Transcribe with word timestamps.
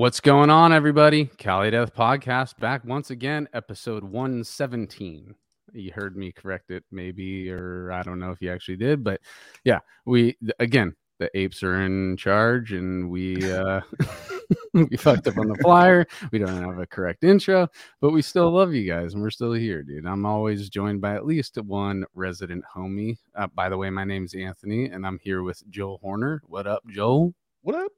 What's 0.00 0.20
going 0.20 0.48
on, 0.48 0.72
everybody? 0.72 1.26
Cali 1.26 1.70
Death 1.70 1.94
Podcast 1.94 2.58
back 2.58 2.86
once 2.86 3.10
again, 3.10 3.46
episode 3.52 4.02
117. 4.02 5.34
You 5.74 5.92
heard 5.94 6.16
me 6.16 6.32
correct 6.32 6.70
it, 6.70 6.84
maybe, 6.90 7.50
or 7.50 7.92
I 7.92 8.00
don't 8.00 8.18
know 8.18 8.30
if 8.30 8.40
you 8.40 8.50
actually 8.50 8.78
did, 8.78 9.04
but 9.04 9.20
yeah, 9.62 9.80
we 10.06 10.38
again, 10.58 10.96
the 11.18 11.28
apes 11.36 11.62
are 11.62 11.82
in 11.82 12.16
charge 12.16 12.72
and 12.72 13.10
we 13.10 13.52
uh 13.52 13.82
we 14.72 14.96
fucked 14.96 15.26
up 15.26 15.36
on 15.36 15.48
the 15.48 15.58
flyer. 15.60 16.06
We 16.32 16.38
don't 16.38 16.64
have 16.64 16.78
a 16.78 16.86
correct 16.86 17.22
intro, 17.22 17.68
but 18.00 18.12
we 18.12 18.22
still 18.22 18.50
love 18.50 18.72
you 18.72 18.90
guys 18.90 19.12
and 19.12 19.22
we're 19.22 19.28
still 19.28 19.52
here, 19.52 19.82
dude. 19.82 20.06
I'm 20.06 20.24
always 20.24 20.70
joined 20.70 21.02
by 21.02 21.14
at 21.14 21.26
least 21.26 21.58
one 21.58 22.06
resident 22.14 22.64
homie. 22.74 23.18
Uh, 23.34 23.48
by 23.48 23.68
the 23.68 23.76
way, 23.76 23.90
my 23.90 24.04
name's 24.04 24.32
Anthony 24.32 24.86
and 24.86 25.06
I'm 25.06 25.18
here 25.22 25.42
with 25.42 25.62
Joel 25.68 25.98
Horner. 26.00 26.40
What 26.46 26.66
up, 26.66 26.84
Joel? 26.88 27.34
What 27.60 27.74
up? 27.74 27.92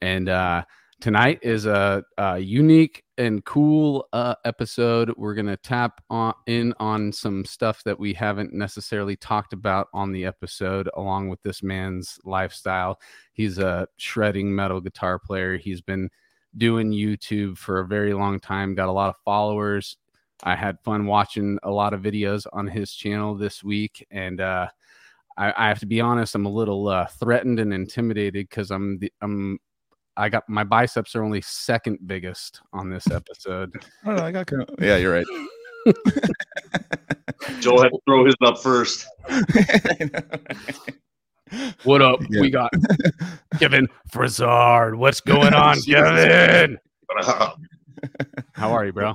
And 0.00 0.30
uh 0.30 0.64
tonight 1.04 1.38
is 1.42 1.66
a, 1.66 2.02
a 2.16 2.38
unique 2.38 3.04
and 3.18 3.44
cool 3.44 4.08
uh, 4.14 4.36
episode. 4.46 5.12
We're 5.18 5.34
going 5.34 5.48
to 5.48 5.56
tap 5.58 6.02
on, 6.08 6.32
in 6.46 6.72
on 6.80 7.12
some 7.12 7.44
stuff 7.44 7.84
that 7.84 8.00
we 8.00 8.14
haven't 8.14 8.54
necessarily 8.54 9.14
talked 9.14 9.52
about 9.52 9.88
on 9.92 10.12
the 10.12 10.24
episode, 10.24 10.88
along 10.94 11.28
with 11.28 11.42
this 11.42 11.62
man's 11.62 12.18
lifestyle. 12.24 12.98
He's 13.34 13.58
a 13.58 13.86
shredding 13.98 14.54
metal 14.54 14.80
guitar 14.80 15.18
player. 15.18 15.58
He's 15.58 15.82
been 15.82 16.08
doing 16.56 16.90
YouTube 16.90 17.58
for 17.58 17.80
a 17.80 17.86
very 17.86 18.14
long 18.14 18.40
time, 18.40 18.74
got 18.74 18.88
a 18.88 18.92
lot 18.92 19.10
of 19.10 19.16
followers. 19.26 19.98
I 20.42 20.56
had 20.56 20.80
fun 20.84 21.04
watching 21.04 21.58
a 21.64 21.70
lot 21.70 21.92
of 21.92 22.00
videos 22.00 22.46
on 22.54 22.66
his 22.66 22.94
channel 22.94 23.34
this 23.34 23.62
week. 23.62 24.06
And, 24.10 24.40
uh, 24.40 24.68
I, 25.36 25.68
have 25.68 25.80
to 25.80 25.86
be 25.86 26.00
honest, 26.00 26.34
I'm 26.34 26.46
a 26.46 26.48
little 26.48 26.88
uh, 26.88 27.08
threatened 27.08 27.60
and 27.60 27.74
intimidated 27.74 28.48
because 28.48 28.70
I'm 28.70 28.98
the, 29.00 29.12
I'm 29.20 29.58
I 30.16 30.28
got 30.28 30.48
my 30.48 30.64
biceps 30.64 31.14
are 31.16 31.22
only 31.24 31.40
second 31.40 31.98
biggest 32.06 32.60
on 32.72 32.88
this 32.90 33.10
episode. 33.10 33.72
oh, 34.06 34.22
I 34.22 34.30
got 34.30 34.50
yeah, 34.80 34.96
you're 34.96 35.12
right. 35.12 35.26
Joel 37.60 37.82
had 37.82 37.90
to 37.90 37.98
throw 38.06 38.24
his 38.24 38.36
up 38.42 38.58
first. 38.58 39.06
what 41.82 42.00
up? 42.00 42.20
Yeah. 42.30 42.40
We 42.40 42.50
got 42.50 42.70
Kevin 43.58 43.88
Frasard. 44.12 44.96
What's 44.96 45.20
going 45.20 45.52
on, 45.52 45.80
Kevin? 45.82 46.78
How 48.52 48.72
are 48.72 48.86
you, 48.86 48.92
bro? 48.92 49.14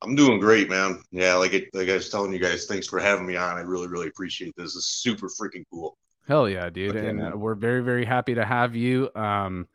I'm 0.00 0.14
doing 0.14 0.40
great, 0.40 0.70
man. 0.70 1.02
Yeah, 1.10 1.34
like 1.34 1.52
it, 1.52 1.68
like 1.74 1.88
I 1.88 1.94
was 1.94 2.08
telling 2.08 2.32
you 2.32 2.38
guys, 2.38 2.66
thanks 2.66 2.86
for 2.86 2.98
having 2.98 3.26
me 3.26 3.36
on. 3.36 3.56
I 3.56 3.60
really, 3.60 3.88
really 3.88 4.08
appreciate 4.08 4.54
this. 4.56 4.76
It's 4.76 4.86
super 4.86 5.28
freaking 5.28 5.64
cool. 5.70 5.98
Hell 6.26 6.48
yeah, 6.48 6.70
dude! 6.70 6.96
Okay, 6.96 7.08
and 7.08 7.20
uh, 7.20 7.32
we're 7.34 7.54
very, 7.54 7.82
very 7.82 8.04
happy 8.04 8.34
to 8.34 8.44
have 8.44 8.76
you. 8.76 9.10
Um, 9.14 9.66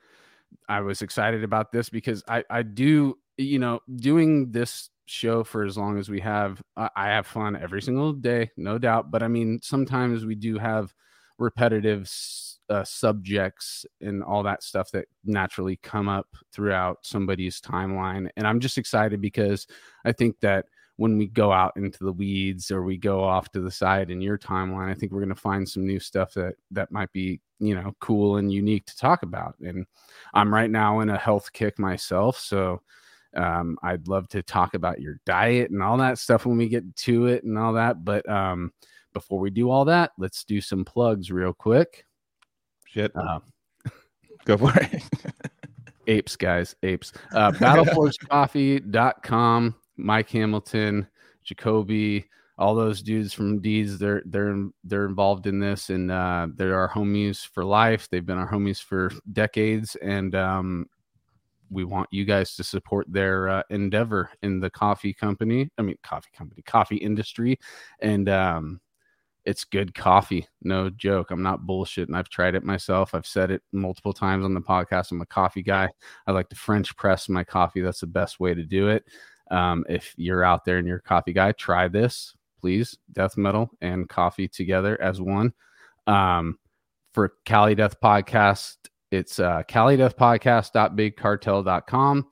I 0.74 0.82
was 0.82 1.04
excited 1.04 1.44
about 1.44 1.72
this 1.72 1.90
because 1.90 2.24
I, 2.28 2.44
I 2.50 2.64
do, 2.64 3.20
you 3.38 3.60
know, 3.60 3.80
doing 3.96 4.52
this 4.52 4.90
show 5.06 5.44
for 5.44 5.64
as 5.64 5.78
long 5.78 6.00
as 6.00 6.10
we 6.10 6.20
have, 6.22 6.64
I, 6.76 6.90
have 7.10 7.28
fun 7.28 7.56
every 7.56 7.82
single 7.82 8.12
day, 8.12 8.50
no 8.58 8.80
doubt. 8.80 9.12
But 9.12 9.22
I 9.22 9.28
mean, 9.28 9.60
sometimes 9.62 10.26
we 10.26 10.34
do 10.34 10.58
have 10.58 10.92
repetitive 11.38 12.10
uh, 12.70 12.84
subjects 12.84 13.86
and 14.02 14.24
all 14.24 14.42
that 14.44 14.64
stuff 14.64 14.90
that 14.92 15.06
naturally 15.24 15.78
come 15.84 16.10
up 16.10 16.28
throughout 16.52 16.98
somebody's 17.04 17.62
timeline. 17.62 18.30
And 18.36 18.48
I'm 18.48 18.60
just 18.60 18.80
excited 18.80 19.22
because 19.22 19.68
I 20.06 20.12
think 20.12 20.40
that 20.40 20.66
when 20.98 21.18
we 21.18 21.28
go 21.28 21.52
out 21.52 21.74
into 21.76 22.04
the 22.04 22.12
weeds 22.12 22.70
or 22.70 22.84
we 22.84 22.98
go 22.98 23.24
off 23.24 23.50
to 23.52 23.62
the 23.62 23.72
side 23.72 24.12
in 24.12 24.22
your 24.22 24.38
timeline, 24.38 24.90
I 24.90 24.94
think 24.94 25.12
we're 25.12 25.22
going 25.22 25.30
to 25.30 25.36
find 25.36 25.68
some 25.68 25.88
new 25.88 26.00
stuff 26.00 26.36
that 26.36 26.54
that 26.72 26.92
might 26.92 27.12
be 27.12 27.42
you 27.60 27.74
know 27.76 27.96
cool 28.00 28.38
and 28.38 28.54
unique 28.54 28.86
to 28.88 28.98
talk 28.98 29.24
about. 29.24 29.56
And 29.60 29.86
I'm 30.34 30.54
right 30.54 30.70
now 30.70 31.00
in 31.00 31.10
a 31.10 31.18
health 31.18 31.52
kick 31.52 31.80
myself, 31.80 32.38
so 32.38 32.82
um, 33.36 33.80
I'd 33.82 34.08
love 34.08 34.28
to 34.30 34.44
talk 34.44 34.76
about 34.76 35.02
your 35.02 35.20
diet 35.26 35.72
and 35.72 35.82
all 35.82 35.98
that 35.98 36.20
stuff 36.20 36.46
when 36.46 36.58
we 36.58 36.70
get 36.70 36.96
to 36.98 37.26
it 37.28 37.44
and 37.44 37.58
all 37.58 37.74
that. 37.74 38.06
But 38.06 38.30
um, 38.30 38.72
before 39.14 39.40
we 39.40 39.50
do 39.50 39.72
all 39.72 39.86
that, 39.86 40.12
let's 40.20 40.44
do 40.44 40.62
some 40.62 40.86
plugs 40.86 41.32
real 41.32 41.54
quick. 41.54 42.06
Shit. 42.86 43.12
Uh, 43.16 43.40
Go 44.46 44.58
for 44.58 44.72
it. 44.76 45.04
apes, 46.08 46.36
guys, 46.36 46.76
apes. 46.84 47.14
Uh, 47.34 47.52
battleforcecoffee.com 47.52 49.76
Mike 49.98 50.30
Hamilton, 50.30 51.08
Jacoby, 51.44 52.26
all 52.58 52.76
those 52.76 53.02
dudes 53.02 53.34
from 53.34 53.62
Deeds, 53.62 53.98
they're 53.98 54.22
they're 54.26 54.56
they're 54.84 55.06
involved 55.06 55.48
in 55.48 55.60
this, 55.60 55.90
and 55.90 56.12
uh, 56.12 56.48
they're 56.56 56.78
our 56.78 56.90
homies 56.90 57.46
for 57.46 57.66
life. 57.66 58.08
They've 58.10 58.26
been 58.26 58.38
our 58.38 58.50
homies 58.50 58.82
for 58.82 59.12
decades, 59.32 59.96
and 59.96 60.36
um, 60.36 60.86
we 61.70 61.84
want 61.84 62.10
you 62.12 62.26
guys 62.26 62.56
to 62.56 62.64
support 62.64 63.12
their 63.12 63.50
uh, 63.50 63.64
endeavor 63.70 64.30
in 64.44 64.60
the 64.60 64.70
coffee 64.70 65.14
company. 65.14 65.70
I 65.78 65.82
mean, 65.82 65.98
coffee 66.04 66.30
company, 66.36 66.62
coffee 66.62 66.98
industry, 66.98 67.58
and 68.00 68.30
um, 68.30 68.80
it's 69.46 69.66
good 69.66 69.94
coffee. 69.94 70.48
No 70.62 70.90
joke. 70.90 71.32
I'm 71.32 71.44
not 71.44 71.62
bullshitting. 71.62 72.16
I've 72.16 72.30
tried 72.30 72.56
it 72.56 72.64
myself. 72.64 73.14
I've 73.14 73.26
said 73.26 73.52
it 73.52 73.62
multiple 73.72 74.14
times 74.14 74.46
on 74.46 74.54
the 74.54 74.62
podcast. 74.62 75.12
I'm 75.12 75.22
a 75.22 75.26
coffee 75.26 75.64
guy. 75.64 75.90
I 76.28 76.32
like 76.32 76.50
to 76.50 76.56
French 76.56 76.96
press 76.96 77.28
my 77.28 77.44
coffee. 77.44 77.82
That's 77.82 78.00
the 78.00 78.08
best 78.08 78.40
way 78.40 78.54
to 78.54 78.64
do 78.64 78.88
it. 78.90 79.04
Um, 79.52 79.86
if 79.90 80.14
you're 80.18 80.44
out 80.44 80.66
there 80.66 80.78
and 80.78 80.88
you're 80.88 80.98
a 80.98 81.02
coffee 81.02 81.34
guy, 81.34 81.52
try 81.54 81.88
this, 81.88 82.36
please. 82.60 82.98
Death 83.12 83.38
metal 83.38 83.70
and 83.82 84.10
coffee 84.10 84.48
together 84.48 85.00
as 85.02 85.22
one. 85.22 85.54
Um, 86.08 86.58
for 87.14 87.36
Cali 87.46 87.76
Death 87.76 88.02
Podcast, 88.02 88.78
it's 89.12 89.40
uh, 89.40 89.62
CaliDeathPodcast.bigcartel.com. 89.70 92.28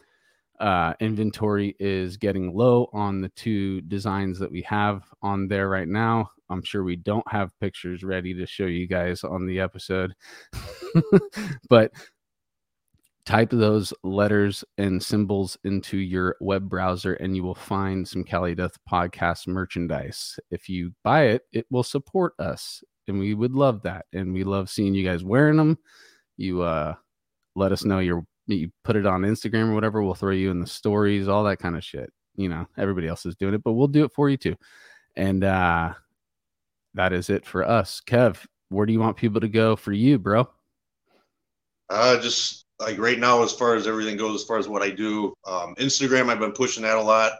Uh, 0.60 0.94
inventory 1.00 1.76
is 1.80 2.18
getting 2.18 2.54
low 2.56 2.90
on 2.94 3.22
the 3.22 3.30
two 3.30 3.82
designs 3.82 4.38
that 4.38 4.52
we 4.52 4.62
have 4.62 5.04
on 5.22 5.48
there 5.48 5.70
right 5.70 5.88
now. 5.88 6.30
I'm 6.50 6.64
sure 6.64 6.84
we 6.84 6.98
don't 6.98 7.32
have 7.32 7.58
pictures 7.60 8.04
ready 8.04 8.34
to 8.34 8.46
show 8.46 8.66
you 8.66 8.88
guys 8.88 9.24
on 9.24 9.48
the 9.48 9.60
episode, 9.60 10.14
but 11.70 11.92
type 13.32 13.52
those 13.52 13.94
letters 14.04 14.62
and 14.78 15.02
symbols 15.02 15.58
into 15.64 15.96
your 15.96 16.36
web 16.42 16.68
browser 16.68 17.14
and 17.14 17.34
you 17.34 17.42
will 17.42 17.56
find 17.56 18.06
some 18.06 18.26
Cali 18.26 18.54
Death 18.54 18.78
podcast 18.92 19.48
merchandise. 19.48 20.38
If 20.50 20.68
you 20.68 20.92
buy 21.06 21.28
it, 21.28 21.44
it 21.54 21.66
will 21.72 21.84
support 21.84 22.34
us 22.40 22.84
and 23.08 23.18
we 23.20 23.34
would 23.34 23.54
love 23.54 23.84
that. 23.84 24.06
And 24.12 24.34
we 24.34 24.44
love 24.44 24.70
seeing 24.70 24.94
you 24.94 25.08
guys 25.08 25.24
wearing 25.24 25.56
them. 25.56 25.78
You 26.36 26.64
uh 26.64 26.96
let 27.56 27.72
us 27.72 27.86
know 27.86 28.00
your 28.00 28.26
you 28.48 28.70
put 28.84 28.98
it 28.98 29.06
on 29.06 29.22
Instagram 29.22 29.70
or 29.70 29.76
whatever. 29.76 30.04
We'll 30.04 30.14
throw 30.14 30.32
you 30.32 30.52
in 30.52 30.60
the 30.60 30.68
stories, 30.68 31.30
all 31.30 31.46
that 31.46 31.60
kind 31.60 31.78
of 31.78 31.86
shit. 31.86 32.12
You 32.36 32.50
know, 32.50 32.68
everybody 32.78 33.08
else 33.08 33.26
is 33.26 33.38
doing 33.38 33.54
it, 33.54 33.64
but 33.64 33.74
we'll 33.74 33.88
do 33.88 34.04
it 34.04 34.12
for 34.12 34.30
you 34.30 34.36
too. 34.36 34.58
And 35.16 35.46
uh 35.46 35.94
that 36.96 37.14
is 37.14 37.30
it 37.30 37.46
for 37.46 37.66
us. 37.66 38.02
Kev, 38.06 38.46
where 38.68 38.86
do 38.86 38.92
you 38.92 39.00
want 39.00 39.16
people 39.16 39.40
to 39.40 39.48
go 39.48 39.78
for 39.78 39.94
you, 39.94 40.20
bro? 40.20 40.50
Uh 41.90 42.20
just 42.20 42.66
like 42.82 42.98
right 42.98 43.20
now, 43.20 43.44
as 43.44 43.54
far 43.54 43.76
as 43.76 43.88
everything 43.88 44.18
goes, 44.18 44.42
as 44.42 44.48
far 44.48 44.58
as 44.58 44.68
what 44.68 44.82
I 44.82 44.90
do, 44.90 45.34
um, 45.48 45.76
Instagram, 45.76 46.30
I've 46.30 46.40
been 46.40 46.52
pushing 46.52 46.84
that 46.84 46.98
a 46.98 47.02
lot. 47.02 47.34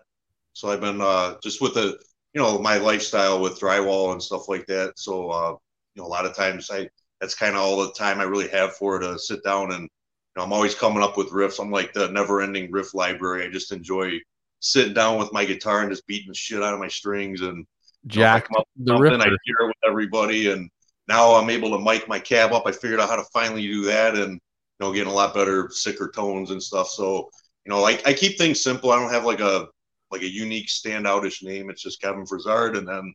So 0.54 0.70
I've 0.70 0.82
been 0.82 1.02
uh, 1.02 1.36
just 1.44 1.62
with 1.62 1.74
the, 1.74 1.98
you 2.34 2.42
know, 2.42 2.60
my 2.60 2.78
lifestyle 2.78 3.42
with 3.42 3.60
drywall 3.60 4.12
and 4.12 4.22
stuff 4.22 4.48
like 4.48 4.66
that. 4.68 4.94
So, 4.98 5.30
uh, 5.30 5.56
you 5.96 6.02
know, 6.02 6.08
a 6.08 6.10
lot 6.10 6.26
of 6.26 6.36
times 6.36 6.70
I, 6.72 6.90
that's 7.20 7.36
kind 7.36 7.56
of 7.56 7.62
all 7.62 7.78
the 7.78 7.92
time 7.94 8.20
I 8.20 8.24
really 8.24 8.50
have 8.50 8.74
for 8.76 9.00
to 9.00 9.18
sit 9.18 9.44
down 9.44 9.72
and, 9.72 9.84
you 9.84 9.90
know, 10.38 10.44
I'm 10.44 10.54
always 10.54 10.76
coming 10.76 11.04
up 11.04 11.18
with 11.18 11.32
riffs. 11.32 11.60
I'm 11.60 11.72
like 11.72 11.94
the 11.94 12.10
never 12.10 12.42
ending 12.42 12.72
riff 12.72 12.94
library. 12.94 13.46
I 13.46 13.50
just 13.50 13.72
enjoy 13.72 14.20
sitting 14.60 14.94
down 14.94 15.18
with 15.18 15.34
my 15.34 15.44
guitar 15.44 15.82
and 15.82 15.90
just 15.90 16.08
beating 16.08 16.30
the 16.30 16.36
shit 16.36 16.64
out 16.64 16.74
of 16.74 16.80
my 16.80 16.88
strings 16.88 17.42
and 17.42 17.66
jack 18.06 18.48
you 18.50 18.58
know, 18.58 18.64
the 18.76 18.98
I 19.22 19.26
hear 19.26 19.56
it 19.62 19.68
with 19.68 19.76
everybody. 19.86 20.52
And 20.52 20.70
now 21.08 21.34
I'm 21.36 21.50
able 21.50 21.72
to 21.72 21.84
mic 21.84 22.08
my 22.08 22.20
cab 22.20 22.54
up. 22.54 22.68
I 22.68 22.72
figured 22.72 23.00
out 23.00 23.10
how 23.10 23.18
to 23.18 23.26
finally 23.34 23.64
do 23.64 23.86
that. 23.86 24.16
And, 24.16 24.40
know, 24.82 24.92
getting 24.92 25.12
a 25.12 25.16
lot 25.16 25.34
better, 25.34 25.70
sicker 25.72 26.12
tones 26.14 26.52
and 26.52 26.62
stuff. 26.62 26.90
So, 26.90 27.30
you 27.66 27.70
know, 27.72 27.82
like 27.82 28.06
I 28.08 28.14
keep 28.14 28.38
things 28.38 28.64
simple. 28.64 28.92
I 28.92 29.00
don't 29.00 29.14
have 29.14 29.26
like 29.26 29.40
a 29.40 29.68
like 30.12 30.22
a 30.22 30.30
unique 30.30 30.68
standoutish 30.68 31.44
name. 31.44 31.70
It's 31.70 31.82
just 31.82 32.02
Kevin 32.02 32.26
Frasard. 32.26 32.78
And 32.78 32.88
then 32.88 33.14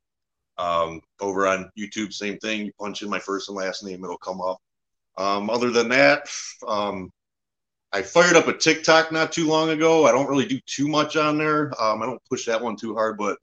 um, 0.58 1.00
over 1.20 1.46
on 1.46 1.70
YouTube, 1.78 2.12
same 2.12 2.38
thing. 2.38 2.66
You 2.66 2.72
punch 2.80 3.02
in 3.02 3.10
my 3.10 3.18
first 3.18 3.48
and 3.48 3.56
last 3.56 3.84
name, 3.84 4.02
it'll 4.02 4.16
come 4.16 4.40
up. 4.40 4.58
Um, 5.18 5.50
other 5.50 5.70
than 5.70 5.88
that, 5.90 6.28
um, 6.66 7.10
I 7.92 8.02
fired 8.02 8.36
up 8.36 8.48
a 8.48 8.52
TikTok 8.52 9.12
not 9.12 9.32
too 9.32 9.46
long 9.46 9.70
ago. 9.70 10.06
I 10.06 10.12
don't 10.12 10.28
really 10.28 10.46
do 10.46 10.60
too 10.66 10.88
much 10.88 11.16
on 11.16 11.38
there. 11.38 11.72
Um, 11.80 12.02
I 12.02 12.06
don't 12.06 12.22
push 12.28 12.46
that 12.46 12.62
one 12.62 12.76
too 12.76 12.94
hard, 12.94 13.16
but 13.16 13.38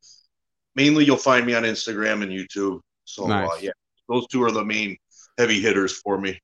mainly 0.75 1.06
you'll 1.06 1.18
find 1.18 1.46
me 1.46 1.56
on 1.56 1.64
Instagram 1.64 2.22
and 2.24 2.31
YouTube. 2.31 2.80
So 3.06 3.25
uh, 3.25 3.28
nice. 3.28 3.50
uh, 3.50 3.58
yeah, 3.62 3.72
those 4.10 4.28
two 4.28 4.44
are 4.44 4.52
the 4.52 4.66
main 4.66 4.98
heavy 5.38 5.62
hitters 5.62 5.98
for 6.00 6.20
me. 6.20 6.40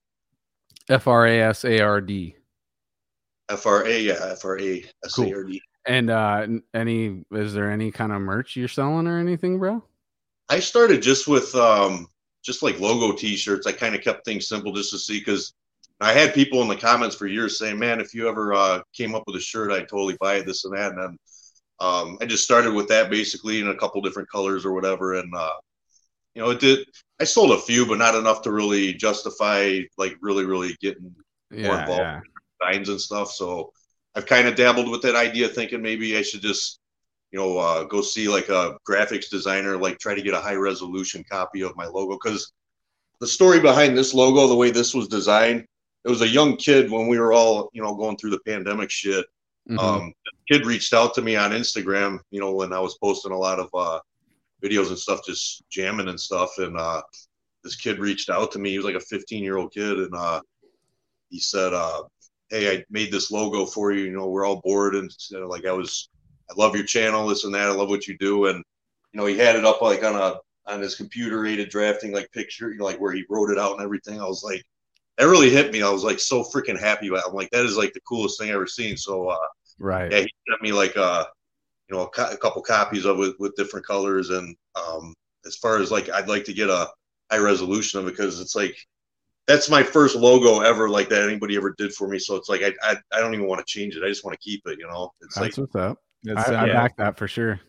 F 0.88 1.06
R 1.06 1.26
A 1.26 1.40
S 1.40 1.64
A 1.64 1.80
R 1.80 2.00
D. 2.00 2.36
F 3.50 3.66
R 3.66 3.84
A, 3.86 4.00
yeah, 4.00 4.18
F 4.32 4.44
R 4.44 4.58
A 4.58 4.84
S 5.04 5.18
A 5.18 5.34
R 5.34 5.44
D. 5.44 5.60
And 5.86 6.10
uh 6.10 6.46
any 6.74 7.24
is 7.32 7.54
there 7.54 7.70
any 7.70 7.90
kind 7.90 8.12
of 8.12 8.20
merch 8.20 8.56
you're 8.56 8.68
selling 8.68 9.06
or 9.06 9.18
anything, 9.18 9.58
bro? 9.58 9.82
I 10.48 10.60
started 10.60 11.02
just 11.02 11.26
with 11.26 11.54
um 11.54 12.06
just 12.44 12.62
like 12.62 12.80
logo 12.80 13.16
t-shirts. 13.16 13.66
I 13.66 13.72
kind 13.72 13.94
of 13.94 14.02
kept 14.02 14.24
things 14.24 14.48
simple 14.48 14.72
just 14.72 14.90
to 14.90 14.98
see 14.98 15.18
because 15.18 15.52
I 16.00 16.12
had 16.12 16.32
people 16.32 16.62
in 16.62 16.68
the 16.68 16.76
comments 16.76 17.14
for 17.14 17.26
years 17.26 17.58
saying, 17.58 17.78
"Man, 17.78 18.00
if 18.00 18.14
you 18.14 18.28
ever 18.28 18.54
uh, 18.54 18.80
came 18.94 19.14
up 19.14 19.24
with 19.26 19.36
a 19.36 19.40
shirt, 19.40 19.70
I'd 19.70 19.88
totally 19.88 20.16
buy 20.18 20.36
it, 20.36 20.46
this 20.46 20.64
and 20.64 20.74
that." 20.76 20.92
And 20.92 20.98
then 21.02 21.18
um, 21.78 22.18
I 22.20 22.26
just 22.26 22.44
started 22.44 22.72
with 22.72 22.88
that 22.88 23.10
basically 23.10 23.60
in 23.60 23.68
a 23.68 23.76
couple 23.76 24.00
different 24.00 24.30
colors 24.30 24.64
or 24.64 24.72
whatever, 24.72 25.14
and 25.14 25.30
uh, 25.34 25.52
you 26.34 26.42
know, 26.42 26.50
it 26.50 26.60
did. 26.60 26.86
I 27.20 27.24
sold 27.24 27.52
a 27.52 27.58
few, 27.58 27.86
but 27.86 27.98
not 27.98 28.14
enough 28.14 28.42
to 28.42 28.52
really 28.52 28.94
justify 28.94 29.80
like 29.98 30.16
really, 30.22 30.44
really 30.44 30.76
getting 30.80 31.14
Yeah, 31.50 31.66
more 31.66 31.80
involved 31.80 32.00
yeah. 32.00 32.16
in 32.16 32.72
designs 32.72 32.88
and 32.88 33.00
stuff. 33.00 33.30
So 33.32 33.72
I've 34.14 34.26
kind 34.26 34.48
of 34.48 34.56
dabbled 34.56 34.90
with 34.90 35.02
that 35.02 35.16
idea, 35.16 35.48
thinking 35.48 35.82
maybe 35.82 36.16
I 36.16 36.22
should 36.22 36.40
just, 36.40 36.80
you 37.30 37.38
know, 37.38 37.58
uh, 37.58 37.84
go 37.84 38.00
see 38.00 38.28
like 38.28 38.48
a 38.48 38.76
graphics 38.88 39.28
designer, 39.28 39.76
like 39.76 39.98
try 39.98 40.14
to 40.14 40.22
get 40.22 40.34
a 40.34 40.40
high 40.40 40.54
resolution 40.54 41.22
copy 41.30 41.60
of 41.62 41.76
my 41.76 41.86
logo. 41.86 42.14
Because 42.14 42.52
the 43.20 43.26
story 43.26 43.60
behind 43.60 43.96
this 43.96 44.14
logo, 44.14 44.48
the 44.48 44.56
way 44.56 44.70
this 44.70 44.94
was 44.94 45.06
designed, 45.06 45.64
it 46.04 46.08
was 46.08 46.22
a 46.22 46.28
young 46.28 46.56
kid 46.56 46.90
when 46.90 47.06
we 47.06 47.18
were 47.18 47.34
all, 47.34 47.68
you 47.74 47.82
know, 47.82 47.94
going 47.94 48.16
through 48.16 48.30
the 48.30 48.40
pandemic 48.46 48.90
shit. 48.90 49.26
Mhm. 49.68 49.78
Um, 49.78 50.14
the 50.24 50.56
kid 50.56 50.66
reached 50.66 50.94
out 50.94 51.12
to 51.14 51.22
me 51.22 51.36
on 51.36 51.50
Instagram, 51.50 52.18
you 52.30 52.40
know, 52.40 52.52
when 52.52 52.72
I 52.72 52.80
was 52.80 52.96
posting 52.98 53.32
a 53.32 53.38
lot 53.38 53.60
of 53.60 53.68
uh, 53.74 54.00
videos 54.62 54.88
and 54.88 54.98
stuff, 54.98 55.24
just 55.26 55.62
jamming 55.70 56.08
and 56.08 56.20
stuff. 56.20 56.58
And 56.58 56.76
uh, 56.76 57.02
this 57.64 57.76
kid 57.76 57.98
reached 57.98 58.30
out 58.30 58.52
to 58.52 58.58
me. 58.58 58.70
He 58.70 58.78
was 58.78 58.84
like 58.84 58.94
a 58.94 59.00
15 59.00 59.42
year 59.42 59.56
old 59.56 59.72
kid, 59.72 59.98
and 59.98 60.14
uh, 60.14 60.40
he 61.30 61.40
said, 61.40 61.72
uh, 61.72 62.02
"Hey, 62.50 62.70
I 62.78 62.84
made 62.90 63.12
this 63.12 63.30
logo 63.30 63.66
for 63.66 63.92
you. 63.92 64.04
You 64.04 64.12
know, 64.12 64.28
we're 64.28 64.46
all 64.46 64.60
bored, 64.62 64.94
and 64.94 65.10
you 65.30 65.40
know, 65.40 65.48
like 65.48 65.66
I 65.66 65.72
was, 65.72 66.08
I 66.50 66.54
love 66.56 66.74
your 66.74 66.84
channel, 66.84 67.26
this 67.26 67.44
and 67.44 67.54
that. 67.54 67.68
I 67.68 67.72
love 67.72 67.88
what 67.88 68.06
you 68.06 68.16
do." 68.18 68.46
And 68.46 68.62
you 69.12 69.20
know, 69.20 69.26
he 69.26 69.38
had 69.38 69.56
it 69.56 69.64
up 69.64 69.82
like 69.82 70.04
on 70.04 70.14
a 70.16 70.38
on 70.66 70.80
his 70.80 70.94
computer 70.94 71.46
aided 71.46 71.68
drafting 71.70 72.12
like 72.12 72.30
picture, 72.32 72.70
you 72.70 72.78
know, 72.78 72.84
like 72.84 73.00
where 73.00 73.12
he 73.12 73.24
wrote 73.28 73.50
it 73.50 73.58
out 73.58 73.72
and 73.72 73.82
everything. 73.82 74.20
I 74.20 74.26
was 74.26 74.42
like, 74.44 74.62
that 75.18 75.26
really 75.26 75.50
hit 75.50 75.72
me. 75.72 75.82
I 75.82 75.90
was 75.90 76.04
like 76.04 76.20
so 76.20 76.42
freaking 76.44 76.78
happy 76.78 77.08
about. 77.08 77.20
It. 77.20 77.24
I'm 77.28 77.34
like, 77.34 77.50
that 77.50 77.66
is 77.66 77.76
like 77.76 77.92
the 77.92 78.00
coolest 78.00 78.38
thing 78.38 78.48
I've 78.50 78.56
ever 78.56 78.66
seen. 78.66 78.96
So 78.96 79.28
uh, 79.28 79.36
Right. 79.78 80.12
yeah, 80.12 80.20
he 80.20 80.32
sent 80.48 80.62
me 80.62 80.72
like 80.72 80.96
uh, 80.96 81.24
you 81.90 81.96
know, 81.96 82.04
a, 82.04 82.10
co- 82.10 82.30
a 82.30 82.36
couple 82.36 82.62
copies 82.62 83.04
of 83.04 83.20
it 83.20 83.34
with 83.38 83.56
different 83.56 83.86
colors. 83.86 84.30
And 84.30 84.56
um, 84.76 85.14
as 85.44 85.56
far 85.56 85.78
as 85.78 85.90
like, 85.90 86.08
I'd 86.10 86.28
like 86.28 86.44
to 86.44 86.52
get 86.52 86.68
a 86.70 86.88
high 87.30 87.38
resolution 87.38 88.00
of 88.00 88.06
it 88.06 88.12
because 88.12 88.40
it's 88.40 88.54
like 88.54 88.76
that's 89.46 89.68
my 89.68 89.82
first 89.82 90.14
logo 90.14 90.60
ever 90.60 90.88
like 90.88 91.08
that 91.08 91.22
anybody 91.22 91.56
ever 91.56 91.74
did 91.76 91.92
for 91.92 92.08
me. 92.08 92.18
So 92.18 92.36
it's 92.36 92.48
like 92.48 92.62
I 92.62 92.72
I, 92.82 92.96
I 93.12 93.20
don't 93.20 93.34
even 93.34 93.46
want 93.46 93.64
to 93.66 93.70
change 93.70 93.96
it. 93.96 94.04
I 94.04 94.08
just 94.08 94.24
want 94.24 94.38
to 94.38 94.44
keep 94.44 94.62
it. 94.66 94.78
You 94.78 94.86
know, 94.86 95.10
it's 95.20 95.34
That's 95.34 95.58
like 95.58 95.66
what's 95.66 95.76
up. 95.76 95.98
It's, 96.22 96.48
I, 96.48 96.54
I 96.54 96.62
uh, 96.62 96.66
yeah. 96.66 96.72
back 96.74 96.96
that 96.98 97.18
for 97.18 97.26
sure. 97.26 97.60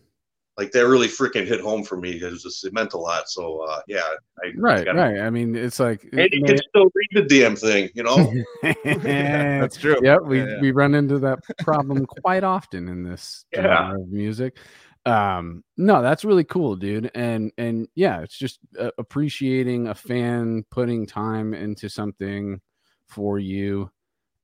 Like 0.62 0.72
that 0.74 0.88
really 0.88 1.08
freaking 1.08 1.48
hit 1.48 1.60
home 1.60 1.84
for 1.84 1.98
me 1.98 2.13
because 2.13 2.44
just 2.44 2.63
it 2.66 2.72
meant 2.74 2.94
a 2.94 2.98
lot. 2.98 3.28
So 3.30 3.62
uh, 3.62 3.81
yeah, 3.88 4.02
I 4.44 4.52
Right, 4.56 4.86
gotta- 4.86 4.98
right. 5.00 5.19
I 5.19 5.30
mean, 5.31 5.56
it's 5.56 5.80
like 5.80 6.04
And 6.13 6.30
you 6.31 6.44
can 6.46 6.58
still 6.58 6.90
read 6.94 7.10
the 7.13 7.24
damn 7.24 7.56
thing. 7.56 7.90
You 7.96 8.04
know. 8.04 8.34
that's 8.86 9.78
true. 9.78 9.98
Yep, 10.04 10.19
we 10.25 10.40
Yeah, 10.40 10.46
yeah. 10.48 10.62
we 10.62 10.72
run 10.72 10.94
into 10.96 11.18
that 11.19 11.40
problem 11.60 12.06
quite 12.06 12.44
often 12.44 12.88
in 12.88 13.04
this 13.04 13.46
Yeah. 13.54 13.62
genre 13.63 14.02
of 14.02 14.10
music. 14.10 14.58
Um, 15.06 15.63
no, 15.78 16.04
that's 16.04 16.24
really 16.24 16.44
cool, 16.44 16.75
dude. 16.75 17.10
And 17.16 17.52
and 17.58 17.88
yeah, 17.96 18.22
it's 18.22 18.38
just 18.38 18.60
uh, 18.80 18.92
appreciating 19.00 19.88
a 19.88 19.96
fan 19.96 20.63
putting 20.69 21.08
time 21.08 21.54
into 21.56 21.90
something 21.90 22.62
for 23.08 23.40
you 23.40 23.90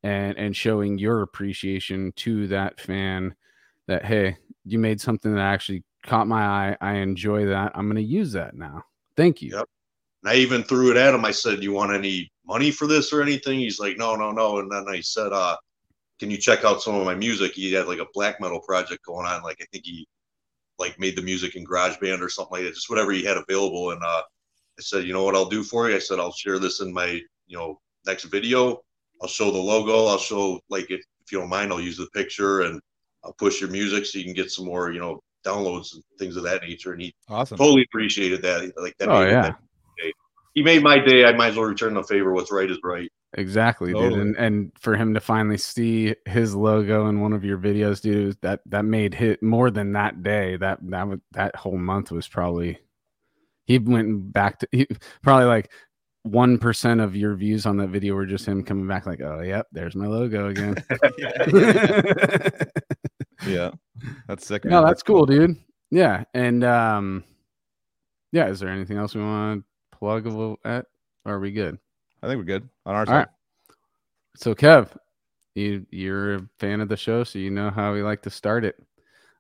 and 0.03 0.35
and 0.37 0.55
showing 0.55 0.97
your 0.97 1.21
appreciation 1.21 2.11
to 2.17 2.47
that 2.47 2.79
fan 2.79 3.35
that 3.87 4.03
hey, 4.03 4.35
you 4.65 4.79
made 4.79 4.99
something 4.99 5.33
that 5.35 5.41
actually 5.41 5.83
caught 6.07 6.27
my 6.27 6.43
eye. 6.43 6.77
I 6.81 6.93
enjoy 6.95 7.45
that. 7.45 7.73
I'm 7.75 7.85
going 7.85 7.97
to 7.97 8.01
use 8.01 8.31
that 8.31 8.55
now. 8.55 8.83
Thank 9.15 9.41
you. 9.41 9.51
Yep. 9.51 9.65
And 10.23 10.31
I 10.31 10.35
even 10.35 10.63
threw 10.63 10.89
it 10.89 10.97
at 10.97 11.13
him. 11.13 11.25
I 11.25 11.31
said, 11.31 11.61
"You 11.61 11.73
want 11.73 11.93
any 11.93 12.31
money 12.45 12.71
for 12.71 12.87
this 12.87 13.13
or 13.13 13.21
anything?" 13.21 13.59
He's 13.59 13.79
like, 13.79 13.97
"No, 13.97 14.15
no, 14.15 14.31
no." 14.31 14.59
And 14.59 14.71
then 14.71 14.85
I 14.89 15.01
said, 15.01 15.31
"Uh, 15.31 15.55
can 16.19 16.31
you 16.31 16.37
check 16.37 16.63
out 16.63 16.81
some 16.81 16.95
of 16.95 17.05
my 17.05 17.13
music?" 17.13 17.53
He 17.53 17.71
had 17.73 17.87
like 17.87 17.99
a 17.99 18.07
black 18.13 18.41
metal 18.41 18.61
project 18.61 19.05
going 19.05 19.27
on. 19.27 19.43
Like 19.43 19.57
I 19.61 19.65
think 19.71 19.85
he 19.85 20.07
like 20.79 20.99
made 20.99 21.15
the 21.15 21.21
music 21.21 21.55
in 21.55 21.65
GarageBand 21.65 22.21
or 22.21 22.29
something 22.29 22.57
like 22.57 22.63
that, 22.63 22.73
just 22.73 22.89
whatever 22.89 23.11
he 23.11 23.23
had 23.23 23.37
available. 23.37 23.91
And 23.91 24.01
uh, 24.03 24.23
I 24.79 24.81
said, 24.81 25.05
"You 25.05 25.13
know 25.13 25.23
what 25.23 25.35
I'll 25.35 25.49
do 25.49 25.63
for 25.63 25.89
you?" 25.89 25.95
I 25.95 25.99
said, 25.99 26.19
"I'll 26.19 26.33
share 26.33 26.59
this 26.59 26.81
in 26.81 26.91
my 26.93 27.21
you 27.47 27.57
know 27.57 27.79
next 28.05 28.25
video. 28.25 28.81
I'll 29.21 29.27
show 29.27 29.51
the 29.51 29.57
logo. 29.57 30.07
I'll 30.07 30.17
show 30.17 30.59
like 30.69 30.89
if 30.89 31.01
if 31.23 31.31
you 31.31 31.39
don't 31.39 31.49
mind, 31.49 31.71
I'll 31.71 31.81
use 31.81 31.97
the 31.97 32.07
picture 32.13 32.61
and 32.61 32.81
I'll 33.23 33.33
push 33.33 33.61
your 33.61 33.69
music 33.69 34.05
so 34.05 34.17
you 34.17 34.25
can 34.25 34.33
get 34.33 34.51
some 34.51 34.65
more 34.65 34.91
you 34.91 34.99
know 34.99 35.21
downloads 35.47 35.93
and 35.93 36.03
things 36.19 36.35
of 36.35 36.43
that 36.43 36.61
nature." 36.61 36.93
And 36.93 37.01
he 37.01 37.13
awesome. 37.29 37.57
totally 37.57 37.83
appreciated 37.83 38.41
that. 38.41 38.71
Like 38.77 38.97
that. 38.99 39.09
Oh 39.09 39.19
made- 39.23 39.31
yeah. 39.31 39.41
that- 39.41 39.59
he 40.57 40.63
made 40.63 40.81
my 40.81 40.97
day. 40.97 41.23
I 41.23 41.33
might 41.33 41.49
as 41.49 41.55
well 41.55 41.67
return 41.67 41.93
the 41.93 42.01
favor. 42.01 42.33
What's 42.33 42.51
right 42.51 42.67
is 42.69 42.79
right. 42.83 43.11
Exactly, 43.33 43.93
dude. 43.93 44.13
And 44.13 44.35
and 44.37 44.71
for 44.79 44.95
him 44.95 45.13
to 45.13 45.19
finally 45.19 45.59
see 45.59 46.15
his 46.25 46.55
logo 46.55 47.09
in 47.09 47.21
one 47.21 47.31
of 47.31 47.45
your 47.45 47.59
videos, 47.59 48.01
dude, 48.01 48.41
that 48.41 48.61
that 48.65 48.83
made 48.83 49.13
hit 49.13 49.43
more 49.43 49.69
than 49.69 49.93
that 49.93 50.23
day. 50.23 50.57
That 50.57 50.79
that 50.89 51.07
was 51.07 51.19
that 51.33 51.55
whole 51.55 51.77
month 51.77 52.11
was 52.11 52.27
probably 52.27 52.79
he 53.65 53.77
went 53.77 54.33
back 54.33 54.57
to 54.59 54.67
he, 54.71 54.87
probably 55.21 55.45
like 55.45 55.71
one 56.23 56.57
percent 56.57 57.01
of 57.01 57.15
your 57.15 57.35
views 57.35 57.67
on 57.67 57.77
that 57.77 57.89
video 57.89 58.15
were 58.15 58.25
just 58.25 58.47
him 58.47 58.63
coming 58.63 58.87
back 58.87 59.05
like, 59.05 59.21
oh 59.21 59.41
yep, 59.41 59.67
there's 59.71 59.95
my 59.95 60.07
logo 60.07 60.47
again. 60.47 60.75
yeah, 63.45 63.71
that's 64.27 64.45
sick. 64.47 64.65
no, 64.65 64.85
that's 64.85 65.03
cool, 65.03 65.25
dude. 65.25 65.57
Yeah, 65.91 66.23
and 66.33 66.63
um, 66.63 67.23
yeah. 68.31 68.47
Is 68.47 68.59
there 68.59 68.69
anything 68.69 68.97
else 68.97 69.15
we 69.15 69.21
want 69.21 69.63
to 69.91 69.97
plug 69.97 70.25
a 70.25 70.29
little 70.29 70.57
at? 70.65 70.85
Or 71.25 71.33
are 71.35 71.39
we 71.39 71.51
good? 71.51 71.77
I 72.23 72.27
think 72.27 72.37
we're 72.39 72.45
good 72.45 72.67
on 72.85 72.95
our 72.95 73.01
All 73.01 73.05
side. 73.05 73.13
right. 73.15 73.27
So 74.35 74.53
Kev, 74.55 74.89
you 75.55 75.85
you're 75.91 76.35
a 76.35 76.49
fan 76.59 76.81
of 76.81 76.89
the 76.89 76.97
show, 76.97 77.23
so 77.23 77.39
you 77.39 77.51
know 77.51 77.69
how 77.69 77.93
we 77.93 78.01
like 78.01 78.21
to 78.23 78.29
start 78.29 78.63
it. 78.65 78.75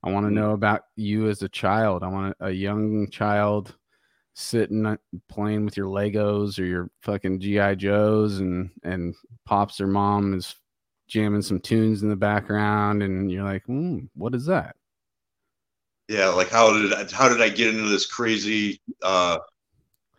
I 0.03 0.11
want 0.11 0.25
to 0.25 0.29
Mhm. 0.31 0.35
know 0.35 0.51
about 0.51 0.83
you 0.95 1.27
as 1.29 1.41
a 1.41 1.49
child. 1.49 2.03
I 2.03 2.07
want 2.07 2.35
a, 2.39 2.45
a 2.47 2.51
young 2.51 3.09
child 3.09 3.75
sitting 4.35 4.97
playing 5.27 5.65
with 5.65 5.75
your 5.75 5.87
Legos 5.87 6.59
or 6.59 6.65
your 6.65 6.91
fucking 7.01 7.39
GI 7.39 7.75
Joes, 7.75 8.39
and 8.39 8.69
and 8.83 9.15
pops 9.45 9.81
or 9.81 9.87
mom 9.87 10.33
is 10.33 10.55
jamming 11.07 11.41
some 11.41 11.59
tunes 11.59 12.03
in 12.03 12.09
the 12.09 12.15
background, 12.15 13.03
and 13.03 13.31
you're 13.31 13.43
like, 13.43 13.63
hmm, 13.65 13.99
what 14.13 14.35
is 14.35 14.45
that? 14.45 14.75
Yeah, 16.07 16.29
like 16.29 16.49
how 16.49 16.71
did 16.73 16.93
I, 16.93 17.05
how 17.13 17.27
did 17.27 17.41
I 17.41 17.49
get 17.49 17.73
into 17.75 17.89
this 17.89 18.05
crazy? 18.05 18.79
uh 19.01 19.39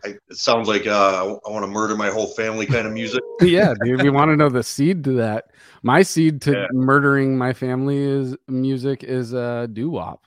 I, 0.05 0.09
it 0.11 0.37
sounds 0.37 0.69
like 0.69 0.87
uh, 0.87 1.37
I 1.45 1.51
want 1.51 1.65
to 1.65 1.71
murder 1.71 1.97
my 1.97 2.11
whole 2.11 2.29
family 2.29 2.67
kind 2.67 2.87
of 2.87 2.93
music. 2.93 3.21
yeah, 3.41 3.75
dude, 3.83 4.01
we 4.03 4.11
want 4.11 4.31
to 4.31 4.37
know 4.37 4.49
the 4.49 4.63
seed 4.63 5.03
to 5.05 5.13
that. 5.15 5.51
My 5.83 6.03
seed 6.03 6.41
to 6.43 6.53
Yeah. 6.53 6.67
murdering 6.73 7.37
my 7.37 7.53
family 7.53 7.99
is 7.99 8.37
music 8.47 9.03
is 9.03 9.35
uh 9.35 9.67
doo 9.73 9.91
wop. 9.91 10.25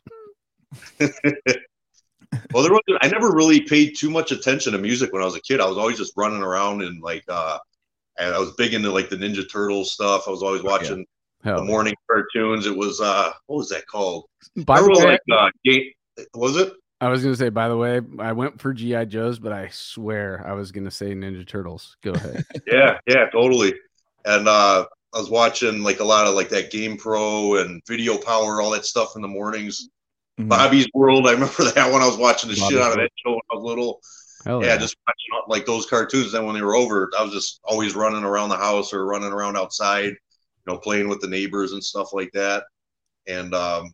well, 0.99 2.63
there 2.63 2.71
was 2.71 2.81
I 3.01 3.07
never 3.07 3.31
really 3.31 3.61
paid 3.61 3.95
too 3.97 4.09
much 4.09 4.31
attention 4.31 4.73
to 4.73 4.79
music 4.79 5.13
when 5.13 5.21
I 5.21 5.25
was 5.25 5.35
a 5.35 5.41
kid. 5.41 5.61
I 5.61 5.67
was 5.67 5.77
always 5.77 5.97
just 5.97 6.13
running 6.17 6.41
around 6.41 6.81
and 6.81 7.01
like 7.01 7.23
uh 7.29 7.59
and 8.19 8.33
I 8.33 8.39
was 8.39 8.51
big 8.53 8.73
into 8.73 8.91
like 8.91 9.09
the 9.09 9.17
Ninja 9.17 9.49
Turtles 9.49 9.93
stuff. 9.93 10.27
I 10.27 10.31
was 10.31 10.43
always 10.43 10.63
watching 10.63 11.05
Hell, 11.43 11.57
the 11.57 11.63
morning 11.63 11.95
cartoons. 12.09 12.65
It 12.65 12.75
was 12.75 13.01
uh 13.01 13.31
what 13.47 13.57
was 13.57 13.69
that 13.69 13.87
called? 13.87 14.25
By 14.55 14.81
the 14.81 14.89
way, 14.89 15.03
like 15.03 15.19
uh 15.31 16.19
was 16.35 16.57
it? 16.57 16.73
I 16.99 17.09
was 17.09 17.23
gonna 17.23 17.35
say, 17.35 17.49
by 17.49 17.67
the 17.67 17.77
way, 17.77 18.01
I 18.19 18.31
went 18.33 18.61
for 18.61 18.73
GI 18.73 19.07
Joes, 19.07 19.39
but 19.39 19.51
I 19.51 19.69
swear 19.69 20.43
I 20.45 20.53
was 20.53 20.71
gonna 20.71 20.91
say 20.91 21.13
Ninja 21.13 21.47
Turtles. 21.47 21.97
Go 22.03 22.11
ahead. 22.15 22.45
Yeah, 22.67 22.99
yeah, 23.07 23.29
totally. 23.29 23.73
And 24.25 24.47
uh 24.47 24.85
I 25.13 25.17
was 25.17 25.29
watching 25.29 25.83
like 25.83 25.99
a 25.99 26.05
lot 26.05 26.27
of 26.27 26.35
like 26.35 26.49
that 26.49 26.71
Game 26.71 26.97
Pro 26.97 27.55
and 27.55 27.81
Video 27.87 28.17
Power, 28.17 28.61
all 28.61 28.71
that 28.71 28.85
stuff 28.85 29.15
in 29.15 29.21
the 29.21 29.27
mornings. 29.27 29.89
Mhm. 30.39 30.47
Bobby's 30.47 30.87
World. 30.93 31.27
I 31.27 31.33
remember 31.33 31.63
that 31.71 31.91
when 31.91 32.01
I 32.01 32.07
was 32.07 32.17
watching 32.17 32.49
the 32.49 32.55
Bobby's 32.55 32.77
shit 32.77 32.81
out 32.81 32.91
of 32.91 32.97
that 32.97 33.11
show 33.23 33.31
when 33.31 33.41
I 33.51 33.55
was 33.55 33.63
little. 33.63 34.01
Hell 34.45 34.63
yeah, 34.63 34.77
just 34.77 34.95
watching 35.07 35.47
like 35.47 35.65
those 35.65 35.85
cartoons. 35.85 36.31
Then 36.31 36.45
when 36.45 36.55
they 36.55 36.61
were 36.61 36.75
over, 36.75 37.09
I 37.17 37.23
was 37.23 37.33
just 37.33 37.59
always 37.63 37.95
running 37.95 38.23
around 38.23 38.49
the 38.49 38.57
house 38.57 38.93
or 38.93 39.05
running 39.05 39.31
around 39.31 39.57
outside, 39.57 40.05
you 40.05 40.15
know, 40.67 40.77
playing 40.77 41.09
with 41.09 41.21
the 41.21 41.27
neighbors 41.27 41.73
and 41.73 41.83
stuff 41.83 42.13
like 42.13 42.31
that. 42.33 42.63
And 43.27 43.53
um, 43.53 43.91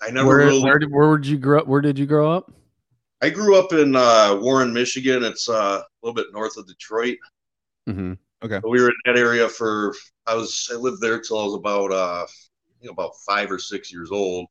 I 0.00 0.10
never 0.10 0.28
where, 0.28 0.38
really. 0.38 0.62
where 0.62 0.78
did 0.78 0.90
where 0.90 1.16
did 1.16 1.26
you 1.26 1.38
grow 1.38 1.60
up? 1.60 1.66
Where 1.66 1.80
did 1.80 1.98
you 1.98 2.06
grow 2.06 2.30
up? 2.30 2.52
I 3.22 3.30
grew 3.30 3.58
up 3.58 3.72
in 3.72 3.96
uh, 3.96 4.38
Warren, 4.40 4.72
Michigan. 4.72 5.24
It's 5.24 5.48
uh, 5.48 5.82
a 5.82 5.84
little 6.02 6.14
bit 6.14 6.26
north 6.32 6.56
of 6.56 6.66
Detroit. 6.66 7.16
Mm-hmm. 7.88 8.14
But 8.40 8.68
we 8.68 8.80
were 8.80 8.88
in 8.88 8.94
that 9.06 9.18
area 9.18 9.48
for. 9.48 9.94
I 10.26 10.34
was. 10.34 10.68
I 10.72 10.76
lived 10.76 11.00
there 11.00 11.20
till 11.20 11.38
I 11.38 11.44
was 11.44 11.54
about. 11.54 11.90
Uh, 11.90 12.24
I 12.24 12.80
think 12.80 12.92
about 12.92 13.12
five 13.26 13.50
or 13.50 13.58
six 13.58 13.92
years 13.92 14.10
old, 14.10 14.46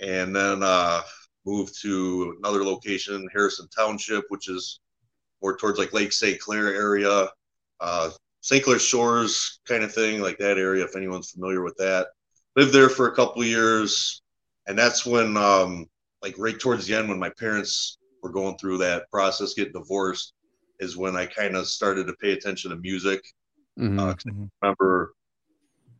and 0.00 0.36
then 0.36 0.62
uh, 0.62 1.00
moved 1.46 1.80
to 1.82 2.36
another 2.38 2.64
location, 2.64 3.26
Harrison 3.32 3.68
Township, 3.68 4.24
which 4.28 4.48
is 4.48 4.80
more 5.42 5.56
towards 5.56 5.78
like 5.78 5.92
Lake 5.92 6.12
St. 6.12 6.40
Clair 6.40 6.74
area, 6.74 7.28
uh, 7.80 8.10
St. 8.40 8.64
Clair 8.64 8.78
Shores 8.78 9.60
kind 9.66 9.84
of 9.84 9.92
thing, 9.94 10.20
like 10.20 10.38
that 10.38 10.58
area. 10.58 10.84
If 10.84 10.96
anyone's 10.96 11.30
familiar 11.30 11.62
with 11.62 11.76
that, 11.76 12.08
lived 12.56 12.72
there 12.72 12.88
for 12.88 13.08
a 13.08 13.14
couple 13.14 13.42
of 13.42 13.48
years, 13.48 14.22
and 14.66 14.78
that's 14.78 15.06
when, 15.06 15.36
um, 15.36 15.86
like 16.22 16.34
right 16.38 16.58
towards 16.58 16.86
the 16.86 16.94
end, 16.94 17.08
when 17.08 17.18
my 17.18 17.30
parents 17.38 17.98
were 18.22 18.30
going 18.30 18.56
through 18.58 18.78
that 18.78 19.10
process, 19.10 19.54
getting 19.54 19.72
divorced, 19.72 20.32
is 20.80 20.96
when 20.96 21.16
I 21.16 21.26
kind 21.26 21.56
of 21.56 21.66
started 21.68 22.06
to 22.06 22.14
pay 22.14 22.32
attention 22.32 22.70
to 22.70 22.76
music. 22.76 23.22
Mhm. 23.78 23.98
Uh. 24.00 24.14
I 24.14 24.66
remember 24.66 25.14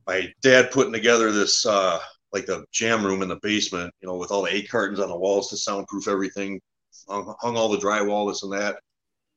my 0.07 0.33
dad 0.41 0.71
putting 0.71 0.93
together 0.93 1.31
this 1.33 1.67
uh, 1.67 2.01
like 2.37 2.47
the 2.47 2.65
jam 2.73 3.05
room 3.05 3.23
in 3.23 3.29
the 3.29 3.41
basement, 3.43 3.93
you 4.01 4.09
know, 4.09 4.17
with 4.17 4.31
all 4.31 4.43
the 4.43 4.55
eight 4.55 4.69
cartons 4.69 5.01
on 5.01 5.09
the 5.09 5.17
walls 5.17 5.49
to 5.49 5.57
soundproof 5.57 6.09
everything, 6.09 6.61
hung, 7.09 7.35
hung 7.41 7.57
all 7.57 7.69
the 7.69 7.79
drywall, 7.79 8.29
this 8.29 8.43
and 8.43 8.53
that. 8.53 8.77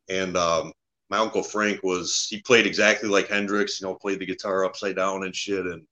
And 0.09 0.35
um, 0.37 0.71
my 1.09 1.17
uncle 1.17 1.43
Frank 1.43 1.81
was 1.83 2.27
he 2.29 2.41
played 2.41 2.65
exactly 2.65 3.09
like 3.09 3.27
Hendrix, 3.29 3.79
you 3.79 3.87
know, 3.87 3.95
played 3.95 4.19
the 4.19 4.25
guitar 4.25 4.65
upside 4.65 4.95
down 4.95 5.23
and 5.23 5.35
shit, 5.35 5.65
and 5.65 5.83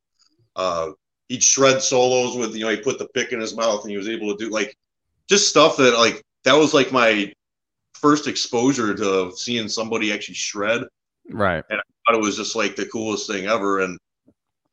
uh, 0.56 0.92
he'd 1.28 1.44
shred 1.44 1.82
solos 1.82 2.36
with 2.36 2.56
you 2.56 2.66
know 2.66 2.72
he 2.72 2.78
put 2.78 3.00
the 3.00 3.08
pick 3.10 3.32
in 3.32 3.40
his 3.40 3.56
mouth 3.56 3.82
and 3.84 3.92
he 3.92 3.98
was 3.98 4.10
able 4.10 4.36
to 4.36 4.44
do 4.44 4.52
like 4.52 4.76
just 5.30 5.50
stuff 5.50 5.78
that 5.78 5.94
like 5.98 6.22
that 6.44 6.54
was 6.54 6.74
like 6.74 6.92
my 6.92 7.32
first 7.94 8.28
exposure 8.28 8.94
to 8.96 9.32
seeing 9.36 9.68
somebody 9.68 10.14
actually 10.14 10.36
shred 10.36 10.84
Right. 11.30 11.64
And 11.70 11.80
I 11.80 11.84
thought 12.06 12.20
it 12.20 12.24
was 12.24 12.38
just 12.38 12.56
like 12.56 12.76
the 12.76 12.86
coolest 12.86 13.30
thing 13.30 13.48
ever. 13.48 13.82
And 13.82 13.98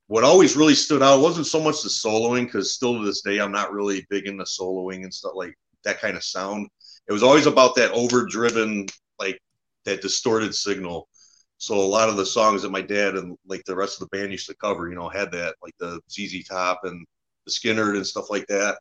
what 0.07 0.25
always 0.25 0.57
really 0.57 0.75
stood 0.75 1.03
out 1.03 1.21
wasn't 1.21 1.47
so 1.47 1.61
much 1.61 1.83
the 1.83 1.89
soloing, 1.89 2.45
because 2.45 2.75
still 2.75 2.99
to 2.99 3.05
this 3.05 3.23
day 3.23 3.39
I'm 3.39 3.53
not 3.53 3.73
really 3.73 4.07
big 4.11 4.27
into 4.27 4.45
soloing 4.45 5.03
and 5.03 5.13
stuff 5.13 5.33
like 5.35 5.55
that 5.85 6.01
kind 6.01 6.17
of 6.17 6.25
sound. 6.25 6.69
It 7.09 7.13
was 7.13 7.23
always 7.23 7.47
about 7.47 7.75
that 7.77 7.93
overdriven, 7.93 8.87
like 9.19 9.41
that 9.85 10.03
distorted 10.03 10.55
signal. 10.55 11.09
So 11.59 11.77
a 11.77 11.81
lot 11.81 12.09
of 12.09 12.17
the 12.17 12.27
songs 12.27 12.63
that 12.63 12.71
my 12.71 12.83
dad 12.83 13.15
and 13.15 13.39
like 13.47 13.65
the 13.65 13.77
rest 13.77 14.01
of 14.01 14.09
the 14.09 14.17
band 14.17 14.33
used 14.33 14.49
to 14.49 14.57
cover, 14.57 14.89
you 14.89 14.95
know, 14.95 15.09
had 15.09 15.33
that, 15.33 15.55
like 15.63 15.75
the 15.79 16.01
ZZ 16.11 16.45
Top 16.47 16.81
and 16.85 17.07
the 17.47 17.51
Skynyrd 17.51 17.97
and 17.97 18.07
stuff 18.07 18.31
like 18.31 18.47
that. 18.49 18.79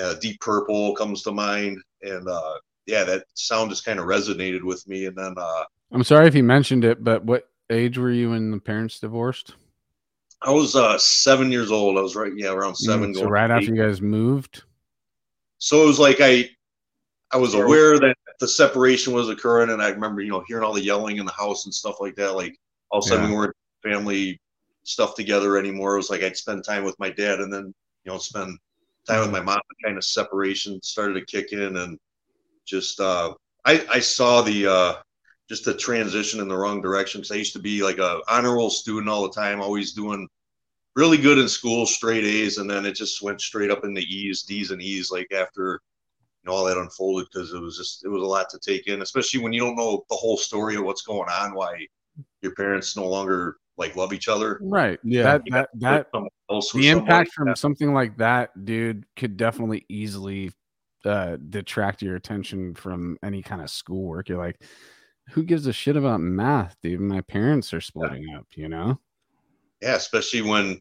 Uh, 0.00 0.14
Deep 0.14 0.40
Purple 0.40 0.94
comes 0.94 1.22
to 1.22 1.32
mind, 1.32 1.78
and 2.02 2.28
uh, 2.28 2.54
yeah, 2.86 3.04
that 3.04 3.24
sound 3.34 3.70
just 3.70 3.84
kind 3.84 3.98
of 3.98 4.06
resonated 4.06 4.62
with 4.62 4.86
me. 4.88 5.06
And 5.06 5.16
then 5.16 5.34
uh, 5.36 5.64
I'm 5.92 6.04
sorry 6.04 6.26
if 6.26 6.34
you 6.34 6.44
mentioned 6.44 6.84
it, 6.84 7.02
but 7.02 7.24
what 7.24 7.48
age 7.70 7.98
were 7.98 8.10
you 8.10 8.30
when 8.30 8.50
the 8.50 8.58
parents 8.58 9.00
divorced? 9.00 9.54
I 10.42 10.50
was 10.50 10.74
uh 10.76 10.96
seven 10.98 11.52
years 11.52 11.70
old. 11.70 11.98
I 11.98 12.00
was 12.00 12.16
right, 12.16 12.32
yeah, 12.34 12.50
around 12.52 12.74
seven. 12.74 13.12
Mm, 13.12 13.14
so 13.14 13.20
going 13.22 13.32
right 13.32 13.50
after 13.50 13.64
eight. 13.64 13.76
you 13.76 13.82
guys 13.82 14.00
moved. 14.00 14.62
So 15.58 15.82
it 15.82 15.86
was 15.86 15.98
like 15.98 16.18
I, 16.20 16.48
I 17.30 17.36
was 17.36 17.54
Or- 17.54 17.66
aware 17.66 17.98
that 17.98 18.16
the 18.40 18.48
separation 18.48 19.12
was 19.12 19.28
occurring, 19.28 19.70
and 19.70 19.82
I 19.82 19.90
remember, 19.90 20.22
you 20.22 20.30
know, 20.30 20.42
hearing 20.48 20.64
all 20.64 20.72
the 20.72 20.82
yelling 20.82 21.18
in 21.18 21.26
the 21.26 21.32
house 21.32 21.66
and 21.66 21.74
stuff 21.74 21.96
like 22.00 22.14
that. 22.16 22.34
Like 22.34 22.56
all 22.90 23.00
of 23.00 23.04
a 23.04 23.08
sudden, 23.08 23.24
Yeah. 23.24 23.30
we 23.30 23.36
weren't 23.36 23.56
family 23.82 24.40
stuff 24.84 25.14
together 25.14 25.58
anymore. 25.58 25.94
It 25.94 25.98
was 25.98 26.10
like 26.10 26.22
I'd 26.22 26.36
spend 26.36 26.64
time 26.64 26.84
with 26.84 26.98
my 26.98 27.10
dad, 27.10 27.40
and 27.40 27.52
then 27.52 27.74
you 28.04 28.12
know, 28.12 28.18
spend 28.18 28.56
time 29.06 29.20
with 29.20 29.30
my 29.30 29.40
mom. 29.42 29.60
Kind 29.84 29.98
of 29.98 30.04
separation 30.04 30.80
started 30.82 31.14
to 31.14 31.24
kick 31.26 31.52
in, 31.52 31.76
and 31.76 31.98
just 32.66 32.98
uh, 32.98 33.34
I 33.66 33.86
I 33.92 34.00
saw 34.00 34.40
the 34.40 34.66
uh, 34.66 34.94
just 35.50 35.66
a 35.66 35.74
transition 35.74 36.40
in 36.40 36.46
the 36.46 36.56
wrong 36.56 36.80
direction. 36.80 37.20
Because 37.20 37.32
I 37.32 37.38
used 37.38 37.52
to 37.54 37.58
be 37.58 37.82
like 37.82 37.98
a 37.98 38.20
honor 38.28 38.54
roll 38.54 38.70
student 38.70 39.08
all 39.08 39.24
the 39.24 39.34
time, 39.34 39.60
always 39.60 39.92
doing 39.92 40.28
really 40.94 41.18
good 41.18 41.38
in 41.38 41.48
school, 41.48 41.86
straight 41.86 42.24
A's, 42.24 42.58
and 42.58 42.70
then 42.70 42.86
it 42.86 42.94
just 42.94 43.20
went 43.20 43.40
straight 43.40 43.70
up 43.70 43.84
into 43.84 44.00
E's, 44.02 44.44
D's, 44.44 44.70
and 44.70 44.80
E's. 44.80 45.10
Like 45.10 45.26
after 45.32 45.80
you 46.44 46.50
know 46.50 46.56
all 46.56 46.64
that 46.66 46.78
unfolded, 46.78 47.26
because 47.32 47.52
it 47.52 47.60
was 47.60 47.76
just 47.76 48.04
it 48.04 48.08
was 48.08 48.22
a 48.22 48.26
lot 48.26 48.48
to 48.50 48.60
take 48.60 48.86
in, 48.86 49.02
especially 49.02 49.40
when 49.40 49.52
you 49.52 49.60
don't 49.60 49.76
know 49.76 50.04
the 50.08 50.16
whole 50.16 50.36
story 50.36 50.76
of 50.76 50.84
what's 50.84 51.02
going 51.02 51.28
on, 51.28 51.52
why 51.52 51.84
your 52.42 52.54
parents 52.54 52.96
no 52.96 53.08
longer 53.08 53.56
like 53.76 53.96
love 53.96 54.12
each 54.12 54.28
other. 54.28 54.60
Right. 54.62 55.00
Yeah. 55.02 55.24
That 55.24 55.42
that 55.50 55.68
that 55.80 56.06
the 56.74 56.88
impact 56.88 57.32
from 57.32 57.56
something 57.56 57.92
like 57.92 58.18
that, 58.18 58.64
dude, 58.64 59.04
could 59.16 59.36
definitely 59.36 59.84
easily 59.88 60.52
uh 61.04 61.38
detract 61.48 62.02
your 62.02 62.14
attention 62.14 62.74
from 62.74 63.18
any 63.24 63.42
kind 63.42 63.62
of 63.62 63.70
schoolwork. 63.70 64.28
You're 64.28 64.38
like, 64.38 64.62
who 65.32 65.42
gives 65.42 65.66
a 65.66 65.72
shit 65.72 65.96
about 65.96 66.20
math, 66.20 66.76
dude? 66.82 67.00
My 67.00 67.20
parents 67.22 67.72
are 67.74 67.80
splitting 67.80 68.28
up, 68.34 68.46
you 68.54 68.68
know? 68.68 69.00
yeah, 69.80 69.96
especially 69.96 70.42
when 70.42 70.78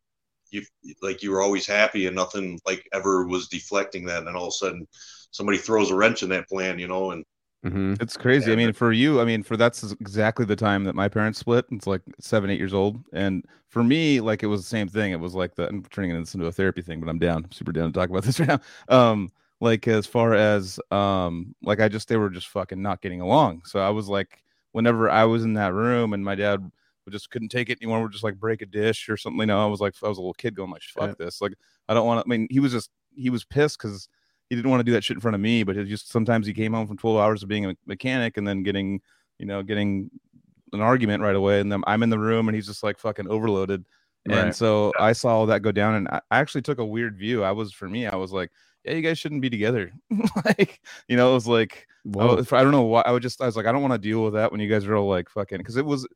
you 0.52 0.64
like 1.02 1.22
you 1.24 1.32
were 1.32 1.42
always 1.42 1.68
happy 1.68 2.08
and 2.08 2.16
nothing 2.16 2.60
like 2.66 2.88
ever 2.94 3.26
was 3.28 3.48
deflecting 3.48 4.06
that, 4.06 4.20
and 4.20 4.28
then 4.28 4.36
all 4.36 4.46
of 4.48 4.50
a 4.50 4.52
sudden 4.52 4.88
somebody 5.32 5.58
throws 5.58 5.92
a 5.92 5.96
wrench 5.96 6.24
in 6.24 6.30
that 6.30 6.48
plan, 6.50 6.80
you 6.80 6.88
know, 6.88 7.12
and 7.12 7.24
hmm 7.64 7.96
It's 8.00 8.16
crazy. 8.16 8.52
Yeah, 8.52 8.54
I 8.54 8.56
mean, 8.56 8.72
for 8.72 8.94
you, 8.94 9.20
I 9.20 9.26
mean, 9.26 9.44
for 9.44 9.58
that's 9.58 9.92
exactly 9.92 10.46
the 10.46 10.56
time 10.56 10.86
that 10.86 10.96
my 10.96 11.10
parents 11.10 11.40
split. 11.40 11.66
It's 11.72 11.88
like 11.88 12.02
seven, 12.20 12.50
eight 12.50 12.58
years 12.60 12.74
old, 12.74 13.04
and 13.12 13.46
for 13.68 13.84
me, 13.84 14.22
like 14.22 14.44
it 14.44 14.48
was 14.48 14.62
the 14.62 14.68
same 14.70 14.88
thing. 14.88 15.12
It 15.12 15.20
was 15.20 15.36
like 15.36 15.56
the 15.56 15.68
I'm 15.68 15.84
turning 15.84 16.18
this 16.18 16.34
into 16.34 16.48
a 16.48 16.52
therapy 16.54 16.82
thing, 16.82 17.02
but 17.02 17.10
I'm 17.10 17.20
down. 17.20 17.44
I'm 17.44 17.52
super 17.52 17.74
down 17.74 17.92
to 17.92 18.00
talk 18.00 18.10
about 18.10 18.24
this 18.26 18.40
right 18.40 18.48
now. 18.50 18.60
Um, 19.12 19.30
like 19.62 19.88
as 19.88 20.08
far 20.08 20.34
as 20.34 20.80
um, 20.92 21.56
like 21.62 21.80
I 21.80 21.90
just 21.90 22.08
they 22.08 22.18
were 22.18 22.30
just 22.30 22.48
fucking 22.48 22.82
not 22.82 23.02
getting 23.02 23.22
along. 23.22 23.64
So 23.66 23.80
I 23.80 23.90
was 23.90 24.08
like, 24.08 24.44
whenever 24.72 25.10
I 25.10 25.26
was 25.26 25.44
in 25.44 25.54
that 25.54 25.74
room 25.74 26.14
and 26.14 26.24
my 26.24 26.36
dad 26.36 26.62
would 27.06 27.12
just 27.12 27.30
couldn't 27.30 27.50
take 27.50 27.70
it 27.70 27.80
anymore, 27.82 28.02
would 28.02 28.12
just 28.12 28.24
like 28.24 28.40
break 28.40 28.62
a 28.62 28.66
dish 28.66 29.10
or 29.10 29.18
something. 29.18 29.40
You 29.42 29.48
know, 29.48 29.64
I 29.64 29.68
was 29.68 29.82
like, 29.82 29.96
I 30.04 30.08
was 30.08 30.18
a 30.18 30.22
little 30.22 30.34
kid 30.34 30.56
going 30.56 30.72
like, 30.72 30.82
fuck 30.84 31.10
Shit. 31.10 31.18
this. 31.18 31.42
Like 31.42 31.54
I 31.88 31.94
don't 31.94 32.06
want 32.08 32.26
to. 32.26 32.28
I 32.28 32.30
mean, 32.30 32.48
he 32.50 32.60
was 32.60 32.72
just 32.72 32.90
he 33.16 33.30
was 33.30 33.44
pissed 33.44 33.78
because 33.80 34.08
he 34.50 34.56
didn't 34.56 34.72
want 34.72 34.80
to 34.82 34.86
do 34.86 34.94
that 34.94 35.04
shit 35.04 35.16
in 35.18 35.22
front 35.22 35.36
of 35.36 35.42
me, 35.42 35.64
but 35.64 35.78
it 35.78 35.86
just 35.86 36.10
sometimes 36.12 36.48
he 36.48 36.54
came 36.54 36.74
home 36.74 36.88
from 36.88 36.98
12 36.98 37.18
hours 37.18 37.44
of 37.44 37.50
being 37.50 37.66
a 37.66 37.76
mechanic 37.86 38.38
and 38.38 38.48
then 38.48 38.64
getting, 38.64 39.02
you 39.38 39.46
know, 39.46 39.62
getting 39.62 40.10
an 40.74 40.82
argument 40.82 41.22
right 41.22 41.36
away. 41.36 41.60
And 41.60 41.72
then 41.72 41.84
I'm 41.88 42.04
in 42.04 42.10
the 42.10 42.20
room 42.20 42.48
and 42.48 42.56
he's 42.56 42.68
just 42.68 42.84
like 42.84 42.98
fucking 42.98 43.28
overloaded. 43.28 43.86
And 44.30 44.48
Right. 44.48 44.56
so 44.56 44.94
I 45.00 45.14
saw 45.14 45.30
all 45.30 45.46
that 45.48 45.62
go 45.62 45.72
down 45.72 45.96
and 45.96 46.08
I 46.08 46.22
actually 46.32 46.62
took 46.62 46.80
a 46.80 46.86
weird 46.86 47.18
view. 47.18 47.44
I 47.44 47.52
was, 47.52 47.74
for 47.74 47.88
me, 47.90 48.06
I 48.08 48.16
was 48.16 48.32
like, 48.32 48.52
yeah, 48.84 48.94
you 48.94 49.02
guys 49.02 49.20
shouldn't 49.20 49.42
be 49.42 49.50
together. 49.50 49.92
like, 50.46 50.82
you 51.08 51.18
know, 51.18 51.32
it 51.32 51.34
was 51.34 51.48
like, 51.48 51.88
I, 52.18 52.26
was- 52.26 52.52
I 52.54 52.64
don't 52.64 52.72
know 52.72 52.84
why. 52.84 53.02
I 53.02 53.12
would 53.12 53.24
just, 53.24 53.42
I 53.42 53.46
was 53.46 53.56
like, 53.56 53.66
I 53.66 53.72
don't 53.72 53.82
want 53.82 53.94
to 53.94 54.00
deal 54.00 54.24
with 54.24 54.34
that 54.34 54.52
when 54.52 54.62
you 54.62 54.70
guys 54.70 54.86
are 54.86 54.96
all 54.96 55.10
like 55.10 55.30
fucking, 55.30 55.58
because 55.58 55.78
it 55.78 55.86
was, 55.86 56.08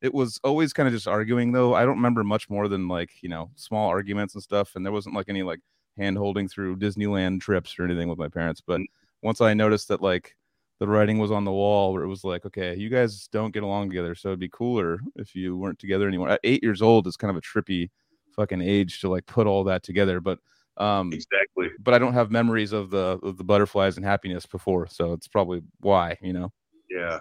it 0.00 0.12
was 0.12 0.40
always 0.42 0.72
kind 0.72 0.88
of 0.88 0.94
just 0.94 1.06
arguing 1.06 1.52
though. 1.52 1.74
I 1.74 1.84
don't 1.84 1.96
remember 1.96 2.24
much 2.24 2.50
more 2.50 2.68
than 2.68 2.88
like, 2.88 3.10
you 3.22 3.28
know, 3.28 3.50
small 3.54 3.88
arguments 3.88 4.34
and 4.34 4.42
stuff. 4.42 4.74
And 4.74 4.84
there 4.84 4.92
wasn't 4.92 5.14
like 5.14 5.28
any 5.28 5.42
like 5.42 5.60
hand 5.96 6.18
holding 6.18 6.48
through 6.48 6.76
Disneyland 6.76 7.40
trips 7.40 7.78
or 7.78 7.84
anything 7.84 8.08
with 8.08 8.18
my 8.18 8.28
parents. 8.28 8.60
But 8.60 8.80
mm. 8.80 8.86
once 9.22 9.40
I 9.40 9.54
noticed 9.54 9.88
that 9.88 10.02
like 10.02 10.36
the 10.80 10.88
writing 10.88 11.18
was 11.18 11.30
on 11.30 11.44
the 11.44 11.52
wall 11.52 11.92
where 11.92 12.02
it 12.02 12.08
was 12.08 12.24
like, 12.24 12.44
okay, 12.44 12.74
you 12.74 12.88
guys 12.88 13.28
don't 13.28 13.54
get 13.54 13.62
along 13.62 13.88
together. 13.88 14.16
So 14.16 14.30
it'd 14.30 14.40
be 14.40 14.48
cooler 14.48 14.98
if 15.14 15.34
you 15.36 15.56
weren't 15.56 15.78
together 15.78 16.08
anymore. 16.08 16.28
At 16.30 16.40
eight 16.42 16.62
years 16.62 16.82
old 16.82 17.06
is 17.06 17.16
kind 17.16 17.30
of 17.30 17.36
a 17.36 17.40
trippy 17.40 17.90
fucking 18.34 18.60
age 18.60 19.00
to 19.00 19.08
like 19.08 19.24
put 19.26 19.46
all 19.46 19.62
that 19.64 19.84
together. 19.84 20.20
But, 20.20 20.40
um, 20.76 21.12
exactly. 21.12 21.68
but 21.78 21.94
I 21.94 21.98
don't 21.98 22.14
have 22.14 22.30
memories 22.30 22.72
of 22.72 22.90
the 22.90 23.18
of 23.22 23.36
the 23.36 23.44
butterflies 23.44 23.96
and 23.96 24.06
happiness 24.06 24.46
before, 24.46 24.86
so 24.86 25.12
it's 25.12 25.28
probably 25.28 25.62
why, 25.80 26.18
you 26.22 26.32
know. 26.32 26.52
Yeah, 26.90 27.18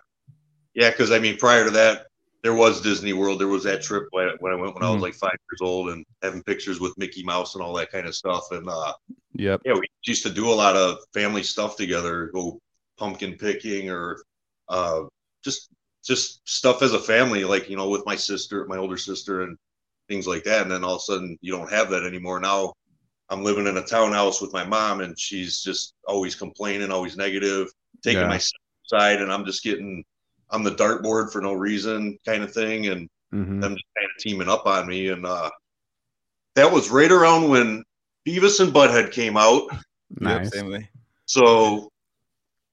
yeah. 0.74 0.90
Because 0.92 1.12
I 1.12 1.20
mean, 1.20 1.38
prior 1.38 1.66
to 1.66 1.72
that, 1.72 2.08
there 2.44 2.54
was 2.54 2.82
Disney 2.82 3.14
World. 3.14 3.40
There 3.40 3.48
was 3.48 3.64
that 3.64 3.82
trip 3.82 4.06
when 4.12 4.30
I, 4.30 4.32
when 4.40 4.54
I 4.54 4.56
went 4.56 4.74
when 4.76 4.84
I 4.84 4.90
was 4.92 5.00
Mhm. 5.00 5.04
like 5.04 5.14
five 5.16 5.38
years 5.52 5.62
old 5.62 5.90
and 5.90 6.06
having 6.22 6.44
pictures 6.44 6.80
with 6.80 6.98
Mickey 6.98 7.24
Mouse 7.24 7.56
and 7.56 7.64
all 7.64 7.74
that 7.76 7.92
kind 7.92 8.08
of 8.08 8.16
stuff. 8.16 8.52
And 8.52 8.68
uh, 8.70 8.94
Yep. 9.34 9.62
yeah, 9.66 9.74
we 9.74 9.88
used 10.06 10.24
to 10.24 10.30
do 10.32 10.50
a 10.50 10.54
lot 10.54 10.76
of 10.76 10.98
family 11.14 11.44
stuff 11.44 11.76
together. 11.78 12.28
Go 12.34 12.60
pumpkin 12.98 13.36
picking 13.38 13.90
or 13.90 14.22
uh, 14.70 15.04
just 15.44 15.70
just 16.04 16.42
stuff 16.48 16.82
as 16.82 16.94
a 16.94 17.00
family, 17.00 17.44
like 17.44 17.70
you 17.70 17.78
know, 17.78 17.90
with 17.90 18.06
my 18.06 18.16
sister, 18.16 18.66
my 18.68 18.78
older 18.78 18.98
sister, 18.98 19.44
and 19.44 19.58
things 20.10 20.28
like 20.28 20.44
that. 20.46 20.64
And 20.64 20.72
then 20.72 20.84
all 20.84 20.96
of 20.96 21.00
a 21.00 21.02
sudden, 21.02 21.38
you 21.42 21.52
don't 21.52 21.72
have 21.72 21.90
that 21.92 22.04
anymore. 22.04 22.40
Now, 22.40 22.74
I'm 23.32 23.44
living 23.44 23.66
in 23.66 23.78
a 23.78 23.82
townhouse 23.84 24.42
with 24.42 24.52
my 24.52 24.66
mom, 24.66 25.00
and 25.00 25.18
she's 25.18 25.64
just 25.64 25.94
always 26.06 26.36
complaining, 26.36 26.92
always 26.92 27.16
negative, 27.16 27.70
taking 28.04 28.24
Yeah. 28.24 28.28
my 28.28 28.42
side, 28.84 29.22
and 29.22 29.32
I'm 29.32 29.46
just 29.46 29.64
getting 29.64 30.04
on 30.50 30.64
the 30.64 30.72
dartboard 30.76 31.32
for 31.32 31.42
no 31.42 31.54
reason, 31.54 32.18
kind 32.26 32.44
of 32.44 32.54
thing, 32.54 32.88
and 32.88 33.10
Mhm. 33.34 33.62
them 33.62 33.76
just 33.76 33.86
kind 33.96 34.06
of 34.06 34.22
teaming 34.22 34.50
up 34.50 34.68
on 34.68 34.86
me. 34.86 35.08
And 35.08 35.26
uh, 35.26 35.50
that 36.56 36.72
was 36.72 36.90
right 36.90 37.12
around 37.12 37.50
when 37.50 37.86
Beavis 38.28 38.60
and 38.60 38.74
Butthead 38.74 39.12
came 39.12 39.38
out. 39.38 39.64
Nice. 40.20 40.52
same. 40.52 40.88
So, 41.26 41.90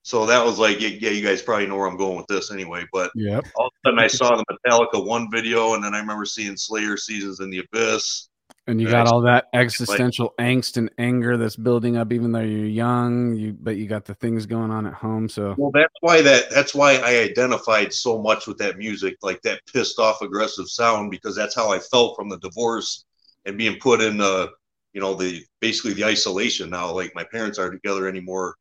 so 0.02 0.26
that 0.26 0.44
was 0.44 0.58
like, 0.58 0.80
yeah, 0.80 0.88
yeah, 0.88 1.10
you 1.10 1.24
guys 1.24 1.40
probably 1.40 1.66
know 1.68 1.76
where 1.76 1.86
I'm 1.86 1.96
going 1.96 2.16
with 2.16 2.26
this 2.26 2.50
anyway. 2.50 2.84
But 2.92 3.12
Yep. 3.14 3.46
all 3.54 3.66
of 3.68 3.72
a 3.84 3.88
sudden, 3.88 3.98
I 4.00 4.06
saw 4.08 4.36
the 4.36 4.44
Metallica 4.66 5.06
one 5.06 5.30
video, 5.30 5.74
and 5.74 5.84
then 5.84 5.94
I 5.94 6.00
remember 6.00 6.24
seeing 6.24 6.56
Slayer 6.56 6.96
Seasons 6.96 7.38
in 7.38 7.48
the 7.48 7.60
Abyss. 7.60 8.27
And 8.68 8.80
you 8.80 8.88
got 8.88 9.06
all 9.06 9.22
that 9.22 9.46
existential 9.54 10.34
angst 10.38 10.76
and 10.76 10.90
anger 10.98 11.38
that's 11.38 11.56
building 11.56 11.96
up, 11.96 12.12
even 12.12 12.32
though 12.32 12.40
you're 12.40 12.66
young. 12.66 13.34
You 13.34 13.56
but 13.58 13.76
you 13.76 13.86
got 13.86 14.04
the 14.04 14.14
things 14.14 14.44
going 14.44 14.70
on 14.70 14.86
at 14.86 14.92
home. 14.92 15.28
So 15.28 15.54
Well, 15.56 15.70
that's 15.72 15.94
why 16.00 16.20
that 16.22 16.50
that's 16.50 16.74
why 16.74 16.96
I 16.96 17.20
identified 17.20 17.92
so 17.92 18.20
much 18.20 18.46
with 18.46 18.58
that 18.58 18.76
music, 18.76 19.16
like 19.22 19.40
that 19.42 19.60
pissed 19.72 19.98
off, 19.98 20.20
aggressive 20.20 20.68
sound, 20.68 21.10
because 21.10 21.34
that's 21.34 21.54
how 21.54 21.72
I 21.72 21.78
felt 21.78 22.14
from 22.14 22.28
the 22.28 22.38
divorce 22.38 23.06
and 23.46 23.56
being 23.56 23.78
put 23.80 24.02
in 24.02 24.18
the, 24.18 24.50
you 24.92 25.00
know, 25.00 25.14
the 25.14 25.42
basically 25.60 25.94
the 25.94 26.04
isolation 26.04 26.68
now. 26.68 26.92
Like 26.92 27.14
my 27.14 27.24
parents 27.24 27.58
aren't 27.58 27.72
together 27.72 28.06
anymore. 28.06 28.54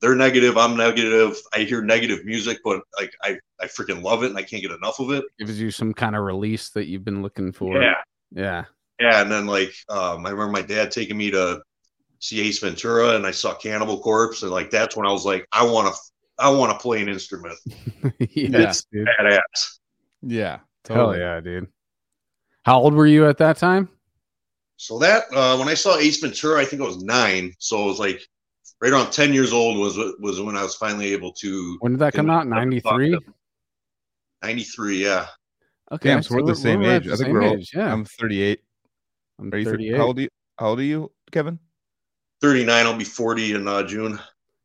They're 0.00 0.16
negative. 0.16 0.58
I'm 0.58 0.76
negative. 0.76 1.36
I 1.54 1.60
hear 1.60 1.82
negative 1.82 2.24
music, 2.24 2.58
but 2.64 2.82
like 2.98 3.12
I, 3.22 3.38
I 3.60 3.66
freaking 3.66 4.02
love 4.02 4.24
it 4.24 4.30
and 4.30 4.36
I 4.36 4.42
can't 4.42 4.60
get 4.60 4.72
enough 4.72 4.98
of 4.98 5.10
it. 5.12 5.24
gives 5.38 5.60
you 5.60 5.70
some 5.70 5.94
kind 5.94 6.16
of 6.16 6.24
release 6.24 6.70
that 6.70 6.86
you've 6.86 7.04
been 7.04 7.22
looking 7.22 7.52
for. 7.52 7.80
Yeah. 7.80 7.94
Yeah. 8.32 8.64
Yeah. 9.00 9.20
And 9.20 9.30
then 9.30 9.46
like 9.46 9.74
um, 9.88 10.26
I 10.26 10.30
remember 10.30 10.52
my 10.52 10.62
dad 10.62 10.90
taking 10.90 11.16
me 11.16 11.30
to 11.32 11.62
see 12.18 12.40
Ace 12.40 12.58
Ventura 12.60 13.16
and 13.16 13.26
I 13.26 13.30
saw 13.30 13.54
Cannibal 13.54 14.00
Corpse 14.00 14.42
and 14.42 14.50
like 14.50 14.70
that's 14.70 14.96
when 14.96 15.06
I 15.06 15.12
was 15.12 15.24
like, 15.24 15.46
I 15.52 15.64
want 15.64 15.88
to 15.94 16.00
I 16.38 16.50
want 16.50 16.72
to 16.72 16.78
play 16.82 17.00
an 17.00 17.08
instrument. 17.08 17.58
yes, 18.18 18.82
Yeah. 18.92 19.04
dude. 19.04 19.08
Badass. 19.20 19.78
Yeah, 20.22 20.58
Hell 20.88 21.16
yeah, 21.16 21.40
dude. 21.40 21.68
How 22.64 22.80
old 22.80 22.94
were 22.94 23.06
you 23.06 23.26
at 23.28 23.38
that 23.38 23.58
time? 23.58 23.88
So 24.76 24.98
that 24.98 25.24
uh, 25.32 25.56
when 25.56 25.68
I 25.68 25.74
saw 25.74 25.96
Ace 25.96 26.20
Ventura, 26.20 26.60
I 26.60 26.64
think 26.64 26.82
I 26.82 26.84
was 26.84 27.02
nine. 27.02 27.54
So 27.58 27.84
it 27.84 27.86
was 27.86 27.98
like 27.98 28.20
right 28.80 28.92
around 28.92 29.12
ten 29.12 29.32
years 29.32 29.52
old 29.52 29.78
was 29.78 29.96
was 30.18 30.40
when 30.40 30.56
I 30.56 30.62
was 30.62 30.74
finally 30.74 31.12
able 31.12 31.32
to. 31.34 31.76
When 31.80 31.92
did 31.92 32.00
that 32.00 32.12
come 32.12 32.28
out? 32.28 32.46
Ninety 32.46 32.80
three. 32.80 33.18
Ninety 34.42 34.64
three, 34.64 35.02
yeah. 35.02 35.26
Okay, 35.92 36.10
Damn, 36.10 36.22
so, 36.22 36.34
we're, 36.34 36.42
we're 36.42 36.48
the 36.48 36.56
same 36.56 36.80
we're 36.80 36.96
age. 36.96 37.08
I 37.08 37.16
think 37.16 37.28
we're 37.28 37.44
all, 37.44 37.54
age, 37.54 37.70
yeah. 37.74 37.92
I'm 37.92 38.04
thirty 38.04 38.42
eight. 38.42 38.60
I'm 39.38 39.52
are 39.52 39.58
you 39.58 39.64
38. 39.64 39.96
How 39.96 40.02
old, 40.04 40.18
are 40.18 40.22
you, 40.22 40.28
how 40.58 40.66
old 40.68 40.78
are 40.78 40.84
you, 40.84 41.12
Kevin? 41.30 41.58
Thirty 42.40 42.64
nine. 42.64 42.86
I'll 42.86 42.96
be 42.96 43.04
forty 43.04 43.54
in 43.54 43.66
uh, 43.66 43.82
June. 43.82 44.18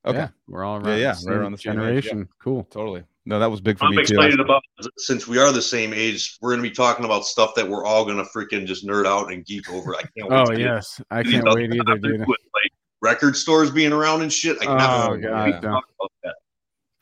Okay, 0.06 0.18
yeah, 0.18 0.30
we're 0.48 0.64
all 0.64 0.78
around. 0.78 0.88
Yeah, 0.88 0.96
yeah, 0.96 1.16
right 1.26 1.38
around 1.38 1.52
the 1.54 1.58
generation. 1.58 2.20
Yeah. 2.20 2.26
Cool, 2.40 2.64
totally. 2.66 3.04
No, 3.26 3.40
that 3.40 3.52
was 3.52 3.62
big 3.62 3.78
for 3.78 3.86
I'm 3.86 3.96
me 3.96 4.02
excited 4.02 4.38
too. 4.38 4.42
about 4.42 4.64
since 4.98 5.28
we 5.28 5.38
are 5.38 5.52
the 5.52 5.62
same 5.62 5.94
age. 5.94 6.38
We're 6.42 6.52
going 6.52 6.64
to 6.64 6.70
be 6.70 6.76
talking 6.76 7.06
about 7.06 7.26
stuff 7.26 7.54
that 7.56 7.68
we're 7.68 7.86
all 7.86 8.04
going 8.04 8.18
to 8.18 8.24
freaking 8.24 8.66
just 8.66 8.86
nerd 8.86 9.06
out 9.06 9.32
and 9.32 9.46
geek 9.46 9.70
over. 9.72 9.96
I 9.96 10.02
can't. 10.02 10.30
wait 10.30 10.32
oh 10.32 10.52
yes, 10.54 11.00
I 11.12 11.22
can't 11.24 11.46
wait 11.54 11.74
either, 11.74 11.98
dude. 12.02 12.22
With, 12.22 12.28
like 12.28 12.72
record 13.02 13.38
stores 13.38 13.70
being 13.70 13.94
around 13.94 14.22
and 14.24 14.34
shit. 14.34 14.58
I 14.62 14.66
cannot 14.66 15.12
oh, 15.12 15.18
God, 15.18 15.62
talk 15.62 15.86
about 16.00 16.12
that. 16.24 16.36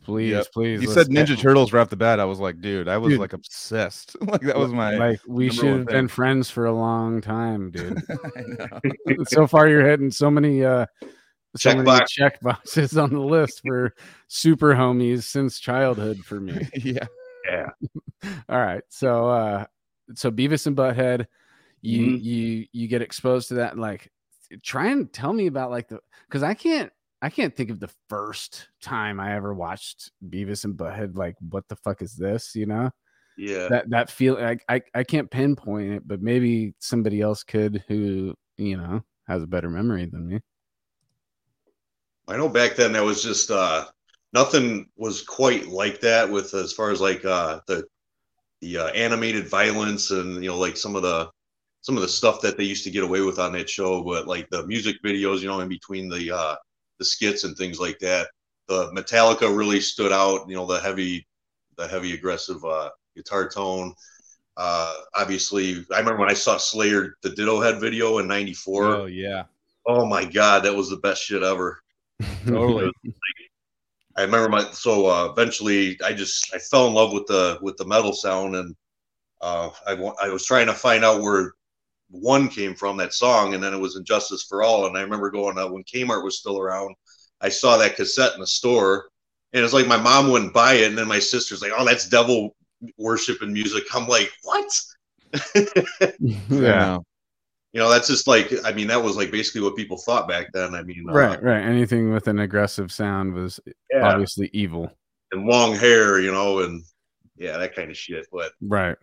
Please, 0.09 0.31
yep. 0.31 0.47
please. 0.51 0.81
You 0.81 0.89
said 0.89 1.07
Ninja. 1.07 1.37
Turtles 1.37 1.71
right 1.71 1.81
off 1.81 1.89
the 1.89 1.95
bat. 1.95 2.19
I 2.19 2.25
was 2.25 2.39
like, 2.39 2.59
dude, 2.61 2.87
I 2.87 2.97
was 2.97 3.11
dude. 3.11 3.19
like 3.19 3.33
obsessed. 3.33 4.15
like 4.27 4.41
that 4.41 4.57
was 4.57 4.71
my 4.71 4.95
like 4.95 5.21
we 5.27 5.51
should 5.51 5.65
have 5.65 5.85
been 5.85 6.07
friends 6.07 6.49
for 6.49 6.65
a 6.65 6.73
long 6.73 7.21
time, 7.21 7.69
dude. 7.69 8.01
so 9.27 9.45
far, 9.45 9.69
you're 9.69 9.85
hitting 9.85 10.09
so 10.09 10.31
many 10.31 10.65
uh 10.65 10.87
so 11.55 11.69
check 11.69 11.77
many 11.77 11.85
box. 11.85 12.11
check 12.11 12.41
boxes 12.41 12.97
on 12.97 13.11
the 13.11 13.19
list 13.19 13.61
for 13.63 13.93
super 14.27 14.73
homies 14.73 15.23
since 15.23 15.59
childhood 15.59 16.17
for 16.19 16.39
me. 16.39 16.67
yeah. 16.75 17.05
Yeah. 17.47 17.69
All 18.49 18.59
right. 18.59 18.83
So 18.89 19.29
uh 19.29 19.65
so 20.15 20.31
Beavis 20.31 20.65
and 20.65 20.75
Butthead, 20.75 21.27
you 21.81 22.01
mm-hmm. 22.07 22.25
you 22.25 22.65
you 22.71 22.87
get 22.87 23.03
exposed 23.03 23.49
to 23.49 23.53
that 23.55 23.77
like 23.77 24.11
try 24.63 24.87
and 24.87 25.13
tell 25.13 25.33
me 25.33 25.45
about 25.45 25.69
like 25.69 25.87
the 25.87 25.99
because 26.27 26.41
I 26.41 26.55
can't 26.55 26.91
I 27.21 27.29
can't 27.29 27.55
think 27.55 27.69
of 27.69 27.79
the 27.79 27.91
first 28.07 28.67
time 28.81 29.19
I 29.19 29.35
ever 29.35 29.53
watched 29.53 30.11
Beavis 30.27 30.63
and 30.63 30.77
Butthead. 30.77 31.17
Like, 31.17 31.35
what 31.49 31.67
the 31.67 31.75
fuck 31.75 32.01
is 32.01 32.15
this? 32.15 32.55
You 32.55 32.65
know? 32.65 32.91
Yeah. 33.37 33.67
That 33.69 33.89
that 33.89 34.09
feel 34.09 34.37
I, 34.37 34.57
I 34.67 34.81
I 34.93 35.03
can't 35.03 35.31
pinpoint 35.31 35.93
it, 35.93 36.07
but 36.07 36.21
maybe 36.21 36.73
somebody 36.79 37.21
else 37.21 37.43
could 37.43 37.83
who 37.87 38.35
you 38.57 38.77
know 38.77 39.01
has 39.27 39.43
a 39.43 39.47
better 39.47 39.69
memory 39.69 40.05
than 40.05 40.27
me. 40.27 40.39
I 42.27 42.37
know 42.37 42.49
back 42.49 42.75
then 42.75 42.91
that 42.93 43.03
was 43.03 43.23
just 43.23 43.49
uh 43.49 43.85
nothing 44.33 44.89
was 44.97 45.21
quite 45.21 45.67
like 45.67 46.01
that 46.01 46.29
with 46.29 46.53
as 46.53 46.73
far 46.73 46.91
as 46.91 47.01
like 47.01 47.23
uh 47.25 47.61
the 47.67 47.85
the 48.61 48.77
uh, 48.77 48.87
animated 48.89 49.47
violence 49.47 50.11
and 50.11 50.43
you 50.43 50.49
know 50.49 50.57
like 50.57 50.75
some 50.75 50.95
of 50.95 51.01
the 51.01 51.29
some 51.81 51.95
of 51.95 52.01
the 52.01 52.07
stuff 52.09 52.41
that 52.41 52.57
they 52.57 52.65
used 52.65 52.83
to 52.83 52.91
get 52.91 53.03
away 53.03 53.21
with 53.21 53.39
on 53.39 53.53
that 53.53 53.69
show 53.69 54.03
but 54.03 54.27
like 54.27 54.49
the 54.49 54.67
music 54.67 54.97
videos 55.03 55.39
you 55.39 55.47
know 55.47 55.61
in 55.61 55.69
between 55.69 56.09
the 56.09 56.29
uh 56.29 56.55
the 56.99 57.05
skits 57.05 57.43
and 57.43 57.57
things 57.57 57.79
like 57.79 57.97
that. 57.99 58.27
The 58.67 58.91
metallica 58.91 59.55
really 59.55 59.81
stood 59.81 60.11
out 60.11 60.47
you 60.47 60.55
know 60.55 60.65
the 60.65 60.79
heavy 60.79 61.27
the 61.77 61.87
heavy 61.87 62.13
aggressive 62.13 62.63
uh 62.63 62.89
guitar 63.15 63.49
tone. 63.49 63.93
Uh 64.57 64.93
obviously 65.15 65.85
i 65.93 65.99
remember 65.99 66.19
when 66.19 66.29
i 66.29 66.33
saw 66.33 66.57
slayer 66.57 67.15
the 67.23 67.29
Dittohead 67.29 67.79
video 67.79 68.17
in 68.17 68.27
94 68.27 68.85
oh 68.85 69.05
yeah. 69.05 69.43
Oh 69.85 70.05
my 70.05 70.25
god 70.25 70.63
that 70.63 70.75
was 70.75 70.89
the 70.89 70.97
best 70.97 71.23
shit 71.23 71.43
ever. 71.43 71.79
Totally. 72.45 72.91
I 74.17 74.23
remember 74.23 74.49
my 74.49 74.69
so 74.71 75.07
uh, 75.07 75.31
eventually 75.31 75.97
I 76.03 76.11
just 76.11 76.53
I 76.53 76.57
fell 76.57 76.87
in 76.87 76.93
love 76.93 77.13
with 77.13 77.25
the 77.27 77.57
with 77.61 77.77
the 77.77 77.85
metal 77.85 78.11
sound 78.11 78.55
and 78.55 78.75
uh, 79.41 79.69
I 79.87 79.93
I 80.21 80.27
was 80.27 80.45
trying 80.45 80.67
to 80.67 80.73
find 80.73 81.05
out 81.05 81.21
where 81.21 81.53
one 82.09 82.49
came 82.49 82.73
from 82.73 82.97
that 82.97 83.13
song 83.13 83.53
and 83.53 83.63
then 83.63 83.73
it 83.73 83.79
was 83.79 83.95
And 83.95 84.05
Justice 84.05 84.43
for 84.43 84.63
All. 84.63 84.87
And 84.87 84.97
I 84.97 85.01
remember 85.01 85.29
going 85.29 85.57
uh, 85.57 85.67
when 85.67 85.83
Kmart 85.83 86.23
was 86.23 86.39
still 86.39 86.59
around 86.59 86.95
I 87.41 87.49
saw 87.49 87.77
that 87.77 87.95
cassette 87.95 88.33
in 88.33 88.41
the 88.41 88.47
store 88.47 89.09
and 89.53 89.63
it's 89.63 89.73
like 89.73 89.87
my 89.87 89.97
mom 89.97 90.31
wouldn't 90.31 90.53
buy 90.53 90.73
it 90.73 90.87
and 90.87 90.97
then 90.97 91.07
my 91.07 91.19
sister's 91.19 91.61
like 91.61 91.71
oh 91.75 91.85
that's 91.85 92.09
devil 92.09 92.55
worship 92.97 93.41
and 93.41 93.53
music. 93.53 93.83
I'm 93.93 94.07
like 94.07 94.31
what? 94.43 94.71
Yeah. 96.49 96.99
You 97.71 97.79
know 97.79 97.89
that's 97.91 98.07
just 98.07 98.25
like 98.25 98.51
i 98.65 98.71
mean 98.71 98.87
that 98.87 99.03
was 99.03 99.15
like 99.15 99.29
basically 99.29 99.61
what 99.61 99.75
people 99.75 99.97
thought 99.97 100.27
back 100.27 100.47
then. 100.53 100.73
I 100.73 100.81
mean 100.83 101.05
right 101.05 101.37
uh, 101.37 101.41
right. 101.41 101.61
Anything 101.61 102.11
with 102.11 102.27
an 102.27 102.39
aggressive 102.39 102.91
sound 102.91 103.33
was 103.33 103.59
yeah. 103.91 104.07
obviously 104.07 104.49
evil. 104.53 104.91
And 105.31 105.45
long 105.45 105.75
hair 105.75 106.19
you 106.19 106.31
know 106.31 106.59
and 106.59 106.83
yeah 107.35 107.57
that 107.57 107.75
kind 107.75 107.91
of 107.91 107.97
shit 107.97 108.25
but 108.31 108.51
right 108.61 108.97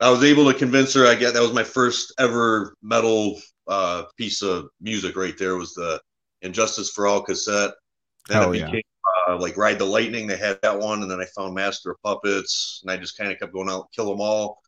i 0.00 0.10
was 0.10 0.24
able 0.24 0.50
to 0.50 0.58
convince 0.58 0.94
her 0.94 1.06
i 1.06 1.14
get 1.14 1.34
that 1.34 1.42
was 1.42 1.52
my 1.52 1.64
first 1.64 2.12
ever 2.18 2.74
metal 2.82 3.40
uh 3.68 4.04
piece 4.16 4.42
of 4.42 4.68
music 4.80 5.16
right 5.16 5.38
there 5.38 5.56
was 5.56 5.74
the 5.74 6.00
And 6.42 6.54
Justice 6.54 6.90
for 6.90 7.06
all 7.06 7.22
cassette 7.22 7.72
then 8.28 8.48
it 8.48 8.52
became 8.52 8.74
yeah. 8.74 9.34
uh, 9.34 9.38
like 9.38 9.56
ride 9.56 9.78
the 9.78 9.84
lightning 9.84 10.26
they 10.26 10.36
had 10.36 10.58
that 10.62 10.78
one 10.78 11.02
and 11.02 11.10
then 11.10 11.20
i 11.20 11.26
found 11.36 11.54
master 11.54 11.92
of 11.92 11.96
puppets 12.02 12.80
and 12.82 12.90
i 12.90 12.96
just 12.96 13.16
kind 13.16 13.30
of 13.30 13.38
kept 13.38 13.52
going 13.52 13.70
out 13.70 13.88
kill 13.94 14.08
them 14.08 14.20
all 14.20 14.58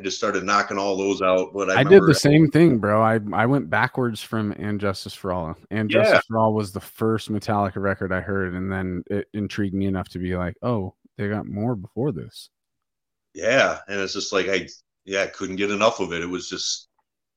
I 0.00 0.02
just 0.02 0.16
started 0.16 0.44
knocking 0.44 0.78
all 0.78 0.96
those 0.96 1.20
out. 1.20 1.52
But 1.52 1.70
I, 1.70 1.80
I 1.80 1.84
did 1.84 2.02
the 2.04 2.14
same 2.14 2.50
thing, 2.50 2.78
bro. 2.78 3.02
I 3.02 3.20
I 3.32 3.44
went 3.44 3.68
backwards 3.68 4.22
from 4.22 4.52
And 4.52 4.80
Justice 4.80 5.12
for 5.12 5.32
All. 5.32 5.56
And 5.70 5.90
yeah. 5.90 6.20
For 6.26 6.38
All 6.38 6.54
was 6.54 6.72
the 6.72 6.80
first 6.80 7.30
Metallica 7.30 7.76
record 7.76 8.12
I 8.12 8.20
heard, 8.20 8.54
and 8.54 8.72
then 8.72 9.02
it 9.10 9.28
intrigued 9.34 9.74
me 9.74 9.86
enough 9.86 10.08
to 10.10 10.18
be 10.18 10.36
like, 10.36 10.56
oh, 10.62 10.94
they 11.18 11.28
got 11.28 11.46
more 11.46 11.76
before 11.76 12.12
this. 12.12 12.48
Yeah, 13.34 13.78
and 13.88 14.00
it's 14.00 14.12
just 14.12 14.32
like 14.32 14.48
I 14.48 14.68
yeah, 15.04 15.26
couldn't 15.26 15.56
get 15.56 15.70
enough 15.70 16.00
of 16.00 16.12
it. 16.12 16.22
It 16.22 16.28
was 16.28 16.48
just 16.48 16.88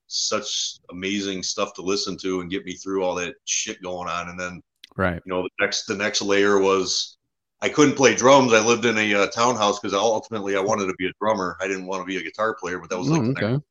such 0.06 0.78
amazing 0.90 1.42
stuff 1.42 1.74
to 1.74 1.82
listen 1.82 2.16
to 2.18 2.40
and 2.40 2.50
get 2.50 2.64
me 2.64 2.74
through 2.74 3.02
all 3.02 3.14
that 3.16 3.34
shit 3.44 3.82
going 3.82 4.08
on. 4.08 4.28
And 4.28 4.38
then 4.38 4.62
right, 4.96 5.20
you 5.24 5.32
know, 5.32 5.42
the 5.42 5.50
next 5.60 5.86
the 5.86 5.96
next 5.96 6.22
layer 6.22 6.58
was 6.58 7.16
I 7.60 7.68
couldn't 7.68 7.96
play 7.96 8.14
drums. 8.14 8.52
I 8.52 8.64
lived 8.64 8.84
in 8.84 8.98
a 8.98 9.14
uh, 9.14 9.26
townhouse 9.28 9.80
because 9.80 9.94
ultimately 9.94 10.56
I 10.56 10.60
wanted 10.60 10.86
to 10.86 10.94
be 10.94 11.06
a 11.06 11.12
drummer. 11.20 11.56
I 11.60 11.68
didn't 11.68 11.86
want 11.86 12.02
to 12.02 12.06
be 12.06 12.18
a 12.18 12.22
guitar 12.22 12.54
player, 12.54 12.78
but 12.78 12.90
that 12.90 12.98
was 12.98 13.08
like 13.08 13.22
oh, 13.22 13.30
okay. 13.30 13.64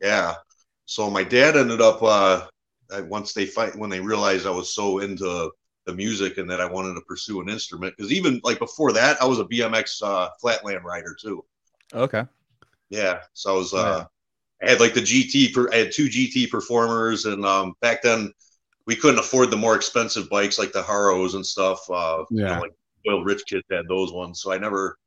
yeah. 0.00 0.34
So 0.84 1.10
my 1.10 1.24
dad 1.24 1.56
ended 1.56 1.80
up 1.80 2.02
uh, 2.02 2.46
once 3.04 3.32
they 3.32 3.46
fight 3.46 3.76
when 3.76 3.90
they 3.90 4.00
realized 4.00 4.46
I 4.46 4.50
was 4.50 4.74
so 4.74 4.98
into 4.98 5.50
the 5.88 5.94
music 5.94 6.36
and 6.36 6.48
that 6.50 6.60
I 6.60 6.66
wanted 6.66 6.94
to 6.94 7.00
pursue 7.00 7.40
an 7.40 7.48
instrument 7.48 7.96
because 7.96 8.12
even 8.12 8.42
like 8.44 8.58
before 8.58 8.92
that 8.92 9.20
I 9.22 9.24
was 9.24 9.40
a 9.40 9.44
BMX 9.44 10.02
uh, 10.02 10.28
flatland 10.38 10.84
rider 10.84 11.16
too. 11.18 11.42
Okay. 11.94 12.24
Yeah. 12.90 13.20
So 13.32 13.54
I 13.54 13.56
was 13.56 13.72
uh, 13.74 14.04
I 14.62 14.70
had 14.70 14.80
like 14.80 14.92
the 14.92 15.00
GT. 15.00 15.54
Per, 15.54 15.72
I 15.72 15.76
had 15.76 15.92
two 15.92 16.06
GT 16.06 16.50
performers, 16.50 17.24
and 17.24 17.44
um, 17.46 17.74
back 17.80 18.02
then 18.02 18.32
we 18.86 18.96
couldn't 18.96 19.18
afford 19.18 19.50
the 19.50 19.56
more 19.56 19.76
expensive 19.76 20.28
bikes 20.28 20.58
like 20.58 20.72
the 20.72 20.82
Haros 20.82 21.34
and 21.34 21.44
stuff. 21.44 21.80
Uh, 21.90 22.24
yeah. 22.30 22.42
You 22.42 22.44
know, 22.44 22.60
like 22.60 22.72
well, 23.06 23.24
rich 23.24 23.42
kids 23.46 23.64
had 23.70 23.88
those 23.88 24.12
ones. 24.12 24.42
So 24.42 24.52
I 24.52 24.58
never, 24.58 24.98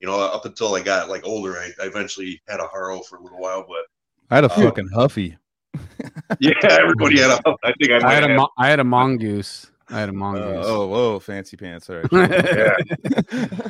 you 0.00 0.08
know, 0.08 0.18
up 0.18 0.46
until 0.46 0.74
I 0.74 0.80
got 0.80 1.10
like 1.10 1.26
older, 1.26 1.58
I, 1.58 1.70
I 1.82 1.86
eventually 1.86 2.40
had 2.48 2.60
a 2.60 2.66
Haro 2.66 3.00
for 3.00 3.16
a 3.16 3.22
little 3.22 3.40
while. 3.40 3.66
But 3.68 3.84
I 4.30 4.36
had 4.36 4.44
a 4.44 4.50
uh, 4.50 4.56
fucking 4.56 4.88
Huffy. 4.94 5.36
yeah, 6.40 6.52
everybody 6.62 7.20
had 7.20 7.30
a. 7.30 7.54
I 7.62 7.72
think 7.78 7.92
I, 7.92 8.08
I 8.08 8.14
had 8.14 8.30
a. 8.30 8.46
I 8.56 8.68
had 8.68 8.80
a 8.80 8.84
mongoose. 8.84 9.70
I 9.90 10.00
had 10.00 10.08
a 10.08 10.12
mongoose. 10.12 10.64
Uh, 10.64 10.68
oh, 10.68 10.86
whoa, 10.86 11.18
fancy 11.18 11.56
pants! 11.56 11.90
All 11.90 11.96
right. 11.96 12.10
yeah. 12.12 12.76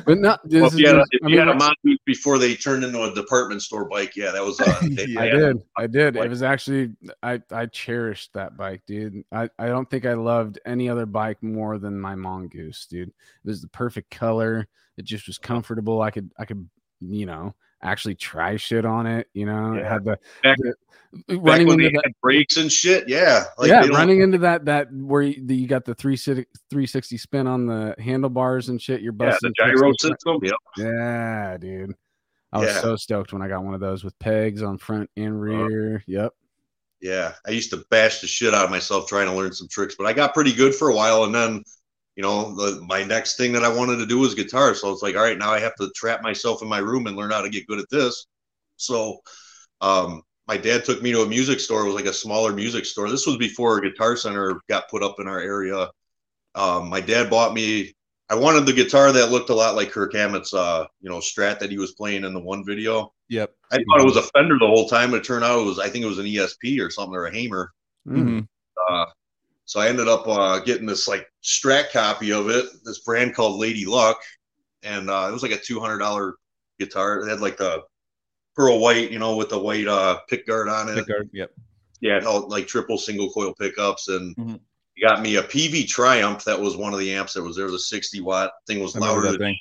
but 0.05 0.17
not. 0.17 0.39
Well, 0.49 0.65
if 0.65 0.75
you, 0.75 0.87
had 0.87 0.97
a, 0.97 1.05
if 1.11 1.29
you 1.29 1.39
had 1.39 1.47
a 1.47 1.55
mongoose 1.55 1.99
before 2.05 2.37
they 2.37 2.55
turned 2.55 2.83
into 2.83 3.01
a 3.01 3.13
department 3.13 3.61
store 3.61 3.85
bike, 3.85 4.15
yeah, 4.15 4.31
that 4.31 4.43
was. 4.43 4.59
Uh, 4.59 4.79
yeah. 4.83 5.19
I 5.19 5.29
did. 5.29 5.57
I 5.77 5.87
did. 5.87 6.15
It 6.15 6.29
was 6.29 6.43
actually. 6.43 6.93
I 7.23 7.41
I 7.51 7.65
cherished 7.65 8.33
that 8.33 8.57
bike, 8.57 8.81
dude. 8.85 9.23
I 9.31 9.49
I 9.57 9.67
don't 9.67 9.89
think 9.89 10.05
I 10.05 10.13
loved 10.13 10.59
any 10.65 10.89
other 10.89 11.05
bike 11.05 11.41
more 11.41 11.77
than 11.77 11.99
my 11.99 12.15
mongoose, 12.15 12.85
dude. 12.89 13.09
It 13.09 13.13
was 13.43 13.61
the 13.61 13.69
perfect 13.69 14.11
color. 14.11 14.67
It 14.97 15.05
just 15.05 15.27
was 15.27 15.37
comfortable. 15.37 16.01
I 16.01 16.11
could 16.11 16.31
I 16.37 16.45
could 16.45 16.69
you 16.99 17.25
know 17.25 17.55
actually 17.81 18.15
try 18.15 18.55
shit 18.57 18.85
on 18.85 19.07
it. 19.07 19.27
You 19.33 19.45
know, 19.45 19.75
yeah. 19.75 19.89
had 19.89 20.03
the, 20.03 20.19
back, 20.43 20.57
the 21.27 21.37
running 21.37 21.69
into 21.69 21.89
that 21.89 22.13
brakes 22.21 22.57
and 22.57 22.71
shit. 22.71 23.07
Yeah, 23.07 23.45
like 23.57 23.69
yeah, 23.69 23.85
running 23.87 24.21
into 24.21 24.39
that 24.39 24.65
that 24.65 24.91
where 24.93 25.21
you, 25.21 25.43
you 25.47 25.67
got 25.67 25.85
the 25.85 25.95
360 25.95 27.17
spin 27.17 27.47
on 27.47 27.65
the 27.65 27.95
handlebars 27.99 28.69
and 28.69 28.81
shit. 28.81 29.01
You're 29.01 29.13
busting 29.13 29.51
yeah, 29.57 29.67
the 29.67 29.73
gyro 29.73 29.93
system. 29.99 30.39
Yep. 30.41 30.55
Yeah, 30.77 31.57
dude. 31.57 31.95
I 32.53 32.59
was 32.59 32.67
yeah. 32.67 32.81
so 32.81 32.95
stoked 32.95 33.31
when 33.31 33.41
I 33.41 33.47
got 33.47 33.63
one 33.63 33.73
of 33.73 33.79
those 33.79 34.03
with 34.03 34.17
pegs 34.19 34.61
on 34.61 34.77
front 34.77 35.09
and 35.15 35.27
uh-huh. 35.27 35.35
rear. 35.35 35.95
Uh, 35.95 35.99
yep. 36.07 36.33
Yeah, 37.01 37.33
I 37.47 37.51
used 37.51 37.71
to 37.71 37.83
bash 37.89 38.21
the 38.21 38.27
shit 38.27 38.53
out 38.53 38.65
of 38.65 38.69
myself 38.69 39.07
trying 39.07 39.25
to 39.25 39.33
learn 39.33 39.53
some 39.53 39.67
tricks, 39.67 39.95
but 39.97 40.05
I 40.05 40.13
got 40.13 40.35
pretty 40.35 40.53
good 40.53 40.75
for 40.75 40.89
a 40.89 40.95
while, 40.95 41.23
and 41.23 41.33
then 41.33 41.63
you 42.21 42.27
know, 42.27 42.53
the, 42.53 42.79
my 42.81 43.03
next 43.03 43.35
thing 43.35 43.51
that 43.53 43.63
I 43.63 43.75
wanted 43.75 43.97
to 43.97 44.05
do 44.05 44.19
was 44.19 44.35
guitar. 44.35 44.75
So 44.75 44.91
it's 44.91 45.01
like, 45.01 45.15
all 45.15 45.23
right, 45.23 45.39
now 45.39 45.51
I 45.51 45.59
have 45.59 45.73
to 45.77 45.89
trap 45.95 46.21
myself 46.21 46.61
in 46.61 46.67
my 46.67 46.77
room 46.77 47.07
and 47.07 47.17
learn 47.17 47.31
how 47.31 47.41
to 47.41 47.49
get 47.49 47.65
good 47.65 47.79
at 47.79 47.89
this. 47.89 48.27
So, 48.77 49.21
um, 49.81 50.21
my 50.47 50.55
dad 50.55 50.85
took 50.85 51.01
me 51.01 51.11
to 51.13 51.23
a 51.23 51.27
music 51.27 51.59
store. 51.59 51.81
It 51.81 51.87
was 51.87 51.95
like 51.95 52.05
a 52.05 52.13
smaller 52.13 52.53
music 52.53 52.85
store. 52.85 53.09
This 53.09 53.25
was 53.25 53.37
before 53.37 53.79
a 53.79 53.81
guitar 53.81 54.15
center 54.15 54.61
got 54.69 54.87
put 54.87 55.01
up 55.01 55.15
in 55.19 55.27
our 55.27 55.39
area. 55.39 55.89
Um, 56.53 56.89
my 56.89 57.01
dad 57.01 57.31
bought 57.31 57.55
me. 57.55 57.91
I 58.29 58.35
wanted 58.35 58.67
the 58.67 58.73
guitar 58.73 59.11
that 59.11 59.31
looked 59.31 59.49
a 59.49 59.55
lot 59.55 59.75
like 59.75 59.89
Kirk 59.89 60.13
Hammett's, 60.13 60.53
uh, 60.53 60.85
you 60.99 61.09
know, 61.09 61.17
Strat 61.17 61.57
that 61.57 61.71
he 61.71 61.79
was 61.79 61.93
playing 61.93 62.23
in 62.23 62.35
the 62.35 62.39
one 62.39 62.63
video. 62.63 63.13
Yep. 63.29 63.51
I 63.71 63.77
thought 63.77 64.01
it 64.01 64.05
was 64.05 64.17
a 64.17 64.21
Fender 64.21 64.59
the 64.59 64.67
whole 64.67 64.87
time. 64.87 65.15
It 65.15 65.23
turned 65.23 65.43
out 65.43 65.61
it 65.61 65.65
was 65.65 65.79
I 65.79 65.89
think 65.89 66.05
it 66.05 66.07
was 66.07 66.19
an 66.19 66.27
ESP 66.27 66.79
or 66.85 66.91
something 66.91 67.15
or 67.15 67.25
a 67.25 67.33
Hamer. 67.33 67.71
Mm. 68.07 68.47
Uh, 68.89 69.05
so 69.71 69.79
I 69.79 69.87
ended 69.87 70.09
up 70.09 70.27
uh, 70.27 70.59
getting 70.59 70.85
this 70.85 71.07
like 71.07 71.31
Strat 71.41 71.93
copy 71.93 72.33
of 72.33 72.49
it, 72.49 72.65
this 72.83 72.99
brand 72.99 73.33
called 73.33 73.57
Lady 73.57 73.85
Luck, 73.85 74.21
and 74.83 75.09
uh, 75.09 75.27
it 75.29 75.31
was 75.31 75.43
like 75.43 75.53
a 75.53 75.57
two 75.57 75.79
hundred 75.79 75.99
dollar 75.99 76.35
guitar. 76.77 77.21
It 77.21 77.29
had 77.29 77.39
like 77.39 77.55
the 77.55 77.81
pearl 78.53 78.81
white, 78.81 79.11
you 79.11 79.17
know, 79.17 79.37
with 79.37 79.47
the 79.47 79.57
white 79.57 79.87
uh, 79.87 80.19
pick 80.27 80.45
guard 80.45 80.67
on 80.67 80.89
it. 80.89 80.95
Pick 80.95 81.07
guard, 81.07 81.29
Yep. 81.31 81.51
Yeah, 82.01 82.17
it 82.17 82.23
held, 82.23 82.49
like 82.51 82.67
triple 82.67 82.97
single 82.97 83.31
coil 83.31 83.53
pickups, 83.53 84.09
and 84.09 84.35
Mhm. 84.35 84.59
he 84.95 85.03
got 85.03 85.21
me 85.21 85.37
a 85.37 85.41
Peavey 85.41 85.87
Triumph. 85.87 86.43
That 86.43 86.59
was 86.59 86.75
one 86.75 86.91
of 86.91 86.99
the 86.99 87.13
amps 87.13 87.31
that 87.35 87.41
was 87.43 87.55
there. 87.55 87.67
It 87.67 87.71
was 87.71 87.81
a 87.81 87.85
sixty 87.85 88.19
watt 88.19 88.51
thing. 88.67 88.81
Was 88.81 88.93
I 88.97 88.99
remember 88.99 89.21
louder 89.21 89.31
that 89.31 89.39
than 89.39 89.55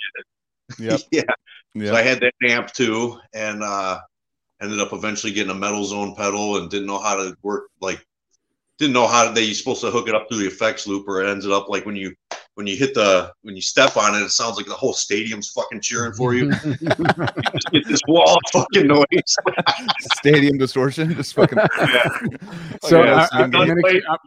thing. 0.77 0.88
Yep. 0.88 1.01
yeah. 1.77 1.87
So 1.87 1.94
I 1.94 2.03
had 2.03 2.18
that 2.18 2.35
amp 2.49 2.73
too, 2.73 3.16
and 3.33 3.62
uh, 3.62 4.01
ended 4.61 4.81
up 4.81 4.92
eventually 4.92 5.33
getting 5.33 5.53
a 5.53 5.55
metal 5.55 5.85
zone 5.85 6.16
pedal, 6.16 6.57
and 6.57 6.68
didn't 6.68 6.88
know 6.88 6.99
how 6.99 7.14
to 7.14 7.37
work 7.42 7.68
like 7.81 8.05
didn't 8.80 8.94
know 8.94 9.06
how 9.06 9.30
they 9.30 9.42
you're 9.42 9.54
supposed 9.54 9.82
to 9.82 9.90
hook 9.90 10.08
it 10.08 10.14
up 10.14 10.26
through 10.28 10.38
the 10.38 10.46
effects 10.46 10.86
loop, 10.86 11.06
or 11.06 11.22
it 11.22 11.30
ended 11.30 11.52
up 11.52 11.68
like 11.68 11.84
when 11.84 11.94
you 11.94 12.14
when 12.54 12.66
you 12.66 12.76
hit 12.76 12.94
the 12.94 13.30
when 13.42 13.54
you 13.54 13.62
step 13.62 13.96
on 13.96 14.14
it, 14.14 14.24
it 14.24 14.30
sounds 14.30 14.56
like 14.56 14.66
the 14.66 14.74
whole 14.74 14.94
stadium's 14.94 15.50
fucking 15.50 15.82
cheering 15.82 16.14
for 16.14 16.34
you. 16.34 16.50
Just 16.62 17.70
get 17.72 17.86
this 17.86 18.00
wall 18.08 18.36
of 18.36 18.42
fucking 18.52 18.86
noise. 18.88 19.04
Stadium 20.00 20.56
distortion. 20.56 21.14
Just 21.14 21.34
fucking. 21.34 21.58
so 22.82 23.04
Yeah, 23.04 23.14
I, 23.16 23.26
so 23.26 23.44
am 23.44 23.50
gonna, 23.50 23.74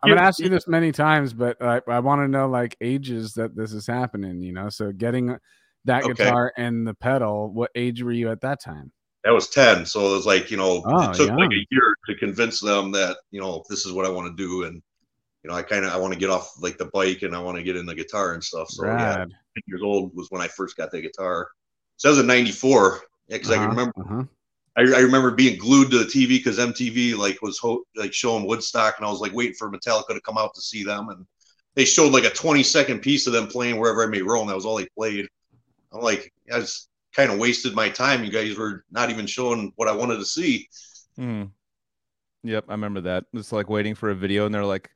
I'm 0.04 0.10
gonna 0.10 0.22
ask 0.22 0.40
you 0.40 0.50
this 0.50 0.68
many 0.68 0.92
times, 0.92 1.34
but 1.34 1.60
I, 1.62 1.82
I 1.88 2.00
want 2.00 2.22
to 2.22 2.28
know 2.28 2.48
like 2.48 2.78
ages 2.80 3.34
that 3.34 3.56
this 3.56 3.74
is 3.74 3.88
happening. 3.88 4.40
You 4.42 4.54
know, 4.54 4.70
so 4.70 4.92
getting 4.92 5.36
that 5.86 6.04
Okay. 6.04 6.14
guitar 6.14 6.54
and 6.58 6.88
the 6.88 6.94
pedal. 6.94 7.52
What 7.52 7.72
age 7.76 8.04
were 8.04 8.12
you 8.12 8.30
at 8.32 8.42
that 8.42 8.62
time? 8.62 8.92
That 9.24 9.32
was 9.34 9.50
ten, 9.50 9.86
so 9.86 10.08
it 10.12 10.16
was 10.16 10.26
like 10.26 10.52
you 10.52 10.58
know 10.58 10.86
Oh, 10.86 11.12
it 11.12 11.14
took 11.14 11.32
like 11.38 11.50
a 11.52 11.66
year 11.72 11.96
to 12.08 12.16
convince 12.16 12.60
them 12.60 12.92
that 12.92 13.18
you 13.32 13.40
know 13.42 13.64
this 13.70 13.86
is 13.86 13.94
what 13.94 14.06
I 14.06 14.10
want 14.10 14.36
to 14.36 14.44
do, 14.44 14.64
and 14.66 14.76
you 15.44 15.50
know 15.52 15.56
I 15.56 15.64
kind 15.64 15.86
of 15.86 15.94
I 15.94 15.98
want 15.98 16.14
to 16.14 16.20
get 16.20 16.30
off 16.32 16.52
like 16.62 16.78
the 16.78 16.88
bike 16.94 17.24
and 17.24 17.36
I 17.36 17.40
want 17.42 17.58
to 17.58 17.64
get 17.64 17.78
in 17.78 17.86
the 17.88 17.96
guitar 17.96 18.34
and 18.34 18.44
stuff. 18.44 18.70
So 18.72 18.94
yeah, 18.98 19.16
10 19.56 19.64
years 19.68 19.82
old 19.84 20.16
was 20.16 20.28
when 20.32 20.42
I 20.42 20.48
first 20.50 20.78
got 20.78 20.92
the 20.92 21.02
guitar. 21.02 21.50
So 21.98 22.10
that 22.10 22.14
was 22.14 22.20
in 22.22 22.28
'94. 22.28 23.02
Yeah, 23.30 23.38
because 23.38 23.52
I 23.52 23.58
Uh-huh, 23.58 23.60
can 23.60 23.70
remember 23.72 23.94
uh-huh. 23.98 24.24
I, 24.76 24.82
I 24.82 25.00
remember 25.02 25.32
being 25.32 25.60
glued 25.60 25.92
to 25.92 26.00
the 26.00 26.06
TV 26.10 26.38
because 26.38 26.60
MTV 26.60 27.14
like 27.16 27.42
was 27.42 27.60
ho- 27.60 27.84
like 27.96 28.14
showing 28.14 28.48
Woodstock, 28.48 28.96
and 28.98 29.06
I 29.06 29.10
was 29.12 29.20
like 29.20 29.34
waiting 29.34 29.56
for 29.56 29.72
Metallica 29.72 30.10
to 30.10 30.22
come 30.22 30.38
out 30.38 30.54
to 30.56 30.62
see 30.62 30.84
them, 30.84 31.10
and 31.10 31.26
they 31.76 31.86
showed 31.86 32.12
like 32.14 32.24
a 32.26 32.30
20 32.32 32.64
second 32.64 33.00
piece 33.02 33.28
of 33.28 33.34
them 33.34 33.48
playing 33.48 33.80
wherever 33.80 34.04
I 34.04 34.08
may 34.08 34.22
roll, 34.22 34.42
and 34.42 34.50
that 34.50 34.56
was 34.56 34.66
all 34.66 34.78
they 34.78 34.88
played. 34.98 35.28
I'm 35.94 36.02
like, 36.02 36.34
I 36.54 36.60
just 36.62 36.90
kind 37.16 37.32
of 37.32 37.40
wasted 37.40 37.74
my 37.76 37.90
time. 37.90 38.24
You 38.24 38.32
guys 38.32 38.58
were 38.58 38.84
not 38.92 39.10
even 39.10 39.26
showing 39.28 39.72
what 39.76 39.88
I 39.88 39.92
wanted 39.94 40.18
to 40.18 40.26
see. 40.26 40.68
Hmm. 41.16 41.44
Yep, 42.44 42.66
I 42.68 42.72
remember 42.74 43.02
that. 43.02 43.26
It's 43.34 43.52
like 43.52 43.70
waiting 43.70 43.96
for 43.96 44.10
a 44.10 44.16
video, 44.16 44.46
and 44.46 44.54
they're 44.54 44.66
like, 44.66 44.92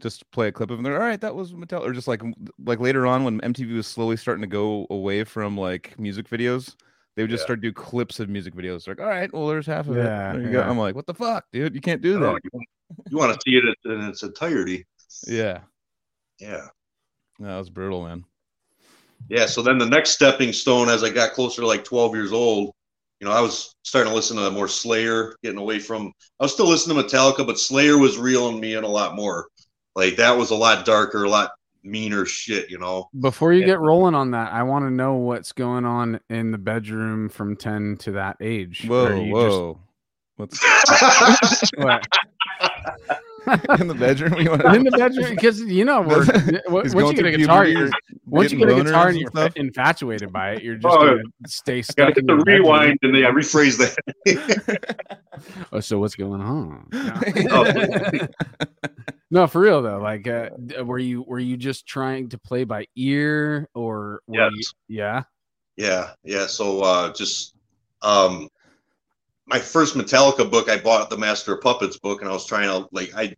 just 0.00 0.30
play 0.30 0.48
a 0.48 0.52
clip 0.52 0.70
of 0.70 0.78
them. 0.78 0.84
They're 0.84 1.00
all 1.00 1.06
right. 1.06 1.20
That 1.20 1.34
was 1.34 1.52
Mattel, 1.52 1.82
or 1.82 1.92
just 1.92 2.08
like 2.08 2.22
like 2.64 2.80
later 2.80 3.06
on 3.06 3.24
when 3.24 3.40
MTV 3.40 3.74
was 3.76 3.86
slowly 3.86 4.16
starting 4.16 4.40
to 4.42 4.46
go 4.48 4.86
away 4.90 5.24
from 5.24 5.58
like 5.58 5.98
music 5.98 6.28
videos, 6.28 6.74
they 7.16 7.22
would 7.22 7.30
just 7.30 7.42
Yeah. 7.42 7.46
start 7.46 7.60
do 7.60 7.72
clips 7.72 8.18
of 8.18 8.30
music 8.30 8.54
videos. 8.54 8.88
Like, 8.88 8.98
all 9.00 9.06
right, 9.06 9.30
well, 9.32 9.46
there's 9.48 9.66
half 9.66 9.88
of 9.88 9.96
Yeah, 9.96 10.30
it. 10.30 10.38
There 10.38 10.42
you 10.46 10.52
go. 10.52 10.62
I'm 10.62 10.78
like, 10.78 10.94
what 10.94 11.06
the 11.06 11.12
fuck, 11.14 11.44
dude? 11.52 11.74
You 11.74 11.82
can't 11.82 12.00
do 12.00 12.12
You, 12.12 12.20
know, 12.20 12.32
that. 12.32 12.40
you, 12.44 12.60
you 13.10 13.16
want 13.18 13.34
to 13.34 13.40
see 13.44 13.56
it 13.56 13.64
in 13.84 14.00
its 14.08 14.22
entirety. 14.22 14.86
Yeah, 15.26 15.60
Yeah. 16.38 16.68
that 17.40 17.58
was 17.58 17.68
brutal, 17.68 18.04
man. 18.06 18.24
Yeah. 19.28 19.46
So 19.46 19.62
then 19.62 19.78
the 19.78 19.86
next 19.86 20.10
stepping 20.10 20.52
stone, 20.52 20.88
as 20.88 21.04
I 21.04 21.10
got 21.10 21.32
closer 21.32 21.60
to 21.62 21.66
like 21.66 21.84
12 21.84 22.14
years 22.14 22.32
old, 22.32 22.72
you 23.20 23.26
know, 23.28 23.32
I 23.32 23.40
was 23.40 23.74
starting 23.82 24.10
to 24.10 24.16
listen 24.16 24.36
to 24.38 24.50
more 24.50 24.68
Slayer, 24.68 25.36
getting 25.42 25.58
away 25.58 25.78
from, 25.78 26.12
I 26.38 26.44
was 26.44 26.52
still 26.52 26.66
listening 26.68 26.96
to 26.96 27.02
Metallica, 27.04 27.46
but 27.46 27.58
Slayer 27.58 27.98
was 27.98 28.16
reeling 28.18 28.60
me 28.60 28.74
in 28.74 28.84
a 28.84 28.88
lot 28.88 29.14
more. 29.14 29.46
Like 29.94 30.16
that 30.16 30.36
was 30.36 30.50
a 30.50 30.56
lot 30.56 30.86
darker, 30.86 31.24
a 31.24 31.28
lot 31.28 31.50
meaner 31.82 32.24
shit, 32.24 32.70
you 32.70 32.78
know? 32.78 33.08
Before 33.18 33.52
you 33.52 33.60
Yeah. 33.60 33.66
get 33.66 33.80
rolling 33.80 34.14
on 34.14 34.30
that, 34.32 34.52
I 34.52 34.62
want 34.62 34.86
to 34.86 34.90
know 34.90 35.14
what's 35.14 35.52
going 35.52 35.84
on 35.84 36.20
in 36.30 36.50
the 36.50 36.58
bedroom 36.58 37.28
from 37.28 37.56
10 37.56 37.96
to 37.98 38.12
that 38.12 38.36
age. 38.40 38.84
Are 38.84 38.88
Whoa, 38.88 39.24
you 39.24 39.32
whoa. 39.34 39.80
What's 40.40 40.58
what? 41.76 42.06
in 43.80 43.88
the 43.88 43.94
bedroom? 43.94 44.38
You 44.40 44.50
want 44.50 44.62
in 44.74 44.84
the 44.84 44.90
bedroom 44.90 45.30
because 45.30 45.60
you 45.60 45.84
know 45.84 46.00
we're, 46.02 46.24
once 46.68 46.94
you 46.94 47.00
get 47.14 47.26
a 47.26 47.30
through 47.32 47.36
guitar, 47.36 47.66
you're, 47.66 47.90
once 48.26 48.52
you 48.52 48.58
get 48.58 48.68
a 48.70 48.82
guitar 48.82 49.08
and 49.08 49.10
and 49.10 49.18
you're 49.20 49.30
stuff? 49.30 49.52
infatuated 49.56 50.32
by 50.32 50.52
it, 50.52 50.62
you're 50.62 50.76
just 50.76 50.96
Oh, 50.96 51.06
gonna 51.06 51.22
stay 51.46 51.82
Gotta 51.82 51.92
stuck 51.92 52.16
in 52.18 52.26
the 52.26 52.34
your 52.34 52.44
bedroom. 52.44 52.66
rewind 52.66 52.98
and 53.02 53.16
yeah, 53.16 53.30
rephrase 53.30 53.78
that. 53.78 55.10
Oh, 55.72 55.80
so 55.80 55.98
what's 55.98 56.16
going 56.16 56.40
on? 56.40 56.88
Oh. 57.50 58.12
no, 59.30 59.46
for 59.46 59.60
real 59.60 59.82
though. 59.82 59.98
Like, 59.98 60.26
uh, 60.26 60.50
were 60.84 60.98
you 60.98 61.22
were 61.22 61.38
you 61.38 61.56
just 61.56 61.86
trying 61.86 62.28
to 62.30 62.38
play 62.38 62.64
by 62.64 62.86
ear, 62.96 63.68
or 63.74 64.20
were 64.26 64.36
Yes. 64.36 64.52
you, 64.88 64.96
yeah? 64.96 65.22
Yeah, 65.76 66.10
yeah. 66.24 66.46
So 66.46 66.80
uh 66.82 67.12
just 67.14 67.54
um 68.02 68.48
my 69.50 69.58
first 69.58 69.94
Metallica 69.96 70.48
book 70.50 70.68
I 70.70 70.78
bought 70.78 71.10
the 71.10 71.18
Master 71.18 71.54
of 71.54 71.60
Puppets 71.60 71.98
book 71.98 72.20
and 72.20 72.30
I 72.30 72.32
was 72.32 72.46
trying 72.46 72.68
to 72.68 72.88
like 72.92 73.12
I 73.14 73.34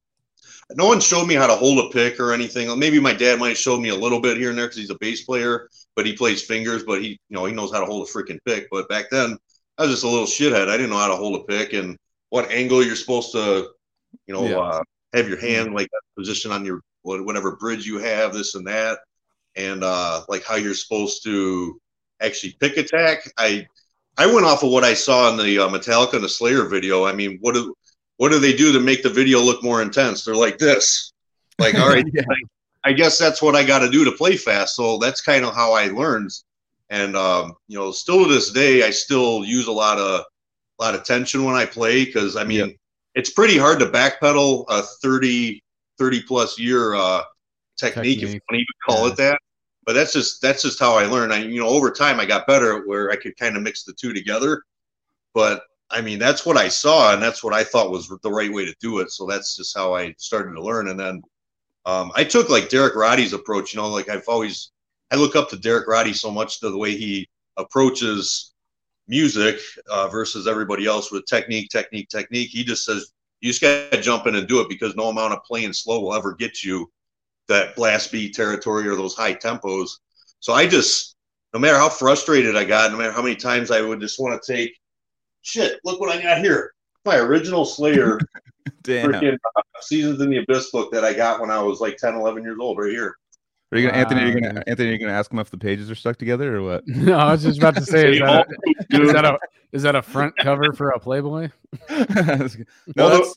no 0.74 0.86
one 0.86 1.00
showed 1.00 1.26
me 1.26 1.34
how 1.34 1.46
to 1.46 1.56
hold 1.56 1.78
a 1.78 1.92
pick 1.92 2.20
or 2.20 2.32
anything. 2.32 2.78
Maybe 2.78 3.00
my 3.00 3.12
dad 3.12 3.38
might 3.38 3.48
have 3.50 3.58
showed 3.58 3.80
me 3.80 3.90
a 3.90 3.94
little 3.94 4.20
bit 4.20 4.36
here 4.36 4.50
and 4.50 4.58
there 4.58 4.66
because 4.66 4.78
he's 4.78 4.90
a 4.90 4.98
bass 4.98 5.24
player, 5.24 5.68
but 5.96 6.06
he 6.06 6.14
plays 6.14 6.42
fingers, 6.42 6.84
but 6.84 7.02
he 7.02 7.08
you 7.08 7.36
know 7.36 7.44
he 7.46 7.52
knows 7.52 7.72
how 7.72 7.80
to 7.80 7.86
hold 7.86 8.08
a 8.08 8.12
freaking 8.12 8.38
pick. 8.44 8.68
But 8.70 8.88
back 8.88 9.06
then 9.10 9.36
I 9.78 9.82
was 9.82 9.90
just 9.90 10.04
a 10.04 10.08
little 10.08 10.26
shithead. 10.26 10.68
I 10.68 10.76
didn't 10.76 10.90
know 10.90 10.98
how 10.98 11.08
to 11.08 11.16
hold 11.16 11.40
a 11.40 11.44
pick 11.44 11.72
and 11.72 11.96
what 12.28 12.50
angle 12.50 12.82
you're 12.84 12.96
supposed 12.96 13.32
to, 13.32 13.70
you 14.26 14.34
know, 14.34 14.46
Yeah. 14.46 14.58
uh, 14.58 14.82
have 15.14 15.28
your 15.28 15.38
hand 15.40 15.74
like 15.74 15.88
position 16.16 16.52
on 16.52 16.64
your 16.64 16.80
whatever 17.02 17.56
bridge 17.56 17.86
you 17.86 17.98
have, 17.98 18.32
this 18.32 18.54
and 18.54 18.66
that, 18.66 18.98
and 19.56 19.82
uh, 19.84 20.22
like 20.28 20.44
how 20.44 20.54
you're 20.56 20.74
supposed 20.74 21.24
to 21.24 21.78
actually 22.20 22.56
pick 22.60 22.76
attack. 22.76 23.30
I 23.36 23.66
I 24.18 24.26
went 24.26 24.46
off 24.46 24.62
of 24.62 24.70
what 24.70 24.84
I 24.84 24.94
saw 24.94 25.30
in 25.30 25.36
the 25.38 25.58
uh, 25.58 25.68
Metallica 25.68 26.14
and 26.14 26.24
the 26.24 26.28
Slayer 26.28 26.64
video. 26.66 27.04
I 27.04 27.12
mean, 27.12 27.38
what 27.40 27.54
do 27.54 27.74
what 28.18 28.30
do 28.30 28.38
they 28.38 28.52
do 28.54 28.72
to 28.72 28.80
make 28.80 29.02
the 29.02 29.10
video 29.10 29.40
look 29.40 29.62
more 29.64 29.82
intense? 29.82 30.24
They're 30.24 30.34
like 30.36 30.58
this, 30.58 31.12
like 31.58 31.74
all 31.74 31.88
right, 31.88 32.04
Yeah. 32.12 32.22
like, 32.28 32.44
I 32.84 32.92
guess 32.92 33.18
that's 33.18 33.40
what 33.40 33.54
I 33.56 33.64
got 33.64 33.78
to 33.80 33.90
do 33.90 34.04
to 34.04 34.12
play 34.12 34.36
fast. 34.36 34.76
So 34.76 34.98
that's 34.98 35.20
kind 35.20 35.44
of 35.44 35.54
how 35.54 35.72
I 35.72 35.86
learned. 35.86 36.30
And 36.90 37.16
um, 37.16 37.54
you 37.68 37.78
know, 37.78 37.90
still 37.90 38.24
to 38.24 38.28
this 38.32 38.50
day, 38.52 38.82
I 38.84 38.90
still 38.90 39.44
use 39.44 39.66
a 39.66 39.72
lot 39.72 39.98
of 39.98 40.20
a 40.78 40.82
lot 40.84 40.94
of 40.94 41.04
tension 41.04 41.44
when 41.44 41.54
I 41.54 41.64
play 41.64 42.04
because 42.04 42.36
I 42.36 42.44
mean, 42.44 42.58
Yep. 42.58 42.76
it's 43.14 43.30
pretty 43.30 43.56
hard 43.58 43.78
to 43.80 43.86
backpedal 43.86 44.66
a 44.68 44.82
30, 44.82 45.62
30 45.98 46.22
plus 46.22 46.58
year 46.58 46.94
uh, 46.94 47.22
technique, 47.78 48.18
if 48.22 48.34
you 48.34 48.40
want 48.50 48.50
to 48.50 48.54
even 48.56 48.66
call 48.86 49.06
Yeah. 49.06 49.12
it 49.12 49.16
that. 49.16 49.38
But 49.84 49.94
that's 49.94 50.12
just 50.12 50.40
that's 50.40 50.62
just 50.62 50.78
how 50.78 50.96
I 50.96 51.06
learned. 51.06 51.32
I 51.32 51.38
you 51.38 51.60
know 51.60 51.68
over 51.68 51.90
time 51.90 52.20
I 52.20 52.26
got 52.26 52.46
better 52.46 52.78
at 52.78 52.86
where 52.86 53.10
I 53.10 53.16
could 53.16 53.36
kind 53.36 53.56
of 53.56 53.62
mix 53.62 53.84
the 53.84 53.92
two 53.92 54.12
together. 54.12 54.62
But 55.34 55.62
I 55.90 56.00
mean 56.00 56.18
that's 56.18 56.46
what 56.46 56.56
I 56.56 56.68
saw 56.68 57.12
and 57.12 57.22
that's 57.22 57.42
what 57.42 57.54
I 57.54 57.64
thought 57.64 57.90
was 57.90 58.08
the 58.08 58.30
right 58.30 58.52
way 58.52 58.64
to 58.64 58.74
do 58.80 59.00
it. 59.00 59.10
So 59.10 59.26
that's 59.26 59.56
just 59.56 59.76
how 59.76 59.94
I 59.94 60.14
started 60.18 60.54
to 60.54 60.62
learn. 60.62 60.88
And 60.88 60.98
then 60.98 61.22
um, 61.84 62.12
I 62.14 62.24
took 62.24 62.48
like 62.48 62.68
Derek 62.68 62.94
Roddy's 62.94 63.32
approach. 63.32 63.74
You 63.74 63.80
know, 63.80 63.88
like 63.88 64.08
I've 64.08 64.28
always 64.28 64.70
I 65.10 65.16
look 65.16 65.36
up 65.36 65.50
to 65.50 65.56
Derek 65.56 65.88
Roddy 65.88 66.12
so 66.12 66.30
much 66.30 66.60
to 66.60 66.70
the 66.70 66.78
way 66.78 66.96
he 66.96 67.28
approaches 67.56 68.52
music 69.08 69.58
uh, 69.90 70.08
versus 70.08 70.46
everybody 70.46 70.86
else 70.86 71.10
with 71.10 71.26
technique, 71.26 71.70
technique, 71.70 72.08
technique. 72.08 72.50
He 72.50 72.64
just 72.64 72.84
says 72.84 73.12
you 73.40 73.50
just 73.50 73.60
got 73.60 73.90
to 73.90 74.00
jump 74.00 74.26
in 74.26 74.36
and 74.36 74.46
do 74.46 74.60
it 74.60 74.68
because 74.68 74.94
no 74.94 75.08
amount 75.08 75.34
of 75.34 75.44
playing 75.44 75.72
slow 75.72 76.00
will 76.00 76.14
ever 76.14 76.34
get 76.34 76.62
you 76.62 76.90
that 77.48 77.76
blast 77.76 78.12
beat 78.12 78.34
territory 78.34 78.86
or 78.88 78.94
those 78.94 79.14
high 79.14 79.34
tempos. 79.34 79.90
So 80.40 80.52
I 80.52 80.66
just, 80.66 81.16
no 81.52 81.60
matter 81.60 81.78
how 81.78 81.88
frustrated 81.88 82.56
I 82.56 82.64
got, 82.64 82.90
no 82.90 82.98
matter 82.98 83.12
how 83.12 83.22
many 83.22 83.36
times 83.36 83.70
I 83.70 83.80
would 83.80 84.00
just 84.00 84.20
want 84.20 84.40
to 84.40 84.52
take, 84.52 84.72
shit, 85.42 85.80
look 85.84 86.00
what 86.00 86.14
I 86.14 86.20
got 86.20 86.38
here. 86.38 86.72
My 87.04 87.16
original 87.16 87.64
Slayer 87.64 88.18
Damn. 88.82 89.12
freaking 89.12 89.38
uh, 89.56 89.62
Seasons 89.80 90.20
in 90.20 90.30
the 90.30 90.38
Abyss 90.38 90.70
book 90.70 90.92
that 90.92 91.04
I 91.04 91.12
got 91.12 91.40
when 91.40 91.50
I 91.50 91.60
was 91.60 91.80
like 91.80 91.96
10, 91.96 92.14
11 92.14 92.42
years 92.42 92.58
old, 92.60 92.78
right 92.78 92.90
here. 92.90 93.16
Are 93.72 93.78
you 93.78 93.88
gonna 93.88 93.98
Anthony? 93.98 94.20
Are 94.20 94.26
you 94.26 94.34
gonna 94.34 94.54
dude. 94.54 94.64
Anthony? 94.66 94.88
Are 94.90 94.92
you 94.92 94.98
gonna 94.98 95.12
ask 95.12 95.32
him 95.32 95.38
if 95.38 95.50
the 95.50 95.56
pages 95.56 95.90
are 95.90 95.94
stuck 95.94 96.18
together 96.18 96.56
or 96.56 96.62
what? 96.62 96.84
No, 96.86 97.16
I 97.16 97.32
was 97.32 97.42
just 97.42 97.58
about 97.58 97.74
to 97.76 97.86
say, 97.86 98.12
is 98.12 98.18
Same 98.18 98.26
that, 98.26 98.46
a, 98.46 99.02
is 99.02 99.12
that 99.12 99.24
a 99.24 99.38
is 99.72 99.82
that 99.84 99.96
a 99.96 100.02
front 100.02 100.36
cover 100.36 100.74
for 100.74 100.90
a 100.90 101.00
Playboy? 101.00 101.48
no, 101.88 102.48
Well, 102.96 103.08
that's. 103.08 103.36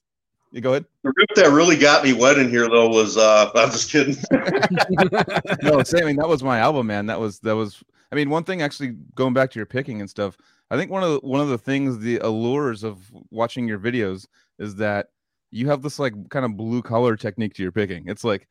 You 0.51 0.61
go 0.61 0.71
ahead. 0.71 0.85
The 1.03 1.11
rip 1.15 1.29
that 1.35 1.51
really 1.51 1.75
got 1.75 2.03
me 2.03 2.13
wet 2.13 2.37
in 2.37 2.49
here 2.49 2.67
though 2.69 2.87
was 2.89 3.17
uh 3.17 3.51
I'm 3.55 3.71
just 3.71 3.91
kidding. 3.91 4.15
no, 5.63 5.83
same. 5.83 6.03
I 6.03 6.05
mean, 6.07 6.15
that 6.17 6.29
was 6.29 6.43
my 6.43 6.59
album, 6.59 6.87
man. 6.87 7.05
That 7.07 7.19
was 7.19 7.39
that 7.39 7.55
was. 7.55 7.83
I 8.11 8.15
mean, 8.15 8.29
one 8.29 8.43
thing 8.43 8.61
actually 8.61 8.95
going 9.15 9.33
back 9.33 9.51
to 9.51 9.59
your 9.59 9.65
picking 9.65 9.99
and 9.99 10.09
stuff. 10.09 10.37
I 10.71 10.77
think 10.77 10.91
one 10.91 11.03
of 11.03 11.11
the 11.11 11.27
one 11.27 11.41
of 11.41 11.49
the 11.49 11.57
things, 11.57 11.99
the 11.99 12.19
allures 12.19 12.83
of 12.83 13.11
watching 13.31 13.67
your 13.67 13.79
videos 13.79 14.27
is 14.59 14.75
that 14.75 15.07
you 15.51 15.67
have 15.67 15.81
this 15.81 15.99
like 15.99 16.13
kind 16.29 16.45
of 16.45 16.57
blue 16.57 16.81
collar 16.81 17.15
technique 17.15 17.53
to 17.55 17.63
your 17.63 17.71
picking. 17.71 18.07
It's 18.07 18.23
like 18.23 18.47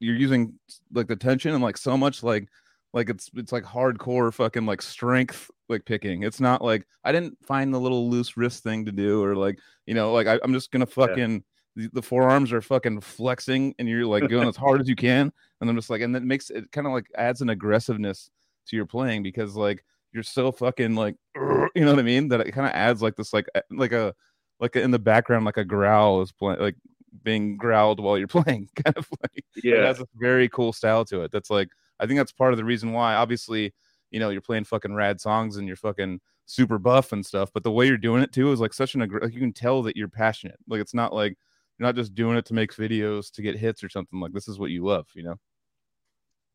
you're 0.00 0.16
using 0.16 0.54
like 0.92 1.08
the 1.08 1.16
tension 1.16 1.54
and 1.54 1.62
like 1.62 1.76
so 1.76 1.96
much 1.96 2.22
like 2.22 2.48
like 2.92 3.08
it's 3.08 3.30
it's 3.34 3.52
like 3.52 3.64
hardcore 3.64 4.32
fucking 4.32 4.66
like 4.66 4.82
strength 4.82 5.50
like 5.72 5.84
picking. 5.84 6.22
It's 6.22 6.40
not 6.40 6.62
like 6.62 6.86
I 7.04 7.10
didn't 7.10 7.36
find 7.44 7.74
the 7.74 7.80
little 7.80 8.08
loose 8.08 8.36
wrist 8.36 8.62
thing 8.62 8.84
to 8.84 8.92
do 8.92 9.22
or 9.22 9.34
like 9.34 9.58
you 9.86 9.94
know 9.94 10.12
like 10.12 10.26
I, 10.26 10.38
am 10.44 10.52
just 10.52 10.70
gonna 10.70 10.86
fucking 10.86 11.42
the, 11.74 11.88
the, 11.92 12.02
forearms 12.02 12.52
are 12.52 12.60
fucking 12.60 13.00
flexing 13.00 13.74
and 13.78 13.88
you're 13.88 14.06
like 14.06 14.28
going 14.28 14.48
as 14.48 14.56
hard 14.56 14.80
as 14.80 14.88
you 14.88 14.96
can. 14.96 15.32
And 15.60 15.70
I'm 15.70 15.76
just 15.76 15.90
like 15.90 16.02
and 16.02 16.14
that 16.14 16.22
makes 16.22 16.50
it 16.50 16.70
kind 16.70 16.86
of 16.86 16.92
like 16.92 17.06
adds 17.16 17.40
an 17.40 17.50
aggressiveness 17.50 18.30
to 18.66 18.76
your 18.76 18.86
playing 18.86 19.22
because 19.22 19.56
like 19.56 19.84
you're 20.12 20.22
so 20.22 20.52
fucking 20.52 20.94
like 20.94 21.16
you 21.34 21.84
know 21.84 21.90
what 21.90 21.98
I 21.98 22.02
mean? 22.02 22.28
That 22.28 22.40
it 22.40 22.52
kind 22.52 22.66
of 22.66 22.74
adds 22.74 23.02
like 23.02 23.16
this 23.16 23.32
like 23.32 23.48
like 23.70 23.92
a 23.92 24.14
like 24.60 24.76
a, 24.76 24.82
in 24.82 24.90
the 24.90 24.98
background 24.98 25.44
like 25.44 25.56
a 25.56 25.64
growl 25.64 26.22
is 26.22 26.32
playing 26.32 26.60
like 26.60 26.76
being 27.22 27.56
growled 27.56 28.00
while 28.00 28.18
you're 28.18 28.28
playing 28.28 28.68
kind 28.84 28.96
of 28.96 29.08
like 29.22 29.44
yeah. 29.62 29.76
it 29.76 29.84
has 29.84 30.00
a 30.00 30.06
very 30.16 30.48
cool 30.48 30.72
style 30.72 31.04
to 31.06 31.22
it. 31.22 31.32
That's 31.32 31.50
like 31.50 31.68
I 31.98 32.06
think 32.06 32.18
that's 32.18 32.32
part 32.32 32.52
of 32.52 32.58
the 32.58 32.64
reason 32.64 32.92
why. 32.92 33.14
Obviously 33.14 33.72
you 34.12 34.20
know 34.20 34.30
you're 34.30 34.40
playing 34.40 34.64
fucking 34.64 34.94
rad 34.94 35.20
songs 35.20 35.56
and 35.56 35.66
you're 35.66 35.76
fucking 35.76 36.20
super 36.44 36.78
buff 36.78 37.12
and 37.12 37.24
stuff 37.24 37.50
but 37.54 37.64
the 37.64 37.70
way 37.70 37.86
you're 37.86 37.96
doing 37.96 38.22
it 38.22 38.32
too 38.32 38.52
is 38.52 38.60
like 38.60 38.74
such 38.74 38.94
an 38.94 39.00
like 39.00 39.32
you 39.32 39.40
can 39.40 39.52
tell 39.52 39.82
that 39.82 39.96
you're 39.96 40.08
passionate. 40.08 40.58
Like 40.68 40.80
it's 40.80 40.94
not 40.94 41.12
like 41.12 41.36
you're 41.78 41.86
not 41.86 41.96
just 41.96 42.14
doing 42.14 42.36
it 42.36 42.44
to 42.46 42.54
make 42.54 42.74
videos 42.74 43.32
to 43.32 43.42
get 43.42 43.56
hits 43.56 43.82
or 43.82 43.88
something. 43.88 44.20
Like 44.20 44.32
this 44.32 44.48
is 44.48 44.58
what 44.58 44.70
you 44.70 44.84
love 44.84 45.08
you 45.14 45.22
know? 45.22 45.36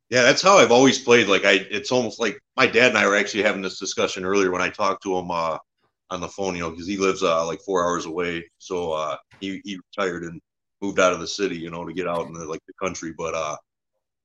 Yeah 0.09 0.21
that's 0.21 0.41
how 0.41 0.57
i've 0.57 0.71
always 0.71 0.99
played. 0.99 1.27
Like 1.27 1.45
i 1.45 1.65
it's 1.71 1.91
almost 1.91 2.19
like 2.19 2.39
my 2.55 2.67
dad 2.67 2.89
and 2.89 2.97
i 2.97 3.07
were 3.07 3.15
actually 3.15 3.43
having 3.43 3.61
this 3.61 3.79
discussion 3.79 4.23
earlier 4.23 4.51
when 4.51 4.61
i 4.61 4.69
talked 4.69 5.03
to 5.03 5.17
him 5.17 5.31
uh 5.31 5.57
on 6.09 6.21
the 6.21 6.27
phone 6.27 6.55
you 6.55 6.61
know 6.61 6.69
because 6.69 6.87
he 6.87 6.95
lives 6.95 7.23
uh 7.23 7.45
like 7.45 7.59
four 7.61 7.83
hours 7.85 8.05
away. 8.05 8.45
So 8.59 8.91
uh 8.91 9.17
he, 9.39 9.61
he 9.63 9.79
retired 9.97 10.23
and 10.23 10.39
moved 10.81 10.99
out 10.99 11.13
of 11.13 11.19
the 11.19 11.27
city 11.27 11.57
you 11.57 11.71
know 11.71 11.85
to 11.85 11.93
get 11.93 12.07
out 12.07 12.27
in 12.27 12.33
the 12.33 12.45
like 12.45 12.61
the 12.67 12.73
country. 12.81 13.13
But 13.17 13.33
uh 13.33 13.57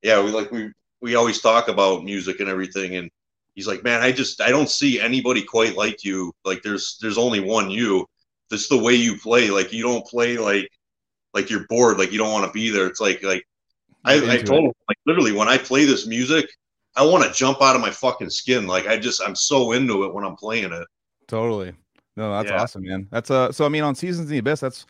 yeah 0.03 0.21
we 0.23 0.31
like 0.31 0.51
we 0.51 0.71
we 1.01 1.15
always 1.15 1.41
talk 1.41 1.67
about 1.67 2.05
music 2.05 2.39
and 2.39 2.49
everything. 2.49 2.95
And 2.95 3.11
he's 3.55 3.67
like 3.67 3.83
man 3.83 4.01
i 4.01 4.11
just 4.11 4.41
i 4.41 4.49
don't 4.49 4.69
see 4.69 4.99
anybody 4.99 5.43
quite 5.43 5.75
like 5.75 6.03
you. 6.03 6.33
Like 6.43 6.61
there's 6.63 6.97
there's 7.01 7.17
only 7.17 7.39
one 7.39 7.69
you. 7.69 8.07
This 8.49 8.67
the 8.67 8.77
way 8.77 8.93
you 8.93 9.17
play. 9.17 9.49
Like 9.49 9.73
you 9.73 9.83
don't 9.83 10.05
play 10.05 10.37
like 10.37 10.69
like 11.33 11.49
you're 11.49 11.65
bored. 11.67 11.97
Like 11.97 12.11
you 12.11 12.17
don't 12.17 12.31
want 12.31 12.45
to 12.45 12.51
be 12.51 12.69
there. 12.69 12.87
It's 12.87 13.01
like 13.01 13.23
like 13.23 13.45
i, 14.05 14.15
I 14.15 14.37
told 14.37 14.65
him 14.65 14.73
like 14.89 14.97
literally 15.05 15.31
when 15.31 15.47
i 15.47 15.57
play 15.57 15.85
this 15.85 16.05
music 16.05 16.45
i 16.97 17.05
want 17.05 17.23
to 17.23 17.31
jump 17.31 17.61
out 17.61 17.75
of 17.75 17.81
my 17.81 17.89
fucking 17.89 18.29
skin. 18.29 18.67
Like 18.67 18.87
i 18.87 18.97
just 18.97 19.21
i'm 19.21 19.35
so 19.35 19.71
into 19.71 20.03
it 20.03 20.13
when 20.13 20.25
i'm 20.25 20.35
playing 20.35 20.71
it. 20.71 20.87
Totally. 21.27 21.73
No 22.15 22.31
that's 22.31 22.49
yeah. 22.49 22.61
awesome 22.61 22.83
man. 22.83 23.07
That's 23.11 23.31
uh 23.31 23.51
so 23.51 23.65
i 23.65 23.69
mean 23.69 23.83
on 23.83 23.95
seasons 23.95 24.27
in 24.27 24.31
the 24.33 24.39
abyss 24.39 24.59
that's 24.59 24.85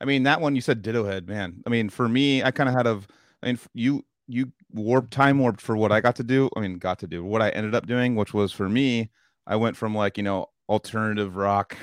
i 0.00 0.04
mean 0.04 0.22
that 0.24 0.40
one 0.40 0.54
you 0.54 0.60
said 0.60 0.82
Dittohead 0.82 1.28
man. 1.28 1.62
I 1.66 1.70
mean 1.70 1.88
for 1.88 2.08
me 2.08 2.42
i 2.42 2.50
kind 2.50 2.68
of 2.68 2.74
had 2.74 2.86
of 2.86 3.06
i 3.42 3.46
mean 3.46 3.58
you 3.74 4.04
you 4.26 4.52
warped 4.72 5.12
time 5.12 5.38
warped 5.38 5.60
for 5.60 5.76
what 5.76 5.92
I 5.92 6.00
got 6.00 6.16
to 6.16 6.24
do. 6.24 6.48
I 6.56 6.60
mean, 6.60 6.78
got 6.78 6.98
to 7.00 7.06
do 7.06 7.24
what 7.24 7.42
I 7.42 7.50
ended 7.50 7.74
up 7.74 7.86
doing, 7.86 8.14
which 8.16 8.34
was 8.34 8.52
for 8.52 8.68
me, 8.68 9.10
I 9.46 9.56
went 9.56 9.76
from 9.76 9.94
like, 9.94 10.16
you 10.16 10.22
know, 10.22 10.46
alternative 10.68 11.36
rock 11.36 11.76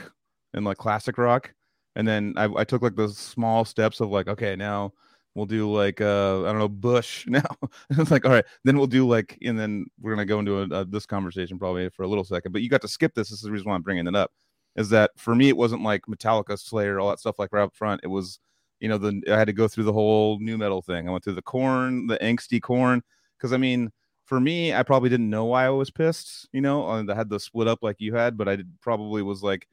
and 0.53 0.65
like 0.65 0.77
classic 0.77 1.17
rock. 1.17 1.53
And 1.95 2.07
then 2.07 2.33
I, 2.37 2.45
I 2.55 2.63
took 2.63 2.81
like 2.81 2.95
those 2.95 3.17
small 3.17 3.65
steps 3.65 3.99
of 3.99 4.09
like, 4.09 4.27
okay, 4.27 4.55
now 4.55 4.93
we'll 5.35 5.45
do 5.45 5.71
like, 5.71 6.01
uh, 6.01 6.41
I 6.41 6.45
don't 6.45 6.59
know, 6.59 6.69
Bush 6.69 7.25
now. 7.27 7.43
it's 7.89 8.11
like, 8.11 8.25
all 8.25 8.31
right, 8.31 8.45
then 8.63 8.77
we'll 8.77 8.87
do 8.87 9.07
like, 9.07 9.37
and 9.43 9.59
then 9.59 9.85
we're 9.99 10.15
going 10.15 10.25
to 10.25 10.31
go 10.31 10.39
into 10.39 10.59
a, 10.59 10.81
a, 10.81 10.85
this 10.85 11.05
conversation 11.05 11.59
probably 11.59 11.89
for 11.89 12.03
a 12.03 12.07
little 12.07 12.23
second, 12.23 12.51
but 12.51 12.61
you 12.61 12.69
got 12.69 12.81
to 12.81 12.87
skip 12.87 13.13
this. 13.13 13.29
This 13.29 13.39
is 13.39 13.43
the 13.43 13.51
reason 13.51 13.69
why 13.69 13.75
I'm 13.75 13.81
bringing 13.81 14.07
it 14.07 14.15
up 14.15 14.31
is 14.75 14.89
that 14.89 15.11
for 15.17 15.35
me, 15.35 15.49
it 15.49 15.57
wasn't 15.57 15.83
like 15.83 16.03
Metallica, 16.09 16.57
Slayer, 16.57 16.99
all 16.99 17.09
that 17.09 17.19
stuff 17.19 17.39
like 17.39 17.51
right 17.51 17.63
up 17.63 17.75
front. 17.75 18.01
It 18.03 18.07
was, 18.07 18.39
you 18.81 18.89
know, 18.89 18.97
the 18.97 19.21
I 19.29 19.37
had 19.37 19.45
to 19.45 19.53
go 19.53 19.67
through 19.67 19.85
the 19.85 19.93
whole 19.93 20.39
nu 20.39 20.57
metal 20.57 20.81
thing. 20.81 21.07
I 21.07 21.11
went 21.11 21.23
through 21.23 21.35
the 21.35 21.41
Korn, 21.41 22.07
the 22.07 22.17
angsty 22.17 22.61
Korn, 22.61 23.01
because 23.37 23.53
I 23.53 23.57
mean, 23.57 23.91
for 24.25 24.39
me, 24.39 24.73
I 24.73 24.83
probably 24.83 25.09
didn't 25.09 25.29
know 25.29 25.45
why 25.45 25.65
I 25.65 25.69
was 25.69 25.91
pissed. 25.91 26.49
You 26.51 26.61
know, 26.61 26.85
I 26.85 27.15
had 27.15 27.29
the 27.29 27.39
split 27.39 27.67
up 27.67 27.79
like 27.83 27.97
you 27.99 28.15
had, 28.15 28.37
but 28.37 28.49
I 28.49 28.57
did, 28.57 28.69
probably 28.81 29.21
was 29.21 29.43
like 29.43 29.67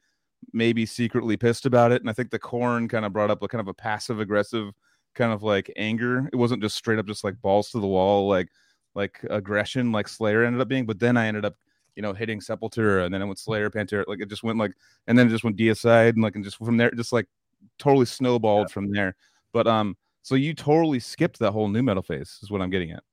maybe 0.53 0.85
secretly 0.85 1.37
pissed 1.37 1.65
about 1.65 1.91
it. 1.91 2.01
And 2.01 2.09
I 2.09 2.13
think 2.13 2.29
the 2.29 2.39
Korn 2.39 2.87
kind 2.87 3.03
of 3.03 3.11
brought 3.11 3.31
up 3.31 3.41
a 3.41 3.47
kind 3.47 3.61
of 3.61 3.67
a 3.67 3.73
passive 3.73 4.19
aggressive 4.19 4.71
kind 5.15 5.33
of 5.33 5.43
like 5.43 5.73
anger. 5.75 6.29
It 6.31 6.35
wasn't 6.35 6.61
just 6.61 6.75
straight 6.75 6.99
up 6.99 7.07
just 7.07 7.23
like 7.23 7.41
balls 7.41 7.71
to 7.71 7.79
the 7.79 7.87
wall, 7.87 8.27
like 8.27 8.49
like 8.93 9.19
aggression, 9.29 9.91
like 9.91 10.07
Slayer 10.07 10.43
ended 10.43 10.61
up 10.61 10.67
being. 10.67 10.85
But 10.85 10.99
then 10.99 11.17
I 11.17 11.27
ended 11.27 11.45
up 11.45 11.55
you 11.95 12.03
know, 12.03 12.13
hitting 12.13 12.39
Sepultura, 12.39 13.03
and 13.03 13.13
then 13.13 13.21
it 13.21 13.25
went 13.25 13.39
Slayer, 13.39 13.69
Pantera, 13.69 14.05
like 14.07 14.21
it 14.21 14.29
just 14.29 14.41
went 14.41 14.57
like, 14.57 14.71
and 15.07 15.19
then 15.19 15.27
it 15.27 15.31
just 15.31 15.43
went 15.43 15.57
Deicide, 15.57 16.11
and 16.11 16.21
like, 16.23 16.35
and 16.35 16.45
just 16.45 16.55
from 16.57 16.77
there, 16.77 16.91
just 16.91 17.11
like 17.11 17.25
totally 17.77 18.05
snowballed 18.05 18.67
yeah. 18.69 18.73
from 18.73 18.91
there. 18.91 19.15
But 19.53 19.67
um, 19.67 19.97
so 20.21 20.35
you 20.35 20.53
totally 20.53 20.99
skipped 20.99 21.39
that 21.39 21.51
whole 21.51 21.67
nu 21.67 21.81
metal 21.81 22.03
phase, 22.03 22.39
is 22.41 22.51
what 22.51 22.61
I'm 22.61 22.69
getting 22.69 22.91
at. 22.91 23.03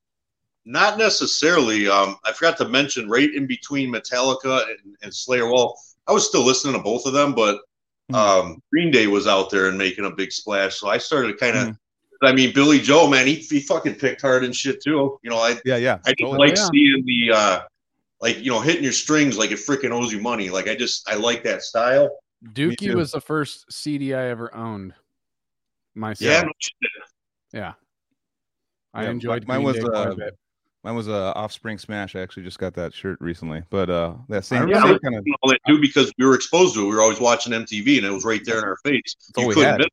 Not 0.64 0.98
necessarily. 0.98 1.88
Um, 1.88 2.16
I 2.24 2.32
forgot 2.32 2.56
to 2.58 2.68
mention 2.68 3.08
right 3.08 3.32
in 3.32 3.46
between 3.46 3.92
Metallica 3.92 4.64
and, 4.68 4.96
and 5.02 5.14
Slayer. 5.14 5.50
Well, 5.50 5.78
I 6.08 6.12
was 6.12 6.26
still 6.26 6.44
listening 6.44 6.74
to 6.74 6.82
both 6.82 7.06
of 7.06 7.12
them, 7.12 7.34
but 7.34 7.60
mm-hmm. 8.10 8.14
um, 8.14 8.62
Green 8.72 8.90
Day 8.90 9.06
was 9.06 9.26
out 9.26 9.50
there 9.50 9.68
and 9.68 9.78
making 9.78 10.04
a 10.04 10.10
big 10.10 10.32
splash. 10.32 10.76
So 10.76 10.88
I 10.88 10.98
started 10.98 11.38
kind 11.38 11.56
of. 11.56 11.62
Mm-hmm. 11.68 11.72
I 12.22 12.32
mean, 12.32 12.54
Billie 12.54 12.80
Joe, 12.80 13.06
man, 13.08 13.26
he, 13.26 13.34
he 13.34 13.60
fucking 13.60 13.96
picked 13.96 14.22
hard 14.22 14.42
and 14.42 14.56
shit 14.56 14.82
too. 14.82 15.20
You 15.22 15.28
know, 15.28 15.36
I 15.36 15.60
yeah 15.66 15.76
yeah. 15.76 15.98
I 16.06 16.14
didn't 16.14 16.38
like 16.38 16.56
yeah. 16.56 16.68
seeing 16.72 17.04
the 17.04 17.30
uh, 17.34 17.60
like 18.22 18.38
you 18.42 18.50
know 18.50 18.60
hitting 18.60 18.82
your 18.82 18.92
strings 18.92 19.36
like 19.36 19.50
it 19.50 19.58
freaking 19.58 19.90
owes 19.90 20.12
you 20.12 20.20
money. 20.20 20.48
Like 20.48 20.66
I 20.66 20.74
just 20.74 21.08
I 21.10 21.14
like 21.14 21.44
that 21.44 21.62
style. 21.62 22.10
Dookie 22.44 22.94
was 22.94 23.12
the 23.12 23.20
first 23.20 23.72
CD 23.72 24.14
I 24.14 24.26
ever 24.26 24.54
owned 24.54 24.94
myself. 25.94 26.44
Yeah, 26.44 26.90
yeah. 27.52 27.72
I 28.94 29.04
yeah, 29.04 29.10
enjoyed. 29.10 29.46
Mine 29.46 29.62
was 29.62 29.78
uh, 29.78 30.14
mine 30.84 30.94
was 30.94 31.08
a 31.08 31.14
uh, 31.14 31.32
Offspring 31.36 31.78
Smash. 31.78 32.16
I 32.16 32.20
actually 32.20 32.44
just 32.44 32.58
got 32.58 32.74
that 32.74 32.94
shirt 32.94 33.18
recently, 33.20 33.62
but 33.70 33.90
uh, 33.90 34.14
that 34.28 34.44
same, 34.44 34.68
yeah, 34.68 34.82
same 34.82 34.98
kind 35.00 35.16
of 35.16 35.24
all 35.42 35.50
that 35.50 35.60
too 35.66 35.80
because 35.80 36.12
we 36.18 36.24
were 36.24 36.34
exposed 36.34 36.74
to 36.74 36.80
it. 36.80 36.88
We 36.88 36.94
were 36.94 37.02
always 37.02 37.20
watching 37.20 37.52
MTV, 37.52 37.98
and 37.98 38.06
it 38.06 38.10
was 38.10 38.24
right 38.24 38.40
there 38.44 38.58
in 38.58 38.64
our 38.64 38.76
face. 38.84 39.14
you 39.36 39.48
couldn't 39.50 39.78
miss. 39.78 39.88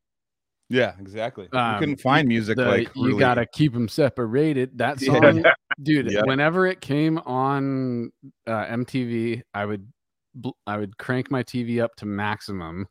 Yeah, 0.70 0.94
exactly. 0.98 1.48
Um, 1.52 1.74
you 1.74 1.78
couldn't 1.80 2.00
find 2.00 2.26
music 2.26 2.56
the, 2.56 2.64
like 2.64 2.90
you 2.94 3.18
gotta 3.18 3.44
keep 3.44 3.74
them 3.74 3.88
separated. 3.88 4.78
That 4.78 5.00
song, 5.00 5.38
yeah. 5.38 5.52
dude. 5.82 6.10
Yeah. 6.10 6.22
Whenever 6.24 6.66
it 6.66 6.80
came 6.80 7.18
on 7.18 8.10
uh, 8.46 8.64
MTV, 8.66 9.42
I 9.52 9.66
would 9.66 9.86
I 10.66 10.76
would 10.76 10.98
crank 10.98 11.30
my 11.30 11.42
TV 11.42 11.82
up 11.82 11.94
to 11.96 12.06
maximum. 12.06 12.86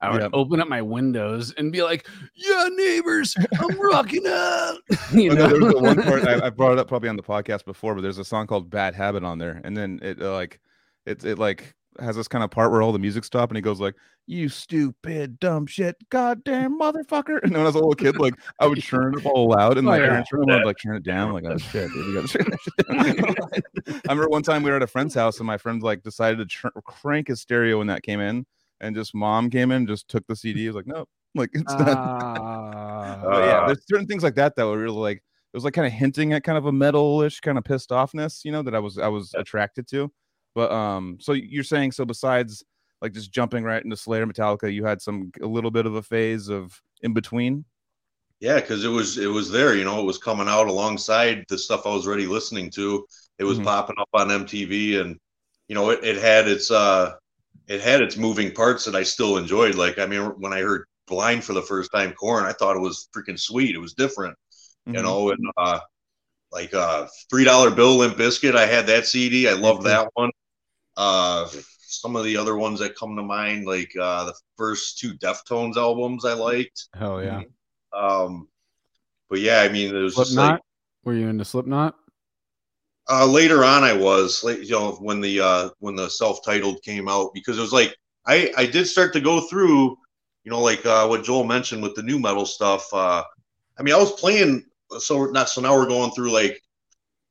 I 0.00 0.10
would 0.10 0.20
yep. 0.20 0.30
open 0.34 0.60
up 0.60 0.68
my 0.68 0.82
windows 0.82 1.54
and 1.56 1.72
be 1.72 1.82
like, 1.82 2.06
"Yeah, 2.34 2.68
neighbors, 2.70 3.34
I'm 3.58 3.80
rocking 3.80 4.26
out." 4.26 4.76
you 5.12 5.34
know? 5.34 5.48
There's 5.48 5.72
the 5.74 5.80
one 5.80 6.02
part 6.02 6.26
I, 6.26 6.46
I, 6.46 6.50
brought 6.50 6.72
it 6.72 6.78
up 6.78 6.88
probably 6.88 7.08
on 7.08 7.16
the 7.16 7.22
podcast 7.22 7.64
before, 7.64 7.94
but 7.94 8.02
there's 8.02 8.18
a 8.18 8.24
song 8.24 8.46
called 8.46 8.68
"Bad 8.68 8.94
Habit" 8.94 9.24
on 9.24 9.38
there, 9.38 9.60
and 9.64 9.76
then 9.76 10.00
it 10.02 10.20
uh, 10.20 10.32
like 10.32 10.60
it 11.06 11.24
it 11.24 11.38
like 11.38 11.74
has 12.00 12.16
this 12.16 12.28
kind 12.28 12.44
of 12.44 12.50
part 12.50 12.70
where 12.70 12.82
all 12.82 12.92
the 12.92 12.98
music 12.98 13.24
stop 13.24 13.50
and 13.50 13.56
he 13.56 13.62
goes 13.62 13.80
like, 13.80 13.94
"You 14.26 14.48
stupid 14.48 15.38
dumb 15.38 15.66
shit, 15.66 15.96
goddamn 16.10 16.78
motherfucker!" 16.78 17.40
And 17.42 17.52
when 17.52 17.62
I 17.62 17.64
was 17.64 17.74
a 17.74 17.78
little 17.78 17.94
kid, 17.94 18.16
like 18.18 18.34
I 18.60 18.66
would 18.66 18.82
turn 18.82 19.18
it 19.18 19.26
all 19.26 19.48
loud 19.48 19.78
and 19.78 19.86
oh, 19.86 19.90
my 19.90 19.98
yeah. 19.98 20.08
parents 20.08 20.30
would 20.32 20.64
like 20.64 20.76
turn 20.82 20.96
it 20.96 21.02
down, 21.02 21.32
like, 21.32 21.44
"Oh 21.46 21.58
shit, 21.58 21.90
dude, 21.92 22.06
you 22.06 22.14
gotta 22.14 22.28
turn 22.28 22.46
that 22.50 23.62
I 24.08 24.12
remember 24.12 24.28
one 24.28 24.42
time 24.42 24.62
we 24.62 24.70
were 24.70 24.76
at 24.76 24.82
a 24.82 24.86
friend's 24.86 25.14
house 25.14 25.38
and 25.38 25.46
my 25.46 25.58
friend 25.58 25.82
like 25.82 26.02
decided 26.02 26.38
to 26.38 26.46
tr- 26.46 26.68
crank 26.84 27.28
his 27.28 27.40
stereo 27.40 27.78
when 27.78 27.86
that 27.88 28.02
came 28.02 28.20
in, 28.20 28.46
and 28.80 28.94
just 28.94 29.14
mom 29.14 29.50
came 29.50 29.70
in, 29.70 29.86
just 29.86 30.08
took 30.08 30.26
the 30.26 30.36
CD, 30.36 30.62
he 30.62 30.66
was 30.66 30.76
like, 30.76 30.86
"Nope." 30.86 31.08
Like 31.34 31.50
it's 31.52 31.72
uh, 31.72 31.76
but 33.24 33.44
yeah, 33.44 33.66
there's 33.66 33.84
certain 33.88 34.06
things 34.06 34.22
like 34.22 34.36
that 34.36 34.54
that 34.56 34.66
were 34.66 34.78
really 34.78 34.96
like 34.96 35.16
it 35.18 35.56
was 35.56 35.64
like 35.64 35.74
kind 35.74 35.86
of 35.86 35.92
hinting 35.92 36.32
at 36.32 36.42
kind 36.42 36.58
of 36.58 36.66
a 36.66 36.72
metalish 36.72 37.40
kind 37.40 37.58
of 37.58 37.64
pissed 37.64 37.90
offness, 37.90 38.44
you 38.44 38.52
know, 38.52 38.62
that 38.62 38.74
I 38.74 38.78
was 38.78 38.98
I 38.98 39.08
was 39.08 39.32
attracted 39.34 39.86
to. 39.88 40.10
But 40.54 40.70
um, 40.70 41.18
so 41.20 41.32
you're 41.32 41.64
saying 41.64 41.92
so 41.92 42.04
besides 42.04 42.62
like 43.02 43.12
just 43.12 43.32
jumping 43.32 43.64
right 43.64 43.82
into 43.82 43.96
Slayer 43.96 44.26
Metallica, 44.26 44.72
you 44.72 44.84
had 44.84 45.02
some 45.02 45.32
a 45.42 45.46
little 45.46 45.70
bit 45.70 45.86
of 45.86 45.94
a 45.94 46.02
phase 46.02 46.48
of 46.48 46.80
in 47.02 47.12
between. 47.12 47.64
Yeah, 48.40 48.56
because 48.56 48.84
it 48.84 48.88
was 48.88 49.18
it 49.18 49.26
was 49.26 49.50
there, 49.50 49.74
you 49.74 49.84
know, 49.84 50.00
it 50.00 50.04
was 50.04 50.18
coming 50.18 50.48
out 50.48 50.68
alongside 50.68 51.44
the 51.48 51.58
stuff 51.58 51.86
I 51.86 51.94
was 51.94 52.06
already 52.06 52.26
listening 52.26 52.70
to. 52.72 53.06
It 53.38 53.44
was 53.44 53.58
mm-hmm. 53.58 53.66
popping 53.66 53.96
up 53.98 54.08
on 54.12 54.28
MTV, 54.28 55.00
and 55.00 55.18
you 55.68 55.74
know, 55.74 55.90
it, 55.90 56.04
it 56.04 56.16
had 56.16 56.48
its 56.48 56.70
uh, 56.70 57.14
it 57.68 57.80
had 57.80 58.02
its 58.02 58.16
moving 58.16 58.52
parts 58.52 58.84
that 58.84 58.94
I 58.94 59.02
still 59.02 59.38
enjoyed. 59.38 59.74
Like, 59.74 59.98
I 59.98 60.06
mean, 60.06 60.22
when 60.38 60.52
I 60.52 60.60
heard 60.60 60.84
Blind 61.06 61.44
for 61.44 61.52
the 61.52 61.62
first 61.62 61.90
time, 61.92 62.12
Korn, 62.12 62.44
I 62.44 62.52
thought 62.52 62.76
it 62.76 62.80
was 62.80 63.08
freaking 63.14 63.38
sweet. 63.38 63.74
It 63.74 63.80
was 63.80 63.94
different, 63.94 64.36
mm-hmm. 64.86 64.96
you 64.96 65.02
know, 65.02 65.30
and 65.30 65.44
uh, 65.56 65.80
like 66.52 66.74
uh, 66.74 67.06
three 67.30 67.44
dollar 67.44 67.70
bill 67.70 67.96
Limp 67.96 68.16
Bizkit. 68.16 68.56
I 68.56 68.66
had 68.66 68.86
that 68.88 69.06
CD. 69.06 69.48
I 69.48 69.52
loved 69.52 69.80
mm-hmm. 69.80 69.88
that 69.88 70.10
one. 70.14 70.30
Uh, 70.96 71.48
some 71.94 72.16
of 72.16 72.24
the 72.24 72.36
other 72.36 72.56
ones 72.56 72.80
that 72.80 72.96
come 72.96 73.16
to 73.16 73.22
mind, 73.22 73.66
like 73.66 73.92
uh, 74.00 74.24
the 74.24 74.34
first 74.56 74.98
two 74.98 75.14
Deftones 75.14 75.76
albums, 75.76 76.24
I 76.24 76.34
liked. 76.34 76.88
Hell 76.94 77.22
yeah. 77.22 77.42
Um, 77.92 78.48
but 79.30 79.40
yeah, 79.40 79.60
I 79.60 79.68
mean, 79.68 79.94
it 79.94 79.98
was 79.98 80.14
Slipknot. 80.14 80.52
Like, 80.52 80.60
Were 81.04 81.14
you 81.14 81.28
into 81.28 81.44
Slipknot? 81.44 81.94
Uh, 83.08 83.26
later 83.26 83.64
on, 83.64 83.84
I 83.84 83.92
was, 83.92 84.42
you 84.44 84.70
know, 84.70 84.92
when 84.92 85.20
the 85.20 85.40
uh, 85.40 85.68
when 85.78 85.94
the 85.94 86.08
self-titled 86.08 86.82
came 86.82 87.08
out, 87.08 87.34
because 87.34 87.58
it 87.58 87.60
was 87.60 87.72
like 87.72 87.94
I 88.26 88.52
I 88.56 88.66
did 88.66 88.86
start 88.86 89.12
to 89.12 89.20
go 89.20 89.42
through, 89.42 89.96
you 90.44 90.50
know, 90.50 90.60
like 90.60 90.84
uh, 90.86 91.06
what 91.06 91.24
Joel 91.24 91.44
mentioned 91.44 91.82
with 91.82 91.94
the 91.94 92.02
nu 92.02 92.18
metal 92.18 92.46
stuff. 92.46 92.86
Uh, 92.92 93.22
I 93.78 93.82
mean, 93.82 93.94
I 93.94 93.98
was 93.98 94.12
playing, 94.12 94.64
so 94.98 95.26
not 95.26 95.50
so 95.50 95.60
now 95.60 95.76
we're 95.76 95.86
going 95.86 96.12
through 96.12 96.32
like 96.32 96.60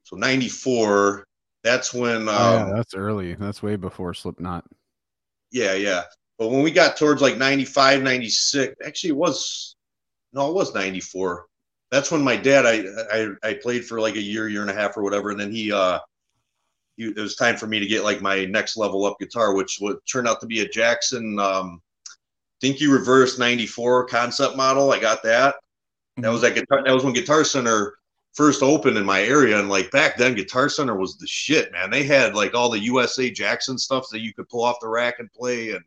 so 0.03 0.15
'94 0.15 1.25
That's 1.63 1.93
when. 1.93 2.27
Um, 2.27 2.29
oh, 2.29 2.67
yeah, 2.67 2.71
that's 2.75 2.93
early. 2.93 3.35
That's 3.35 3.63
way 3.63 3.75
before 3.75 4.13
Slipknot. 4.13 4.65
Yeah, 5.51 5.73
yeah. 5.73 6.03
But 6.37 6.49
when 6.49 6.63
we 6.63 6.71
got 6.71 6.97
towards 6.97 7.21
like 7.21 7.37
95, 7.37 8.01
96, 8.01 8.75
actually 8.85 9.11
it 9.11 9.15
was 9.15 9.75
no, 10.33 10.49
it 10.49 10.55
was 10.55 10.73
94. 10.73 11.45
That's 11.91 12.11
when 12.11 12.23
my 12.23 12.35
dad 12.35 12.65
I 12.65 12.83
I, 13.11 13.49
I 13.49 13.53
played 13.53 13.85
for 13.85 14.01
like 14.01 14.15
a 14.15 14.21
year, 14.21 14.49
year 14.49 14.61
and 14.61 14.71
a 14.71 14.73
half 14.73 14.97
or 14.97 15.03
whatever, 15.03 15.29
and 15.29 15.39
then 15.39 15.51
he 15.51 15.71
uh 15.71 15.99
he, 16.97 17.05
it 17.05 17.17
was 17.17 17.35
time 17.35 17.55
for 17.55 17.67
me 17.67 17.79
to 17.79 17.85
get 17.85 18.03
like 18.03 18.21
my 18.21 18.45
next 18.45 18.77
level 18.77 19.05
up 19.05 19.17
guitar, 19.19 19.55
which 19.55 19.77
would 19.79 19.97
turn 20.11 20.27
out 20.27 20.41
to 20.41 20.47
be 20.47 20.61
a 20.61 20.67
Jackson 20.67 21.39
um 21.39 21.81
Dinky 22.61 22.87
Reverse 22.87 23.37
94 23.37 24.07
concept 24.07 24.57
model. 24.57 24.91
I 24.91 24.99
got 24.99 25.21
that. 25.23 25.55
That 26.17 26.29
was 26.29 26.41
that 26.41 26.55
guitar 26.55 26.83
that 26.83 26.93
was 26.93 27.03
when 27.03 27.13
Guitar 27.13 27.43
Center 27.43 27.95
first 28.33 28.63
opened 28.63 28.97
in 28.97 29.05
my 29.05 29.21
area 29.21 29.59
and 29.59 29.69
like 29.69 29.91
back 29.91 30.17
then 30.17 30.33
guitar 30.33 30.67
center 30.67 30.95
was 30.95 31.17
the 31.17 31.27
shit 31.27 31.71
man 31.71 31.89
they 31.89 32.03
had 32.03 32.35
like 32.35 32.53
all 32.53 32.69
the 32.69 32.79
usa 32.79 33.29
jackson 33.29 33.77
stuff 33.77 34.07
that 34.11 34.21
you 34.21 34.33
could 34.33 34.49
pull 34.49 34.63
off 34.63 34.79
the 34.81 34.87
rack 34.87 35.15
and 35.19 35.31
play 35.31 35.71
and 35.71 35.83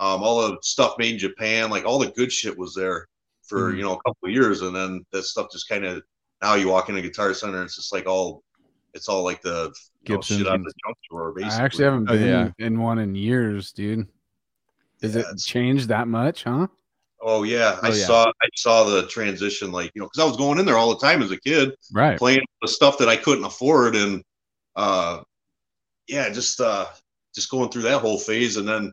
um, 0.00 0.22
all 0.22 0.48
the 0.48 0.58
stuff 0.62 0.94
made 0.98 1.12
in 1.12 1.18
japan 1.18 1.70
like 1.70 1.84
all 1.84 1.98
the 1.98 2.10
good 2.12 2.32
shit 2.32 2.56
was 2.56 2.74
there 2.74 3.06
for 3.42 3.68
mm-hmm. 3.68 3.78
you 3.78 3.82
know 3.84 3.92
a 3.92 4.02
couple 4.02 4.28
of 4.28 4.30
years 4.30 4.62
and 4.62 4.74
then 4.74 5.04
that 5.12 5.22
stuff 5.22 5.52
just 5.52 5.68
kind 5.68 5.84
of 5.84 6.02
now 6.42 6.54
you 6.54 6.68
walk 6.68 6.88
in 6.88 6.96
a 6.96 7.02
guitar 7.02 7.32
center 7.32 7.56
and 7.56 7.66
it's 7.66 7.76
just 7.76 7.92
like 7.92 8.06
all 8.06 8.42
it's 8.92 9.08
all 9.08 9.22
like 9.22 9.42
the 9.42 9.72
Gibson 10.04 10.38
shit 10.38 10.46
out 10.46 10.56
of 10.56 10.64
the 10.64 10.72
junk 10.84 10.96
drawer 11.08 11.32
basically. 11.32 11.58
i 11.58 11.64
actually 11.64 11.84
haven't 11.84 12.04
been 12.06 12.22
oh, 12.22 12.52
yeah. 12.58 12.66
in 12.66 12.80
one 12.80 12.98
in 12.98 13.14
years 13.14 13.70
dude 13.72 14.08
is 15.00 15.14
yeah, 15.14 15.22
it 15.30 15.38
changed 15.38 15.88
that 15.88 16.08
much 16.08 16.42
huh 16.42 16.66
Oh 17.26 17.42
yeah, 17.42 17.78
I 17.82 17.88
oh, 17.88 17.94
yeah. 17.94 18.06
saw 18.06 18.26
I 18.26 18.48
saw 18.54 18.84
the 18.84 19.06
transition 19.06 19.72
like 19.72 19.90
you 19.94 20.02
know 20.02 20.06
because 20.06 20.22
I 20.22 20.26
was 20.26 20.36
going 20.36 20.58
in 20.58 20.66
there 20.66 20.76
all 20.76 20.90
the 20.90 21.04
time 21.06 21.22
as 21.22 21.30
a 21.30 21.40
kid, 21.40 21.74
right? 21.90 22.18
Playing 22.18 22.42
the 22.60 22.68
stuff 22.68 22.98
that 22.98 23.08
I 23.08 23.16
couldn't 23.16 23.46
afford, 23.46 23.96
and 23.96 24.22
uh, 24.76 25.22
yeah, 26.06 26.28
just 26.28 26.60
uh, 26.60 26.84
just 27.34 27.50
going 27.50 27.70
through 27.70 27.82
that 27.82 28.02
whole 28.02 28.18
phase, 28.18 28.58
and 28.58 28.68
then 28.68 28.92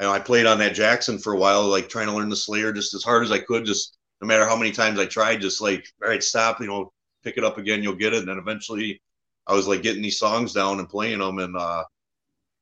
you 0.00 0.06
know, 0.06 0.12
I 0.12 0.20
played 0.20 0.46
on 0.46 0.60
that 0.60 0.76
Jackson 0.76 1.18
for 1.18 1.32
a 1.32 1.36
while, 1.36 1.66
like 1.66 1.88
trying 1.88 2.06
to 2.06 2.12
learn 2.12 2.28
the 2.28 2.36
Slayer 2.36 2.72
just 2.72 2.94
as 2.94 3.02
hard 3.02 3.24
as 3.24 3.32
I 3.32 3.40
could, 3.40 3.64
just 3.64 3.98
no 4.20 4.28
matter 4.28 4.46
how 4.46 4.56
many 4.56 4.70
times 4.70 5.00
I 5.00 5.06
tried, 5.06 5.40
just 5.40 5.60
like 5.60 5.84
all 6.04 6.08
right, 6.08 6.22
stop, 6.22 6.60
you 6.60 6.68
know, 6.68 6.92
pick 7.24 7.36
it 7.36 7.44
up 7.44 7.58
again, 7.58 7.82
you'll 7.82 7.96
get 7.96 8.14
it, 8.14 8.20
and 8.20 8.28
then 8.28 8.38
eventually 8.38 9.02
I 9.48 9.54
was 9.54 9.66
like 9.66 9.82
getting 9.82 10.02
these 10.02 10.20
songs 10.20 10.52
down 10.52 10.78
and 10.78 10.88
playing 10.88 11.18
them, 11.18 11.40
and 11.40 11.56
uh, 11.56 11.82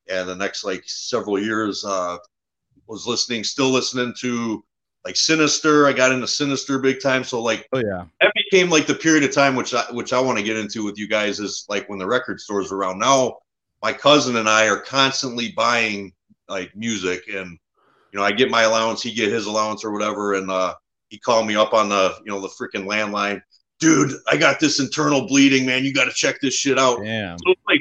and 0.08 0.26
the 0.26 0.34
next 0.34 0.64
like 0.64 0.84
several 0.86 1.38
years 1.38 1.84
uh, 1.84 2.16
was 2.86 3.06
listening, 3.06 3.44
still 3.44 3.68
listening 3.68 4.14
to 4.20 4.64
like 5.04 5.16
Sinister. 5.16 5.86
I 5.86 5.92
got 5.92 6.12
into 6.12 6.26
Sinister 6.26 6.78
big 6.78 7.00
time. 7.00 7.24
So 7.24 7.42
like, 7.42 7.66
oh 7.72 7.78
yeah, 7.78 8.04
that 8.20 8.32
became 8.34 8.70
like 8.70 8.86
the 8.86 8.94
period 8.94 9.24
of 9.24 9.32
time 9.32 9.56
which 9.56 9.74
I 9.74 9.84
which 9.92 10.12
I 10.12 10.20
want 10.20 10.38
to 10.38 10.44
get 10.44 10.56
into 10.56 10.84
with 10.84 10.98
you 10.98 11.08
guys 11.08 11.40
is 11.40 11.64
like 11.68 11.88
when 11.88 11.98
the 11.98 12.06
record 12.06 12.40
stores 12.40 12.72
around. 12.72 12.98
Now, 12.98 13.38
my 13.82 13.92
cousin 13.92 14.36
and 14.36 14.48
I 14.48 14.68
are 14.68 14.80
constantly 14.80 15.52
buying 15.52 16.12
like 16.48 16.74
music, 16.76 17.24
and 17.32 17.58
you 18.12 18.18
know, 18.18 18.24
I 18.24 18.32
get 18.32 18.50
my 18.50 18.62
allowance, 18.62 19.02
he 19.02 19.12
get 19.12 19.32
his 19.32 19.46
allowance 19.46 19.84
or 19.84 19.90
whatever, 19.90 20.34
and 20.34 20.50
uh, 20.50 20.74
he 21.08 21.18
called 21.18 21.46
me 21.46 21.56
up 21.56 21.72
on 21.72 21.88
the 21.88 22.16
you 22.24 22.30
know 22.30 22.40
the 22.40 22.48
freaking 22.48 22.84
landline. 22.84 23.40
Dude, 23.78 24.12
I 24.30 24.36
got 24.36 24.60
this 24.60 24.78
internal 24.78 25.26
bleeding, 25.26 25.64
man. 25.64 25.84
You 25.84 25.94
got 25.94 26.04
to 26.04 26.12
check 26.12 26.40
this 26.42 26.52
shit 26.52 26.78
out. 26.78 27.02
Yeah. 27.02 27.36
So 27.36 27.54
like, 27.66 27.80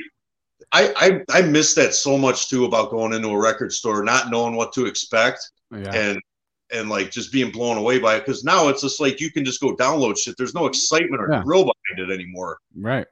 I, 0.72 1.22
I 1.30 1.40
I 1.40 1.42
miss 1.42 1.74
that 1.74 1.94
so 1.94 2.18
much 2.18 2.48
too 2.48 2.64
about 2.64 2.92
going 2.92 3.12
into 3.12 3.28
a 3.28 3.38
record 3.38 3.74
store, 3.74 4.04
not 4.04 4.32
knowing 4.32 4.56
what 4.56 4.72
to 4.74 4.86
expect, 4.86 5.52
yeah. 5.72 5.94
and 5.94 6.22
and 6.72 6.90
like 6.90 7.12
just 7.12 7.32
being 7.32 7.52
blown 7.52 7.78
away 7.78 8.00
by 8.00 8.16
it 8.16 8.26
because 8.26 8.44
now 8.44 8.68
it's 8.68 8.82
just 8.82 9.00
like 9.00 9.20
you 9.20 9.32
can 9.32 9.44
just 9.44 9.62
go 9.62 9.76
download 9.76 10.18
shit. 10.18 10.36
There's 10.38 10.54
no 10.54 10.66
excitement 10.66 11.22
or 11.22 11.32
yeah. 11.32 11.44
thrill 11.44 11.64
behind 11.64 12.10
it 12.10 12.14
anymore. 12.14 12.58
Right. 12.76 13.08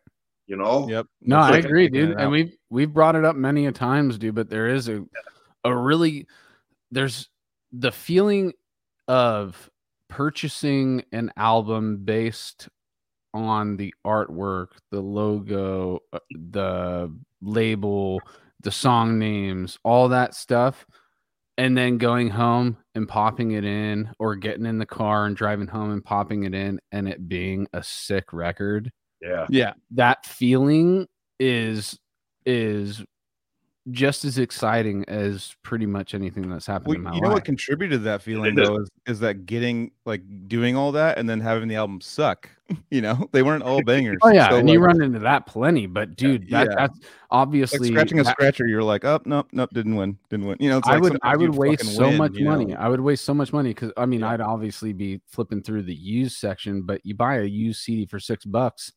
You 0.46 0.58
know? 0.58 0.88
Yep. 0.88 1.08
No, 1.22 1.38
I 1.38 1.58
agree, 1.58 1.90
dude. 1.90 2.20
And 2.20 2.32
we've 2.32 2.56
we've 2.70 2.94
brought 2.94 3.16
it 3.16 3.26
up 3.26 3.36
many 3.36 3.66
a 3.66 3.72
times, 3.72 4.18
dude, 4.18 4.36
but 4.36 4.50
there 4.50 4.68
is 4.68 4.88
a 4.88 5.04
a 5.64 5.76
really 5.76 6.28
there's 6.92 7.30
the 7.72 7.92
feeling 7.92 8.54
of 9.08 9.70
purchasing 10.08 11.04
an 11.12 11.32
album 11.36 11.98
based 12.06 12.70
on 13.34 13.76
the 13.76 13.94
artwork, 14.06 14.70
the 14.90 15.02
logo, 15.02 16.00
uh, 16.14 16.20
the 16.32 17.14
label, 17.42 18.22
the 18.62 18.72
song 18.72 19.20
names, 19.20 19.78
all 19.84 20.10
that 20.10 20.34
stuff 20.34 20.86
and 21.58 21.78
then 21.78 21.98
going 21.98 22.30
home 22.30 22.78
and 22.96 23.08
popping 23.08 23.52
it 23.52 23.66
in 23.66 24.12
or 24.20 24.36
getting 24.36 24.66
in 24.66 24.78
the 24.78 24.86
car 24.86 25.26
and 25.26 25.36
driving 25.36 25.68
home 25.68 25.92
and 25.92 26.04
popping 26.04 26.44
it 26.44 26.54
in 26.54 26.80
and 26.92 27.08
it 27.08 27.28
being 27.28 27.68
a 27.74 27.84
sick 27.84 28.32
record. 28.32 28.92
Yeah. 29.22 29.48
Yeah 29.50 29.74
that 29.92 30.26
feeling 30.26 31.08
is 31.40 31.98
is 32.46 33.04
just 33.92 34.26
as 34.26 34.38
exciting 34.38 35.06
as 35.08 35.56
pretty 35.64 35.86
much 35.86 36.14
anything 36.14 36.50
that's 36.50 36.66
happened 36.66 36.88
well, 36.88 36.98
in 36.98 37.04
my 37.04 37.14
you 37.14 37.22
know 37.22 37.30
what 37.30 37.46
contributed 37.46 38.00
to 38.00 38.04
that 38.04 38.22
feeling 38.22 38.54
though 38.56 38.78
is, 38.78 38.90
is 39.06 39.20
that 39.20 39.46
getting 39.46 39.92
like 40.06 40.22
doing 40.48 40.76
all 40.76 40.92
that 40.92 41.18
and 41.18 41.30
then 41.30 41.40
having 41.40 41.68
the 41.70 41.76
album 41.76 42.02
suck 42.02 42.50
you 42.92 43.02
know 43.02 43.30
they 43.32 43.44
weren't 43.44 43.64
all 43.64 43.82
bangers 43.84 44.18
oh 44.24 44.30
yeah 44.30 44.50
so, 44.50 44.58
and 44.58 44.68
like, 44.68 44.74
you 44.74 44.80
run 44.80 45.02
into 45.02 45.20
that 45.20 45.46
plenty 45.46 45.86
but 45.86 46.16
dude 46.18 46.50
that, 46.50 46.68
yeah. 46.68 46.76
that's 46.76 47.00
obviously 47.32 47.80
like 47.80 47.92
scratching 47.92 48.18
that, 48.18 48.28
a 48.28 48.30
scratcher 48.32 48.68
you're 48.68 48.84
like 48.84 49.06
oh 49.06 49.22
nope 49.26 49.48
nope 49.54 49.70
didn't 49.74 49.96
win 49.96 50.18
didn't 50.30 50.46
win 50.46 50.58
you 50.60 50.70
know 50.70 50.82
i 50.84 50.98
would 50.98 51.18
i 51.22 51.38
would 51.38 51.56
waste 51.56 51.86
so 51.96 52.08
win, 52.08 52.18
much 52.18 52.40
money 52.40 52.66
know? 52.66 52.76
i 52.76 52.90
would 52.90 53.02
waste 53.02 53.24
so 53.24 53.34
much 53.34 53.54
money 53.54 53.70
because 53.70 53.92
i 53.96 54.06
mean 54.06 54.20
yeah. 54.20 54.32
i'd 54.32 54.42
obviously 54.42 54.92
be 54.92 55.22
flipping 55.28 55.64
through 55.64 55.82
the 55.82 55.96
used 55.96 56.38
section 56.38 56.82
but 56.82 57.00
you 57.06 57.16
buy 57.16 57.38
a 57.38 57.44
used 57.44 57.82
cd 57.82 58.06
for 58.06 58.20
six 58.20 58.44
bucks 58.44 58.92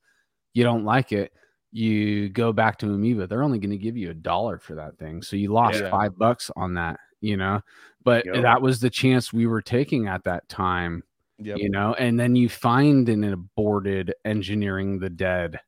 you 0.53 0.65
don't 0.65 0.85
like 0.85 1.13
it 1.13 1.33
you 1.73 2.29
go 2.29 2.53
back 2.53 2.79
to 2.79 2.87
Amoeba, 2.87 3.27
they're 3.27 3.43
only 3.43 3.59
going 3.59 3.71
to 3.71 3.79
give 3.79 3.97
you 3.97 4.11
a 4.11 4.15
dollar 4.15 4.59
for 4.59 4.75
that 4.75 4.99
thing. 4.99 5.23
So 5.23 5.37
you 5.37 5.53
lost 5.53 5.81
yeah. 5.81 5.91
five 5.91 6.19
bucks 6.19 6.51
on 6.57 6.75
that, 6.75 6.99
you 7.21 7.37
know. 7.37 7.61
But 8.03 8.25
yep. 8.27 8.43
that 8.43 8.63
was 8.63 8.81
the 8.81 8.91
chance 8.91 9.33
we 9.33 9.47
were 9.47 9.63
taking 9.63 10.09
at 10.09 10.25
that 10.25 10.49
time, 10.49 11.03
yep. 11.39 11.59
you 11.59 11.71
know. 11.71 11.95
And 11.95 12.19
then 12.19 12.35
you 12.35 12.49
find 12.49 13.09
an 13.09 13.25
aborted 13.25 14.15
engineering 14.25 14.99
the 14.99 15.11
dead 15.11 15.61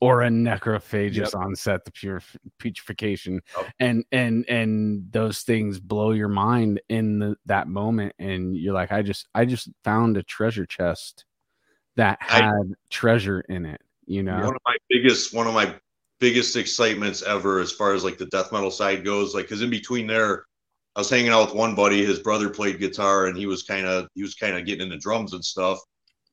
or 0.00 0.22
a 0.22 0.28
Necrophagist 0.28 1.16
yep. 1.16 1.34
onset 1.34 1.84
the 1.84 1.90
pure 1.90 2.22
putrefaction 2.58 3.40
oh. 3.56 3.66
and 3.80 4.04
and 4.12 4.48
and 4.48 5.10
those 5.10 5.40
things 5.40 5.80
blow 5.80 6.12
your 6.12 6.28
mind 6.28 6.80
in 6.88 7.18
the, 7.18 7.36
that 7.46 7.68
moment 7.68 8.14
and 8.18 8.56
you're 8.56 8.74
like 8.74 8.92
i 8.92 9.02
just 9.02 9.26
i 9.34 9.44
just 9.44 9.68
found 9.84 10.16
a 10.16 10.22
treasure 10.22 10.66
chest 10.66 11.24
that 11.96 12.18
had 12.20 12.44
I, 12.44 12.74
treasure 12.90 13.40
in 13.48 13.66
it 13.66 13.80
you 14.08 14.22
know? 14.22 14.38
One 14.38 14.54
of 14.54 14.62
my 14.64 14.76
biggest 14.88 15.34
one 15.34 15.46
of 15.46 15.54
my 15.54 15.74
biggest 16.18 16.56
excitements 16.56 17.22
ever 17.22 17.60
as 17.60 17.70
far 17.70 17.94
as 17.94 18.02
like 18.02 18.18
the 18.18 18.26
death 18.26 18.50
metal 18.50 18.70
side 18.70 19.04
goes 19.04 19.34
like 19.34 19.44
because 19.44 19.62
in 19.62 19.70
between 19.70 20.04
there 20.04 20.44
i 20.96 21.00
was 21.00 21.08
hanging 21.08 21.30
out 21.30 21.46
with 21.46 21.54
one 21.54 21.76
buddy 21.76 22.04
his 22.04 22.18
brother 22.18 22.50
played 22.50 22.80
guitar 22.80 23.26
and 23.26 23.36
he 23.36 23.46
was 23.46 23.62
kind 23.62 23.86
of 23.86 24.08
he 24.14 24.22
was 24.22 24.34
kind 24.34 24.56
of 24.56 24.66
getting 24.66 24.86
into 24.86 24.98
drums 24.98 25.32
and 25.32 25.44
stuff. 25.44 25.78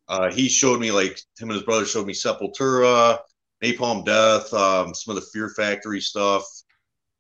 Uh, 0.08 0.32
he 0.32 0.48
showed 0.48 0.80
me 0.80 0.92
like 0.92 1.20
him 1.40 1.50
and 1.50 1.54
his 1.54 1.64
brother 1.64 1.86
showed 1.86 2.06
me 2.08 2.14
sepultura 2.14 3.20
napalm 3.64 4.06
death 4.06 4.52
um, 4.54 4.94
some 4.94 5.16
of 5.16 5.22
the 5.22 5.30
fear 5.34 5.50
factory 5.50 6.02
stuff. 6.02 6.44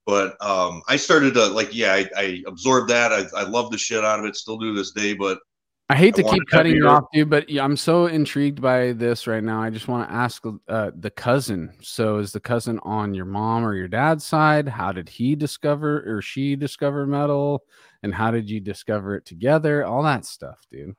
But 0.05 0.36
um, 0.43 0.82
i 0.88 0.95
started 0.95 1.34
to 1.36 1.47
like 1.47 1.75
yeah 1.75 1.93
i, 1.93 2.09
I 2.15 2.43
absorbed 2.47 2.89
that. 2.89 3.11
I, 3.11 3.25
I 3.36 3.43
love 3.43 3.71
the 3.71 3.77
shit 3.77 4.03
out 4.03 4.19
of 4.19 4.25
it 4.25 4.36
still 4.36 4.57
do 4.57 4.73
this 4.73 4.91
day 4.91 5.13
but 5.13 5.39
I 5.88 5.95
hate 5.95 6.15
to 6.15 6.23
keep 6.23 6.41
cutting 6.49 6.75
you 6.75 6.88
off, 6.88 7.03
dude, 7.13 7.29
but 7.29 7.45
I'm 7.59 7.77
so 7.77 8.07
intrigued 8.07 8.59
by 8.59 8.93
this 8.93 9.27
right 9.27 9.43
now. 9.43 9.61
I 9.61 9.69
just 9.69 9.88
want 9.88 10.09
to 10.09 10.15
ask 10.15 10.43
uh, 10.67 10.91
the 10.95 11.11
cousin. 11.11 11.71
So, 11.81 12.17
is 12.17 12.31
the 12.31 12.39
cousin 12.39 12.79
on 12.81 13.13
your 13.13 13.25
mom 13.25 13.63
or 13.63 13.75
your 13.75 13.88
dad's 13.88 14.25
side? 14.25 14.67
How 14.67 14.91
did 14.91 15.07
he 15.07 15.36
discover 15.36 16.03
or 16.07 16.23
she 16.23 16.55
discover 16.55 17.05
metal? 17.05 17.63
And 18.01 18.15
how 18.15 18.31
did 18.31 18.49
you 18.49 18.59
discover 18.59 19.15
it 19.15 19.25
together? 19.25 19.86
All 19.86 20.01
that 20.03 20.25
stuff, 20.25 20.65
dude. 20.71 20.95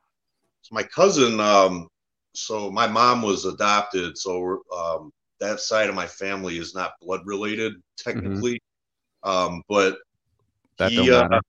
So, 0.63 0.73
my 0.73 0.85
cousin, 0.85 1.41
um, 1.41 1.89
so 2.35 2.71
my 2.71 2.87
mom 2.87 3.23
was 3.23 3.45
adopted. 3.45 4.17
So, 4.17 4.63
um, 4.77 5.13
that 5.41 5.59
side 5.59 5.89
of 5.89 5.97
my 5.97 6.07
family 6.07 6.59
is 6.59 6.77
not 6.77 6.93
blood 7.01 7.23
related, 7.25 7.73
mm-hmm. 7.73 8.11
technically. 8.11 8.63
Mm-hmm. 9.25 9.29
Um, 9.29 9.63
but 9.69 9.99
that 10.79 10.93
he, 10.93 11.11
uh, 11.11 11.41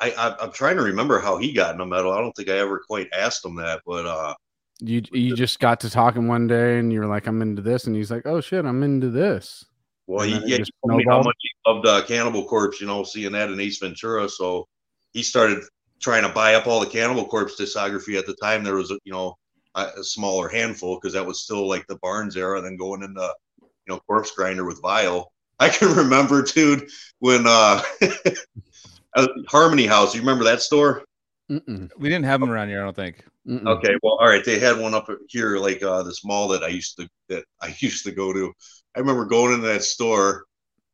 I, 0.00 0.10
I 0.12 0.44
am 0.44 0.52
trying 0.52 0.76
to 0.76 0.82
remember 0.82 1.20
how 1.20 1.36
he 1.36 1.52
got 1.52 1.72
in 1.72 1.78
the 1.78 1.86
metal. 1.86 2.12
I 2.12 2.20
don't 2.20 2.32
think 2.32 2.48
I 2.48 2.58
ever 2.58 2.78
quite 2.78 3.08
asked 3.12 3.44
him 3.44 3.56
that, 3.56 3.82
but 3.86 4.06
uh, 4.06 4.34
you 4.80 5.02
you 5.12 5.36
just 5.36 5.60
got 5.60 5.80
to 5.80 5.90
talking 5.90 6.26
one 6.26 6.46
day 6.46 6.78
and 6.78 6.92
you 6.92 7.00
were 7.00 7.06
like, 7.06 7.26
I'm 7.26 7.42
into 7.42 7.62
this, 7.62 7.86
and 7.86 7.94
he's 7.94 8.10
like, 8.10 8.26
Oh 8.26 8.40
shit, 8.40 8.64
I'm 8.64 8.82
into 8.82 9.10
this. 9.10 9.64
Well, 10.06 10.26
he, 10.26 10.32
yeah, 10.44 10.56
he 10.56 10.64
told 10.84 10.98
me 10.98 11.04
how 11.08 11.22
much 11.22 11.36
he 11.38 11.50
loved 11.66 11.86
uh, 11.86 12.04
Cannibal 12.04 12.44
Corpse, 12.44 12.80
you 12.80 12.86
know, 12.88 13.04
seeing 13.04 13.30
that 13.32 13.50
in 13.50 13.60
Ace 13.60 13.78
Ventura. 13.78 14.28
So 14.28 14.66
he 15.12 15.22
started 15.22 15.62
trying 16.00 16.24
to 16.24 16.28
buy 16.30 16.54
up 16.54 16.66
all 16.66 16.80
the 16.80 16.86
Cannibal 16.86 17.26
Corpse 17.26 17.60
discography 17.60 18.18
at 18.18 18.26
the 18.26 18.34
time. 18.42 18.64
There 18.64 18.74
was, 18.74 18.90
a, 18.90 18.98
you 19.04 19.12
know, 19.12 19.36
a, 19.76 19.86
a 19.98 20.02
smaller 20.02 20.48
handful 20.48 20.96
because 20.96 21.12
that 21.12 21.24
was 21.24 21.42
still 21.42 21.68
like 21.68 21.86
the 21.86 21.98
Barnes 22.02 22.36
era, 22.36 22.56
and 22.56 22.66
then 22.66 22.76
going 22.76 23.04
into, 23.04 23.32
you 23.60 23.68
know, 23.86 24.00
Corpse 24.08 24.32
Grinder 24.32 24.64
with 24.64 24.82
Vile. 24.82 25.30
I 25.60 25.68
can 25.68 25.94
remember, 25.94 26.42
dude, 26.42 26.88
when 27.20 27.44
uh 27.46 27.80
uh, 29.14 29.28
Harmony 29.48 29.86
House. 29.86 30.14
You 30.14 30.20
remember 30.20 30.44
that 30.44 30.62
store? 30.62 31.04
Mm-mm. 31.50 31.90
We 31.98 32.08
didn't 32.08 32.26
have 32.26 32.40
them 32.40 32.50
around 32.50 32.68
here, 32.68 32.80
I 32.80 32.84
don't 32.84 32.96
think. 32.96 33.24
Mm-mm. 33.46 33.66
Okay, 33.66 33.94
well, 34.02 34.16
all 34.20 34.26
right. 34.28 34.44
They 34.44 34.58
had 34.58 34.78
one 34.78 34.94
up 34.94 35.08
here, 35.28 35.58
like 35.58 35.82
uh, 35.82 36.02
this 36.02 36.24
mall 36.24 36.48
that 36.48 36.62
I 36.62 36.68
used 36.68 36.96
to 36.98 37.08
that 37.28 37.44
I 37.60 37.74
used 37.80 38.04
to 38.04 38.12
go 38.12 38.32
to. 38.32 38.52
I 38.94 39.00
remember 39.00 39.24
going 39.26 39.54
into 39.54 39.66
that 39.68 39.82
store 39.84 40.44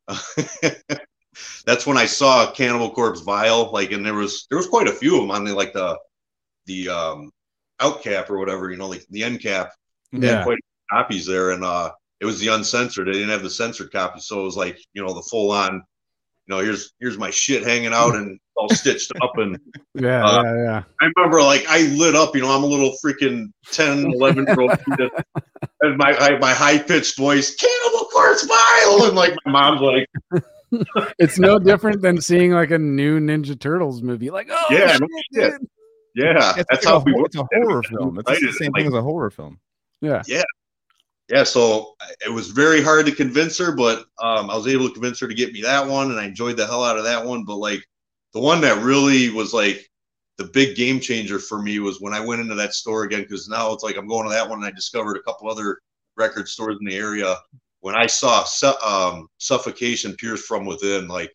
that's 1.65 1.85
when 1.85 1.97
I 1.97 2.05
saw 2.05 2.51
Cannibal 2.51 2.91
Corpse 2.91 3.21
Vile, 3.21 3.71
like, 3.71 3.91
and 3.91 4.05
there 4.05 4.13
was 4.13 4.45
there 4.49 4.57
was 4.57 4.67
quite 4.67 4.87
a 4.87 4.91
few 4.93 5.15
of 5.15 5.21
them 5.21 5.31
on 5.31 5.43
the 5.43 5.53
like 5.53 5.73
the 5.73 5.97
the 6.67 6.89
um 6.89 7.31
out 7.79 8.03
cap 8.03 8.29
or 8.31 8.39
whatever, 8.39 8.71
you 8.71 8.77
know, 8.77 8.87
like 8.89 9.05
the 9.09 9.23
end 9.23 9.41
cap. 9.41 9.71
They 10.19 10.27
Yeah. 10.27 10.33
had 10.35 10.43
quite 10.43 10.59
a 10.59 10.61
few 10.63 10.97
copies 10.99 11.25
there, 11.25 11.51
and 11.51 11.63
uh, 11.63 11.91
it 12.21 12.25
was 12.25 12.39
the 12.39 12.49
uncensored. 12.49 13.07
They 13.07 13.13
didn't 13.13 13.29
have 13.29 13.43
the 13.43 13.49
censored 13.49 13.91
copy, 13.91 14.19
so 14.21 14.41
it 14.41 14.45
was 14.45 14.57
like 14.57 14.79
you 14.93 15.05
know 15.05 15.13
the 15.13 15.23
full 15.29 15.51
on. 15.51 15.83
You 16.47 16.55
know, 16.55 16.61
here's 16.63 16.93
here's 17.01 17.17
my 17.17 17.29
shit 17.29 17.63
hanging 17.63 17.91
out 17.93 18.15
and 18.15 18.39
all 18.55 18.69
stitched 18.69 19.11
up, 19.21 19.37
and 19.37 19.57
Yeah, 19.95 20.23
Uh, 20.25 20.43
yeah, 20.43 20.55
yeah. 20.63 20.83
I 21.01 21.09
remember 21.17 21.41
like 21.41 21.65
I 21.67 21.81
lit 21.87 22.15
up. 22.15 22.33
You 22.35 22.41
know, 22.41 22.55
I'm 22.55 22.63
a 22.63 22.67
little 22.67 22.93
freaking 23.03 23.47
10, 23.71 24.11
11 24.13 24.45
year 24.47 24.61
old 24.61 24.71
and 25.81 25.97
my 25.97 26.15
I, 26.17 26.37
my 26.39 26.53
high 26.53 26.77
pitched 26.79 27.17
voice, 27.17 27.53
Cannibal 27.55 28.05
Corpse 28.05 28.45
Vile, 28.45 29.05
and 29.07 29.15
like 29.15 29.33
my 29.45 29.51
mom's 29.51 29.81
like, 29.81 30.43
It's 31.19 31.37
no 31.39 31.59
different 31.59 32.01
than 32.01 32.21
seeing 32.21 32.51
like 32.51 32.71
a 32.71 32.77
new 32.79 33.19
Ninja 33.19 33.59
Turtles 33.59 34.01
movie. 34.01 34.29
Like, 34.29 34.47
oh 34.51 34.65
Yeah, 34.69 34.93
shit, 34.93 35.01
no 35.01 35.07
shit. 35.33 35.53
yeah, 36.15 36.53
It's, 36.57 36.65
that's 36.69 36.85
like 36.85 36.93
how 36.93 36.99
a, 37.01 37.03
we 37.03 37.13
it's 37.25 37.35
a 37.35 37.45
horror 37.53 37.83
film. 37.83 38.19
It's 38.19 38.39
just 38.39 38.59
the 38.59 38.65
same 38.65 38.71
like- 38.73 38.81
thing 38.83 38.87
as 38.87 38.93
a 38.93 39.01
horror 39.01 39.29
film. 39.31 39.59
Yeah. 40.01 40.21
yeah, 40.27 40.43
so 41.43 41.95
it 42.25 42.31
was 42.31 42.49
very 42.49 42.81
hard 42.81 43.05
to 43.05 43.11
convince 43.11 43.57
her, 43.57 43.75
but 43.75 44.05
um, 44.21 44.49
I 44.49 44.55
was 44.55 44.67
able 44.67 44.87
to 44.87 44.93
convince 44.93 45.19
her 45.19 45.27
to 45.27 45.33
get 45.33 45.53
me 45.53 45.61
that 45.61 45.87
one, 45.87 46.11
and 46.11 46.19
I 46.19 46.25
enjoyed 46.25 46.57
the 46.57 46.65
hell 46.65 46.83
out 46.83 46.97
of 46.97 47.03
that 47.03 47.25
one. 47.25 47.43
But 47.43 47.57
like 47.57 47.83
the 48.33 48.39
one 48.39 48.61
that 48.61 48.83
really 48.83 49.29
was 49.29 49.53
like 49.53 49.89
the 50.37 50.45
big 50.45 50.75
game 50.77 50.99
changer 50.99 51.39
for 51.39 51.61
me 51.61 51.79
was 51.79 51.99
when 51.99 52.13
I 52.13 52.19
went 52.19 52.41
into 52.41 52.55
that 52.55 52.73
store 52.73 53.03
again, 53.03 53.23
because 53.23 53.49
now 53.49 53.73
it's 53.73 53.83
like 53.83 53.97
I'm 53.97 54.07
going 54.07 54.25
to 54.25 54.33
that 54.33 54.47
one, 54.49 54.59
and 54.59 54.67
I 54.67 54.71
discovered 54.71 55.17
a 55.17 55.23
couple 55.23 55.49
other 55.49 55.79
record 56.15 56.47
stores 56.47 56.77
in 56.79 56.85
the 56.85 56.95
area. 56.95 57.35
When 57.81 57.95
I 57.95 58.07
saw 58.07 58.43
su- 58.43 58.79
um, 58.85 59.27
Suffocation 59.37 60.15
Pierce 60.15 60.45
from 60.45 60.65
Within, 60.65 61.07
like 61.07 61.33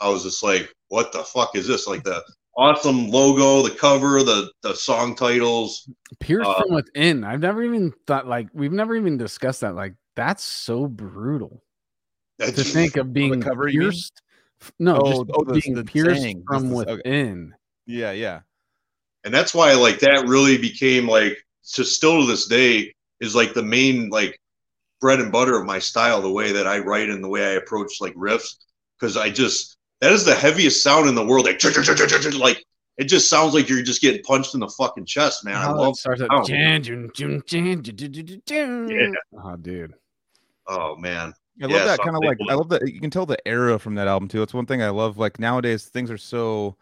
I 0.00 0.08
was 0.08 0.24
just 0.24 0.42
like, 0.42 0.72
what 0.88 1.12
the 1.12 1.22
fuck 1.22 1.56
is 1.56 1.66
this? 1.68 1.86
Like 1.86 2.02
the 2.02 2.22
awesome 2.56 3.08
logo, 3.10 3.66
the 3.66 3.74
cover, 3.74 4.22
the 4.22 4.50
the 4.62 4.74
song 4.74 5.14
titles. 5.14 5.88
Pierce 6.20 6.46
Uh, 6.46 6.62
from 6.62 6.74
within. 6.74 7.24
I've 7.24 7.40
never 7.40 7.62
even 7.62 7.92
thought 8.06 8.26
like 8.26 8.48
we've 8.52 8.72
never 8.72 8.96
even 8.96 9.16
discussed 9.16 9.60
that. 9.62 9.74
Like, 9.74 9.94
that's 10.16 10.44
so 10.44 10.86
brutal 10.86 11.62
to 12.40 12.50
think 12.52 12.96
of 12.96 13.12
being 13.12 13.40
cover, 13.40 13.68
you 13.68 13.80
pierced. 13.82 14.22
No, 14.78 14.96
Oh, 14.96 15.10
just 15.10 15.30
oh, 15.34 15.44
the- 15.44 15.60
being 15.60 15.74
the 15.74 15.84
pierced 15.84 16.22
saying, 16.22 16.44
from 16.46 16.62
just 16.70 16.70
the- 16.86 16.92
okay. 16.92 17.02
within. 17.04 17.54
Yeah, 17.86 18.12
yeah. 18.12 18.40
and 19.24 19.32
that's 19.34 19.54
why 19.54 19.72
like 19.74 19.98
that 20.00 20.26
really 20.28 20.56
became 20.58 21.06
like 21.08 21.36
to 21.74 21.84
still 21.84 22.20
to 22.20 22.26
this 22.26 22.46
day 22.46 22.94
is 23.20 23.34
like 23.34 23.54
the 23.54 23.62
main 23.62 24.08
like 24.10 24.38
bread 25.00 25.20
and 25.20 25.30
butter 25.32 25.58
of 25.58 25.66
my 25.66 25.78
style 25.78 26.20
the 26.22 26.30
way 26.30 26.52
that 26.52 26.66
i 26.66 26.78
write 26.78 27.08
and 27.10 27.22
the 27.24 27.28
way 27.28 27.44
i 27.46 27.50
approach 27.52 28.00
like 28.00 28.14
riffs 28.14 28.56
because 28.98 29.16
i 29.16 29.28
just 29.30 29.73
that 30.04 30.12
is 30.12 30.24
the 30.24 30.34
heaviest 30.34 30.82
sound 30.82 31.08
in 31.08 31.14
the 31.14 31.24
world 31.24 31.46
like 31.46 31.58
like 32.38 32.64
it 32.96 33.04
just 33.04 33.28
sounds 33.30 33.54
like 33.54 33.68
you're 33.68 33.82
just 33.82 34.02
getting 34.02 34.22
punched 34.22 34.52
in 34.54 34.60
the 34.60 34.68
fucking 34.68 35.06
chest 35.06 35.44
man 35.44 35.56
i 35.56 35.62
How 35.62 35.74
it 35.74 35.78
love 35.78 35.96
starts. 35.96 36.20
Yeah. 36.20 36.26
Oh, 39.42 39.56
dude. 39.56 39.94
oh 40.68 40.96
man 40.96 41.32
I 41.62 41.66
love 41.66 41.70
Yeah, 41.72 41.84
that 41.84 42.00
kind 42.00 42.16
of 42.16 42.22
like 42.24 42.38
I 42.50 42.54
love 42.54 42.68
that 42.70 42.82
you 42.92 43.00
can 43.00 43.10
tell 43.10 43.26
the 43.26 43.38
era 43.46 43.78
from 43.78 43.94
that 43.94 44.08
album 44.08 44.28
too. 44.28 44.42
It's 44.42 44.52
one 44.52 44.66
thing 44.66 44.82
I 44.82 44.88
love. 44.90 45.18
Like 45.18 45.38
nowadays, 45.38 45.84
things 45.86 46.10
are 46.10 46.18
so 46.18 46.76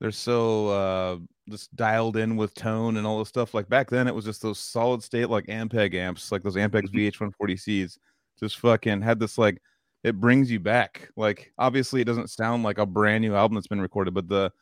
they're 0.00 0.10
so 0.10 0.68
uh 0.68 1.18
just 1.50 1.74
dialed 1.76 2.16
in 2.16 2.36
with 2.36 2.54
tone 2.54 2.96
and 2.96 3.06
all 3.06 3.18
this 3.18 3.28
stuff. 3.28 3.52
Like 3.52 3.68
back 3.68 3.90
then, 3.90 4.08
it 4.08 4.14
was 4.14 4.24
just 4.24 4.40
those 4.40 4.58
solid 4.58 5.02
state 5.02 5.28
like 5.28 5.44
Ampeg 5.48 5.94
amps, 5.94 6.32
like 6.32 6.42
those 6.42 6.56
Ampeg 6.56 6.84
Mhm. 6.88 7.12
VH140Cs. 7.12 7.98
Just 8.40 8.58
fucking 8.58 9.02
had 9.02 9.20
this 9.20 9.36
like 9.36 9.60
it 10.04 10.20
brings 10.20 10.50
you 10.50 10.60
back. 10.60 11.08
Like 11.16 11.52
obviously, 11.58 12.00
it 12.00 12.04
doesn't 12.06 12.30
sound 12.30 12.62
like 12.62 12.78
a 12.78 12.86
brand 12.86 13.22
new 13.22 13.34
album 13.34 13.54
that's 13.56 13.66
been 13.66 13.80
recorded, 13.80 14.14
but 14.14 14.28
the 14.28 14.52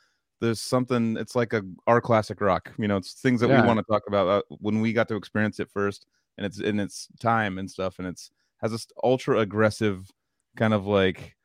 there's 0.41 0.61
something. 0.61 1.17
It's 1.17 1.35
like 1.37 1.53
a 1.53 1.63
our 1.87 2.01
classic 2.01 2.41
rock. 2.41 2.73
You 2.79 2.89
know, 2.89 2.97
it's 2.97 3.15
things 3.15 3.41
that 3.41 3.49
Yeah. 3.49 3.63
we 3.63 3.67
want 3.67 3.79
to 3.79 3.85
talk 3.91 4.03
about 4.09 4.27
uh, 4.29 4.43
when 4.61 4.81
we 4.81 4.93
got 4.93 5.09
to 5.09 5.17
experience 5.17 5.61
it 5.61 5.71
first, 5.71 6.07
and 6.37 6.45
it's 6.47 6.61
in 6.61 6.81
its 6.81 7.09
time 7.21 7.59
and 7.59 7.71
stuff, 7.71 7.99
and 7.99 8.09
it's 8.09 8.31
has 8.61 8.73
this 8.73 8.87
ultra 9.03 9.39
aggressive 9.41 10.11
kind 10.57 10.73
of 10.75 10.87
like 10.87 11.37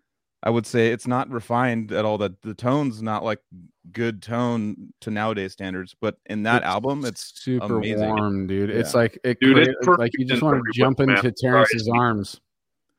I 0.42 0.50
would 0.50 0.66
say 0.66 0.88
it's 0.92 1.08
not 1.08 1.30
refined 1.30 1.92
at 1.92 2.06
all. 2.06 2.18
That 2.18 2.42
the 2.42 2.54
tone's 2.54 3.02
not 3.02 3.24
like 3.24 3.40
good 3.92 4.22
tone 4.22 4.94
to 5.02 5.12
nowadays 5.12 5.52
standards, 5.54 5.96
but 6.00 6.16
in 6.28 6.44
that 6.44 6.64
It's 6.64 6.66
album, 6.66 7.04
it's 7.06 7.34
super 7.42 7.78
amazing. 7.78 8.08
warm, 8.08 8.48
dude. 8.48 8.70
It's 8.70 8.94
like 8.94 9.20
it 9.24 9.40
Dude, 9.42 9.58
it's 9.58 9.88
like 9.88 10.12
you 10.18 10.26
just 10.26 10.42
want 10.42 10.58
to 10.64 10.72
jump 10.74 11.00
way, 11.00 11.08
man. 11.08 11.18
into 11.18 11.34
Sorry. 11.36 11.52
Terrance's 11.54 11.90
arms. 11.94 12.40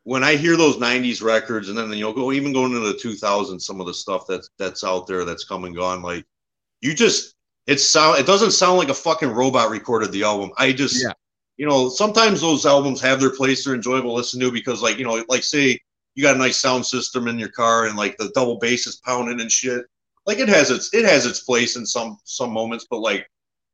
When 0.04 0.24
I 0.24 0.36
hear 0.36 0.56
those 0.56 0.76
'90s 0.76 1.22
records, 1.22 1.68
and 1.68 1.76
then 1.76 1.90
you 1.92 2.04
know, 2.04 2.12
go 2.12 2.32
even 2.32 2.52
going 2.52 2.72
into 2.72 2.80
the 2.80 2.94
2000s, 2.94 3.62
some 3.62 3.80
of 3.80 3.86
the 3.86 3.94
stuff 3.94 4.24
that's 4.28 4.48
that's 4.58 4.84
out 4.84 5.06
there 5.06 5.24
that's 5.24 5.44
come 5.44 5.64
and 5.64 5.76
gone, 5.76 6.02
like 6.02 6.24
you 6.80 6.94
just 6.94 7.34
it 7.66 7.80
sound 7.80 8.18
it 8.18 8.26
doesn't 8.26 8.52
sound 8.52 8.78
like 8.78 8.88
a 8.88 8.94
fucking 8.94 9.28
robot 9.30 9.70
recorded 9.70 10.12
the 10.12 10.24
album. 10.24 10.50
I 10.56 10.72
just 10.72 11.02
Yeah. 11.02 11.12
you 11.56 11.66
know 11.66 11.88
sometimes 11.88 12.40
those 12.40 12.66
albums 12.66 13.00
have 13.02 13.20
their 13.20 13.30
place, 13.30 13.64
they're 13.64 13.74
enjoyable 13.74 14.10
to 14.10 14.16
listen 14.16 14.40
to 14.40 14.50
because 14.50 14.82
like 14.82 14.98
you 14.98 15.04
know 15.04 15.24
like 15.28 15.44
say 15.44 15.78
you 16.14 16.22
got 16.22 16.36
a 16.36 16.38
nice 16.38 16.56
sound 16.56 16.84
system 16.84 17.28
in 17.28 17.38
your 17.38 17.50
car 17.50 17.86
and 17.86 17.96
like 17.96 18.16
the 18.16 18.30
double 18.34 18.58
bass 18.58 18.86
is 18.86 18.96
pounding 18.96 19.40
and 19.40 19.52
shit. 19.52 19.84
Like 20.26 20.38
it 20.38 20.48
has 20.48 20.70
its 20.70 20.92
it 20.94 21.04
has 21.04 21.26
its 21.26 21.40
place 21.40 21.76
in 21.76 21.86
some 21.86 22.18
some 22.24 22.52
moments, 22.52 22.86
but 22.90 23.00
like 23.00 23.28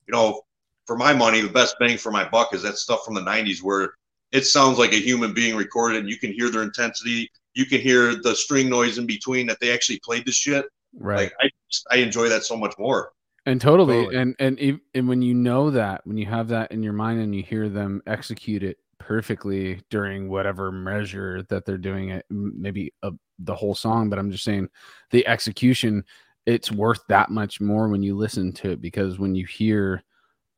you 0.07 0.13
know 0.13 0.43
for 0.87 0.97
my 0.97 1.13
money, 1.13 1.41
the 1.41 1.49
best 1.49 1.77
bang 1.81 1.99
for 1.99 2.13
my 2.13 2.29
buck 2.29 2.55
is 2.55 2.63
that 2.63 2.79
stuff 2.79 3.05
from 3.05 3.15
the 3.15 3.21
'90s 3.21 3.63
where 3.63 3.95
it 4.33 4.45
sounds 4.45 4.79
like 4.79 4.93
a 4.93 4.97
human 5.01 5.33
being 5.33 5.57
recorded 5.57 5.99
and 6.01 6.09
you 6.09 6.19
can 6.19 6.33
hear 6.33 6.51
their 6.51 6.63
intensity 6.63 7.31
you 7.55 7.65
can 7.67 7.81
hear 7.81 8.15
the 8.23 8.35
string 8.35 8.69
noise 8.69 8.99
in 8.99 9.07
between 9.07 9.47
that 9.47 9.59
they 9.61 9.73
actually 9.73 10.01
played 10.05 10.25
the 10.27 10.33
shit 10.33 10.67
Right. 10.99 11.17
like 11.25 11.35
i 11.41 11.51
just- 11.71 11.87
i 11.91 11.97
enjoy 11.97 12.29
that 12.29 12.45
so 12.45 12.57
much 12.57 12.75
more 12.79 13.13
and 13.49 13.61
totally, 13.61 14.07
Totally. 14.07 14.17
and 14.17 14.35
and 14.41 14.59
ev- 14.61 14.81
and 14.95 15.09
when 15.09 15.23
you 15.23 15.33
know 15.33 15.71
that 15.71 16.01
when 16.05 16.17
you 16.17 16.27
have 16.27 16.49
that 16.49 16.73
in 16.73 16.83
your 16.83 16.93
mind 16.93 17.21
and 17.21 17.33
you 17.33 17.45
hear 17.45 17.69
them 17.69 18.03
execute 18.09 18.65
it 18.65 18.77
perfectly 18.99 19.81
during 19.89 20.29
whatever 20.29 20.73
measure 20.73 21.43
that 21.49 21.65
they're 21.65 21.79
doing 21.79 22.09
it 22.09 22.25
maybe 22.29 22.93
uh 23.05 23.11
the 23.41 23.55
whole 23.55 23.75
song 23.75 24.09
but 24.11 24.19
i'm 24.19 24.33
just 24.33 24.43
saying 24.43 24.69
the 25.13 25.25
execution 25.29 26.03
it's 26.47 26.73
worth 26.73 27.01
that 27.09 27.31
much 27.31 27.61
more 27.61 27.89
when 27.89 28.03
you 28.03 28.17
listen 28.17 28.53
to 28.53 28.71
it 28.71 28.81
because 28.81 29.19
when 29.19 29.35
you 29.37 29.47
hear 29.47 30.03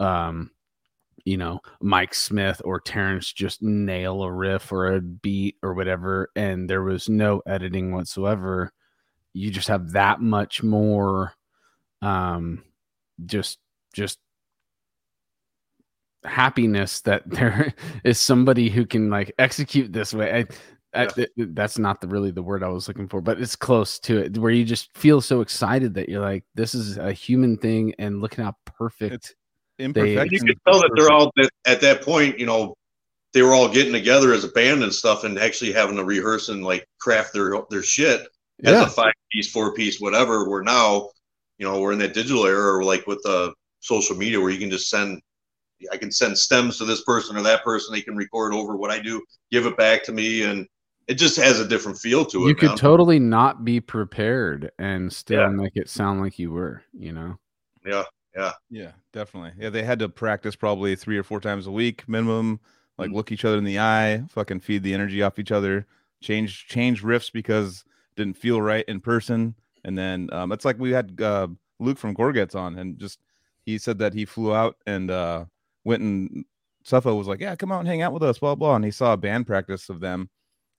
um 0.00 0.50
you 1.28 1.36
know 1.36 1.60
mike 1.82 2.14
smith 2.14 2.62
or 2.64 2.80
terrance 2.80 3.30
just 3.34 3.62
nail 3.62 4.22
a 4.22 4.32
riff 4.32 4.72
or 4.72 4.94
a 4.94 5.00
beat 5.00 5.56
or 5.62 5.74
whatever 5.74 6.30
and 6.34 6.70
there 6.70 6.82
was 6.82 7.06
no 7.06 7.42
editing 7.46 7.92
whatsoever 7.92 8.72
you 9.34 9.50
just 9.50 9.68
have 9.68 9.92
that 9.92 10.22
much 10.22 10.62
more 10.62 11.34
um 12.00 12.64
just 13.26 13.58
just 13.92 14.18
happiness 16.24 17.02
that 17.02 17.22
there 17.30 17.74
is 18.04 18.18
somebody 18.18 18.70
who 18.70 18.86
can 18.86 19.10
like 19.10 19.30
execute 19.38 19.92
this 19.92 20.14
way 20.14 20.46
I, 20.94 21.04
I, 21.04 21.26
that's 21.36 21.78
not 21.78 22.00
the 22.00 22.08
really 22.08 22.30
the 22.30 22.42
word 22.42 22.62
I 22.62 22.68
was 22.68 22.88
looking 22.88 23.08
for, 23.08 23.20
but 23.20 23.38
it's 23.38 23.54
close 23.54 23.98
to 24.00 24.20
it, 24.20 24.38
where 24.38 24.50
you 24.50 24.64
just 24.64 24.88
feel 24.96 25.20
so 25.20 25.42
excited 25.42 25.92
that 25.94 26.08
you're 26.08 26.22
like, 26.22 26.44
this 26.54 26.74
is 26.74 26.96
a 26.96 27.12
human 27.12 27.58
thing, 27.58 27.92
and 27.98 28.22
look 28.22 28.36
how 28.36 28.54
perfect. 28.64 29.12
It's 29.12 29.34
imperfection. 29.78 30.28
you 30.32 30.54
can 30.54 30.60
tell 30.66 30.80
that 30.80 30.90
they're 30.96 31.10
all 31.10 31.32
that 31.36 31.50
at 31.66 31.80
that 31.80 32.02
point 32.02 32.38
you 32.38 32.46
know 32.46 32.74
they 33.34 33.42
were 33.42 33.54
all 33.54 33.68
getting 33.68 33.92
together 33.92 34.32
as 34.32 34.44
a 34.44 34.48
band 34.48 34.82
and 34.82 34.92
stuff 34.92 35.24
and 35.24 35.38
actually 35.38 35.72
having 35.72 35.96
to 35.96 36.04
rehearse 36.04 36.48
and 36.48 36.64
like 36.64 36.86
craft 37.00 37.32
their 37.32 37.52
their 37.70 37.82
shit 37.82 38.20
as 38.64 38.72
yeah, 38.72 38.84
a 38.84 38.88
five 38.88 39.12
piece 39.30 39.50
four 39.50 39.72
piece 39.74 40.00
whatever 40.00 40.48
we're 40.48 40.62
now 40.62 41.08
you 41.58 41.66
know 41.66 41.80
we're 41.80 41.92
in 41.92 41.98
that 41.98 42.14
digital 42.14 42.46
era 42.46 42.74
or 42.76 42.82
like 42.84 43.06
with 43.06 43.22
the 43.22 43.52
social 43.80 44.16
media 44.16 44.40
where 44.40 44.50
you 44.50 44.58
can 44.58 44.70
just 44.70 44.88
send 44.90 45.20
i 45.92 45.96
can 45.96 46.10
send 46.10 46.36
stems 46.36 46.76
to 46.78 46.84
this 46.84 47.04
person 47.04 47.36
or 47.36 47.42
that 47.42 47.62
person 47.62 47.92
they 47.94 48.00
can 48.00 48.16
record 48.16 48.52
over 48.52 48.76
what 48.76 48.90
i 48.90 48.98
do 48.98 49.22
give 49.52 49.66
it 49.66 49.76
back 49.76 50.02
to 50.02 50.10
me 50.12 50.42
and 50.42 50.66
it 51.06 51.14
just 51.14 51.36
has 51.36 51.60
a 51.60 51.68
different 51.68 51.96
feel 51.96 52.24
to 52.24 52.44
it 52.44 52.48
you 52.48 52.54
could 52.54 52.70
man. 52.70 52.76
totally 52.76 53.18
not 53.20 53.64
be 53.64 53.78
prepared 53.80 54.72
and 54.78 55.12
still 55.12 55.40
Yeah. 55.42 55.48
make 55.48 55.76
it 55.76 55.88
sound 55.88 56.20
like 56.20 56.38
you 56.38 56.50
were, 56.50 56.82
you 56.92 57.12
know. 57.12 57.38
yeah 57.86 58.02
Yeah, 58.36 58.52
Yeah, 58.70 58.92
definitely. 59.12 59.52
Yeah, 59.62 59.70
they 59.70 59.82
had 59.82 59.98
to 60.00 60.08
practice 60.08 60.54
probably 60.54 60.94
three 60.96 61.16
or 61.18 61.22
four 61.22 61.40
times 61.40 61.66
a 61.66 61.70
week 61.70 62.08
minimum. 62.08 62.60
Like 62.98 63.10
Mm. 63.10 63.14
look 63.14 63.32
each 63.32 63.44
other 63.44 63.58
in 63.58 63.64
the 63.64 63.78
eye, 63.78 64.24
fucking 64.28 64.60
feed 64.60 64.82
the 64.82 64.94
energy 64.94 65.22
off 65.22 65.38
each 65.38 65.52
other, 65.52 65.86
change 66.20 66.66
change 66.66 67.02
riffs 67.02 67.32
because 67.32 67.84
it 68.10 68.16
didn't 68.16 68.36
feel 68.36 68.60
right 68.60 68.84
in 68.88 69.00
person. 69.00 69.54
And 69.84 69.96
then 69.96 70.28
um, 70.32 70.52
it's 70.52 70.64
like 70.64 70.78
we 70.78 70.90
had 70.92 71.20
uh, 71.20 71.48
Luc 71.78 71.96
from 71.98 72.14
Gorguts 72.14 72.54
on, 72.56 72.76
and 72.78 72.98
just 72.98 73.20
he 73.64 73.78
said 73.78 73.98
that 73.98 74.14
he 74.14 74.24
flew 74.24 74.52
out 74.54 74.76
and 74.86 75.10
uh, 75.10 75.44
went 75.84 76.02
and 76.02 76.44
Suffa 76.84 77.16
was 77.16 77.28
like, 77.28 77.40
"Yeah, 77.40 77.54
come 77.56 77.70
out 77.72 77.80
and 77.80 77.88
hang 77.88 78.02
out 78.02 78.12
with 78.12 78.22
us," 78.22 78.38
blah 78.38 78.54
blah. 78.56 78.74
And 78.76 78.84
he 78.84 78.90
saw 78.90 79.12
a 79.12 79.16
band 79.16 79.46
practice 79.46 79.88
of 79.88 80.00
them, 80.00 80.28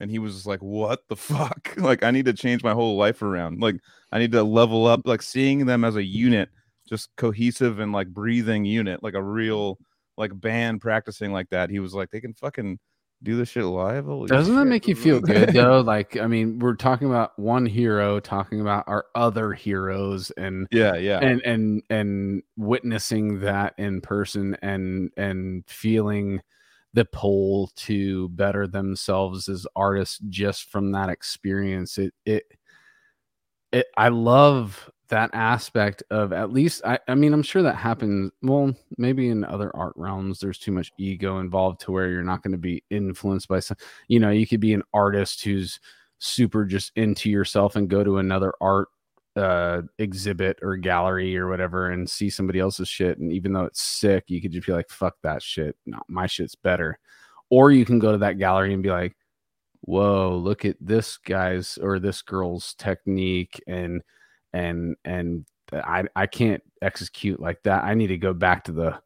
and 0.01 0.11
he 0.11 0.19
was 0.19 0.33
just 0.35 0.45
like, 0.47 0.61
"What 0.61 1.07
the 1.07 1.15
fuck? 1.15 1.73
like, 1.77 2.03
I 2.03 2.11
need 2.11 2.25
to 2.25 2.33
change 2.33 2.63
my 2.63 2.73
whole 2.73 2.97
life 2.97 3.21
around. 3.21 3.61
Like, 3.61 3.77
I 4.11 4.19
need 4.19 4.31
to 4.33 4.43
level 4.43 4.87
up. 4.87 5.01
Like, 5.05 5.21
seeing 5.21 5.65
them 5.65 5.83
as 5.85 5.95
a 5.95 6.03
unit." 6.03 6.49
Just 6.89 7.09
cohesive 7.15 7.79
and 7.79 7.91
like 7.93 8.07
breathing 8.07 8.65
unit, 8.65 9.03
like 9.03 9.13
a 9.13 9.17
mm-hmm. 9.17 9.27
real 9.27 9.77
like 10.17 10.39
band 10.39 10.81
practicing 10.81 11.31
like 11.31 11.49
that. 11.51 11.69
He 11.69 11.79
was 11.79 11.93
like, 11.93 12.09
they 12.09 12.19
can 12.19 12.33
fucking 12.33 12.79
do 13.23 13.35
this 13.37 13.49
shit 13.49 13.63
live. 13.63 14.05
Holy 14.05 14.27
Doesn't 14.27 14.55
that 14.55 14.65
make 14.65 14.87
you 14.87 14.95
feel 14.95 15.19
good 15.19 15.49
though? 15.53 15.81
Like, 15.81 16.17
I 16.17 16.27
mean, 16.27 16.59
we're 16.59 16.75
talking 16.75 17.07
about 17.07 17.37
one 17.37 17.65
hero, 17.65 18.19
talking 18.19 18.61
about 18.61 18.85
our 18.87 19.05
other 19.15 19.53
heroes, 19.53 20.31
and 20.31 20.67
Yeah, 20.71 20.95
yeah. 20.95 21.19
and 21.19 21.41
and 21.43 21.83
and 21.89 22.43
witnessing 22.57 23.39
that 23.41 23.73
in 23.77 24.01
person, 24.01 24.57
and 24.61 25.11
and 25.17 25.65
feeling 25.67 26.41
the 26.93 27.05
pull 27.05 27.71
to 27.75 28.29
better 28.29 28.67
themselves 28.67 29.47
as 29.47 29.67
artists 29.75 30.19
just 30.29 30.69
from 30.69 30.91
that 30.93 31.09
experience. 31.09 31.97
It 31.97 32.13
it 32.25 32.43
it. 33.71 33.87
I 33.97 34.09
love 34.09 34.89
that 35.09 35.29
aspect 35.33 36.03
of 36.11 36.33
at 36.33 36.51
least 36.51 36.81
I, 36.85 36.99
I 37.07 37.15
mean 37.15 37.33
i'm 37.33 37.43
sure 37.43 37.63
that 37.63 37.75
happens 37.75 38.31
well 38.41 38.73
maybe 38.97 39.29
in 39.29 39.43
other 39.43 39.75
art 39.75 39.93
realms 39.95 40.39
there's 40.39 40.59
too 40.59 40.71
much 40.71 40.91
ego 40.97 41.39
involved 41.39 41.81
to 41.81 41.91
where 41.91 42.09
you're 42.09 42.23
not 42.23 42.43
going 42.43 42.51
to 42.51 42.57
be 42.57 42.83
influenced 42.89 43.47
by 43.47 43.59
some 43.59 43.77
you 44.07 44.19
know 44.19 44.29
you 44.29 44.47
could 44.47 44.59
be 44.59 44.73
an 44.73 44.83
artist 44.93 45.43
who's 45.43 45.79
super 46.19 46.65
just 46.65 46.91
into 46.95 47.29
yourself 47.29 47.75
and 47.75 47.89
go 47.89 48.03
to 48.03 48.17
another 48.17 48.53
art 48.61 48.89
uh 49.35 49.81
exhibit 49.99 50.57
or 50.61 50.75
gallery 50.75 51.37
or 51.37 51.47
whatever 51.47 51.89
and 51.89 52.09
see 52.09 52.29
somebody 52.29 52.59
else's 52.59 52.89
shit 52.89 53.19
and 53.19 53.31
even 53.31 53.53
though 53.53 53.65
it's 53.65 53.81
sick 53.81 54.25
you 54.27 54.41
could 54.41 54.51
just 54.51 54.65
be 54.65 54.73
like 54.73 54.89
fuck 54.89 55.15
that 55.23 55.41
shit. 55.41 55.75
No 55.85 55.99
my 56.07 56.27
shit's 56.27 56.55
better. 56.55 56.99
Or 57.51 57.71
you 57.71 57.85
can 57.85 57.99
go 57.99 58.11
to 58.11 58.17
that 58.19 58.37
gallery 58.37 58.73
and 58.73 58.83
be 58.83 58.89
like 58.89 59.15
whoa 59.81 60.35
look 60.35 60.65
at 60.65 60.75
this 60.81 61.17
guy's 61.17 61.77
or 61.77 61.99
this 61.99 62.21
girl's 62.21 62.73
technique 62.75 63.61
and 63.67 64.01
and 64.53 64.95
and 65.05 65.45
I 65.71 66.05
I 66.15 66.27
can't 66.27 66.63
execute 66.81 67.39
like 67.39 67.61
that. 67.63 67.83
I 67.83 67.93
need 67.93 68.07
to 68.07 68.17
go 68.17 68.33
back 68.33 68.63
to 68.65 68.71
the 68.71 68.99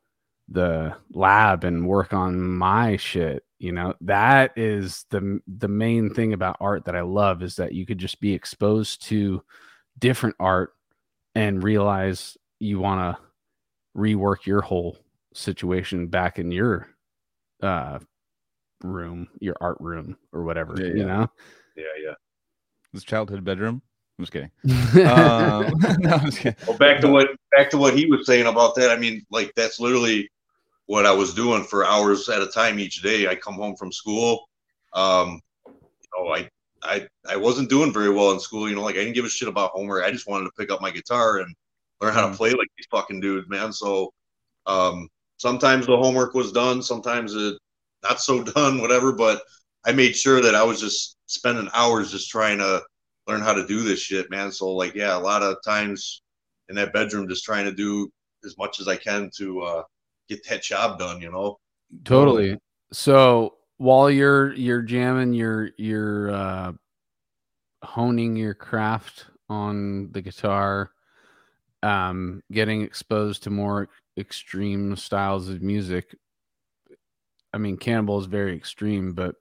the 0.49 0.95
lab 1.11 1.63
and 1.63 1.87
work 1.87 2.13
on 2.13 2.41
my 2.41 2.97
shit. 2.97 3.43
You 3.59 3.71
know, 3.71 3.93
that 4.01 4.51
is 4.57 5.05
the 5.09 5.39
the 5.47 5.67
main 5.67 6.13
thing 6.13 6.33
about 6.33 6.57
art 6.59 6.85
that 6.85 6.95
I 6.95 7.01
love 7.01 7.43
is 7.43 7.55
that 7.57 7.73
you 7.73 7.85
could 7.85 7.97
just 7.97 8.19
be 8.19 8.33
exposed 8.33 9.03
to 9.07 9.43
different 9.99 10.35
art 10.39 10.73
and 11.35 11.63
realize 11.63 12.37
you 12.59 12.79
want 12.79 13.17
to 13.17 13.23
rework 13.97 14.45
your 14.45 14.61
whole 14.61 14.97
situation 15.33 16.07
back 16.07 16.39
in 16.39 16.51
your 16.51 16.87
uh 17.61 17.99
room, 18.83 19.29
your 19.39 19.55
art 19.61 19.77
room 19.79 20.17
or 20.33 20.43
whatever, 20.43 20.75
Yeah, 20.77 20.87
you 20.87 20.93
yeah. 20.97 21.05
know. 21.05 21.27
Yeah, 21.75 21.83
yeah. 22.03 22.13
This 22.91 23.03
childhood 23.03 23.43
bedroom. 23.43 23.81
I'm 24.23 24.25
just 24.25 24.33
kidding. 24.33 24.51
Um, 25.05 25.73
no, 25.99 26.11
I'm 26.15 26.25
just 26.25 26.39
kidding. 26.39 26.55
Well, 26.65 26.77
back 26.77 27.01
to 27.01 27.09
what 27.09 27.27
back 27.55 27.69
to 27.71 27.77
what 27.77 27.97
he 27.97 28.05
was 28.05 28.25
saying 28.25 28.45
about 28.47 28.75
that. 28.75 28.89
I 28.89 28.95
mean, 28.97 29.25
like 29.31 29.51
that's 29.55 29.79
literally 29.79 30.29
what 30.85 31.05
I 31.05 31.11
was 31.11 31.33
doing 31.33 31.63
for 31.63 31.85
hours 31.85 32.29
at 32.29 32.41
a 32.41 32.47
time 32.47 32.79
each 32.79 33.01
day. 33.01 33.27
I 33.27 33.35
come 33.35 33.55
home 33.55 33.75
from 33.75 33.91
school. 33.91 34.47
Um, 34.93 35.41
you 36.01 36.23
know, 36.25 36.33
I 36.33 36.49
I 36.83 37.07
I 37.27 37.35
wasn't 37.35 37.69
doing 37.69 37.91
very 37.91 38.09
well 38.09 38.31
in 38.31 38.39
school. 38.39 38.69
You 38.69 38.75
know, 38.75 38.81
like 38.83 38.95
I 38.95 38.99
didn't 38.99 39.15
give 39.15 39.25
a 39.25 39.29
shit 39.29 39.47
about 39.49 39.71
homework. 39.71 40.03
I 40.05 40.11
just 40.11 40.27
wanted 40.27 40.45
to 40.45 40.51
pick 40.57 40.71
up 40.71 40.81
my 40.81 40.91
guitar 40.91 41.39
and 41.39 41.53
learn 42.01 42.13
how 42.13 42.21
to 42.27 42.33
Mhm. 42.33 42.37
play 42.37 42.51
like 42.51 42.69
these 42.77 42.87
fucking 42.91 43.19
dudes, 43.19 43.49
man. 43.49 43.73
So 43.73 44.13
um, 44.65 45.09
sometimes 45.37 45.85
the 45.85 45.97
homework 45.97 46.33
was 46.33 46.51
done, 46.53 46.81
sometimes 46.81 47.35
it 47.35 47.57
not 48.03 48.21
so 48.21 48.43
done, 48.55 48.79
whatever. 48.81 49.11
But 49.11 49.41
I 49.85 49.91
made 49.91 50.15
sure 50.15 50.41
that 50.41 50.55
I 50.55 50.63
was 50.63 50.79
just 50.79 51.17
spending 51.27 51.69
hours 51.73 52.11
just 52.11 52.29
trying 52.29 52.59
to 52.59 52.81
learn 53.27 53.41
how 53.41 53.53
to 53.53 53.65
do 53.65 53.83
this 53.83 53.99
shit, 53.99 54.29
man. 54.29 54.51
So 54.51 54.73
like, 54.73 54.95
yeah, 54.95 55.17
a 55.17 55.19
lot 55.19 55.43
of 55.43 55.57
times 55.65 56.21
in 56.69 56.75
that 56.75 56.93
bedroom, 56.93 57.27
just 57.27 57.45
trying 57.45 57.65
to 57.65 57.73
do 57.73 58.11
as 58.45 58.57
much 58.57 58.79
as 58.79 58.87
I 58.87 58.95
can 58.95 59.29
to 59.37 59.61
uh, 59.61 59.83
get 60.29 60.47
that 60.49 60.63
job 60.63 60.99
done. 60.99 61.21
You 61.21 61.31
know? 61.31 61.59
totally 62.03 62.57
so 62.91 63.55
while 63.77 64.09
you're 64.09 64.53
you're 64.53 64.81
jamming 64.81 65.33
you're 65.33 65.69
you're 65.77 66.31
uh 66.31 66.71
honing 67.83 68.35
your 68.35 68.53
craft 68.53 69.25
on 69.49 70.11
the 70.11 70.21
guitar 70.21 70.91
um 71.81 72.41
getting 72.51 72.81
exposed 72.81 73.43
to 73.43 73.49
more 73.49 73.89
extreme 74.17 74.95
styles 74.95 75.49
of 75.49 75.61
music 75.61 76.15
i 77.53 77.57
mean 77.57 77.77
cannibal 77.77 78.19
is 78.19 78.25
very 78.25 78.55
extreme 78.55 79.13
but 79.13 79.35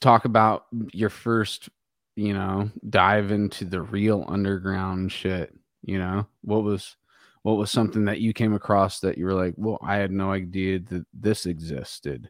talk 0.00 0.24
about 0.24 0.66
your 0.92 1.10
first 1.10 1.68
you 2.16 2.34
know 2.34 2.70
dive 2.88 3.30
into 3.30 3.64
the 3.64 3.80
real 3.80 4.24
underground 4.28 5.10
shit 5.12 5.54
you 5.82 5.98
know? 5.98 6.26
What 6.42 6.62
was 6.62 6.96
what 7.42 7.56
was 7.56 7.70
something 7.70 8.04
that 8.04 8.20
you 8.20 8.34
came 8.34 8.52
across 8.52 9.00
that 9.00 9.16
you 9.16 9.24
were 9.24 9.34
like 9.34 9.54
well 9.56 9.78
i 9.82 9.96
had 9.96 10.10
no 10.10 10.30
idea 10.30 10.78
that 10.78 11.06
this 11.14 11.46
existed 11.46 12.28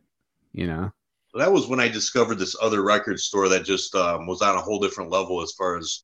you 0.53 0.67
know? 0.67 0.91
That 1.35 1.53
was 1.53 1.69
when 1.69 1.81
I 1.81 1.89
discovered 1.89 2.39
this 2.39 2.57
other 2.61 2.83
record 2.83 3.21
store 3.21 3.49
that 3.49 3.65
just 3.65 3.95
um, 3.95 4.27
was 4.27 4.43
on 4.43 4.57
a 4.57 4.61
whole 4.61 4.81
different 4.81 5.11
level 5.11 5.41
as 5.43 5.53
far 5.53 5.77
as 5.77 6.03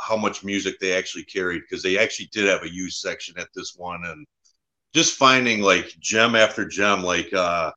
how 0.00 0.16
much 0.16 0.44
music 0.44 0.78
they 0.78 0.92
actually 0.92 1.24
carried 1.24 1.62
because 1.62 1.82
they 1.82 1.98
actually 1.98 2.28
did 2.32 2.46
have 2.46 2.62
a 2.62 2.72
used 2.72 3.00
section 3.00 3.36
at 3.38 3.48
this 3.56 3.74
one 3.76 4.04
and 4.04 4.24
just 4.94 5.16
finding 5.16 5.60
like 5.60 5.92
gem 5.98 6.36
after 6.36 6.64
gem 6.64 7.02
like 7.02 7.32
uh 7.32 7.72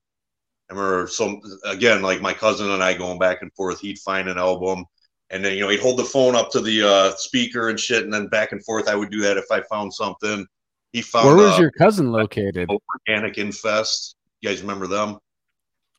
I 0.69 0.73
remember 0.73 1.07
some 1.07 1.41
again 1.63 2.03
like 2.03 2.21
my 2.21 2.33
cousin 2.33 2.69
and 2.69 2.83
I 2.83 2.93
going 2.93 3.17
back 3.17 3.41
and 3.41 3.51
forth 3.53 3.79
he'd 3.79 3.97
find 3.97 4.29
an 4.29 4.37
album 4.37 4.85
and 5.31 5.43
then 5.43 5.53
you 5.53 5.59
know 5.61 5.69
he'd 5.69 5.79
hold 5.79 5.97
the 5.97 6.03
phone 6.03 6.35
up 6.35 6.51
to 6.51 6.61
the 6.61 6.81
uh 6.87 7.11
speaker 7.17 7.69
and 7.69 7.79
shit 7.79 8.03
and 8.03 8.13
then 8.13 8.27
back 8.27 8.51
and 8.51 8.63
forth 8.65 8.87
I 8.87 8.95
would 8.95 9.09
do 9.11 9.21
that 9.21 9.37
if 9.37 9.45
I 9.51 9.61
found 9.61 9.93
something 9.93 10.45
he 10.93 11.01
found 11.01 11.27
where 11.27 11.35
was 11.35 11.57
uh, 11.57 11.61
your 11.61 11.71
cousin 11.71 12.11
located 12.11 12.69
Organic 13.07 13.37
Infest 13.37 14.15
you 14.41 14.49
guys 14.49 14.61
remember 14.61 14.87
them 14.87 15.17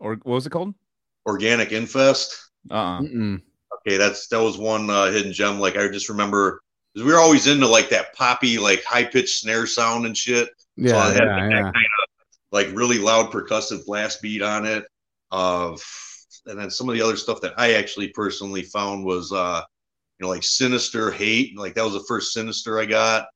Or 0.00 0.14
what 0.14 0.26
was 0.34 0.46
it 0.46 0.50
called? 0.50 0.74
Organic 1.26 1.72
Infest 1.72 2.36
Uh-uh. 2.70 3.00
Mm-mm. 3.00 3.42
Okay, 3.86 3.96
that's 3.96 4.26
that 4.28 4.42
was 4.42 4.58
one 4.58 4.90
uh, 4.90 5.06
hidden 5.12 5.32
gem. 5.32 5.60
Like 5.60 5.76
I 5.76 5.86
just 5.88 6.08
remember 6.08 6.60
'cause 6.94 7.04
we 7.04 7.12
were 7.12 7.18
always 7.18 7.46
into 7.46 7.66
like 7.68 7.88
that 7.90 8.14
poppy, 8.14 8.58
like 8.58 8.82
high 8.84 9.04
pitched 9.04 9.40
snare 9.40 9.66
sound 9.66 10.06
and 10.06 10.16
shit. 10.16 10.48
yeah 10.76 10.90
so 11.04 11.10
it 11.10 11.14
had 11.14 11.24
yeah, 11.24 11.36
that 11.36 11.50
yeah. 11.50 11.62
kind 11.62 11.76
of 11.76 12.08
like 12.52 12.68
really 12.74 12.98
loud 12.98 13.30
percussive 13.30 13.84
blast 13.86 14.20
beat 14.22 14.42
on 14.42 14.64
it. 14.66 14.84
Of 15.30 15.82
and 16.46 16.58
then 16.58 16.70
some 16.70 16.88
of 16.88 16.94
the 16.94 17.02
other 17.02 17.16
stuff 17.16 17.40
that 17.42 17.54
I 17.58 17.74
actually 17.74 18.08
personally 18.08 18.62
found 18.62 19.04
was 19.04 19.32
uh 19.32 19.62
you 20.18 20.24
know 20.26 20.30
like 20.30 20.42
Sinister 20.44 21.10
Hate. 21.10 21.56
Like 21.58 21.74
that 21.74 21.84
was 21.84 21.92
the 21.94 22.04
first 22.08 22.32
Sinister 22.32 22.78
I 22.80 22.86
got. 22.86 23.26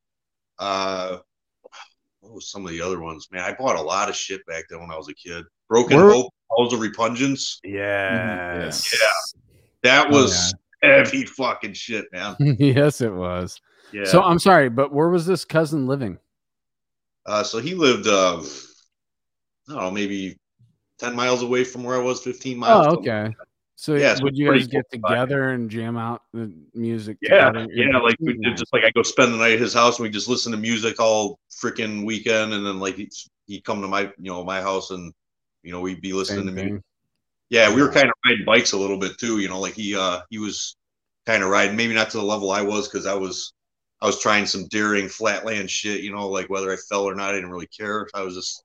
Uh 0.58 1.18
what 2.20 2.34
was 2.34 2.50
some 2.50 2.64
of 2.66 2.70
the 2.70 2.80
other 2.82 3.00
ones? 3.00 3.28
Man, 3.32 3.42
I 3.42 3.54
bought 3.54 3.76
a 3.76 3.82
lot 3.82 4.08
of 4.10 4.14
shit 4.16 4.44
back 4.46 4.64
then 4.68 4.80
when 4.80 4.90
I 4.90 4.96
was 4.96 5.08
a 5.08 5.14
kid. 5.14 5.44
Broken 5.68 5.96
Where- 5.96 6.10
Hope, 6.10 6.32
Halls 6.48 6.72
of 6.72 6.80
Repugnance. 6.80 7.60
yes 7.64 8.84
Yeah. 8.92 9.38
That 9.82 10.08
Oh, 10.10 10.22
was 10.22 10.54
heavy 10.82 11.24
fucking 11.24 11.72
shit, 11.74 12.06
man. 12.12 12.36
yes 12.58 13.00
it 13.00 13.12
was 13.12 13.60
Yeah. 13.92 14.04
so 14.04 14.22
i'm 14.22 14.38
sorry 14.38 14.68
but 14.70 14.92
where 14.92 15.08
was 15.08 15.26
this 15.26 15.44
cousin 15.44 15.86
living 15.86 16.18
Uh, 17.26 17.42
so 17.42 17.58
he 17.58 17.74
lived, 17.74 18.06
uh, 18.06 18.38
I 18.38 19.72
don't 19.72 19.76
know, 19.76 19.90
maybe 19.90 20.36
10 21.00 21.14
miles 21.16 21.42
away 21.42 21.64
from 21.64 21.82
where 21.84 21.96
I 21.96 22.02
was, 22.02 22.22
15 22.22 22.58
miles. 22.58 22.86
oh 22.86 22.98
okay 22.98 23.34
so 23.76 23.94
Yeah, 23.94 24.14
so 24.14 24.24
would 24.24 24.32
it's 24.32 24.38
you 24.38 24.50
guys 24.52 24.66
get 24.66 24.84
close 24.90 25.00
by. 25.00 25.08
together 25.10 25.50
and 25.50 25.70
jam 25.70 25.96
out 25.96 26.22
the 26.34 26.52
music 26.74 27.16
Yeah, 27.22 27.50
together? 27.50 27.66
yeah, 27.72 27.98
like 27.98 28.16
we 28.20 28.34
did 28.34 28.56
just 28.56 28.72
like 28.72 28.84
I 28.84 28.90
go 28.90 29.02
spend 29.02 29.32
the 29.32 29.38
night 29.38 29.54
at 29.54 29.60
his 29.60 29.72
house 29.74 29.98
and 29.98 30.04
we 30.04 30.10
just 30.10 30.28
listen 30.28 30.52
to 30.52 30.58
music 30.58 31.00
all 31.00 31.38
freaking 31.50 32.04
weekend, 32.04 32.52
and 32.52 32.64
then 32.66 32.78
like 32.78 32.96
he'd, 32.96 33.12
he'd 33.46 33.64
come 33.64 33.80
to 33.82 33.88
my 33.88 34.02
you 34.18 34.30
know 34.30 34.44
my 34.44 34.60
house 34.60 34.90
and 34.90 35.12
you 35.62 35.72
know 35.72 35.80
we'd 35.80 36.00
be 36.02 36.12
listening 36.12 36.46
Same 36.46 36.46
to 36.46 36.52
music. 36.52 36.72
thing. 36.74 36.82
Yeah, 37.50 37.74
we 37.74 37.82
were 37.82 37.90
kind 37.90 38.06
of 38.08 38.14
riding 38.26 38.44
bikes 38.44 38.72
a 38.72 38.78
little 38.78 38.98
bit 38.98 39.18
too. 39.18 39.38
You 39.40 39.48
know, 39.48 39.60
like 39.60 39.74
he 39.74 39.96
uh 39.96 40.20
he 40.30 40.38
was 40.38 40.76
kind 41.26 41.42
of 41.42 41.50
riding, 41.50 41.76
maybe 41.76 41.94
not 41.94 42.10
to 42.10 42.18
the 42.18 42.24
level 42.24 42.50
I 42.50 42.62
was 42.62 42.88
because 42.88 43.06
I 43.06 43.14
was 43.14 43.52
I 44.02 44.06
was 44.06 44.20
trying 44.20 44.46
some 44.46 44.68
daring 44.68 45.08
flatland 45.08 45.70
shit. 45.70 46.02
You 46.02 46.12
know, 46.12 46.28
like 46.28 46.48
whether 46.50 46.72
I 46.72 46.76
fell 46.88 47.04
or 47.04 47.14
not, 47.14 47.30
I 47.30 47.34
didn't 47.34 47.50
really 47.50 47.68
care. 47.68 48.06
I 48.14 48.22
was 48.22 48.34
just 48.34 48.62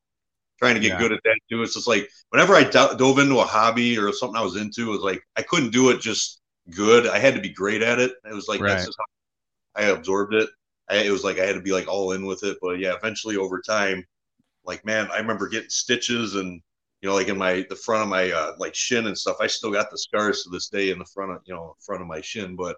trying 0.66 0.76
to 0.76 0.82
get 0.82 0.94
Yeah. 0.94 0.98
good 0.98 1.12
at 1.12 1.22
that 1.24 1.40
too. 1.50 1.64
It's 1.64 1.74
just 1.76 1.88
like 1.88 2.10
whenever 2.30 2.56
I 2.56 2.64
do- 2.64 2.98
dove 2.98 3.20
into 3.20 3.40
a 3.40 3.46
hobby 3.46 3.98
or 3.98 4.12
something 4.14 4.38
I 4.38 4.44
was 4.44 4.56
into, 4.56 4.90
it 4.90 4.92
was 4.92 5.02
like 5.02 5.22
I 5.38 5.42
couldn't 5.44 5.72
do 5.72 5.90
it 5.92 6.02
just 6.02 6.42
good. 6.72 7.08
I 7.08 7.20
had 7.20 7.36
to 7.36 7.42
be 7.42 7.50
great 7.50 7.82
at 7.82 8.00
it. 8.00 8.14
It 8.30 8.34
was 8.34 8.48
like 8.48 8.62
Right. 8.62 8.70
that's 8.70 8.86
just 8.86 8.98
how 9.60 9.84
I 9.84 9.86
absorbed 9.88 10.34
it. 10.34 10.50
I, 10.90 10.98
it 10.98 11.12
was 11.12 11.24
like 11.24 11.40
I 11.40 11.46
had 11.46 11.56
to 11.56 11.62
be 11.62 11.72
like 11.74 11.88
all 11.88 12.12
in 12.14 12.26
with 12.26 12.44
it. 12.44 12.58
But 12.62 12.80
yeah, 12.80 12.96
eventually 12.96 13.38
over 13.38 13.62
time, 13.62 14.06
like 14.66 14.86
man, 14.86 15.10
I 15.12 15.18
remember 15.20 15.48
getting 15.50 15.70
stitches 15.70 16.36
and 16.36 16.62
you 17.02 17.10
know, 17.10 17.16
like 17.16 17.28
in 17.28 17.38
my 17.38 17.66
the 17.70 17.76
front 17.76 18.04
of 18.04 18.10
my 18.10 18.32
uh, 18.32 18.54
like 18.60 18.76
shin 18.76 19.08
and 19.08 19.18
stuff. 19.18 19.38
I 19.40 19.48
still 19.48 19.72
got 19.72 19.92
the 19.92 19.98
scars 19.98 20.44
to 20.44 20.50
this 20.50 20.70
day 20.70 20.90
in 20.92 21.00
the 21.00 21.06
front 21.06 21.32
of 21.32 21.42
you 21.46 21.54
know 21.54 21.76
front 21.86 22.02
of 22.02 22.08
my 22.08 22.22
shin. 22.22 22.56
But 22.56 22.78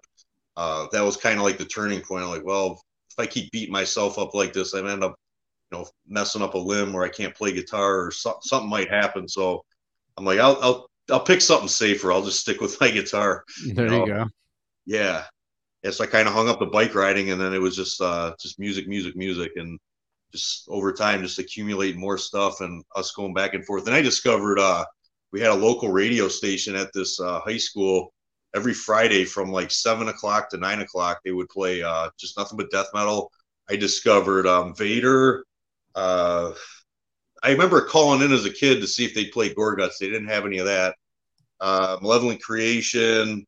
uh, 0.56 0.88
that 0.92 1.02
was 1.02 1.16
kind 1.16 1.38
of 1.38 1.44
like 1.44 1.58
the 1.58 1.64
turning 1.64 2.00
point. 2.02 2.26
Like, 2.26 2.44
well, 2.44 2.82
if 3.10 3.18
I 3.18 3.26
keep 3.26 3.50
beating 3.52 3.72
myself 3.72 4.18
up 4.18 4.34
like 4.34 4.52
this, 4.52 4.74
I 4.74 4.78
end 4.86 5.04
up 5.04 5.16
you 5.70 5.78
know 5.78 5.86
messing 6.06 6.42
up 6.42 6.54
a 6.54 6.58
limb 6.58 6.94
or 6.94 7.04
I 7.04 7.08
can't 7.08 7.34
play 7.34 7.52
guitar 7.52 8.06
or 8.06 8.10
so, 8.10 8.38
something 8.42 8.70
might 8.70 8.90
happen. 8.90 9.28
So 9.28 9.64
I'm 10.16 10.24
like, 10.24 10.38
I'll 10.38 10.58
I'll 10.62 10.90
I'll 11.10 11.20
pick 11.20 11.40
something 11.40 11.68
safer. 11.68 12.12
I'll 12.12 12.24
just 12.24 12.40
stick 12.40 12.60
with 12.60 12.80
my 12.80 12.90
guitar. 12.90 13.44
There 13.66 13.88
know, 13.88 14.00
you 14.00 14.06
go. 14.06 14.26
Yeah. 14.86 15.24
Yeah, 15.84 15.92
so 15.92 16.02
I 16.02 16.08
kind 16.08 16.26
of 16.26 16.34
hung 16.34 16.48
up 16.48 16.58
the 16.58 16.66
bike 16.66 16.96
riding, 16.96 17.30
and 17.30 17.40
then 17.40 17.54
it 17.54 17.60
was 17.60 17.76
just 17.76 18.00
uh, 18.00 18.34
just 18.40 18.58
music, 18.58 18.88
music, 18.88 19.14
music, 19.14 19.52
and 19.54 19.78
just 20.32 20.66
over 20.68 20.92
time, 20.92 21.22
just 21.22 21.38
accumulating 21.38 22.00
more 22.00 22.18
stuff, 22.18 22.60
and 22.60 22.84
us 22.96 23.12
going 23.12 23.32
back 23.32 23.54
and 23.54 23.64
forth. 23.64 23.86
And 23.86 23.94
I 23.94 24.02
discovered 24.02 24.58
uh, 24.58 24.84
we 25.32 25.40
had 25.40 25.50
a 25.50 25.54
local 25.54 25.90
radio 25.90 26.26
station 26.26 26.74
at 26.74 26.92
this 26.92 27.20
uh, 27.20 27.40
high 27.40 27.58
school 27.58 28.12
every 28.56 28.74
Friday 28.74 29.24
from 29.24 29.52
like 29.52 29.70
seven 29.70 30.08
o'clock 30.08 30.50
to 30.50 30.56
nine 30.56 30.80
o'clock. 30.80 31.20
They 31.24 31.32
would 31.32 31.48
play 31.48 31.82
uh, 31.82 32.10
just 32.18 32.36
nothing 32.36 32.56
but 32.58 32.70
death 32.72 32.88
metal. 32.92 33.30
I 33.70 33.76
discovered 33.76 34.46
um, 34.48 34.74
Vader. 34.74 35.44
Uh, 35.98 36.52
I 37.42 37.50
remember 37.50 37.80
calling 37.80 38.22
in 38.22 38.32
as 38.32 38.44
a 38.44 38.52
kid 38.52 38.80
to 38.80 38.86
see 38.86 39.04
if 39.04 39.14
they 39.14 39.26
played 39.26 39.56
Gorguts. 39.56 39.98
They 39.98 40.08
didn't 40.08 40.28
have 40.28 40.46
any 40.46 40.58
of 40.58 40.66
that. 40.66 40.94
Uh, 41.60 41.98
Malevolent 42.00 42.40
Creation, 42.40 43.44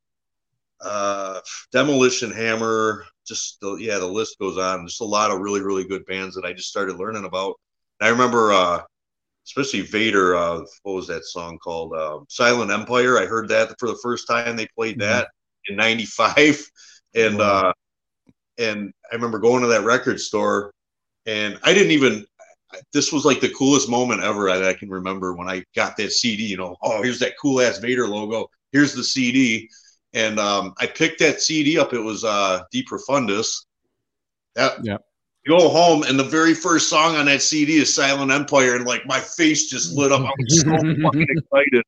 uh, 0.81 1.41
Demolition 1.71 2.33
Hammer, 2.33 3.05
just 3.27 3.61
the, 3.61 3.77
yeah, 3.77 3.99
the 3.99 4.07
list 4.07 4.39
goes 4.41 4.59
on. 4.59 4.87
Just 4.87 5.01
a 5.01 5.05
lot 5.05 5.31
of 5.31 5.39
really 5.39 5.61
really 5.61 5.85
good 5.85 6.05
bands 6.07 6.35
that 6.35 6.45
I 6.45 6.53
just 6.53 6.69
started 6.69 6.97
learning 6.97 7.25
about. 7.25 7.55
And 8.01 8.09
I 8.09 8.11
remember, 8.11 8.53
uh, 8.53 8.83
especially 9.47 9.83
Vader. 9.83 10.35
Uh, 10.35 10.63
what 10.83 10.95
was 10.95 11.07
that 11.07 11.25
song 11.25 11.59
called? 11.59 11.95
Uh, 11.95 12.21
Silent 12.29 12.73
Empire. 12.73 13.19
I 13.19 13.27
heard 13.27 13.49
that 13.51 13.77
for 13.79 13.87
the 13.87 13.99
first 14.03 14.27
time. 14.27 14.57
They 14.57 14.67
played 14.75 14.99
mm-hmm. 14.99 15.09
that 15.13 15.29
in 15.69 15.77
'95, 15.77 16.69
and 17.15 17.41
uh, 17.41 17.73
and 18.59 18.93
I 19.11 19.15
remember 19.15 19.39
going 19.39 19.63
to 19.63 19.69
that 19.69 19.85
record 19.85 20.19
store, 20.19 20.73
and 21.27 21.61
I 21.63 21.75
didn't 21.75 21.93
even. 21.93 22.27
This 22.93 23.13
was 23.13 23.25
like 23.25 23.41
the 23.41 23.55
coolest 23.55 23.89
moment 23.89 24.23
ever 24.23 24.47
that 24.47 24.65
I 24.65 24.75
can 24.75 24.91
remember 24.91 25.35
when 25.35 25.49
I 25.49 25.65
got 25.75 25.97
that 25.97 26.13
CD. 26.13 26.45
You 26.45 26.57
know, 26.57 26.77
oh, 26.83 27.03
here's 27.03 27.19
that 27.21 27.35
cool 27.41 27.61
ass 27.61 27.79
Vader 27.79 28.07
logo. 28.07 28.49
Here's 28.73 28.95
the 28.95 29.05
CD 29.05 29.69
and 30.13 30.39
um, 30.39 30.75
I 30.79 30.87
picked 30.87 31.21
that 31.21 31.41
CD 31.41 31.79
up. 31.79 31.93
It 31.93 32.01
was 32.01 32.25
uh, 32.25 32.63
De 32.71 32.85
Profundis. 32.85 33.65
That, 34.55 34.85
yeah. 34.85 34.99
Go 35.49 35.71
home, 35.71 36.03
and 36.03 36.19
the 36.19 36.25
very 36.25 36.53
first 36.53 36.91
song 36.91 37.17
on 37.17 37.25
that 37.27 37.41
CD 37.41 37.77
is 37.77 37.95
Silent 37.95 38.31
Empire, 38.31 38.77
and 38.77 38.85
like 38.85 39.07
my 39.07 39.19
face 39.19 39.71
just 39.71 39.97
lit 39.97 40.13
up. 40.13 40.21
I 40.21 40.33
was 40.39 40.61
so 40.61 40.71
fucking 41.03 41.27
excited. 41.31 41.85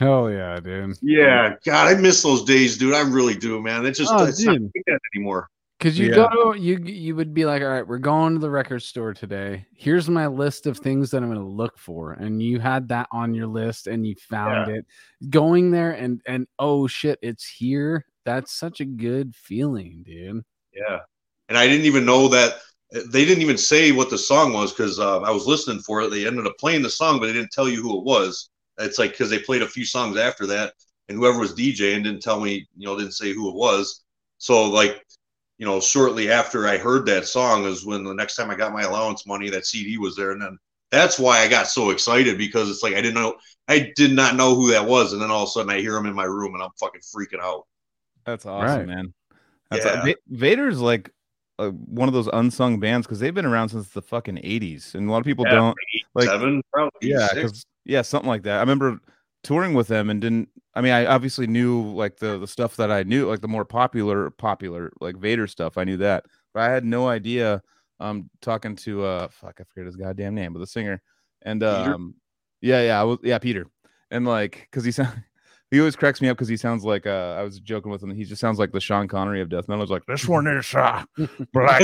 Hell 0.00 0.30
yeah, 0.30 0.58
dude. 0.58 0.96
Yeah, 1.00 1.54
God, 1.64 1.96
I 1.96 2.00
miss 2.00 2.22
those 2.22 2.42
days, 2.44 2.76
dude. 2.76 2.94
I 2.94 3.02
really 3.02 3.36
do, 3.36 3.62
man. 3.62 3.86
It 3.86 3.92
just 3.92 4.12
oh, 4.12 4.24
it's 4.24 4.38
dude. 4.38 4.46
not 4.46 4.60
like 4.74 4.84
that 4.86 4.98
anymore. 5.14 5.48
Because 5.78 5.96
you 5.96 6.08
yeah. 6.08 6.26
go, 6.32 6.54
you 6.54 6.78
you 6.78 7.14
would 7.14 7.32
be 7.32 7.44
like, 7.44 7.62
all 7.62 7.68
right, 7.68 7.86
we're 7.86 7.98
going 7.98 8.34
to 8.34 8.40
the 8.40 8.50
record 8.50 8.82
store 8.82 9.14
today. 9.14 9.64
Here's 9.76 10.10
my 10.10 10.26
list 10.26 10.66
of 10.66 10.76
things 10.76 11.10
that 11.10 11.22
I'm 11.22 11.32
going 11.32 11.38
to 11.38 11.44
look 11.44 11.78
for, 11.78 12.14
and 12.14 12.42
you 12.42 12.58
had 12.58 12.88
that 12.88 13.06
on 13.12 13.32
your 13.32 13.46
list, 13.46 13.86
and 13.86 14.04
you 14.04 14.16
found 14.16 14.70
yeah. 14.70 14.78
it. 14.78 14.86
Going 15.30 15.70
there, 15.70 15.92
and 15.92 16.20
and 16.26 16.48
oh 16.58 16.88
shit, 16.88 17.20
it's 17.22 17.46
here. 17.46 18.04
That's 18.24 18.52
such 18.52 18.80
a 18.80 18.84
good 18.84 19.36
feeling, 19.36 20.02
dude. 20.04 20.42
Yeah, 20.74 21.00
and 21.48 21.56
I 21.56 21.68
didn't 21.68 21.86
even 21.86 22.04
know 22.04 22.26
that 22.26 22.56
they 22.90 23.24
didn't 23.24 23.42
even 23.42 23.58
say 23.58 23.92
what 23.92 24.10
the 24.10 24.18
song 24.18 24.52
was 24.52 24.72
because 24.72 24.98
uh, 24.98 25.20
I 25.20 25.30
was 25.30 25.46
listening 25.46 25.80
for 25.80 26.02
it. 26.02 26.10
They 26.10 26.26
ended 26.26 26.46
up 26.46 26.58
playing 26.58 26.82
the 26.82 26.90
song, 26.90 27.20
but 27.20 27.26
they 27.26 27.34
didn't 27.34 27.52
tell 27.52 27.68
you 27.68 27.82
who 27.82 27.98
it 27.98 28.04
was. 28.04 28.50
It's 28.78 28.98
like 28.98 29.12
because 29.12 29.30
they 29.30 29.38
played 29.38 29.62
a 29.62 29.68
few 29.68 29.84
songs 29.84 30.16
after 30.16 30.44
that, 30.46 30.72
and 31.08 31.18
whoever 31.18 31.38
was 31.38 31.54
DJing 31.54 32.02
didn't 32.02 32.22
tell 32.22 32.40
me, 32.40 32.66
you 32.76 32.86
know, 32.86 32.96
didn't 32.98 33.12
say 33.12 33.32
who 33.32 33.48
it 33.48 33.54
was. 33.54 34.04
So 34.38 34.68
like 34.70 35.04
you 35.58 35.66
know, 35.66 35.80
shortly 35.80 36.30
after 36.30 36.66
I 36.66 36.78
heard 36.78 37.04
that 37.06 37.26
song 37.26 37.64
is 37.64 37.84
when 37.84 38.04
the 38.04 38.14
next 38.14 38.36
time 38.36 38.50
I 38.50 38.54
got 38.54 38.72
my 38.72 38.82
allowance 38.82 39.26
money, 39.26 39.50
that 39.50 39.66
CD 39.66 39.98
was 39.98 40.14
there. 40.14 40.30
And 40.30 40.40
then 40.40 40.56
that's 40.90 41.18
why 41.18 41.40
I 41.40 41.48
got 41.48 41.66
so 41.66 41.90
excited 41.90 42.38
because 42.38 42.70
it's 42.70 42.82
like 42.82 42.94
I 42.94 43.02
didn't 43.02 43.20
know, 43.20 43.36
I 43.66 43.92
did 43.96 44.12
not 44.12 44.36
know 44.36 44.54
who 44.54 44.70
that 44.70 44.86
was. 44.86 45.12
And 45.12 45.20
then 45.20 45.30
all 45.30 45.42
of 45.42 45.48
a 45.48 45.50
sudden 45.50 45.70
I 45.70 45.80
hear 45.80 45.96
him 45.96 46.06
in 46.06 46.14
my 46.14 46.24
room 46.24 46.54
and 46.54 46.62
I'm 46.62 46.70
fucking 46.78 47.00
freaking 47.00 47.42
out. 47.42 47.66
That's 48.24 48.46
awesome, 48.46 48.78
right. 48.78 48.86
man. 48.86 49.12
That's 49.70 49.84
yeah. 49.84 50.06
a, 50.06 50.14
Vader's 50.28 50.80
like 50.80 51.10
uh, 51.58 51.70
one 51.70 52.08
of 52.08 52.14
those 52.14 52.28
unsung 52.32 52.78
bands 52.78 53.06
because 53.06 53.18
they've 53.18 53.34
been 53.34 53.44
around 53.44 53.70
since 53.70 53.88
the 53.88 54.02
fucking 54.02 54.36
80s. 54.36 54.94
And 54.94 55.08
a 55.08 55.12
lot 55.12 55.18
of 55.18 55.24
people 55.24 55.44
yeah, 55.46 55.54
don't 55.54 55.76
like, 56.14 56.28
seven, 56.28 56.62
probably 56.72 56.90
yeah, 57.02 57.28
yeah, 57.84 58.02
something 58.02 58.28
like 58.28 58.44
that. 58.44 58.58
I 58.58 58.60
remember 58.60 59.00
touring 59.42 59.74
with 59.74 59.88
them 59.88 60.08
and 60.08 60.20
didn't 60.20 60.48
I 60.78 60.80
mean 60.80 60.92
I 60.92 61.06
obviously 61.06 61.48
knew 61.48 61.82
like 61.92 62.18
the 62.18 62.38
the 62.38 62.46
stuff 62.46 62.76
that 62.76 62.92
I 62.92 63.02
knew 63.02 63.28
like 63.28 63.40
the 63.40 63.48
more 63.48 63.64
popular 63.64 64.30
popular 64.30 64.92
like 65.00 65.16
Vader 65.16 65.48
stuff 65.48 65.76
I 65.76 65.82
knew 65.82 65.96
that. 65.96 66.24
But 66.54 66.62
I 66.62 66.70
had 66.72 66.84
no 66.84 67.08
idea 67.08 67.62
um 67.98 68.30
talking 68.40 68.76
to 68.76 69.04
uh 69.04 69.28
fuck 69.28 69.56
I 69.60 69.64
forget 69.64 69.86
his 69.86 69.96
goddamn 69.96 70.36
name 70.36 70.52
but 70.52 70.60
the 70.60 70.68
singer. 70.68 71.02
And 71.42 71.64
um 71.64 71.82
Peter? 71.84 71.98
yeah 72.60 72.82
yeah 72.82 73.00
I 73.00 73.04
was 73.04 73.18
yeah 73.24 73.38
Peter. 73.40 73.66
And 74.12 74.24
like 74.24 74.68
cuz 74.70 74.84
he 74.84 74.92
sound 75.00 75.24
he 75.70 75.78
always 75.80 75.96
cracks 75.96 76.22
me 76.22 76.28
up 76.28 76.36
because 76.36 76.48
he 76.48 76.56
sounds 76.56 76.84
like 76.84 77.06
uh, 77.06 77.36
I 77.38 77.42
was 77.42 77.60
joking 77.60 77.90
with 77.90 78.02
him. 78.02 78.14
He 78.14 78.24
just 78.24 78.40
sounds 78.40 78.58
like 78.58 78.72
the 78.72 78.80
Sean 78.80 79.06
Connery 79.06 79.42
of 79.42 79.50
death 79.50 79.68
metal. 79.68 79.84
He's 79.84 79.90
like 79.90 80.06
this 80.06 80.26
one 80.26 80.46
is 80.46 80.74
uh, 80.74 81.04
black 81.52 81.80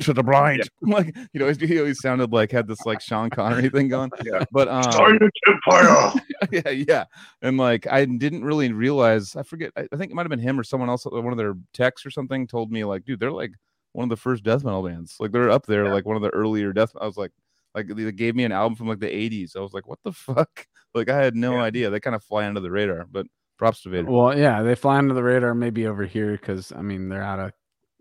to 0.00 0.12
the 0.12 0.22
blind. 0.22 0.68
Yeah. 0.86 0.94
Like 0.94 1.16
you 1.32 1.40
know, 1.40 1.52
he 1.52 1.78
always 1.78 2.00
sounded 2.00 2.32
like 2.32 2.52
had 2.52 2.68
this 2.68 2.84
like 2.86 3.00
Sean 3.00 3.30
Connery 3.30 3.68
thing 3.70 3.88
going. 3.88 4.10
Yeah. 4.24 4.44
But 4.52 4.68
um, 4.68 5.18
Empire. 5.46 6.12
yeah, 6.52 6.70
yeah, 6.70 7.04
and 7.42 7.56
like 7.56 7.86
I 7.88 8.04
didn't 8.04 8.44
really 8.44 8.72
realize. 8.72 9.34
I 9.34 9.42
forget. 9.42 9.72
I, 9.76 9.88
I 9.92 9.96
think 9.96 10.12
it 10.12 10.14
might 10.14 10.22
have 10.22 10.30
been 10.30 10.38
him 10.38 10.58
or 10.58 10.64
someone 10.64 10.88
else. 10.88 11.04
One 11.04 11.32
of 11.32 11.38
their 11.38 11.54
techs 11.72 12.06
or 12.06 12.10
something 12.10 12.46
told 12.46 12.70
me 12.70 12.84
like, 12.84 13.04
dude, 13.04 13.18
they're 13.18 13.32
like 13.32 13.52
one 13.92 14.04
of 14.04 14.10
the 14.10 14.16
first 14.16 14.44
death 14.44 14.62
metal 14.62 14.82
bands. 14.82 15.16
Like 15.18 15.32
they're 15.32 15.50
up 15.50 15.66
there, 15.66 15.86
yeah. 15.86 15.92
like 15.92 16.06
one 16.06 16.16
of 16.16 16.22
the 16.22 16.30
earlier 16.30 16.72
death. 16.72 16.92
I 17.00 17.06
was 17.06 17.16
like, 17.16 17.32
like 17.74 17.88
they 17.88 18.12
gave 18.12 18.36
me 18.36 18.44
an 18.44 18.52
album 18.52 18.76
from 18.76 18.88
like 18.88 19.00
the 19.00 19.06
80s. 19.06 19.56
I 19.56 19.60
was 19.60 19.72
like, 19.72 19.86
what 19.86 19.98
the 20.04 20.12
fuck? 20.12 20.66
Like 20.94 21.08
I 21.10 21.20
had 21.20 21.36
no 21.36 21.54
yeah. 21.54 21.62
idea. 21.62 21.90
They 21.90 22.00
kind 22.00 22.16
of 22.16 22.24
fly 22.24 22.46
under 22.46 22.60
the 22.60 22.70
radar, 22.70 23.06
but 23.10 23.26
props 23.58 23.82
to 23.82 23.90
Vader. 23.90 24.10
Well, 24.10 24.36
yeah, 24.36 24.62
they 24.62 24.74
fly 24.74 24.98
under 24.98 25.14
the 25.14 25.22
radar 25.22 25.54
maybe 25.54 25.86
over 25.86 26.04
here 26.04 26.32
because 26.32 26.72
I 26.72 26.82
mean 26.82 27.08
they're 27.08 27.22
out 27.22 27.40
of 27.40 27.52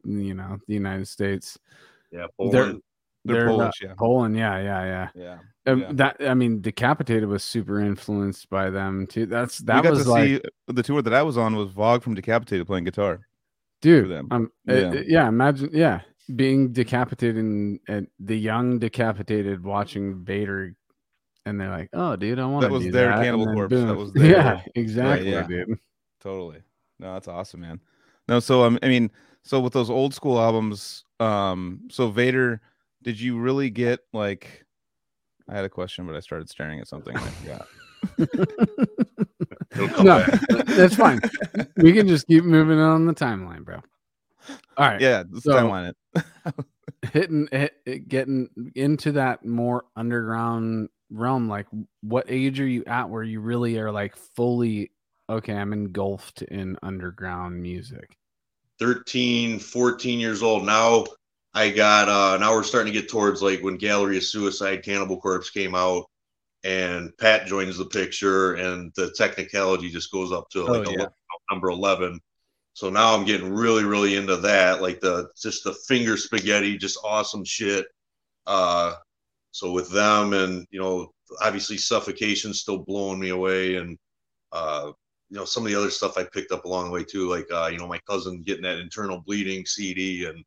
you 0.05 0.33
know 0.33 0.57
the 0.67 0.73
United 0.73 1.07
States. 1.07 1.57
Yeah, 2.11 2.27
Poland. 2.37 2.53
They're, 2.53 2.65
they're, 3.25 3.45
they're 3.45 3.47
Polish, 3.47 3.81
yeah. 3.81 3.93
Poland, 3.97 4.37
yeah, 4.37 4.57
yeah, 4.59 4.85
yeah. 4.85 5.09
Yeah. 5.15 5.37
Um, 5.71 5.81
yeah. 5.81 5.91
That 5.91 6.15
I 6.21 6.33
mean, 6.33 6.61
Decapitated 6.61 7.27
was 7.27 7.43
super 7.43 7.81
influenced 7.81 8.49
by 8.49 8.69
them 8.69 9.05
too. 9.05 9.25
That's 9.25 9.57
that 9.59 9.83
was 9.83 10.07
like 10.07 10.27
see, 10.27 10.41
the 10.67 10.83
tour 10.83 11.01
that 11.01 11.13
I 11.13 11.23
was 11.23 11.37
on 11.37 11.55
was 11.55 11.69
Vogg 11.71 12.03
from 12.03 12.15
Decapitated 12.15 12.65
playing 12.65 12.85
guitar. 12.85 13.19
Dude, 13.81 14.11
um, 14.31 14.49
yeah. 14.65 14.93
It, 14.93 15.07
yeah, 15.07 15.27
imagine, 15.27 15.69
yeah, 15.71 16.01
being 16.35 16.71
decapitated 16.71 17.37
and, 17.37 17.79
and 17.87 18.07
the 18.19 18.37
young 18.37 18.79
decapitated 18.79 19.63
watching 19.63 20.23
Vader 20.23 20.73
and 21.47 21.59
they're 21.59 21.69
like, 21.69 21.89
"Oh, 21.93 22.15
dude, 22.15 22.39
I 22.39 22.45
want 22.45 22.63
to." 22.63 22.67
that 22.67 22.73
was 22.73 22.83
their 22.83 23.07
that. 23.07 23.23
cannibal 23.23 23.45
corpse. 23.53 23.69
Boom. 23.69 23.87
That 23.87 23.95
was 23.95 24.11
their, 24.13 24.31
yeah, 24.31 24.61
exactly, 24.75 25.33
right, 25.33 25.49
yeah. 25.49 25.65
dude. 25.65 25.79
Totally. 26.19 26.61
No, 26.99 27.13
that's 27.13 27.27
awesome, 27.27 27.61
man. 27.61 27.79
No, 28.27 28.39
so 28.39 28.63
um, 28.63 28.77
I 28.83 28.87
mean, 28.87 29.09
so 29.43 29.59
with 29.59 29.73
those 29.73 29.89
old 29.89 30.13
school 30.13 30.39
albums, 30.39 31.05
um, 31.19 31.87
so 31.89 32.09
Vader, 32.09 32.61
did 33.01 33.19
you 33.19 33.39
really 33.39 33.69
get 33.69 34.01
like? 34.11 34.65
I 35.49 35.55
had 35.55 35.63
a 35.63 35.69
question, 35.69 36.05
but 36.05 36.15
I 36.15 36.19
started 36.19 36.49
staring 36.49 36.81
at 36.81 36.87
something. 36.89 37.15
Yeah. 37.45 37.61
no, 40.03 40.25
that's 40.65 40.95
fine. 40.95 41.21
We 41.77 41.93
can 41.93 42.07
just 42.07 42.27
keep 42.27 42.43
moving 42.43 42.79
on 42.79 43.05
the 43.05 43.13
timeline, 43.13 43.63
bro. 43.63 43.81
All 44.75 44.89
right. 44.89 44.99
Yeah, 44.99 45.23
the 45.29 45.39
so, 45.39 45.53
timeline 45.53 45.93
it. 45.93 46.65
hitting 47.13 47.47
hit, 47.51 48.09
getting 48.09 48.49
into 48.75 49.13
that 49.13 49.45
more 49.45 49.85
underground 49.95 50.89
realm 51.09 51.47
like 51.47 51.67
what 52.01 52.25
age 52.27 52.59
are 52.59 52.67
you 52.67 52.83
at 52.85 53.09
where 53.09 53.23
you 53.23 53.39
really 53.39 53.77
are 53.77 53.91
like 53.91 54.15
fully 54.35 54.91
okay 55.29 55.53
i'm 55.53 55.73
engulfed 55.73 56.41
in 56.43 56.77
underground 56.83 57.61
music? 57.61 58.17
13 58.79 59.59
14 59.59 60.19
years 60.19 60.43
old. 60.43 60.65
Now 60.65 61.05
i 61.53 61.69
got 61.69 62.09
uh 62.09 62.37
now 62.37 62.53
we're 62.53 62.63
starting 62.63 62.93
to 62.93 62.99
get 62.99 63.09
towards 63.09 63.41
like 63.41 63.61
when 63.61 63.77
gallery 63.77 64.17
of 64.17 64.23
suicide 64.23 64.83
cannibal 64.83 65.19
corpse 65.19 65.49
came 65.49 65.73
out 65.73 66.05
and 66.63 67.15
pat 67.17 67.47
joins 67.47 67.77
the 67.77 67.85
picture 67.85 68.55
and 68.55 68.91
the 68.95 69.11
technicality 69.11 69.89
just 69.89 70.11
goes 70.11 70.31
up 70.31 70.49
to 70.49 70.63
like 70.63 70.87
oh, 70.87 70.91
yeah. 70.91 71.05
number 71.49 71.69
11 71.69 72.19
so 72.73 72.89
now 72.89 73.15
i'm 73.15 73.25
getting 73.25 73.51
really 73.51 73.85
really 73.85 74.17
into 74.17 74.35
that 74.35 74.81
like 74.81 74.99
the 74.99 75.29
just 75.41 75.63
the 75.63 75.73
finger 75.87 76.17
spaghetti 76.17 76.77
just 76.77 76.99
awesome 77.03 77.45
shit. 77.45 77.85
Uh 78.45 78.93
so 79.57 79.71
with 79.71 79.89
them 79.91 80.33
and 80.33 80.67
you 80.69 80.79
know 80.79 81.11
obviously 81.41 81.77
suffocation 81.77 82.53
still 82.53 82.77
blowing 82.77 83.19
me 83.19 83.29
away 83.29 83.77
and 83.77 83.97
uh 84.51 84.91
you 85.29 85.35
know 85.35 85.45
some 85.45 85.63
of 85.63 85.71
the 85.71 85.75
other 85.75 85.89
stuff 85.89 86.15
I 86.15 86.25
picked 86.31 86.51
up 86.51 86.65
along 86.65 86.85
the 86.85 86.91
way 86.91 87.03
too 87.03 87.27
like 87.27 87.47
uh 87.51 87.67
you 87.71 87.79
know 87.79 87.87
my 87.87 87.99
cousin 88.07 88.43
getting 88.43 88.61
that 88.63 88.77
internal 88.77 89.23
bleeding 89.25 89.65
CD 89.65 90.25
and 90.25 90.37
you 90.37 90.43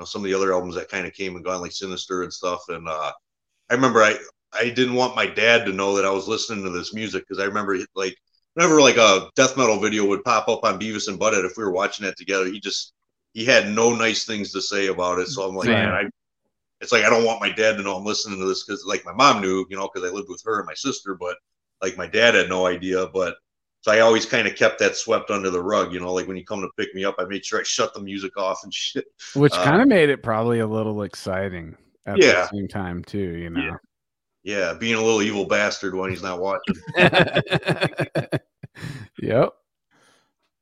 know 0.00 0.04
some 0.04 0.22
of 0.22 0.24
the 0.24 0.34
other 0.34 0.52
albums 0.52 0.74
that 0.74 0.88
kind 0.88 1.06
of 1.06 1.12
came 1.12 1.36
and 1.36 1.44
gone 1.44 1.60
like 1.60 1.70
Sinister 1.70 2.24
and 2.24 2.32
stuff. 2.32 2.62
And 2.68 2.88
uh 2.88 3.12
I 3.70 3.74
remember 3.74 4.02
I 4.02 4.16
I 4.52 4.70
didn't 4.70 4.94
want 4.96 5.14
my 5.14 5.26
dad 5.26 5.64
to 5.66 5.72
know 5.72 5.94
that 5.94 6.04
I 6.04 6.10
was 6.10 6.26
listening 6.26 6.64
to 6.64 6.70
this 6.70 6.92
music 6.92 7.22
because 7.28 7.40
I 7.40 7.46
remember 7.46 7.78
like 7.94 8.16
whenever 8.54 8.80
like 8.80 8.96
a 8.96 9.30
death 9.36 9.56
metal 9.56 9.78
video 9.78 10.06
would 10.06 10.24
pop 10.24 10.48
up 10.48 10.64
on 10.64 10.80
Beavis 10.80 11.06
and 11.06 11.20
Butthead 11.20 11.44
if 11.44 11.56
we 11.56 11.62
were 11.62 11.70
watching 11.70 12.04
that 12.04 12.18
together 12.18 12.46
he 12.46 12.58
just 12.58 12.94
he 13.32 13.44
had 13.44 13.70
no 13.70 13.94
nice 13.94 14.24
things 14.24 14.50
to 14.52 14.60
say 14.60 14.88
about 14.88 15.20
it. 15.20 15.28
So 15.28 15.48
I'm 15.48 15.54
like 15.54 15.68
man, 15.68 15.90
I 15.90 16.10
it's 16.80 16.92
like 16.92 17.04
I 17.04 17.10
don't 17.10 17.24
want 17.24 17.40
my 17.40 17.50
dad 17.50 17.76
to 17.76 17.82
know 17.82 17.96
I'm 17.96 18.04
listening 18.04 18.38
to 18.40 18.46
this 18.46 18.64
because 18.64 18.84
like 18.86 19.04
my 19.04 19.12
mom 19.12 19.40
knew, 19.40 19.66
you 19.68 19.76
know, 19.76 19.88
because 19.92 20.08
I 20.08 20.12
lived 20.12 20.28
with 20.28 20.42
her 20.44 20.58
and 20.58 20.66
my 20.66 20.74
sister, 20.74 21.14
but 21.14 21.36
like 21.82 21.96
my 21.96 22.06
dad 22.06 22.34
had 22.34 22.48
no 22.48 22.66
idea. 22.66 23.06
But 23.08 23.36
so 23.82 23.92
I 23.92 24.00
always 24.00 24.26
kind 24.26 24.46
of 24.46 24.56
kept 24.56 24.78
that 24.80 24.96
swept 24.96 25.30
under 25.30 25.50
the 25.50 25.62
rug, 25.62 25.92
you 25.92 26.00
know, 26.00 26.12
like 26.12 26.26
when 26.26 26.36
you 26.36 26.44
come 26.44 26.60
to 26.60 26.68
pick 26.76 26.94
me 26.94 27.04
up, 27.04 27.16
I 27.18 27.24
made 27.24 27.44
sure 27.44 27.60
I 27.60 27.64
shut 27.64 27.94
the 27.94 28.00
music 28.00 28.36
off 28.36 28.60
and 28.64 28.72
shit. 28.74 29.06
Which 29.34 29.52
kind 29.52 29.76
of 29.76 29.82
um, 29.82 29.88
made 29.88 30.08
it 30.08 30.22
probably 30.22 30.60
a 30.60 30.66
little 30.66 31.02
exciting 31.02 31.76
at 32.06 32.18
yeah. 32.18 32.32
the 32.32 32.48
same 32.48 32.68
time 32.68 33.04
too, 33.04 33.36
you 33.36 33.50
know. 33.50 33.60
Yeah. 33.60 33.76
Yeah, 34.42 34.72
being 34.72 34.94
a 34.94 35.02
little 35.02 35.20
evil 35.20 35.44
bastard 35.44 35.94
when 35.94 36.08
he's 36.08 36.22
not 36.22 36.40
watching. 36.40 36.74
yep. 39.20 39.52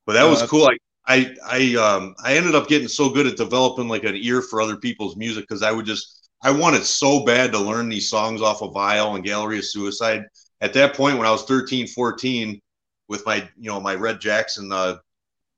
But 0.04 0.14
that 0.14 0.24
was 0.24 0.42
cool. 0.42 0.66
I, 0.66 0.76
I, 1.08 1.34
I, 1.44 1.74
um, 1.76 2.14
I 2.22 2.34
ended 2.34 2.54
up 2.54 2.68
getting 2.68 2.86
so 2.86 3.08
good 3.08 3.26
at 3.26 3.38
developing 3.38 3.88
like 3.88 4.04
an 4.04 4.14
ear 4.14 4.42
for 4.42 4.60
other 4.60 4.76
people's 4.76 5.16
music 5.16 5.44
because 5.48 5.62
I 5.62 5.72
would 5.72 5.86
just, 5.86 6.28
I 6.42 6.50
wanted 6.50 6.84
so 6.84 7.24
bad 7.24 7.50
to 7.52 7.58
learn 7.58 7.88
these 7.88 8.10
songs 8.10 8.42
off 8.42 8.62
of 8.62 8.74
Vile 8.74 9.14
and 9.14 9.24
Gallery 9.24 9.58
of 9.58 9.64
Suicide. 9.64 10.24
At 10.60 10.74
that 10.74 10.94
point, 10.94 11.16
when 11.16 11.26
I 11.26 11.30
was 11.30 11.44
13, 11.44 11.86
14, 11.86 12.60
with 13.08 13.24
my, 13.24 13.48
you 13.58 13.70
know, 13.70 13.80
my 13.80 13.94
Red 13.94 14.20
Jackson, 14.20 14.70
uh, 14.70 14.96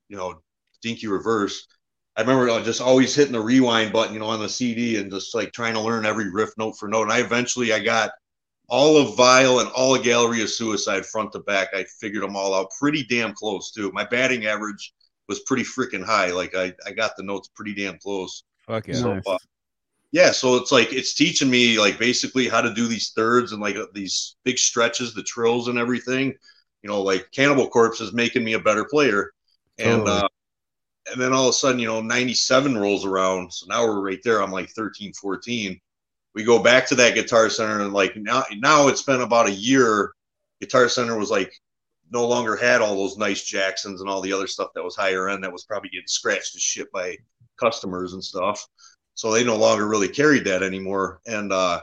you 0.07 0.15
know, 0.15 0.41
Dinky 0.81 1.07
Reverse, 1.07 1.67
I 2.15 2.21
remember 2.21 2.49
uh, 2.49 2.63
just 2.63 2.81
always 2.81 3.13
hitting 3.13 3.33
the 3.33 3.41
rewind 3.41 3.91
button, 3.91 4.13
you 4.13 4.19
know, 4.19 4.27
on 4.27 4.39
the 4.39 4.49
CD 4.49 4.97
and 4.99 5.11
just 5.11 5.35
like 5.35 5.51
trying 5.51 5.73
to 5.73 5.81
learn 5.81 6.05
every 6.05 6.31
riff 6.31 6.51
note 6.57 6.77
for 6.79 6.87
note. 6.87 7.03
And 7.03 7.11
I 7.11 7.19
eventually 7.19 7.73
I 7.73 7.79
got 7.79 8.11
all 8.69 8.97
of 8.97 9.17
Vile 9.17 9.59
and 9.59 9.69
all 9.71 9.95
of 9.95 10.03
Gallery 10.03 10.41
of 10.41 10.49
Suicide 10.49 11.05
front 11.05 11.33
to 11.33 11.39
back. 11.39 11.69
I 11.73 11.85
figured 11.99 12.23
them 12.23 12.37
all 12.37 12.53
out 12.53 12.71
pretty 12.79 13.03
damn 13.03 13.33
close 13.33 13.71
too. 13.71 13.91
My 13.93 14.05
batting 14.05 14.45
average 14.45 14.93
was 15.31 15.39
pretty 15.41 15.63
freaking 15.63 16.03
high. 16.03 16.31
Like 16.31 16.55
I, 16.55 16.73
I 16.85 16.91
got 16.91 17.15
the 17.15 17.23
notes 17.23 17.49
pretty 17.55 17.73
damn 17.73 17.97
close. 17.99 18.43
Fuck 18.67 18.89
yeah. 18.89 18.95
So, 18.95 19.21
uh, 19.25 19.37
yeah, 20.11 20.31
so 20.31 20.57
it's 20.57 20.73
like 20.73 20.91
it's 20.91 21.13
teaching 21.13 21.49
me 21.49 21.79
like 21.79 21.97
basically 21.97 22.49
how 22.49 22.59
to 22.59 22.73
do 22.73 22.85
these 22.87 23.13
thirds 23.15 23.53
and 23.53 23.61
like 23.61 23.77
uh, 23.77 23.85
these 23.93 24.35
big 24.43 24.57
stretches, 24.57 25.13
the 25.13 25.23
trills 25.23 25.69
and 25.69 25.79
everything. 25.79 26.33
You 26.83 26.89
know, 26.89 27.01
like 27.01 27.29
Cannibal 27.31 27.69
Corpse 27.69 28.01
is 28.01 28.11
making 28.11 28.43
me 28.43 28.53
a 28.53 28.59
better 28.59 28.83
player. 28.83 29.31
And 29.79 30.05
uh, 30.05 30.27
and 31.11 31.21
then 31.21 31.31
all 31.33 31.45
of 31.45 31.51
a 31.51 31.53
sudden, 31.53 31.79
you 31.79 31.87
know, 31.87 32.01
97 32.01 32.77
rolls 32.77 33.05
around. 33.05 33.53
So 33.53 33.65
now 33.67 33.85
we're 33.85 34.01
right 34.01 34.19
there. 34.23 34.41
I'm 34.41 34.51
like 34.51 34.69
13, 34.69 35.13
14. 35.13 35.79
We 36.33 36.43
go 36.43 36.61
back 36.61 36.87
to 36.87 36.95
that 36.95 37.15
Guitar 37.15 37.49
Center 37.49 37.81
and 37.81 37.93
like 37.93 38.15
now, 38.15 38.43
now 38.57 38.87
it's 38.87 39.01
been 39.01 39.21
about 39.21 39.47
a 39.47 39.53
year. 39.53 40.11
Guitar 40.59 40.89
Center 40.89 41.17
was 41.17 41.31
like 41.31 41.53
no 42.11 42.27
longer 42.27 42.55
had 42.55 42.81
all 42.81 42.95
those 42.95 43.17
nice 43.17 43.43
Jacksons 43.43 44.01
and 44.01 44.09
all 44.09 44.21
the 44.21 44.33
other 44.33 44.47
stuff 44.47 44.71
that 44.75 44.83
was 44.83 44.95
higher 44.95 45.29
end 45.29 45.43
that 45.43 45.51
was 45.51 45.63
probably 45.63 45.89
getting 45.89 46.07
scratched 46.07 46.53
to 46.53 46.59
shit 46.59 46.91
by 46.91 47.17
customers 47.59 48.13
and 48.13 48.23
stuff. 48.23 48.65
So 49.13 49.31
they 49.31 49.43
no 49.43 49.55
longer 49.55 49.87
really 49.87 50.09
carried 50.09 50.45
that 50.45 50.63
anymore. 50.63 51.21
And 51.25 51.53
uh, 51.53 51.81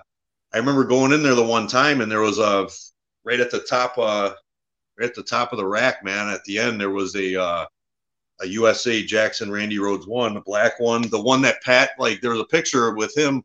I 0.53 0.59
remember 0.59 0.85
going 0.85 1.13
in 1.13 1.23
there 1.23 1.35
the 1.35 1.43
one 1.43 1.67
time 1.67 2.01
and 2.01 2.11
there 2.11 2.21
was 2.21 2.39
a 2.39 2.69
right 3.25 3.41
at 3.41 3.51
the 3.51 3.61
top, 3.61 3.97
uh, 3.97 4.35
right 4.99 5.09
at 5.09 5.15
the 5.15 5.23
top 5.23 5.53
of 5.53 5.59
the 5.59 5.67
rack, 5.67 6.05
man. 6.05 6.29
At 6.29 6.45
the 6.45 6.59
end 6.59 6.81
there 6.81 6.91
was 6.91 7.17
a 7.17 7.41
uh, 7.41 7.67
a 8.41 8.47
USA 8.47 9.03
Jackson 9.03 9.51
Randy 9.51 9.79
Rhoads 9.79 10.07
one, 10.07 10.35
the 10.35 10.41
black 10.41 10.79
one, 10.79 11.09
the 11.09 11.21
one 11.21 11.43
that 11.43 11.63
Pat 11.63 11.91
like 11.99 12.21
there 12.21 12.31
was 12.31 12.41
a 12.41 12.45
picture 12.45 12.95
with 12.95 13.17
him. 13.17 13.43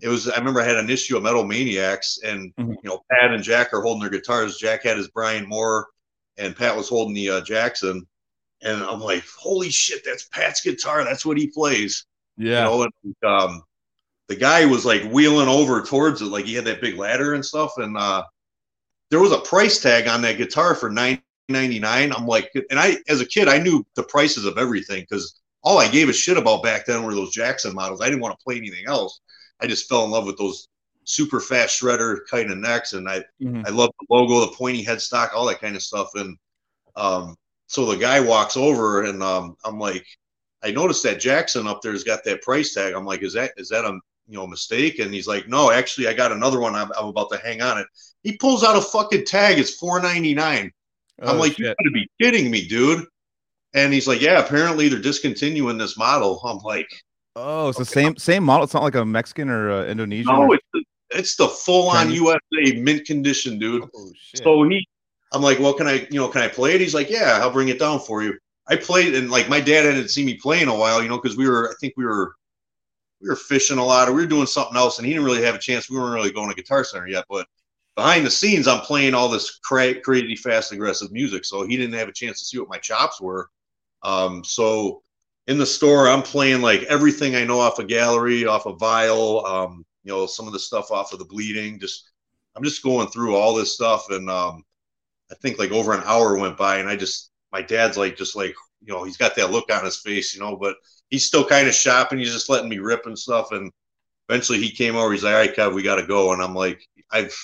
It 0.00 0.08
was 0.08 0.28
I 0.28 0.38
remember 0.38 0.60
I 0.60 0.64
had 0.64 0.76
an 0.76 0.88
issue 0.88 1.16
of 1.16 1.22
Metal 1.22 1.44
Maniacs, 1.44 2.20
and 2.24 2.54
mm-hmm. 2.56 2.72
you 2.72 2.78
know 2.84 3.02
Pat 3.10 3.32
and 3.32 3.42
Jack 3.42 3.74
are 3.74 3.82
holding 3.82 4.00
their 4.00 4.10
guitars. 4.10 4.56
Jack 4.56 4.84
had 4.84 4.96
his 4.96 5.08
Brian 5.08 5.46
Moore, 5.46 5.88
and 6.40 6.56
Pat 6.56 6.76
was 6.76 6.88
holding 6.88 7.14
the 7.14 7.30
uh, 7.30 7.40
Jackson, 7.42 8.06
and 8.62 8.82
I'm 8.82 9.00
like, 9.00 9.24
holy 9.38 9.70
shit, 9.70 10.04
that's 10.04 10.24
Pat's 10.24 10.60
guitar. 10.60 11.04
That's 11.04 11.24
what 11.24 11.38
he 11.38 11.46
plays. 11.46 12.06
Yeah. 12.36 12.64
You 12.64 12.70
know, 12.70 12.82
and, 13.04 13.14
um, 13.24 13.62
the 14.28 14.36
guy 14.36 14.64
was 14.64 14.84
like 14.84 15.02
wheeling 15.10 15.48
over 15.48 15.82
towards 15.82 16.22
it, 16.22 16.26
like 16.26 16.46
he 16.46 16.54
had 16.54 16.64
that 16.64 16.80
big 16.80 16.96
ladder 16.96 17.34
and 17.34 17.44
stuff, 17.44 17.78
and 17.78 17.96
uh, 17.96 18.22
there 19.10 19.20
was 19.20 19.32
a 19.32 19.38
price 19.38 19.80
tag 19.80 20.08
on 20.08 20.22
that 20.22 20.38
guitar 20.38 20.74
for 20.74 20.90
nine 20.90 21.20
ninety 21.48 21.78
nine. 21.80 22.12
i'm 22.12 22.26
like 22.26 22.48
and 22.70 22.78
i 22.78 22.96
as 23.08 23.20
a 23.20 23.26
kid 23.26 23.48
i 23.48 23.58
knew 23.58 23.84
the 23.96 24.02
prices 24.04 24.44
of 24.44 24.56
everything 24.56 25.00
because 25.00 25.40
all 25.62 25.78
i 25.78 25.88
gave 25.88 26.08
a 26.08 26.12
shit 26.12 26.38
about 26.38 26.62
back 26.62 26.86
then 26.86 27.02
were 27.02 27.14
those 27.14 27.32
jackson 27.32 27.74
models 27.74 28.00
i 28.00 28.04
didn't 28.06 28.20
want 28.20 28.36
to 28.38 28.44
play 28.44 28.56
anything 28.56 28.84
else 28.86 29.20
i 29.60 29.66
just 29.66 29.88
fell 29.88 30.04
in 30.04 30.10
love 30.10 30.26
with 30.26 30.38
those 30.38 30.68
super 31.04 31.40
fast 31.40 31.80
shredder 31.80 32.18
kind 32.30 32.50
of 32.50 32.58
necks 32.58 32.92
and 32.92 33.08
i 33.08 33.18
mm-hmm. 33.42 33.62
i 33.66 33.70
love 33.70 33.90
the 34.00 34.06
logo 34.14 34.40
the 34.40 34.52
pointy 34.52 34.84
headstock 34.84 35.34
all 35.34 35.46
that 35.46 35.60
kind 35.60 35.76
of 35.76 35.82
stuff 35.82 36.08
and 36.14 36.36
um 36.96 37.34
so 37.66 37.86
the 37.86 37.96
guy 37.96 38.20
walks 38.20 38.56
over 38.56 39.04
and 39.04 39.22
um 39.22 39.56
i'm 39.64 39.78
like 39.78 40.04
i 40.62 40.70
noticed 40.70 41.02
that 41.02 41.20
jackson 41.20 41.66
up 41.66 41.80
there's 41.82 42.04
got 42.04 42.22
that 42.24 42.42
price 42.42 42.74
tag 42.74 42.94
i'm 42.94 43.04
like 43.06 43.22
is 43.22 43.32
that 43.32 43.52
is 43.56 43.68
that 43.68 43.84
a 43.84 43.98
you 44.28 44.36
know 44.36 44.46
mistake 44.46 44.98
and 44.98 45.12
he's 45.12 45.26
like 45.26 45.48
no 45.48 45.70
actually 45.70 46.06
i 46.06 46.12
got 46.12 46.32
another 46.32 46.60
one 46.60 46.74
i'm, 46.74 46.90
I'm 46.96 47.06
about 47.06 47.30
to 47.32 47.38
hang 47.38 47.62
on 47.62 47.78
it 47.78 47.86
he 48.22 48.36
pulls 48.36 48.62
out 48.62 48.76
a 48.76 48.80
fucking 48.80 49.24
tag 49.24 49.58
it's 49.58 49.74
499 49.76 50.70
I'm 51.22 51.36
oh, 51.36 51.38
like, 51.38 51.52
shit. 51.52 51.58
you 51.60 51.66
gotta 51.66 51.90
be 51.92 52.10
kidding 52.20 52.50
me, 52.50 52.66
dude. 52.66 53.04
And 53.74 53.92
he's 53.92 54.08
like, 54.08 54.20
yeah, 54.20 54.40
apparently 54.40 54.88
they're 54.88 55.00
discontinuing 55.00 55.78
this 55.78 55.96
model. 55.96 56.40
I'm 56.44 56.58
like, 56.58 56.88
oh, 57.36 57.68
it's 57.68 57.78
okay. 57.78 57.84
the 57.84 57.90
same 57.90 58.16
same 58.16 58.44
model. 58.44 58.64
It's 58.64 58.74
not 58.74 58.82
like 58.82 58.94
a 58.94 59.04
Mexican 59.04 59.48
or 59.48 59.70
uh, 59.70 59.84
Indonesian. 59.84 60.34
No, 60.34 60.52
it's 60.52 60.64
it's 61.10 61.36
the 61.36 61.48
full 61.48 61.88
on 61.88 62.10
USA 62.10 62.78
mint 62.78 63.04
condition, 63.06 63.58
dude. 63.58 63.88
Oh, 63.94 64.12
so 64.34 64.62
he, 64.68 64.86
I'm 65.32 65.42
like, 65.42 65.58
well, 65.58 65.74
can 65.74 65.86
I, 65.86 66.06
you 66.10 66.20
know, 66.20 66.28
can 66.28 66.42
I 66.42 66.48
play 66.48 66.74
it? 66.74 66.80
He's 66.80 66.94
like, 66.94 67.10
yeah, 67.10 67.38
I'll 67.40 67.52
bring 67.52 67.68
it 67.68 67.78
down 67.78 68.00
for 68.00 68.22
you. 68.22 68.36
I 68.68 68.76
played, 68.76 69.14
and 69.14 69.30
like 69.30 69.48
my 69.48 69.60
dad 69.60 69.84
hadn't 69.84 70.08
seen 70.08 70.26
me 70.26 70.34
play 70.34 70.62
in 70.62 70.68
a 70.68 70.74
while, 70.74 71.02
you 71.02 71.08
know, 71.08 71.18
because 71.18 71.36
we 71.36 71.48
were, 71.48 71.70
I 71.70 71.74
think 71.80 71.94
we 71.96 72.04
were, 72.04 72.34
we 73.20 73.28
were 73.28 73.36
fishing 73.36 73.78
a 73.78 73.84
lot, 73.84 74.08
or 74.08 74.12
we 74.12 74.22
were 74.22 74.28
doing 74.28 74.46
something 74.46 74.76
else, 74.76 74.98
and 74.98 75.06
he 75.06 75.12
didn't 75.12 75.26
really 75.26 75.42
have 75.42 75.54
a 75.54 75.58
chance. 75.58 75.90
We 75.90 75.98
weren't 75.98 76.14
really 76.14 76.32
going 76.32 76.48
to 76.48 76.54
Guitar 76.54 76.84
Center 76.84 77.08
yet, 77.08 77.24
but 77.28 77.46
behind 77.96 78.24
the 78.24 78.30
scenes, 78.30 78.66
I'm 78.66 78.80
playing 78.80 79.14
all 79.14 79.28
this 79.28 79.58
cra- 79.58 80.00
crazy, 80.00 80.36
fast, 80.36 80.72
aggressive 80.72 81.12
music. 81.12 81.44
So 81.44 81.66
he 81.66 81.76
didn't 81.76 81.98
have 81.98 82.08
a 82.08 82.12
chance 82.12 82.38
to 82.38 82.44
see 82.46 82.58
what 82.58 82.70
my 82.70 82.78
chops 82.78 83.20
were. 83.20 83.50
Um, 84.02 84.42
so 84.44 85.02
in 85.46 85.58
the 85.58 85.66
store, 85.66 86.08
I'm 86.08 86.22
playing 86.22 86.62
like 86.62 86.82
everything 86.84 87.36
I 87.36 87.44
know 87.44 87.60
off 87.60 87.78
of 87.78 87.88
Gallery, 87.88 88.46
off 88.46 88.66
of 88.66 88.78
Vile, 88.78 89.44
um, 89.44 89.84
you 90.10 90.16
know, 90.16 90.26
some 90.26 90.48
of 90.48 90.52
the 90.52 90.58
stuff 90.58 90.90
off 90.90 91.12
of 91.12 91.20
the 91.20 91.24
Bleeding. 91.24 91.78
Just 91.78 92.10
I'm 92.56 92.64
just 92.64 92.82
going 92.82 93.06
through 93.08 93.36
all 93.36 93.54
this 93.54 93.72
stuff, 93.72 94.10
and 94.10 94.28
um, 94.28 94.64
I 95.30 95.36
think 95.36 95.58
like 95.58 95.70
over 95.70 95.92
an 95.92 96.02
hour 96.04 96.36
went 96.36 96.56
by, 96.56 96.78
and 96.78 96.88
I 96.88 96.96
just 96.96 97.30
my 97.52 97.62
dad's 97.62 97.96
like 97.96 98.16
just 98.16 98.34
like 98.34 98.54
you 98.82 98.92
know 98.92 99.04
he's 99.04 99.16
got 99.16 99.36
that 99.36 99.52
look 99.52 99.72
on 99.72 99.84
his 99.84 100.00
face, 100.00 100.34
you 100.34 100.40
know, 100.40 100.56
but 100.56 100.74
he's 101.10 101.24
still 101.24 101.46
kind 101.46 101.68
of 101.68 101.74
shopping. 101.74 102.18
He's 102.18 102.32
just 102.32 102.48
letting 102.48 102.68
me 102.68 102.78
rip 102.78 103.06
and 103.06 103.16
stuff, 103.16 103.52
and 103.52 103.70
eventually 104.28 104.58
he 104.58 104.72
came 104.72 104.96
over. 104.96 105.12
He's 105.12 105.22
like, 105.22 105.34
"All 105.34 105.38
right, 105.38 105.54
Kev, 105.54 105.74
we 105.74 105.82
got 105.82 105.96
to 105.96 106.06
go," 106.06 106.32
and 106.32 106.42
I'm 106.42 106.54
like, 106.54 106.84
I've 107.12 107.36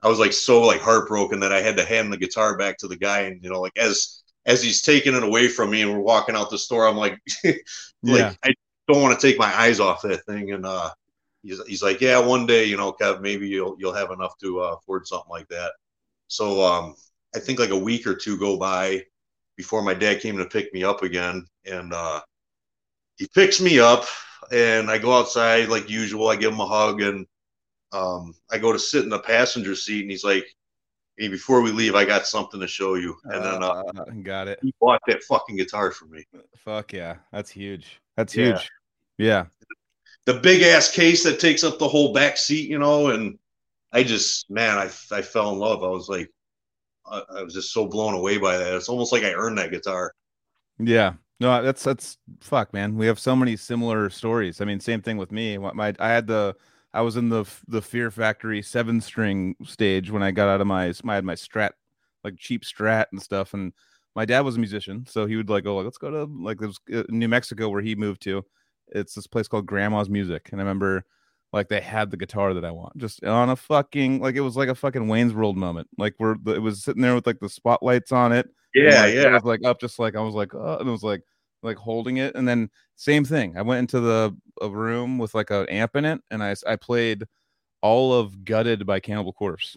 I 0.00 0.08
was 0.08 0.18
like 0.18 0.32
so 0.32 0.62
like 0.62 0.80
heartbroken 0.80 1.40
that 1.40 1.52
I 1.52 1.60
had 1.60 1.76
to 1.76 1.84
hand 1.84 2.10
the 2.10 2.16
guitar 2.16 2.56
back 2.56 2.78
to 2.78 2.88
the 2.88 2.96
guy, 2.96 3.20
and 3.20 3.42
you 3.44 3.50
know, 3.50 3.60
like 3.60 3.76
as 3.76 4.22
as 4.46 4.62
he's 4.62 4.80
taking 4.80 5.14
it 5.14 5.22
away 5.22 5.48
from 5.48 5.70
me, 5.70 5.82
and 5.82 5.92
we're 5.92 5.98
walking 5.98 6.36
out 6.36 6.48
the 6.48 6.58
store, 6.58 6.88
I'm 6.88 6.96
like, 6.96 7.18
like 7.44 7.58
yeah. 8.02 8.32
I 8.42 8.54
don't 8.90 9.02
want 9.02 9.20
to 9.20 9.26
take 9.26 9.38
my 9.38 9.54
eyes 9.54 9.78
off 9.78 10.00
that 10.02 10.24
thing, 10.24 10.52
and 10.52 10.64
uh, 10.64 10.90
he's 11.48 11.66
he's 11.66 11.82
like, 11.82 12.00
yeah, 12.00 12.18
one 12.18 12.46
day, 12.46 12.64
you 12.64 12.76
know, 12.76 12.92
Kev, 12.92 13.20
maybe 13.20 13.48
you'll 13.48 13.76
you'll 13.78 13.94
have 13.94 14.10
enough 14.10 14.36
to 14.38 14.60
uh, 14.60 14.76
afford 14.76 15.06
something 15.06 15.30
like 15.30 15.48
that. 15.48 15.72
So 16.28 16.64
um, 16.64 16.94
I 17.34 17.38
think 17.38 17.58
like 17.58 17.70
a 17.70 17.78
week 17.78 18.06
or 18.06 18.14
two 18.14 18.38
go 18.38 18.56
by 18.58 19.04
before 19.56 19.82
my 19.82 19.94
dad 19.94 20.20
came 20.20 20.36
to 20.36 20.44
pick 20.44 20.72
me 20.74 20.84
up 20.84 21.02
again, 21.02 21.46
and 21.64 21.92
uh, 21.92 22.20
he 23.16 23.26
picks 23.34 23.60
me 23.60 23.80
up, 23.80 24.04
and 24.52 24.90
I 24.90 24.98
go 24.98 25.12
outside 25.12 25.68
like 25.68 25.88
usual. 25.88 26.28
I 26.28 26.36
give 26.36 26.52
him 26.52 26.60
a 26.60 26.66
hug 26.66 27.00
and 27.00 27.26
um, 27.92 28.34
I 28.50 28.58
go 28.58 28.72
to 28.72 28.78
sit 28.78 29.04
in 29.04 29.08
the 29.08 29.18
passenger 29.18 29.74
seat, 29.74 30.02
and 30.02 30.10
he's 30.10 30.24
like, 30.24 30.46
"Hey, 31.16 31.28
before 31.28 31.62
we 31.62 31.70
leave, 31.70 31.94
I 31.94 32.04
got 32.04 32.26
something 32.26 32.60
to 32.60 32.68
show 32.68 32.94
you." 32.94 33.16
And 33.24 33.44
then 33.44 33.62
uh, 33.62 33.82
uh, 33.96 34.04
got 34.22 34.48
it. 34.48 34.58
He 34.62 34.74
bought 34.80 35.00
that 35.06 35.22
fucking 35.24 35.56
guitar 35.56 35.90
for 35.90 36.06
me. 36.06 36.24
Fuck 36.56 36.92
yeah, 36.92 37.16
that's 37.32 37.50
huge. 37.50 38.00
That's 38.16 38.36
yeah. 38.36 38.44
huge. 38.44 38.70
Yeah. 39.16 39.46
The 40.28 40.34
big 40.34 40.60
ass 40.60 40.90
case 40.90 41.24
that 41.24 41.40
takes 41.40 41.64
up 41.64 41.78
the 41.78 41.88
whole 41.88 42.12
back 42.12 42.36
seat, 42.36 42.68
you 42.68 42.78
know, 42.78 43.08
and 43.08 43.38
I 43.94 44.02
just, 44.02 44.50
man, 44.50 44.76
I, 44.76 44.90
I 45.10 45.22
fell 45.22 45.52
in 45.52 45.58
love. 45.58 45.82
I 45.82 45.88
was 45.88 46.10
like, 46.10 46.30
I, 47.06 47.22
I 47.38 47.42
was 47.42 47.54
just 47.54 47.72
so 47.72 47.86
blown 47.86 48.12
away 48.12 48.36
by 48.36 48.58
that. 48.58 48.74
It's 48.74 48.90
almost 48.90 49.10
like 49.10 49.22
I 49.22 49.32
earned 49.32 49.56
that 49.56 49.70
guitar. 49.70 50.12
Yeah, 50.78 51.14
no, 51.40 51.62
that's 51.62 51.82
that's 51.82 52.18
fuck, 52.40 52.74
man. 52.74 52.96
We 52.98 53.06
have 53.06 53.18
so 53.18 53.34
many 53.34 53.56
similar 53.56 54.10
stories. 54.10 54.60
I 54.60 54.66
mean, 54.66 54.80
same 54.80 55.00
thing 55.00 55.16
with 55.16 55.32
me. 55.32 55.56
My 55.56 55.94
I 55.98 56.08
had 56.10 56.26
the 56.26 56.54
I 56.92 57.00
was 57.00 57.16
in 57.16 57.30
the 57.30 57.46
the 57.66 57.80
Fear 57.80 58.10
Factory 58.10 58.60
seven 58.60 59.00
string 59.00 59.56
stage 59.64 60.10
when 60.10 60.22
I 60.22 60.30
got 60.30 60.48
out 60.48 60.60
of 60.60 60.66
my 60.66 60.92
I 61.06 61.14
had 61.14 61.24
my 61.24 61.36
Strat 61.36 61.70
like 62.22 62.36
cheap 62.36 62.64
Strat 62.64 63.06
and 63.12 63.22
stuff, 63.22 63.54
and 63.54 63.72
my 64.14 64.26
dad 64.26 64.40
was 64.40 64.56
a 64.56 64.60
musician, 64.60 65.06
so 65.08 65.24
he 65.24 65.36
would 65.36 65.48
like 65.48 65.64
go 65.64 65.78
let's 65.78 65.96
go 65.96 66.10
to 66.10 66.24
like 66.24 66.60
was 66.60 66.78
uh, 66.94 67.04
New 67.08 67.28
Mexico 67.28 67.70
where 67.70 67.80
he 67.80 67.94
moved 67.94 68.20
to. 68.24 68.44
It's 68.92 69.14
this 69.14 69.26
place 69.26 69.48
called 69.48 69.66
Grandma's 69.66 70.08
Music, 70.08 70.48
and 70.52 70.60
I 70.60 70.64
remember 70.64 71.04
like 71.52 71.68
they 71.68 71.80
had 71.80 72.10
the 72.10 72.16
guitar 72.16 72.52
that 72.52 72.64
I 72.64 72.70
want 72.70 72.96
just 72.98 73.24
on 73.24 73.48
a 73.48 73.56
fucking 73.56 74.20
like 74.20 74.34
it 74.34 74.40
was 74.40 74.56
like 74.56 74.68
a 74.68 74.74
fucking 74.74 75.08
Wayne's 75.08 75.34
World 75.34 75.56
moment. 75.56 75.88
Like 75.96 76.14
where 76.18 76.36
it 76.46 76.60
was 76.60 76.84
sitting 76.84 77.02
there 77.02 77.14
with 77.14 77.26
like 77.26 77.40
the 77.40 77.48
spotlights 77.48 78.12
on 78.12 78.32
it. 78.32 78.48
Yeah, 78.74 79.02
like, 79.02 79.14
yeah. 79.14 79.28
It 79.28 79.32
was 79.32 79.44
like 79.44 79.64
up, 79.64 79.80
just 79.80 79.98
like 79.98 80.14
I 80.14 80.20
was 80.20 80.34
like, 80.34 80.54
oh, 80.54 80.76
and 80.78 80.88
it 80.88 80.92
was 80.92 81.02
like 81.02 81.22
like 81.62 81.76
holding 81.76 82.18
it 82.18 82.34
and 82.34 82.46
then 82.46 82.70
same 82.96 83.24
thing 83.24 83.56
i 83.56 83.62
went 83.62 83.80
into 83.80 84.00
the 84.00 84.34
a 84.60 84.68
room 84.68 85.18
with 85.18 85.34
like 85.34 85.50
an 85.50 85.68
amp 85.68 85.96
in 85.96 86.04
it 86.04 86.20
and 86.30 86.42
i 86.42 86.54
i 86.66 86.76
played 86.76 87.24
all 87.82 88.12
of 88.12 88.44
gutted 88.44 88.86
by 88.86 89.00
cannibal 89.00 89.32
corpse 89.32 89.76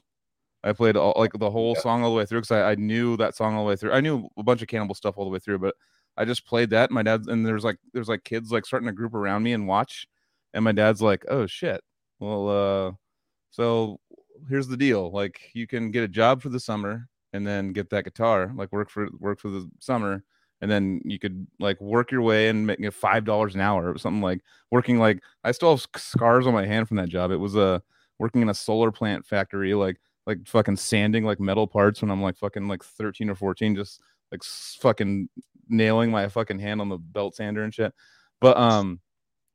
i 0.63 0.71
played 0.71 0.95
all 0.95 1.13
like 1.17 1.31
the 1.33 1.49
whole 1.49 1.73
yeah. 1.75 1.81
song 1.81 2.03
all 2.03 2.11
the 2.11 2.17
way 2.17 2.25
through 2.25 2.39
because 2.41 2.51
I, 2.51 2.71
I 2.71 2.75
knew 2.75 3.17
that 3.17 3.35
song 3.35 3.55
all 3.55 3.63
the 3.63 3.69
way 3.69 3.75
through 3.75 3.93
i 3.93 4.01
knew 4.01 4.27
a 4.37 4.43
bunch 4.43 4.61
of 4.61 4.67
cannibal 4.67 4.95
stuff 4.95 5.15
all 5.17 5.25
the 5.25 5.31
way 5.31 5.39
through 5.39 5.59
but 5.59 5.75
i 6.17 6.25
just 6.25 6.45
played 6.45 6.69
that 6.69 6.91
my 6.91 7.03
dad 7.03 7.25
and 7.27 7.45
there's 7.45 7.63
like 7.63 7.77
there's 7.93 8.09
like 8.09 8.23
kids 8.23 8.51
like 8.51 8.65
starting 8.65 8.87
to 8.87 8.93
group 8.93 9.13
around 9.13 9.43
me 9.43 9.53
and 9.53 9.67
watch 9.67 10.07
and 10.53 10.63
my 10.63 10.71
dad's 10.71 11.01
like 11.01 11.23
oh 11.29 11.45
shit 11.45 11.81
well 12.19 12.49
uh 12.49 12.91
so 13.51 13.99
here's 14.49 14.67
the 14.67 14.77
deal. 14.77 15.11
Like 15.11 15.51
you 15.53 15.67
can 15.67 15.91
get 15.91 16.03
a 16.03 16.07
job 16.07 16.41
for 16.41 16.49
the 16.49 16.59
summer 16.59 17.07
and 17.33 17.45
then 17.45 17.73
get 17.73 17.89
that 17.91 18.05
guitar, 18.05 18.51
like 18.55 18.71
work 18.71 18.89
for 18.89 19.09
work 19.19 19.39
for 19.39 19.49
the 19.49 19.69
summer, 19.79 20.23
and 20.61 20.69
then 20.69 21.01
you 21.05 21.19
could 21.19 21.47
like 21.59 21.79
work 21.81 22.11
your 22.11 22.21
way 22.21 22.49
and 22.49 22.65
make 22.65 22.93
five 22.93 23.25
dollars 23.25 23.55
an 23.55 23.61
hour 23.61 23.91
or 23.91 23.97
something 23.97 24.21
like 24.21 24.41
working 24.71 24.99
like 24.99 25.21
I 25.43 25.51
still 25.51 25.71
have 25.75 25.85
scars 25.97 26.47
on 26.47 26.53
my 26.53 26.65
hand 26.65 26.87
from 26.87 26.97
that 26.97 27.09
job. 27.09 27.31
It 27.31 27.37
was 27.37 27.55
a 27.55 27.61
uh, 27.61 27.79
working 28.19 28.41
in 28.41 28.49
a 28.49 28.53
solar 28.53 28.91
plant 28.91 29.25
factory, 29.25 29.73
like 29.73 29.99
like 30.27 30.47
fucking 30.47 30.77
sanding 30.77 31.25
like 31.25 31.39
metal 31.39 31.67
parts 31.67 32.01
when 32.01 32.11
I'm 32.11 32.21
like 32.21 32.37
fucking 32.37 32.67
like 32.67 32.83
13 32.83 33.29
or 33.29 33.35
14, 33.35 33.75
just 33.75 34.01
like 34.31 34.43
fucking 34.43 35.29
nailing 35.71 36.11
my 36.11 36.27
fucking 36.27 36.59
hand 36.59 36.81
on 36.81 36.89
the 36.89 36.97
belt 36.97 37.35
sander 37.35 37.63
and 37.63 37.73
shit. 37.73 37.93
But 38.39 38.57
um 38.57 38.99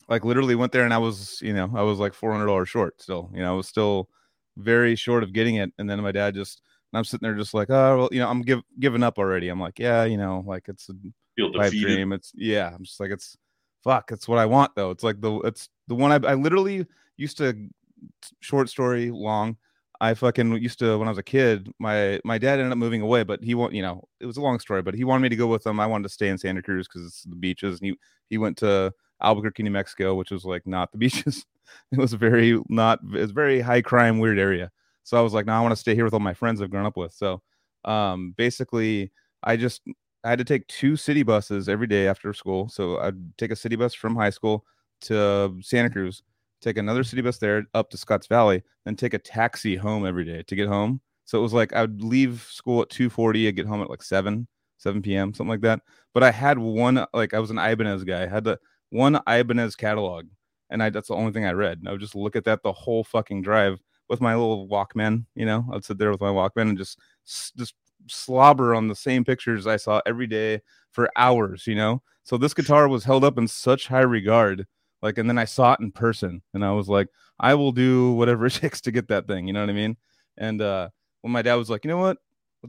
like 0.08 0.24
literally 0.24 0.54
went 0.54 0.72
there 0.72 0.84
and 0.84 0.94
I 0.94 0.98
was, 0.98 1.40
you 1.42 1.52
know, 1.52 1.70
I 1.74 1.82
was 1.82 1.98
like 1.98 2.14
four 2.14 2.32
hundred 2.32 2.46
dollars 2.46 2.68
short 2.68 3.00
still. 3.00 3.30
You 3.32 3.40
know, 3.40 3.52
I 3.52 3.56
was 3.56 3.68
still 3.68 4.08
very 4.56 4.96
short 4.96 5.22
of 5.22 5.32
getting 5.32 5.56
it. 5.56 5.72
And 5.78 5.88
then 5.88 6.00
my 6.00 6.12
dad 6.12 6.34
just 6.34 6.62
I'm 6.92 7.04
sitting 7.04 7.26
there 7.26 7.36
just 7.36 7.54
like, 7.54 7.68
oh 7.70 7.98
well, 7.98 8.08
you 8.10 8.20
know, 8.20 8.28
I'm 8.28 8.42
give, 8.42 8.62
giving 8.80 9.02
up 9.02 9.18
already. 9.18 9.48
I'm 9.48 9.60
like, 9.60 9.78
yeah, 9.78 10.04
you 10.04 10.16
know, 10.16 10.42
like 10.46 10.68
it's 10.68 10.88
a 10.88 11.48
pipe 11.58 11.72
dream. 11.72 12.12
It's 12.12 12.32
yeah, 12.34 12.72
I'm 12.74 12.84
just 12.84 13.00
like 13.00 13.10
it's 13.10 13.36
fuck, 13.84 14.10
it's 14.12 14.26
what 14.26 14.38
I 14.38 14.46
want 14.46 14.74
though. 14.74 14.90
It's 14.90 15.04
like 15.04 15.20
the 15.20 15.38
it's 15.40 15.68
the 15.88 15.94
one 15.94 16.12
I, 16.12 16.30
I 16.30 16.34
literally 16.34 16.86
used 17.16 17.38
to 17.38 17.68
short 18.40 18.68
story 18.68 19.10
long. 19.10 19.56
I 20.00 20.14
fucking 20.14 20.52
used 20.62 20.78
to 20.80 20.98
when 20.98 21.08
I 21.08 21.10
was 21.10 21.18
a 21.18 21.22
kid. 21.22 21.70
My 21.78 22.20
my 22.24 22.38
dad 22.38 22.58
ended 22.58 22.72
up 22.72 22.78
moving 22.78 23.02
away, 23.02 23.22
but 23.22 23.42
he 23.42 23.54
want 23.54 23.72
you 23.74 23.82
know 23.82 24.04
it 24.20 24.26
was 24.26 24.36
a 24.36 24.42
long 24.42 24.58
story, 24.60 24.82
but 24.82 24.94
he 24.94 25.04
wanted 25.04 25.22
me 25.22 25.28
to 25.30 25.36
go 25.36 25.46
with 25.46 25.66
him. 25.66 25.80
I 25.80 25.86
wanted 25.86 26.04
to 26.04 26.08
stay 26.14 26.28
in 26.28 26.38
Santa 26.38 26.62
Cruz 26.62 26.86
because 26.88 27.06
it's 27.06 27.22
the 27.22 27.36
beaches, 27.36 27.80
and 27.80 27.90
he 27.90 27.96
he 28.30 28.38
went 28.38 28.56
to 28.58 28.92
Albuquerque, 29.22 29.62
New 29.62 29.70
Mexico, 29.70 30.14
which 30.14 30.30
was 30.30 30.44
like 30.44 30.66
not 30.66 30.92
the 30.92 30.98
beaches. 31.04 31.44
it 31.92 31.98
was 31.98 32.12
a 32.12 32.16
very 32.16 32.60
not 32.68 33.00
It's 33.12 33.32
very 33.32 33.60
high 33.60 33.82
crime, 33.82 34.18
weird 34.18 34.38
area. 34.38 34.70
So 35.04 35.16
I 35.16 35.20
was 35.20 35.32
like, 35.32 35.46
no, 35.46 35.52
I 35.52 35.60
want 35.60 35.72
to 35.72 35.76
stay 35.76 35.94
here 35.94 36.04
with 36.04 36.14
all 36.14 36.20
my 36.20 36.34
friends 36.34 36.60
I've 36.60 36.70
grown 36.70 36.86
up 36.86 36.96
with. 36.96 37.12
So 37.12 37.40
um, 37.84 38.34
basically, 38.36 39.12
I 39.42 39.56
just 39.56 39.82
I 40.24 40.30
had 40.30 40.38
to 40.38 40.44
take 40.44 40.66
two 40.66 40.96
city 40.96 41.22
buses 41.22 41.68
every 41.68 41.86
day 41.86 42.08
after 42.08 42.32
school. 42.32 42.68
So 42.68 42.98
I'd 42.98 43.38
take 43.38 43.52
a 43.52 43.56
city 43.56 43.76
bus 43.76 43.94
from 43.94 44.16
high 44.16 44.30
school 44.30 44.64
to 45.02 45.56
Santa 45.62 45.90
Cruz, 45.90 46.22
take 46.60 46.78
another 46.78 47.04
city 47.04 47.22
bus 47.22 47.38
there 47.38 47.66
up 47.74 47.90
to 47.90 47.96
Scotts 47.96 48.26
Valley, 48.26 48.62
then 48.84 48.96
take 48.96 49.14
a 49.14 49.18
taxi 49.18 49.76
home 49.76 50.06
every 50.06 50.24
day 50.24 50.42
to 50.42 50.56
get 50.56 50.68
home. 50.68 51.00
So 51.24 51.38
it 51.38 51.42
was 51.42 51.52
like 51.52 51.72
I 51.72 51.82
would 51.82 52.02
leave 52.02 52.46
school 52.50 52.82
at 52.82 52.90
2:40, 52.90 53.48
I'd 53.48 53.56
get 53.56 53.66
home 53.66 53.82
at 53.82 53.90
like 53.90 54.02
7, 54.02 54.46
7 54.78 55.02
p.m., 55.02 55.34
something 55.34 55.50
like 55.50 55.60
that. 55.62 55.80
But 56.14 56.22
I 56.22 56.30
had 56.30 56.58
one 56.58 57.04
like 57.12 57.34
I 57.34 57.40
was 57.40 57.50
an 57.50 57.58
Ibanez 57.58 58.04
guy. 58.04 58.22
I 58.22 58.26
had 58.26 58.44
the 58.44 58.58
one 58.90 59.20
Ibanez 59.28 59.76
catalog, 59.76 60.26
and 60.70 60.82
I 60.82 60.90
that's 60.90 61.08
the 61.08 61.14
only 61.14 61.32
thing 61.32 61.44
I 61.44 61.52
read. 61.52 61.82
I 61.86 61.92
would 61.92 62.00
just 62.00 62.14
look 62.14 62.36
at 62.36 62.44
that 62.44 62.62
the 62.62 62.72
whole 62.72 63.04
fucking 63.04 63.42
drive 63.42 63.80
with 64.08 64.20
my 64.20 64.34
little 64.34 64.68
Walkman. 64.68 65.26
You 65.34 65.46
know, 65.46 65.66
I'd 65.72 65.84
sit 65.84 65.98
there 65.98 66.10
with 66.10 66.20
my 66.20 66.28
Walkman 66.28 66.70
and 66.70 66.78
just 66.78 66.98
just 67.26 67.74
slobber 68.08 68.74
on 68.74 68.86
the 68.86 68.94
same 68.94 69.24
pictures 69.24 69.66
I 69.66 69.76
saw 69.76 70.00
every 70.06 70.28
day 70.28 70.60
for 70.92 71.10
hours. 71.16 71.66
You 71.66 71.74
know, 71.74 72.02
so 72.22 72.36
this 72.38 72.54
guitar 72.54 72.88
was 72.88 73.04
held 73.04 73.24
up 73.24 73.38
in 73.38 73.48
such 73.48 73.88
high 73.88 74.00
regard. 74.00 74.66
Like, 75.06 75.18
and 75.18 75.30
then 75.30 75.38
I 75.38 75.44
saw 75.44 75.74
it 75.74 75.78
in 75.78 75.92
person, 75.92 76.42
and 76.52 76.64
I 76.64 76.72
was 76.72 76.88
like, 76.88 77.06
I 77.38 77.54
will 77.54 77.70
do 77.70 78.10
whatever 78.14 78.46
it 78.46 78.50
takes 78.54 78.80
to 78.80 78.90
get 78.90 79.06
that 79.06 79.28
thing. 79.28 79.46
You 79.46 79.52
know 79.52 79.60
what 79.60 79.70
I 79.70 79.72
mean? 79.72 79.96
And 80.36 80.60
uh, 80.60 80.88
when 81.20 81.32
my 81.32 81.42
dad 81.42 81.54
was 81.54 81.70
like, 81.70 81.84
you 81.84 81.90
know 81.90 81.98
what, 81.98 82.18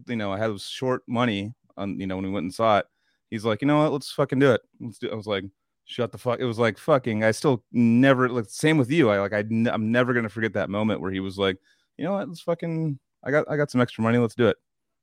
you 0.06 0.16
know, 0.16 0.32
I 0.32 0.38
had 0.38 0.62
short 0.62 1.02
money 1.08 1.56
on, 1.78 2.00
you 2.00 2.06
know, 2.06 2.16
when 2.16 2.26
we 2.26 2.32
went 2.32 2.44
and 2.44 2.54
saw 2.54 2.78
it, 2.78 2.86
he's 3.32 3.44
like, 3.44 3.64
you 3.64 3.68
know 3.68 3.80
what, 3.80 3.92
let's 3.92 4.12
fucking 4.12 4.38
do 4.38 4.52
it. 4.52 4.62
Let's 4.80 5.00
do. 5.00 5.08
It. 5.08 5.14
I 5.14 5.16
was 5.16 5.26
like, 5.26 5.46
shut 5.86 6.12
the 6.12 6.20
fuck. 6.20 6.40
It 6.40 6.46
was 6.46 6.60
like 6.60 6.78
fucking. 6.78 7.24
I 7.24 7.32
still 7.32 7.64
never 7.72 8.30
like 8.30 8.46
same 8.50 8.78
with 8.78 8.92
you. 8.92 9.10
I 9.10 9.20
like 9.20 9.34
I 9.34 9.40
I'm 9.72 9.92
never 9.92 10.14
gonna 10.14 10.30
forget 10.30 10.54
that 10.54 10.70
moment 10.70 11.02
where 11.02 11.12
he 11.12 11.22
was 11.22 11.40
like, 11.40 11.58
you 11.98 12.06
know 12.06 12.12
what, 12.14 12.28
let's 12.28 12.42
fucking. 12.42 13.00
I 13.24 13.32
got 13.32 13.50
I 13.50 13.58
got 13.58 13.72
some 13.72 13.82
extra 13.82 14.04
money. 14.04 14.20
Let's 14.20 14.36
do 14.36 14.48
it. 14.48 14.58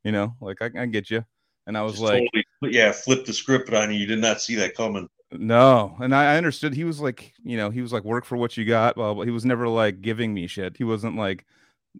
You 0.04 0.12
know, 0.12 0.36
like 0.40 0.62
I, 0.62 0.70
I 0.78 0.86
get 0.86 1.10
you. 1.10 1.24
And 1.66 1.76
I 1.76 1.82
was 1.82 1.94
Just 1.94 2.04
like, 2.04 2.28
totally, 2.60 2.78
yeah, 2.78 2.92
flip 2.92 3.24
the 3.24 3.32
script 3.32 3.72
on 3.72 3.92
you. 3.92 3.98
You 3.98 4.06
did 4.06 4.20
not 4.20 4.40
see 4.40 4.54
that 4.56 4.76
coming. 4.76 5.08
No, 5.36 5.96
and 6.00 6.14
I, 6.14 6.34
I 6.34 6.36
understood. 6.36 6.74
He 6.74 6.84
was 6.84 7.00
like, 7.00 7.34
you 7.42 7.56
know, 7.56 7.70
he 7.70 7.82
was 7.82 7.92
like, 7.92 8.04
work 8.04 8.24
for 8.24 8.36
what 8.36 8.56
you 8.56 8.64
got. 8.64 8.96
Well, 8.96 9.20
he 9.22 9.30
was 9.30 9.44
never 9.44 9.68
like 9.68 10.00
giving 10.00 10.32
me 10.32 10.46
shit. 10.46 10.76
He 10.76 10.84
wasn't 10.84 11.16
like 11.16 11.44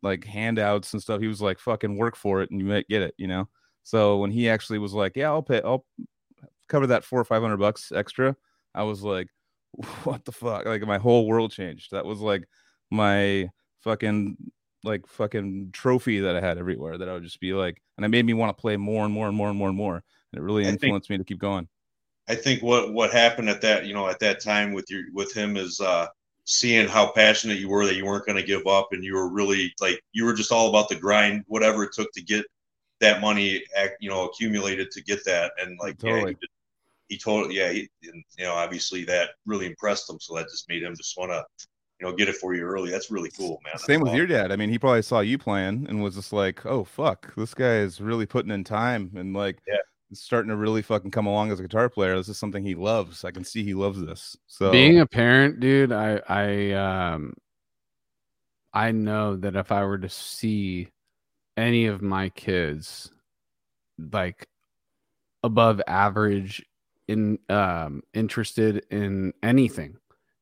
like 0.03 0.25
handouts 0.25 0.93
and 0.93 1.03
stuff. 1.03 1.21
He 1.21 1.27
was 1.29 1.43
like, 1.43 1.59
fucking 1.59 1.97
work 1.97 2.17
for 2.17 2.43
it, 2.43 2.51
and 2.51 2.61
you 2.61 2.67
might 2.67 2.89
get 2.89 3.03
it. 3.03 3.15
You 3.19 3.27
know. 3.27 3.49
So 3.83 4.19
when 4.19 4.31
he 4.31 4.49
actually 4.49 4.79
was 4.79 4.95
like, 4.95 5.17
yeah, 5.17 5.29
I'll 5.29 5.43
pay, 5.43 5.61
I'll 5.65 5.85
cover 6.69 6.87
that 6.89 7.05
four 7.05 7.21
or 7.21 7.25
five 7.25 7.43
hundred 7.43 7.59
bucks 7.59 7.93
extra. 7.93 8.37
I 8.75 8.85
was 8.85 9.03
like, 9.03 9.29
what 10.05 10.25
the 10.25 10.33
fuck? 10.33 10.67
Like 10.67 10.83
my 10.83 10.99
whole 10.99 11.27
world 11.27 11.53
changed. 11.53 11.91
That 11.93 12.07
was 12.07 12.21
like 12.21 12.45
my 12.91 13.51
fucking 13.83 14.37
like 14.85 15.07
fucking 15.09 15.71
trophy 15.73 16.21
that 16.21 16.37
I 16.37 16.41
had 16.41 16.59
everywhere 16.59 16.99
that 16.99 17.09
I 17.09 17.15
would 17.15 17.25
just 17.25 17.41
be 17.41 17.53
like, 17.53 17.83
and 17.97 18.05
it 18.05 18.11
made 18.11 18.27
me 18.27 18.35
want 18.35 18.57
to 18.57 18.61
play 18.61 18.77
more 18.77 19.05
and 19.05 19.13
more 19.13 19.27
and 19.29 19.37
more 19.37 19.49
and 19.49 19.59
more 19.59 19.69
and 19.69 19.77
more. 19.77 19.97
And 19.97 20.41
it 20.41 20.43
really 20.43 20.67
I 20.67 20.69
influenced 20.69 21.09
think, 21.09 21.19
me 21.21 21.25
to 21.25 21.29
keep 21.29 21.41
going. 21.41 21.69
I 22.29 22.35
think 22.35 22.63
what 22.63 22.93
what 22.93 23.13
happened 23.13 23.49
at 23.49 23.61
that, 23.63 23.87
you 23.87 23.95
know, 23.95 24.09
at 24.09 24.21
that 24.21 24.41
time 24.41 24.73
with 24.73 24.91
your 24.91 25.03
with 25.13 25.33
him 25.35 25.57
is 25.57 25.81
uh 25.81 26.07
seeing 26.45 26.89
how 26.89 27.11
passionate 27.13 27.59
you 27.59 27.69
were 27.69 27.87
that 27.87 27.97
you 27.97 28.05
weren't 28.05 28.27
going 28.27 28.37
to 28.37 28.47
give 28.47 28.67
up 28.67 28.89
and 28.93 29.03
you 29.03 29.15
were 29.15 29.31
really 29.31 29.73
like 29.81 29.99
you 30.13 30.25
were 30.25 30.35
just 30.35 30.53
all 30.53 30.69
about 30.69 30.91
the 30.91 30.95
grind 30.95 31.43
whatever 31.47 31.85
it 31.85 31.91
took 31.95 32.13
to 32.13 32.23
get 32.23 32.45
that 33.01 33.23
money 33.23 33.65
you 33.99 34.11
know 34.11 34.27
accumulated 34.27 34.91
to 34.91 35.03
get 35.03 35.25
that 35.25 35.53
and 35.59 35.79
like 35.81 35.99
totally. 35.99 36.37
yeah, 36.39 36.49
he 37.09 37.19
totally, 37.19 37.57
yeah, 37.57 37.71
he, 37.71 37.89
and, 38.05 38.25
you 38.39 38.45
know, 38.45 38.55
obviously 38.55 39.05
that 39.05 39.31
really 39.47 39.67
impressed 39.67 40.09
him. 40.09 40.19
So 40.21 40.35
that 40.37 40.49
just 40.49 40.69
made 40.69 40.83
him 40.83 40.95
just 40.97 41.17
want 41.17 41.31
to, 41.33 41.45
you 42.01 42.07
know, 42.07 42.15
get 42.15 42.29
it 42.29 42.37
for 42.37 42.55
you 42.55 42.63
early. 42.63 42.91
That's 42.91 43.11
really 43.11 43.31
cool, 43.31 43.61
man. 43.65 43.79
Same 43.79 44.01
with 44.01 44.15
your 44.15 44.27
dad. 44.27 44.51
I 44.53 44.57
mean, 44.57 44.71
he 44.71 44.79
probably 44.79 45.03
saw 45.03 45.21
you 45.21 45.39
playing 45.39 45.87
and 45.89 46.03
was 46.03 46.17
just 46.17 46.33
like, 46.33 46.65
oh, 46.67 46.85
fuck, 46.85 47.35
this 47.35 47.55
guy 47.55 47.77
is 47.77 48.01
really 48.01 48.27
putting 48.27 48.51
in 48.51 48.65
time 48.65 49.13
and 49.15 49.35
like, 49.35 49.59
yeah. 49.67 49.77
Starting 50.15 50.51
to 50.51 50.57
really 50.57 50.83
fucking 50.83 51.11
come 51.11 51.27
along 51.27 51.51
as 51.53 51.61
a 51.61 51.63
guitar 51.63 51.89
player. 51.89 52.17
This 52.17 52.29
is 52.29 52.39
something 52.39 52.65
he 52.65 52.75
loves. 52.75 53.25
I 53.25 53.31
can 53.31 53.45
see 53.45 53.65
he 53.65 53.75
loves 53.75 54.01
this. 54.01 54.37
So 54.47 54.71
being 54.71 55.01
a 55.01 55.07
parent, 55.07 55.61
dude, 55.61 55.93
I, 55.93 56.21
I, 56.29 56.73
um, 56.73 57.35
I 58.73 58.93
know 58.93 59.37
that 59.37 59.57
if 59.57 59.71
I 59.73 59.85
were 59.85 59.99
to 59.99 60.09
see 60.09 60.89
any 61.57 61.87
of 61.87 62.03
my 62.03 62.29
kids 62.31 63.11
like 63.99 64.49
above 65.43 65.81
average 65.87 66.65
in 67.09 67.39
um, 67.49 68.03
interested 68.13 68.85
in 68.91 69.33
anything. 69.43 69.97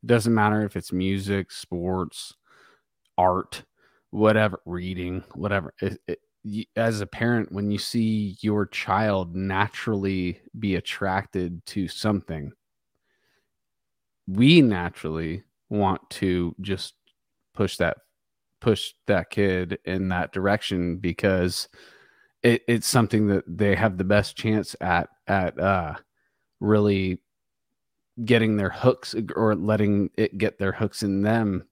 Doesn't 0.04 0.34
matter 0.34 0.64
if 0.64 0.76
it's 0.76 0.92
music, 0.92 1.50
sports, 1.52 2.34
art, 3.16 3.64
whatever, 4.10 4.60
reading, 4.64 5.24
whatever. 5.34 5.74
It, 5.80 5.98
it, 6.06 6.18
as 6.76 7.00
a 7.00 7.06
parent, 7.06 7.52
when 7.52 7.70
you 7.70 7.78
see 7.78 8.36
your 8.40 8.66
child 8.66 9.36
naturally 9.36 10.40
be 10.58 10.74
attracted 10.74 11.64
to 11.66 11.88
something, 11.88 12.52
we 14.26 14.60
naturally 14.60 15.42
want 15.68 16.08
to 16.10 16.54
just 16.60 16.94
push 17.54 17.76
that 17.76 17.98
push 18.60 18.92
that 19.06 19.30
kid 19.30 19.78
in 19.84 20.08
that 20.08 20.32
direction 20.32 20.96
because 20.96 21.68
it, 22.42 22.62
it's 22.68 22.86
something 22.86 23.26
that 23.26 23.44
they 23.48 23.74
have 23.74 23.98
the 23.98 24.04
best 24.04 24.36
chance 24.36 24.76
at 24.80 25.08
at 25.26 25.58
uh 25.58 25.94
really 26.60 27.18
getting 28.24 28.56
their 28.56 28.70
hooks 28.70 29.16
or 29.34 29.56
letting 29.56 30.10
it 30.16 30.38
get 30.38 30.58
their 30.58 30.72
hooks 30.72 31.02
in 31.02 31.22
them 31.22 31.64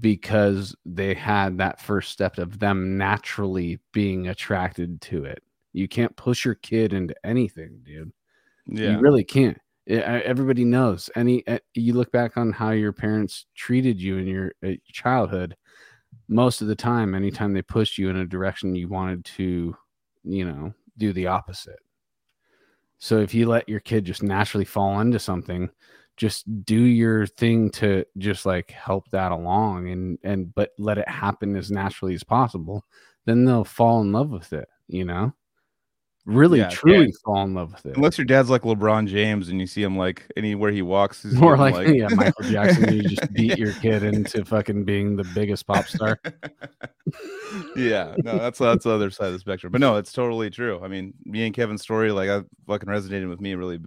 because 0.00 0.74
they 0.84 1.14
had 1.14 1.58
that 1.58 1.80
first 1.80 2.10
step 2.10 2.38
of 2.38 2.58
them 2.58 2.98
naturally 2.98 3.78
being 3.92 4.28
attracted 4.28 5.00
to 5.00 5.24
it. 5.24 5.42
You 5.72 5.88
can't 5.88 6.16
push 6.16 6.44
your 6.44 6.54
kid 6.56 6.92
into 6.92 7.14
anything, 7.24 7.80
dude. 7.84 8.12
Yeah. 8.66 8.92
You 8.92 8.98
really 8.98 9.24
can't. 9.24 9.58
It, 9.86 10.02
everybody 10.02 10.64
knows. 10.64 11.08
Any 11.14 11.44
you 11.74 11.92
look 11.92 12.10
back 12.10 12.36
on 12.36 12.52
how 12.52 12.70
your 12.70 12.92
parents 12.92 13.46
treated 13.54 14.00
you 14.00 14.18
in 14.18 14.26
your 14.26 14.52
uh, 14.66 14.72
childhood, 14.90 15.56
most 16.28 16.60
of 16.60 16.66
the 16.68 16.74
time 16.74 17.14
anytime 17.14 17.52
they 17.52 17.62
pushed 17.62 17.98
you 17.98 18.10
in 18.10 18.16
a 18.16 18.26
direction 18.26 18.74
you 18.74 18.88
wanted 18.88 19.24
to, 19.24 19.76
you 20.24 20.44
know, 20.44 20.72
do 20.98 21.12
the 21.12 21.28
opposite. 21.28 21.78
So 22.98 23.18
if 23.20 23.34
you 23.34 23.46
let 23.46 23.68
your 23.68 23.80
kid 23.80 24.04
just 24.04 24.22
naturally 24.22 24.64
fall 24.64 25.00
into 25.00 25.18
something, 25.18 25.70
just 26.16 26.64
do 26.64 26.80
your 26.80 27.26
thing 27.26 27.70
to 27.70 28.04
just 28.18 28.46
like 28.46 28.70
help 28.70 29.10
that 29.10 29.32
along 29.32 29.88
and 29.88 30.18
and 30.22 30.54
but 30.54 30.70
let 30.78 30.98
it 30.98 31.08
happen 31.08 31.56
as 31.56 31.70
naturally 31.70 32.14
as 32.14 32.24
possible, 32.24 32.84
then 33.26 33.44
they'll 33.44 33.64
fall 33.64 34.00
in 34.00 34.12
love 34.12 34.30
with 34.30 34.52
it, 34.52 34.68
you 34.88 35.04
know? 35.04 35.32
Really 36.26 36.58
yeah, 36.58 36.70
truly 36.70 37.06
yeah. 37.06 37.12
fall 37.24 37.44
in 37.44 37.54
love 37.54 37.70
with 37.70 37.86
it. 37.86 37.96
Unless 37.96 38.18
your 38.18 38.24
dad's 38.24 38.50
like 38.50 38.62
LeBron 38.62 39.06
James 39.06 39.48
and 39.48 39.60
you 39.60 39.66
see 39.68 39.80
him 39.80 39.96
like 39.96 40.28
anywhere 40.36 40.72
he 40.72 40.82
walks, 40.82 41.22
he's 41.22 41.34
more 41.34 41.56
like, 41.56 41.74
like... 41.74 41.86
yeah, 41.94 42.08
Michael 42.08 42.42
Jackson. 42.50 42.92
you 42.92 43.04
just 43.04 43.32
beat 43.32 43.56
your 43.56 43.72
kid 43.74 44.02
into 44.02 44.44
fucking 44.44 44.84
being 44.84 45.14
the 45.14 45.22
biggest 45.36 45.68
pop 45.68 45.86
star. 45.86 46.18
yeah, 47.76 48.16
no, 48.24 48.38
that's 48.38 48.58
that's 48.58 48.82
the 48.82 48.90
other 48.90 49.08
side 49.10 49.28
of 49.28 49.34
the 49.34 49.38
spectrum. 49.38 49.70
But 49.70 49.80
no, 49.80 49.98
it's 49.98 50.12
totally 50.12 50.50
true. 50.50 50.80
I 50.82 50.88
mean, 50.88 51.14
me 51.24 51.46
and 51.46 51.54
Kevin's 51.54 51.82
story, 51.82 52.10
like, 52.10 52.28
I 52.28 52.42
fucking 52.66 52.88
resonated 52.88 53.28
with 53.28 53.40
me 53.40 53.54
really 53.54 53.78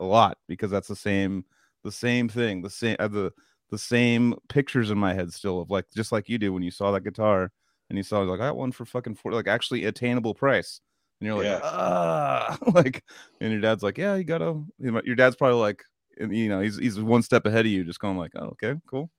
a 0.00 0.04
lot 0.04 0.38
because 0.48 0.70
that's 0.70 0.88
the 0.88 0.96
same, 0.96 1.44
the 1.86 1.92
same 1.92 2.28
thing, 2.28 2.62
the 2.62 2.70
same, 2.70 2.96
uh, 2.98 3.08
the 3.08 3.32
the 3.70 3.78
same 3.78 4.34
pictures 4.48 4.90
in 4.90 4.98
my 4.98 5.14
head 5.14 5.32
still 5.32 5.60
of 5.60 5.70
like 5.70 5.86
just 5.96 6.12
like 6.12 6.28
you 6.28 6.38
do 6.38 6.52
when 6.52 6.62
you 6.62 6.70
saw 6.70 6.92
that 6.92 7.02
guitar 7.04 7.50
and 7.88 7.96
you 7.96 8.02
saw 8.02 8.20
like 8.20 8.40
I 8.40 8.48
got 8.48 8.56
one 8.56 8.72
for 8.72 8.84
fucking 8.84 9.14
four, 9.16 9.32
like 9.32 9.48
actually 9.48 9.84
attainable 9.86 10.34
price, 10.34 10.80
and 11.20 11.26
you're 11.28 11.36
like, 11.36 11.46
Yeah. 11.46 11.60
ah, 11.62 12.58
like, 12.74 13.04
and 13.40 13.52
your 13.52 13.60
dad's 13.60 13.82
like, 13.84 13.98
yeah, 13.98 14.16
you 14.16 14.24
gotta. 14.24 14.62
Your 14.78 15.16
dad's 15.16 15.36
probably 15.36 15.60
like, 15.60 15.82
you 16.18 16.48
know, 16.48 16.60
he's 16.60 16.76
he's 16.76 17.00
one 17.00 17.22
step 17.22 17.46
ahead 17.46 17.66
of 17.66 17.72
you, 17.72 17.84
just 17.84 18.00
going 18.00 18.18
like, 18.18 18.32
oh, 18.36 18.56
okay, 18.62 18.74
cool. 18.88 19.10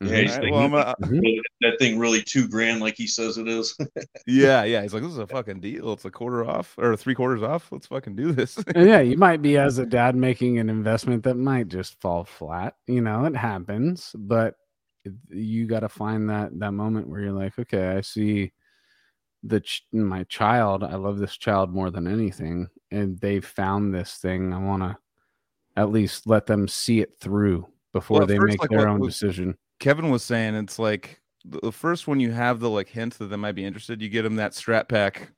Yeah, 0.00 0.08
Mhm. 0.08 0.20
he's 0.22 0.30
All 0.32 0.36
right, 0.36 0.42
thinking- 0.42 0.52
well, 0.54 0.62
I'm 0.64 0.70
gonna, 0.70 1.20
Mhm. 1.22 1.40
that 1.60 1.78
thing 1.78 1.98
really 1.98 2.22
two 2.22 2.48
grand 2.48 2.80
like 2.80 2.96
he 2.96 3.06
says 3.06 3.38
it 3.38 3.46
is. 3.48 3.76
yeah, 4.26 4.64
yeah. 4.64 4.82
He's 4.82 4.92
like, 4.92 5.02
this 5.02 5.12
is 5.12 5.18
a 5.18 5.26
fucking 5.26 5.60
deal. 5.60 5.92
It's 5.92 6.04
a 6.04 6.10
quarter 6.10 6.44
off 6.44 6.74
or 6.78 6.96
three 6.96 7.14
quarters 7.14 7.42
off. 7.42 7.70
Let's 7.70 7.86
fucking 7.86 8.16
do 8.16 8.32
this. 8.32 8.56
And 8.74 8.88
yeah, 8.88 9.00
you 9.00 9.16
might 9.16 9.40
be 9.42 9.56
as 9.56 9.78
a 9.78 9.86
dad 9.86 10.16
making 10.16 10.58
an 10.58 10.68
investment 10.68 11.22
that 11.24 11.36
might 11.36 11.68
just 11.68 12.00
fall 12.00 12.24
flat. 12.24 12.74
You 12.86 13.00
know, 13.02 13.24
it 13.24 13.36
happens, 13.36 14.14
but 14.18 14.56
you 15.28 15.66
got 15.66 15.80
to 15.80 15.88
find 15.88 16.28
that 16.30 16.58
that 16.58 16.72
moment 16.72 17.08
where 17.08 17.20
you're 17.20 17.32
like, 17.32 17.58
okay, 17.58 17.88
I 17.88 18.00
see 18.00 18.52
the 19.42 19.60
ch- 19.60 19.86
my 19.92 20.24
child. 20.24 20.82
I 20.82 20.96
love 20.96 21.18
this 21.18 21.36
child 21.36 21.70
more 21.72 21.90
than 21.90 22.06
anything, 22.08 22.68
and 22.90 23.18
they 23.20 23.40
found 23.40 23.94
this 23.94 24.14
thing. 24.16 24.52
I 24.52 24.58
want 24.58 24.82
to 24.82 24.96
at 25.76 25.90
least 25.90 26.26
let 26.26 26.46
them 26.46 26.66
see 26.66 27.00
it 27.00 27.18
through 27.20 27.68
before 27.92 28.18
Well, 28.20 28.26
they 28.26 28.38
make 28.38 28.60
like, 28.60 28.70
their 28.70 28.88
own 28.88 29.00
was- 29.00 29.14
decision. 29.18 29.56
Kevin 29.80 30.10
was 30.10 30.22
saying 30.22 30.54
it's 30.54 30.78
like 30.78 31.20
the 31.44 31.60
the 31.60 31.72
first 31.72 32.06
one 32.08 32.20
you 32.20 32.32
have 32.32 32.60
the 32.60 32.70
like 32.70 32.88
hint 32.88 33.18
that 33.18 33.26
they 33.26 33.36
might 33.36 33.52
be 33.52 33.64
interested, 33.64 34.00
you 34.00 34.08
get 34.08 34.22
them 34.22 34.36
that 34.36 34.54
strap 34.54 34.88
pack 34.88 35.30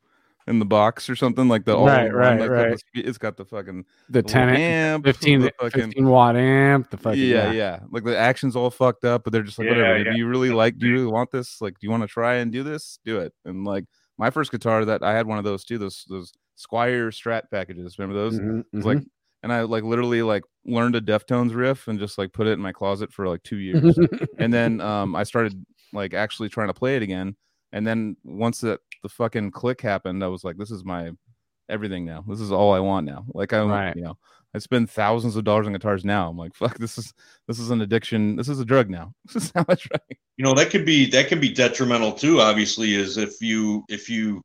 in 0.49 0.61
the 0.61 0.65
box 0.65 1.11
or 1.11 1.17
something 1.17 1.49
like 1.49 1.65
the 1.65 1.77
all 1.77 1.87
Right, 1.87 2.07
in 2.07 2.13
one, 2.13 2.21
right, 2.23 2.41
like, 2.41 2.51
right. 2.51 2.81
the 2.95 3.01
it's 3.01 3.19
got 3.19 3.37
the 3.37 3.45
fucking 3.45 3.85
The 4.11 4.23
the 4.23 4.29
10 4.29 4.49
amp, 4.51 5.05
15, 5.05 5.41
the 5.41 5.53
fucking 5.61 5.83
15 5.87 6.07
watt 6.09 6.37
amp, 6.37 6.91
the 6.91 6.97
fucking 6.97 7.21
yeah, 7.21 7.51
yeah, 7.51 7.81
Like 7.91 8.05
the 8.05 8.17
action's 8.17 8.55
all 8.55 8.71
fucked 8.71 9.05
up, 9.05 9.25
but 9.25 9.33
they're 9.33 9.43
just 9.43 9.59
like, 9.59 9.67
Yeah, 9.67 9.73
whatever. 9.79 9.99
yeah. 9.99 10.13
Do 10.13 10.19
you 10.19 10.29
really 10.29 10.51
like? 10.51 10.79
Do 10.79 10.87
you 10.87 10.93
really 10.93 11.07
want 11.11 11.33
this? 11.33 11.61
Like, 11.61 11.75
do 11.75 11.79
you 11.87 11.91
want 11.91 12.03
to 12.05 12.07
try 12.09 12.37
and 12.37 12.53
do 12.53 12.63
this? 12.63 13.01
Do 13.05 13.19
it. 13.19 13.33
And 13.45 13.65
like 13.65 13.87
my 14.19 14.31
first 14.31 14.53
guitar, 14.53 14.85
that 14.85 15.03
I 15.03 15.15
had 15.15 15.27
one 15.27 15.39
of 15.39 15.45
those 15.45 15.65
too. 15.65 15.79
Those 15.79 16.05
those 16.09 16.33
Squier 16.57 17.09
Strat 17.09 17.51
packages. 17.51 17.99
Remember 17.99 18.17
those? 18.19 18.39
Mhm, 18.39 18.65
It's 18.73 18.85
mhm. 18.87 18.95
like, 18.95 19.05
and 19.47 19.53
I 19.53 19.63
like 19.63 19.85
literally 19.85 20.23
like 20.23 20.43
learned 20.65 20.97
a 20.97 21.01
Deftones 21.01 21.55
riff 21.55 21.87
and 21.87 22.01
just 22.01 22.19
like 22.19 22.33
put 22.33 22.49
it 22.49 22.55
in 22.55 22.59
my 22.61 22.73
closet 22.73 23.13
for 23.13 23.29
like 23.29 23.45
two 23.45 23.59
years. 23.59 23.97
and 24.39 24.53
then 24.53 24.81
um 24.81 25.15
I 25.15 25.23
started 25.23 25.65
like 25.93 26.15
actually 26.15 26.49
trying 26.49 26.67
to 26.67 26.75
play 26.75 26.97
it 26.97 27.03
again. 27.03 27.37
And 27.71 27.87
then 27.87 28.17
once 28.25 28.61
that 28.63 28.81
the 29.05 29.09
fucking 29.09 29.53
click 29.53 29.81
happened, 29.81 30.25
I 30.25 30.27
was 30.27 30.43
like, 30.43 30.57
this 30.57 30.73
is 30.73 30.85
my 30.85 31.13
everything 31.69 32.05
now. 32.05 32.25
This 32.27 32.41
is 32.41 32.51
all 32.51 32.73
I 32.75 32.81
want 32.81 33.07
now. 33.07 33.25
Like 33.35 33.53
I, 33.53 33.63
Right. 33.63 33.95
you 33.97 34.03
know, 34.03 34.19
I 34.53 34.59
spend 34.59 34.91
thousands 34.91 35.37
of 35.37 35.45
dollars 35.45 35.69
on 35.69 35.75
guitars 35.75 36.05
now. 36.05 36.29
I'm 36.29 36.37
like, 36.37 36.55
fuck, 36.57 36.77
this 36.79 36.99
is 36.99 37.15
this 37.47 37.61
is 37.61 37.71
an 37.71 37.83
addiction. 37.83 38.35
This 38.35 38.49
is 38.49 38.59
a 38.59 38.65
drug 38.65 38.91
now. 38.91 39.13
This 39.33 39.45
is 39.45 39.53
how 39.55 39.65
I 39.69 39.77
try. 39.77 40.01
you 40.37 40.45
know 40.45 40.55
that 40.55 40.71
could 40.71 40.85
be 40.85 41.09
that 41.11 41.29
could 41.29 41.41
be 41.41 41.53
detrimental 41.53 42.13
too 42.13 42.41
obviously 42.41 42.95
is 42.95 43.17
if 43.17 43.41
you 43.41 43.85
if 43.89 44.11
you 44.11 44.43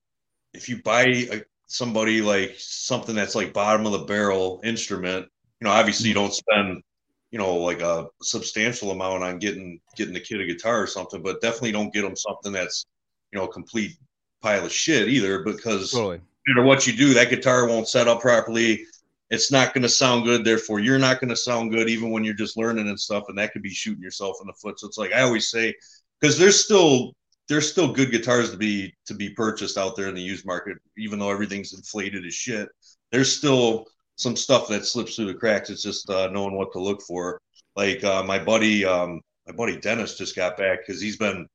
if 0.54 0.70
you 0.70 0.82
buy 0.84 1.04
a, 1.36 1.42
somebody 1.72 2.22
like 2.22 2.56
something 2.58 3.16
that's 3.16 3.36
like 3.36 3.54
bottom 3.54 3.86
of 3.86 3.92
the 3.94 4.06
barrel 4.06 4.60
instrument 4.64 5.28
you 5.60 5.66
know 5.66 5.72
obviously 5.72 6.10
you 6.10 6.16
mm-hmm. 6.16 6.24
don't 6.24 6.34
spend 6.34 6.84
you 7.32 7.40
know 7.40 7.56
like 7.56 7.82
a 7.82 8.08
substantial 8.22 8.92
amount 8.92 9.24
on 9.24 9.40
getting 9.40 9.80
getting 9.96 10.14
the 10.14 10.20
kid 10.20 10.42
a 10.42 10.46
guitar 10.46 10.82
or 10.82 10.88
something 10.88 11.22
but 11.22 11.42
definitely 11.42 11.72
don't 11.72 11.94
get 11.94 12.02
them 12.02 12.16
something 12.16 12.52
that's 12.52 12.86
you 13.32 13.40
know 13.40 13.46
a 13.46 13.52
complete 13.52 13.98
pile 14.42 14.66
of 14.66 14.72
shit 14.72 15.08
either 15.08 15.44
because 15.44 15.92
Totally. 15.92 16.18
no 16.48 16.54
matter 16.54 16.66
what 16.66 16.88
you 16.88 16.94
do, 16.94 17.14
that 17.14 17.30
guitar 17.30 17.68
won't 17.68 17.88
set 17.88 18.08
up 18.08 18.22
properly. 18.22 18.86
It's 19.30 19.52
not 19.52 19.74
going 19.74 19.84
to 19.84 19.90
sound 19.90 20.26
good. 20.26 20.44
Therefore, 20.44 20.80
you're 20.80 21.00
not 21.00 21.22
going 21.22 21.30
to 21.30 21.36
sound 21.36 21.72
good 21.72 21.90
even 21.90 22.12
when 22.12 22.24
you're 22.24 22.34
just 22.34 22.58
learning 22.58 22.90
and 22.90 23.00
stuff. 23.00 23.26
And 23.30 23.38
that 23.38 23.54
could 23.54 23.62
be 23.62 23.70
shooting 23.70 24.04
yourself 24.04 24.38
in 24.42 24.48
the 24.48 24.54
foot. 24.54 24.80
So 24.80 24.88
it's 24.88 24.98
like 24.98 25.14
I 25.14 25.22
always 25.22 25.50
say, 25.50 25.74
because 26.20 26.38
there's 26.38 26.64
still 26.64 27.14
there's 27.52 27.70
still 27.70 27.92
good 27.92 28.12
guitars 28.12 28.50
to 28.50 28.58
be 28.58 28.94
to 29.06 29.14
be 29.14 29.30
purchased 29.30 29.78
out 29.78 29.98
there 29.98 30.08
in 30.08 30.16
the 30.16 30.22
used 30.22 30.46
market, 30.46 30.78
even 30.98 31.20
though 31.20 31.30
everything's 31.30 31.74
inflated 31.74 32.26
as 32.26 32.34
shit. 32.34 32.70
There's 33.12 33.36
still 33.36 33.88
some 34.16 34.38
stuff 34.38 34.70
that 34.70 34.86
slips 34.86 35.18
through 35.18 35.26
the 35.26 35.34
cracks. 35.34 35.70
It's 35.70 35.84
just 35.84 36.10
uh, 36.10 36.30
knowing 36.32 36.56
what 36.56 36.72
to 36.72 36.80
look 36.80 37.02
for. 37.02 37.42
Like 37.76 38.06
uh, 38.06 38.24
my 38.24 38.40
buddy, 38.40 38.86
um, 38.86 39.20
my 39.48 39.54
buddy 39.54 39.78
Dennis 39.78 40.18
just 40.18 40.34
got 40.34 40.56
back 40.56 40.80
because 40.80 41.02
he's 41.02 41.18
been 41.18 41.46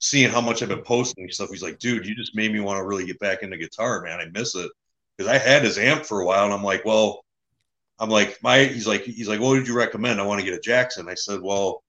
seeing 0.00 0.28
how 0.28 0.40
much 0.40 0.60
I've 0.60 0.70
been 0.70 0.82
posting 0.82 1.30
stuff. 1.30 1.50
He's 1.50 1.62
like, 1.62 1.78
dude, 1.78 2.04
you 2.04 2.16
just 2.16 2.34
made 2.34 2.52
me 2.52 2.58
want 2.58 2.78
to 2.78 2.84
really 2.84 3.06
get 3.06 3.20
back 3.20 3.44
into 3.44 3.56
guitar, 3.56 4.02
man. 4.02 4.18
I 4.18 4.24
miss 4.34 4.56
it 4.56 4.68
because 5.16 5.30
I 5.30 5.38
had 5.38 5.62
his 5.62 5.78
amp 5.78 6.04
for 6.04 6.20
a 6.20 6.26
while, 6.26 6.46
and 6.46 6.52
I'm 6.52 6.64
like, 6.64 6.84
well, 6.84 7.24
I'm 8.00 8.10
like, 8.10 8.38
my, 8.42 8.64
he's 8.64 8.88
like, 8.88 9.04
he's 9.04 9.28
like, 9.28 9.38
what 9.38 9.50
would 9.50 9.68
you 9.68 9.76
recommend? 9.76 10.20
I 10.20 10.26
want 10.26 10.40
to 10.40 10.44
get 10.44 10.58
a 10.58 10.60
Jackson. 10.60 11.08
I 11.08 11.14
said, 11.14 11.40
well, 11.40 11.83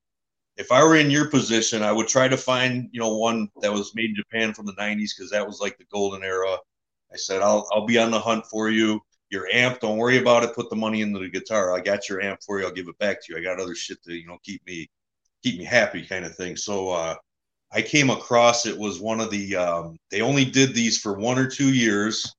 if 0.58 0.72
I 0.72 0.84
were 0.84 0.96
in 0.96 1.10
your 1.12 1.30
position, 1.30 1.84
I 1.84 1.92
would 1.92 2.08
try 2.08 2.28
to 2.28 2.38
find, 2.38 2.90
you 2.92 3.00
know, 3.00 3.18
one 3.18 3.50
that 3.62 3.74
was 3.74 3.94
made 3.96 4.12
in 4.12 4.16
Japan 4.16 4.54
from 4.54 4.66
the 4.66 4.74
'90s 4.74 5.12
because 5.16 5.32
that 5.32 5.46
was 5.46 5.60
like 5.60 5.78
the 5.78 5.86
golden 5.92 6.24
era. 6.24 6.58
I 7.12 7.18
said, 7.18 7.42
I'll, 7.42 7.68
I'll 7.72 7.86
be 7.86 7.98
on 7.98 8.12
the 8.12 8.20
hunt 8.20 8.46
for 8.46 8.70
you. 8.70 9.02
Your 9.30 9.48
amp, 9.52 9.80
don't 9.80 9.98
worry 9.98 10.18
about 10.18 10.44
it. 10.44 10.56
Put 10.56 10.70
the 10.70 10.76
money 10.76 11.02
into 11.02 11.20
the 11.20 11.30
guitar. 11.30 11.76
I 11.76 11.82
got 11.82 12.08
your 12.08 12.22
amp 12.22 12.42
for 12.46 12.60
you. 12.60 12.66
I'll 12.66 12.74
give 12.74 12.88
it 12.88 12.98
back 13.00 13.22
to 13.22 13.34
you. 13.34 13.40
I 13.40 13.44
got 13.44 13.60
other 13.60 13.76
shit 13.76 14.02
to, 14.04 14.14
you 14.14 14.28
know, 14.28 14.38
keep 14.44 14.66
me, 14.66 14.88
keep 15.44 15.58
me 15.58 15.66
happy, 15.66 16.06
kind 16.06 16.26
of 16.26 16.36
thing. 16.36 16.56
So, 16.56 16.90
uh, 16.90 17.16
I 17.72 17.82
came 17.82 18.10
across 18.10 18.66
it 18.66 18.78
was 18.78 19.02
one 19.02 19.20
of 19.20 19.30
the 19.32 19.56
um, 19.58 19.98
they 20.10 20.22
only 20.22 20.46
did 20.46 20.74
these 20.74 20.98
for 20.98 21.14
one 21.14 21.38
or 21.38 21.50
two 21.50 21.74
years. 21.74 22.34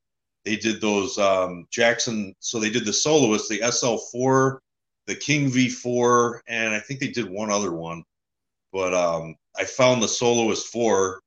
They 0.45 0.57
did 0.57 0.81
those 0.81 1.19
um, 1.19 1.67
Jackson, 1.71 2.35
so 2.39 2.59
they 2.59 2.71
did 2.71 2.87
the 2.87 2.93
soloist, 2.93 3.49
the 3.49 3.59
SL4, 3.61 4.59
the 5.07 5.15
King 5.17 5.51
V4, 5.51 6.43
and 6.49 6.75
I 6.75 6.81
think 6.81 7.01
they 7.01 7.09
did 7.09 7.29
one 7.31 7.51
other 7.51 7.73
one. 7.73 8.03
But 8.73 8.95
um, 8.95 9.37
I 9.57 9.65
found 9.65 10.03
the 10.03 10.09
soloist 10.09 10.69
four, 10.69 11.21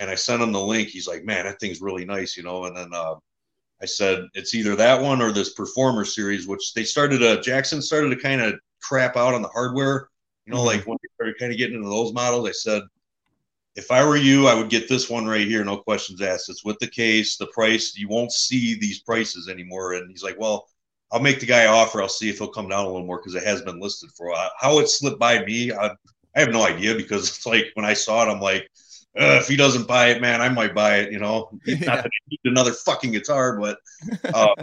and 0.00 0.10
I 0.10 0.14
sent 0.14 0.42
him 0.42 0.52
the 0.52 0.60
link. 0.60 0.88
He's 0.88 1.08
like, 1.08 1.24
"Man, 1.24 1.46
that 1.46 1.60
thing's 1.60 1.80
really 1.82 2.04
nice," 2.04 2.36
you 2.36 2.42
know. 2.42 2.64
And 2.66 2.76
then 2.76 2.90
uh, 2.94 3.16
I 3.82 3.86
said, 3.86 4.24
"It's 4.34 4.54
either 4.54 4.76
that 4.76 5.02
one 5.02 5.22
or 5.22 5.32
this 5.32 5.54
Performer 5.54 6.04
series," 6.04 6.46
which 6.48 6.74
they 6.74 6.84
started. 6.84 7.22
A 7.22 7.40
Jackson 7.40 7.82
started 7.82 8.10
to 8.10 8.16
kind 8.16 8.40
of 8.42 8.54
crap 8.82 9.16
out 9.16 9.34
on 9.34 9.42
the 9.42 9.48
hardware. 9.48 10.08
You 10.46 10.52
know, 10.54 10.60
Mhm. 10.60 10.66
like 10.66 10.86
when 10.86 10.98
they 11.02 11.08
started 11.14 11.38
kind 11.38 11.52
of 11.52 11.58
getting 11.58 11.76
into 11.76 11.88
those 11.90 12.12
models, 12.12 12.48
I 12.48 12.52
said, 12.52 12.82
if 13.74 13.90
I 13.90 14.04
were 14.04 14.16
you, 14.16 14.46
I 14.46 14.54
would 14.54 14.68
get 14.70 14.88
this 14.88 15.08
one 15.08 15.26
right 15.26 15.46
here, 15.46 15.64
no 15.64 15.78
questions 15.78 16.20
asked. 16.20 16.50
It's 16.50 16.64
with 16.64 16.78
the 16.78 16.88
case, 16.88 17.36
the 17.36 17.46
price. 17.48 17.96
You 17.96 18.08
won't 18.08 18.32
see 18.32 18.74
these 18.78 19.00
prices 19.00 19.48
anymore. 19.48 19.94
And 19.94 20.10
he's 20.10 20.22
like, 20.22 20.38
well, 20.38 20.68
I'll 21.12 21.20
make 21.20 21.40
the 21.40 21.46
guy 21.46 21.66
offer. 21.66 22.00
I'll 22.02 22.08
see 22.08 22.30
if 22.30 22.38
he'll 22.38 22.48
come 22.48 22.68
down 22.68 22.84
a 22.84 22.88
little 22.88 23.06
more 23.06 23.18
because 23.18 23.34
it 23.34 23.44
has 23.44 23.62
been 23.62 23.80
listed 23.80 24.10
for 24.16 24.28
a 24.28 24.30
while. 24.32 24.50
How 24.58 24.78
it 24.78 24.88
slipped 24.88 25.18
by 25.18 25.44
me, 25.44 25.72
I, 25.72 25.88
I 26.34 26.40
have 26.40 26.50
no 26.50 26.64
idea 26.64 26.94
because 26.94 27.28
it's 27.28 27.46
like 27.46 27.66
when 27.74 27.84
I 27.84 27.92
saw 27.92 28.26
it, 28.26 28.32
I'm 28.32 28.40
like, 28.40 28.66
if 29.14 29.46
he 29.46 29.56
doesn't 29.56 29.86
buy 29.86 30.08
it, 30.08 30.22
man, 30.22 30.40
I 30.40 30.48
might 30.48 30.74
buy 30.74 30.98
it. 31.00 31.12
You 31.12 31.18
know, 31.20 31.50
Yeah. 31.66 31.76
not 31.86 32.02
that 32.02 32.06
I 32.06 32.20
need 32.30 32.40
another 32.44 32.72
fucking 32.72 33.12
guitar, 33.12 33.58
but 33.60 33.78
uh, 34.32 34.54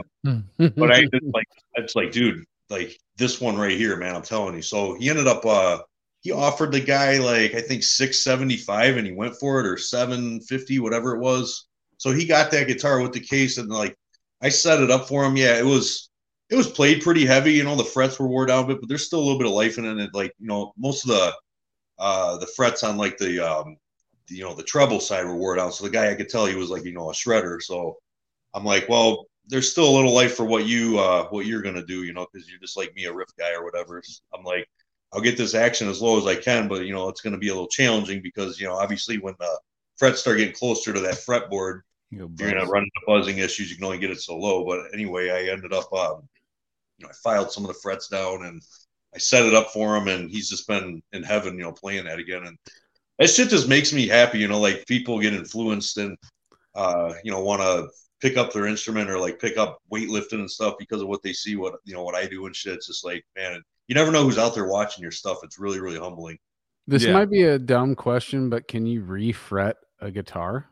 but 0.77 0.91
I 0.91 1.01
just 1.13 1.25
like 1.33 1.47
it's 1.75 1.95
like, 1.95 2.11
dude, 2.11 2.43
like 2.69 2.97
this 3.17 3.39
one 3.41 3.57
right 3.57 3.77
here, 3.77 3.95
man. 3.97 4.15
I'm 4.15 4.21
telling 4.21 4.55
you. 4.55 4.61
So 4.61 4.95
he 4.95 5.09
ended 5.09 5.27
up 5.27 5.45
uh 5.45 5.79
he 6.21 6.31
offered 6.31 6.71
the 6.71 6.79
guy 6.81 7.17
like 7.19 7.53
I 7.55 7.61
think 7.61 7.83
six 7.83 8.23
seventy 8.23 8.57
five, 8.57 8.97
and 8.97 9.05
he 9.05 9.13
went 9.13 9.35
for 9.39 9.59
it 9.59 9.65
or 9.67 9.77
seven 9.77 10.39
fifty, 10.41 10.79
whatever 10.79 11.15
it 11.15 11.19
was. 11.19 11.67
So 11.97 12.11
he 12.11 12.25
got 12.25 12.51
that 12.51 12.67
guitar 12.67 13.01
with 13.01 13.13
the 13.13 13.19
case, 13.19 13.57
and 13.57 13.69
like 13.69 13.95
I 14.41 14.49
set 14.49 14.81
it 14.81 14.91
up 14.91 15.07
for 15.07 15.23
him. 15.25 15.35
Yeah, 15.37 15.57
it 15.59 15.65
was 15.65 16.08
it 16.49 16.55
was 16.55 16.69
played 16.69 17.03
pretty 17.03 17.25
heavy. 17.25 17.53
You 17.53 17.63
know, 17.63 17.75
the 17.75 17.83
frets 17.83 18.19
were 18.19 18.27
wore 18.27 18.45
down 18.45 18.65
a 18.65 18.67
bit, 18.67 18.79
but 18.79 18.89
there's 18.89 19.05
still 19.05 19.19
a 19.19 19.25
little 19.25 19.39
bit 19.39 19.47
of 19.47 19.53
life 19.53 19.77
in 19.77 19.85
it. 19.99 20.09
Like 20.13 20.33
you 20.39 20.47
know, 20.47 20.73
most 20.77 21.03
of 21.05 21.09
the 21.09 21.33
uh 21.99 22.37
the 22.37 22.47
frets 22.47 22.83
on 22.83 22.97
like 22.97 23.17
the 23.17 23.39
um 23.39 23.77
the, 24.27 24.35
you 24.37 24.43
know 24.43 24.55
the 24.55 24.63
treble 24.63 24.99
side 24.99 25.25
were 25.25 25.35
wore 25.35 25.55
down. 25.55 25.71
So 25.71 25.83
the 25.85 25.89
guy 25.91 26.11
I 26.11 26.15
could 26.15 26.29
tell 26.29 26.45
he 26.45 26.55
was 26.55 26.69
like 26.69 26.85
you 26.85 26.93
know 26.93 27.09
a 27.09 27.13
shredder. 27.13 27.61
So 27.61 27.97
I'm 28.53 28.65
like, 28.65 28.89
well, 28.89 29.25
there's 29.47 29.71
still 29.71 29.89
a 29.89 29.95
little 29.95 30.13
life 30.13 30.35
for 30.35 30.45
what 30.45 30.65
you 30.65 30.99
uh 30.99 31.27
what 31.29 31.45
you're 31.45 31.61
gonna 31.61 31.85
do, 31.85 32.03
you 32.03 32.13
know, 32.13 32.27
because 32.31 32.49
you're 32.49 32.59
just 32.59 32.77
like 32.77 32.93
me, 32.95 33.05
a 33.05 33.13
riff 33.13 33.29
guy 33.37 33.53
or 33.53 33.63
whatever. 33.63 34.01
I'm 34.35 34.43
like, 34.43 34.67
I'll 35.13 35.21
get 35.21 35.37
this 35.37 35.55
action 35.55 35.87
as 35.89 36.01
low 36.01 36.17
as 36.19 36.27
I 36.27 36.35
can, 36.35 36.67
but 36.67 36.85
you 36.85 36.93
know, 36.93 37.09
it's 37.09 37.21
gonna 37.21 37.37
be 37.37 37.49
a 37.49 37.53
little 37.53 37.67
challenging 37.67 38.21
because 38.21 38.59
you 38.59 38.67
know, 38.67 38.75
obviously 38.75 39.17
when 39.17 39.35
the 39.39 39.59
frets 39.97 40.21
start 40.21 40.37
getting 40.37 40.53
closer 40.55 40.93
to 40.93 40.99
that 41.01 41.15
fretboard, 41.15 41.81
You 42.11 42.19
know, 42.19 42.31
you're 42.37 42.51
gonna 42.51 42.65
run 42.67 42.83
into 42.83 43.01
buzzing 43.07 43.39
issues. 43.39 43.69
You 43.69 43.75
can 43.75 43.85
only 43.85 43.99
get 43.99 44.11
it 44.11 44.21
so 44.21 44.37
low. 44.37 44.65
But 44.65 44.93
anyway, 44.93 45.29
I 45.29 45.51
ended 45.51 45.73
up, 45.73 45.91
um, 45.93 46.27
you 46.99 47.05
know, 47.05 47.09
I 47.09 47.13
filed 47.23 47.51
some 47.51 47.63
of 47.63 47.69
the 47.69 47.79
frets 47.81 48.07
down 48.09 48.45
and 48.45 48.61
I 49.15 49.17
set 49.17 49.45
it 49.45 49.55
up 49.55 49.71
for 49.71 49.95
him, 49.95 50.07
and 50.07 50.29
he's 50.29 50.49
just 50.49 50.67
been 50.67 51.01
in 51.13 51.23
heaven, 51.23 51.55
you 51.55 51.63
know, 51.63 51.71
playing 51.71 52.05
that 52.05 52.19
again. 52.19 52.45
And 52.45 52.57
that 53.17 53.29
shit 53.29 53.49
just 53.49 53.67
makes 53.67 53.91
me 53.91 54.07
happy, 54.07 54.37
you 54.37 54.47
know, 54.47 54.59
like 54.59 54.85
people 54.85 55.19
get 55.19 55.33
influenced 55.33 55.97
and, 55.97 56.15
uh, 56.75 57.13
you 57.23 57.31
know, 57.31 57.41
want 57.43 57.61
to 57.61 57.87
pick 58.21 58.37
up 58.37 58.53
their 58.53 58.67
instrument 58.67 59.09
or 59.09 59.17
like 59.17 59.39
pick 59.39 59.57
up 59.57 59.79
weightlifting 59.91 60.33
and 60.33 60.51
stuff 60.51 60.75
because 60.77 61.01
of 61.01 61.07
what 61.07 61.23
they 61.23 61.33
see, 61.33 61.55
what, 61.55 61.75
you 61.85 61.93
know, 61.93 62.03
what 62.03 62.15
I 62.15 62.27
do 62.27 62.45
and 62.45 62.55
shit. 62.55 62.75
It's 62.75 62.87
just 62.87 63.03
like, 63.03 63.25
man, 63.35 63.61
you 63.87 63.95
never 63.95 64.11
know 64.11 64.23
who's 64.23 64.37
out 64.37 64.53
there 64.53 64.67
watching 64.67 65.01
your 65.01 65.11
stuff. 65.11 65.39
It's 65.41 65.57
really, 65.57 65.79
really 65.79 65.99
humbling. 65.99 66.37
This 66.85 67.03
Yeah. 67.03 67.13
might 67.13 67.31
be 67.31 67.43
a 67.43 67.57
dumb 67.57 67.95
question, 67.95 68.49
but 68.49 68.67
can 68.67 68.85
you 68.85 69.01
refret 69.01 69.75
a 69.99 70.11
guitar? 70.11 70.67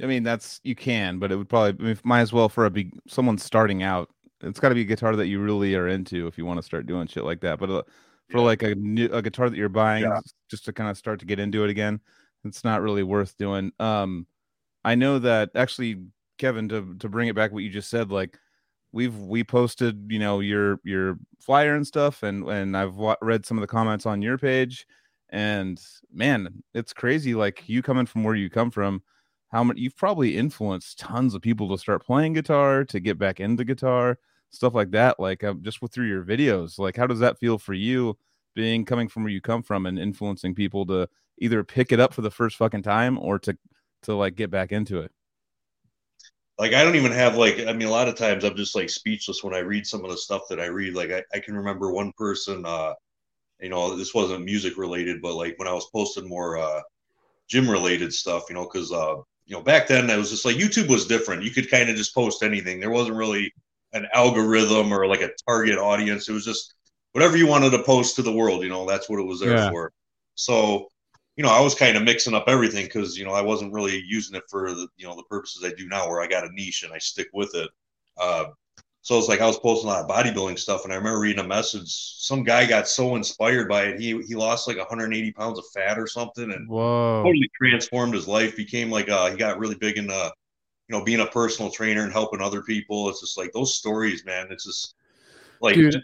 I 0.00 0.06
mean, 0.06 0.22
that's 0.22 0.60
you 0.62 0.74
can, 0.74 1.18
but 1.18 1.32
it 1.32 1.36
would 1.36 1.48
probably 1.48 1.84
I 1.84 1.88
mean, 1.88 1.98
might 2.04 2.20
as 2.20 2.32
well 2.32 2.48
for 2.48 2.66
a 2.66 2.70
big 2.70 2.92
someone 3.08 3.38
starting 3.38 3.82
out. 3.82 4.10
It's 4.42 4.60
got 4.60 4.70
to 4.70 4.74
be 4.74 4.82
a 4.82 4.84
guitar 4.84 5.16
that 5.16 5.26
you 5.28 5.40
really 5.40 5.74
are 5.74 5.88
into 5.88 6.26
if 6.26 6.36
you 6.36 6.44
want 6.44 6.58
to 6.58 6.62
start 6.62 6.86
doing 6.86 7.06
shit 7.06 7.24
like 7.24 7.40
that. 7.40 7.58
But 7.58 7.70
uh, 7.70 7.82
for 8.30 8.38
Yeah. 8.38 8.44
like 8.44 8.62
a 8.62 8.74
new 8.74 9.06
a 9.12 9.22
guitar 9.22 9.48
that 9.48 9.56
you're 9.56 9.68
buying 9.68 10.02
Yeah. 10.04 10.20
just 10.50 10.64
to 10.66 10.72
kind 10.72 10.90
of 10.90 10.96
start 10.98 11.20
to 11.20 11.26
get 11.26 11.38
into 11.38 11.64
it 11.64 11.70
again, 11.70 12.00
it's 12.44 12.64
not 12.64 12.82
really 12.82 13.02
worth 13.02 13.36
doing. 13.36 13.72
Um, 13.78 14.26
I 14.84 14.94
know 14.94 15.18
that 15.20 15.50
actually, 15.54 16.04
Kevin, 16.38 16.68
to 16.70 16.94
to 16.98 17.08
bring 17.08 17.28
it 17.28 17.36
back 17.36 17.52
what 17.52 17.62
you 17.62 17.70
just 17.70 17.90
said, 17.90 18.10
like 18.10 18.38
we've 18.92 19.16
we 19.16 19.44
posted, 19.44 20.06
you 20.10 20.18
know, 20.18 20.40
your 20.40 20.80
your 20.84 21.18
flyer 21.40 21.74
and 21.74 21.86
stuff, 21.86 22.22
and 22.22 22.48
and 22.48 22.76
I've 22.76 22.96
read 23.20 23.46
some 23.46 23.58
of 23.58 23.62
the 23.62 23.68
comments 23.68 24.06
on 24.06 24.22
your 24.22 24.38
page, 24.38 24.86
and 25.30 25.80
man, 26.12 26.62
it's 26.74 26.92
crazy. 26.92 27.34
Like 27.34 27.68
you 27.68 27.80
coming 27.82 28.06
from 28.06 28.24
where 28.24 28.34
you 28.34 28.50
come 28.50 28.70
from, 28.70 29.02
how 29.50 29.62
much 29.62 29.76
you've 29.78 29.96
probably 29.96 30.36
influenced 30.36 30.98
tons 30.98 31.34
of 31.34 31.42
people 31.42 31.68
to 31.70 31.78
start 31.78 32.04
playing 32.04 32.32
guitar, 32.32 32.84
to 32.86 32.98
get 33.00 33.18
back 33.18 33.38
into 33.40 33.64
guitar, 33.64 34.18
stuff 34.52 34.74
like 34.74 34.92
that. 34.92 35.18
Like 35.18 35.42
uh, 35.42 35.54
just 35.60 35.80
through 35.90 36.06
your 36.06 36.24
videos, 36.24 36.78
like 36.78 36.96
how 36.96 37.06
does 37.06 37.18
that 37.18 37.38
feel 37.38 37.58
for 37.58 37.74
you? 37.74 38.16
being 38.54 38.84
coming 38.84 39.08
from 39.08 39.22
where 39.22 39.32
you 39.32 39.40
come 39.40 39.62
from 39.62 39.86
and 39.86 39.98
influencing 39.98 40.54
people 40.54 40.86
to 40.86 41.08
either 41.38 41.64
pick 41.64 41.92
it 41.92 42.00
up 42.00 42.12
for 42.12 42.22
the 42.22 42.30
first 42.30 42.56
fucking 42.56 42.82
time 42.82 43.18
or 43.18 43.38
to 43.38 43.56
to 44.02 44.14
like 44.14 44.34
get 44.34 44.50
back 44.50 44.72
into 44.72 45.00
it 45.00 45.10
like 46.58 46.72
i 46.72 46.84
don't 46.84 46.96
even 46.96 47.12
have 47.12 47.36
like 47.36 47.60
i 47.66 47.72
mean 47.72 47.88
a 47.88 47.90
lot 47.90 48.08
of 48.08 48.16
times 48.16 48.44
i'm 48.44 48.56
just 48.56 48.74
like 48.74 48.90
speechless 48.90 49.42
when 49.42 49.54
i 49.54 49.58
read 49.58 49.86
some 49.86 50.04
of 50.04 50.10
the 50.10 50.16
stuff 50.16 50.42
that 50.48 50.60
i 50.60 50.66
read 50.66 50.94
like 50.94 51.10
i, 51.10 51.22
I 51.34 51.40
can 51.40 51.56
remember 51.56 51.92
one 51.92 52.12
person 52.12 52.64
uh 52.66 52.94
you 53.60 53.68
know 53.68 53.96
this 53.96 54.14
wasn't 54.14 54.44
music 54.44 54.76
related 54.76 55.22
but 55.22 55.34
like 55.34 55.58
when 55.58 55.68
i 55.68 55.72
was 55.72 55.88
posting 55.92 56.28
more 56.28 56.58
uh 56.58 56.80
gym 57.48 57.68
related 57.70 58.12
stuff 58.12 58.44
you 58.48 58.54
know 58.54 58.64
because 58.64 58.92
uh 58.92 59.16
you 59.46 59.56
know 59.56 59.62
back 59.62 59.86
then 59.86 60.10
i 60.10 60.16
was 60.16 60.30
just 60.30 60.44
like 60.44 60.56
youtube 60.56 60.88
was 60.88 61.06
different 61.06 61.42
you 61.42 61.50
could 61.50 61.70
kind 61.70 61.88
of 61.88 61.96
just 61.96 62.14
post 62.14 62.42
anything 62.42 62.80
there 62.80 62.90
wasn't 62.90 63.16
really 63.16 63.52
an 63.92 64.06
algorithm 64.14 64.92
or 64.92 65.06
like 65.06 65.20
a 65.20 65.30
target 65.46 65.78
audience 65.78 66.28
it 66.28 66.32
was 66.32 66.44
just 66.44 66.74
whatever 67.12 67.36
you 67.36 67.46
wanted 67.46 67.70
to 67.70 67.82
post 67.82 68.16
to 68.16 68.22
the 68.22 68.32
world, 68.32 68.62
you 68.62 68.68
know, 68.68 68.86
that's 68.86 69.08
what 69.08 69.20
it 69.20 69.26
was 69.26 69.40
there 69.40 69.56
yeah. 69.56 69.70
for. 69.70 69.92
So, 70.34 70.88
you 71.36 71.44
know, 71.44 71.50
I 71.50 71.60
was 71.60 71.74
kind 71.74 71.96
of 71.96 72.02
mixing 72.02 72.34
up 72.34 72.44
everything 72.46 72.84
because, 72.86 73.16
you 73.16 73.24
know, 73.24 73.32
I 73.32 73.42
wasn't 73.42 73.72
really 73.72 74.02
using 74.06 74.36
it 74.36 74.44
for 74.50 74.72
the, 74.72 74.88
you 74.96 75.06
know, 75.06 75.14
the 75.14 75.22
purposes 75.24 75.62
I 75.64 75.74
do 75.74 75.88
now 75.88 76.08
where 76.08 76.20
I 76.20 76.26
got 76.26 76.44
a 76.44 76.52
niche 76.52 76.82
and 76.82 76.92
I 76.92 76.98
stick 76.98 77.28
with 77.32 77.54
it. 77.54 77.70
Uh, 78.18 78.46
so 79.02 79.18
it's 79.18 79.28
like 79.28 79.40
I 79.40 79.46
was 79.46 79.58
posting 79.58 79.90
a 79.90 79.92
lot 79.92 80.04
of 80.04 80.08
bodybuilding 80.08 80.58
stuff, 80.60 80.84
and 80.84 80.92
I 80.92 80.96
remember 80.96 81.18
reading 81.18 81.44
a 81.44 81.48
message. 81.48 81.88
Some 81.88 82.44
guy 82.44 82.64
got 82.66 82.86
so 82.86 83.16
inspired 83.16 83.68
by 83.68 83.86
it, 83.86 84.00
he 84.00 84.22
he 84.22 84.36
lost 84.36 84.68
like 84.68 84.78
180 84.78 85.32
pounds 85.32 85.58
of 85.58 85.64
fat 85.74 85.98
or 85.98 86.06
something, 86.06 86.52
and 86.52 86.68
Whoa. 86.68 87.24
totally 87.24 87.50
transformed 87.60 88.14
his 88.14 88.28
life. 88.28 88.54
Became 88.54 88.92
like 88.92 89.08
uh, 89.08 89.28
he 89.28 89.36
got 89.36 89.58
really 89.58 89.74
big 89.74 89.96
into, 89.98 90.32
you 90.92 90.98
know, 90.98 91.04
being 91.04 91.20
a 91.20 91.26
personal 91.26 91.70
trainer 91.70 92.02
and 92.02 92.12
helping 92.12 92.42
other 92.42 92.60
people. 92.62 93.08
It's 93.08 93.20
just 93.20 93.38
like 93.38 93.52
those 93.52 93.74
stories, 93.74 94.26
man. 94.26 94.48
It's 94.50 94.64
just 94.64 94.94
like 95.60 95.74
Dude 95.74 96.02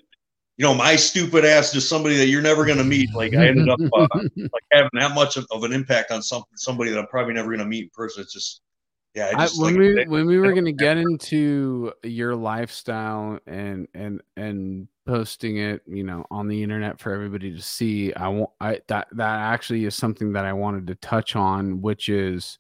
you 0.59 0.65
know, 0.65 0.75
my 0.75 0.97
stupid 0.97 1.45
ass 1.45 1.73
just 1.73 1.89
somebody 1.89 2.17
that 2.17 2.27
you're 2.27 2.43
never 2.43 2.67
going 2.67 2.79
to 2.79 2.85
meet. 2.85 3.15
Like 3.15 3.33
I 3.33 3.47
ended 3.47 3.69
up 3.69 3.79
uh, 3.93 4.09
like 4.37 4.65
having 4.73 4.91
that 4.95 5.15
much 5.15 5.37
of, 5.37 5.47
of, 5.53 5.63
an 5.63 5.73
impact 5.73 6.11
on 6.11 6.21
some 6.21 6.43
somebody 6.57 6.91
that 6.91 6.99
I'm 6.99 7.07
probably 7.07 7.33
never 7.33 7.47
going 7.47 7.61
to 7.61 7.65
meet 7.65 7.85
in 7.85 7.91
person. 7.91 8.23
It's 8.23 8.33
just, 8.33 8.63
yeah. 9.15 9.31
Just, 9.39 9.61
I, 9.61 9.63
when 9.63 9.75
like, 9.75 10.09
we 10.09 10.13
when 10.13 10.27
we 10.27 10.39
were 10.39 10.53
going 10.53 10.65
to 10.65 10.73
get 10.73 10.97
into 10.97 11.93
your 12.03 12.35
lifestyle 12.35 13.39
and 13.47 13.87
and 13.95 14.21
and 14.37 14.89
posting 15.07 15.59
it, 15.59 15.83
you 15.87 16.03
know, 16.03 16.27
on 16.29 16.49
the 16.49 16.61
internet 16.61 16.99
for 16.99 17.13
everybody 17.13 17.55
to 17.55 17.63
see, 17.63 18.13
I 18.15 18.27
want 18.27 18.51
I 18.61 18.81
that 18.89 19.07
that 19.13 19.39
actually 19.39 19.85
is 19.85 19.95
something 19.95 20.33
that 20.33 20.45
I 20.45 20.55
wanted 20.55 20.89
to 20.89 20.97
touch 20.97 21.37
on, 21.37 21.81
which 21.83 22.09
is 22.09 22.59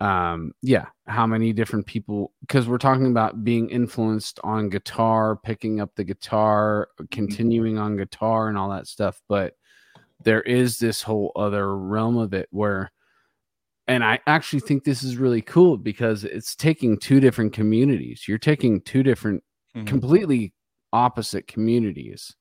um 0.00 0.52
yeah 0.62 0.86
how 1.08 1.26
many 1.26 1.52
different 1.52 1.84
people 1.84 2.32
because 2.42 2.68
we're 2.68 2.78
talking 2.78 3.06
about 3.06 3.42
being 3.42 3.68
influenced 3.68 4.38
on 4.44 4.68
guitar 4.68 5.34
picking 5.36 5.80
up 5.80 5.90
the 5.96 6.04
guitar 6.04 6.88
mm-hmm. 6.94 7.06
continuing 7.10 7.78
on 7.78 7.96
guitar 7.96 8.48
and 8.48 8.56
all 8.56 8.70
that 8.70 8.86
stuff 8.86 9.20
but 9.28 9.54
there 10.22 10.42
is 10.42 10.78
this 10.78 11.02
whole 11.02 11.32
other 11.34 11.76
realm 11.76 12.16
of 12.16 12.32
it 12.32 12.48
where 12.52 12.92
and 13.88 14.04
i 14.04 14.20
actually 14.28 14.60
think 14.60 14.84
this 14.84 15.02
is 15.02 15.16
really 15.16 15.42
cool 15.42 15.76
because 15.76 16.22
it's 16.22 16.54
taking 16.54 16.96
two 16.96 17.18
different 17.18 17.52
communities 17.52 18.28
you're 18.28 18.38
taking 18.38 18.80
two 18.82 19.02
different 19.02 19.42
mm-hmm. 19.74 19.84
completely 19.86 20.52
opposite 20.92 21.48
communities 21.48 22.36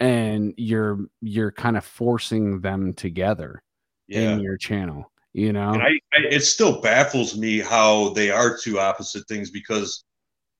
and 0.00 0.52
you're 0.56 0.98
you're 1.20 1.52
kind 1.52 1.76
of 1.76 1.84
forcing 1.84 2.60
them 2.60 2.92
together 2.92 3.62
yeah. 4.08 4.32
in 4.32 4.40
your 4.40 4.56
channel 4.56 5.10
you 5.38 5.52
know 5.52 5.70
I, 5.72 5.98
I, 6.12 6.26
it 6.30 6.40
still 6.40 6.80
baffles 6.80 7.36
me 7.36 7.60
how 7.60 8.10
they 8.10 8.30
are 8.30 8.56
two 8.56 8.80
opposite 8.80 9.26
things 9.28 9.50
because 9.50 10.04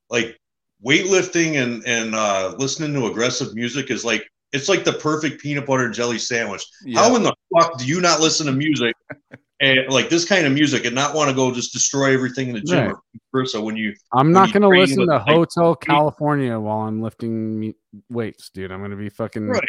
like 0.08 0.38
weightlifting 0.84 1.62
and 1.62 1.82
and 1.86 2.14
uh 2.14 2.54
listening 2.58 2.94
to 2.94 3.08
aggressive 3.08 3.54
music 3.54 3.90
is 3.90 4.04
like 4.04 4.24
it's 4.52 4.68
like 4.68 4.84
the 4.84 4.92
perfect 4.92 5.42
peanut 5.42 5.66
butter 5.66 5.84
and 5.84 5.94
jelly 5.94 6.18
sandwich 6.18 6.64
yeah. 6.84 7.00
how 7.00 7.16
in 7.16 7.22
the 7.22 7.34
fuck 7.52 7.78
do 7.78 7.86
you 7.86 8.00
not 8.00 8.20
listen 8.20 8.46
to 8.46 8.52
music 8.52 8.94
and 9.60 9.88
like 9.88 10.08
this 10.08 10.24
kind 10.24 10.46
of 10.46 10.52
music 10.52 10.84
and 10.84 10.94
not 10.94 11.14
want 11.14 11.28
to 11.28 11.34
go 11.34 11.52
just 11.52 11.72
destroy 11.72 12.14
everything 12.14 12.48
in 12.48 12.54
the 12.54 12.60
gym 12.60 12.94
right. 13.32 13.48
so 13.48 13.60
when 13.60 13.76
you 13.76 13.92
i'm 14.12 14.30
not 14.30 14.52
going 14.52 14.62
to 14.62 14.68
listen 14.68 15.06
to 15.06 15.18
hotel 15.18 15.74
california 15.74 16.58
while 16.58 16.82
i'm 16.82 17.02
lifting 17.02 17.74
weights 18.08 18.50
dude 18.50 18.70
i'm 18.70 18.78
going 18.78 18.92
to 18.92 18.96
be 18.96 19.08
fucking 19.08 19.48
right 19.48 19.64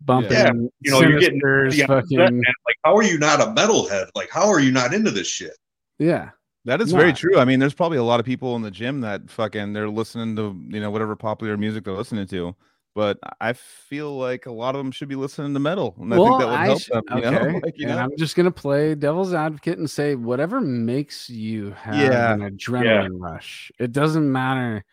bumping. 0.00 0.32
Yeah. 0.32 0.52
You 0.80 0.90
know, 0.90 1.00
you're 1.00 1.20
getting 1.20 1.40
yeah, 1.72 1.86
fucking... 1.86 2.18
like, 2.18 2.76
how 2.84 2.96
are 2.96 3.02
you 3.02 3.18
not 3.18 3.40
a 3.40 3.46
metalhead? 3.46 4.08
Like, 4.14 4.30
how 4.30 4.48
are 4.48 4.60
you 4.60 4.70
not 4.70 4.94
into 4.94 5.10
this 5.10 5.26
shit? 5.26 5.56
Yeah. 5.98 6.30
That 6.64 6.80
is 6.82 6.92
very 6.92 7.14
true. 7.14 7.38
I 7.38 7.46
mean, 7.46 7.60
there's 7.60 7.72
probably 7.72 7.96
a 7.96 8.02
lot 8.02 8.20
of 8.20 8.26
people 8.26 8.54
in 8.56 8.62
the 8.62 8.70
gym 8.70 9.00
that 9.00 9.30
fucking 9.30 9.72
they're 9.72 9.88
listening 9.88 10.36
to, 10.36 10.54
you 10.68 10.80
know, 10.80 10.90
whatever 10.90 11.16
popular 11.16 11.56
music 11.56 11.84
they're 11.84 11.94
listening 11.94 12.26
to. 12.26 12.54
But 12.94 13.18
I 13.40 13.52
feel 13.52 14.18
like 14.18 14.46
a 14.46 14.52
lot 14.52 14.74
of 14.74 14.80
them 14.80 14.90
should 14.90 15.08
be 15.08 15.14
listening 15.14 15.54
to 15.54 15.60
metal. 15.60 15.94
And 15.98 16.10
well, 16.10 16.24
I 16.24 16.28
think 16.28 16.40
that 16.40 16.48
would 16.48 16.58
help 16.58 16.80
sh- 16.80 16.88
them. 16.88 17.02
You 17.10 17.16
okay. 17.16 17.30
know? 17.30 17.60
Like, 17.62 17.78
you 17.78 17.86
and 17.86 17.96
know? 17.96 18.02
I'm 18.02 18.16
just 18.18 18.34
gonna 18.34 18.50
play 18.50 18.94
devil's 18.96 19.32
advocate 19.32 19.78
and 19.78 19.88
say 19.88 20.14
whatever 20.14 20.60
makes 20.60 21.30
you 21.30 21.70
have 21.70 21.94
yeah. 21.94 22.32
an 22.34 22.40
adrenaline 22.40 22.84
yeah. 22.84 23.30
rush. 23.30 23.70
It 23.78 23.92
doesn't 23.92 24.30
matter 24.30 24.84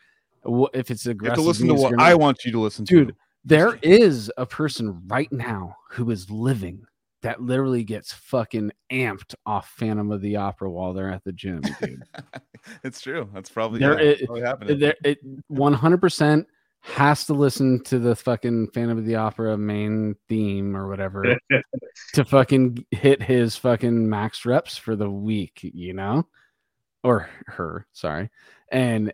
if 0.74 0.92
it's 0.92 1.08
aggressive. 1.08 1.38
to 1.38 1.42
listen 1.42 1.68
to 1.68 1.74
what 1.74 2.00
I 2.00 2.14
want 2.16 2.46
you 2.46 2.52
to 2.52 2.60
listen 2.60 2.86
to. 2.86 3.06
Dude, 3.06 3.16
there 3.46 3.78
is 3.84 4.32
a 4.38 4.46
person 4.46 5.04
right 5.08 5.32
now 5.32 5.78
who 5.92 6.10
is 6.10 6.30
living 6.30 6.86
that 7.22 7.42
literally 7.42 7.84
gets 7.84 8.12
fucking 8.12 8.72
amped 8.92 9.34
off 9.46 9.70
Phantom 9.78 10.12
of 10.12 10.22
the 10.22 10.36
Opera 10.36 10.70
while 10.70 10.94
they're 10.94 11.12
at 11.12 11.24
the 11.24 11.32
gym, 11.32 11.62
dude. 11.82 12.04
it's 12.84 13.02
true. 13.02 13.30
That's 13.34 13.50
probably, 13.50 13.80
there, 13.80 14.02
yeah, 14.02 14.10
it, 14.12 14.26
probably 14.26 14.42
happening. 14.42 14.80
There, 14.80 14.96
it 15.04 15.20
100% 15.52 16.46
has 16.82 17.26
to 17.26 17.34
listen 17.34 17.84
to 17.84 17.98
the 17.98 18.16
fucking 18.16 18.70
Phantom 18.74 18.98
of 18.98 19.06
the 19.06 19.16
Opera 19.16 19.58
main 19.58 20.16
theme 20.30 20.76
or 20.76 20.88
whatever 20.88 21.36
to 22.14 22.26
fucking 22.26 22.86
hit 22.92 23.24
his 23.24 23.56
fucking 23.56 24.08
max 24.08 24.46
reps 24.46 24.78
for 24.78 24.96
the 24.96 25.10
week, 25.10 25.62
you 25.64 25.94
know? 25.94 26.28
Or 27.04 27.30
her, 27.48 27.88
sorry. 27.92 28.30
And 28.72 29.14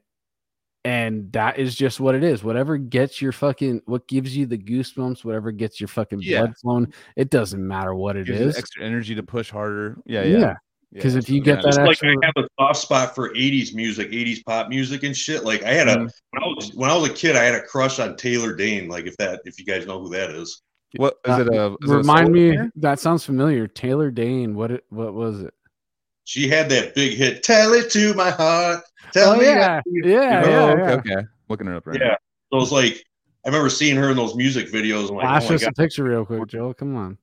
and 0.83 1.31
that 1.33 1.59
is 1.59 1.75
just 1.75 1.99
what 1.99 2.15
it 2.15 2.23
is. 2.23 2.43
Whatever 2.43 2.77
gets 2.77 3.21
your 3.21 3.31
fucking, 3.31 3.81
what 3.85 4.07
gives 4.07 4.35
you 4.35 4.45
the 4.45 4.57
goosebumps, 4.57 5.23
whatever 5.23 5.51
gets 5.51 5.79
your 5.79 5.87
fucking 5.87 6.21
yeah. 6.21 6.39
blood 6.39 6.53
flowing, 6.61 6.93
it 7.15 7.29
doesn't 7.29 7.65
matter 7.65 7.93
what 7.93 8.15
it 8.15 8.29
is. 8.29 8.57
Extra 8.57 8.83
energy 8.83 9.15
to 9.15 9.23
push 9.23 9.49
harder. 9.51 9.97
Yeah, 10.05 10.23
yeah. 10.23 10.55
Because 10.93 11.13
yeah. 11.13 11.19
if 11.19 11.29
you 11.29 11.41
get 11.41 11.57
yeah. 11.57 11.71
that, 11.71 11.87
extra... 11.87 12.09
like 12.09 12.17
I 12.23 12.25
have 12.25 12.45
a 12.45 12.47
soft 12.59 12.79
spot 12.79 13.15
for 13.15 13.33
'80s 13.33 13.73
music, 13.73 14.11
'80s 14.11 14.43
pop 14.43 14.67
music 14.69 15.03
and 15.03 15.15
shit. 15.15 15.43
Like 15.43 15.63
I 15.63 15.73
had 15.73 15.87
a 15.87 15.95
mm-hmm. 15.95 16.05
when 16.31 16.43
I 16.43 16.47
was 16.47 16.71
when 16.73 16.89
I 16.89 16.97
was 16.97 17.09
a 17.09 17.13
kid, 17.13 17.35
I 17.35 17.43
had 17.43 17.55
a 17.55 17.61
crush 17.61 17.99
on 17.99 18.17
Taylor 18.17 18.53
Dayne. 18.55 18.89
Like 18.89 19.05
if 19.05 19.15
that, 19.17 19.41
if 19.45 19.57
you 19.59 19.65
guys 19.65 19.85
know 19.85 20.01
who 20.01 20.09
that 20.09 20.31
is. 20.31 20.61
What 20.97 21.15
is 21.25 21.31
uh, 21.31 21.41
it? 21.41 21.55
A 21.55 21.75
is 21.81 21.89
remind 21.89 22.27
it 22.27 22.31
a 22.31 22.33
me. 22.33 22.49
Player? 22.49 22.71
That 22.75 22.99
sounds 22.99 23.23
familiar. 23.23 23.67
Taylor 23.67 24.11
Dayne. 24.11 24.55
What 24.55 24.71
it? 24.71 24.83
What 24.89 25.13
was 25.13 25.41
it? 25.41 25.53
She 26.23 26.47
had 26.47 26.69
that 26.69 26.95
big 26.95 27.17
hit. 27.17 27.43
Tell 27.43 27.73
it 27.73 27.89
to 27.91 28.13
my 28.13 28.29
heart. 28.29 28.81
Tell 29.13 29.33
oh, 29.33 29.37
me. 29.37 29.45
Yeah. 29.45 29.81
Yeah, 29.85 30.05
yeah, 30.05 30.43
oh, 30.45 30.49
yeah. 30.49 30.91
Okay, 30.93 31.11
okay. 31.13 31.27
Looking 31.49 31.67
her 31.67 31.75
up 31.75 31.87
right 31.87 31.99
yeah. 31.99 32.07
Now. 32.07 32.17
So 32.51 32.57
it 32.57 32.59
was 32.59 32.71
like 32.71 33.03
I 33.43 33.49
remember 33.49 33.69
seeing 33.69 33.95
her 33.97 34.09
in 34.11 34.17
those 34.17 34.35
music 34.35 34.71
videos. 34.71 35.09
I'm 35.09 35.15
like, 35.15 35.25
Flash 35.25 35.51
oh 35.51 35.55
us 35.55 35.63
a 35.63 35.71
picture 35.71 36.03
real 36.03 36.25
quick, 36.25 36.47
Joe. 36.47 36.73
Come 36.73 36.95
on. 36.95 37.17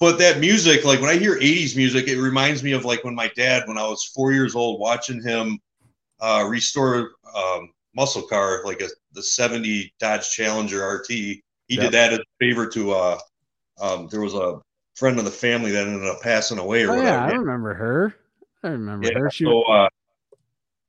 But 0.00 0.18
that 0.18 0.40
music, 0.40 0.84
like 0.84 1.00
when 1.00 1.10
I 1.10 1.16
hear 1.16 1.38
80s 1.38 1.76
music, 1.76 2.08
it 2.08 2.20
reminds 2.20 2.64
me 2.64 2.72
of 2.72 2.84
like 2.84 3.04
when 3.04 3.14
my 3.14 3.30
dad, 3.36 3.68
when 3.68 3.78
I 3.78 3.86
was 3.86 4.04
four 4.04 4.32
years 4.32 4.56
old, 4.56 4.80
watching 4.80 5.22
him 5.22 5.60
uh, 6.20 6.44
restore 6.48 7.12
um, 7.36 7.70
muscle 7.94 8.22
car, 8.22 8.62
like 8.64 8.80
a 8.80 8.88
the 9.12 9.22
70 9.22 9.94
Dodge 10.00 10.28
Challenger 10.30 10.84
RT. 10.84 11.08
He 11.08 11.42
yep. 11.68 11.80
did 11.80 11.92
that 11.92 12.12
as 12.14 12.18
a 12.18 12.24
favor 12.40 12.66
to 12.68 12.92
uh 12.92 13.18
um, 13.80 14.08
there 14.10 14.20
was 14.20 14.34
a 14.34 14.60
friend 14.94 15.18
of 15.18 15.24
the 15.24 15.30
family 15.30 15.70
that 15.70 15.86
ended 15.86 16.08
up 16.08 16.20
passing 16.20 16.58
away 16.58 16.82
or 16.82 16.90
oh, 16.90 16.96
whatever. 16.96 17.08
Yeah, 17.08 17.24
I 17.24 17.30
remember 17.30 17.74
her. 17.74 18.14
I 18.62 18.68
remember 18.68 19.08
yeah, 19.08 19.28
so, 19.30 19.62
uh, 19.62 19.88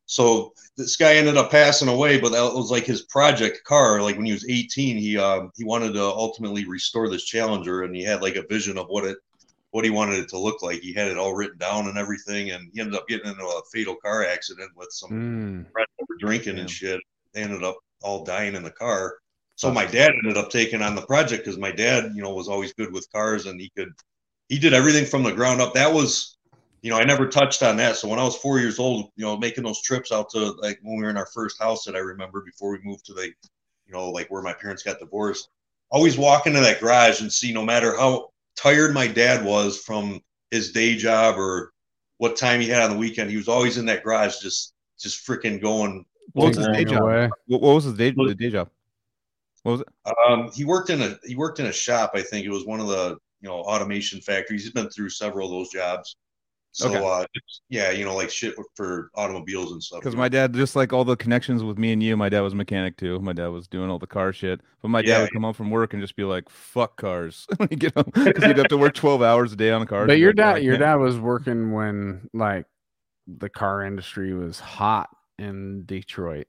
so 0.05 0.53
this 0.77 0.95
guy 0.95 1.15
ended 1.15 1.37
up 1.37 1.51
passing 1.51 1.87
away, 1.87 2.19
but 2.19 2.31
that 2.31 2.53
was 2.53 2.69
like 2.69 2.85
his 2.85 3.03
project 3.03 3.63
car. 3.63 4.01
Like 4.01 4.15
when 4.15 4.25
he 4.25 4.31
was 4.31 4.47
18, 4.47 4.97
he 4.97 5.17
uh, 5.17 5.47
he 5.55 5.63
wanted 5.63 5.93
to 5.93 6.03
ultimately 6.03 6.65
restore 6.65 7.09
this 7.09 7.25
Challenger, 7.25 7.83
and 7.83 7.95
he 7.95 8.03
had 8.03 8.21
like 8.21 8.35
a 8.35 8.45
vision 8.47 8.77
of 8.77 8.87
what 8.87 9.05
it 9.05 9.17
what 9.71 9.83
he 9.83 9.89
wanted 9.89 10.19
it 10.19 10.29
to 10.29 10.37
look 10.37 10.61
like. 10.61 10.81
He 10.81 10.93
had 10.93 11.07
it 11.07 11.17
all 11.17 11.33
written 11.33 11.57
down 11.57 11.87
and 11.87 11.97
everything, 11.97 12.51
and 12.51 12.69
he 12.73 12.79
ended 12.79 12.95
up 12.95 13.07
getting 13.07 13.29
into 13.29 13.43
a 13.43 13.61
fatal 13.71 13.95
car 13.95 14.23
accident 14.23 14.71
with 14.75 14.89
some 14.91 15.09
mm. 15.09 15.71
friends 15.71 15.89
that 15.97 16.05
were 16.07 16.17
drinking 16.19 16.55
yeah. 16.55 16.61
and 16.61 16.69
shit. 16.69 17.01
They 17.33 17.41
ended 17.41 17.63
up 17.63 17.77
all 18.03 18.23
dying 18.23 18.53
in 18.55 18.63
the 18.63 18.71
car. 18.71 19.15
So 19.55 19.71
my 19.71 19.85
dad 19.85 20.11
ended 20.11 20.37
up 20.37 20.49
taking 20.49 20.81
on 20.81 20.95
the 20.95 21.05
project 21.05 21.45
because 21.45 21.59
my 21.59 21.71
dad, 21.71 22.11
you 22.15 22.21
know, 22.21 22.33
was 22.33 22.47
always 22.47 22.73
good 22.73 22.91
with 22.91 23.11
cars 23.11 23.45
and 23.45 23.59
he 23.59 23.71
could 23.75 23.93
he 24.49 24.59
did 24.59 24.73
everything 24.73 25.05
from 25.05 25.23
the 25.23 25.31
ground 25.31 25.61
up. 25.61 25.73
That 25.73 25.93
was, 25.93 26.37
you 26.83 26.89
know, 26.89 26.97
I 26.97 27.05
never 27.05 27.27
touched 27.27 27.63
on 27.63 27.77
that. 27.77 27.95
So 27.95 28.09
when 28.09 28.19
I 28.19 28.23
was 28.23 28.35
four 28.35 28.59
years 28.59 28.77
old, 28.77 29.09
you 29.15 29.23
know, 29.23 29.37
making 29.37 29.63
those 29.63 29.81
trips 29.81 30.11
out 30.11 30.29
to 30.31 30.51
like 30.61 30.79
when 30.83 30.97
we 30.97 31.03
were 31.03 31.09
in 31.09 31.17
our 31.17 31.29
first 31.33 31.59
house 31.59 31.85
that 31.85 31.95
I 31.95 31.99
remember 31.99 32.41
before 32.41 32.71
we 32.71 32.79
moved 32.83 33.05
to 33.05 33.13
the, 33.13 33.27
you 33.27 33.93
know, 33.93 34.09
like 34.09 34.29
where 34.29 34.41
my 34.41 34.51
parents 34.51 34.83
got 34.83 34.99
divorced, 34.99 35.47
always 35.89 36.17
walk 36.17 36.45
into 36.45 36.59
that 36.59 36.81
garage 36.81 37.21
and 37.21 37.31
see 37.31 37.53
no 37.53 37.63
matter 37.63 37.95
how 37.97 38.31
tired 38.57 38.93
my 38.93 39.07
dad 39.07 39.45
was 39.45 39.79
from 39.79 40.19
his 40.51 40.73
day 40.73 40.97
job 40.97 41.37
or 41.37 41.71
what 42.17 42.35
time 42.35 42.59
he 42.59 42.67
had 42.67 42.83
on 42.83 42.91
the 42.91 42.97
weekend, 42.97 43.29
he 43.29 43.37
was 43.37 43.47
always 43.47 43.77
in 43.77 43.85
that 43.85 44.03
garage 44.03 44.39
just 44.39 44.73
just 44.99 45.25
freaking 45.25 45.61
going. 45.61 46.05
What 46.33 46.49
was 46.49 46.57
his 46.57 46.67
day 46.67 46.83
job? 46.83 47.03
away. 47.03 47.29
What, 47.47 47.61
what 47.61 47.75
was 47.75 47.85
his 47.85 47.93
day, 47.93 48.11
the 48.11 48.35
day 48.35 48.49
job? 48.49 48.69
What 49.63 49.71
was 49.71 49.81
it? 49.81 49.87
Um, 50.27 50.51
he 50.53 50.65
worked 50.65 50.89
in 50.89 51.01
a 51.01 51.17
he 51.23 51.37
worked 51.37 51.61
in 51.61 51.67
a 51.67 51.73
shop. 51.73 52.11
I 52.13 52.23
think 52.23 52.45
it 52.45 52.51
was 52.51 52.65
one 52.65 52.81
of 52.81 52.87
the 52.87 53.17
you 53.39 53.47
know 53.47 53.61
automation 53.61 54.19
factories. 54.19 54.63
He's 54.63 54.73
been 54.73 54.89
through 54.89 55.09
several 55.11 55.47
of 55.47 55.53
those 55.53 55.69
jobs. 55.69 56.17
So 56.75 56.89
Okay. 56.89 57.05
uh, 57.05 57.25
yeah, 57.69 57.91
you 57.91 58.03
know, 58.03 58.15
like 58.15 58.31
shit 58.31 58.55
for 58.75 59.11
automobiles 59.13 59.73
and 59.73 59.81
stuff. 59.83 59.99
Because 60.01 60.15
my 60.15 60.27
dad, 60.27 60.55
just 60.55 60.75
like 60.75 60.91
all 60.91 61.05
the 61.05 61.15
connections 61.15 61.63
with 61.63 61.77
me 61.77 61.93
and 61.93 62.01
you, 62.01 62.17
my 62.17 62.29
dad 62.29 62.41
was 62.41 62.53
a 62.53 62.55
mechanic 62.55 62.97
too. 62.97 63.19
My 63.19 63.31
dad 63.31 63.47
was 63.49 63.67
doing 63.67 63.91
all 63.91 63.99
the 63.99 64.07
car 64.07 64.33
shit. 64.33 64.59
But 64.81 64.87
my 64.89 65.03
dad 65.03 65.19
would 65.21 65.31
come 65.31 65.43
home 65.43 65.53
from 65.53 65.69
work 65.69 65.93
and 65.93 66.01
just 66.01 66.15
be 66.15 66.23
like, 66.23 66.49
"Fuck 66.49 66.97
cars," 66.97 67.45
when 67.57 67.69
he 67.69 67.75
get 67.75 67.93
home 67.93 68.11
because 68.13 68.43
he'd 68.43 68.57
have 68.57 68.69
to 68.69 68.77
work 68.77 68.95
twelve 68.95 69.21
hours 69.21 69.53
a 69.53 69.55
day 69.55 69.69
on 69.69 69.85
cars. 69.85 70.07
But 70.07 70.17
your 70.17 70.33
be 70.33 70.41
like, 70.41 70.55
dad, 70.55 70.63
your 70.63 70.77
dad 70.79 70.95
was 70.95 71.19
working 71.19 71.73
when 71.73 72.27
like 72.33 72.65
the 73.27 73.49
car 73.49 73.83
industry 73.83 74.33
was 74.33 74.59
hot 74.59 75.09
in 75.37 75.85
Detroit. 75.85 76.47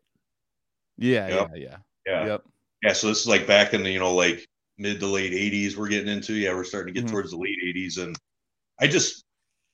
Yeah, 0.96 1.28
Yep. 1.28 1.50
yeah, 1.54 1.60
yeah. 1.60 1.76
yeah, 2.06 2.26
Yep. 2.26 2.44
yeah. 2.82 2.92
So 2.94 3.08
this 3.08 3.20
is 3.20 3.26
like 3.26 3.46
back 3.46 3.74
in 3.74 3.82
the 3.82 3.90
you 3.90 3.98
know 3.98 4.14
like 4.14 4.46
mid 4.78 5.00
to 5.00 5.06
late 5.06 5.32
'80s. 5.32 5.76
We're 5.76 5.88
getting 5.88 6.08
into 6.08 6.32
yeah, 6.32 6.54
we're 6.54 6.64
starting 6.64 6.94
to 6.94 6.98
get 6.98 7.06
Mhm. 7.06 7.12
towards 7.12 7.30
the 7.32 7.36
late 7.36 7.58
'80s, 7.62 7.98
and 7.98 8.16
I 8.80 8.86
just 8.86 9.22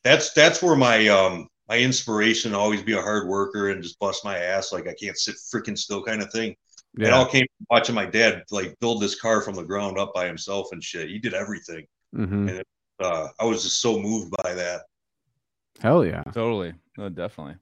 that's 0.04 0.32
that's 0.32 0.62
where 0.62 0.76
my 0.76 1.08
um 1.08 1.48
my 1.68 1.78
inspiration 1.78 2.52
to 2.52 2.58
always 2.58 2.82
be 2.82 2.94
a 2.94 3.00
hard 3.00 3.28
worker 3.28 3.70
and 3.70 3.82
just 3.82 3.98
bust 4.00 4.24
my 4.24 4.36
ass 4.38 4.72
like 4.72 4.88
I 4.88 4.94
can't 4.94 5.16
sit 5.16 5.36
freaking 5.36 5.78
still 5.78 6.02
kind 6.02 6.20
of 6.22 6.30
thing. 6.32 6.56
It 6.98 7.12
all 7.12 7.26
came 7.26 7.46
from 7.56 7.66
watching 7.70 7.94
my 7.94 8.06
dad 8.06 8.42
like 8.50 8.74
build 8.80 9.00
this 9.00 9.14
car 9.20 9.40
from 9.42 9.54
the 9.54 9.62
ground 9.62 9.96
up 9.98 10.12
by 10.12 10.26
himself 10.26 10.68
and 10.72 10.82
shit. 10.82 11.08
He 11.08 11.18
did 11.18 11.34
everything. 11.34 11.86
hmm 12.14 12.48
Uh, 12.98 13.28
I 13.38 13.44
was 13.44 13.62
just 13.62 13.80
so 13.80 13.98
moved 13.98 14.32
by 14.42 14.54
that. 14.54 14.82
Hell 15.80 16.04
yeah. 16.04 16.22
Totally. 16.34 16.74
No, 16.98 17.08
definitely. 17.08 17.54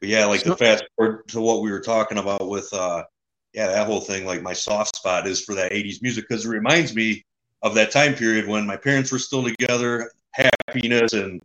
But 0.00 0.08
yeah, 0.08 0.24
like 0.26 0.40
So- 0.40 0.50
to 0.50 0.56
fast 0.56 0.84
forward 0.96 1.28
to 1.28 1.40
what 1.40 1.62
we 1.62 1.70
were 1.70 1.80
talking 1.80 2.18
about 2.18 2.48
with 2.48 2.72
uh 2.72 3.04
yeah, 3.52 3.66
that 3.68 3.86
whole 3.86 4.00
thing, 4.00 4.26
like 4.26 4.42
my 4.42 4.52
soft 4.52 4.94
spot 4.96 5.26
is 5.26 5.44
for 5.44 5.54
that 5.56 5.72
80s 5.72 6.02
music 6.02 6.24
because 6.28 6.46
it 6.46 6.48
reminds 6.48 6.94
me 6.94 7.24
of 7.62 7.74
that 7.74 7.90
time 7.90 8.14
period 8.14 8.46
when 8.46 8.64
my 8.66 8.76
parents 8.76 9.10
were 9.12 9.18
still 9.18 9.42
together, 9.44 10.10
happiness 10.32 11.12
and 11.14 11.40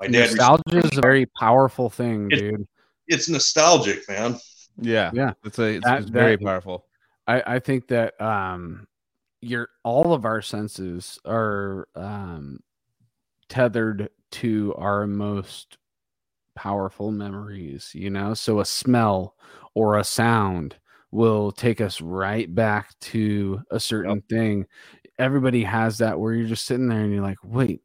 my 0.00 0.06
dad 0.08 0.30
Nostalgia 0.30 0.78
is 0.78 0.98
a 0.98 1.00
very 1.00 1.26
powerful 1.26 1.88
thing, 1.90 2.28
It- 2.30 2.36
dude. 2.38 2.68
it's 3.08 3.28
nostalgic, 3.28 4.08
man. 4.08 4.36
Yeah. 4.78 5.10
Yeah. 5.14 5.32
It's 5.44 5.58
a 5.58 5.76
it's, 5.76 5.84
That- 5.84 6.02
it's 6.02 6.10
very 6.10 6.36
that- 6.36 6.44
powerful. 6.44 6.84
I, 7.26 7.42
I 7.54 7.58
think 7.58 7.88
that 7.88 8.20
um 8.20 8.86
your 9.40 9.68
all 9.84 10.12
of 10.12 10.24
our 10.24 10.42
senses 10.42 11.18
are 11.24 11.88
um 11.94 12.60
tethered 13.48 14.10
to 14.32 14.74
our 14.76 15.06
most 15.06 15.78
powerful 16.54 17.10
memories, 17.12 17.90
you 17.94 18.10
know? 18.10 18.34
So 18.34 18.60
a 18.60 18.64
smell 18.64 19.34
or 19.74 19.98
a 19.98 20.04
sound 20.04 20.76
will 21.10 21.52
take 21.52 21.80
us 21.80 22.00
right 22.00 22.52
back 22.52 22.98
to 23.00 23.60
a 23.70 23.78
certain 23.78 24.22
thing. 24.22 24.66
Everybody 25.18 25.64
has 25.64 25.98
that 25.98 26.18
where 26.18 26.32
you're 26.34 26.48
just 26.48 26.64
sitting 26.66 26.88
there 26.88 27.00
and 27.02 27.12
you're 27.12 27.22
like, 27.22 27.38
wait, 27.44 27.82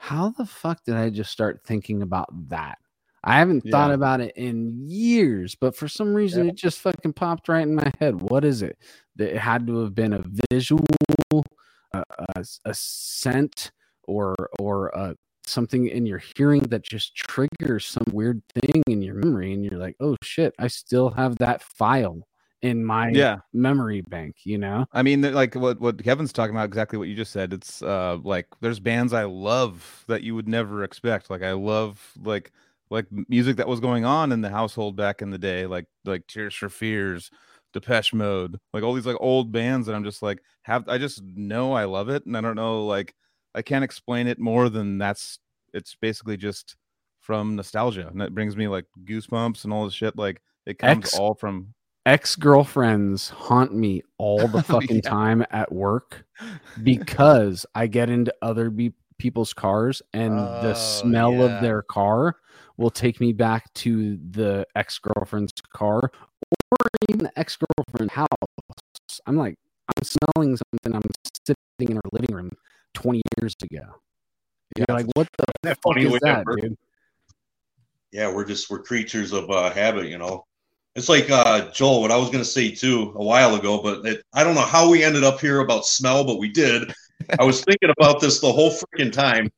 how 0.00 0.30
the 0.30 0.46
fuck 0.46 0.82
did 0.84 0.96
I 0.96 1.10
just 1.10 1.30
start 1.30 1.60
thinking 1.62 2.00
about 2.00 2.28
that? 2.48 2.78
I 3.22 3.38
haven't 3.38 3.68
thought 3.70 3.92
about 3.92 4.22
it 4.22 4.34
in 4.34 4.88
years, 4.88 5.54
but 5.54 5.76
for 5.76 5.88
some 5.88 6.14
reason 6.14 6.48
it 6.48 6.56
just 6.56 6.80
fucking 6.80 7.12
popped 7.12 7.50
right 7.50 7.62
in 7.62 7.74
my 7.74 7.92
head. 8.00 8.18
What 8.18 8.42
is 8.42 8.62
it? 8.62 8.78
That 9.16 9.34
it 9.34 9.38
had 9.38 9.66
to 9.66 9.76
have 9.80 9.94
been 9.94 10.14
a 10.14 10.24
visual, 10.50 10.86
a, 11.92 12.02
a, 12.34 12.44
a 12.64 12.72
scent, 12.72 13.72
or 14.04 14.34
or 14.58 14.96
uh, 14.96 15.12
something 15.46 15.86
in 15.86 16.06
your 16.06 16.22
hearing 16.34 16.62
that 16.70 16.82
just 16.82 17.14
triggers 17.14 17.84
some 17.84 18.06
weird 18.10 18.40
thing 18.54 18.82
in 18.86 19.02
your 19.02 19.16
memory, 19.16 19.52
and 19.52 19.62
you're 19.62 19.78
like, 19.78 19.96
oh 20.00 20.16
shit, 20.22 20.54
I 20.58 20.68
still 20.68 21.10
have 21.10 21.36
that 21.38 21.62
file 21.62 22.26
in 22.62 22.84
my 22.84 23.08
Yeah. 23.10 23.38
memory 23.52 24.02
bank. 24.02 24.36
You 24.44 24.58
know? 24.58 24.86
I 24.92 25.02
mean, 25.02 25.22
like 25.32 25.54
what 25.54 25.80
what 25.80 26.02
Kevin's 26.02 26.32
talking 26.32 26.54
about, 26.54 26.66
exactly 26.68 26.98
what 26.98 27.08
you 27.08 27.14
just 27.16 27.32
said. 27.32 27.52
It's 27.52 27.82
uh 27.82 28.18
like 28.22 28.46
there's 28.60 28.80
bands 28.80 29.12
I 29.12 29.24
love 29.24 30.04
that 30.08 30.22
you 30.22 30.34
would 30.34 30.48
never 30.48 30.84
expect. 30.84 31.30
Like 31.30 31.42
I 31.42 31.52
love 31.52 32.12
like 32.22 32.52
like 32.90 33.06
music 33.28 33.56
that 33.56 33.68
was 33.68 33.80
going 33.80 34.04
on 34.04 34.32
in 34.32 34.40
the 34.40 34.50
household 34.50 34.96
back 34.96 35.22
in 35.22 35.30
the 35.30 35.38
day, 35.38 35.66
like 35.66 35.86
like 36.04 36.26
Tears 36.26 36.54
for 36.54 36.68
Fears, 36.68 37.30
Depeche 37.72 38.12
Mode, 38.12 38.58
like 38.72 38.82
all 38.82 38.94
these 38.94 39.06
like 39.06 39.16
old 39.20 39.52
bands 39.52 39.86
that 39.86 39.94
I'm 39.94 40.04
just 40.04 40.22
like 40.22 40.40
have. 40.62 40.88
I 40.88 40.98
just 40.98 41.22
know 41.22 41.72
I 41.72 41.84
love 41.84 42.08
it, 42.08 42.26
and 42.26 42.36
I 42.36 42.40
don't 42.40 42.56
know 42.56 42.84
like 42.86 43.14
I 43.54 43.62
can't 43.62 43.84
explain 43.84 44.26
it 44.26 44.38
more 44.38 44.68
than 44.68 44.98
that's. 44.98 45.38
It's 45.72 45.94
basically 46.00 46.36
just 46.36 46.76
from 47.20 47.54
nostalgia, 47.54 48.08
and 48.08 48.20
it 48.22 48.34
brings 48.34 48.56
me 48.56 48.66
like 48.66 48.86
goosebumps 49.04 49.62
and 49.64 49.72
all 49.72 49.84
this 49.84 49.94
shit. 49.94 50.16
Like 50.16 50.42
it 50.66 50.78
comes 50.78 51.04
Ex- 51.04 51.18
all 51.18 51.34
from 51.34 51.74
Ex 52.06 52.34
girlfriends 52.36 53.28
haunt 53.28 53.74
me 53.74 54.02
all 54.18 54.48
the 54.48 54.62
fucking 54.62 55.00
Yeah. 55.04 55.10
time 55.10 55.44
at 55.50 55.70
work 55.70 56.24
because 56.82 57.66
I 57.74 57.86
get 57.86 58.08
into 58.10 58.34
other 58.42 58.70
be- 58.70 58.94
people's 59.18 59.52
cars 59.52 60.00
and 60.14 60.38
the 60.38 60.70
Oh, 60.70 60.74
smell 60.74 61.32
yeah. 61.34 61.42
of 61.56 61.62
their 61.62 61.82
car 61.82 62.36
will 62.78 62.90
take 62.90 63.20
me 63.20 63.32
back 63.34 63.72
to 63.74 64.16
the 64.30 64.66
ex 64.74 64.98
girlfriend's 64.98 65.52
car 65.74 66.00
or 66.72 66.76
even 67.10 67.24
the 67.24 67.38
ex 67.38 67.56
girlfriend 67.56 68.10
house. 68.10 68.28
I'm 69.26 69.36
like, 69.36 69.56
I'm 69.96 70.02
smelling 70.04 70.56
something. 70.56 70.94
I'm 70.94 71.02
sitting 71.46 71.90
in 71.90 71.96
her 71.96 72.02
living 72.12 72.34
room 72.34 72.50
20 72.94 73.20
years 73.38 73.54
ago. 73.62 73.68
Yeah. 74.78 74.84
You're 74.88 74.96
like, 74.96 75.06
what 75.14 75.28
the 75.36 75.44
fuck 75.64 75.78
funny 75.82 76.06
is 76.06 76.18
that, 76.22 76.46
dude? 76.46 76.76
yeah, 78.12 78.32
we're 78.32 78.44
just 78.44 78.70
we're 78.70 78.82
creatures 78.82 79.32
of 79.32 79.50
uh, 79.50 79.70
habit, 79.70 80.06
you 80.08 80.16
know. 80.16 80.46
It's 80.96 81.08
like 81.08 81.30
uh, 81.30 81.70
Joel, 81.70 82.00
what 82.02 82.10
I 82.10 82.16
was 82.16 82.30
gonna 82.30 82.44
say 82.44 82.70
too 82.70 83.12
a 83.16 83.24
while 83.24 83.54
ago, 83.54 83.80
but 83.82 84.04
it, 84.04 84.22
I 84.32 84.42
don't 84.44 84.54
know 84.54 84.60
how 84.62 84.90
we 84.90 85.04
ended 85.04 85.22
up 85.24 85.40
here 85.40 85.60
about 85.60 85.86
smell, 85.86 86.24
but 86.24 86.38
we 86.38 86.48
did. 86.48 86.92
I 87.38 87.44
was 87.44 87.62
thinking 87.62 87.90
about 87.98 88.20
this 88.20 88.40
the 88.40 88.50
whole 88.50 88.70
freaking 88.72 89.12
time. 89.12 89.50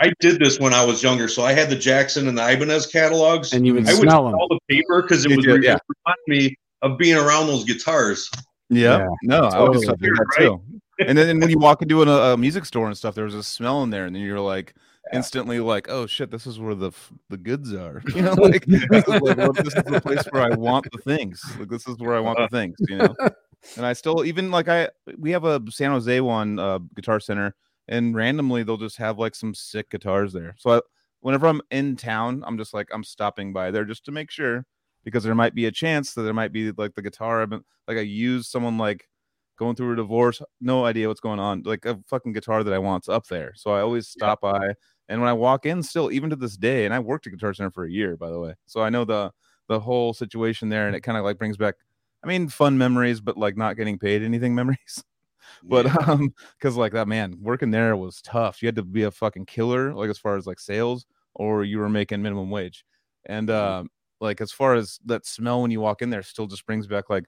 I 0.00 0.12
did 0.20 0.38
this 0.40 0.58
when 0.60 0.72
I 0.74 0.84
was 0.84 1.02
younger, 1.02 1.26
so 1.28 1.42
I 1.44 1.52
had 1.52 1.68
the 1.70 1.76
Jackson 1.76 2.28
and 2.28 2.36
the 2.38 2.42
Ibanez 2.48 2.86
catalogs. 2.86 3.52
And 3.52 3.66
you 3.66 3.74
would 3.74 3.88
I 3.88 3.92
would 3.94 4.02
smell 4.02 4.24
them. 4.24 4.32
smell 4.34 4.48
the 4.48 4.58
paper 4.68 5.02
because 5.02 5.24
it 5.24 5.30
You 5.30 5.36
would 5.36 5.44
did, 5.46 5.62
yeah. 5.64 5.78
remind 6.06 6.18
me 6.28 6.56
of 6.82 6.98
being 6.98 7.16
around 7.16 7.46
those 7.46 7.64
guitars. 7.64 8.30
Yeah. 8.68 8.98
Yeah, 8.98 9.08
No, 9.24 9.36
I 9.44 9.60
would 9.60 9.66
totally. 9.66 9.86
just 9.86 9.98
do 10.00 10.14
that 10.14 10.26
Right? 10.38 10.46
too. 10.46 10.62
And 11.06 11.16
then 11.18 11.40
when 11.40 11.50
you 11.50 11.58
walk 11.58 11.82
into 11.82 12.02
a, 12.02 12.32
a 12.34 12.36
music 12.36 12.64
store 12.64 12.86
and 12.86 12.96
stuff, 12.96 13.14
there 13.14 13.24
was 13.24 13.34
a 13.34 13.42
smell 13.42 13.82
in 13.82 13.90
there, 13.90 14.06
and 14.06 14.14
then 14.14 14.22
you're 14.22 14.40
like 14.40 14.74
instantly 15.12 15.60
like, 15.60 15.88
"Oh 15.88 16.06
shit, 16.06 16.30
this 16.30 16.46
is 16.46 16.58
where 16.58 16.74
the 16.74 16.88
f- 16.88 17.12
the 17.28 17.36
goods 17.36 17.72
are." 17.74 18.02
You 18.14 18.22
know, 18.22 18.34
like, 18.34 18.64
this, 18.66 18.82
is 18.82 19.08
like 19.08 19.36
well, 19.36 19.52
this 19.52 19.68
is 19.68 19.84
the 19.84 20.00
place 20.00 20.24
where 20.30 20.42
I 20.42 20.54
want 20.54 20.86
the 20.92 20.98
things. 20.98 21.42
Like 21.58 21.68
this 21.68 21.86
is 21.86 21.98
where 21.98 22.14
I 22.14 22.20
want 22.20 22.38
the 22.38 22.48
things. 22.48 22.76
You 22.88 22.96
know. 22.98 23.14
And 23.76 23.86
I 23.86 23.92
still 23.92 24.24
even 24.24 24.50
like 24.50 24.68
I 24.68 24.88
we 25.18 25.30
have 25.30 25.44
a 25.44 25.62
San 25.70 25.92
Jose 25.92 26.20
one 26.20 26.58
uh, 26.58 26.80
guitar 26.96 27.20
center, 27.20 27.54
and 27.86 28.12
randomly 28.12 28.64
they'll 28.64 28.76
just 28.76 28.96
have 28.96 29.20
like 29.20 29.36
some 29.36 29.54
sick 29.54 29.88
guitars 29.88 30.32
there. 30.32 30.56
So 30.58 30.70
I, 30.70 30.80
whenever 31.20 31.46
I'm 31.46 31.62
in 31.70 31.94
town, 31.94 32.42
I'm 32.44 32.58
just 32.58 32.74
like 32.74 32.88
I'm 32.92 33.04
stopping 33.04 33.52
by 33.52 33.70
there 33.70 33.84
just 33.84 34.04
to 34.06 34.10
make 34.10 34.32
sure 34.32 34.66
because 35.04 35.22
there 35.22 35.36
might 35.36 35.54
be 35.54 35.66
a 35.66 35.70
chance 35.70 36.12
that 36.14 36.22
there 36.22 36.34
might 36.34 36.52
be 36.52 36.72
like 36.72 36.96
the 36.96 37.02
guitar 37.02 37.40
I've 37.40 37.50
been 37.50 37.62
like 37.86 37.98
I 37.98 38.00
use 38.00 38.48
someone 38.48 38.78
like 38.78 39.08
going 39.58 39.76
through 39.76 39.92
a 39.92 39.96
divorce, 39.96 40.42
no 40.60 40.84
idea 40.84 41.08
what's 41.08 41.20
going 41.20 41.38
on. 41.38 41.62
Like 41.64 41.84
a 41.84 41.98
fucking 42.08 42.32
guitar 42.32 42.64
that 42.64 42.74
I 42.74 42.78
want's 42.78 43.08
up 43.08 43.26
there. 43.28 43.52
So 43.54 43.72
I 43.72 43.80
always 43.80 44.08
stop 44.08 44.40
by. 44.40 44.74
And 45.08 45.20
when 45.20 45.28
I 45.28 45.32
walk 45.34 45.66
in, 45.66 45.82
still, 45.82 46.10
even 46.10 46.30
to 46.30 46.36
this 46.36 46.56
day, 46.56 46.84
and 46.84 46.94
I 46.94 46.98
worked 47.00 47.26
at 47.26 47.32
Guitar 47.32 47.52
Center 47.54 47.70
for 47.70 47.84
a 47.84 47.90
year, 47.90 48.16
by 48.16 48.30
the 48.30 48.38
way. 48.40 48.54
So 48.66 48.80
I 48.82 48.90
know 48.90 49.04
the 49.04 49.32
the 49.68 49.80
whole 49.80 50.12
situation 50.14 50.68
there, 50.68 50.86
and 50.86 50.96
it 50.96 51.00
kind 51.02 51.16
of 51.18 51.24
like 51.24 51.38
brings 51.38 51.56
back, 51.56 51.76
I 52.24 52.26
mean, 52.26 52.48
fun 52.48 52.76
memories, 52.78 53.20
but 53.20 53.36
like 53.36 53.56
not 53.56 53.76
getting 53.76 53.98
paid 53.98 54.22
anything 54.22 54.54
memories. 54.56 55.04
But 55.68 55.86
Yeah. 55.86 56.08
um, 56.08 56.34
because 56.58 56.76
like 56.76 56.92
that 56.92 57.08
man 57.08 57.38
working 57.40 57.70
there 57.70 57.96
was 57.96 58.22
tough. 58.22 58.62
You 58.62 58.68
had 58.68 58.76
to 58.76 58.82
be 58.84 59.02
a 59.04 59.10
fucking 59.10 59.46
killer, 59.46 59.94
like 59.94 60.10
as 60.10 60.18
far 60.18 60.36
as 60.36 60.46
like 60.46 60.60
sales, 60.60 61.06
or 61.34 61.64
you 61.64 61.78
were 61.78 61.88
making 61.88 62.22
minimum 62.22 62.50
wage. 62.50 62.84
And 63.26 63.50
um, 63.50 63.90
like 64.20 64.40
as 64.40 64.52
far 64.52 64.74
as 64.74 64.98
that 65.06 65.26
smell 65.26 65.62
when 65.62 65.70
you 65.70 65.80
walk 65.80 66.02
in 66.02 66.10
there, 66.10 66.22
still 66.22 66.46
just 66.46 66.66
brings 66.66 66.86
back 66.86 67.10
like 67.10 67.26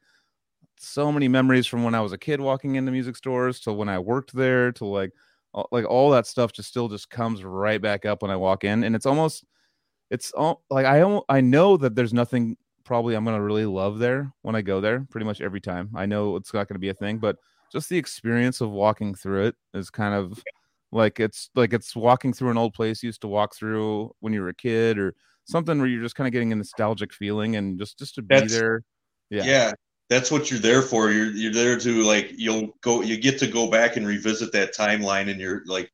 so 0.78 1.12
many 1.12 1.28
memories 1.28 1.66
from 1.66 1.84
when 1.84 1.94
I 1.94 2.00
was 2.00 2.12
a 2.12 2.18
kid 2.18 2.40
walking 2.40 2.74
into 2.76 2.92
music 2.92 3.16
stores 3.16 3.60
to 3.60 3.72
when 3.72 3.88
I 3.88 3.98
worked 3.98 4.34
there 4.34 4.72
to 4.72 4.84
like 4.86 5.12
like 5.70 5.84
all 5.84 6.10
that 6.10 6.26
stuff 6.26 6.52
just 6.52 6.68
still 6.68 6.88
just 6.88 7.10
comes 7.10 7.44
right 7.44 7.80
back 7.80 8.04
up 8.04 8.22
when 8.22 8.30
I 8.30 8.36
walk 8.36 8.64
in 8.64 8.84
and 8.84 8.94
it's 8.96 9.06
almost 9.06 9.44
it's 10.10 10.32
all 10.32 10.62
like 10.70 10.86
I 10.86 10.98
I 11.28 11.40
know 11.40 11.76
that 11.76 11.94
there's 11.94 12.12
nothing 12.12 12.56
probably 12.84 13.14
I'm 13.14 13.24
to 13.36 13.42
really 13.42 13.66
love 13.66 13.98
there 13.98 14.32
when 14.42 14.54
I 14.54 14.62
go 14.62 14.80
there 14.80 15.06
pretty 15.10 15.24
much 15.24 15.40
every 15.40 15.60
time. 15.60 15.90
I 15.94 16.06
know 16.06 16.36
it's 16.36 16.52
not 16.52 16.68
to 16.76 16.80
be 16.80 16.90
a 16.90 16.94
thing, 16.94 17.18
but 17.18 17.36
just 17.72 17.88
the 17.88 17.96
experience 17.96 18.60
of 18.60 18.70
walking 18.70 19.14
through 19.14 19.46
it 19.46 19.56
is 19.72 19.90
kind 19.90 20.14
of 20.14 20.42
like 20.92 21.18
it's 21.18 21.50
like 21.54 21.72
it's 21.72 21.96
walking 21.96 22.32
through 22.32 22.50
an 22.50 22.58
old 22.58 22.74
place 22.74 23.02
you 23.02 23.08
used 23.08 23.22
to 23.22 23.28
walk 23.28 23.54
through 23.54 24.14
when 24.20 24.32
you 24.32 24.42
were 24.42 24.48
a 24.48 24.54
kid 24.54 24.98
or 24.98 25.14
something 25.44 25.78
where 25.78 25.86
you're 25.88 26.02
just 26.02 26.14
kind 26.14 26.26
of 26.26 26.32
getting 26.32 26.52
a 26.52 26.56
nostalgic 26.56 27.12
feeling 27.12 27.56
and 27.56 27.78
just 27.78 27.98
just 27.98 28.14
to 28.16 28.22
be 28.22 28.34
That's- 28.34 28.52
there. 28.52 28.82
Yeah. 29.30 29.44
Yeah 29.44 29.72
that's 30.10 30.30
what 30.30 30.50
you're 30.50 30.60
there 30.60 30.82
for. 30.82 31.10
You're 31.10 31.30
you're 31.30 31.52
there 31.52 31.78
to 31.78 32.02
like 32.02 32.32
you'll 32.36 32.70
go 32.82 33.02
you 33.02 33.16
get 33.16 33.38
to 33.40 33.46
go 33.46 33.70
back 33.70 33.96
and 33.96 34.06
revisit 34.06 34.52
that 34.52 34.76
timeline 34.76 35.30
and 35.30 35.40
you're 35.40 35.62
like 35.66 35.90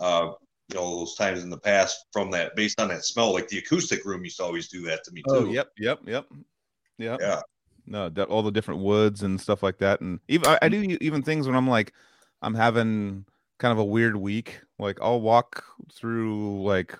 uh 0.00 0.32
you 0.68 0.76
know 0.76 0.98
those 0.98 1.14
times 1.16 1.42
in 1.42 1.50
the 1.50 1.58
past 1.58 2.06
from 2.12 2.30
that 2.30 2.56
based 2.56 2.80
on 2.80 2.88
that 2.88 3.04
smell. 3.04 3.32
Like 3.32 3.48
the 3.48 3.58
acoustic 3.58 4.04
room 4.04 4.24
used 4.24 4.38
to 4.38 4.44
always 4.44 4.68
do 4.68 4.82
that 4.82 5.04
to 5.04 5.12
me 5.12 5.22
too. 5.22 5.28
oh 5.30 5.44
yep 5.46 5.68
yep 5.78 6.00
yep. 6.06 6.26
Yep. 6.98 7.20
Yeah. 7.20 7.40
No 7.86 8.08
that, 8.08 8.28
all 8.28 8.42
the 8.42 8.50
different 8.50 8.80
woods 8.80 9.22
and 9.22 9.40
stuff 9.40 9.62
like 9.62 9.78
that. 9.78 10.00
And 10.00 10.20
even 10.28 10.48
I, 10.48 10.58
I 10.62 10.68
do 10.68 10.96
even 11.00 11.22
things 11.22 11.46
when 11.46 11.56
i'm 11.56 11.68
like 11.68 11.92
i'm 12.40 12.54
having 12.54 13.24
kind 13.58 13.72
of 13.72 13.78
a 13.78 13.84
weird 13.84 14.16
week. 14.16 14.60
Like 14.78 14.98
i'll 15.02 15.20
walk 15.20 15.64
through 15.92 16.62
like 16.62 16.98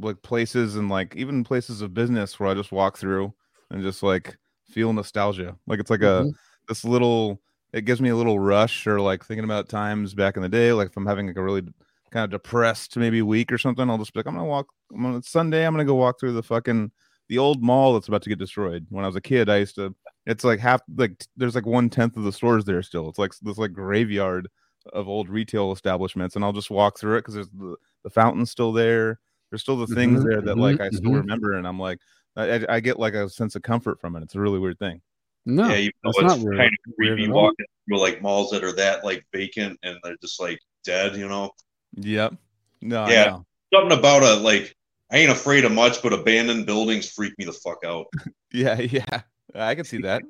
like 0.00 0.20
places 0.22 0.76
and 0.76 0.88
like 0.88 1.16
even 1.16 1.44
places 1.44 1.82
of 1.82 1.92
business 1.92 2.38
where 2.38 2.48
i 2.48 2.54
just 2.54 2.72
walk 2.72 2.96
through 2.96 3.34
and 3.70 3.82
just 3.82 4.02
like 4.02 4.38
feel 4.68 4.92
nostalgia 4.92 5.56
like 5.66 5.80
it's 5.80 5.90
like 5.90 6.02
Mhm. 6.02 6.26
a 6.26 6.28
this 6.68 6.84
little 6.84 7.40
it 7.72 7.84
gives 7.84 8.00
me 8.00 8.08
a 8.08 8.16
little 8.16 8.38
rush 8.38 8.86
or 8.86 9.00
like 9.00 9.24
thinking 9.24 9.44
about 9.44 9.68
times 9.68 10.14
back 10.14 10.36
in 10.36 10.42
the 10.42 10.48
day 10.48 10.72
like 10.72 10.88
if 10.88 10.96
i'm 10.96 11.06
having 11.06 11.26
like 11.26 11.36
a 11.36 11.42
really 11.42 11.62
kind 12.10 12.24
of 12.24 12.30
depressed 12.30 12.96
maybe 12.96 13.22
week 13.22 13.50
or 13.52 13.58
something 13.58 13.88
i'll 13.90 13.98
just 13.98 14.12
be 14.12 14.20
like 14.20 14.26
i'm 14.26 14.34
gonna 14.34 14.44
walk 14.46 14.66
I'm 14.92 15.02
gonna, 15.02 15.18
it's 15.18 15.30
sunday 15.30 15.66
i'm 15.66 15.72
gonna 15.72 15.84
go 15.84 15.94
walk 15.94 16.18
through 16.20 16.32
the 16.32 16.42
fucking 16.42 16.90
the 17.28 17.38
old 17.38 17.62
mall 17.62 17.94
that's 17.94 18.06
about 18.06 18.22
to 18.22 18.28
get 18.28 18.38
destroyed. 18.38 18.86
When 18.88 19.02
I 19.04 19.08
was 19.08 19.16
a 19.16 19.20
kid, 19.20 19.48
I 19.48 19.56
used 19.56 19.74
to. 19.74 19.92
It's 20.26 20.44
like 20.44 20.60
half 20.60 20.80
like 20.96 21.24
there's 21.36 21.56
like 21.56 21.66
one 21.66 21.90
tenth 21.90 22.16
of 22.16 22.22
the 22.22 22.30
stores 22.32 22.64
there 22.64 22.82
still. 22.84 23.08
It's 23.08 23.18
like 23.18 23.32
this 23.42 23.58
like 23.58 23.72
graveyard 23.72 24.48
of 24.92 25.08
old 25.08 25.28
retail 25.28 25.72
establishments, 25.72 26.36
and 26.36 26.44
I'll 26.44 26.52
just 26.52 26.70
walk 26.70 26.98
through 27.00 27.16
it 27.16 27.20
because 27.22 27.34
there's 27.34 27.48
the 27.50 27.76
the 28.04 28.10
fountain's 28.10 28.52
still 28.52 28.72
there. 28.72 29.18
There's 29.50 29.62
still 29.62 29.76
the 29.76 29.88
things 29.88 30.22
Mhm, 30.22 30.28
there 30.28 30.40
that 30.42 30.56
mhm, 30.56 30.60
like 30.60 30.80
I 30.80 30.90
still 30.90 31.14
mhm. 31.14 31.16
remember, 31.16 31.54
and 31.54 31.66
I'm 31.66 31.80
like 31.80 31.98
I, 32.36 32.54
I- 32.56 32.66
I 32.76 32.80
get 32.80 32.98
like 32.98 33.14
a 33.14 33.28
sense 33.28 33.54
of 33.56 33.62
comfort 33.62 34.00
from 34.00 34.16
it. 34.16 34.22
It's 34.22 34.34
a 34.34 34.40
really 34.40 34.58
weird 34.58 34.78
thing. 34.78 35.00
No, 35.48 35.68
yeah, 35.68 35.76
you 35.76 35.90
know, 36.04 36.12
that's 36.12 36.18
it's 36.18 36.26
not 36.36 36.38
weird- 36.44 36.58
kind 36.58 36.72
of 36.88 36.94
creepy 36.96 37.24
at 37.24 37.30
walking 37.30 37.66
through 37.88 37.98
like 38.00 38.20
malls 38.20 38.50
that 38.50 38.64
are 38.64 38.72
that 38.72 39.04
like 39.04 39.24
vacant 39.32 39.78
and 39.84 39.96
they're 40.02 40.16
just 40.20 40.40
like 40.40 40.58
dead, 40.84 41.14
you 41.16 41.28
know. 41.28 41.50
Yep. 41.96 42.34
No. 42.82 43.02
I 43.04 43.10
Yeah. 43.12 43.24
know. 43.26 43.46
Something 43.74 43.96
about 43.98 44.22
a 44.24 44.34
like 44.34 44.74
I 45.12 45.18
ain't 45.18 45.30
afraid 45.30 45.64
of 45.64 45.70
much, 45.72 46.02
but 46.02 46.12
abandoned 46.12 46.66
buildings 46.66 47.08
freak 47.10 47.32
me 47.38 47.44
the 47.44 47.52
fuck 47.52 47.78
out. 47.86 48.06
Yeah. 48.52 48.80
Yeah. 48.80 49.20
I 49.54 49.74
can 49.76 49.84
see 49.84 49.98
that. 49.98 50.22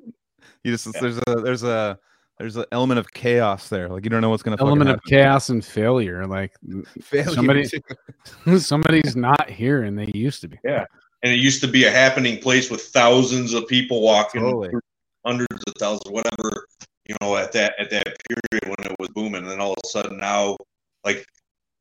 You 0.63 0.71
just 0.71 0.85
Yeah. 0.85 1.01
there's 1.01 1.17
a 1.17 1.35
there's 1.41 1.63
a 1.63 1.97
there's 2.37 2.55
an 2.55 2.65
element 2.71 2.99
of 2.99 3.11
chaos 3.11 3.69
there. 3.69 3.89
Like 3.89 4.03
you 4.03 4.11
don't 4.11 4.21
know 4.21 4.29
what's 4.29 4.43
gonna 4.43 4.57
fucking 4.57 4.67
element 4.67 4.89
of 4.91 5.01
chaos 5.03 5.49
and 5.49 5.65
failure. 5.65 6.27
Like 6.27 6.53
Failure, 7.01 7.31
somebody- 7.33 7.67
somebody's 8.59 9.15
not 9.15 9.49
here 9.49 9.83
and 9.83 9.97
they 9.97 10.11
used 10.13 10.41
to 10.41 10.47
be. 10.47 10.59
And 11.23 11.33
it 11.33 11.39
used 11.39 11.61
to 11.61 11.67
be 11.67 11.85
a 11.85 11.91
happening 11.91 12.39
place 12.39 12.69
with 12.69 12.81
thousands 12.81 13.53
of 13.53 13.67
people 13.67 14.01
walking, 14.01 14.41
Totally. 14.41 14.69
hundreds 15.25 15.63
of 15.67 15.73
thousands, 15.79 16.11
whatever, 16.11 16.67
you 17.07 17.15
know, 17.21 17.35
at 17.35 17.51
that 17.53 17.73
at 17.79 17.89
that 17.89 18.17
period 18.29 18.63
when 18.77 18.91
it 18.91 18.95
was 18.99 19.09
booming. 19.09 19.41
And 19.41 19.49
then 19.49 19.59
all 19.59 19.71
of 19.71 19.77
a 19.83 19.87
sudden 19.87 20.17
now, 20.17 20.57
like 21.03 21.25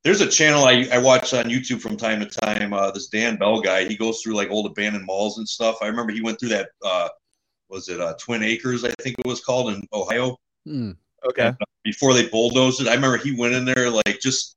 there's 0.05 0.21
a 0.21 0.29
channel 0.29 0.65
I, 0.65 0.89
I 0.93 0.99
watch 0.99 1.35
on 1.35 1.47
YouTube 1.47 1.81
from 1.81 1.97
time 1.97 2.21
to 2.21 2.27
time. 2.27 2.73
Uh, 2.73 2.91
this 2.93 3.09
Dan 3.09 3.37
Bell 3.37 3.61
guy, 3.61 3.85
he 3.85 3.97
goes 3.97 4.23
through 4.23 4.35
like 4.35 4.51
old 4.51 4.67
abandoned 4.67 5.05
malls 5.05 5.39
and 5.39 5.49
stuff. 5.49 5.77
I 5.83 5.87
remember 5.87 6.13
he 6.13 6.23
went 6.23 6.41
through 6.41 6.51
that. 6.51 6.71
Uh, 6.85 7.09
was 7.69 7.89
it 7.89 8.01
uh, 8.01 8.15
Twin 8.21 8.43
Acres? 8.43 8.85
I 8.85 8.93
think 9.03 9.19
it 9.19 9.27
was 9.27 9.41
called 9.41 9.75
in 9.75 9.87
Ohio. 9.93 10.37
Hmm. 10.65 10.93
Okay. 11.29 11.53
before 11.83 12.15
they 12.15 12.29
bulldozed 12.29 12.81
it. 12.81 12.87
I 12.89 12.95
remember 12.95 13.17
he 13.17 13.33
went 13.33 13.55
in 13.55 13.65
there 13.65 13.91
like 13.91 14.21
just 14.21 14.55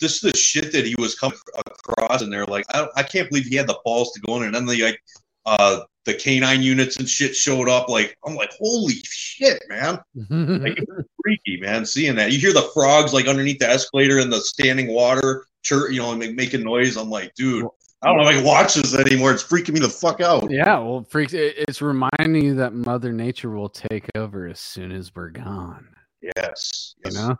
just 0.00 0.22
the 0.22 0.34
shit 0.36 0.72
that 0.72 0.86
he 0.86 0.94
was 0.98 1.14
coming 1.14 1.38
across, 1.66 2.22
and 2.22 2.32
they're 2.32 2.46
like, 2.46 2.64
I, 2.72 2.86
I 2.96 3.02
can't 3.02 3.28
believe 3.28 3.46
he 3.46 3.56
had 3.56 3.66
the 3.66 3.78
balls 3.84 4.12
to 4.12 4.20
go 4.20 4.34
in. 4.36 4.40
there. 4.40 4.46
And 4.48 4.54
then 4.56 4.66
the 4.66 4.82
like 4.82 5.00
uh 5.46 5.80
the 6.06 6.14
canine 6.14 6.62
units 6.62 6.96
and 6.96 7.08
shit 7.08 7.34
showed 7.36 7.68
up. 7.68 7.88
Like 7.88 8.16
I'm 8.26 8.34
like, 8.34 8.52
holy 8.58 8.94
shit, 9.04 9.62
man! 9.68 9.98
Like 10.30 10.78
it 10.78 10.88
was 10.88 11.04
freaky, 11.22 11.60
man. 11.60 11.84
Seeing 11.86 12.16
that, 12.16 12.32
you 12.32 12.38
hear 12.38 12.52
the 12.52 12.70
frogs 12.74 13.12
like 13.12 13.26
underneath 13.28 13.58
the 13.58 13.68
escalator 13.68 14.18
in 14.18 14.30
the 14.30 14.40
standing 14.40 14.88
water, 14.88 15.44
chir 15.64 15.92
you 15.92 16.00
know, 16.00 16.14
make, 16.16 16.34
making 16.34 16.62
noise. 16.64 16.96
I'm 16.96 17.10
like, 17.10 17.34
dude. 17.34 17.66
I 18.02 18.06
don't 18.08 18.16
know 18.16 18.22
if 18.22 18.28
I 18.30 18.32
can 18.36 18.44
watch 18.46 18.72
this 18.76 18.94
anymore. 18.94 19.30
It's 19.30 19.42
freaking 19.44 19.74
me 19.74 19.80
the 19.80 19.88
fuck 19.90 20.22
out. 20.22 20.50
yeah, 20.50 20.78
well, 20.78 21.06
freaks. 21.10 21.34
it- 21.34 21.56
It's 21.68 21.82
reminding 21.82 22.42
you 22.42 22.54
that 22.54 22.72
Mother 22.72 23.12
Nature 23.12 23.50
will 23.50 23.68
take 23.68 24.06
over 24.14 24.46
as 24.46 24.58
soon 24.58 24.90
as 24.90 25.14
we're 25.14 25.28
gone. 25.28 25.86
Yes. 26.34 26.94
You 27.04 27.12
know, 27.12 27.36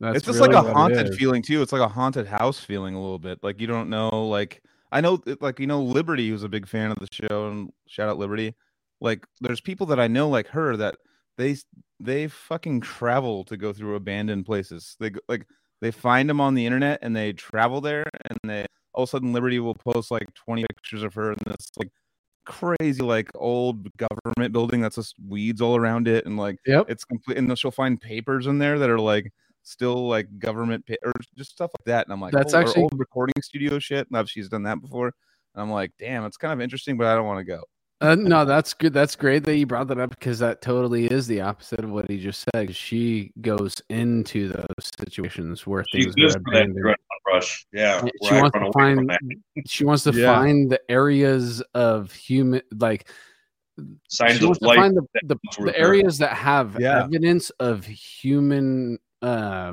that's 0.00 0.18
it's 0.18 0.26
just 0.26 0.40
really 0.40 0.54
like 0.54 0.64
a 0.66 0.72
haunted 0.72 1.14
feeling 1.14 1.42
too. 1.42 1.62
It's 1.62 1.72
like 1.72 1.80
a 1.82 1.88
haunted 1.88 2.26
house 2.26 2.58
feeling 2.58 2.94
a 2.94 3.00
little 3.00 3.18
bit. 3.18 3.38
Like 3.42 3.60
you 3.60 3.66
don't 3.66 3.88
know. 3.88 4.26
Like 4.28 4.62
I 4.92 5.00
know, 5.00 5.22
like 5.40 5.60
you 5.60 5.66
know, 5.66 5.82
Liberty 5.82 6.30
was 6.32 6.42
a 6.42 6.48
big 6.48 6.66
fan 6.66 6.90
of 6.90 6.98
the 6.98 7.08
show, 7.10 7.48
and 7.48 7.70
shout 7.86 8.08
out 8.08 8.18
Liberty. 8.18 8.54
Like 9.00 9.26
there's 9.40 9.60
people 9.60 9.86
that 9.86 10.00
I 10.00 10.06
know 10.08 10.28
like 10.28 10.48
her 10.48 10.76
that 10.76 10.96
they 11.38 11.56
they 12.00 12.28
fucking 12.28 12.80
travel 12.80 13.44
to 13.44 13.56
go 13.56 13.72
through 13.72 13.96
abandoned 13.96 14.46
places. 14.46 14.96
They 15.00 15.10
go, 15.10 15.20
like 15.28 15.46
they 15.80 15.90
find 15.90 16.28
them 16.28 16.40
on 16.40 16.54
the 16.54 16.66
internet 16.66 16.98
and 17.02 17.14
they 17.14 17.32
travel 17.32 17.80
there, 17.80 18.04
and 18.30 18.38
they 18.44 18.66
all 18.94 19.04
of 19.04 19.08
a 19.08 19.10
sudden 19.10 19.32
Liberty 19.32 19.58
will 19.60 19.74
post 19.74 20.10
like 20.10 20.32
20 20.34 20.64
pictures 20.74 21.02
of 21.02 21.14
her 21.14 21.32
in 21.32 21.38
this 21.46 21.70
like 21.78 21.90
crazy 22.46 23.02
like 23.02 23.30
old 23.36 23.88
government 23.96 24.52
building 24.52 24.80
that's 24.80 24.96
just 24.96 25.14
weeds 25.28 25.62
all 25.62 25.76
around 25.76 26.06
it 26.06 26.26
and 26.26 26.36
like 26.36 26.56
Yep. 26.66 26.86
it's 26.90 27.04
complete 27.04 27.38
and 27.38 27.58
she'll 27.58 27.70
find 27.70 27.98
papers 28.00 28.46
in 28.46 28.58
there 28.58 28.78
that 28.78 28.90
are 28.90 28.98
like 28.98 29.32
still 29.64 30.06
like 30.08 30.26
government 30.38 30.86
pa- 30.86 30.94
or 31.04 31.12
just 31.36 31.50
stuff 31.52 31.70
like 31.78 31.84
that 31.86 32.06
and 32.06 32.12
i'm 32.12 32.20
like 32.20 32.32
That's 32.32 32.54
oh, 32.54 32.60
actually- 32.60 32.82
old 32.82 32.98
recording 32.98 33.34
studio 33.42 33.78
shit 33.78 34.06
and 34.08 34.16
I've, 34.16 34.30
she's 34.30 34.48
done 34.48 34.62
that 34.64 34.80
before 34.80 35.06
and 35.54 35.62
i'm 35.62 35.70
like 35.70 35.90
damn 35.98 36.24
it's 36.24 36.36
kind 36.36 36.52
of 36.52 36.60
interesting 36.60 36.96
but 36.96 37.06
i 37.06 37.14
don't 37.14 37.26
want 37.26 37.38
to 37.40 37.44
go 37.44 37.62
Uh, 38.00 38.16
no, 38.16 38.44
that's 38.44 38.74
good. 38.74 38.92
That's 38.92 39.16
great 39.16 39.44
that 39.44 39.56
you 39.56 39.66
brought 39.66 39.86
that 39.88 39.98
up 40.00 40.10
because 40.10 40.38
that 40.40 40.60
totally 40.60 41.06
is 41.06 41.26
the 41.26 41.40
opposite 41.40 41.84
of 41.84 41.90
what 41.90 42.10
he 42.10 42.18
just 42.18 42.44
said. 42.52 42.74
She 42.74 43.30
goes 43.40 43.80
into 43.88 44.48
those 44.48 44.90
situations 44.98 45.64
where 45.66 45.84
She 45.88 46.02
things 46.02 46.14
lives 46.18 46.34
are 46.36 46.40
for 46.44 46.50
abandoned. 46.50 46.96
rush. 47.26 47.64
Yeah. 47.72 48.00
And 48.00 48.10
where 48.18 48.34
She 48.34 48.42
wants 48.42 48.58
to 48.58 48.72
find. 48.72 49.18
She 49.66 49.84
wants 49.84 50.02
to 50.04 50.12
find 50.12 50.70
the 50.70 50.80
areas 50.90 51.62
of 51.72 52.12
human, 52.12 52.60
like 52.76 53.08
signs 54.08 54.38
she 54.38 54.44
wants 54.44 54.58
of 54.58 54.60
to 54.62 54.66
life. 54.68 54.76
find 54.76 54.96
the, 54.96 55.02
the, 55.24 55.36
the 55.64 55.76
areas 55.78 56.18
that 56.18 56.32
have 56.34 56.76
Yeah. 56.80 57.04
evidence 57.04 57.50
of 57.58 57.84
human 57.84 58.98
uh, 59.22 59.72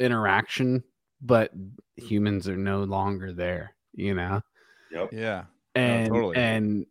interaction, 0.00 0.82
but 1.20 1.52
humans 1.96 2.48
are 2.48 2.56
no 2.56 2.84
longer 2.84 3.32
there. 3.32 3.74
You 3.94 4.14
know. 4.14 4.40
Yep. 4.92 5.12
yeah 5.12 5.44
and 5.74 6.08
totally. 6.12 6.36
and 6.36 6.86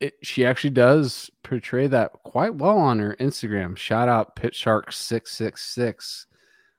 it, 0.00 0.14
she 0.22 0.46
actually 0.46 0.70
does 0.70 1.28
portray 1.42 1.88
that 1.88 2.12
quite 2.24 2.54
well 2.54 2.78
on 2.78 3.00
her 3.00 3.16
Instagram. 3.18 3.76
Shout 3.76 4.08
out 4.08 4.36
Pit 4.36 4.54
Shark 4.54 4.92
six 4.92 5.32
six 5.32 5.64
six, 5.64 6.26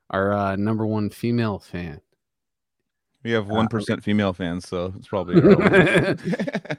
our 0.10 0.32
uh, 0.32 0.56
number 0.56 0.86
one 0.86 1.10
female 1.10 1.60
fan. 1.60 2.00
We 3.24 3.32
have 3.32 3.50
Uh, 3.52 3.56
one 3.56 3.68
percent 3.68 4.04
female 4.04 4.34
fans 4.34 4.68
so 4.68 4.94
it's 4.98 5.08
probably 5.08 5.42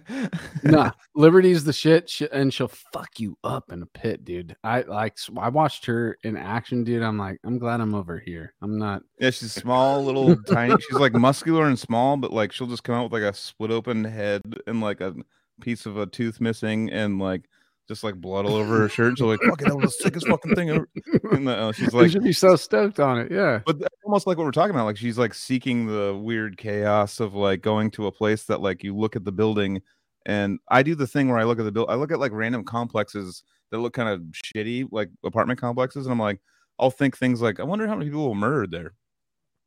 nah, 0.63 0.91
Liberty's 1.15 1.65
the 1.65 1.73
shit, 1.73 2.09
sh- 2.09 2.23
and 2.33 2.53
she'll 2.53 2.69
fuck 2.69 3.19
you 3.19 3.37
up 3.45 3.73
in 3.73 3.83
a 3.83 3.87
pit, 3.87 4.25
dude. 4.25 4.57
I 4.65 4.83
like. 4.83 5.17
I 5.39 5.49
watched 5.49 5.87
her 5.87 6.19
in 6.23 6.37
action, 6.37 6.85
dude. 6.85 7.03
I'm 7.03 7.19
like, 7.19 7.39
I'm 7.45 7.59
glad 7.59 7.81
I'm 7.81 7.95
over 7.95 8.19
here. 8.19 8.55
I'm 8.63 8.79
not. 8.79 9.03
yeah 9.19 9.31
she's 9.31 9.53
small 9.53 10.05
little 10.05 10.37
tiny 10.45 10.75
she's 10.81 10.99
like 10.99 11.15
muscular 11.15 11.67
and 11.67 11.79
small 11.79 12.17
but 12.17 12.33
like 12.33 12.53
she'll 12.53 12.67
just 12.67 12.85
come 12.85 12.95
out 12.95 13.11
with 13.11 13.23
like 13.23 13.31
a 13.31 13.37
split 13.37 13.71
open 13.71 14.05
head 14.05 14.43
and 14.67 14.81
like 14.81 15.01
a 15.01 15.15
piece 15.61 15.87
of 15.87 15.97
a 15.99 16.07
tooth 16.07 16.41
missing 16.41 16.91
and 16.91 17.19
like 17.19 17.43
just 17.91 18.05
like 18.05 18.15
blood 18.15 18.47
all 18.47 18.55
over 18.55 18.79
her 18.79 18.89
shirt. 18.89 19.19
She's 19.19 19.27
like, 19.27 19.41
"Fucking, 19.43 19.69
that 19.69 19.75
was 19.75 19.97
the 19.97 20.05
sickest 20.05 20.29
fucking 20.29 20.55
thing 20.55 20.71
ever." 20.71 20.89
And 21.33 21.49
uh, 21.49 21.73
she's 21.73 21.93
you 21.93 21.99
like, 22.01 22.11
should 22.11 22.23
be 22.23 22.33
so 22.33 22.57
stoked 22.57 22.99
on 23.01 23.19
it. 23.19 23.31
Yeah. 23.31 23.61
but 23.67 23.79
that's 23.79 23.95
almost 24.05 24.27
like 24.27 24.37
what 24.37 24.45
we're 24.45 24.53
talking 24.53 24.75
about. 24.75 24.85
Like 24.85 24.97
she's 24.97 25.19
like 25.19 25.35
seeking 25.35 25.87
the 25.87 26.17
weird 26.17 26.57
chaos 26.57 27.21
of 27.21 27.35
like 27.35 27.63
going 27.63 27.91
to 27.93 28.07
a 28.07 28.13
place 28.13 28.45
that 28.45 28.61
like 28.61 28.85
you 28.85 28.97
look 28.97 29.17
at 29.17 29.25
the 29.25 29.33
building, 29.33 29.83
and 30.25 30.59
I 30.69 30.85
do 30.85 30.95
the 30.95 31.07
thing 31.07 31.29
where 31.29 31.39
I 31.39 31.45
look 31.45 31.59
at 31.59 31.65
the 31.65 31.73
build. 31.73 31.91
I 31.91 31.97
look 31.97 32.13
at 32.13 32.21
like 32.21 32.33
random 32.33 32.65
complexes 32.65 33.43
that 33.71 33.79
look 33.79 33.93
kind 33.93 34.09
of 34.09 34.23
shitty, 34.33 34.89
like 34.93 35.11
apartment 35.25 35.61
complexes, 35.61 36.07
and 36.07 36.13
I'm 36.13 36.21
like, 36.21 36.41
I'll 36.79 36.91
think 36.91 37.19
things 37.19 37.43
like, 37.43 37.59
I 37.59 37.65
wonder 37.65 37.87
how 37.89 37.95
many 37.95 38.07
people 38.07 38.29
were 38.29 38.35
murdered 38.35 38.71
there. 38.71 38.95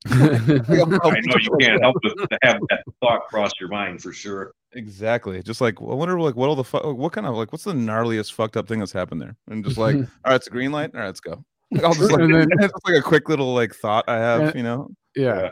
Like, 0.10 0.70
I'll- 0.70 0.94
I'll 1.04 1.12
I 1.12 1.14
think 1.14 1.28
know 1.28 1.36
you 1.40 1.58
can't 1.60 1.82
help 1.82 1.96
but 2.04 2.30
to 2.30 2.38
have 2.44 2.60
that 2.70 2.84
thought 3.02 3.28
cross 3.30 3.52
your 3.60 3.70
mind 3.70 4.02
for 4.02 4.12
sure. 4.14 4.54
Exactly. 4.74 5.42
Just 5.44 5.62
like 5.62 5.80
I 5.82 5.86
wonder, 5.86 6.20
like 6.20 6.36
what 6.36 6.50
all 6.50 6.56
the 6.56 6.64
fu- 6.64 6.94
what 6.94 7.14
kind 7.14 7.28
of 7.28 7.36
like 7.36 7.52
what's 7.52 7.64
the 7.64 7.74
gnarliest 7.74 8.34
fucked 8.34 8.58
up 8.58 8.68
thing 8.68 8.80
that's 8.80 8.92
happened 8.92 9.22
there? 9.22 9.36
And 9.48 9.64
just 9.64 9.78
like, 9.78 9.96
all 9.96 10.02
right, 10.26 10.36
it's 10.36 10.48
a 10.48 10.50
green 10.52 10.72
light. 10.72 10.92
All 10.94 11.00
right, 11.00 11.06
let's 11.08 11.20
go. 11.20 11.44
Like, 11.72 11.84
I'll 11.84 11.94
just 11.94 12.12
like, 12.12 12.20
then- 12.20 12.48
just 12.62 12.74
like 12.86 12.96
a 12.98 13.02
quick 13.02 13.30
little 13.30 13.54
like 13.54 13.74
thought 13.76 14.06
I 14.08 14.18
have, 14.18 14.42
Yeah. 14.42 14.52
you 14.56 14.64
know. 14.64 14.90
yeah. 15.16 15.24
Yeah. 15.42 15.50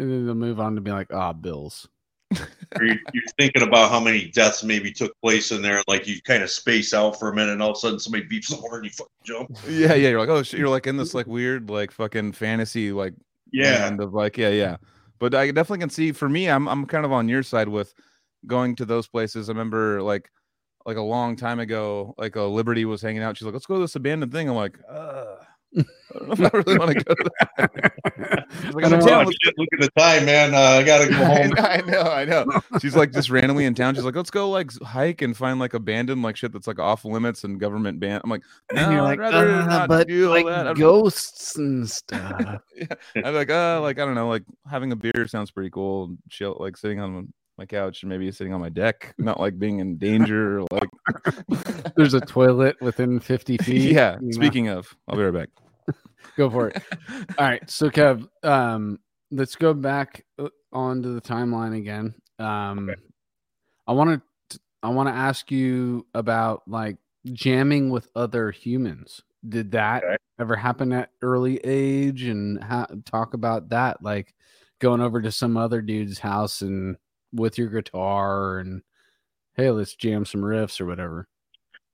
And 0.00 0.10
then 0.12 0.26
they'll 0.26 0.34
move 0.36 0.60
on 0.60 0.74
to 0.76 0.80
be 0.80 0.90
like, 0.92 1.12
ah, 1.12 1.32
bills. 1.32 1.88
You're, 2.78 2.88
you're 3.14 3.22
thinking 3.38 3.62
about 3.62 3.90
how 3.90 3.98
many 3.98 4.28
deaths 4.28 4.62
maybe 4.62 4.92
took 4.92 5.12
place 5.22 5.50
in 5.50 5.62
there, 5.62 5.82
like 5.88 6.06
you 6.06 6.20
kind 6.22 6.42
of 6.42 6.50
space 6.50 6.92
out 6.92 7.18
for 7.18 7.30
a 7.30 7.34
minute, 7.34 7.52
and 7.52 7.62
all 7.62 7.70
of 7.70 7.76
a 7.76 7.80
sudden 7.80 7.98
somebody 7.98 8.24
beeps 8.26 8.50
the 8.50 8.56
horn, 8.56 8.76
and 8.76 8.84
you 8.84 8.90
fucking 8.90 9.08
jump. 9.24 9.56
Yeah, 9.66 9.94
yeah. 9.94 10.10
You're 10.10 10.20
like, 10.20 10.28
oh, 10.28 10.42
shit. 10.42 10.60
you're 10.60 10.68
like 10.68 10.86
in 10.86 10.98
this 10.98 11.14
like 11.14 11.26
weird 11.26 11.70
like 11.70 11.90
fucking 11.90 12.32
fantasy 12.32 12.92
like 12.92 13.14
yeah, 13.52 13.86
and 13.86 14.00
of 14.00 14.14
like 14.14 14.36
yeah, 14.36 14.50
yeah. 14.50 14.76
But 15.18 15.34
I 15.34 15.46
definitely 15.48 15.80
can 15.80 15.90
see. 15.90 16.12
For 16.12 16.28
me, 16.28 16.48
I'm 16.48 16.68
I'm 16.68 16.86
kind 16.86 17.04
of 17.04 17.12
on 17.12 17.28
your 17.28 17.42
side 17.42 17.68
with 17.68 17.94
going 18.46 18.76
to 18.76 18.84
those 18.84 19.08
places. 19.08 19.48
I 19.48 19.52
remember 19.52 20.02
like 20.02 20.30
like 20.86 20.96
a 20.96 21.02
long 21.02 21.36
time 21.36 21.60
ago, 21.60 22.14
like 22.18 22.36
a 22.36 22.42
Liberty 22.42 22.84
was 22.84 23.02
hanging 23.02 23.22
out. 23.22 23.36
She's 23.36 23.46
like, 23.46 23.54
"Let's 23.54 23.66
go 23.66 23.74
to 23.76 23.80
this 23.80 23.96
abandoned 23.96 24.32
thing." 24.32 24.48
I'm 24.48 24.56
like, 24.56 24.78
uh, 24.90 25.36
I 25.76 25.82
don't 26.18 26.28
know 26.28 26.46
if 26.46 26.54
I 26.54 26.58
really 26.58 26.78
want 26.78 26.98
to 26.98 27.04
go 27.04 27.14
to 27.14 27.30
that. 27.40 28.46
like, 28.74 28.84
I'm 28.84 28.92
in 28.94 29.00
town. 29.00 29.26
Look 29.26 29.68
at 29.72 29.80
the 29.80 29.90
time, 29.96 30.24
man. 30.24 30.54
Uh, 30.54 30.58
I 30.58 30.82
gotta 30.82 31.08
go 31.08 31.16
home. 31.24 31.52
I 31.58 31.82
know, 31.82 32.00
I 32.00 32.24
know. 32.24 32.46
She's 32.80 32.96
like 32.96 33.12
just 33.12 33.28
randomly 33.28 33.66
in 33.66 33.74
town. 33.74 33.94
She's 33.94 34.04
like, 34.04 34.16
let's 34.16 34.30
go 34.30 34.48
like 34.48 34.72
hike 34.80 35.20
and 35.20 35.36
find 35.36 35.58
like 35.58 35.74
abandoned 35.74 36.22
like 36.22 36.36
shit 36.36 36.52
that's 36.52 36.66
like 36.66 36.78
off 36.78 37.04
limits 37.04 37.44
and 37.44 37.60
government 37.60 38.00
ban. 38.00 38.20
I'm 38.24 38.30
like, 38.30 38.42
no, 38.72 38.82
and 38.82 38.92
you're 38.92 39.02
like, 39.02 39.20
I'd 39.20 39.34
rather 39.34 39.50
uh, 39.52 39.66
not 39.66 39.88
but 39.88 40.08
do 40.08 40.30
like 40.30 40.46
that. 40.46 40.76
ghosts 40.76 41.56
and 41.56 41.88
stuff. 41.88 42.62
yeah. 42.74 42.86
I'm 43.22 43.34
like, 43.34 43.50
uh, 43.50 43.80
like 43.82 43.98
I 43.98 44.04
don't 44.06 44.14
know, 44.14 44.28
like 44.28 44.44
having 44.70 44.92
a 44.92 44.96
beer 44.96 45.26
sounds 45.26 45.50
pretty 45.50 45.70
cool. 45.70 46.04
And 46.04 46.18
Chill, 46.30 46.56
like 46.58 46.76
sitting 46.76 47.00
on 47.00 47.32
my 47.58 47.66
couch 47.66 48.02
and 48.02 48.08
maybe 48.08 48.30
sitting 48.30 48.54
on 48.54 48.60
my 48.60 48.68
deck, 48.68 49.14
not 49.18 49.40
like 49.40 49.58
being 49.58 49.80
in 49.80 49.98
danger. 49.98 50.62
like 50.70 50.88
there's 51.96 52.14
a 52.14 52.20
toilet 52.20 52.76
within 52.80 53.18
50 53.18 53.56
feet. 53.62 53.92
Yeah. 53.92 54.16
Speaking 54.30 54.66
know? 54.66 54.78
of, 54.78 54.96
I'll 55.08 55.16
be 55.16 55.24
right 55.24 55.48
back. 55.86 55.94
go 56.36 56.48
for 56.48 56.68
it. 56.68 56.82
All 57.36 57.46
right. 57.46 57.68
So 57.68 57.90
Kev, 57.90 58.26
um, 58.44 59.00
let's 59.30 59.56
go 59.56 59.74
back 59.74 60.24
uh, 60.38 60.48
onto 60.72 61.14
the 61.14 61.20
timeline 61.20 61.76
again. 61.76 62.14
Um, 62.38 62.88
okay. 62.90 63.00
I 63.86 63.92
want 63.92 64.22
to, 64.50 64.60
I 64.82 64.90
want 64.90 65.08
to 65.08 65.14
ask 65.14 65.50
you 65.50 66.06
about 66.14 66.62
like 66.68 66.96
jamming 67.32 67.90
with 67.90 68.08
other 68.14 68.52
humans. 68.52 69.22
Did 69.48 69.72
that 69.72 70.04
okay. 70.04 70.16
ever 70.38 70.54
happen 70.54 70.92
at 70.92 71.10
early 71.22 71.58
age 71.64 72.22
and 72.22 72.62
ha- 72.62 72.86
talk 73.04 73.34
about 73.34 73.70
that? 73.70 74.02
Like 74.02 74.34
going 74.78 75.00
over 75.00 75.20
to 75.20 75.32
some 75.32 75.56
other 75.56 75.80
dude's 75.80 76.18
house 76.18 76.62
and 76.62 76.96
with 77.32 77.58
your 77.58 77.68
guitar 77.68 78.58
and 78.58 78.82
hey, 79.54 79.70
let's 79.70 79.94
jam 79.94 80.24
some 80.24 80.40
riffs 80.40 80.80
or 80.80 80.86
whatever. 80.86 81.26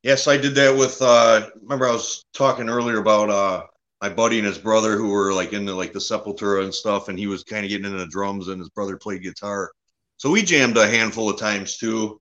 Yes, 0.03 0.29
I 0.29 0.37
did 0.37 0.55
that 0.57 0.77
with 0.77 1.01
uh 1.01 1.49
remember 1.63 1.89
I 1.89 1.93
was 1.93 2.25
talking 2.35 2.69
earlier 2.69 2.99
about 2.99 3.31
uh 3.31 3.65
my 4.05 4.11
buddy 4.11 4.39
and 4.39 4.47
his 4.47 4.59
brother 4.59 4.97
who 4.99 5.09
were 5.09 5.33
like 5.33 5.55
into 5.55 5.75
like 5.75 5.95
the 5.95 5.99
Sepultura 5.99 6.63
and 6.63 6.75
stuff, 6.75 7.09
and 7.09 7.19
he 7.19 7.27
was 7.27 7.43
kind 7.43 7.65
of 7.65 7.71
getting 7.71 7.91
into 7.91 8.07
drums, 8.07 8.49
and 8.49 8.61
his 8.61 8.69
brother 8.69 8.99
played 8.99 9.23
guitar. 9.23 9.71
So 10.19 10.31
we 10.31 10.43
jammed 10.43 10.77
a 10.77 10.87
handful 10.87 11.31
of 11.31 11.39
times 11.39 11.79
too, 11.79 12.21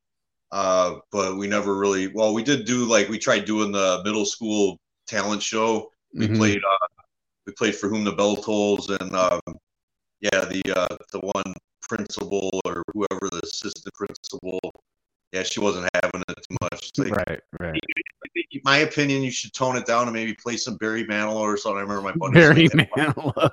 uh, 0.53 0.99
but 1.11 1.35
we 1.35 1.47
never 1.47 1.77
really. 1.77 2.07
Well, 2.07 2.33
we 2.33 2.41
did 2.41 2.65
do 2.65 2.85
like 2.85 3.09
we 3.09 3.19
tried 3.19 3.43
doing 3.43 3.73
the 3.73 4.01
middle 4.05 4.25
school 4.25 4.79
talent 5.07 5.43
show. 5.43 5.91
We 6.13 6.27
mm-hmm. 6.27 6.37
played. 6.37 6.59
Uh, 6.59 6.87
we 7.45 7.53
played 7.53 7.75
for 7.75 7.89
whom 7.89 8.05
the 8.05 8.13
bell 8.13 8.37
tolls, 8.37 8.89
and 8.89 9.13
um, 9.13 9.41
yeah, 10.21 10.45
the 10.45 10.61
uh, 10.73 10.97
the 11.11 11.19
one 11.19 11.53
principal 11.95 12.61
or 12.65 12.83
whoever 12.93 13.29
the 13.29 13.41
assistant 13.43 13.93
principal 13.93 14.59
yeah, 15.33 15.41
she 15.41 15.59
wasn't 15.59 15.89
having 15.95 16.21
it 16.29 16.47
too 16.47 16.57
much. 16.61 16.91
Like, 16.97 17.27
right, 17.27 17.41
right. 17.59 17.79
In 18.51 18.61
my 18.63 18.77
opinion, 18.77 19.23
you 19.23 19.31
should 19.31 19.51
tone 19.51 19.75
it 19.75 19.85
down 19.87 20.03
and 20.03 20.13
maybe 20.13 20.35
play 20.35 20.57
some 20.57 20.77
Barry 20.77 21.05
Manilow 21.05 21.37
or 21.37 21.57
something. 21.57 21.79
I 21.79 21.81
remember 21.81 22.03
my 22.03 22.11
buddy 22.13 22.33
Barry 22.33 22.69
Manilow. 22.69 23.49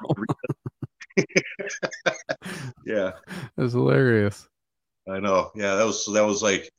yeah, 2.84 3.12
that's 3.56 3.72
hilarious. 3.72 4.46
I 5.08 5.20
know. 5.20 5.50
Yeah, 5.54 5.74
that 5.76 5.86
was 5.86 6.04
that 6.12 6.24
was 6.24 6.42
like, 6.42 6.70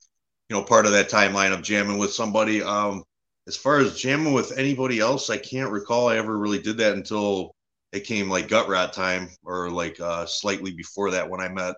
you 0.49 0.55
know, 0.55 0.63
part 0.63 0.85
of 0.85 0.91
that 0.91 1.09
timeline 1.09 1.51
of 1.51 1.63
jamming 1.63 1.97
with 1.97 2.13
somebody. 2.13 2.61
Um, 2.61 3.03
as 3.47 3.57
far 3.57 3.79
as 3.79 3.99
jamming 3.99 4.33
with 4.33 4.55
anybody 4.55 4.99
else, 4.99 5.31
I 5.31 5.37
can't 5.37 5.71
recall 5.71 6.09
I 6.09 6.17
ever 6.17 6.37
really 6.37 6.61
did 6.61 6.77
that 6.77 6.93
until 6.93 7.55
it 7.91 8.01
came 8.01 8.29
like 8.29 8.47
Gutrot 8.47 8.91
time 8.91 9.29
or 9.43 9.69
like 9.69 9.99
uh, 9.99 10.25
slightly 10.25 10.71
before 10.71 11.11
that 11.11 11.29
when 11.29 11.41
I 11.41 11.49
met 11.49 11.75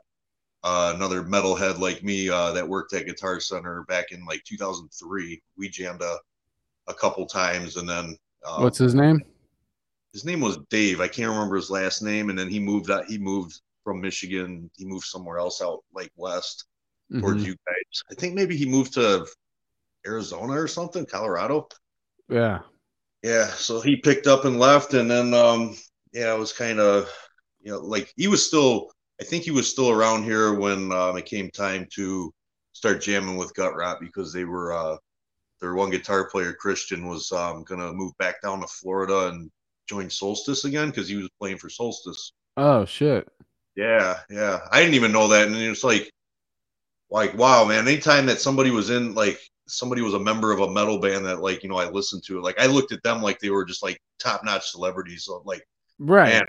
uh, 0.63 0.93
another 0.95 1.23
metalhead 1.23 1.79
like 1.79 2.03
me 2.03 2.29
uh, 2.29 2.51
that 2.53 2.67
worked 2.67 2.93
at 2.93 3.05
Guitar 3.05 3.39
Center 3.39 3.83
back 3.87 4.11
in 4.11 4.25
like 4.25 4.43
2003. 4.45 5.41
We 5.57 5.69
jammed 5.69 6.01
a, 6.01 6.17
a 6.87 6.93
couple 6.93 7.25
times, 7.25 7.77
and 7.77 7.87
then 7.87 8.15
um, 8.45 8.63
what's 8.63 8.77
his 8.77 8.95
name? 8.95 9.21
His 10.13 10.25
name 10.25 10.41
was 10.41 10.59
Dave. 10.69 11.01
I 11.01 11.07
can't 11.07 11.31
remember 11.31 11.55
his 11.55 11.71
last 11.71 12.01
name, 12.01 12.29
and 12.29 12.37
then 12.37 12.47
he 12.47 12.59
moved 12.59 12.91
out. 12.91 13.05
He 13.05 13.17
moved 13.17 13.59
from 13.83 13.99
Michigan. 13.99 14.69
He 14.77 14.85
moved 14.85 15.05
somewhere 15.05 15.39
else 15.39 15.61
out 15.61 15.83
like 15.93 16.11
west 16.15 16.65
mm-hmm. 17.11 17.21
towards 17.21 17.43
you 17.45 17.55
guys. 17.65 18.03
I 18.11 18.15
think 18.15 18.35
maybe 18.35 18.55
he 18.55 18.65
moved 18.65 18.93
to 18.93 19.25
Arizona 20.05 20.53
or 20.53 20.67
something, 20.67 21.05
Colorado. 21.05 21.67
Yeah. 22.29 22.59
Yeah. 23.23 23.47
So 23.47 23.81
he 23.81 23.97
picked 23.97 24.27
up 24.27 24.45
and 24.45 24.59
left, 24.59 24.93
and 24.93 25.09
then 25.09 25.33
um, 25.33 25.75
yeah, 26.13 26.33
it 26.33 26.39
was 26.39 26.53
kind 26.53 26.79
of 26.79 27.09
you 27.61 27.71
know 27.71 27.79
like 27.79 28.13
he 28.15 28.27
was 28.27 28.45
still 28.45 28.91
I 29.19 29.23
think 29.23 29.43
he 29.43 29.51
was 29.51 29.69
still 29.69 29.89
around 29.89 30.23
here 30.23 30.53
when 30.53 30.91
um, 30.91 31.17
it 31.17 31.25
came 31.25 31.49
time 31.51 31.87
to 31.95 32.33
start 32.73 33.01
jamming 33.01 33.37
with 33.37 33.53
Gutrot 33.53 33.99
because 33.99 34.33
they 34.33 34.43
were 34.45 34.73
uh, 34.73 34.97
their 35.61 35.75
one 35.75 35.89
guitar 35.89 36.29
player 36.29 36.53
Christian 36.53 37.07
was 37.07 37.31
um, 37.31 37.63
gonna 37.63 37.93
move 37.93 38.11
back 38.17 38.41
down 38.41 38.61
to 38.61 38.67
Florida 38.67 39.29
and 39.29 39.49
join 39.87 40.09
Solstice 40.09 40.65
again 40.65 40.89
because 40.89 41.07
he 41.07 41.15
was 41.15 41.29
playing 41.39 41.57
for 41.57 41.69
Solstice. 41.69 42.33
Oh 42.57 42.85
shit! 42.85 43.27
Yeah, 43.75 44.19
yeah. 44.29 44.59
I 44.71 44.79
didn't 44.81 44.95
even 44.95 45.11
know 45.11 45.27
that, 45.29 45.47
and 45.47 45.55
it 45.55 45.69
was 45.69 45.83
like, 45.83 46.11
like 47.09 47.37
wow, 47.37 47.65
man. 47.65 47.87
Anytime 47.87 48.25
that 48.27 48.41
somebody 48.41 48.71
was 48.71 48.89
in 48.89 49.13
like 49.13 49.39
somebody 49.67 50.01
was 50.01 50.13
a 50.13 50.19
member 50.19 50.51
of 50.51 50.59
a 50.59 50.71
metal 50.71 50.99
band 50.99 51.25
that 51.25 51.41
like 51.41 51.63
you 51.63 51.69
know 51.69 51.77
I 51.77 51.89
listened 51.89 52.23
to 52.25 52.37
it, 52.37 52.41
like 52.41 52.59
I 52.59 52.65
looked 52.65 52.91
at 52.91 53.03
them 53.03 53.21
like 53.21 53.39
they 53.39 53.49
were 53.49 53.65
just 53.65 53.83
like 53.83 53.99
top 54.19 54.43
notch 54.43 54.69
celebrities. 54.69 55.25
So 55.25 55.41
like, 55.45 55.63
right. 55.99 56.33
Man, 56.33 56.45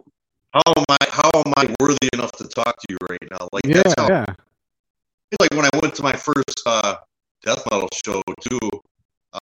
how 0.52 0.72
am 0.76 0.84
I 0.88 1.06
how 1.10 1.30
am 1.34 1.52
I 1.56 1.74
worthy 1.80 2.08
enough 2.12 2.32
to 2.32 2.48
talk 2.48 2.76
to 2.78 2.86
you 2.88 2.96
right 3.08 3.30
now? 3.30 3.48
Like 3.52 3.66
yeah, 3.66 3.82
that's 3.82 3.94
how 3.98 4.08
yeah. 4.08 4.26
like 5.40 5.52
when 5.52 5.64
I 5.66 5.78
went 5.80 5.94
to 5.96 6.02
my 6.02 6.12
first 6.12 6.62
uh, 6.66 6.96
death 7.42 7.64
metal 7.70 7.88
show 8.04 8.22
too, 8.40 8.70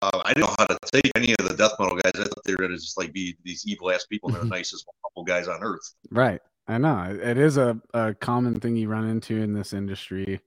uh, 0.01 0.23
I 0.25 0.33
didn't 0.33 0.47
know 0.47 0.55
how 0.59 0.67
to 0.67 0.79
take 0.93 1.13
any 1.17 1.33
of 1.39 1.49
the 1.49 1.55
death 1.57 1.73
metal 1.79 1.97
guys. 1.97 2.13
I 2.15 2.25
thought 2.25 2.45
they 2.45 2.53
were 2.53 2.63
gonna 2.63 2.77
just 2.77 2.99
like 2.99 3.13
be 3.13 3.37
these 3.45 3.67
evil 3.67 3.91
ass 3.91 4.07
people 4.07 4.31
they're 4.31 4.41
the 4.41 4.47
nicest 4.49 4.87
couple 5.03 5.25
guys 5.25 5.49
on 5.49 5.63
earth. 5.63 5.95
Right. 6.11 6.41
I 6.69 6.79
know. 6.79 7.19
It 7.21 7.39
is 7.39 7.57
a, 7.57 7.81
a 7.93 8.15
common 8.15 8.55
thing 8.55 8.77
you 8.77 8.89
run 8.89 9.09
into 9.09 9.37
in 9.37 9.53
this 9.53 9.73
industry 9.73 10.41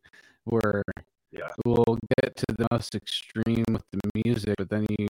where 0.45 0.83
yeah. 1.31 1.49
we'll 1.65 1.97
get 2.17 2.35
to 2.37 2.45
the 2.57 2.67
most 2.71 2.95
extreme 2.95 3.65
with 3.69 3.83
the 3.91 4.09
music, 4.23 4.55
but 4.57 4.69
then 4.69 4.85
you 4.97 5.07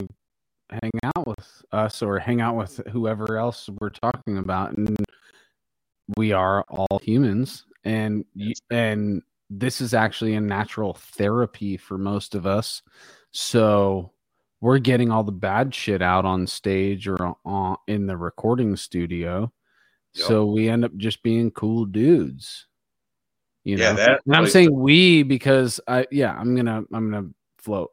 hang 0.69 0.91
out 1.03 1.27
with 1.27 1.63
us 1.71 2.01
or 2.01 2.19
hang 2.19 2.41
out 2.41 2.55
with 2.55 2.81
whoever 2.91 3.37
else 3.37 3.69
we're 3.79 3.89
talking 3.89 4.37
about 4.37 4.75
and 4.77 4.97
we 6.17 6.31
are 6.31 6.63
all 6.69 6.99
humans 7.03 7.65
and 7.83 8.25
and 8.69 9.21
this 9.49 9.79
is 9.79 9.93
actually 9.93 10.35
a 10.35 10.41
natural 10.41 10.93
therapy 10.93 11.77
for 11.77 11.97
most 11.97 12.33
of 12.33 12.47
us. 12.47 12.81
So 13.31 14.11
we're 14.59 14.79
getting 14.79 15.11
all 15.11 15.23
the 15.23 15.31
bad 15.31 15.73
shit 15.73 16.01
out 16.01 16.25
on 16.25 16.47
stage 16.47 17.07
or 17.07 17.35
on, 17.45 17.77
in 17.87 18.07
the 18.07 18.17
recording 18.17 18.75
studio. 18.75 19.51
Yep. 20.15 20.27
so 20.27 20.45
we 20.45 20.69
end 20.69 20.85
up 20.85 20.95
just 20.95 21.21
being 21.23 21.51
cool 21.51 21.83
dudes 21.83 22.67
you 23.65 23.75
yeah, 23.75 23.91
know? 23.91 23.97
that, 23.97 24.21
and 24.25 24.35
i'm 24.35 24.43
like, 24.43 24.51
saying 24.51 24.73
we 24.73 25.23
because 25.23 25.81
i 25.89 26.07
yeah 26.09 26.33
i'm 26.39 26.55
gonna 26.55 26.83
i'm 26.93 27.11
gonna 27.11 27.27
float 27.57 27.91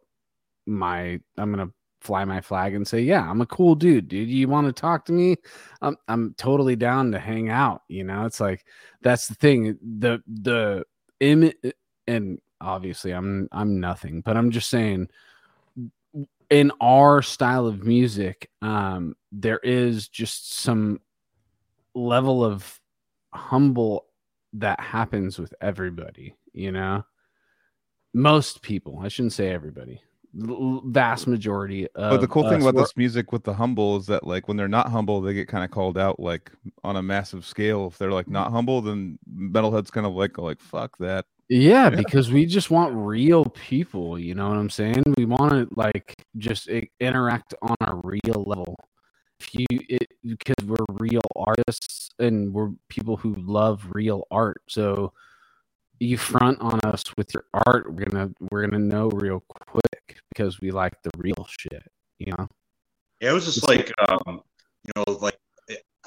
my 0.67 1.19
i'm 1.37 1.51
gonna 1.51 1.71
fly 2.03 2.25
my 2.25 2.41
flag 2.41 2.75
and 2.75 2.87
say, 2.87 3.01
"Yeah, 3.01 3.29
I'm 3.29 3.41
a 3.41 3.47
cool 3.47 3.75
dude, 3.75 4.09
dude. 4.09 4.29
You 4.29 4.49
want 4.49 4.67
to 4.67 4.73
talk 4.73 5.05
to 5.07 5.13
me? 5.13 5.37
I'm 5.81 5.97
I'm 6.09 6.35
totally 6.37 6.77
down 6.77 7.13
to 7.13 7.19
hang 7.19 7.49
out." 7.49 7.83
You 7.89 8.05
know, 8.05 8.27
it's 8.27 8.41
like 8.41 8.67
that's 9.03 9.29
the 9.29 9.35
thing. 9.35 9.79
The 9.99 10.23
the 10.27 10.85
image, 11.21 11.57
and 12.07 12.41
obviously, 12.61 13.13
I'm 13.13 13.49
I'm 13.53 13.81
nothing, 13.81 14.21
but 14.21 14.37
I'm 14.37 14.51
just 14.51 14.69
saying, 14.69 15.09
in 16.51 16.73
our 16.81 17.23
style 17.23 17.67
of 17.67 17.85
music, 17.85 18.51
um, 18.61 19.15
there 19.31 19.61
is 19.63 20.09
just 20.09 20.55
some 20.55 21.01
level 21.95 22.45
of 22.45 22.81
humble 23.33 24.07
that 24.55 24.81
happens 24.81 25.39
with 25.39 25.55
everybody. 25.61 26.35
You 26.53 26.73
know, 26.73 27.05
most 28.13 28.61
people. 28.63 29.01
I 29.03 29.09
shouldn't 29.09 29.33
say 29.33 29.51
everybody 29.51 30.03
vast 30.35 31.27
majority 31.27 31.87
but 31.95 32.17
the 32.19 32.27
cool 32.27 32.49
thing 32.49 32.63
about 32.63 32.75
this 32.75 32.97
music 32.97 33.33
with 33.33 33.45
the 33.45 33.53
humble 33.53 33.99
is 33.99 34.07
that 34.07 34.27
like 34.27 34.49
when 34.49 34.57
they're 34.57 34.69
not 34.69 34.89
humble 34.89 35.21
they 35.21 35.35
get 35.35 35.49
kind 35.49 35.65
of 35.65 35.71
called 35.71 35.99
out 35.99 36.19
like 36.19 36.51
on 36.85 36.97
a 36.97 37.03
massive 37.03 37.45
scale. 37.45 37.89
If 37.89 37.99
they're 37.99 38.13
like 38.13 38.29
not 38.29 38.51
humble 38.51 38.81
then 38.81 39.19
metalhead's 39.31 39.91
kind 39.91 40.07
of 40.07 40.15
like 40.15 40.39
like 40.39 40.61
fuck 40.61 40.97
that. 40.99 41.27
Yeah, 41.49 41.85
yeah, 41.85 41.91
because 41.97 42.33
we 42.33 42.47
just 42.47 42.71
want 42.71 42.95
real 42.95 43.45
people 43.47 44.19
you 44.19 44.35
know 44.35 44.49
what 44.49 44.57
i'm 44.57 44.71
saying? 44.71 45.03
We 45.17 45.25
want 45.25 45.53
to 45.53 45.69
like 45.75 46.15
just 46.39 46.69
interact 47.01 47.55
on 47.63 47.77
a 47.83 47.95
real 48.03 48.45
level. 48.47 48.77
If 49.41 49.55
you 49.55 49.67
it 49.71 50.09
because 50.25 50.65
we're 50.65 50.85
real 50.91 51.23
artists 51.37 52.11
and 52.19 52.55
we're 52.55 52.71
people 52.89 53.17
who 53.17 53.35
love 53.39 53.87
real 53.93 54.27
art 54.31 54.63
so 54.69 55.13
you 56.01 56.19
front 56.19 56.61
on 56.61 56.81
us 56.85 57.03
with 57.17 57.33
your 57.35 57.45
art, 57.67 57.93
we're 57.93 58.05
gonna 58.05 58.31
we're 58.51 58.67
gonna 58.67 58.83
know 58.83 59.09
real 59.09 59.43
quick 59.49 60.19
because 60.31 60.61
we 60.61 60.71
like 60.71 60.95
the 61.03 61.11
real 61.17 61.47
shit, 61.49 61.83
you 62.19 62.33
know. 62.33 62.49
Yeah, 63.21 63.31
it 63.31 63.35
was 63.35 63.45
just 63.45 63.67
like 63.69 63.93
um, 64.09 64.41
you 64.85 64.93
know, 64.97 65.05
like 65.21 65.39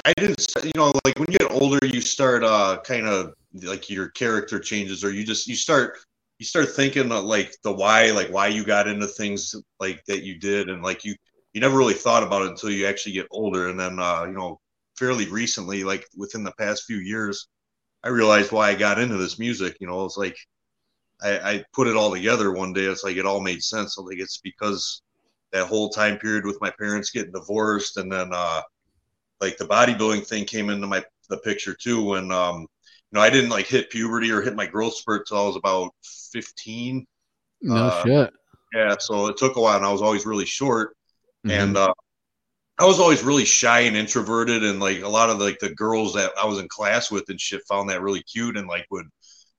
I 0.04 0.14
didn't, 0.18 0.46
you 0.64 0.72
know, 0.76 0.92
like 1.06 1.18
when 1.18 1.28
you 1.30 1.38
get 1.38 1.52
older, 1.52 1.80
you 1.86 2.02
start 2.02 2.44
uh 2.44 2.80
kind 2.84 3.08
of 3.08 3.34
like 3.64 3.90
your 3.90 4.10
character 4.10 4.60
changes, 4.60 5.04
or 5.04 5.12
you 5.12 5.26
just 5.26 5.48
you 5.48 5.56
start 5.56 5.98
you 6.40 6.46
start 6.46 6.70
thinking 6.70 7.10
like 7.10 7.56
the 7.64 7.72
why, 7.72 8.12
like 8.12 8.28
why 8.30 8.48
you 8.48 8.66
got 8.66 8.88
into 8.88 9.08
things 9.08 9.56
like 9.80 10.04
that 10.06 10.24
you 10.24 10.38
did, 10.38 10.70
and 10.70 10.84
like 10.84 11.06
you 11.06 11.16
you 11.54 11.62
never 11.62 11.78
really 11.78 11.94
thought 11.94 12.24
about 12.24 12.42
it 12.42 12.50
until 12.50 12.70
you 12.70 12.86
actually 12.86 13.14
get 13.14 13.28
older, 13.32 13.70
and 13.70 13.80
then 13.80 13.98
uh, 14.00 14.26
you 14.26 14.34
know, 14.34 14.60
fairly 14.98 15.28
recently, 15.30 15.84
like 15.86 16.06
within 16.18 16.44
the 16.44 16.54
past 16.60 16.84
few 16.84 16.98
years, 16.98 17.48
I 18.06 18.10
realized 18.10 18.52
why 18.52 18.70
I 18.70 18.76
got 18.76 19.00
into 19.00 19.18
this 19.18 19.40
music. 19.40 19.78
You 19.82 19.88
know, 19.88 20.06
it's 20.06 20.18
like 20.18 20.38
I, 21.22 21.40
I 21.40 21.64
put 21.74 21.88
it 21.88 21.96
all 21.96 22.14
together 22.14 22.52
one 22.52 22.72
day. 22.72 22.86
It's 22.86 23.04
like 23.04 23.18
it 23.18 23.26
all 23.26 23.42
made 23.42 23.64
sense. 23.64 23.98
I 23.98 24.04
think 24.08 24.22
it's 24.22 24.38
because 24.38 25.02
that 25.52 25.68
whole 25.68 25.90
time 25.90 26.18
period 26.20 26.46
with 26.46 26.62
my 26.62 26.72
parents 26.78 27.10
getting 27.10 27.32
divorced, 27.32 27.98
and 27.98 28.12
then 28.12 28.30
uh, 28.32 28.62
like 29.42 29.58
the 29.58 29.66
bodybuilding 29.66 30.28
thing 30.28 30.46
came 30.46 30.70
into 30.70 30.86
my 30.86 31.04
the 31.30 31.38
picture 31.38 31.74
too. 31.74 32.04
When 32.04 32.32
um, 32.32 32.62
you 32.62 32.68
know, 33.14 33.22
I 33.22 33.32
didn't 33.32 33.50
like 33.50 33.66
hit 33.66 33.90
puberty 33.90 34.32
or 34.32 34.42
hit 34.42 34.56
my 34.56 34.68
growth 34.68 34.96
spurt 34.96 35.28
till 35.28 35.38
I 35.38 35.48
was 35.48 35.56
about 35.56 35.92
fifteen. 36.32 37.08
No 37.62 37.76
uh, 37.76 38.04
shit. 38.04 38.34
Yeah, 38.74 38.96
so 39.00 39.28
it 39.28 39.38
took 39.38 39.56
a 39.56 39.62
while, 39.62 39.78
and 39.78 39.86
I 39.86 39.92
was 39.92 40.02
always 40.04 40.26
really 40.28 40.46
short, 40.46 40.96
mm-hmm. 41.46 41.52
and 41.52 41.78
uh, 41.78 41.94
I 42.78 42.86
was 42.86 43.00
always 43.00 43.24
really 43.24 43.46
shy 43.46 43.82
and 43.82 43.96
introverted, 43.96 44.64
and 44.64 44.80
like 44.80 45.02
a 45.02 45.08
lot 45.08 45.30
of 45.30 45.40
like 45.40 45.60
the 45.60 45.74
girls 45.74 46.14
that 46.14 46.32
I 46.38 46.46
was 46.46 46.60
in 46.60 46.68
class 46.68 47.10
with 47.10 47.30
and 47.30 47.40
shit 47.40 47.62
found 47.68 47.90
that 47.90 48.02
really 48.02 48.24
cute, 48.24 48.58
and 48.58 48.68
like 48.68 48.86
would 48.92 49.08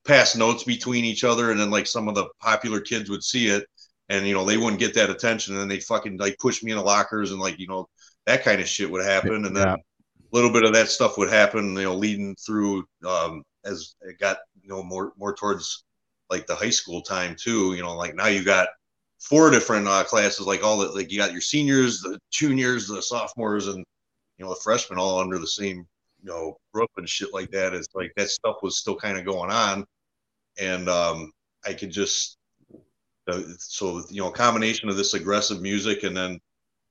pass 0.06 0.36
notes 0.36 0.64
between 0.64 1.04
each 1.04 1.24
other, 1.24 1.50
and 1.50 1.58
then 1.58 1.70
like 1.70 1.86
some 1.86 2.08
of 2.08 2.14
the 2.14 2.28
popular 2.40 2.80
kids 2.80 3.08
would 3.08 3.24
see 3.24 3.46
it, 3.46 3.64
and 4.08 4.26
you 4.26 4.34
know 4.34 4.44
they 4.44 4.58
wouldn't 4.58 4.80
get 4.80 4.94
that 4.94 5.10
attention, 5.10 5.54
and 5.54 5.62
then 5.62 5.68
they 5.68 5.80
fucking 5.80 6.18
like 6.18 6.36
push 6.38 6.62
me 6.62 6.72
in 6.72 6.78
the 6.78 6.84
lockers, 6.84 7.30
and 7.30 7.40
like 7.40 7.58
you 7.58 7.66
know 7.66 7.88
that 8.26 8.44
kind 8.44 8.60
of 8.60 8.68
shit 8.68 8.90
would 8.90 9.04
happen, 9.04 9.46
and 9.46 9.56
then 9.56 9.66
yeah. 9.66 9.74
a 9.74 10.32
little 10.32 10.52
bit 10.52 10.64
of 10.64 10.74
that 10.74 10.88
stuff 10.88 11.16
would 11.16 11.30
happen, 11.30 11.74
you 11.76 11.84
know, 11.84 11.94
leading 11.94 12.36
through 12.36 12.84
um, 13.06 13.42
as 13.64 13.94
it 14.02 14.18
got 14.18 14.38
you 14.62 14.68
know 14.68 14.82
more 14.82 15.12
more 15.16 15.34
towards 15.34 15.84
like 16.28 16.46
the 16.46 16.54
high 16.54 16.70
school 16.70 17.00
time 17.00 17.34
too. 17.38 17.74
You 17.74 17.82
know, 17.82 17.96
like 17.96 18.14
now 18.14 18.26
you 18.26 18.44
got 18.44 18.68
four 19.28 19.50
different 19.50 19.88
uh, 19.88 20.04
classes, 20.04 20.46
like 20.46 20.62
all 20.62 20.78
the 20.78 20.88
like 20.88 21.10
you 21.10 21.18
got 21.18 21.32
your 21.32 21.40
seniors, 21.40 22.00
the 22.00 22.18
juniors, 22.30 22.86
the 22.86 23.02
sophomores, 23.02 23.66
and 23.66 23.84
you 24.38 24.44
know 24.44 24.50
the 24.50 24.60
freshmen 24.62 24.98
all 24.98 25.18
under 25.18 25.38
the 25.38 25.46
same 25.46 25.86
you 26.22 26.28
know 26.28 26.56
group 26.72 26.90
and 26.96 27.08
shit 27.08 27.34
like 27.34 27.50
that. 27.50 27.74
It's 27.74 27.88
like 27.94 28.12
that 28.16 28.28
stuff 28.28 28.56
was 28.62 28.78
still 28.78 28.96
kind 28.96 29.18
of 29.18 29.24
going 29.24 29.50
on, 29.50 29.84
and 30.58 30.88
um, 30.88 31.32
I 31.64 31.72
could 31.72 31.90
just 31.90 32.38
uh, 33.26 33.42
so 33.58 34.04
you 34.10 34.22
know 34.22 34.30
combination 34.30 34.88
of 34.88 34.96
this 34.96 35.14
aggressive 35.14 35.60
music 35.60 36.04
and 36.04 36.16
then 36.16 36.38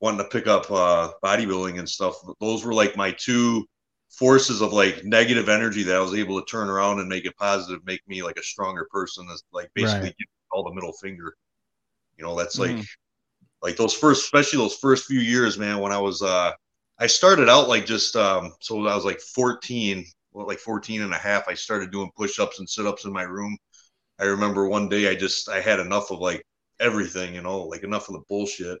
wanting 0.00 0.18
to 0.18 0.28
pick 0.28 0.46
up 0.46 0.70
uh, 0.70 1.12
bodybuilding 1.24 1.78
and 1.78 1.88
stuff. 1.88 2.16
Those 2.40 2.64
were 2.64 2.74
like 2.74 2.96
my 2.96 3.12
two 3.12 3.64
forces 4.10 4.60
of 4.60 4.74
like 4.74 5.04
negative 5.04 5.48
energy 5.48 5.82
that 5.84 5.96
I 5.96 6.00
was 6.00 6.14
able 6.14 6.38
to 6.38 6.46
turn 6.46 6.68
around 6.68 7.00
and 7.00 7.08
make 7.08 7.24
it 7.24 7.36
positive, 7.38 7.84
make 7.86 8.06
me 8.06 8.22
like 8.22 8.36
a 8.36 8.42
stronger 8.42 8.86
person. 8.90 9.26
That's 9.26 9.42
like 9.52 9.70
basically 9.74 10.08
right. 10.08 10.14
all 10.52 10.64
the 10.64 10.74
middle 10.74 10.92
finger. 10.92 11.34
You 12.18 12.24
know, 12.24 12.36
that's 12.36 12.58
like 12.58 12.70
mm. 12.70 12.86
like 13.62 13.76
those 13.76 13.94
first, 13.94 14.24
especially 14.24 14.58
those 14.58 14.76
first 14.76 15.06
few 15.06 15.20
years, 15.20 15.58
man. 15.58 15.78
When 15.78 15.92
I 15.92 15.98
was 15.98 16.22
uh, 16.22 16.52
I 16.98 17.06
started 17.06 17.48
out 17.48 17.68
like 17.68 17.86
just 17.86 18.16
um, 18.16 18.52
so 18.60 18.86
I 18.86 18.94
was 18.94 19.04
like 19.04 19.20
14, 19.20 20.04
well, 20.32 20.46
like 20.46 20.58
14 20.58 21.02
and 21.02 21.12
a 21.12 21.18
half. 21.18 21.48
I 21.48 21.54
started 21.54 21.90
doing 21.90 22.10
push-ups 22.16 22.58
and 22.58 22.68
sit-ups 22.68 23.04
in 23.04 23.12
my 23.12 23.22
room. 23.22 23.56
I 24.18 24.24
remember 24.24 24.68
one 24.68 24.88
day 24.88 25.10
I 25.10 25.14
just 25.14 25.48
I 25.48 25.60
had 25.60 25.78
enough 25.78 26.10
of 26.10 26.20
like 26.20 26.42
everything, 26.80 27.34
you 27.34 27.42
know, 27.42 27.62
like 27.62 27.82
enough 27.82 28.08
of 28.08 28.14
the 28.14 28.22
bullshit. 28.28 28.78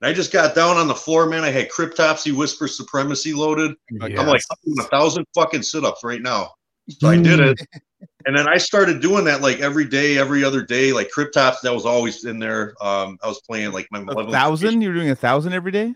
And 0.00 0.08
I 0.08 0.12
just 0.12 0.32
got 0.32 0.54
down 0.54 0.76
on 0.76 0.86
the 0.86 0.94
floor, 0.94 1.26
man. 1.26 1.42
I 1.42 1.50
had 1.50 1.68
Cryptopsy 1.68 2.32
Whisper 2.32 2.68
Supremacy 2.68 3.32
loaded. 3.32 3.74
Yes. 3.90 4.18
I'm 4.18 4.26
like, 4.26 4.42
I'm 4.50 4.56
doing 4.64 4.86
a 4.86 4.88
thousand 4.88 5.26
fucking 5.34 5.62
sit 5.62 5.84
ups 5.84 6.04
right 6.04 6.22
now. 6.22 6.52
So 6.88 7.08
I 7.08 7.16
did 7.16 7.40
it. 7.40 7.60
and 8.26 8.36
then 8.36 8.48
I 8.48 8.56
started 8.58 9.00
doing 9.00 9.24
that 9.24 9.40
like 9.40 9.60
every 9.60 9.86
day, 9.86 10.18
every 10.18 10.44
other 10.44 10.62
day. 10.62 10.92
Like 10.92 11.10
Cryptops, 11.10 11.60
that 11.62 11.72
was 11.72 11.86
always 11.86 12.24
in 12.24 12.38
there. 12.38 12.74
Um, 12.80 13.18
I 13.22 13.28
was 13.28 13.40
playing 13.40 13.72
like 13.72 13.88
my 13.90 14.04
a 14.06 14.30
thousand. 14.30 14.82
You 14.82 14.88
were 14.88 14.94
doing 14.94 15.10
a 15.10 15.16
thousand 15.16 15.52
every 15.52 15.72
day. 15.72 15.94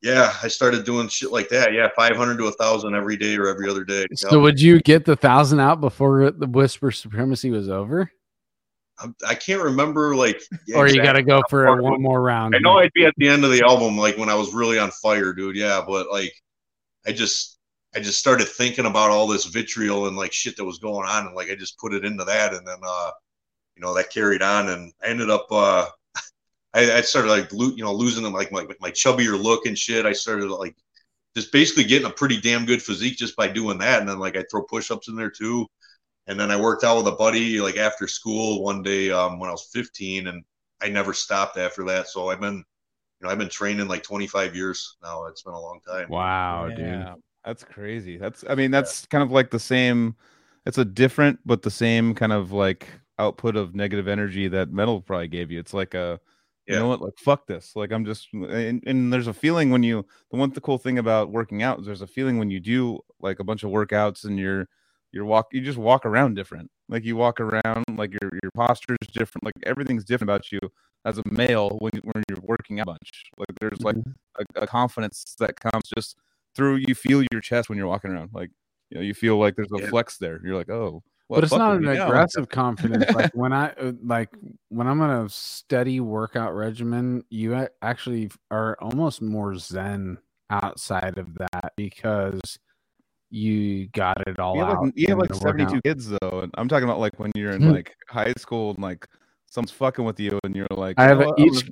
Yeah, 0.00 0.32
I 0.42 0.48
started 0.48 0.84
doing 0.84 1.08
shit 1.08 1.32
like 1.32 1.48
that. 1.48 1.72
Yeah, 1.72 1.88
five 1.96 2.16
hundred 2.16 2.38
to 2.38 2.46
a 2.46 2.52
thousand 2.52 2.94
every 2.94 3.16
day 3.16 3.36
or 3.36 3.48
every 3.48 3.68
other 3.68 3.84
day. 3.84 4.06
So, 4.14 4.32
yep. 4.32 4.42
would 4.42 4.60
you 4.60 4.80
get 4.80 5.04
the 5.04 5.16
thousand 5.16 5.58
out 5.60 5.80
before 5.80 6.30
the 6.30 6.46
Whisper 6.46 6.92
Supremacy 6.92 7.50
was 7.50 7.68
over? 7.68 8.10
I 9.26 9.34
can't 9.34 9.62
remember 9.62 10.14
like. 10.14 10.40
or 10.74 10.86
exactly 10.86 10.96
you 10.96 11.02
got 11.02 11.12
to 11.14 11.22
go 11.22 11.42
for 11.48 11.66
a, 11.66 11.82
one 11.82 12.00
more 12.00 12.20
round. 12.20 12.54
I 12.54 12.58
know 12.58 12.78
I'd 12.78 12.92
be 12.92 13.06
at 13.06 13.14
the 13.16 13.28
end 13.28 13.44
of 13.44 13.50
the 13.50 13.62
album, 13.62 13.96
like 13.96 14.16
when 14.16 14.28
I 14.28 14.34
was 14.34 14.54
really 14.54 14.78
on 14.78 14.90
fire, 14.90 15.32
dude. 15.32 15.56
Yeah, 15.56 15.82
but 15.86 16.08
like, 16.10 16.32
I 17.06 17.12
just, 17.12 17.57
I 17.98 18.02
just 18.02 18.20
started 18.20 18.48
thinking 18.48 18.86
about 18.86 19.10
all 19.10 19.26
this 19.26 19.46
vitriol 19.46 20.06
and 20.08 20.16
like 20.16 20.32
shit 20.32 20.56
that 20.56 20.64
was 20.64 20.78
going 20.78 21.08
on, 21.08 21.26
and 21.26 21.34
like 21.34 21.50
I 21.50 21.56
just 21.56 21.78
put 21.78 21.94
it 21.94 22.04
into 22.04 22.24
that, 22.24 22.54
and 22.54 22.66
then, 22.66 22.78
uh, 22.86 23.10
you 23.76 23.82
know, 23.82 23.94
that 23.94 24.10
carried 24.10 24.42
on, 24.42 24.68
and 24.68 24.92
I 25.02 25.08
ended 25.08 25.30
up, 25.30 25.46
uh, 25.50 25.86
I, 26.74 26.92
I 26.92 27.00
started 27.02 27.30
like, 27.30 27.52
lo- 27.52 27.74
you 27.76 27.84
know, 27.84 27.92
losing 27.94 28.22
them 28.24 28.34
like 28.34 28.52
my 28.52 28.66
my 28.80 28.90
chubbier 28.90 29.40
look 29.42 29.66
and 29.66 29.78
shit. 29.78 30.06
I 30.06 30.12
started 30.12 30.50
like 30.50 30.76
just 31.36 31.52
basically 31.52 31.84
getting 31.84 32.08
a 32.08 32.12
pretty 32.14 32.40
damn 32.40 32.66
good 32.66 32.82
physique 32.82 33.18
just 33.18 33.36
by 33.36 33.48
doing 33.48 33.78
that, 33.78 34.00
and 34.00 34.08
then 34.08 34.18
like 34.18 34.36
I 34.36 34.44
throw 34.50 34.62
push 34.62 34.90
ups 34.90 35.08
in 35.08 35.16
there 35.16 35.30
too 35.30 35.66
and 36.28 36.38
then 36.38 36.50
I 36.50 36.60
worked 36.60 36.84
out 36.84 36.98
with 36.98 37.08
a 37.08 37.16
buddy 37.16 37.60
like 37.60 37.76
after 37.76 38.06
school 38.06 38.62
one 38.62 38.82
day 38.82 39.10
um, 39.10 39.38
when 39.40 39.48
I 39.48 39.52
was 39.52 39.68
15, 39.72 40.28
and 40.28 40.44
I 40.80 40.88
never 40.88 41.12
stopped 41.14 41.56
after 41.56 41.84
that. 41.86 42.08
So 42.08 42.28
I've 42.28 42.40
been, 42.40 42.56
you 42.56 42.64
know, 43.22 43.30
I've 43.30 43.38
been 43.38 43.48
training 43.48 43.88
like 43.88 44.02
25 44.02 44.54
years 44.54 44.96
now. 45.02 45.24
It's 45.26 45.42
been 45.42 45.54
a 45.54 45.60
long 45.60 45.80
time. 45.88 46.08
Wow, 46.10 46.68
yeah, 46.68 46.74
dude, 46.76 47.22
that's 47.48 47.64
crazy. 47.64 48.18
That's 48.18 48.44
I 48.46 48.54
mean, 48.54 48.70
that's 48.70 49.06
kind 49.06 49.24
of 49.24 49.30
like 49.30 49.50
the 49.50 49.58
same. 49.58 50.14
It's 50.66 50.76
a 50.76 50.84
different 50.84 51.40
but 51.46 51.62
the 51.62 51.70
same 51.70 52.14
kind 52.14 52.32
of 52.32 52.52
like 52.52 52.88
output 53.18 53.56
of 53.56 53.74
negative 53.74 54.06
energy 54.06 54.48
that 54.48 54.70
metal 54.70 55.00
probably 55.00 55.28
gave 55.28 55.50
you. 55.50 55.58
It's 55.58 55.72
like 55.72 55.94
a 55.94 56.20
you 56.66 56.74
know 56.74 56.88
what 56.88 57.00
like 57.00 57.16
fuck 57.16 57.46
this 57.46 57.74
like 57.76 57.92
i'm 57.92 58.04
just 58.04 58.28
and, 58.34 58.82
and, 58.86 59.10
there's 59.10 59.26
a 59.26 59.32
feeling 59.32 59.70
when 59.70 59.82
you 59.82 60.04
the 60.30 60.36
one 60.36 60.50
the 60.50 60.60
cool 60.60 60.76
thing 60.76 60.98
about 60.98 61.30
working 61.30 61.62
out 61.62 61.80
is 61.80 61.86
there's 61.86 62.02
a 62.02 62.06
feeling 62.06 62.38
when 62.38 62.50
you 62.50 62.60
do 62.60 62.98
like 63.20 63.40
a 63.40 63.44
bunch 63.44 63.64
of 63.64 63.70
workouts 63.70 64.24
and 64.24 64.38
you're 64.38 64.68
you're 65.10 65.24
walk 65.24 65.46
you 65.50 65.62
just 65.62 65.78
walk 65.78 66.04
around 66.04 66.34
different 66.34 66.70
like 66.90 67.04
you 67.04 67.16
walk 67.16 67.40
around 67.40 67.84
like 67.96 68.12
your 68.20 68.30
your 68.42 68.50
posture 68.54 68.98
is 69.00 69.08
different 69.08 69.42
like 69.44 69.54
everything's 69.62 70.04
different 70.04 70.28
about 70.28 70.52
you 70.52 70.60
as 71.06 71.16
a 71.16 71.22
male 71.30 71.78
when, 71.80 71.92
when 72.04 72.22
you're 72.28 72.42
working 72.42 72.80
out 72.80 72.88
a 72.88 72.90
bunch 72.90 73.30
like 73.38 73.48
there's 73.62 73.80
like 73.80 73.96
mm-hmm. 73.96 74.42
a, 74.56 74.64
a, 74.64 74.66
confidence 74.66 75.34
that 75.38 75.58
comes 75.58 75.88
just 75.96 76.16
through 76.58 76.76
you 76.76 76.94
feel 76.94 77.24
your 77.32 77.40
chest 77.40 77.68
when 77.68 77.78
you're 77.78 77.86
walking 77.86 78.10
around 78.10 78.28
like 78.34 78.50
you 78.90 78.96
know 78.96 79.02
you 79.02 79.14
feel 79.14 79.38
like 79.38 79.56
there's 79.56 79.72
a 79.72 79.80
yeah. 79.80 79.88
flex 79.88 80.18
there 80.18 80.40
you're 80.44 80.56
like 80.56 80.68
oh 80.68 81.02
but 81.30 81.44
it's 81.44 81.52
not 81.52 81.76
an 81.76 81.88
aggressive 81.88 82.48
confidence 82.48 83.10
like 83.14 83.30
when 83.32 83.52
i 83.52 83.70
uh, 83.80 83.92
like 84.04 84.28
when 84.68 84.86
i'm 84.86 85.00
on 85.00 85.24
a 85.24 85.28
steady 85.28 86.00
workout 86.00 86.54
regimen 86.54 87.24
you 87.30 87.66
actually 87.80 88.30
are 88.50 88.76
almost 88.80 89.22
more 89.22 89.56
zen 89.56 90.18
outside 90.50 91.16
of 91.16 91.34
that 91.34 91.72
because 91.76 92.58
you 93.30 93.88
got 93.88 94.26
it 94.26 94.38
all 94.38 94.56
you 94.56 94.62
have 94.62 94.76
out. 94.76 94.84
Like, 94.84 94.92
you 94.96 95.06
have 95.08 95.18
like 95.18 95.34
72 95.34 95.82
kids 95.82 96.08
though. 96.08 96.40
And 96.42 96.52
I'm 96.56 96.68
talking 96.68 96.84
about 96.84 96.98
like 96.98 97.18
when 97.18 97.30
you're 97.34 97.52
in 97.52 97.62
hmm. 97.62 97.72
like 97.72 97.94
high 98.08 98.32
school 98.36 98.70
and 98.70 98.78
like 98.78 99.06
someone's 99.46 99.72
fucking 99.72 100.04
with 100.04 100.18
you 100.18 100.38
and 100.44 100.54
you're 100.56 100.66
like, 100.70 100.98
I 100.98 101.04
have 101.04 101.20
oh, 101.20 101.34
each, 101.38 101.70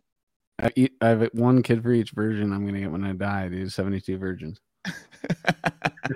I, 0.60 0.70
eat, 0.76 0.92
I 1.00 1.08
have 1.08 1.28
one 1.32 1.62
kid 1.62 1.82
for 1.82 1.92
each 1.92 2.10
virgin 2.10 2.52
I'm 2.52 2.66
gonna 2.66 2.80
get 2.80 2.92
when 2.92 3.04
I 3.04 3.12
die, 3.12 3.48
dude. 3.48 3.72
72 3.72 4.18
virgins. 4.18 4.60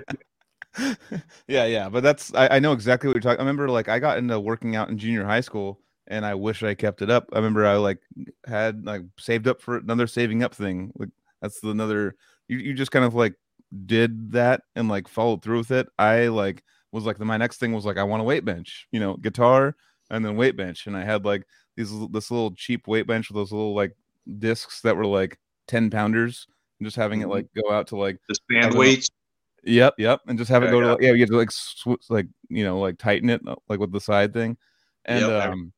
yeah, 1.47 1.65
yeah, 1.65 1.89
but 1.89 2.03
that's 2.03 2.33
I, 2.33 2.47
I 2.55 2.59
know 2.59 2.71
exactly 2.73 3.07
what 3.07 3.15
you're 3.15 3.21
talking. 3.21 3.39
I 3.39 3.43
remember 3.43 3.69
like 3.69 3.89
I 3.89 3.99
got 3.99 4.17
into 4.17 4.39
working 4.39 4.75
out 4.75 4.89
in 4.89 4.97
junior 4.97 5.25
high 5.25 5.41
school 5.41 5.79
and 6.07 6.25
I 6.25 6.35
wish 6.35 6.63
I 6.63 6.73
kept 6.73 7.01
it 7.01 7.09
up. 7.09 7.29
I 7.33 7.37
remember 7.37 7.65
I 7.65 7.75
like 7.75 7.99
had 8.47 8.85
like 8.85 9.01
saved 9.17 9.47
up 9.47 9.61
for 9.61 9.77
another 9.77 10.07
saving 10.07 10.43
up 10.43 10.53
thing. 10.53 10.91
Like 10.97 11.09
that's 11.41 11.61
another 11.63 12.15
you, 12.47 12.57
you 12.59 12.73
just 12.73 12.91
kind 12.91 13.05
of 13.05 13.13
like 13.15 13.35
did 13.85 14.31
that 14.31 14.61
and 14.75 14.89
like 14.89 15.07
followed 15.07 15.43
through 15.43 15.59
with 15.59 15.71
it, 15.71 15.87
I 15.99 16.27
like 16.27 16.63
was 16.91 17.05
like 17.05 17.19
my 17.19 17.37
next 17.37 17.57
thing 17.57 17.73
was 17.73 17.85
like 17.85 17.97
I 17.97 18.03
want 18.03 18.21
a 18.21 18.25
weight 18.25 18.45
bench, 18.45 18.87
you 18.91 18.99
know, 18.99 19.15
guitar 19.17 19.75
and 20.09 20.25
then 20.25 20.35
weight 20.37 20.57
bench, 20.57 20.87
and 20.87 20.95
I 20.97 21.03
had 21.03 21.25
like 21.25 21.43
these 21.77 21.91
this 22.11 22.31
little 22.31 22.53
cheap 22.55 22.87
weight 22.87 23.07
bench 23.07 23.29
with 23.29 23.35
those 23.35 23.51
little 23.51 23.73
like 23.75 23.95
discs 24.39 24.81
that 24.81 24.95
were 24.95 25.05
like 25.05 25.39
ten 25.67 25.89
pounders, 25.89 26.47
and 26.81 26.87
just 26.87 26.97
having 26.97 27.19
mm-hmm. 27.19 27.29
it 27.29 27.33
like 27.33 27.47
go 27.55 27.71
out 27.71 27.87
to 27.87 27.95
like 27.95 28.17
the 28.27 28.35
stand 28.35 28.73
weights. 28.73 29.07
Yep, 29.63 29.93
yep, 29.99 30.21
and 30.27 30.39
just 30.39 30.49
have 30.49 30.63
yeah, 30.63 30.69
it 30.69 30.71
go 30.71 30.79
yeah. 30.79 30.95
to 30.95 31.05
yeah, 31.05 31.11
you 31.13 31.19
have 31.19 31.29
to 31.29 31.37
like 31.37 31.51
sw- 31.51 32.09
like 32.09 32.25
you 32.49 32.63
know 32.63 32.79
like 32.79 32.97
tighten 32.97 33.29
it 33.29 33.41
uh, 33.45 33.55
like 33.69 33.79
with 33.79 33.91
the 33.91 34.01
side 34.01 34.33
thing, 34.33 34.57
and 35.05 35.21
yep. 35.21 35.49
um, 35.51 35.71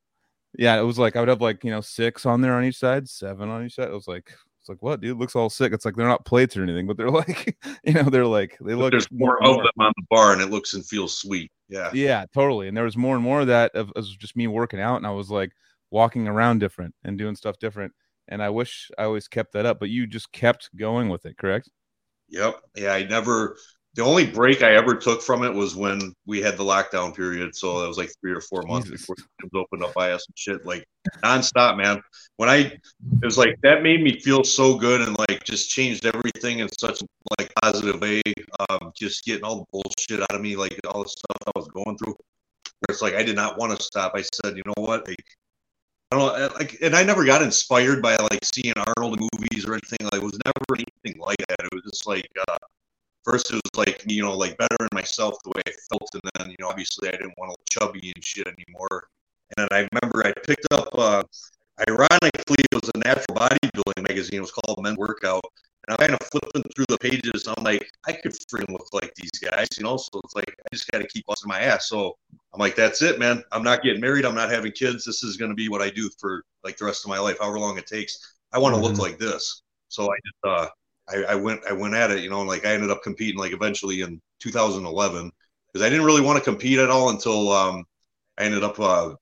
yeah, 0.56 0.78
it 0.78 0.82
was 0.82 0.98
like 0.98 1.16
I 1.16 1.20
would 1.20 1.28
have 1.28 1.42
like 1.42 1.62
you 1.62 1.70
know 1.70 1.82
six 1.82 2.24
on 2.24 2.40
there 2.40 2.54
on 2.54 2.64
each 2.64 2.78
side, 2.78 3.06
seven 3.06 3.50
on 3.50 3.66
each 3.66 3.74
side. 3.74 3.88
It 3.88 3.92
was 3.92 4.08
like 4.08 4.32
it's 4.64 4.70
like 4.70 4.82
what, 4.82 5.02
dude? 5.02 5.10
It 5.10 5.18
looks 5.18 5.36
all 5.36 5.50
sick. 5.50 5.74
It's 5.74 5.84
like 5.84 5.94
they're 5.94 6.08
not 6.08 6.24
plates 6.24 6.56
or 6.56 6.62
anything, 6.62 6.86
but 6.86 6.96
they're 6.96 7.10
like, 7.10 7.58
you 7.84 7.92
know, 7.92 8.04
they're 8.04 8.26
like 8.26 8.56
they 8.62 8.74
look. 8.74 8.92
There's 8.92 9.10
more, 9.12 9.36
more 9.42 9.50
of 9.50 9.56
them 9.58 9.66
on 9.78 9.92
the 9.98 10.06
bar, 10.08 10.32
and 10.32 10.40
it 10.40 10.48
looks 10.48 10.72
and 10.72 10.86
feels 10.86 11.18
sweet. 11.18 11.52
Yeah. 11.68 11.90
Yeah, 11.92 12.24
totally. 12.32 12.68
And 12.68 12.76
there 12.76 12.84
was 12.84 12.96
more 12.96 13.14
and 13.14 13.22
more 13.22 13.42
of 13.42 13.48
that 13.48 13.74
of, 13.74 13.92
of 13.94 14.06
just 14.18 14.36
me 14.36 14.46
working 14.46 14.80
out, 14.80 14.96
and 14.96 15.06
I 15.06 15.10
was 15.10 15.30
like 15.30 15.52
walking 15.90 16.26
around 16.26 16.60
different 16.60 16.94
and 17.04 17.18
doing 17.18 17.36
stuff 17.36 17.58
different. 17.58 17.92
And 18.28 18.42
I 18.42 18.50
wish 18.50 18.90
I 18.98 19.04
always 19.04 19.28
kept 19.28 19.52
that 19.52 19.66
up, 19.66 19.78
but 19.78 19.90
you 19.90 20.06
just 20.06 20.32
kept 20.32 20.70
going 20.76 21.08
with 21.08 21.26
it, 21.26 21.36
correct? 21.36 21.68
Yep. 22.28 22.60
Yeah, 22.76 22.92
I 22.92 23.04
never. 23.04 23.56
The 23.94 24.02
only 24.02 24.26
break 24.26 24.62
I 24.62 24.74
ever 24.74 24.96
took 24.96 25.22
from 25.22 25.44
it 25.44 25.54
was 25.54 25.76
when 25.76 26.12
we 26.26 26.42
had 26.42 26.56
the 26.56 26.64
lockdown 26.64 27.14
period. 27.14 27.54
So 27.54 27.80
that 27.80 27.86
was 27.86 27.96
like 27.96 28.10
three 28.20 28.32
or 28.32 28.40
four 28.40 28.62
months 28.62 28.88
Jesus. 28.88 29.02
before 29.02 29.16
it 29.18 29.50
opened 29.56 29.84
up 29.84 29.94
by 29.94 30.10
us 30.10 30.26
and 30.26 30.36
shit, 30.36 30.66
like 30.66 30.84
nonstop, 31.22 31.76
man. 31.76 32.00
When 32.36 32.48
I, 32.48 32.56
it 32.56 32.80
was 33.22 33.38
like 33.38 33.56
that 33.62 33.84
made 33.84 34.02
me 34.02 34.18
feel 34.18 34.42
so 34.42 34.76
good 34.76 35.00
and 35.00 35.16
like 35.28 35.44
just 35.44 35.70
changed 35.70 36.06
everything 36.06 36.58
in 36.58 36.68
such 36.76 37.02
like 37.38 37.52
positive 37.62 38.00
way. 38.00 38.20
Um, 38.68 38.90
just 38.96 39.24
getting 39.24 39.44
all 39.44 39.58
the 39.58 39.66
bullshit 39.70 40.22
out 40.22 40.34
of 40.34 40.40
me, 40.40 40.56
like 40.56 40.76
all 40.92 41.04
the 41.04 41.08
stuff 41.08 41.36
I 41.46 41.52
was 41.54 41.68
going 41.68 41.96
through. 41.96 42.14
Where 42.14 42.94
it's 42.94 43.02
like 43.02 43.14
I 43.14 43.22
did 43.22 43.36
not 43.36 43.58
want 43.58 43.78
to 43.78 43.84
stop. 43.84 44.14
I 44.16 44.22
said, 44.22 44.56
you 44.56 44.62
know 44.66 44.82
what, 44.82 45.06
like 45.06 45.24
I 46.14 46.18
don't 46.18 46.38
know, 46.38 46.58
like, 46.58 46.78
and 46.80 46.94
I 46.94 47.02
never 47.02 47.24
got 47.24 47.42
inspired 47.42 48.00
by 48.00 48.16
like 48.16 48.44
seeing 48.44 48.72
Arnold 48.96 49.20
movies 49.20 49.66
or 49.66 49.72
anything. 49.72 49.98
Like, 50.12 50.22
it 50.22 50.22
was 50.22 50.38
never 50.44 50.54
anything 50.74 51.20
like 51.20 51.38
that. 51.48 51.60
It 51.60 51.74
was 51.74 51.82
just 51.82 52.06
like, 52.06 52.28
uh, 52.48 52.56
first 53.24 53.50
it 53.50 53.54
was 53.56 53.76
like, 53.76 54.04
you 54.06 54.22
know, 54.22 54.36
like 54.36 54.56
bettering 54.56 54.90
myself 54.92 55.34
the 55.44 55.50
way 55.50 55.62
I 55.66 55.72
felt, 55.90 56.08
and 56.14 56.22
then, 56.38 56.50
you 56.50 56.56
know, 56.60 56.68
obviously 56.68 57.08
I 57.08 57.12
didn't 57.12 57.34
want 57.36 57.50
to 57.50 57.56
look 57.58 57.68
chubby 57.70 58.12
and 58.14 58.24
shit 58.24 58.46
anymore. 58.46 59.08
And 59.56 59.68
I 59.72 59.88
remember 59.92 60.26
I 60.26 60.32
picked 60.46 60.66
up, 60.72 60.88
uh, 60.92 61.22
ironically, 61.88 62.64
it 62.70 62.74
was 62.74 62.90
a 62.94 62.98
natural 62.98 63.36
bodybuilding 63.36 64.08
magazine. 64.08 64.38
It 64.38 64.40
was 64.40 64.52
called 64.52 64.82
Men 64.82 64.96
Workout. 64.96 65.44
And 65.86 65.96
I'm 65.98 66.08
kind 66.08 66.18
of 66.20 66.26
flipping 66.28 66.62
through 66.74 66.86
the 66.88 66.98
pages. 66.98 67.46
I'm 67.46 67.62
like, 67.62 67.90
I 68.06 68.12
could 68.12 68.32
freaking 68.50 68.70
look 68.70 68.88
like 68.92 69.12
these 69.16 69.30
guys, 69.32 69.68
you 69.76 69.84
know? 69.84 69.96
So 69.96 70.20
it's 70.24 70.34
like, 70.34 70.48
I 70.48 70.74
just 70.74 70.90
got 70.90 70.98
to 70.98 71.08
keep 71.08 71.26
busting 71.26 71.48
my 71.48 71.60
ass. 71.60 71.88
So 71.88 72.16
I'm 72.54 72.60
like, 72.60 72.76
that's 72.76 73.02
it, 73.02 73.18
man. 73.18 73.44
I'm 73.52 73.64
not 73.64 73.82
getting 73.82 74.00
married. 74.00 74.24
I'm 74.24 74.34
not 74.36 74.50
having 74.50 74.72
kids. 74.72 75.04
This 75.04 75.24
is 75.24 75.36
going 75.36 75.50
to 75.50 75.56
be 75.56 75.68
what 75.68 75.82
I 75.82 75.90
do 75.90 76.10
for 76.20 76.44
like 76.64 76.78
the 76.78 76.86
rest 76.86 77.04
of 77.04 77.10
my 77.10 77.18
life, 77.18 77.38
however 77.40 77.58
long 77.60 77.78
it 77.78 77.86
takes. 77.86 78.36
I 78.52 78.58
want 78.60 78.74
to 78.74 78.80
Mhm. 78.80 78.82
look 78.82 78.98
like 78.98 79.18
this. 79.18 79.62
So 79.88 80.04
I 80.12 80.16
just, 80.24 80.36
uh, 80.44 80.68
I, 81.08 81.32
I 81.32 81.36
went, 81.36 81.62
I 81.68 81.72
went 81.72 81.94
at 81.94 82.12
it, 82.12 82.22
you 82.22 82.30
know, 82.30 82.40
and 82.40 82.48
like 82.48 82.66
I 82.66 82.72
ended 82.74 82.90
up 82.90 83.02
competing 83.02 83.38
like 83.38 83.52
eventually 83.52 84.02
in 84.02 84.20
2011 84.40 85.32
because 85.72 85.84
I 85.86 85.90
didn't 85.90 86.06
really 86.06 86.22
want 86.22 86.38
to 86.38 86.44
compete 86.44 86.78
at 86.78 86.90
all 86.90 87.10
until, 87.10 87.52
um, 87.52 87.84
I 88.38 88.44
ended 88.44 88.64
up, 88.64 88.78
uh, 88.80 89.14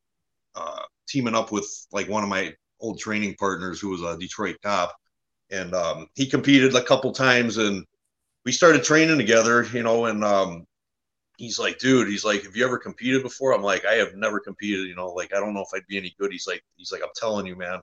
uh, 0.55 0.83
teaming 1.09 1.35
up 1.35 1.53
with 1.53 1.69
like 1.93 2.09
one 2.09 2.23
of 2.23 2.29
my 2.29 2.55
old 2.81 2.99
training 3.01 3.37
partners 3.39 3.81
who 3.81 3.91
was 3.91 4.03
a 4.03 4.19
Detroit 4.19 4.57
cop. 4.63 4.95
And, 5.51 5.75
um, 5.75 6.09
he 6.17 6.27
competed 6.29 6.75
a 6.77 6.85
couple 6.85 7.13
times 7.13 7.59
and 7.59 7.85
we 8.45 8.53
started 8.53 8.85
training 8.85 9.19
together, 9.19 9.65
you 9.73 9.83
know, 9.83 10.07
and, 10.07 10.25
um, 10.25 10.67
he's 11.43 11.59
like, 11.59 11.77
dude, 11.81 12.07
he's 12.07 12.25
like, 12.25 12.45
have 12.45 12.55
you 12.55 12.65
ever 12.65 12.79
competed 12.79 13.21
before? 13.21 13.53
I'm 13.53 13.65
like, 13.65 13.85
I 13.85 13.95
have 13.95 14.15
never 14.15 14.39
competed, 14.39 14.87
you 14.87 14.95
know, 14.95 15.09
like, 15.09 15.35
I 15.35 15.41
don't 15.41 15.55
know 15.55 15.63
if 15.63 15.75
I'd 15.75 15.85
be 15.89 15.97
any 15.97 16.15
good. 16.17 16.31
He's 16.31 16.47
like, 16.47 16.63
he's 16.77 16.93
like, 16.93 17.03
I'm 17.03 17.11
telling 17.17 17.47
you, 17.47 17.57
man. 17.57 17.81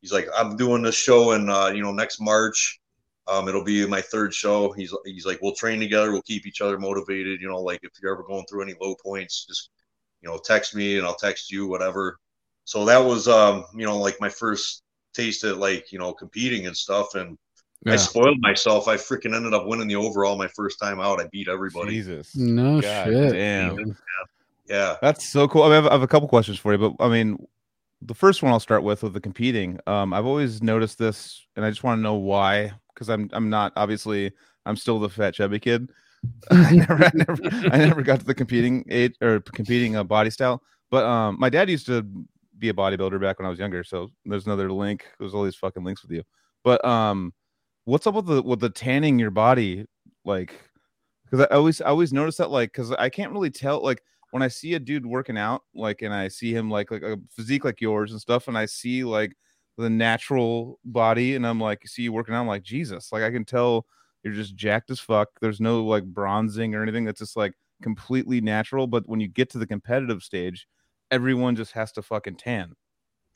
He's 0.00 0.12
like, 0.12 0.26
I'm 0.36 0.56
doing 0.56 0.82
this 0.82 0.96
show 0.96 1.30
in, 1.32 1.48
uh, 1.48 1.68
you 1.68 1.84
know, 1.84 1.92
next 1.92 2.20
March. 2.20 2.80
Um, 3.28 3.46
it'll 3.46 3.62
be 3.62 3.86
my 3.86 4.00
third 4.00 4.34
show. 4.34 4.72
He's, 4.72 4.92
he's 5.04 5.24
like, 5.24 5.38
we'll 5.40 5.54
train 5.54 5.78
together. 5.78 6.10
We'll 6.10 6.22
keep 6.22 6.46
each 6.46 6.60
other 6.60 6.80
motivated. 6.80 7.40
You 7.40 7.46
know, 7.46 7.60
like 7.60 7.78
if 7.84 7.92
you're 8.02 8.12
ever 8.12 8.24
going 8.24 8.44
through 8.46 8.62
any 8.62 8.74
low 8.80 8.96
points, 9.00 9.46
just, 9.46 9.70
you 10.20 10.28
know, 10.28 10.40
text 10.44 10.74
me 10.74 10.98
and 10.98 11.06
I'll 11.06 11.14
text 11.14 11.48
you, 11.48 11.68
whatever. 11.68 12.18
So 12.64 12.84
that 12.86 12.98
was, 12.98 13.28
um, 13.28 13.66
you 13.72 13.86
know, 13.86 13.98
like 13.98 14.20
my 14.20 14.30
first 14.30 14.82
taste 15.14 15.44
at 15.44 15.58
like, 15.58 15.92
you 15.92 16.00
know, 16.00 16.12
competing 16.12 16.66
and 16.66 16.76
stuff. 16.76 17.14
And 17.14 17.38
I 17.86 17.96
spoiled 17.96 18.40
myself. 18.40 18.88
I 18.88 18.96
freaking 18.96 19.34
ended 19.34 19.54
up 19.54 19.66
winning 19.66 19.88
the 19.88 19.96
overall 19.96 20.36
my 20.36 20.48
first 20.48 20.78
time 20.78 21.00
out. 21.00 21.20
I 21.20 21.28
beat 21.32 21.48
everybody. 21.48 21.92
Jesus. 21.92 22.36
No 22.36 22.80
God 22.80 23.06
shit. 23.06 23.32
damn. 23.32 23.96
Yeah. 24.68 24.96
That's 25.00 25.28
so 25.28 25.48
cool. 25.48 25.62
I, 25.62 25.66
mean, 25.66 25.72
I, 25.72 25.76
have, 25.76 25.86
I 25.86 25.92
have 25.92 26.02
a 26.02 26.08
couple 26.08 26.28
questions 26.28 26.58
for 26.58 26.72
you, 26.72 26.78
but 26.78 27.04
I 27.04 27.08
mean, 27.08 27.44
the 28.02 28.14
first 28.14 28.42
one 28.42 28.52
I'll 28.52 28.60
start 28.60 28.82
with 28.82 29.02
with 29.02 29.14
the 29.14 29.20
competing. 29.20 29.78
Um, 29.86 30.12
I've 30.12 30.26
always 30.26 30.62
noticed 30.62 30.98
this, 30.98 31.46
and 31.56 31.64
I 31.64 31.70
just 31.70 31.82
want 31.82 31.98
to 31.98 32.02
know 32.02 32.14
why. 32.14 32.72
Because 32.94 33.08
I'm 33.08 33.30
I'm 33.32 33.48
not 33.48 33.72
obviously 33.76 34.32
I'm 34.66 34.76
still 34.76 34.98
the 34.98 35.08
fat 35.08 35.34
chubby 35.34 35.58
kid. 35.58 35.90
I 36.50 36.72
never 36.72 37.04
I 37.04 37.10
never 37.14 37.38
I 37.72 37.78
never 37.78 38.02
got 38.02 38.20
to 38.20 38.26
the 38.26 38.34
competing 38.34 38.84
age 38.90 39.14
or 39.22 39.40
competing 39.40 39.96
uh, 39.96 40.04
body 40.04 40.30
style. 40.30 40.62
But 40.90 41.04
um, 41.04 41.36
my 41.38 41.48
dad 41.48 41.70
used 41.70 41.86
to 41.86 42.02
be 42.58 42.68
a 42.68 42.74
bodybuilder 42.74 43.20
back 43.20 43.38
when 43.38 43.46
I 43.46 43.50
was 43.50 43.58
younger. 43.58 43.82
So 43.84 44.10
there's 44.24 44.46
another 44.46 44.70
link. 44.70 45.06
There's 45.18 45.34
all 45.34 45.44
these 45.44 45.56
fucking 45.56 45.82
links 45.82 46.02
with 46.02 46.10
you. 46.10 46.22
But 46.62 46.84
um, 46.84 47.32
what's 47.90 48.06
up 48.06 48.14
with 48.14 48.26
the 48.26 48.42
with 48.42 48.60
the 48.60 48.70
tanning 48.70 49.18
your 49.18 49.30
body 49.30 49.84
like? 50.24 50.54
Because 51.24 51.46
I 51.50 51.54
always 51.54 51.80
I 51.80 51.86
always 51.86 52.12
notice 52.12 52.36
that 52.38 52.50
like 52.50 52.72
because 52.72 52.92
I 52.92 53.08
can't 53.08 53.32
really 53.32 53.50
tell 53.50 53.82
like 53.82 54.02
when 54.30 54.42
I 54.42 54.48
see 54.48 54.74
a 54.74 54.78
dude 54.78 55.04
working 55.04 55.36
out, 55.36 55.62
like, 55.74 56.02
and 56.02 56.14
I 56.14 56.28
see 56.28 56.54
him 56.54 56.70
like 56.70 56.90
like 56.90 57.02
a 57.02 57.18
physique 57.30 57.64
like 57.64 57.80
yours 57.80 58.12
and 58.12 58.20
stuff, 58.20 58.48
and 58.48 58.56
I 58.56 58.66
see 58.66 59.04
like 59.04 59.36
the 59.76 59.90
natural 59.90 60.78
body, 60.84 61.34
and 61.34 61.46
I'm 61.46 61.60
like, 61.60 61.80
you 61.82 61.88
see 61.88 62.02
you 62.02 62.12
working 62.12 62.34
out, 62.34 62.42
I'm 62.42 62.46
like, 62.46 62.62
Jesus, 62.62 63.12
like 63.12 63.22
I 63.22 63.30
can 63.30 63.44
tell 63.44 63.86
you're 64.22 64.34
just 64.34 64.54
jacked 64.54 64.90
as 64.90 65.00
fuck. 65.00 65.28
There's 65.40 65.60
no 65.60 65.84
like 65.84 66.04
bronzing 66.04 66.74
or 66.74 66.82
anything. 66.82 67.04
That's 67.04 67.20
just 67.20 67.36
like 67.36 67.54
completely 67.82 68.40
natural. 68.40 68.86
But 68.86 69.08
when 69.08 69.20
you 69.20 69.28
get 69.28 69.50
to 69.50 69.58
the 69.58 69.66
competitive 69.66 70.22
stage, 70.22 70.66
everyone 71.10 71.56
just 71.56 71.72
has 71.72 71.90
to 71.92 72.02
fucking 72.02 72.36
tan. 72.36 72.74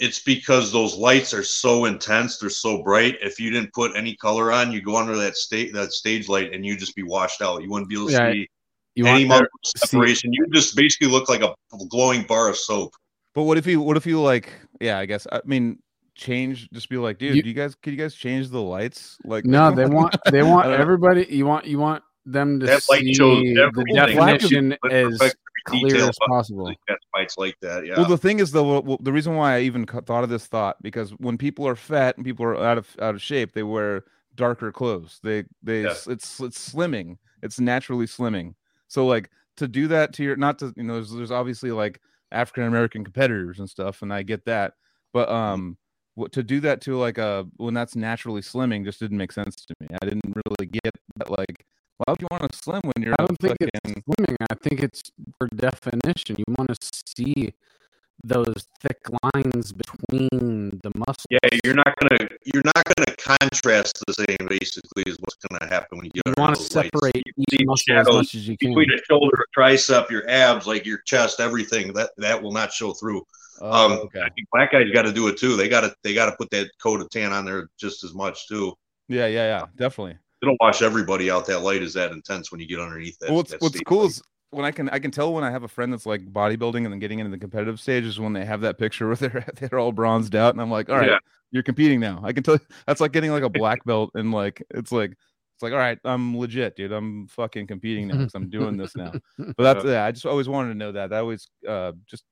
It's 0.01 0.21
because 0.21 0.73
those 0.73 0.97
lights 0.97 1.33
are 1.33 1.45
so 1.45 1.85
intense, 1.85 2.39
they're 2.39 2.51
so 2.51 2.83
bright. 2.83 3.16
If 3.23 3.39
you 3.39 3.51
didn't 3.51 3.73
put 3.73 3.95
any 3.97 4.16
color 4.16 4.51
on, 4.51 4.73
you 4.73 4.83
go 4.83 4.97
under 4.97 5.16
that 5.16 5.37
state 5.37 5.73
that 5.75 5.93
stage 5.93 6.29
light 6.29 6.53
and 6.53 6.66
you 6.66 6.77
just 6.77 6.97
be 6.97 7.05
washed 7.05 7.41
out. 7.43 7.62
You 7.62 7.71
wouldn't 7.71 7.89
be 7.89 7.95
able 7.97 8.07
to 8.09 8.12
Yeah, 8.12 8.33
see 8.33 8.49
You 8.97 9.07
any 9.07 9.25
want 9.25 9.25
amount 9.25 9.43
of 9.43 9.49
separation. 9.81 10.33
You 10.33 10.47
just 10.53 10.75
basically 10.77 11.09
look 11.09 11.29
like 11.29 11.43
a 11.43 11.55
glowing 11.89 12.25
bar 12.25 12.49
of 12.49 12.57
soap. 12.57 12.95
But 13.35 13.45
what 13.45 13.57
if 13.57 13.66
you 13.66 13.81
what 13.81 13.97
if 13.97 14.05
you 14.07 14.21
like 14.21 14.53
yeah, 14.81 14.99
I 14.99 15.07
guess 15.07 15.27
I 15.31 15.41
mean 15.45 15.79
change 16.16 16.71
just 16.73 16.89
be 16.89 16.97
like, 16.97 17.19
dude, 17.19 17.37
You- 17.37 17.43
do 17.43 17.49
you 17.49 17.55
guys 17.55 17.75
could 17.77 17.93
you 17.93 17.99
guys 17.99 18.15
change 18.15 18.49
the 18.49 18.61
lights? 18.61 19.19
Like 19.25 19.45
no, 19.45 19.71
they 19.71 19.87
want 19.87 20.15
they 20.31 20.43
want 20.51 20.66
I 20.66 20.69
don't 20.71 20.77
know. 20.77 20.83
everybody. 20.83 21.27
You 21.31 21.47
want 21.47 21.66
you 21.66 21.79
want 21.79 22.03
them 22.27 22.59
to 22.61 22.66
That 22.66 22.83
light 22.89 23.03
see 23.03 23.15
shows 23.15 23.43
the 23.45 23.62
everything. 23.62 23.95
definition 23.95 24.77
But 24.83 24.93
as 24.93 25.19
perfect 25.19 25.39
every 25.41 25.44
clear 25.65 26.09
as 26.09 26.16
possible. 26.27 26.66
the 26.66 26.77
That's 26.89 27.05
why 27.11 27.23
it's 27.23 27.36
like 27.39 27.57
that. 27.61 27.86
Yeah. 27.86 27.97
Well, 27.97 28.09
the 28.09 28.19
thing 28.19 28.39
is, 28.39 28.53
though, 28.53 28.65
well, 28.65 28.82
well, 28.82 28.99
the 29.01 29.12
reason 29.12 29.35
why 29.35 29.57
I 29.57 29.61
even 29.61 29.86
thought 29.86 30.24
of 30.24 30.31
this 30.31 30.47
thought 30.47 30.77
because 30.82 31.11
when 31.12 31.36
people 31.39 31.66
are 31.66 31.77
fat 31.77 32.16
and 32.16 32.24
people 32.24 32.45
are 32.47 32.57
out 32.57 32.78
of 32.78 32.89
out 33.01 33.15
of 33.15 33.23
shape, 33.23 33.53
they 33.53 33.62
wear 33.62 34.05
darker 34.35 34.70
clothes. 34.73 35.20
They 35.23 35.45
they 35.62 35.82
Yeah. 35.82 35.95
it's 36.07 36.41
it's 36.41 36.73
slimming. 36.73 37.19
It's 37.43 37.59
naturally 37.61 38.07
slimming. 38.07 38.55
So 38.89 39.07
like 39.07 39.31
to 39.57 39.69
do 39.69 39.89
that 39.89 40.12
to 40.15 40.23
your 40.23 40.36
not 40.36 40.59
to 40.61 40.73
you 40.77 40.82
know 40.85 40.95
there's, 40.95 41.11
there's 41.12 41.31
obviously 41.31 41.70
like 41.70 42.01
African 42.32 42.65
American 42.65 43.05
competitors 43.05 43.59
and 43.59 43.69
stuff, 43.69 44.03
and 44.03 44.12
I 44.12 44.23
get 44.23 44.45
that, 44.47 44.74
but 45.12 45.28
Mm-hmm. 45.28 45.36
um. 45.36 45.78
What, 46.16 46.31
to 46.35 46.45
do 46.45 46.61
that 46.61 46.81
to 46.82 46.97
like 46.97 47.19
a 47.19 47.45
when 47.57 47.74
that's 47.74 47.97
naturally 47.97 48.41
slimming 48.41 48.85
just 48.85 49.01
didn't 49.01 49.19
make 49.19 49.32
sense 49.32 49.57
to 49.57 49.74
me. 49.81 49.89
I 50.01 50.05
didn't 50.05 50.23
really 50.47 50.70
get 50.70 50.95
that. 51.16 51.28
Like, 51.28 51.66
why 51.99 52.12
would 52.12 52.21
you 52.21 52.29
want 52.31 52.51
to 52.51 52.59
slim 52.59 52.81
when 52.83 53.05
you're 53.05 53.15
I 53.19 53.25
don't 53.25 53.39
think 53.39 53.57
fucking, 53.61 53.69
it's 53.85 54.03
swimming. 54.05 54.37
I 54.51 54.55
think 54.55 54.83
it's 54.83 55.03
for 55.39 55.49
definition. 55.55 56.37
You 56.39 56.45
want 56.57 56.71
to 56.71 56.91
see 57.07 57.53
those 58.23 58.66
thick 58.81 59.01
lines 59.35 59.73
between 59.73 60.81
the 60.83 60.91
muscles. 60.97 61.27
yeah, 61.31 61.39
you're 61.65 61.75
not 61.75 61.95
gonna 62.01 62.29
you're 62.53 62.62
not 62.65 62.85
gonna 62.97 63.16
contrast 63.16 64.03
the 64.07 64.12
same. 64.15 64.49
Basically, 64.49 65.03
is 65.07 65.16
what's 65.21 65.37
gonna 65.49 65.73
happen 65.73 65.99
when 65.99 66.07
you 66.07 66.23
You 66.27 66.35
want 66.37 66.57
to 66.57 66.62
separate 66.62 67.23
You 67.37 67.45
each 67.53 67.66
muscle 67.66 67.73
as 67.73 68.07
shadows 68.07 68.15
much 68.15 68.35
as 68.35 68.49
you 68.49 68.57
can. 68.57 68.71
between 68.71 68.91
a 68.93 68.99
shoulder, 69.09 69.45
a 69.45 69.61
tricep, 69.61 70.11
your 70.11 70.29
abs, 70.29 70.66
like 70.66 70.87
your 70.87 70.99
chest, 71.07 71.41
everything 71.41 71.93
that 71.95 72.11
that 72.19 72.43
will 72.43 72.53
not 72.53 72.73
show 72.73 72.93
through. 72.93 73.23
Oh, 73.61 73.71
um, 73.71 73.93
okay. 73.93 74.21
I 74.21 74.31
think 74.31 74.49
black 74.53 74.73
guys 74.73 74.91
got 74.93 75.03
to 75.03 75.12
do 75.12 75.29
it 75.29 75.37
too. 75.37 75.57
They 75.57 75.69
got 75.69 75.83
to 75.83 75.95
they 76.03 76.15
got 76.15 76.27
to 76.27 76.37
put 76.37 76.51
that 76.51 76.71
coat 76.83 77.01
of 77.01 77.11
tan 77.11 77.33
on 77.33 77.45
there 77.45 77.69
just 77.79 78.05
as 78.05 78.15
much 78.15 78.49
too. 78.49 78.75
Yeah, 79.09 79.27
yeah, 79.27 79.59
yeah, 79.59 79.66
definitely. 79.77 80.19
It'll 80.43 80.56
wash 80.61 80.82
everybody 80.82 81.31
out. 81.31 81.47
That 81.47 81.61
light 81.61 81.82
is 81.82 81.94
that 81.94 82.12
intense 82.12 82.51
when 82.52 82.61
you 82.61 82.66
get 82.66 82.81
underneath 82.81 83.19
that. 83.20 83.28
well, 83.31 83.36
what's 83.39 83.51
that 83.52 83.61
what's 83.62 83.81
cool 83.81 84.01
light. 84.01 84.11
is 84.11 84.23
when 84.51 84.65
I 84.65 84.70
can 84.70 84.89
I 84.90 84.98
can 84.98 85.11
tell 85.11 85.32
when 85.32 85.43
I 85.44 85.51
have 85.51 85.62
a 85.62 85.69
friend 85.69 85.93
that's 85.93 86.06
like 86.06 86.24
bodybuilding 86.32 86.85
and 86.85 86.93
then 86.93 86.98
getting 86.98 87.19
into 87.19 87.31
the 87.31 87.39
competitive 87.39 87.81
stage 87.81 88.05
is 88.05 88.20
when 88.20 88.32
they 88.32 88.44
have 88.44 88.61
that 88.62 88.78
picture 88.78 89.06
where 89.06 89.16
they're 89.16 89.47
they're 89.59 89.78
all 89.78 89.93
bronzed 89.93 90.35
out 90.36 90.55
and 90.55 90.61
I'm 90.61 90.70
like, 90.70 90.90
all 90.90 90.97
right, 90.97 91.11
Yeah. 91.11 91.19
you're 91.51 91.62
competing 91.62 91.98
now. 92.01 92.20
I 92.23 92.32
can 92.32 92.43
tell 92.43 92.59
that's 92.86 93.01
like 93.01 93.12
getting 93.12 93.31
like 93.31 93.43
a 93.43 93.48
black 93.51 93.85
belt 93.85 94.11
and 94.15 94.32
like 94.32 94.62
it's 94.70 94.93
like 94.93 95.11
it's 95.12 95.62
like 95.62 95.73
all 95.73 95.78
right, 95.78 95.98
I'm 96.05 96.36
legit, 96.36 96.77
dude. 96.77 96.93
I'm 96.93 97.27
fucking 97.28 97.66
competing 97.69 98.09
now 98.09 98.16
because 98.19 98.35
I'm 98.35 98.51
doing 98.51 98.77
this 98.77 98.94
now. 98.97 99.12
But 99.39 99.56
that's 99.59 99.85
yeah, 99.85 100.05
I 100.05 100.11
just 100.12 100.27
always 100.27 100.48
wanted 100.48 100.69
to 100.70 100.74
know 100.78 100.93
that. 100.93 101.12
I 101.12 101.19
always 101.19 101.48
uh 101.66 101.93
just 102.06 102.24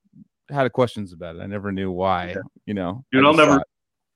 had 0.49 0.71
questions 0.73 1.13
about 1.13 1.37
it. 1.37 1.41
I 1.41 1.45
never 1.47 1.71
knew 1.71 1.89
why, 1.89 2.35
you 2.65 2.73
know. 2.73 3.03
Dude, 3.11 3.23
I 3.23 3.27
I'll 3.27 3.33
never- 3.33 3.51
thought- 3.53 3.67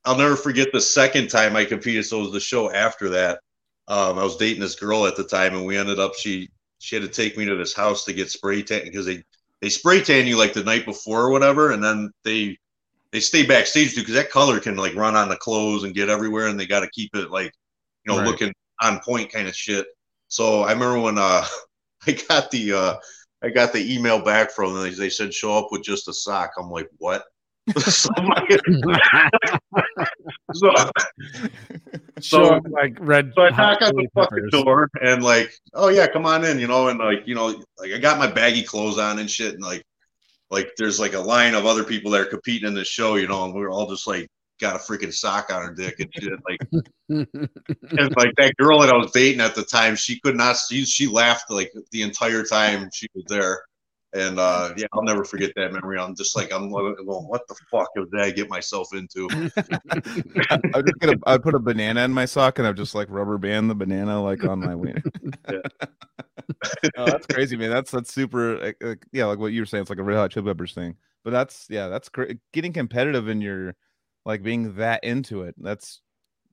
I'll 0.06 0.18
never 0.18 0.38
forget 0.38 0.70
the 0.72 0.80
second 0.80 1.28
time 1.30 1.58
I 1.58 1.66
competed. 1.66 2.06
So 2.06 2.20
it 2.20 2.24
was 2.24 2.32
the 2.32 2.40
show 2.40 2.72
after 2.72 3.10
that. 3.10 3.40
Um, 3.88 4.20
I 4.20 4.24
was 4.24 4.38
dating 4.38 4.62
this 4.62 4.76
girl 4.76 5.06
at 5.06 5.16
the 5.16 5.24
time, 5.24 5.56
and 5.56 5.66
we 5.66 5.78
ended 5.78 6.00
up 6.00 6.14
she 6.16 6.50
she 6.80 6.96
had 6.96 7.04
to 7.04 7.08
take 7.10 7.38
me 7.38 7.46
to 7.46 7.56
this 7.56 7.74
house 7.74 8.06
to 8.06 8.14
get 8.14 8.30
spray 8.30 8.62
tan 8.62 8.84
because 8.84 9.06
they 9.06 9.24
they 9.62 9.70
spray 9.70 10.02
tan 10.02 10.28
you 10.28 10.38
like 10.38 10.54
the 10.54 10.64
night 10.64 10.86
before 10.86 11.22
or 11.22 11.32
whatever, 11.32 11.72
and 11.72 11.84
then 11.84 12.12
they 12.24 12.58
they 13.12 13.20
stay 13.20 13.46
backstage 13.46 13.94
too 13.96 14.02
because 14.02 14.16
that 14.16 14.30
color 14.30 14.60
can 14.60 14.76
like 14.76 14.96
run 14.96 15.16
on 15.16 15.30
the 15.30 15.38
clothes 15.38 15.84
and 15.84 15.96
get 15.96 16.10
everywhere, 16.10 16.48
and 16.48 16.60
they 16.60 16.66
got 16.68 16.82
to 16.82 16.90
keep 16.92 17.16
it 17.16 17.32
like 17.32 17.54
you 18.06 18.12
know 18.12 18.20
Right. 18.20 18.28
looking 18.28 18.54
on 18.82 19.00
point 19.00 19.32
kind 19.32 19.48
of 19.48 19.56
shit. 19.56 19.88
So 20.28 20.64
I 20.64 20.74
remember 20.74 21.00
when 21.00 21.18
uh 21.18 21.46
I 22.08 22.12
got 22.28 22.52
the 22.52 22.74
uh 22.74 22.96
I 23.44 23.50
got 23.50 23.72
the 23.72 23.94
email 23.94 24.24
back 24.24 24.52
from 24.52 24.74
them. 24.74 24.84
They, 24.84 24.90
they 24.90 25.10
said 25.10 25.34
show 25.34 25.58
up 25.58 25.68
with 25.72 25.84
just 25.84 26.08
a 26.08 26.14
sock. 26.14 26.52
I'm 26.60 26.70
like, 26.70 26.90
what? 26.98 27.24
so, 27.78 28.10
I'm 28.18 28.28
like- 28.28 28.62
so 30.54 30.72
So- 32.22 32.56
up 32.56 32.64
like 32.70 32.98
red. 33.00 33.32
So 33.36 33.44
I 33.44 33.50
knock 33.50 33.82
on 33.82 33.96
the 33.96 34.08
fucking 34.14 34.50
door 34.50 34.90
and 35.02 35.24
like, 35.24 35.52
oh 35.74 35.90
yeah, 35.90 36.08
come 36.08 36.26
on 36.26 36.46
in, 36.46 36.60
you 36.60 36.68
know, 36.68 36.88
and 36.88 37.00
like, 37.00 37.28
you 37.28 37.36
know, 37.36 37.62
like 37.78 37.92
I 37.92 37.98
got 37.98 38.18
my 38.18 38.28
baggy 38.28 38.64
clothes 38.64 38.98
on 38.98 39.20
and 39.20 39.30
shit, 39.30 39.54
and 39.54 39.64
like, 39.64 39.84
like 40.50 40.72
there's 40.78 41.00
like 41.00 41.14
a 41.14 41.20
line 41.20 41.54
of 41.54 41.66
other 41.66 41.84
people 41.84 42.12
that 42.12 42.22
are 42.22 42.26
competing 42.26 42.68
in 42.68 42.74
this 42.74 42.88
show, 42.88 43.16
you 43.16 43.28
know, 43.28 43.46
and 43.46 43.54
we're 43.54 43.70
all 43.70 43.88
just 43.90 44.08
like 44.08 44.28
got 44.60 44.76
a 44.76 44.80
freaking 44.80 45.14
sock 45.14 45.54
on 45.54 45.62
her 45.62 45.74
dick 45.74 46.00
and 46.00 46.10
shit, 46.14 46.34
like, 46.50 46.60
and 47.10 48.16
like 48.18 48.34
that 48.38 48.54
girl 48.58 48.80
that 48.80 48.90
I 48.90 48.98
was 48.98 49.12
dating 49.12 49.42
at 49.42 49.54
the 49.54 49.64
time, 49.64 49.96
she 49.96 50.20
could 50.22 50.36
not 50.36 50.58
see, 50.58 50.84
she 50.86 51.06
laughed 51.08 51.52
like 51.52 51.72
the 51.92 52.02
entire 52.02 52.44
time 52.44 52.90
she 52.92 53.08
was 53.14 53.26
there. 53.28 53.62
And 54.14 54.40
uh 54.40 54.74
yeah, 54.78 54.88
I'll 54.94 55.04
never 55.04 55.26
forget 55.26 55.52
that 55.58 55.74
memory. 55.74 56.00
I'm 56.00 56.16
just 56.16 56.36
like 56.36 56.54
I'm 56.54 56.72
going, 56.72 56.96
what 56.98 57.48
the 57.48 57.56
fuck 57.70 57.90
did 57.96 58.22
I 58.22 58.32
get 58.32 58.50
myself 58.50 58.94
into? 58.94 59.28
I, 60.50 60.60
I'd 60.74 60.86
just 60.86 61.00
get 61.00 61.10
a, 61.10 61.20
I'd 61.26 61.44
put 61.44 61.56
a 61.56 61.60
banana 61.60 62.04
in 62.06 62.14
my 62.14 62.26
sock 62.26 62.58
and 62.58 62.68
I'd 62.68 62.78
just 62.78 62.96
like 62.96 63.10
rubber 63.10 63.38
band 63.38 63.70
the 63.70 63.76
banana 63.76 64.22
like 64.24 64.44
on 64.46 64.60
my 64.60 64.76
wiener. 64.76 65.04
Yeah. 65.50 66.90
oh, 66.98 67.06
that's 67.06 67.28
crazy, 67.28 67.58
man. 67.58 67.70
That's 67.70 67.92
that's 67.92 68.14
super. 68.14 68.58
Like, 68.60 68.78
like, 68.82 69.06
yeah, 69.12 69.26
like 69.26 69.40
what 69.40 69.52
you 69.52 69.62
were 69.62 69.66
saying. 69.66 69.82
It's 69.82 69.90
like 69.90 70.00
a 70.00 70.04
Red 70.04 70.16
Hot 70.16 70.32
Chili 70.32 70.46
Peppers 70.46 70.74
thing. 70.74 70.96
But 71.24 71.32
that's 71.32 71.68
yeah, 71.70 71.90
that's 71.90 72.08
great. 72.10 72.38
Getting 72.54 72.72
competitive 72.72 73.28
in 73.28 73.42
your 73.42 73.76
like 74.26 74.44
being 74.44 74.76
that 74.76 75.04
into 75.04 75.44
it. 75.44 75.56
That's 75.58 76.02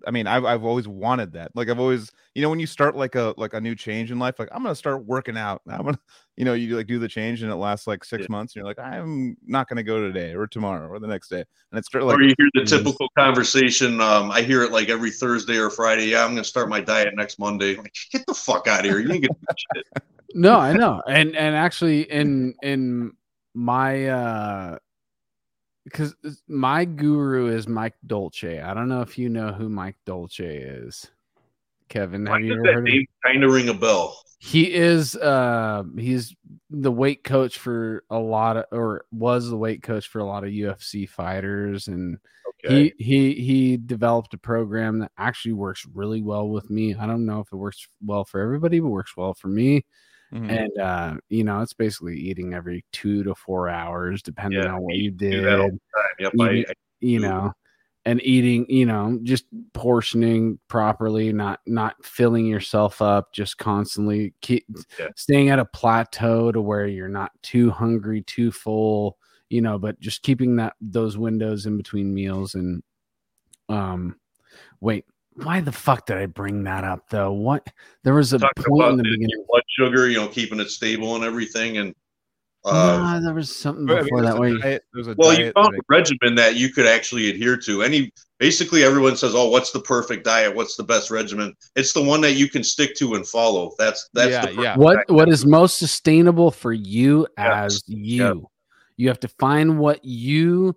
I 0.06 0.10
mean, 0.10 0.26
I've 0.26 0.44
I've 0.44 0.64
always 0.64 0.86
wanted 0.88 1.32
that. 1.32 1.50
Like 1.54 1.68
I've 1.68 1.78
always, 1.80 2.10
you 2.34 2.42
know, 2.42 2.50
when 2.50 2.60
you 2.60 2.66
start 2.66 2.96
like 2.96 3.14
a 3.14 3.34
like 3.36 3.54
a 3.54 3.60
new 3.60 3.74
change 3.74 4.10
in 4.10 4.18
life, 4.18 4.38
like 4.38 4.48
I'm 4.52 4.62
gonna 4.62 4.74
start 4.74 5.04
working 5.04 5.36
out. 5.36 5.62
I'm 5.68 5.84
gonna, 5.84 5.98
you 6.36 6.44
know, 6.44 6.54
you 6.54 6.76
like 6.76 6.86
do 6.86 6.98
the 6.98 7.08
change 7.08 7.42
and 7.42 7.50
it 7.50 7.56
lasts 7.56 7.86
like 7.86 8.04
six 8.04 8.22
Yeah. 8.22 8.26
months, 8.30 8.54
and 8.54 8.60
you're 8.60 8.66
like, 8.66 8.78
I'm 8.78 9.36
not 9.46 9.68
gonna 9.68 9.82
go 9.82 10.00
today 10.00 10.34
or 10.34 10.46
tomorrow 10.46 10.88
or 10.88 10.98
the 10.98 11.06
next 11.06 11.28
day, 11.28 11.40
and 11.40 11.78
it's 11.78 11.88
started 11.88 12.06
like 12.06 12.18
or 12.18 12.22
you 12.22 12.34
hear 12.38 12.48
the 12.54 12.60
Mhm. 12.60 12.68
typical 12.68 13.08
conversation. 13.18 14.00
Um, 14.00 14.30
I 14.30 14.42
hear 14.42 14.62
it 14.62 14.72
like 14.72 14.88
every 14.88 15.10
Thursday 15.10 15.56
or 15.56 15.70
Friday. 15.70 16.06
Yeah, 16.06 16.24
I'm 16.24 16.32
going 16.32 16.42
to 16.42 16.48
start 16.48 16.68
my 16.68 16.80
diet 16.80 17.14
next 17.16 17.38
Monday. 17.38 17.76
Like, 17.76 17.94
get 18.12 18.26
the 18.26 18.34
fuck 18.34 18.66
out 18.68 18.80
of 18.80 18.86
here! 18.86 18.98
You 19.00 19.12
ain't 19.12 19.22
gonna 19.22 19.28
do 19.40 19.46
shit. 19.76 19.86
No, 20.34 20.58
I 20.58 20.72
know. 20.72 21.00
And 21.08 21.36
and 21.36 21.54
actually 21.54 22.02
in 22.10 22.54
in 22.62 23.12
my 23.54 24.08
uh 24.08 24.78
because 25.84 26.14
my 26.48 26.84
guru 26.84 27.46
is 27.54 27.68
Mike 27.68 27.94
Dolce. 28.06 28.60
I 28.60 28.74
don't 28.74 28.88
know 28.88 29.02
if 29.02 29.18
you 29.18 29.28
know 29.28 29.52
who 29.52 29.68
Mike 29.68 29.96
Dolce 30.06 30.56
is. 30.56 31.10
Kevin, 31.88 32.24
Why 32.24 32.38
have 32.38 32.44
you 32.44 32.54
does 32.54 32.58
ever 32.58 32.62
that 32.64 32.74
heard 32.74 32.88
of 32.88 32.92
him? 32.92 32.94
name 32.94 33.06
kind 33.24 33.44
of 33.44 33.52
ring 33.52 33.68
a 33.68 33.74
bell? 33.74 34.18
He 34.38 34.74
is 34.74 35.16
uh 35.16 35.84
he's 35.96 36.34
the 36.70 36.92
weight 36.92 37.24
coach 37.24 37.58
for 37.58 38.04
a 38.10 38.18
lot 38.18 38.56
of 38.56 38.64
or 38.72 39.04
was 39.12 39.48
the 39.48 39.56
weight 39.56 39.82
coach 39.82 40.08
for 40.08 40.18
a 40.18 40.24
lot 40.24 40.44
of 40.44 40.50
UFC 40.50 41.08
fighters 41.08 41.88
and 41.88 42.18
Okay. 42.66 42.92
he 42.98 43.04
he 43.04 43.34
he 43.34 43.76
developed 43.76 44.32
a 44.34 44.38
program 44.38 44.98
that 45.00 45.12
actually 45.18 45.52
works 45.52 45.86
really 45.94 46.22
well 46.22 46.48
with 46.48 46.70
me. 46.70 46.94
I 46.94 47.06
don't 47.06 47.26
know 47.26 47.40
if 47.40 47.48
it 47.52 47.56
works 47.56 47.86
well 48.02 48.24
for 48.24 48.40
everybody, 48.40 48.80
but 48.80 48.88
works 48.88 49.16
well 49.16 49.34
for 49.34 49.48
me. 49.48 49.84
Mhm. 50.32 50.50
And 50.50 50.78
uh, 50.78 51.16
you 51.28 51.44
know, 51.44 51.60
it's 51.60 51.72
basically 51.74 52.16
eating 52.18 52.54
every 52.54 52.84
two 52.92 53.22
to 53.24 53.34
four 53.34 53.68
hours, 53.68 54.22
depending 54.22 54.62
Yeah, 54.62 54.74
on 54.74 54.82
what 54.82 54.96
you 54.96 55.10
do 55.10 55.30
did. 55.42 55.78
Yep, 56.18 56.32
I, 56.40 56.50
eating- 56.50 56.64
I, 56.68 56.74
you 57.00 57.18
know, 57.20 57.52
and 58.06 58.22
eating, 58.22 58.66
you 58.68 58.84
know, 58.86 59.18
just 59.22 59.46
portioning 59.72 60.58
properly, 60.68 61.32
not 61.32 61.60
not 61.66 61.94
filling 62.04 62.46
yourself 62.46 63.00
up, 63.00 63.32
just 63.32 63.58
constantly 63.58 64.34
keep 64.42 64.66
Yeah. 64.98 65.08
staying 65.16 65.48
at 65.50 65.58
a 65.58 65.64
plateau 65.64 66.52
to 66.52 66.60
where 66.60 66.86
you're 66.86 67.08
not 67.08 67.32
too 67.42 67.70
hungry, 67.70 68.22
too 68.22 68.52
full, 68.52 69.16
you 69.48 69.60
know, 69.62 69.78
but 69.78 69.98
just 70.00 70.22
keeping 70.22 70.56
that 70.56 70.74
those 70.80 71.16
windows 71.16 71.66
in 71.66 71.76
between 71.76 72.12
meals 72.14 72.54
and 72.54 72.82
um 73.70 74.16
wait 74.80 75.04
why 75.36 75.60
the 75.60 75.72
fuck 75.72 76.06
did 76.06 76.16
I 76.18 76.26
bring 76.26 76.64
that 76.64 76.84
up 76.84 77.08
though? 77.10 77.32
What 77.32 77.66
there 78.04 78.14
was 78.14 78.32
a 78.32 78.38
talking 78.38 78.64
point 78.64 78.80
about 78.82 78.90
in 78.92 78.96
the 78.98 79.02
the- 79.02 79.10
beginning. 79.10 79.28
your 79.30 79.44
blood 79.48 79.62
sugar, 79.78 80.08
you 80.08 80.16
know, 80.18 80.28
keeping 80.28 80.60
it 80.60 80.70
stable 80.70 81.14
and 81.16 81.24
everything. 81.24 81.78
And 81.78 81.90
uh, 82.64 82.70
Ah, 82.72 83.20
there 83.22 83.34
was 83.34 83.54
something 83.54 83.84
But, 83.84 83.92
I 83.92 83.96
mean, 83.96 84.04
before 84.04 84.22
that 84.22 84.38
way. 84.38 84.58
diet- 84.58 84.82
there's 84.94 85.08
a 85.08 85.14
well, 85.18 85.38
you 85.38 85.52
found 85.52 85.74
a 85.74 85.80
regimen 85.88 86.34
that 86.36 86.54
you 86.56 86.70
could 86.72 86.86
actually 86.86 87.28
adhere 87.30 87.56
to. 87.58 87.82
Any 87.82 88.10
basically, 88.38 88.82
everyone 88.84 89.16
says, 89.16 89.34
"Oh, 89.34 89.48
what's 89.48 89.70
the 89.70 89.80
perfect 89.80 90.24
diet? 90.24 90.54
What's 90.54 90.76
the 90.76 90.84
best 90.84 91.10
regimen?" 91.10 91.54
It's 91.76 91.92
the 91.92 92.02
one 92.02 92.20
that 92.22 92.32
you 92.34 92.48
can 92.48 92.64
stick 92.64 92.94
to 92.96 93.14
and 93.16 93.26
follow. 93.26 93.72
That's 93.78 94.08
that's 94.14 94.30
yeah, 94.30 94.40
the 94.40 94.46
perfect 94.46 94.62
yeah. 94.62 94.76
What 94.76 94.94
diet. 94.94 95.10
what 95.10 95.28
is 95.28 95.44
most 95.44 95.78
sustainable 95.78 96.50
for 96.50 96.72
you 96.72 97.26
Yeah. 97.36 97.64
as 97.64 97.82
you? 97.86 98.48
You 98.96 99.08
have 99.08 99.20
to 99.20 99.28
find 99.28 99.78
what 99.78 100.02
you 100.04 100.74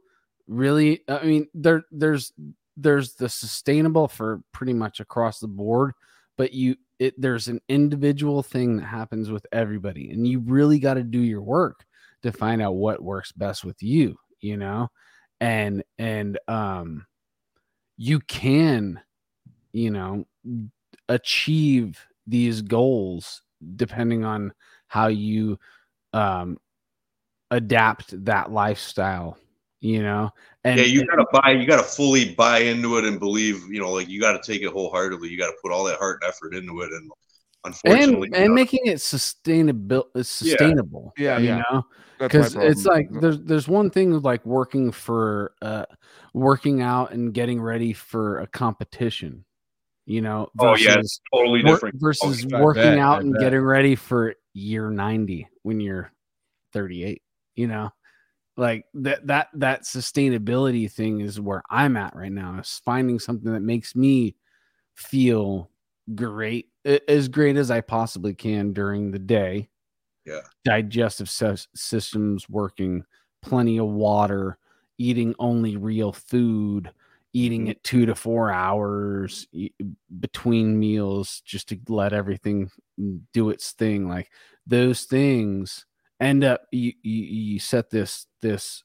really. 0.47 1.03
I 1.07 1.23
mean, 1.23 1.47
there 1.53 1.83
there's 1.91 2.33
there's 2.77 3.15
the 3.15 3.27
sustainable 3.27 4.07
for 4.07 4.41
pretty 4.53 4.73
much 4.73 4.99
across 4.99 5.39
the 5.39 5.47
board, 5.47 5.93
but 6.37 6.53
you 6.53 6.75
it 6.99 7.19
there's 7.19 7.47
an 7.47 7.59
individual 7.67 8.43
thing 8.43 8.77
that 8.77 8.85
happens 8.85 9.29
with 9.31 9.45
everybody, 9.51 10.11
and 10.11 10.27
you 10.27 10.39
really 10.39 10.79
got 10.79 10.93
to 10.93 11.03
do 11.03 11.19
your 11.19 11.41
work 11.41 11.85
to 12.23 12.31
find 12.31 12.61
out 12.61 12.75
what 12.75 13.01
works 13.03 13.31
best 13.31 13.65
with 13.65 13.81
you. 13.81 14.15
You 14.39 14.57
know, 14.57 14.89
and 15.41 15.83
and 15.97 16.37
um, 16.47 17.05
you 17.97 18.19
can, 18.19 19.01
you 19.73 19.91
know, 19.91 20.25
achieve 21.09 21.99
these 22.27 22.61
goals 22.61 23.41
depending 23.75 24.23
on 24.23 24.53
how 24.87 25.07
you 25.07 25.57
um 26.13 26.57
adapt 27.49 28.23
that 28.25 28.51
lifestyle 28.51 29.37
you 29.79 30.01
know 30.01 30.31
and 30.63 30.79
yeah, 30.79 30.85
you 30.85 31.05
gotta 31.05 31.25
buy. 31.31 31.51
You 31.51 31.65
gotta 31.65 31.83
fully 31.83 32.33
buy 32.35 32.59
into 32.59 32.97
it 32.97 33.05
and 33.05 33.19
believe. 33.19 33.63
You 33.71 33.79
know, 33.79 33.93
like 33.93 34.09
you 34.09 34.19
gotta 34.19 34.41
take 34.43 34.63
it 34.63 34.73
wholeheartedly. 34.73 35.29
You 35.29 35.37
gotta 35.37 35.55
put 35.61 35.71
all 35.71 35.85
that 35.85 35.97
heart 35.97 36.19
and 36.21 36.29
effort 36.29 36.53
into 36.53 36.81
it. 36.81 36.91
And 36.91 37.09
unfortunately, 37.63 38.27
and, 38.33 38.45
and 38.45 38.53
making 38.53 38.81
it 38.85 38.99
sustainable 38.99 40.09
sustainable 40.21 41.13
Yeah, 41.17 41.37
you 41.37 41.45
yeah. 41.45 41.63
know 41.71 41.83
because 42.19 42.55
it's 42.55 42.85
like 42.85 43.07
there's 43.11 43.39
there's 43.41 43.67
one 43.67 43.89
thing 43.89 44.19
like 44.21 44.45
working 44.45 44.91
for 44.91 45.53
uh 45.61 45.85
working 46.33 46.81
out 46.81 47.11
and 47.11 47.33
getting 47.33 47.61
ready 47.61 47.93
for 47.93 48.39
a 48.39 48.47
competition 48.47 49.45
you 50.05 50.21
know 50.21 50.49
oh 50.59 50.75
yeah, 50.75 50.95
versus 50.95 50.97
it's 50.97 51.21
totally 51.33 51.63
wor- 51.63 51.75
different. 51.75 52.01
versus 52.01 52.45
I 52.51 52.59
working 52.59 52.81
bet, 52.81 52.99
out 52.99 53.17
I 53.17 53.21
and 53.21 53.33
bet. 53.33 53.41
getting 53.43 53.61
ready 53.61 53.95
for 53.95 54.33
year 54.53 54.89
90 54.89 55.47
when 55.61 55.79
you're 55.79 56.11
38 56.73 57.21
you 57.55 57.67
know 57.67 57.91
like 58.57 58.85
that 58.93 59.25
that 59.27 59.49
that 59.53 59.83
sustainability 59.83 60.91
thing 60.91 61.21
is 61.21 61.39
where 61.39 61.61
i'm 61.69 61.95
at 61.97 62.15
right 62.15 62.31
now 62.31 62.59
is 62.59 62.81
finding 62.83 63.19
something 63.19 63.53
that 63.53 63.61
makes 63.61 63.95
me 63.95 64.35
feel 64.95 65.69
great 66.15 66.69
as 67.07 67.27
great 67.29 67.57
as 67.57 67.71
i 67.71 67.81
possibly 67.81 68.33
can 68.33 68.73
during 68.73 69.11
the 69.11 69.19
day 69.19 69.69
Yeah. 70.25 70.41
digestive 70.65 71.27
sys- 71.27 71.67
systems 71.75 72.49
working 72.49 73.05
plenty 73.41 73.79
of 73.79 73.87
water 73.87 74.57
eating 74.97 75.35
only 75.39 75.77
real 75.77 76.11
food 76.13 76.91
eating 77.33 77.65
Mhm. 77.65 77.71
it 77.71 77.83
two 77.83 78.05
to 78.05 78.15
four 78.15 78.51
hours 78.51 79.47
between 80.19 80.79
meals 80.79 81.41
just 81.45 81.69
to 81.69 81.79
let 81.89 82.13
everything 82.13 82.71
do 83.33 83.49
its 83.49 83.73
thing 83.73 84.07
like 84.07 84.31
those 84.65 85.03
things 85.03 85.85
end 86.19 86.43
up 86.43 86.61
you, 86.71 86.93
you, 87.03 87.23
you 87.23 87.59
set 87.59 87.89
this 87.89 88.25
this 88.41 88.83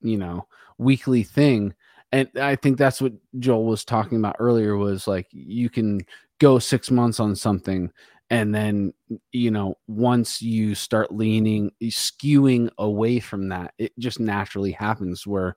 you 0.00 0.16
know 0.18 0.46
weekly 0.78 1.22
thing. 1.22 1.74
And 2.12 2.28
i 2.40 2.54
think 2.54 2.78
that's 2.78 3.02
what 3.02 3.12
joel 3.40 3.66
was 3.66 3.84
talking 3.84 4.18
about 4.18 4.36
earlier 4.38 4.76
was 4.76 5.08
like 5.08 5.26
you 5.32 5.68
can 5.68 6.00
go 6.38 6.60
six 6.60 6.88
months 6.90 7.18
on 7.18 7.34
something 7.34 7.90
and 8.30 8.54
then 8.54 8.94
you 9.32 9.50
know 9.50 9.74
once 9.88 10.40
you 10.40 10.76
start 10.76 11.12
leaning 11.12 11.72
skewing 11.82 12.70
away 12.78 13.18
from 13.18 13.48
that 13.48 13.74
it 13.78 13.92
just 13.98 14.20
naturally 14.20 14.70
happens 14.70 15.26
where 15.26 15.56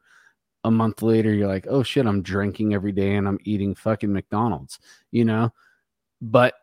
a 0.64 0.72
month 0.72 1.04
later 1.04 1.32
you're 1.32 1.48
like 1.48 1.68
oh 1.70 1.84
shit 1.84 2.08
i'm 2.08 2.24
drinking 2.24 2.74
every 2.74 2.92
day 2.92 3.16
and 3.18 3.28
i'm 3.28 3.40
eating 3.44 3.76
fucking 3.76 4.12
mcdonald's 4.12 4.80
you 5.12 5.26
know? 5.26 5.52
But 6.22 6.54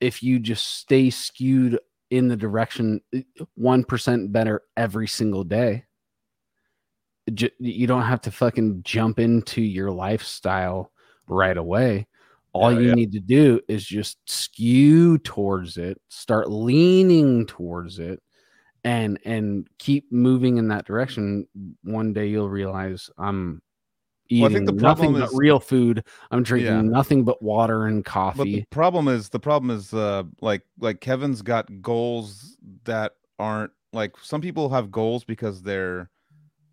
if 0.00 0.22
you 0.22 0.38
just 0.38 0.78
stay 0.78 1.10
skewed 1.10 1.78
in 2.12 2.28
the 2.28 2.36
direction 2.36 3.00
1% 3.58 4.32
better 4.32 4.62
every 4.76 5.08
single 5.08 5.44
day. 5.44 5.84
You 7.58 7.86
don't 7.86 8.02
have 8.02 8.20
to 8.22 8.30
fucking 8.30 8.82
jump 8.82 9.18
into 9.18 9.62
your 9.62 9.90
lifestyle 9.90 10.92
right 11.26 11.56
away. 11.56 12.06
All 12.52 12.70
Yeah, 12.72 12.78
you 12.80 12.88
yeah. 12.88 12.94
need 12.94 13.12
to 13.12 13.20
do 13.20 13.60
is 13.66 13.86
just 13.86 14.18
skew 14.26 15.16
towards 15.18 15.78
it 15.78 15.98
start 16.08 16.50
leaning 16.50 17.46
towards 17.46 17.98
it 17.98 18.22
and 18.84 19.18
and 19.24 19.66
keep 19.78 20.12
moving 20.12 20.58
in 20.58 20.68
that 20.68 20.84
direction. 20.84 21.46
One 21.82 22.12
day 22.12 22.26
you'll 22.26 22.50
realize 22.50 23.08
i'm 23.16 23.62
Well, 24.40 24.50
I 24.50 24.54
think 24.54 24.66
the 24.66 24.72
nothing 24.72 25.12
problem 25.12 25.20
but 25.20 25.30
is- 25.30 25.38
real 25.38 25.60
food 25.60 26.04
i'm 26.30 26.42
drinking 26.42 26.72
Yeah. 26.72 26.80
nothing 26.82 27.24
but 27.24 27.42
water 27.42 27.86
and 27.86 28.04
coffee. 28.04 28.38
But 28.38 28.44
coffee 28.44 28.60
the 28.60 28.66
problem 28.70 29.08
is 29.08 29.28
the 29.28 29.40
problem 29.40 29.70
is 29.70 29.92
uh 29.92 30.22
like 30.40 30.62
like 30.80 31.00
Kevin's 31.00 31.42
got 31.42 31.68
goals 31.82 32.56
that 32.84 33.12
aren't 33.38 33.72
like 33.92 34.16
some 34.22 34.40
people 34.40 34.68
have 34.70 34.90
goals 34.90 35.24
because 35.24 35.62
they're 35.62 36.10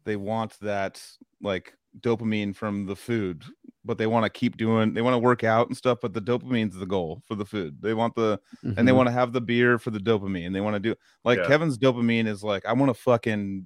they 0.06 0.15
want 0.15 0.57
that 0.61 1.02
like 1.41 1.73
dopamine 2.02 2.56
from 2.56 2.86
the 2.86 2.95
food 2.95 3.44
but 3.84 3.98
they 3.98 4.06
want 4.07 4.23
to 4.23 4.30
keep 4.30 4.56
doing 4.57 4.94
they 4.94 5.02
want 5.02 5.14
to 5.15 5.18
work 5.19 5.44
out 5.44 5.68
and 5.68 5.76
stuff 5.76 5.98
but 6.02 6.14
the 6.14 6.22
dopamine's 6.22 6.76
the 6.77 6.86
goal 6.86 7.22
for 7.26 7.34
the 7.36 7.45
food 7.45 7.76
they 7.81 7.94
want 7.95 8.14
the 8.15 8.40
and 8.64 8.88
they 8.88 8.91
Mhm. 8.91 8.95
want 8.98 9.07
to 9.07 9.11
have 9.14 9.34
the 9.34 9.41
beer 9.41 9.80
for 9.80 9.90
the 9.90 9.99
dopamine 9.99 10.53
they 10.53 10.61
want 10.61 10.76
to 10.76 10.80
do 10.80 10.94
like 11.26 11.40
Yeah. 11.40 11.48
kevin's 11.48 11.77
dopamine 11.80 12.27
is 12.27 12.44
like 12.44 12.64
i 12.65 12.73
want 12.73 12.90
to 12.90 12.94
fucking 12.94 13.65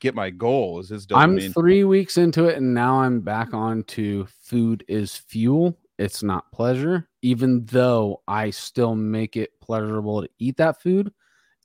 get 0.00 0.14
my 0.14 0.30
goal 0.30 0.80
is 0.80 0.88
his 0.88 1.06
I'm 1.12 1.38
three 1.38 1.84
weeks 1.84 2.18
into 2.18 2.46
it, 2.46 2.56
and 2.56 2.74
now 2.74 3.00
I'm 3.02 3.20
back 3.20 3.54
on 3.54 3.84
to 3.84 4.26
food 4.42 4.84
is 4.88 5.14
fuel. 5.16 5.78
It's 5.98 6.22
not 6.22 6.50
pleasure, 6.52 7.08
even 7.22 7.64
though 7.66 8.22
I 8.26 8.50
still 8.50 8.94
make 8.94 9.36
it 9.36 9.50
pleasurable 9.60 10.22
to 10.22 10.28
eat 10.38 10.56
that 10.56 10.80
food. 10.82 11.12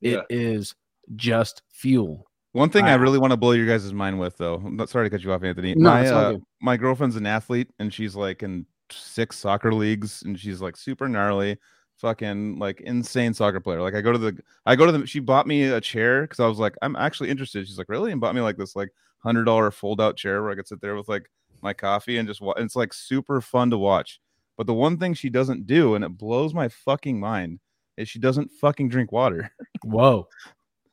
It 0.01 0.11
Yeah. 0.13 0.21
is 0.29 0.75
just 1.15 1.61
fuel. 1.71 2.27
one 2.51 2.69
thing 2.69 2.85
i, 2.85 2.91
I- 2.91 2.95
really 2.95 3.19
want 3.19 3.31
to 3.31 3.37
blow 3.37 3.51
your 3.51 3.67
guys' 3.67 3.91
mind 3.93 4.19
with 4.19 4.37
though 4.37 4.55
i'm 4.55 4.75
not 4.75 4.89
sorry 4.89 5.05
to 5.05 5.09
cut 5.09 5.23
you 5.23 5.31
off 5.33 5.43
anthony 5.43 5.75
No, 5.75 5.89
my 5.89 6.07
uh, 6.07 6.37
my 6.61 6.77
girlfriend's 6.77 7.15
an 7.17 7.25
athlete 7.27 7.69
and 7.79 7.93
she's 7.93 8.15
like 8.15 8.43
in 8.43 8.65
six 8.91 9.37
soccer 9.37 9.73
leagues 9.73 10.23
and 10.23 10.39
she's 10.39 10.61
like 10.61 10.75
super 10.77 11.07
gnarly 11.09 11.57
fucking 12.05 12.59
like 12.59 12.81
insane 12.81 13.33
soccer 13.33 13.59
player 13.59 13.81
like 13.81 13.95
i 13.95 14.01
go 14.01 14.11
to 14.11 14.17
the 14.17 14.37
i 14.67 14.75
go 14.75 14.85
to 14.85 14.91
the 14.91 15.07
she 15.07 15.19
bought 15.19 15.47
me 15.47 15.63
a 15.63 15.81
chair 15.81 16.21
because 16.21 16.39
i 16.39 16.45
was 16.47 16.59
like 16.59 16.75
i'm 16.83 16.95
actually 16.95 17.29
interested 17.29 17.65
she's 17.67 17.79
like 17.79 17.89
really 17.89 18.11
and 18.11 18.21
bought 18.21 18.35
me 18.35 18.41
like 18.41 18.57
this 18.57 18.75
like 18.75 18.89
hundred 19.23 19.45
dollar 19.45 19.71
fold 19.71 19.99
out 19.99 20.15
chair 20.15 20.43
where 20.43 20.51
i 20.51 20.55
could 20.55 20.67
sit 20.67 20.79
there 20.81 20.95
with 20.95 21.09
like 21.09 21.29
my 21.63 21.73
coffee 21.73 22.17
and 22.17 22.27
just 22.27 22.41
wa- 22.41 22.53
and 22.53 22.65
it's 22.65 22.75
like 22.75 22.93
super 22.93 23.41
fun 23.41 23.71
to 23.71 23.77
watch 23.77 24.19
but 24.57 24.67
the 24.67 24.73
one 24.73 24.97
thing 24.97 25.13
she 25.13 25.29
doesn't 25.29 25.65
do 25.65 25.95
and 25.95 26.05
it 26.05 26.17
blows 26.17 26.53
my 26.53 26.67
fucking 26.67 27.19
mind 27.19 27.59
is 27.97 28.07
she 28.07 28.19
doesn't 28.19 28.51
fucking 28.51 28.87
drink 28.87 29.11
water 29.11 29.49
Whoa. 29.83 30.27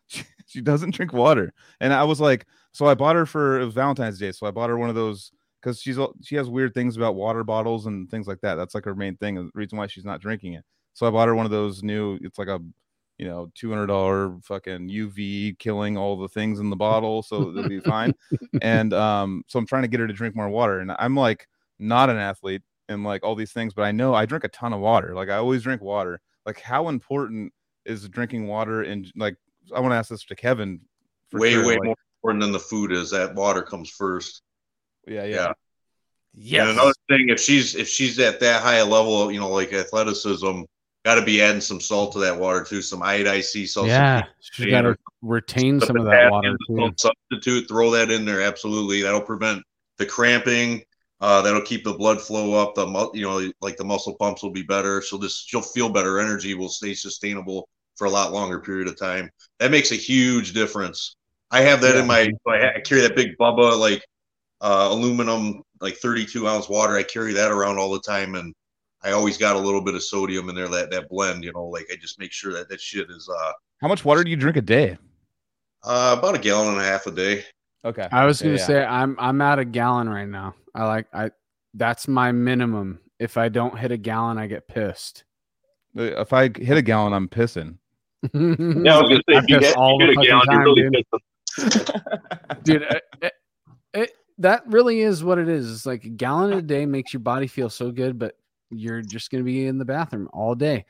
she, 0.07 0.25
she 0.47 0.61
doesn't 0.61 0.95
drink 0.95 1.13
water. 1.13 1.53
And 1.81 1.93
I 1.93 2.05
was 2.05 2.21
like, 2.21 2.47
so 2.73 2.87
I 2.87 2.95
bought 2.95 3.17
her 3.17 3.27
for 3.27 3.65
Valentine's 3.67 4.19
Day. 4.19 4.33
So 4.33 4.47
I 4.47 4.51
bought 4.51 4.71
her 4.71 4.77
one 4.79 4.91
of 4.91 4.95
those 4.95 5.33
because 5.61 5.81
she's 5.81 5.99
she 6.23 6.37
has 6.37 6.49
weird 6.51 6.75
things 6.75 6.97
about 6.97 7.15
water 7.15 7.45
bottles 7.45 7.87
and 7.87 8.11
things 8.11 8.27
like 8.27 8.41
that. 8.43 8.57
That's 8.57 8.75
like 8.75 8.85
her 8.85 8.95
main 8.95 9.17
thing, 9.17 9.39
and 9.39 9.49
the 9.49 9.53
reason 9.55 9.79
why 9.79 9.87
she's 9.87 10.05
not 10.05 10.21
drinking 10.21 10.55
it. 10.55 10.65
So 10.95 11.07
I 11.07 11.11
bought 11.11 11.29
her 11.29 11.35
one 11.35 11.47
of 11.47 11.51
those 11.53 11.83
new. 11.83 12.19
It's 12.23 12.39
like 12.39 12.49
a 12.49 12.61
you 13.19 13.27
know 13.27 13.51
two 13.55 13.71
hundred 13.71 13.87
dollar 13.87 14.37
fucking 14.43 14.89
UV 14.89 15.59
killing 15.59 15.97
all 15.97 16.17
the 16.19 16.29
things 16.29 16.59
in 16.61 16.71
the 16.71 16.77
bottle, 16.77 17.23
so 17.23 17.51
it'll 17.51 17.69
be 17.69 17.81
fine. 17.81 18.15
And 18.63 18.93
um, 18.93 19.45
so 19.49 19.59
I'm 19.59 19.67
trying 19.67 19.83
to 19.83 19.89
get 19.89 20.01
her 20.01 20.07
to 20.07 20.13
drink 20.13 20.37
more 20.37 20.49
water. 20.49 20.81
And 20.81 20.93
I'm 20.99 21.17
like 21.17 21.49
not 21.79 22.11
an 22.11 22.17
athlete 22.17 22.63
and 22.89 23.05
like 23.05 23.25
all 23.25 23.35
these 23.35 23.53
things, 23.53 23.75
but 23.75 23.83
I 23.83 23.93
know 23.93 24.15
I 24.15 24.27
drink 24.27 24.45
a 24.45 24.49
ton 24.49 24.73
of 24.73 24.81
water. 24.81 25.15
Like 25.15 25.31
I 25.31 25.37
always 25.37 25.63
drink 25.63 25.83
water. 25.83 26.21
Like 26.47 26.61
how 26.61 26.89
important 26.89 27.53
is 27.85 28.09
drinking 28.09 28.47
water 28.47 28.83
and 28.83 29.11
like 29.17 29.37
I 29.75 29.81
want 29.81 29.93
to 29.93 29.97
ask 29.97 30.11
this 30.11 30.25
to 30.27 30.37
Kevin. 30.37 30.81
for 31.29 31.41
way 31.41 31.53
sure, 31.53 31.67
way 31.67 31.75
like- 31.75 31.85
more 31.85 31.97
important 32.19 32.43
than 32.43 32.53
the 32.53 32.61
food 32.61 32.93
is. 32.93 33.11
That 33.11 33.35
water 33.35 33.63
comes 33.63 33.91
first. 33.91 34.43
Yeah, 35.07 35.25
yeah. 35.25 35.35
Yeah. 35.35 35.53
Yes. 36.35 36.69
And 36.69 36.79
another 36.79 36.95
thing, 37.09 37.29
if 37.29 37.41
she's 37.41 37.75
if 37.75 37.89
she's 37.89 38.19
at 38.19 38.41
that 38.41 38.63
high 38.63 38.77
a 38.77 38.85
level, 38.85 39.31
you 39.31 39.39
know, 39.41 39.51
like 39.51 39.73
athleticism, 39.73 40.63
got 41.05 41.17
to 41.17 41.23
be 41.23 41.43
adding 41.43 41.61
some 41.61 41.81
salt 41.81 42.13
to 42.13 42.21
that 42.21 42.39
water 42.39 42.65
too, 42.65 42.83
some 42.83 43.01
iodized 43.01 43.45
sea 43.45 43.67
salt. 43.67 43.89
yeah. 43.89 44.23
She's 44.41 44.71
got 44.71 44.83
to 44.83 44.97
retain 45.21 45.81
some 45.81 45.97
of 45.97 46.05
that 46.07 46.31
water 46.31 46.57
too. 46.69 46.93
substitute. 46.97 47.69
Throw 47.69 47.91
that 47.93 48.11
in 48.11 48.25
there. 48.25 48.41
Absolutely, 48.43 49.03
that'll 49.03 49.21
prevent 49.21 49.63
the 49.99 50.07
cramping. 50.07 50.83
Uh, 51.21 51.41
that'll 51.41 51.63
keep 51.63 51.85
the 51.85 51.93
blood 51.93 52.21
flow 52.21 52.55
up. 52.55 52.75
The 52.75 52.87
mu- 52.87 53.11
you 53.15 53.23
know, 53.23 53.51
like 53.61 53.77
the 53.77 53.85
muscle 53.85 54.17
pumps 54.17 54.43
will 54.43 54.51
be 54.51 54.63
better. 54.63 55.01
She'll 55.03 55.21
just 55.21 55.49
she'll 55.49 55.63
feel 55.63 55.89
better. 55.89 56.19
Energy 56.19 56.55
will 56.55 56.69
stay 56.69 56.95
sustainable 56.95 57.69
for 57.97 58.07
a 58.07 58.11
lot 58.11 58.33
longer 58.33 58.61
period 58.61 58.89
of 58.89 58.99
time. 58.99 59.31
That 59.59 59.71
makes 59.71 59.93
a 59.93 59.97
huge 59.97 60.53
difference. 60.53 61.17
I 61.51 61.61
have 61.63 61.81
that 61.83 61.97
in 61.97 62.07
my. 62.07 62.33
I 62.49 62.73
I 62.77 62.81
carry 62.81 63.03
that 63.03 63.15
big 63.15 63.37
Bubba 63.39 63.79
like 63.79 64.05
uh, 64.61 64.89
aluminum, 64.91 65.63
like 65.81 65.97
32 65.97 66.49
ounce 66.49 66.69
water. 66.69 66.97
I 66.97 67.03
carry 67.03 67.35
that 67.35 67.53
around 67.53 67.79
all 67.79 67.93
the 67.93 68.01
time, 68.01 68.35
and 68.35 68.55
I 69.05 69.13
always 69.13 69.37
got 69.37 69.57
a 69.57 69.59
little 69.59 69.81
bit 69.83 69.95
of 69.95 70.03
sodium 70.03 70.49
in 70.49 70.55
there. 70.55 70.69
That 70.69 70.91
that 70.91 71.09
blend, 71.09 71.45
you 71.45 71.53
know, 71.53 71.65
like 71.67 71.87
I 71.93 71.97
just 71.97 72.19
make 72.19 72.33
sure 72.33 72.53
that 72.53 72.69
that 72.69 72.81
shit 72.81 73.11
is 73.11 73.29
uh, 73.29 73.53
How 73.81 73.89
much 73.89 74.05
water 74.05 74.23
do 74.25 74.31
you 74.31 74.37
drink 74.37 74.57
a 74.57 74.63
day? 74.63 74.99
uh 75.85 76.15
about 76.17 76.37
a 76.37 76.39
gallon 76.39 76.69
and 76.75 76.81
a 76.81 76.85
half 76.85 77.07
a 77.09 77.11
day. 77.11 77.45
Okay. 77.85 78.07
I 78.13 78.25
was 78.25 78.41
Yeah, 78.41 78.47
gonna 78.47 78.59
yeah. 78.59 78.67
say 78.67 78.85
I'm 78.85 79.17
I'm 79.19 79.41
at 79.41 79.59
a 79.59 79.65
gallon 79.65 80.09
right 80.09 80.29
now. 80.29 80.55
I 80.75 80.85
like 80.87 81.07
I 81.13 81.31
that's 81.75 82.07
my 82.07 82.31
minimum. 82.31 83.01
If 83.19 83.37
I 83.37 83.49
don't 83.49 83.77
hit 83.79 83.91
a 83.91 83.97
gallon, 83.97 84.39
I 84.39 84.47
get 84.47 84.69
pissed. 84.69 85.25
Uh, 85.99 86.03
if 86.21 86.33
I 86.33 86.45
hit 86.57 86.77
a 86.77 86.83
gallon, 86.83 87.13
I'm 87.13 87.29
pissing. 87.29 87.79
Yeah, 88.33 88.39
I 88.99 89.03
was 89.03 89.09
gonna 89.09 89.23
say 89.29 89.37
if 89.39 89.45
you 89.49 89.59
get, 89.59 89.77
all 89.77 90.01
you 90.01 90.15
the 90.15 90.21
a 90.21 90.25
gallon, 90.25 90.47
fucking 90.47 90.53
you're 90.53 90.65
really 90.65 90.83
time, 90.93 91.21
pissing. 91.59 92.63
dude 92.63 92.83
it, 92.83 93.03
it- 93.21 93.33
it- 93.95 94.13
that 94.39 94.63
really 94.67 95.01
is 95.01 95.23
what 95.23 95.39
it 95.39 95.49
is 95.49 95.71
it's 95.71 95.85
like 95.87 96.05
a 96.05 96.09
gallon 96.09 96.53
a 96.55 96.63
day 96.63 96.87
makes 96.87 97.13
your 97.13 97.21
body 97.21 97.47
feel 97.47 97.69
so 97.69 97.91
good 97.91 98.19
but 98.19 98.37
you're 98.73 99.03
just 99.03 99.31
gonna 99.31 99.45
be 99.45 99.67
in 99.67 99.79
the 99.79 99.85
bathroom 99.85 100.29
all 100.33 100.55
day 100.55 100.85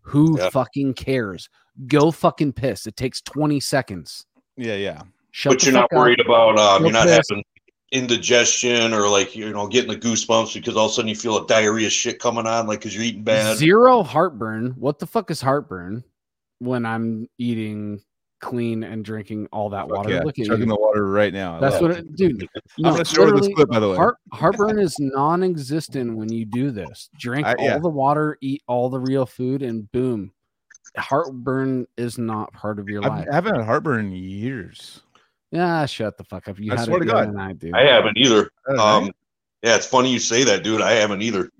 who 0.00 0.38
Yeah. 0.38 0.50
fucking 0.50 0.94
cares 0.94 1.48
go 1.86 2.10
fucking 2.10 2.52
piss 2.52 2.86
it 2.86 2.96
takes 2.96 3.20
20 3.22 3.60
seconds 3.60 4.26
Yeah, 4.56 4.76
yeah. 4.76 5.02
Shut 5.32 5.52
But 5.52 5.64
you're 5.64 5.74
not 5.74 5.82
fuck 5.90 5.92
up. 5.92 5.98
worried 5.98 6.20
about 6.20 6.58
um, 6.58 6.82
you're 6.84 6.92
not 6.92 7.06
piss. 7.06 7.26
having 7.30 7.44
indigestion 7.92 8.92
or 8.92 9.08
like 9.08 9.34
you 9.36 9.50
know 9.52 9.66
getting 9.66 9.90
the 9.90 9.96
goosebumps 9.98 10.54
because 10.54 10.76
all 10.76 10.86
of 10.86 10.90
a 10.90 10.94
sudden 10.94 11.08
you 11.08 11.14
feel 11.14 11.36
a 11.42 11.46
diarrhea 11.46 11.88
shit 11.90 12.18
coming 12.18 12.46
on 12.46 12.66
like 12.66 12.80
because 12.80 12.94
you're 12.94 13.04
eating 13.04 13.22
bad. 13.24 13.56
zero 13.56 14.02
heartburn 14.02 14.72
what 14.78 14.98
the 14.98 15.06
fuck 15.06 15.30
is 15.30 15.40
heartburn 15.40 16.02
when 16.58 16.84
i'm 16.86 17.28
eating 17.38 18.00
clean 18.40 18.84
and 18.84 19.04
drinking 19.04 19.48
all 19.52 19.70
that 19.70 19.88
Fuck 19.88 19.96
water 19.96 20.10
yeah. 20.10 20.22
look 20.22 20.38
at 20.38 20.46
Chugging 20.46 20.68
you 20.68 20.74
the 20.74 20.80
water 20.80 21.10
right 21.10 21.32
now. 21.32 21.56
I 21.56 21.60
that's 21.60 21.80
what 21.80 21.90
it. 21.92 21.98
it 21.98 22.16
dude 22.16 22.42
you 22.42 22.48
I'm 22.78 22.82
know, 22.84 22.90
gonna 22.92 23.04
show 23.04 23.26
her 23.30 23.36
this 23.40 23.48
clip, 23.54 23.68
by 23.70 23.78
the 23.80 23.88
way. 23.90 23.96
Heart, 23.96 24.16
heartburn 24.32 24.78
is 24.78 24.94
non-existent 24.98 26.16
when 26.16 26.30
you 26.32 26.44
do 26.44 26.70
this. 26.70 27.08
Drink 27.18 27.46
I- 27.46 27.54
all 27.54 27.64
yeah. 27.64 27.78
the 27.78 27.88
water, 27.88 28.36
eat 28.42 28.62
all 28.68 28.88
the 28.90 29.00
real 29.00 29.24
food, 29.26 29.62
and 29.62 29.90
boom, 29.92 30.32
heartburn 30.96 31.86
is 31.96 32.18
not 32.18 32.52
part 32.52 32.78
of 32.78 32.88
your 32.88 33.02
I've- 33.04 33.10
life. 33.10 33.28
I 33.30 33.34
haven't 33.34 33.54
had 33.56 33.64
heartburn 33.64 34.06
in 34.06 34.12
years. 34.12 35.02
Yeah, 35.52 35.86
shut 35.86 36.18
the 36.18 36.24
fuck 36.24 36.48
up. 36.48 36.58
You 36.58 36.72
I 36.72 36.76
had 36.76 36.84
swear 36.86 36.98
it 36.98 37.00
to 37.00 37.06
God. 37.06 37.16
other 37.28 37.32
night, 37.32 37.58
dude. 37.58 37.74
I 37.74 37.86
haven't 37.86 38.16
either. 38.18 38.50
Uh, 38.68 38.82
Um, 38.98 39.12
yeah, 39.62 39.76
it's 39.76 39.86
funny 39.86 40.12
you 40.12 40.18
say 40.18 40.44
that, 40.44 40.62
dude. 40.62 40.80
I 40.82 40.92
haven't 40.92 41.22
either. 41.22 41.50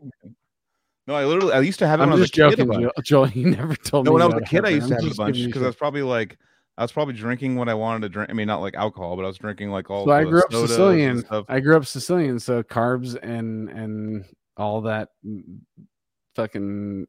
no, 1.06 1.14
I 1.14 1.24
literally 1.24 1.52
I 1.54 1.60
used 1.60 1.78
to 1.78 1.86
have 1.86 2.00
it 2.00 2.02
I'm 2.02 2.10
when 2.10 2.18
I 2.18 2.20
was 2.20 2.30
just 2.30 2.52
a 2.52 2.56
joking, 2.56 2.68
a 2.68 2.88
bunch. 2.90 3.06
Joel. 3.06 3.26
Joel, 3.26 3.28
You 3.30 3.50
never 3.50 3.74
told 3.76 4.04
No, 4.06 4.10
me. 4.10 4.14
when 4.14 4.22
I 4.22 4.26
was 4.26 4.42
a 4.42 4.46
kid, 4.46 4.64
I 4.64 4.70
used 4.70 4.88
to 4.88 4.94
have 4.96 5.04
it 5.04 5.12
a 5.12 5.14
bunch 5.14 5.42
because 5.44 5.62
I 5.62 5.66
was 5.66 5.76
probably 5.76 6.02
like 6.02 6.36
I 6.78 6.82
was 6.82 6.92
probably 6.92 7.14
drinking 7.14 7.56
what 7.56 7.68
I 7.68 7.74
wanted 7.74 8.02
to 8.02 8.08
drink. 8.10 8.30
I 8.30 8.34
mean, 8.34 8.46
not 8.46 8.60
like 8.60 8.74
alcohol, 8.74 9.16
but 9.16 9.24
I 9.24 9.28
was 9.28 9.38
drinking 9.38 9.70
like 9.70 9.88
all. 9.88 10.04
So 10.04 10.10
I 10.10 10.24
the 10.24 10.30
grew 10.30 10.42
up 10.42 10.52
Sicilian. 10.52 11.24
I 11.48 11.60
grew 11.60 11.76
up 11.76 11.86
Sicilian, 11.86 12.38
so 12.38 12.62
carbs 12.62 13.16
and 13.22 13.70
and 13.70 14.24
all 14.56 14.82
that 14.82 15.08
mm, 15.26 15.60
fucking 16.34 17.06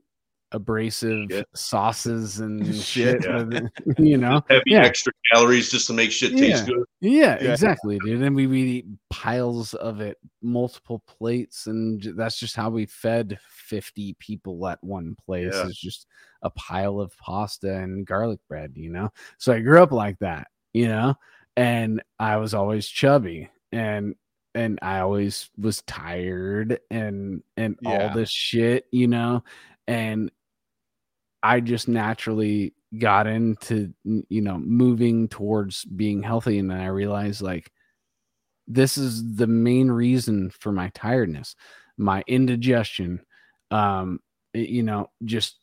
abrasive 0.51 1.27
Shit. 1.29 1.47
sauces 1.53 2.39
and 2.39 2.75
Shit. 2.81 3.19
with- 3.47 3.69
you 3.99 4.17
know, 4.17 4.41
Heavy 4.49 4.63
Yeah. 4.67 4.83
extra 4.83 5.11
calories 5.31 5.69
just 5.69 5.87
to 5.87 5.93
make 5.93 6.11
shit 6.11 6.37
taste 6.37 6.65
good. 6.67 6.83
Yeah, 7.01 7.37
Yeah. 7.41 7.51
exactly, 7.51 7.99
dude. 7.99 8.21
And 8.21 8.35
we 8.35 8.47
would 8.47 8.57
eat 8.57 8.85
piles 9.09 9.73
of 9.75 9.99
it, 10.01 10.17
multiple 10.41 11.03
plates, 11.07 11.67
and 11.67 12.01
that's 12.15 12.39
just 12.39 12.55
how 12.55 12.69
we 12.69 12.85
fed 12.85 13.37
50 13.49 14.15
people 14.19 14.67
at 14.67 14.81
one 14.83 15.15
place. 15.25 15.51
Yeah. 15.53 15.67
It's 15.67 15.81
just 15.81 16.07
a 16.41 16.49
pile 16.51 16.99
of 16.99 17.15
pasta 17.17 17.73
and 17.75 18.05
garlic 18.05 18.39
bread, 18.47 18.71
you 18.75 18.89
know? 18.91 19.11
So 19.37 19.51
I 19.53 19.59
grew 19.59 19.81
up 19.81 19.91
like 19.91 20.17
that, 20.19 20.47
you 20.73 20.87
know, 20.87 21.15
and 21.55 22.01
I 22.19 22.37
was 22.37 22.53
always 22.53 22.87
chubby 22.87 23.49
and 23.71 24.15
and 24.55 24.79
I 24.81 24.99
always 25.01 25.49
was 25.57 25.81
tired 25.83 26.79
and 26.89 27.43
and 27.57 27.75
Yeah. 27.81 28.07
all 28.09 28.15
this 28.15 28.29
shit, 28.31 28.85
you 28.91 29.07
know, 29.07 29.43
and 29.87 30.31
I 31.43 31.59
just 31.59 31.87
naturally 31.87 32.73
got 32.97 33.27
into 33.27 33.93
you 34.03 34.41
know 34.41 34.57
moving 34.57 35.27
towards 35.27 35.83
being 35.85 36.23
healthy 36.23 36.57
and 36.57 36.71
then 36.71 36.79
I 36.79 36.87
realized 36.87 37.41
like 37.41 37.71
this 38.67 38.97
is 38.97 39.35
the 39.35 39.47
main 39.47 39.89
reason 39.89 40.49
for 40.49 40.71
my 40.71 40.89
tiredness, 40.93 41.55
my 41.97 42.23
indigestion, 42.27 43.21
um 43.71 44.19
you 44.53 44.83
know, 44.83 45.09
just 45.25 45.57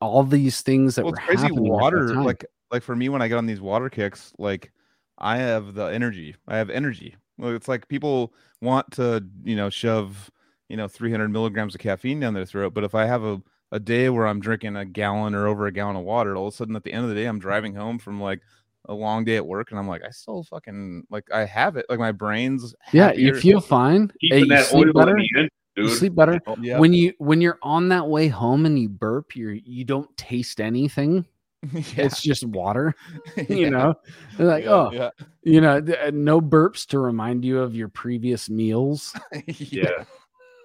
all 0.00 0.22
these 0.22 0.62
things 0.62 0.94
that 0.94 1.04
well, 1.04 1.12
were 1.12 1.18
crazy. 1.18 1.42
happening 1.42 1.58
at 1.58 1.64
that 1.64 1.70
Water, 1.70 2.14
like 2.22 2.44
like 2.70 2.82
for 2.82 2.96
me, 2.96 3.08
when 3.08 3.22
I 3.22 3.28
get 3.28 3.38
on 3.38 3.46
these 3.46 3.60
water 3.60 3.88
kicks, 3.88 4.32
like 4.38 4.72
I 5.18 5.36
have 5.36 5.74
the 5.74 5.86
energy. 5.86 6.36
I 6.48 6.56
have 6.56 6.70
energy. 6.70 7.16
It's 7.38 7.68
like 7.68 7.88
people 7.88 8.32
want 8.60 8.90
to, 8.92 9.24
you 9.44 9.56
know, 9.56 9.70
shove, 9.70 10.30
you 10.68 10.76
know, 10.76 10.88
300 10.88 11.28
milligrams 11.28 11.74
of 11.74 11.80
caffeine 11.80 12.20
down 12.20 12.34
their 12.34 12.46
throat. 12.46 12.74
But 12.74 12.84
if 12.84 12.94
I 12.94 13.06
have 13.06 13.24
a, 13.24 13.42
a 13.72 13.78
day 13.80 14.08
where 14.08 14.26
I'm 14.26 14.40
drinking 14.40 14.76
a 14.76 14.84
gallon 14.84 15.34
or 15.34 15.46
over 15.46 15.66
a 15.66 15.72
gallon 15.72 15.96
of 15.96 16.02
water, 16.04 16.36
all 16.36 16.48
of 16.48 16.54
a 16.54 16.56
sudden 16.56 16.76
at 16.76 16.84
the 16.84 16.92
end 16.92 17.04
of 17.04 17.08
the 17.10 17.14
day, 17.14 17.26
I'm 17.26 17.38
driving 17.38 17.74
home 17.74 17.98
from 17.98 18.20
like 18.20 18.40
a 18.86 18.94
long 18.94 19.24
day 19.24 19.36
at 19.36 19.46
work, 19.46 19.70
and 19.70 19.78
I'm 19.78 19.86
like, 19.88 20.02
I 20.04 20.10
still 20.10 20.42
fucking 20.44 21.04
like 21.10 21.24
I 21.32 21.44
have 21.44 21.76
it. 21.76 21.86
Like 21.88 21.98
my 21.98 22.12
brain's 22.12 22.74
yeah, 22.92 23.12
you 23.12 23.26
happier. 23.28 23.34
feel 23.40 23.60
fine. 23.60 24.12
Hey, 24.20 24.40
you 24.40 24.46
that 24.46 24.66
sleep 24.66 24.88
oil 24.88 24.92
better. 24.94 25.16
in 25.18 25.26
the 25.34 25.40
end, 25.40 25.50
You 25.76 25.88
sleep 25.88 26.14
better. 26.14 26.40
Yeah. 26.60 26.78
When 26.78 26.92
you 26.92 27.12
when 27.18 27.40
you're 27.40 27.58
on 27.62 27.88
that 27.90 28.08
way 28.08 28.28
home 28.28 28.66
and 28.66 28.78
you 28.78 28.88
burp, 28.88 29.36
you're 29.36 29.52
you 29.52 29.84
don't 29.84 30.14
taste 30.16 30.60
anything. 30.60 31.26
yeah. 31.72 31.82
It's 32.06 32.22
just 32.22 32.44
water. 32.46 32.94
Yeah. 33.36 33.44
You 33.54 33.70
know, 33.70 33.94
They're 34.36 34.46
like 34.46 34.64
Yeah, 34.64 34.70
oh, 34.70 34.90
yeah. 34.92 35.10
you 35.42 35.60
know, 35.60 35.80
th- 35.80 35.98
uh, 35.98 36.10
no 36.12 36.40
burps 36.40 36.86
to 36.86 36.98
remind 36.98 37.44
you 37.44 37.60
of 37.60 37.74
your 37.76 37.88
previous 37.88 38.48
meals. 38.48 39.14
Yeah. 39.46 40.04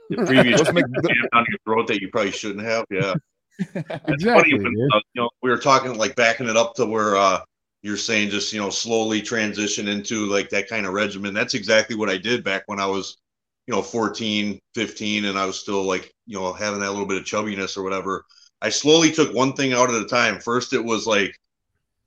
The 0.10 0.18
previous 0.26 0.61
the- 0.61 1.45
your 1.49 1.60
throat 1.65 1.88
that 1.88 2.02
you 2.02 2.10
probably 2.10 2.32
shouldn't 2.32 2.65
have. 2.65 2.86
Yeah, 2.90 3.14
exactly. 4.07 4.53
When, 4.53 4.90
uh, 4.94 4.99
you 5.14 5.22
know, 5.22 5.30
we 5.41 5.49
were 5.49 5.57
talking 5.57 5.98
like 5.98 6.15
backing 6.15 6.48
it 6.48 6.57
up 6.57 6.76
to 6.76 6.86
where 6.86 7.15
uh, 7.15 7.40
you're 7.82 7.98
saying 7.98 8.30
just 8.30 8.53
you 8.53 8.60
know 8.60 8.69
slowly 8.69 9.22
transition 9.22 9.88
into 9.88 10.26
like 10.26 10.49
that 10.49 10.68
kind 10.68 10.86
of 10.86 10.94
regimen. 10.94 11.34
That's 11.34 11.53
exactly 11.53 11.95
what 11.95 12.10
I 12.10 12.18
did 12.18 12.44
back 12.44 12.64
when 12.68 12.80
I 12.80 12.86
was 12.86 13.18
you 13.68 13.73
know 13.73 13.82
14, 13.82 14.60
15, 14.76 15.26
and 15.26 15.38
I 15.38 15.45
was 15.45 15.60
still 15.60 15.84
like 15.84 16.11
you 16.26 16.38
know 16.38 16.53
having 16.53 16.80
that 16.80 16.91
little 16.91 17.07
bit 17.07 17.18
of 17.18 17.23
chubbiness 17.23 17.77
or 17.77 17.84
whatever. 17.84 18.26
I 18.61 18.69
slowly 18.69 19.11
took 19.11 19.34
one 19.34 19.53
thing 19.53 19.73
out 19.73 19.90
at 19.90 20.02
a 20.02 20.06
time. 20.06 20.40
First, 20.40 20.73
it 20.73 20.84
was 20.84 21.06
like 21.06 21.36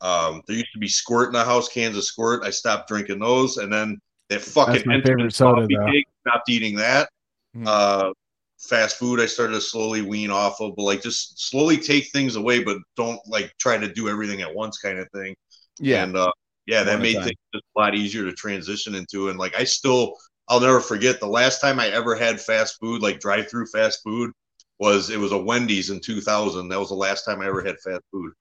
um, 0.00 0.42
there 0.46 0.56
used 0.56 0.72
to 0.72 0.78
be 0.78 0.88
Squirt 0.88 1.28
in 1.28 1.32
the 1.32 1.44
house, 1.44 1.68
cans 1.68 1.96
of 1.96 2.04
Squirt. 2.04 2.44
I 2.44 2.50
stopped 2.50 2.88
drinking 2.88 3.18
those, 3.18 3.56
and 3.56 3.72
then 3.72 3.98
that 4.28 4.40
fucking 4.40 4.74
That's 4.74 4.86
my 4.86 5.00
favorite 5.00 5.34
soda. 5.34 5.66
Cake, 5.90 6.06
stopped 6.26 6.48
eating 6.48 6.76
that. 6.76 7.08
Mm. 7.56 7.66
Uh, 7.66 8.12
fast 8.58 8.98
food, 8.98 9.20
I 9.20 9.26
started 9.26 9.54
to 9.54 9.60
slowly 9.60 10.02
wean 10.02 10.30
off 10.30 10.60
of, 10.60 10.74
but 10.76 10.82
like 10.82 11.02
just 11.02 11.48
slowly 11.48 11.76
take 11.76 12.08
things 12.08 12.36
away, 12.36 12.62
but 12.62 12.78
don't 12.96 13.20
like 13.26 13.52
try 13.58 13.78
to 13.78 13.92
do 13.92 14.08
everything 14.08 14.42
at 14.42 14.54
once, 14.54 14.78
kind 14.78 14.98
of 14.98 15.08
thing. 15.14 15.34
Yeah, 15.78 16.04
and 16.04 16.16
uh, 16.16 16.32
yeah, 16.66 16.82
that 16.82 17.00
made 17.00 17.14
things 17.14 17.38
just 17.54 17.64
a 17.76 17.80
lot 17.80 17.94
easier 17.94 18.24
to 18.24 18.32
transition 18.32 18.94
into. 18.94 19.28
And 19.28 19.38
like 19.38 19.56
I 19.56 19.64
still, 19.64 20.14
I'll 20.48 20.60
never 20.60 20.80
forget 20.80 21.20
the 21.20 21.26
last 21.26 21.60
time 21.60 21.78
I 21.78 21.88
ever 21.88 22.14
had 22.14 22.40
fast 22.40 22.78
food, 22.80 23.00
like 23.00 23.20
drive-through 23.20 23.66
fast 23.66 24.00
food, 24.02 24.32
was 24.78 25.10
it 25.10 25.18
was 25.18 25.32
a 25.32 25.38
Wendy's 25.38 25.90
in 25.90 26.00
2000. 26.00 26.68
That 26.68 26.78
was 26.78 26.88
the 26.88 26.94
last 26.94 27.24
time 27.24 27.40
I 27.40 27.46
ever 27.46 27.62
had 27.62 27.78
fast 27.80 28.02
food. 28.10 28.32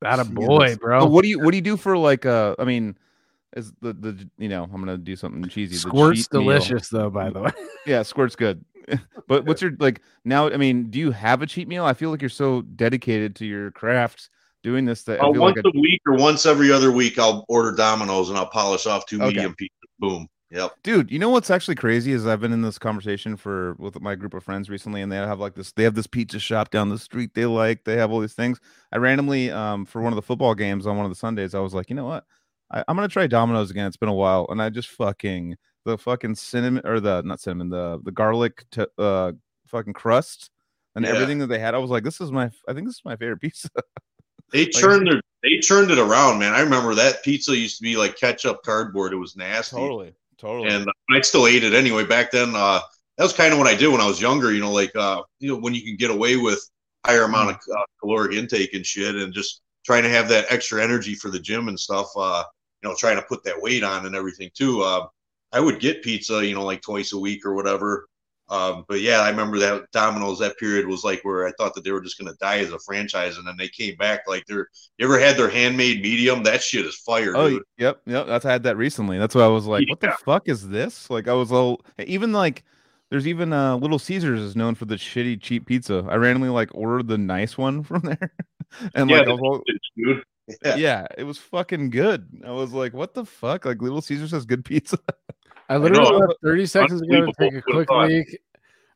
That 0.00 0.20
a 0.20 0.24
boy, 0.24 0.76
bro. 0.76 1.06
what 1.06 1.22
do 1.22 1.28
you 1.28 1.40
what 1.40 1.52
do 1.52 1.56
you 1.56 1.62
do 1.62 1.76
for 1.76 1.96
like 1.96 2.26
uh 2.26 2.54
I 2.58 2.64
mean 2.64 2.96
is 3.56 3.72
the 3.80 3.92
the 3.92 4.28
you 4.38 4.48
know 4.48 4.64
I'm 4.64 4.80
gonna 4.80 4.98
do 4.98 5.16
something 5.16 5.48
cheesy. 5.48 5.76
Squirt's 5.76 6.28
delicious 6.28 6.92
meal. 6.92 7.02
though, 7.02 7.10
by 7.10 7.30
the 7.30 7.40
way. 7.40 7.50
yeah, 7.86 8.02
squirt's 8.02 8.36
good. 8.36 8.64
but 9.28 9.46
what's 9.46 9.62
your 9.62 9.72
like 9.78 10.02
now? 10.24 10.48
I 10.48 10.56
mean, 10.56 10.90
do 10.90 10.98
you 10.98 11.10
have 11.10 11.42
a 11.42 11.46
cheat 11.46 11.68
meal? 11.68 11.84
I 11.84 11.94
feel 11.94 12.10
like 12.10 12.22
you're 12.22 12.28
so 12.28 12.62
dedicated 12.62 13.36
to 13.36 13.46
your 13.46 13.70
craft 13.70 14.28
doing 14.62 14.84
this 14.84 15.02
that 15.04 15.22
uh, 15.22 15.30
once 15.30 15.56
like 15.56 15.64
a 15.64 15.78
week 15.78 16.02
or 16.06 16.14
once 16.14 16.46
every 16.46 16.72
other 16.72 16.90
week, 16.90 17.18
I'll 17.18 17.44
order 17.48 17.72
Domino's 17.72 18.28
and 18.28 18.38
I'll 18.38 18.46
polish 18.46 18.86
off 18.86 19.06
two 19.06 19.16
okay. 19.22 19.26
medium 19.26 19.54
pizzas. 19.54 19.68
Boom. 19.98 20.28
Yep. 20.50 20.72
Dude, 20.84 21.10
you 21.10 21.18
know 21.18 21.30
what's 21.30 21.50
actually 21.50 21.74
crazy 21.74 22.12
is 22.12 22.26
I've 22.26 22.40
been 22.40 22.52
in 22.52 22.62
this 22.62 22.78
conversation 22.78 23.36
for 23.36 23.74
with 23.74 24.00
my 24.00 24.14
group 24.14 24.34
of 24.34 24.44
friends 24.44 24.70
recently, 24.70 25.02
and 25.02 25.10
they 25.10 25.16
have 25.16 25.40
like 25.40 25.54
this. 25.54 25.72
They 25.72 25.82
have 25.82 25.94
this 25.94 26.06
pizza 26.06 26.38
shop 26.38 26.70
down 26.70 26.90
the 26.90 26.98
street 26.98 27.34
they 27.34 27.46
like. 27.46 27.84
They 27.84 27.96
have 27.96 28.12
all 28.12 28.20
these 28.20 28.34
things. 28.34 28.60
I 28.92 28.98
randomly, 28.98 29.50
um, 29.50 29.84
for 29.84 30.00
one 30.00 30.12
of 30.12 30.16
the 30.16 30.22
football 30.22 30.54
games 30.54 30.86
on 30.86 30.96
one 30.96 31.06
of 31.06 31.10
the 31.10 31.16
Sundays, 31.16 31.54
I 31.54 31.60
was 31.60 31.74
like, 31.74 31.90
you 31.90 31.96
know 31.96 32.04
what? 32.04 32.24
I, 32.74 32.84
am 32.88 32.96
gonna 32.96 33.08
try 33.08 33.26
Domino's 33.26 33.70
again. 33.70 33.86
It's 33.86 33.96
been 33.96 34.08
a 34.08 34.14
while, 34.14 34.46
and 34.50 34.60
I 34.60 34.68
just 34.68 34.88
fucking 34.88 35.56
the 35.84 35.96
fucking 35.96 36.34
cinnamon 36.34 36.84
or 36.84 36.98
the 36.98 37.22
not 37.22 37.40
cinnamon 37.40 37.70
the 37.70 38.00
the 38.02 38.10
garlic 38.10 38.64
to, 38.72 38.88
uh 38.98 39.32
fucking 39.68 39.92
crust 39.92 40.50
and 40.94 41.04
yeah. 41.04 41.12
everything 41.12 41.38
that 41.38 41.46
they 41.46 41.58
had. 41.58 41.74
I 41.74 41.78
was 41.78 41.90
like, 41.90 42.04
this 42.04 42.20
is 42.20 42.32
my 42.32 42.50
I 42.68 42.72
think 42.72 42.86
this 42.86 42.96
is 42.96 43.04
my 43.04 43.16
favorite 43.16 43.40
pizza. 43.40 43.68
They 44.52 44.66
turned 44.66 45.06
their 45.06 45.20
they 45.42 45.58
turned 45.58 45.90
it 45.90 45.98
around, 45.98 46.38
man. 46.38 46.52
I 46.52 46.60
remember 46.60 46.94
that 46.94 47.22
pizza 47.22 47.56
used 47.56 47.76
to 47.78 47.82
be 47.82 47.96
like 47.96 48.16
ketchup 48.16 48.62
cardboard. 48.64 49.12
It 49.12 49.16
was 49.16 49.36
nasty. 49.36 49.76
Totally, 49.76 50.14
totally. 50.38 50.68
And 50.68 50.86
I 51.10 51.20
still 51.20 51.46
ate 51.46 51.64
it 51.64 51.74
anyway. 51.74 52.04
Back 52.04 52.32
then, 52.32 52.54
uh, 52.56 52.80
that 53.16 53.24
was 53.24 53.32
kind 53.32 53.52
of 53.52 53.58
what 53.58 53.68
I 53.68 53.74
did 53.74 53.88
when 53.88 54.00
I 54.00 54.06
was 54.06 54.20
younger. 54.20 54.52
You 54.52 54.60
know, 54.60 54.72
like 54.72 54.94
uh, 54.96 55.22
you 55.38 55.48
know 55.48 55.60
when 55.60 55.74
you 55.74 55.82
can 55.82 55.96
get 55.96 56.10
away 56.10 56.36
with 56.36 56.68
higher 57.06 57.24
amount 57.24 57.50
of 57.50 57.56
uh, 57.56 57.84
caloric 58.00 58.32
intake 58.32 58.74
and 58.74 58.84
shit, 58.84 59.14
and 59.14 59.32
just 59.32 59.60
trying 59.84 60.02
to 60.02 60.08
have 60.08 60.28
that 60.28 60.46
extra 60.50 60.82
energy 60.82 61.14
for 61.14 61.30
the 61.30 61.38
gym 61.38 61.68
and 61.68 61.78
stuff. 61.78 62.08
Uh, 62.16 62.44
you 62.84 62.90
know, 62.90 62.96
trying 62.96 63.16
to 63.16 63.22
put 63.22 63.42
that 63.44 63.60
weight 63.60 63.82
on 63.82 64.04
and 64.04 64.14
everything 64.14 64.50
too. 64.52 64.82
Uh, 64.82 65.06
I 65.52 65.60
would 65.60 65.80
get 65.80 66.02
pizza, 66.02 66.44
you 66.44 66.54
know, 66.54 66.64
like 66.64 66.82
twice 66.82 67.14
a 67.14 67.18
week 67.18 67.46
or 67.46 67.54
whatever. 67.54 68.08
Um, 68.50 68.84
but 68.88 69.00
yeah, 69.00 69.20
I 69.20 69.30
remember 69.30 69.58
that 69.60 69.90
Domino's 69.90 70.38
that 70.40 70.58
period 70.58 70.86
was 70.86 71.02
like 71.02 71.24
where 71.24 71.46
I 71.46 71.52
thought 71.52 71.74
that 71.74 71.84
they 71.84 71.92
were 71.92 72.02
just 72.02 72.18
going 72.18 72.30
to 72.30 72.36
die 72.38 72.58
as 72.58 72.72
a 72.72 72.78
franchise, 72.80 73.38
and 73.38 73.46
then 73.46 73.56
they 73.56 73.68
came 73.68 73.96
back. 73.96 74.20
Like 74.28 74.44
they're 74.46 74.68
you 74.98 75.06
ever 75.06 75.18
had 75.18 75.38
their 75.38 75.48
handmade 75.48 76.02
medium? 76.02 76.42
That 76.42 76.62
shit 76.62 76.84
is 76.84 76.96
fire. 76.96 77.34
Oh, 77.34 77.48
dude. 77.48 77.62
yep, 77.78 78.02
yep. 78.04 78.26
That's 78.26 78.44
I 78.44 78.52
had 78.52 78.64
that 78.64 78.76
recently. 78.76 79.16
That's 79.16 79.34
why 79.34 79.44
I 79.44 79.48
was 79.48 79.64
like, 79.64 79.86
yeah. 79.86 79.92
what 79.92 80.00
the 80.00 80.16
fuck 80.26 80.46
is 80.46 80.68
this? 80.68 81.08
Like 81.08 81.26
I 81.26 81.32
was 81.32 81.50
all 81.50 81.80
even 81.98 82.32
like. 82.32 82.64
There's 83.10 83.28
even 83.28 83.52
uh, 83.52 83.76
Little 83.76 83.98
Caesars 83.98 84.40
is 84.40 84.56
known 84.56 84.74
for 84.74 84.86
the 84.86 84.96
shitty 84.96 85.40
cheap 85.40 85.66
pizza. 85.66 86.04
I 86.08 86.16
randomly 86.16 86.48
like 86.48 86.70
ordered 86.74 87.06
the 87.06 87.18
nice 87.18 87.56
one 87.56 87.82
from 87.84 88.00
there, 88.02 88.32
and 88.94 89.08
yeah, 89.08 89.20
like 89.20 89.28
all, 89.28 89.62
dude. 89.96 90.24
Yeah. 90.64 90.76
yeah, 90.76 91.06
it 91.16 91.24
was 91.24 91.38
fucking 91.38 91.90
good. 91.90 92.28
I 92.46 92.50
was 92.50 92.72
like, 92.72 92.92
what 92.92 93.14
the 93.14 93.24
fuck? 93.24 93.64
Like 93.64 93.80
Little 93.80 94.02
Caesars 94.02 94.32
has 94.32 94.44
good 94.44 94.64
pizza. 94.64 94.98
I 95.68 95.78
literally 95.78 96.06
I 96.06 96.26
left 96.26 96.40
30 96.42 96.66
seconds 96.66 97.00
ago 97.00 97.24
to 97.24 97.32
take 97.38 97.54
a 97.54 97.62
quick 97.62 97.90
leak 97.90 98.38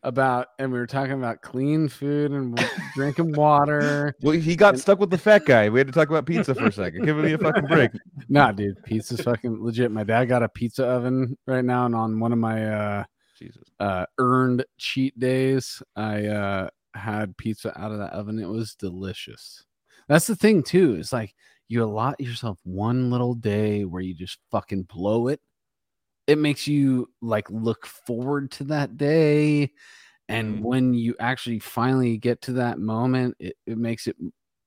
about, 0.03 0.49
and 0.59 0.70
we 0.70 0.79
were 0.79 0.87
talking 0.87 1.15
about 1.15 1.41
clean 1.43 1.89
food 1.89 2.31
and 2.31 2.61
drinking 2.95 3.33
water. 3.33 4.15
Well, 4.20 4.35
he 4.35 4.57
got 4.57 4.75
and, 4.75 4.81
stuck 4.81 4.99
with 4.99 5.11
the 5.11 5.19
fat 5.19 5.45
guy. 5.45 5.69
We 5.69 5.81
had 5.81 5.87
to 5.87 5.93
talk 5.93 6.09
about 6.09 6.27
pizza 6.27 6.55
for 6.55 6.66
a 6.66 6.73
second. 6.73 7.05
Give 7.05 7.16
me 7.16 7.33
a 7.33 7.39
fucking 7.39 7.66
break. 7.66 7.91
Nah, 8.29 8.53
dude, 8.53 8.83
pizza's 8.85 9.23
fucking 9.23 9.65
legit. 9.65 9.91
My 9.91 10.05
dad 10.05 10.27
got 10.27 10.43
a 10.43 10.49
pizza 10.51 10.85
oven 10.85 11.39
right 11.47 11.65
now, 11.65 11.87
and 11.87 11.95
on 11.95 12.20
one 12.20 12.33
of 12.33 12.39
my 12.39 12.66
uh, 12.66 13.05
Jesus. 13.39 13.62
uh 13.81 14.05
earned 14.19 14.66
cheat 14.77 15.19
days, 15.19 15.83
I 15.97 16.27
uh 16.27 16.69
had 16.95 17.37
pizza 17.39 17.79
out 17.81 17.93
of 17.93 17.99
that 17.99 18.12
oven. 18.12 18.39
It 18.39 18.49
was 18.49 18.75
delicious. 18.75 19.65
That's 20.09 20.26
the 20.26 20.36
thing 20.36 20.62
too. 20.62 20.97
It's 20.97 21.12
like 21.12 21.35
you 21.68 21.85
allot 21.85 22.18
yourself 22.20 22.59
one 22.64 23.10
little 23.10 23.35
day 23.35 23.85
where 23.85 24.02
you 24.02 24.14
just 24.14 24.39
fucking 24.51 24.85
blow 24.85 25.28
it 25.28 25.40
it 26.26 26.39
makes 26.39 26.66
you 26.66 27.09
like 27.22 27.48
look 27.51 27.86
forward 27.86 28.51
to 28.52 28.64
that 28.64 28.97
day 28.97 29.70
and 30.28 30.59
mm. 30.59 30.62
when 30.62 30.94
you 30.94 31.14
actually 31.20 31.59
finally 31.59 32.16
get 32.18 32.40
to 32.43 32.52
that 32.52 32.78
moment 32.78 33.35
it, 33.39 33.56
it 33.66 33.78
makes 33.78 34.06
it 34.06 34.16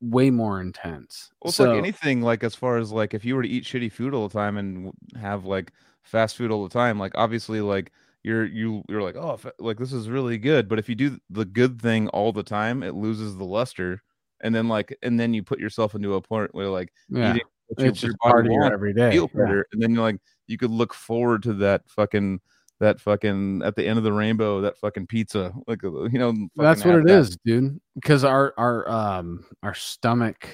way 0.01 0.31
more 0.31 0.59
intense 0.59 1.29
well, 1.41 1.49
it's 1.49 1.57
so, 1.57 1.69
like 1.69 1.77
anything 1.77 2.21
like 2.21 2.43
as 2.43 2.55
far 2.55 2.77
as 2.77 2.91
like 2.91 3.13
if 3.13 3.23
you 3.23 3.35
were 3.35 3.43
to 3.43 3.49
eat 3.49 3.63
shitty 3.63 3.91
food 3.91 4.13
all 4.13 4.27
the 4.27 4.33
time 4.33 4.57
and 4.57 4.91
have 5.19 5.45
like 5.45 5.71
fast 6.03 6.35
food 6.35 6.51
all 6.51 6.63
the 6.63 6.73
time 6.73 6.97
like 6.99 7.11
obviously 7.15 7.61
like 7.61 7.91
you're 8.23 8.45
you 8.45 8.83
you're 8.89 9.03
like 9.03 9.15
oh 9.15 9.39
like 9.59 9.77
this 9.77 9.93
is 9.93 10.09
really 10.09 10.39
good 10.39 10.67
but 10.67 10.79
if 10.79 10.89
you 10.89 10.95
do 10.95 11.19
the 11.29 11.45
good 11.45 11.79
thing 11.79 12.07
all 12.09 12.31
the 12.31 12.43
time 12.43 12.81
it 12.81 12.95
loses 12.95 13.37
the 13.37 13.45
luster 13.45 14.01
and 14.41 14.53
then 14.53 14.67
like 14.67 14.97
and 15.03 15.19
then 15.19 15.33
you 15.33 15.43
put 15.43 15.59
yourself 15.59 15.95
into 15.95 16.15
a 16.15 16.21
point 16.21 16.53
where 16.53 16.67
like 16.67 16.91
yeah. 17.09 17.31
eating 17.31 17.47
it's 17.77 18.01
just 18.01 18.17
part 18.17 18.45
of 18.45 18.51
your 18.51 18.71
every 18.71 18.93
day. 18.93 19.15
Yeah. 19.15 19.25
and 19.71 19.81
then 19.81 19.93
you're 19.93 20.03
like, 20.03 20.19
you 20.47 20.57
could 20.57 20.71
look 20.71 20.93
forward 20.93 21.43
to 21.43 21.53
that 21.53 21.83
fucking 21.87 22.41
that 22.79 22.99
fucking 22.99 23.61
at 23.63 23.75
the 23.75 23.87
end 23.87 23.97
of 23.99 24.03
the 24.03 24.11
rainbow 24.11 24.59
that 24.61 24.77
fucking 24.77 25.05
pizza 25.05 25.53
like 25.67 25.83
uh, 25.83 26.03
you 26.05 26.17
know 26.17 26.33
that's 26.55 26.83
what 26.83 26.95
it 26.95 27.05
that. 27.05 27.19
is, 27.19 27.37
dude 27.45 27.79
because 27.93 28.23
our 28.23 28.55
our 28.57 28.89
um 28.89 29.45
our 29.61 29.75
stomach 29.75 30.49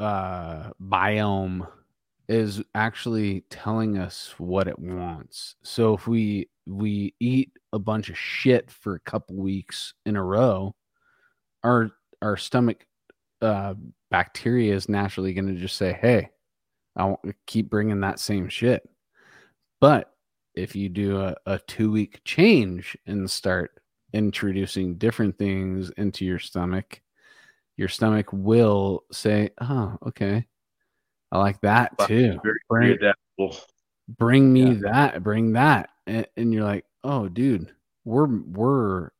uh 0.00 0.70
biome 0.82 1.64
is 2.28 2.60
actually 2.74 3.44
telling 3.48 3.96
us 3.96 4.34
what 4.38 4.66
it 4.66 4.76
wants 4.76 5.54
so 5.62 5.94
if 5.94 6.08
we 6.08 6.48
we 6.66 7.14
eat 7.20 7.52
a 7.72 7.78
bunch 7.78 8.10
of 8.10 8.18
shit 8.18 8.68
for 8.68 8.96
a 8.96 9.00
couple 9.00 9.36
weeks 9.36 9.94
in 10.04 10.16
a 10.16 10.22
row 10.22 10.74
our 11.62 11.92
our 12.22 12.36
stomach 12.36 12.84
uh 13.42 13.74
bacteria 14.10 14.74
is 14.74 14.88
naturally 14.88 15.34
going 15.34 15.46
to 15.46 15.60
just 15.60 15.76
say 15.76 15.98
hey 16.00 16.30
I 16.96 17.04
want 17.04 17.22
to 17.24 17.34
keep 17.46 17.70
bringing 17.70 18.00
that 18.00 18.18
same 18.18 18.48
shit. 18.48 18.88
But 19.80 20.12
if 20.54 20.76
you 20.76 20.88
do 20.88 21.20
a, 21.20 21.34
a 21.46 21.58
two 21.66 21.90
week 21.90 22.20
change 22.24 22.96
and 23.06 23.30
start 23.30 23.72
introducing 24.12 24.96
different 24.96 25.38
things 25.38 25.90
into 25.96 26.24
your 26.24 26.38
stomach, 26.38 27.00
your 27.76 27.88
stomach 27.88 28.28
will 28.32 29.04
say, 29.10 29.50
Oh, 29.60 29.96
okay. 30.08 30.46
I 31.30 31.38
like 31.38 31.60
that 31.62 31.92
too. 32.06 32.38
Bring, 32.68 32.98
bring 34.18 34.52
me 34.52 34.72
yeah. 34.72 34.80
that, 34.82 35.22
bring 35.22 35.52
that. 35.54 35.88
And, 36.06 36.26
and 36.36 36.52
you're 36.52 36.64
like, 36.64 36.84
oh 37.04 37.28
dude, 37.28 37.72
we're 38.04 38.26
we're 38.26 39.10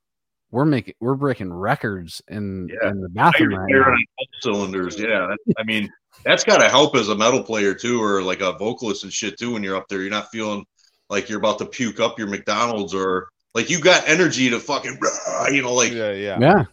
we're 0.52 0.64
making 0.64 0.94
we're 1.00 1.16
breaking 1.16 1.52
records 1.52 2.22
in 2.28 2.68
yeah. 2.68 2.90
in 2.90 3.00
the 3.00 3.08
bathroom 3.08 3.54
right 3.54 3.68
now. 3.68 3.96
cylinders 4.40 4.98
yeah 4.98 5.34
i 5.58 5.64
mean 5.64 5.90
that's 6.24 6.44
got 6.44 6.58
to 6.58 6.68
help 6.68 6.94
as 6.96 7.08
a 7.08 7.14
metal 7.14 7.42
player 7.42 7.74
too, 7.74 8.02
or 8.02 8.22
like 8.22 8.40
a 8.40 8.52
vocalist 8.52 9.04
and 9.04 9.12
shit 9.12 9.38
too. 9.38 9.52
When 9.52 9.62
you're 9.62 9.76
up 9.76 9.88
there, 9.88 10.00
you're 10.00 10.10
not 10.10 10.30
feeling 10.30 10.64
like 11.08 11.28
you're 11.28 11.38
about 11.38 11.58
to 11.58 11.66
puke 11.66 12.00
up 12.00 12.18
your 12.18 12.28
McDonald's 12.28 12.94
or 12.94 13.28
like 13.54 13.70
you 13.70 13.80
got 13.80 14.08
energy 14.08 14.48
to 14.50 14.60
fucking, 14.60 14.98
you 15.52 15.62
know, 15.62 15.74
like 15.74 15.92
yeah, 15.92 16.12
yeah, 16.12 16.38
yeah. 16.40 16.64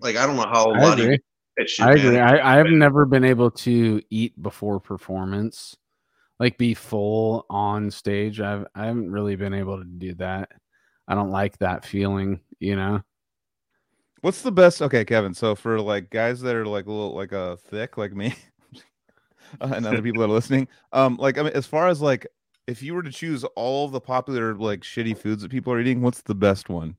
Like 0.00 0.16
I 0.16 0.26
don't 0.26 0.36
know 0.36 0.46
how 0.46 0.70
a 0.70 0.74
lot 0.78 1.00
of 1.00 1.06
I 1.80 1.92
agree. 1.92 2.18
I, 2.18 2.54
I 2.54 2.56
have 2.56 2.66
never 2.66 3.06
been 3.06 3.24
able 3.24 3.50
to 3.50 4.02
eat 4.10 4.40
before 4.40 4.80
performance, 4.80 5.76
like 6.38 6.58
be 6.58 6.74
full 6.74 7.46
on 7.48 7.90
stage. 7.90 8.40
I've 8.40 8.66
I 8.74 8.86
haven't 8.86 9.10
really 9.10 9.36
been 9.36 9.54
able 9.54 9.78
to 9.78 9.84
do 9.84 10.14
that. 10.14 10.50
I 11.06 11.14
don't 11.14 11.30
like 11.30 11.58
that 11.58 11.84
feeling, 11.84 12.40
you 12.58 12.76
know. 12.76 13.02
What's 14.24 14.40
the 14.40 14.50
best? 14.50 14.80
Okay, 14.80 15.04
Kevin. 15.04 15.34
So 15.34 15.54
for 15.54 15.78
like 15.78 16.08
guys 16.08 16.40
that 16.40 16.56
are 16.56 16.66
like 16.66 16.86
a 16.86 16.90
little 16.90 17.14
like 17.14 17.32
a 17.32 17.40
uh, 17.40 17.56
thick 17.56 17.98
like 17.98 18.14
me, 18.14 18.34
uh, 19.60 19.72
and 19.74 19.84
other 19.84 20.00
people 20.00 20.22
that 20.22 20.30
are 20.30 20.32
listening. 20.32 20.66
Um, 20.94 21.18
like 21.18 21.36
I 21.36 21.42
mean, 21.42 21.52
as 21.52 21.66
far 21.66 21.88
as 21.88 22.00
like, 22.00 22.26
if 22.66 22.82
you 22.82 22.94
were 22.94 23.02
to 23.02 23.12
choose 23.12 23.44
all 23.54 23.86
the 23.86 24.00
popular 24.00 24.54
like 24.54 24.80
shitty 24.80 25.18
foods 25.18 25.42
that 25.42 25.50
people 25.50 25.74
are 25.74 25.78
eating, 25.78 26.00
what's 26.00 26.22
the 26.22 26.34
best 26.34 26.70
one? 26.70 26.96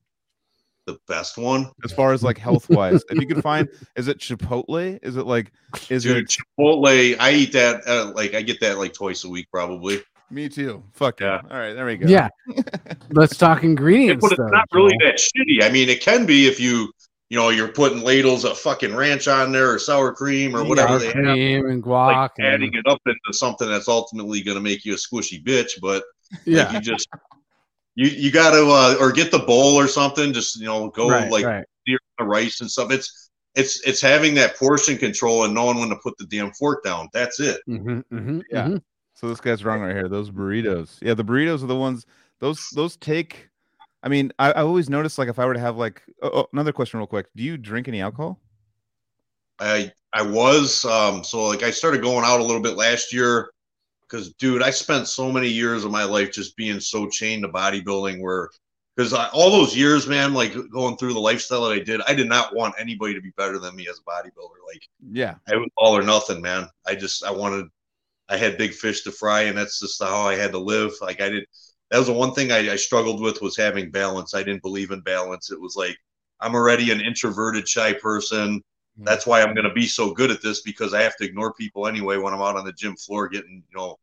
the 0.85 0.99
best 1.07 1.35
one. 1.35 1.71
As 1.83 1.91
far 1.91 2.13
as 2.13 2.21
like 2.21 2.37
health 2.37 2.69
wise, 2.69 3.03
if 3.09 3.19
you 3.19 3.25
could 3.25 3.41
find, 3.41 3.67
is 3.95 4.07
it 4.07 4.19
Chipotle? 4.19 4.99
Is 5.01 5.17
it 5.17 5.25
like, 5.25 5.51
is 5.89 6.03
Dude, 6.03 6.17
it? 6.17 6.37
Chipotle, 6.59 7.15
I 7.19 7.31
eat 7.31 7.53
that 7.53 7.87
uh, 7.87 8.11
like 8.13 8.35
I 8.35 8.43
get 8.43 8.59
that 8.59 8.77
like 8.77 8.93
twice 8.93 9.23
a 9.23 9.29
week 9.29 9.47
probably. 9.51 10.03
Me 10.31 10.49
too. 10.49 10.83
Fuck 10.91 11.19
yeah. 11.19 11.41
Yeah. 11.43 11.49
All 11.51 11.57
right, 11.57 11.73
there 11.73 11.85
we 11.85 11.97
go. 11.97 12.07
Yeah. 12.07 12.29
Let's 13.11 13.37
talk 13.37 13.63
ingredients. 13.63 14.21
but 14.21 14.31
it's 14.31 14.39
though, 14.39 14.47
not 14.47 14.67
really 14.73 14.97
Joel. 14.99 15.11
that 15.11 15.17
shitty. 15.17 15.63
I 15.63 15.71
mean, 15.71 15.87
it 15.87 16.01
can 16.01 16.25
be 16.25 16.47
if 16.47 16.59
you 16.59 16.91
you 17.29 17.37
know 17.37 17.49
you're 17.49 17.67
putting 17.69 18.01
ladles 18.01 18.45
of 18.45 18.57
fucking 18.57 18.95
ranch 18.95 19.27
on 19.27 19.51
there 19.51 19.71
or 19.71 19.79
sour 19.79 20.13
cream 20.13 20.55
or 20.55 20.61
Yeah, 20.61 20.69
whatever 20.69 20.99
Sour 20.99 20.99
they 20.99 21.05
have. 21.07 21.13
cream 21.35 21.65
and 21.67 21.83
guac. 21.83 22.15
Like 22.15 22.31
and- 22.37 22.47
adding 22.47 22.73
it 22.73 22.85
up 22.87 23.01
into 23.05 23.33
something 23.33 23.67
that's 23.67 23.87
ultimately 23.87 24.41
going 24.41 24.55
to 24.57 24.61
make 24.63 24.85
you 24.85 24.93
a 24.93 24.97
squishy 24.97 25.43
bitch, 25.43 25.79
but 25.81 26.03
yeah. 26.45 26.65
like 26.65 26.73
you 26.73 26.79
just 26.81 27.07
you 27.95 28.07
you 28.09 28.31
got 28.31 28.51
to 28.51 28.65
uh, 28.67 28.95
or 28.99 29.11
get 29.11 29.31
the 29.31 29.39
bowl 29.39 29.75
or 29.79 29.87
something. 29.87 30.33
Just 30.33 30.59
you 30.59 30.65
know 30.65 30.89
go 30.89 31.09
right, 31.09 31.31
like 31.31 31.45
right. 31.45 31.65
the 31.87 32.23
rice 32.23 32.61
and 32.61 32.69
stuff. 32.69 32.91
It's 32.91 33.29
it's 33.55 33.81
it's 33.87 34.01
having 34.01 34.33
that 34.35 34.57
portion 34.57 34.97
control 34.97 35.45
and 35.45 35.53
knowing 35.53 35.79
when 35.79 35.89
to 35.89 35.95
put 35.95 36.17
the 36.17 36.25
damn 36.25 36.51
fork 36.51 36.83
down. 36.83 37.07
That's 37.13 37.39
it. 37.39 37.61
Mhm, 37.67 38.03
mhm, 38.11 38.41
Yeah. 38.51 38.67
mhm. 38.67 38.81
So 39.13 39.29
this 39.29 39.39
guy's 39.39 39.63
wrong 39.63 39.79
right 39.79 39.95
here. 39.95 40.09
Those 40.09 40.29
burritos. 40.29 40.97
Yeah, 41.01 41.13
the 41.13 41.23
burritos 41.23 41.63
are 41.63 41.67
the 41.67 41.75
ones. 41.75 42.05
Those 42.39 42.69
those 42.75 42.97
take. 42.97 43.49
I 44.05 44.09
mean, 44.09 44.31
I, 44.37 44.51
I 44.51 44.61
always 44.61 44.87
notice 44.87 45.17
like 45.17 45.29
if 45.29 45.39
I 45.39 45.45
were 45.45 45.55
to 45.55 45.59
have 45.59 45.77
like 45.77 46.03
oh, 46.21 46.29
oh, 46.33 46.47
another 46.53 46.71
question 46.71 46.99
real 46.99 47.07
quick. 47.07 47.25
Do 47.35 47.43
you 47.43 47.57
drink 47.57 47.87
any 47.87 48.01
alcohol? 48.01 48.39
I 49.59 49.91
I 50.13 50.21
was 50.21 50.85
um 50.85 51.23
so 51.23 51.47
like 51.47 51.63
I 51.63 51.71
started 51.71 52.01
going 52.03 52.23
out 52.23 52.39
a 52.39 52.43
little 52.43 52.61
bit 52.61 52.77
last 52.77 53.11
year 53.11 53.49
because 54.01 54.33
dude 54.35 54.61
I 54.61 54.69
spent 54.69 55.07
so 55.07 55.31
many 55.31 55.47
years 55.47 55.83
of 55.83 55.91
my 55.91 56.03
life 56.03 56.31
just 56.31 56.55
being 56.55 56.79
so 56.79 57.09
chained 57.09 57.43
to 57.43 57.49
bodybuilding 57.49 58.21
where 58.21 58.49
because 58.95 59.11
all 59.13 59.49
those 59.51 59.75
years 59.75 60.07
man 60.07 60.33
like 60.33 60.53
going 60.69 60.97
through 60.97 61.13
the 61.13 61.19
lifestyle 61.19 61.63
that 61.63 61.71
I 61.71 61.79
did 61.79 62.01
I 62.07 62.13
did 62.13 62.29
not 62.29 62.55
want 62.55 62.75
anybody 62.77 63.13
to 63.15 63.21
be 63.21 63.31
better 63.37 63.57
than 63.57 63.75
me 63.75 63.87
as 63.89 63.99
a 63.99 64.09
bodybuilder 64.09 64.61
like 64.67 64.87
Yeah. 65.11 65.35
I 65.47 65.55
was 65.55 65.69
all 65.77 65.97
or 65.97 66.03
nothing 66.03 66.41
man 66.41 66.67
I 66.85 66.95
just 66.95 67.23
I 67.23 67.31
wanted 67.31 67.67
I 68.29 68.37
had 68.37 68.57
big 68.57 68.73
fish 68.73 69.03
to 69.03 69.11
fry 69.11 69.43
and 69.43 69.57
that's 69.57 69.79
just 69.79 70.03
how 70.03 70.27
I 70.27 70.35
had 70.35 70.51
to 70.51 70.59
live 70.59 70.91
like 71.01 71.21
I 71.21 71.29
did 71.29 71.45
that 71.91 71.97
was 71.99 72.07
the 72.07 72.13
one 72.13 72.33
thing 72.33 72.51
I, 72.51 72.71
I 72.71 72.75
struggled 72.75 73.21
with 73.21 73.41
was 73.41 73.57
having 73.57 73.91
balance 73.91 74.33
I 74.33 74.43
didn't 74.43 74.61
believe 74.61 74.91
in 74.91 75.01
balance 75.01 75.51
it 75.51 75.59
was 75.59 75.75
like 75.75 75.97
I'm 76.39 76.55
already 76.55 76.91
an 76.91 77.01
introverted 77.01 77.67
shy 77.67 77.93
person 77.93 78.57
mm-hmm. 78.59 79.03
that's 79.03 79.25
why 79.25 79.41
I'm 79.41 79.53
going 79.53 79.67
to 79.67 79.73
be 79.73 79.87
so 79.87 80.13
good 80.13 80.31
at 80.31 80.41
this 80.41 80.61
because 80.61 80.93
I 80.93 81.01
have 81.01 81.15
to 81.17 81.25
ignore 81.25 81.53
people 81.53 81.87
anyway 81.87 82.17
when 82.17 82.33
I'm 82.33 82.41
out 82.41 82.57
on 82.57 82.65
the 82.65 82.73
gym 82.73 82.95
floor 82.95 83.27
getting, 83.27 83.63
you 83.69 83.77
know, 83.77 83.97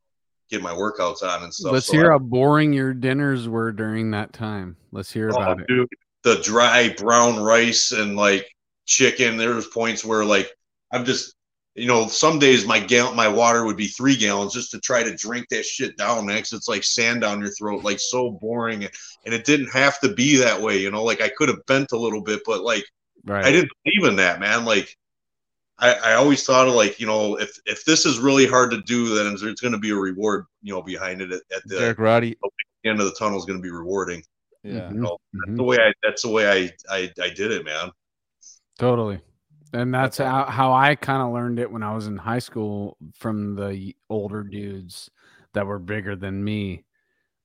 getting 0.51 0.65
my 0.65 0.73
workouts 0.73 1.23
on 1.23 1.45
and 1.45 1.53
stuff. 1.53 1.73
Let's 1.73 1.87
So 1.87 1.95
hear 1.95 2.11
I- 2.11 2.15
how 2.15 2.19
boring 2.19 2.73
your 2.73 2.95
dinners 2.95 3.49
were 3.49 3.73
during 3.73 4.11
that 4.13 4.33
time. 4.33 4.77
Let's 4.93 5.11
hear 5.11 5.31
oh, 5.33 5.37
about 5.37 5.61
it. 5.69 5.89
the 6.23 6.37
dry 6.43 6.91
brown 6.91 7.43
rice 7.43 7.93
and 7.93 8.17
like 8.17 8.47
chicken. 8.87 9.37
There 9.37 9.55
was 9.55 9.67
points 9.67 10.05
where 10.05 10.25
like 10.25 10.53
I'm 10.93 11.05
just, 11.05 11.35
you 11.75 11.87
know, 11.87 12.07
some 12.07 12.39
days 12.39 12.67
my 12.67 12.79
gal 12.79 13.15
my 13.15 13.29
water 13.29 13.65
would 13.65 13.77
be 13.77 13.87
three 13.87 14.17
gallons 14.17 14.53
just 14.53 14.71
to 14.73 14.81
try 14.81 15.03
to 15.03 15.15
drink 15.17 15.49
that 15.51 15.65
shit 15.65 15.97
down 15.97 16.27
next. 16.27 16.53
It's 16.53 16.69
like 16.69 16.85
sand 16.85 17.23
down 17.23 17.41
your 17.41 17.51
throat, 17.51 17.83
like 17.85 17.99
so 17.99 18.31
boring. 18.31 18.85
And 19.25 19.35
it 19.35 19.45
didn't 19.45 19.73
have 19.73 20.01
to 20.01 20.13
be 20.13 20.37
that 20.37 20.61
way, 20.61 20.79
you 20.79 20.91
know. 20.91 21.03
Like 21.03 21.21
I 21.21 21.31
could 21.31 21.49
have 21.49 21.65
bent 21.67 21.93
a 21.93 21.99
little 21.99 22.23
bit, 22.23 22.41
but 22.45 22.63
like 22.63 22.85
Right. 23.25 23.45
I 23.45 23.53
didn't 23.53 23.71
believe 23.85 24.11
in 24.11 24.17
that, 24.17 24.41
man. 24.41 24.65
Like, 24.65 24.97
I, 25.79 25.95
I 25.95 26.15
always 26.15 26.45
thought 26.45 26.69
of 26.69 26.75
like, 26.75 27.01
you 27.01 27.07
know, 27.07 27.37
if 27.39 27.59
if 27.67 27.85
this 27.85 28.05
is 28.05 28.19
really 28.19 28.47
hard 28.47 28.71
to 28.73 28.81
do, 28.83 29.15
then 29.15 29.35
there's 29.35 29.61
going 29.61 29.73
to 29.73 29.79
be 29.79 29.91
a 29.91 29.97
reward, 29.97 30.47
you 30.63 30.73
know, 30.73 30.83
behind 30.83 31.21
it 31.21 31.33
at, 31.33 31.43
at 31.55 31.63
the 31.67 31.77
Derek 31.79 31.99
Roddy. 31.99 32.37
end 32.85 33.01
of 33.01 33.07
the 33.07 33.15
tunnel 33.15 33.39
is 33.39 33.45
going 33.45 33.59
to 33.59 33.63
be 33.63 33.71
rewarding. 33.71 34.23
Yeah. 34.63 34.91
Mhm, 34.91 34.93
know, 34.93 35.19
mhm. 35.35 35.57
The 35.57 35.63
way 35.63 35.77
I, 35.79 35.93
that's 36.03 36.23
the 36.23 36.29
way 36.31 36.49
I, 36.49 36.95
I, 36.95 37.11
I 37.21 37.31
did 37.31 37.51
it, 37.53 37.65
man. 37.65 37.91
Totally. 38.79 39.21
And 39.73 39.95
that's 39.95 40.19
That's 40.19 40.31
how, 40.31 40.45
how 40.45 40.73
I 40.73 40.95
kind 40.95 41.23
of 41.23 41.33
learned 41.33 41.59
it 41.59 41.71
when 41.71 41.83
I 41.83 41.95
was 41.95 42.07
in 42.07 42.17
high 42.17 42.41
school 42.41 42.97
from 43.15 43.57
the 43.57 43.97
older 44.11 44.43
dudes 44.43 45.11
that 45.55 45.67
were 45.67 45.79
bigger 45.79 46.15
than 46.15 46.45
me. 46.45 46.85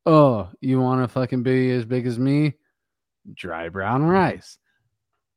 Oh, 0.05 0.49
you 0.61 0.79
want 0.79 1.03
to 1.03 1.07
fucking 1.07 1.43
be 1.43 1.71
as 1.71 1.85
big 1.85 2.05
as 2.05 2.19
me? 2.19 2.55
Dry 3.33 3.69
brown 3.69 4.03
rice, 4.03 4.57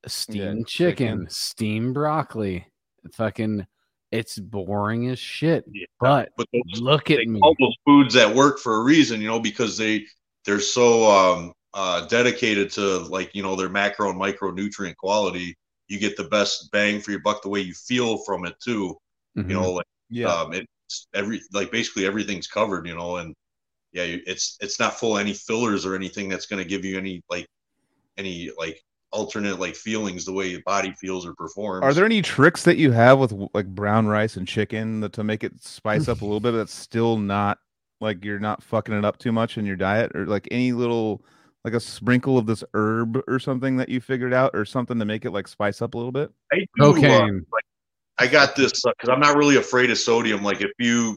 steamed 0.06 0.68
chicken, 0.68 1.18
chicken. 1.18 1.26
steamed 1.28 1.94
broccoli. 1.94 2.66
Fucking, 3.14 3.66
it's 4.12 4.38
boring 4.38 5.08
as 5.08 5.18
shit. 5.18 5.64
Yeah. 5.72 5.86
But 5.98 6.30
But 6.36 6.46
those, 6.52 6.80
look 6.80 7.10
at 7.10 7.26
me. 7.26 7.40
call 7.40 7.56
those 7.58 7.76
foods 7.84 8.14
that 8.14 8.32
work 8.32 8.58
for 8.58 8.76
a 8.76 8.82
reason, 8.84 9.20
you 9.20 9.28
know, 9.28 9.40
because 9.40 9.76
they 9.76 10.06
they're 10.44 10.60
so 10.60 11.10
um, 11.10 11.52
uh, 11.74 12.06
dedicated 12.06 12.70
to 12.72 12.98
like 12.98 13.34
you 13.34 13.42
know 13.42 13.56
their 13.56 13.68
macro 13.68 14.10
and 14.10 14.20
micronutrient 14.20 14.96
quality. 14.96 15.56
You 15.90 15.98
get 15.98 16.16
the 16.16 16.24
best 16.24 16.70
bang 16.72 17.00
for 17.00 17.10
your 17.10 17.20
buck 17.20 17.42
the 17.42 17.48
way 17.50 17.60
you 17.60 17.74
feel 17.74 18.18
from 18.24 18.46
it 18.46 18.54
too. 18.64 18.96
Mhm. 19.36 19.48
You 19.50 19.54
know, 19.54 19.72
like 19.72 19.86
Yeah. 20.10 20.32
um 20.32 20.54
it's 20.54 21.08
every 21.14 21.40
like 21.52 21.70
basically 21.70 22.06
everything's 22.06 22.48
covered 22.48 22.86
you 22.86 22.96
know 22.96 23.16
and 23.18 23.34
yeah 23.92 24.04
it's 24.04 24.56
it's 24.60 24.80
not 24.80 24.98
full 24.98 25.16
of 25.16 25.20
any 25.20 25.34
fillers 25.34 25.86
or 25.86 25.94
anything 25.94 26.28
that's 26.28 26.46
going 26.46 26.62
to 26.62 26.68
give 26.68 26.84
you 26.84 26.98
any 26.98 27.22
like 27.30 27.46
any 28.18 28.50
like 28.58 28.80
alternate 29.12 29.58
like 29.58 29.74
feelings 29.74 30.24
the 30.24 30.32
way 30.32 30.48
your 30.48 30.62
body 30.66 30.92
feels 31.00 31.26
or 31.26 31.34
performs 31.34 31.82
Are 31.84 31.92
there 31.94 32.04
any 32.04 32.22
tricks 32.22 32.64
that 32.64 32.76
you 32.76 32.92
have 32.92 33.18
with 33.18 33.32
like 33.54 33.66
brown 33.66 34.06
rice 34.06 34.36
and 34.36 34.46
chicken 34.46 35.00
that, 35.00 35.12
to 35.14 35.24
make 35.24 35.42
it 35.44 35.62
spice 35.62 36.08
up 36.08 36.20
a 36.22 36.24
little 36.24 36.40
bit? 36.46 36.52
That's 36.52 36.74
still 36.74 37.18
not 37.18 37.58
like 38.00 38.24
you're 38.24 38.38
not 38.38 38.62
fucking 38.62 38.94
it 38.94 39.04
up 39.04 39.18
too 39.18 39.32
much 39.32 39.58
in 39.58 39.66
your 39.66 39.76
diet, 39.76 40.12
or 40.14 40.26
like 40.26 40.46
any 40.50 40.72
little 40.72 41.22
like 41.64 41.74
a 41.74 41.80
sprinkle 41.80 42.38
of 42.38 42.46
this 42.46 42.64
herb 42.74 43.22
or 43.28 43.38
something 43.38 43.76
that 43.76 43.88
you 43.88 44.00
figured 44.00 44.32
out, 44.32 44.52
or 44.54 44.64
something 44.64 44.98
to 44.98 45.04
make 45.04 45.24
it 45.24 45.30
like 45.30 45.48
spice 45.48 45.82
up 45.82 45.94
a 45.94 45.96
little 45.96 46.12
bit. 46.12 46.30
I 46.52 46.66
do, 46.76 47.06
uh, 47.06 47.26
like, 47.52 47.64
i 48.18 48.26
got 48.26 48.54
this 48.54 48.72
because 48.72 49.08
i'm 49.08 49.20
not 49.20 49.36
really 49.36 49.56
afraid 49.56 49.90
of 49.90 49.98
sodium. 49.98 50.42
Like 50.42 50.60
if 50.60 50.70
you 50.78 51.16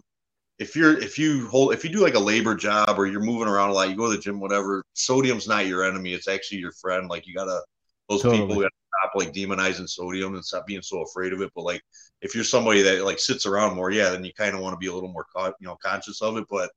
if 0.59 0.75
you're 0.75 0.97
if 0.99 1.17
you 1.17 1.47
hold 1.47 1.73
if 1.73 1.83
you 1.83 1.89
do 1.89 1.99
like 1.99 2.15
a 2.15 2.19
labor 2.19 2.55
job 2.55 2.97
or 2.97 3.07
you're 3.07 3.21
moving 3.21 3.47
around 3.47 3.69
a 3.69 3.73
lot 3.73 3.89
you 3.89 3.95
go 3.95 4.09
to 4.09 4.15
the 4.15 4.21
gym 4.21 4.39
whatever 4.39 4.83
sodium's 4.93 5.47
not 5.47 5.67
your 5.67 5.83
enemy. 5.83 6.13
It's 6.13 6.27
actually 6.27 6.59
your 6.59 6.71
friend. 6.73 7.09
Like 7.09 7.27
you 7.27 7.33
gotta 7.33 7.61
those 8.09 8.21
Totally. 8.21 8.41
people 8.41 8.55
gotta 8.55 8.69
stop 9.01 9.11
like 9.15 9.33
demonizing 9.33 9.89
sodium 9.89 10.35
and 10.35 10.45
stop 10.45 10.67
being 10.67 10.81
so 10.81 11.01
afraid 11.01 11.33
of 11.33 11.41
it. 11.41 11.51
But 11.55 11.63
like 11.63 11.81
if 12.21 12.35
you're 12.35 12.43
somebody 12.43 12.81
that 12.83 13.03
like 13.03 13.19
sits 13.19 13.45
around 13.45 13.75
more 13.75 13.91
yeah 13.91 14.09
then 14.09 14.23
you 14.23 14.31
kind 14.33 14.55
of 14.55 14.61
want 14.61 14.73
to 14.73 14.77
be 14.77 14.87
a 14.87 14.93
little 14.93 15.11
more 15.11 15.25
co- 15.35 15.53
you 15.59 15.67
know 15.67 15.77
conscious 15.83 16.21
of 16.21 16.37
it. 16.37 16.45
But 16.49 16.69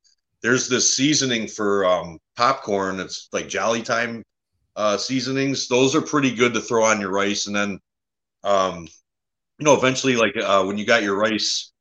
there's 0.47 0.69
this 0.69 0.97
seasoning 0.97 1.49
for 1.49 1.85
um 1.85 2.19
popcorn. 2.37 3.01
It's 3.01 3.29
like 3.33 3.49
jolly 3.49 3.83
time 3.83 4.23
uh 4.77 4.97
seasonings. 4.97 5.67
Those 5.67 5.97
are 5.97 6.01
pretty 6.01 6.33
good 6.33 6.55
to 6.55 6.61
throw 6.61 6.85
on 6.85 7.01
your 7.01 7.11
rice. 7.11 7.49
And 7.49 7.57
then 7.57 7.81
um 8.45 8.87
you 9.59 9.65
know 9.65 9.75
eventually 9.75 10.15
like 10.15 10.37
uh 10.37 10.63
when 10.65 10.79
you 10.79 10.87
got 10.87 11.03
your 11.03 11.17
rice 11.19 11.73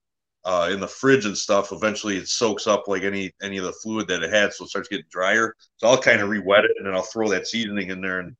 uh 0.46 0.70
in 0.74 0.80
the 0.80 0.88
fridge 0.88 1.26
and 1.28 1.38
stuff 1.38 1.72
eventually 1.72 2.18
it 2.18 2.28
soaks 2.28 2.66
up 2.66 2.88
like 2.88 3.04
any 3.04 3.32
any 3.44 3.58
of 3.58 3.66
the 3.66 3.74
fluid 3.74 4.08
that 4.08 4.24
it 4.24 4.34
had 4.34 4.52
so 4.52 4.64
it 4.66 4.70
starts 4.70 4.90
getting 4.90 5.06
drier. 5.12 5.54
So 5.78 5.88
i'll 5.88 6.02
kind 6.02 6.22
of 6.22 6.30
re-wet 6.30 6.66
it 6.66 6.72
and 6.78 6.88
then 6.88 6.96
i'll 6.96 7.04
throw 7.04 7.30
that 7.30 7.48
seasoning 7.48 7.92
in 7.92 8.02
there. 8.02 8.20
And 8.20 8.36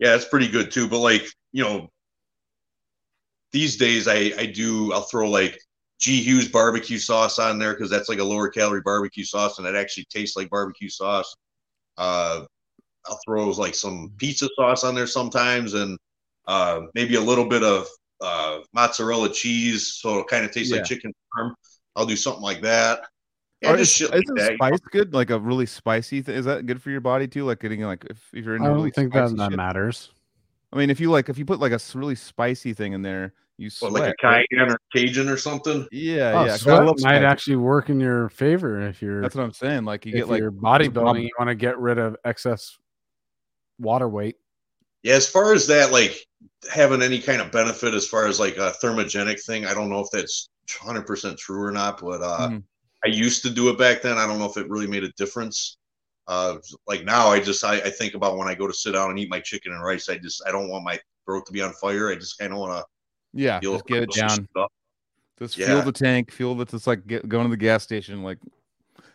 yeah 0.00 0.16
it's 0.16 0.24
pretty 0.24 0.48
good 0.48 0.72
too. 0.72 0.88
But 0.88 0.98
like 0.98 1.24
you 1.52 1.62
know 1.62 1.88
these 3.52 3.76
days 3.76 4.08
i 4.08 4.32
i 4.38 4.46
do 4.46 4.92
i'll 4.92 5.02
throw 5.02 5.30
like 5.30 5.60
G 5.98 6.22
Hughes 6.22 6.48
barbecue 6.48 6.98
sauce 6.98 7.38
on 7.38 7.58
there 7.58 7.74
because 7.74 7.90
that's 7.90 8.08
like 8.08 8.18
a 8.20 8.24
lower 8.24 8.48
calorie 8.48 8.82
barbecue 8.82 9.24
sauce 9.24 9.58
and 9.58 9.66
it 9.66 9.74
actually 9.74 10.06
tastes 10.10 10.36
like 10.36 10.48
barbecue 10.50 10.88
sauce. 10.88 11.34
Uh, 11.96 12.44
I'll 13.06 13.20
throw 13.26 13.48
like 13.50 13.74
some 13.74 14.12
pizza 14.18 14.48
sauce 14.56 14.84
on 14.84 14.94
there 14.94 15.06
sometimes 15.06 15.74
and 15.74 15.98
uh, 16.46 16.82
maybe 16.94 17.16
a 17.16 17.20
little 17.20 17.46
bit 17.46 17.62
of 17.62 17.86
uh, 18.20 18.60
mozzarella 18.72 19.32
cheese 19.32 19.98
so 20.00 20.18
it 20.20 20.28
kind 20.28 20.44
of 20.44 20.52
tastes 20.52 20.72
Yeah. 20.72 20.78
like 20.78 20.86
chicken 20.86 21.12
parm. 21.36 21.52
I'll 21.96 22.06
do 22.06 22.16
something 22.16 22.42
like 22.42 22.62
that. 22.62 23.00
Yeah, 23.60 23.76
just 23.76 23.92
is, 23.92 23.96
shit 23.96 24.10
like 24.12 24.22
isn't 24.22 24.36
that. 24.36 24.54
spice 24.54 24.80
good? 24.92 25.14
Like 25.14 25.30
a 25.30 25.38
really 25.38 25.66
spicy 25.66 26.22
thing? 26.22 26.36
Is 26.36 26.44
that 26.44 26.66
good 26.66 26.80
for 26.80 26.90
your 26.90 27.00
body 27.00 27.26
too? 27.26 27.44
Like 27.44 27.60
getting 27.60 27.80
like 27.82 28.04
if, 28.08 28.18
if 28.32 28.44
you're 28.44 28.56
in. 28.56 28.62
I 28.62 28.66
don't 28.66 28.76
really 28.76 28.90
think 28.90 29.12
that, 29.12 29.30
spicy 29.30 29.36
that 29.38 29.50
shit? 29.50 29.56
matters. 29.56 30.10
I 30.72 30.76
mean, 30.76 30.90
if 30.90 31.00
you 31.00 31.10
like, 31.10 31.28
if 31.28 31.38
you 31.38 31.44
put 31.44 31.60
like 31.60 31.72
a 31.72 31.80
really 31.94 32.14
spicy 32.14 32.72
thing 32.72 32.92
in 32.92 33.02
there, 33.02 33.32
you 33.58 33.70
What, 33.80 33.92
like 33.92 34.14
a 34.22 34.26
right? 34.26 34.46
or 34.56 34.78
Cajun 34.94 35.28
or 35.28 35.36
something. 35.36 35.86
Yeah, 35.90 36.32
Oh, 36.32 36.44
yeah. 36.44 36.52
'cause 36.52 36.66
I 36.66 36.76
sweat 36.76 36.84
might 36.84 36.98
spicy. 37.00 37.24
actually 37.24 37.56
work 37.56 37.90
in 37.90 38.00
your 38.00 38.28
favor 38.28 38.80
if 38.80 39.02
you're 39.02 39.20
That's 39.20 39.34
what 39.34 39.42
I'm 39.42 39.52
saying. 39.52 39.84
Like 39.84 40.06
you 40.06 40.12
if 40.12 40.16
get 40.20 40.28
like 40.28 40.38
you're 40.38 40.52
bodybuilding. 40.52 41.22
You 41.22 41.30
want 41.38 41.48
to 41.48 41.54
get 41.56 41.78
rid 41.78 41.98
of 41.98 42.16
excess 42.24 42.78
water 43.78 44.08
weight. 44.08 44.36
Yeah, 45.02 45.14
as 45.14 45.28
far 45.28 45.52
as 45.52 45.66
that, 45.66 45.92
like 45.92 46.24
having 46.72 47.02
any 47.02 47.20
kind 47.20 47.40
of 47.40 47.50
benefit 47.52 47.94
as 47.94 48.06
far 48.06 48.26
as 48.26 48.38
like 48.40 48.56
a 48.56 48.74
thermogenic 48.82 49.44
thing, 49.44 49.66
I 49.66 49.74
don't 49.74 49.88
know 49.90 50.00
if 50.00 50.08
that's 50.12 50.48
100% 50.68 51.36
true 51.38 51.62
or 51.62 51.70
not, 51.72 52.00
but 52.00 52.22
uh, 52.22 52.48
Mhm. 52.50 52.62
I 53.04 53.08
used 53.08 53.42
to 53.42 53.50
do 53.50 53.68
it 53.70 53.78
back 53.78 54.02
then. 54.02 54.18
I 54.18 54.26
don't 54.26 54.38
know 54.38 54.48
if 54.50 54.56
it 54.56 54.68
really 54.68 54.86
made 54.88 55.04
a 55.04 55.12
difference. 55.12 55.76
Uh, 56.26 56.58
like 56.86 57.04
now, 57.04 57.28
I 57.28 57.40
just 57.40 57.64
I, 57.64 57.76
I 57.76 57.90
think 57.90 58.14
about 58.14 58.36
when 58.36 58.48
I 58.48 58.54
go 58.54 58.66
to 58.66 58.74
sit 58.74 58.92
down 58.92 59.10
and 59.10 59.18
eat 59.18 59.30
my 59.30 59.40
chicken 59.40 59.72
and 59.72 59.82
rice. 59.82 60.08
I 60.08 60.18
just 60.18 60.42
I 60.46 60.52
don't 60.52 60.68
want 60.68 60.84
my 60.84 60.98
throat 61.24 61.46
to 61.46 61.52
be 61.52 61.62
on 61.62 61.72
fire. 61.74 62.10
I 62.10 62.16
just 62.16 62.38
kind 62.38 62.52
of 62.52 62.58
want 62.58 62.84
yeah, 63.32 63.60
to 63.60 63.72
just 63.72 63.86
get 63.86 64.02
it 64.02 64.12
down. 64.12 64.48
Just 65.38 65.56
Yeah. 65.56 65.66
fuel 65.66 65.82
the 65.82 65.92
tank. 65.92 66.32
Fuel 66.32 66.54
that 66.56 66.74
it's 66.74 66.86
like 66.86 67.06
get, 67.06 67.28
going 67.28 67.44
to 67.44 67.50
the 67.50 67.56
gas 67.56 67.82
station. 67.82 68.22
Like 68.22 68.38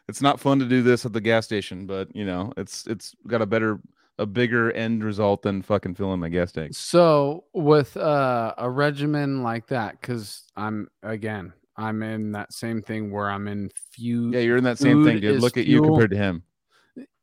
it's 0.07 0.21
not 0.21 0.39
fun 0.39 0.59
to 0.59 0.65
do 0.65 0.81
this 0.81 1.05
at 1.05 1.13
the 1.13 1.21
gas 1.21 1.45
station, 1.45 1.85
but 1.85 2.13
you 2.15 2.25
know 2.25 2.53
it's 2.57 2.87
it's 2.87 3.15
got 3.27 3.41
a 3.41 3.45
better 3.45 3.79
a 4.19 4.25
bigger 4.25 4.71
end 4.71 5.03
result 5.03 5.41
than 5.41 5.61
fucking 5.61 5.95
filling 5.95 6.19
my 6.19 6.29
gas 6.29 6.51
tank. 6.51 6.73
So 6.75 7.45
with 7.53 7.97
uh, 7.97 8.53
a 8.57 8.69
regimen 8.69 9.43
like 9.43 9.67
that, 9.67 9.99
because 9.99 10.43
I'm 10.55 10.87
again, 11.01 11.53
I'm 11.75 12.03
in 12.03 12.31
that 12.33 12.53
same 12.53 12.81
thing 12.81 13.11
where 13.11 13.29
I'm 13.29 13.47
in 13.47 13.69
few. 13.91 14.31
Yeah, 14.31 14.41
you're 14.41 14.57
in 14.57 14.63
that 14.65 14.77
same 14.77 15.03
thing, 15.03 15.19
dude. 15.19 15.41
Look 15.41 15.57
at 15.57 15.65
you 15.65 15.81
compared 15.81 16.11
to 16.11 16.17
him. 16.17 16.43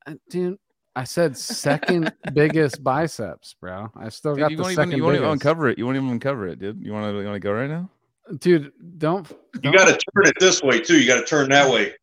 Uh, 0.07 0.15
dude. 0.29 0.59
I 0.97 1.05
said 1.05 1.37
second 1.37 2.13
biggest 2.35 2.83
biceps, 2.83 3.55
bro. 3.61 3.91
I 3.97 4.09
still 4.09 4.33
Dude, 4.35 4.41
got 4.41 4.51
you 4.51 4.57
the 4.57 4.63
won't 4.63 4.73
even 4.73 4.85
second 4.85 4.97
you 4.99 5.05
won't 5.05 5.17
even 5.17 5.29
uncover 5.29 5.69
it. 5.69 5.79
You 5.79 5.87
won't 5.87 5.97
even 5.97 6.11
uncover 6.11 6.49
it, 6.49 6.59
dude. 6.59 6.85
You 6.85 6.93
want 6.93 7.13
to 7.15 7.19
you 7.21 7.25
want 7.27 7.37
to 7.37 7.41
go 7.41 7.53
right 7.53 7.71
now? 7.71 7.89
Dude, 8.39 8.73
don't. 8.99 9.29
You 9.55 9.61
don't- 9.61 9.77
got 9.77 9.85
to 9.87 9.93
turn 9.93 10.27
it 10.27 10.35
this 10.41 10.63
way 10.63 10.81
too. 10.81 10.99
You 11.01 11.07
got 11.07 11.21
to 11.21 11.27
turn 11.27 11.49
that 11.51 11.71
way. 11.73 11.95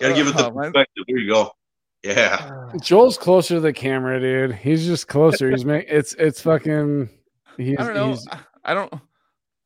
Got 0.00 0.08
to 0.08 0.14
give 0.14 0.26
it 0.28 0.36
the 0.36 0.46
Oh, 0.46 0.50
perspective. 0.50 1.04
There 1.08 1.18
you 1.18 1.30
go. 1.32 1.50
Yeah. 2.04 2.70
Joel's 2.80 3.18
closer 3.18 3.54
to 3.54 3.60
the 3.60 3.72
camera, 3.72 4.20
dude. 4.20 4.54
He's 4.54 4.86
just 4.86 5.08
closer. 5.08 5.50
He's 5.50 5.64
making 5.64 5.94
it's 5.94 6.14
it's 6.14 6.40
fucking. 6.42 7.08
He's, 7.56 7.76
I 7.78 7.84
don't 7.84 7.94
know. 7.94 8.10
he's 8.10 8.28
I 8.64 8.74
don't. 8.74 8.92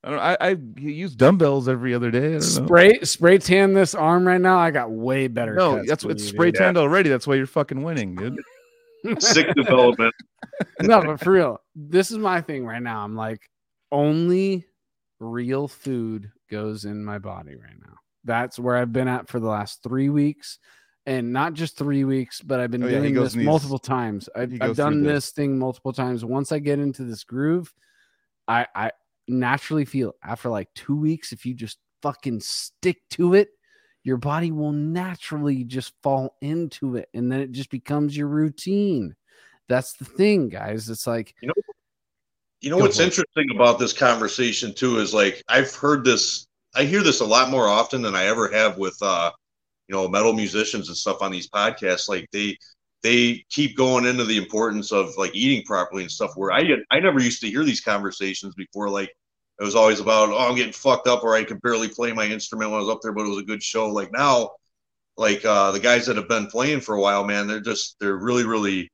I 0.05 0.11
don't. 0.11 0.19
I, 0.19 0.37
I 0.41 0.57
use 0.81 1.15
dumbbells 1.15 1.69
every 1.69 1.95
other 1.95 2.11
day. 2.11 2.19
I 2.19 2.23
don't 2.23 2.33
know. 2.33 2.39
spray 2.41 3.01
spray 3.03 3.39
tan 3.39 3.73
this 3.75 3.95
arm 3.95 4.27
right 4.27 4.41
now. 4.41 4.59
I 4.59 4.71
got 4.71 4.91
way 4.91 5.29
better. 5.29 5.55
No, 5.55 5.83
that's 5.87 6.03
than 6.03 6.13
it's 6.13 6.25
spray 6.25 6.51
dude. 6.51 6.59
tanned 6.59 6.77
already. 6.77 7.09
That's 7.09 7.27
why 7.27 7.35
you're 7.37 7.47
fucking 7.47 7.83
winning, 7.83 8.17
dude. 8.17 8.39
Sick 9.23 9.47
development. 9.55 10.15
no, 10.83 11.03
but 11.03 11.21
for 11.21 11.33
real, 11.33 11.61
this 11.75 12.11
is 12.11 12.19
my 12.19 12.41
thing 12.41 12.67
right 12.67 12.83
now. 12.83 13.05
I'm 13.05 13.15
like, 13.17 13.41
only 13.91 14.67
real 15.21 15.69
food 15.69 16.31
goes 16.51 16.85
in 16.85 17.05
my 17.05 17.19
body 17.19 17.55
right 17.55 17.79
now. 17.81 17.95
That's 18.25 18.59
where 18.59 18.77
I've 18.77 18.93
been 18.93 19.09
at 19.09 19.29
for 19.29 19.41
the 19.41 19.49
last 19.49 19.83
three 19.83 20.09
weeks. 20.09 20.59
And 21.05 21.33
not 21.33 21.55
just 21.55 21.77
three 21.77 22.05
weeks, 22.05 22.41
but 22.41 22.61
I've 22.61 22.71
been 22.71 22.85
Oh, 22.85 22.89
doing 22.89 23.13
goes 23.15 23.25
this 23.31 23.35
in 23.35 23.39
these- 23.41 23.47
multiple 23.47 23.79
times. 23.81 24.29
I've, 24.37 24.57
I've 24.61 24.77
done 24.77 25.03
this. 25.03 25.15
this 25.27 25.31
thing 25.33 25.59
multiple 25.59 25.93
times. 25.93 26.25
Once 26.25 26.53
I 26.53 26.61
get 26.61 26.79
into 26.79 27.03
this 27.03 27.25
groove, 27.25 27.73
I, 28.47 28.67
I 28.75 28.93
naturally 29.33 29.85
feel 29.85 30.15
after 30.23 30.49
like 30.49 30.69
two 30.75 30.97
weeks, 30.97 31.33
if 31.33 31.45
you 31.47 31.55
just 31.55 31.79
fucking 32.03 32.41
stick 32.41 32.99
to 33.11 33.35
it, 33.35 33.49
your 34.05 34.17
body 34.17 34.51
will 34.53 34.73
naturally 34.73 35.65
just 35.65 35.93
fall 36.03 36.37
into 36.41 36.97
it. 36.97 37.09
And 37.15 37.31
then 37.31 37.41
it 37.41 37.53
just 37.53 37.71
becomes 37.71 38.17
your 38.17 38.29
routine. 38.29 39.15
That's 39.69 39.95
the 39.95 40.05
thing, 40.05 40.49
guys. 40.49 40.89
It's 40.91 41.07
like, 41.07 41.35
You 42.61 42.71
know 42.71 42.79
Go 42.79 42.85
what's 42.85 42.97
for 42.97 43.03
it. 43.03 43.07
interesting 43.07 43.51
about 43.55 43.79
this 43.79 43.93
conversation 43.93 44.75
too 44.75 44.99
is 44.99 45.13
like 45.15 45.43
I've 45.49 45.75
heard 45.75 46.05
this. 46.05 46.47
I 46.75 46.85
hear 46.85 47.03
this 47.03 47.21
a 47.21 47.27
lot 47.27 47.51
more 47.51 47.69
often 47.69 48.03
than 48.03 48.15
I 48.15 48.27
ever 48.27 48.49
have 48.53 48.79
with 48.79 48.97
uh, 49.03 49.31
you 49.89 49.95
know 49.95 50.09
metal 50.09 50.33
musicians 50.33 50.89
and 50.89 50.97
stuff 50.97 51.23
on 51.23 51.33
these 51.33 51.49
podcasts. 51.49 52.09
Like 52.09 52.29
they 52.33 52.57
they 53.03 53.45
keep 53.51 53.77
going 53.77 54.05
into 54.07 54.25
the 54.25 54.37
importance 54.37 54.93
of 54.93 55.11
like 55.17 55.35
eating 55.35 55.65
properly 55.65 56.03
and 56.03 56.13
stuff. 56.13 56.33
Where 56.37 56.53
I 56.53 56.63
I 56.91 57.01
never 57.01 57.21
used 57.21 57.41
to 57.43 57.49
hear 57.51 57.65
these 57.65 57.81
conversations 57.81 58.55
before. 58.55 58.89
Like 58.89 59.13
it 59.63 59.65
was 59.65 59.77
always 59.77 60.01
about 60.01 60.31
oh 60.31 60.49
I'm 60.49 60.57
getting 60.57 60.73
fucked 60.73 61.07
up 61.07 61.23
or 61.23 61.37
I 61.37 61.45
could 61.45 61.63
barely 61.63 61.87
play 61.89 62.11
my 62.13 62.27
instrument 62.27 62.73
when 62.73 62.81
I 62.81 62.83
was 62.83 62.91
up 62.93 62.99
there, 63.01 63.13
but 63.13 63.25
it 63.25 63.29
was 63.29 63.39
a 63.39 63.45
good 63.45 63.63
show. 63.63 63.89
Like 63.89 64.11
now, 64.13 64.51
like 65.17 65.45
uh, 65.45 65.71
the 65.71 65.79
guys 65.79 66.05
that 66.07 66.17
have 66.17 66.29
been 66.29 66.49
playing 66.49 66.81
for 66.81 66.97
a 66.97 67.01
while, 67.01 67.23
man, 67.23 67.47
they're 67.47 67.61
just 67.61 67.95
they're 68.01 68.17
really 68.17 68.45
really 68.45 68.89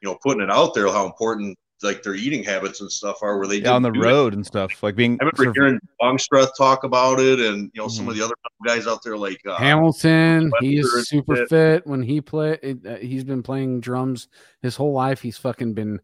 you 0.00 0.08
know 0.08 0.16
putting 0.22 0.42
it 0.42 0.50
out 0.50 0.72
there 0.72 0.88
how 0.88 1.04
important 1.04 1.58
like 1.82 2.02
their 2.02 2.14
eating 2.14 2.42
habits 2.42 2.80
and 2.80 2.90
stuff 2.90 3.18
are 3.20 3.36
where 3.36 3.46
they 3.46 3.58
Yeah, 3.58 3.72
on 3.72 3.82
the 3.82 3.90
didn't 3.90 4.00
do 4.00 4.06
that. 4.08 4.14
road 4.14 4.32
and 4.32 4.46
stuff, 4.46 4.82
like 4.82 4.96
being. 4.96 5.18
I 5.20 5.24
remember 5.24 5.52
hearing 5.60 5.78
Longstreth 6.00 6.52
talk 6.56 6.84
about 6.84 7.20
it, 7.20 7.38
and 7.40 7.70
you 7.74 7.82
know 7.82 7.88
some 7.88 8.06
Mhm. 8.06 8.10
of 8.10 8.16
the 8.16 8.24
other 8.24 8.34
guys 8.64 8.86
out 8.86 9.02
there 9.02 9.18
like 9.18 9.42
uh, 9.46 9.56
Hamilton, 9.56 10.50
he's 10.60 10.90
super 11.06 11.36
shit. 11.36 11.48
fit. 11.50 11.86
When 11.86 12.02
he 12.02 12.22
play, 12.22 12.58
it, 12.62 12.86
uh, 12.86 12.96
he's 12.96 13.24
been 13.24 13.42
playing 13.42 13.80
drums 13.80 14.28
his 14.62 14.76
whole 14.76 14.94
life. 14.94 15.20
He's 15.20 15.36
fucking 15.36 15.74
been 15.74 16.00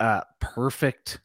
uh, 0.00 0.22
perfect. 0.40 1.20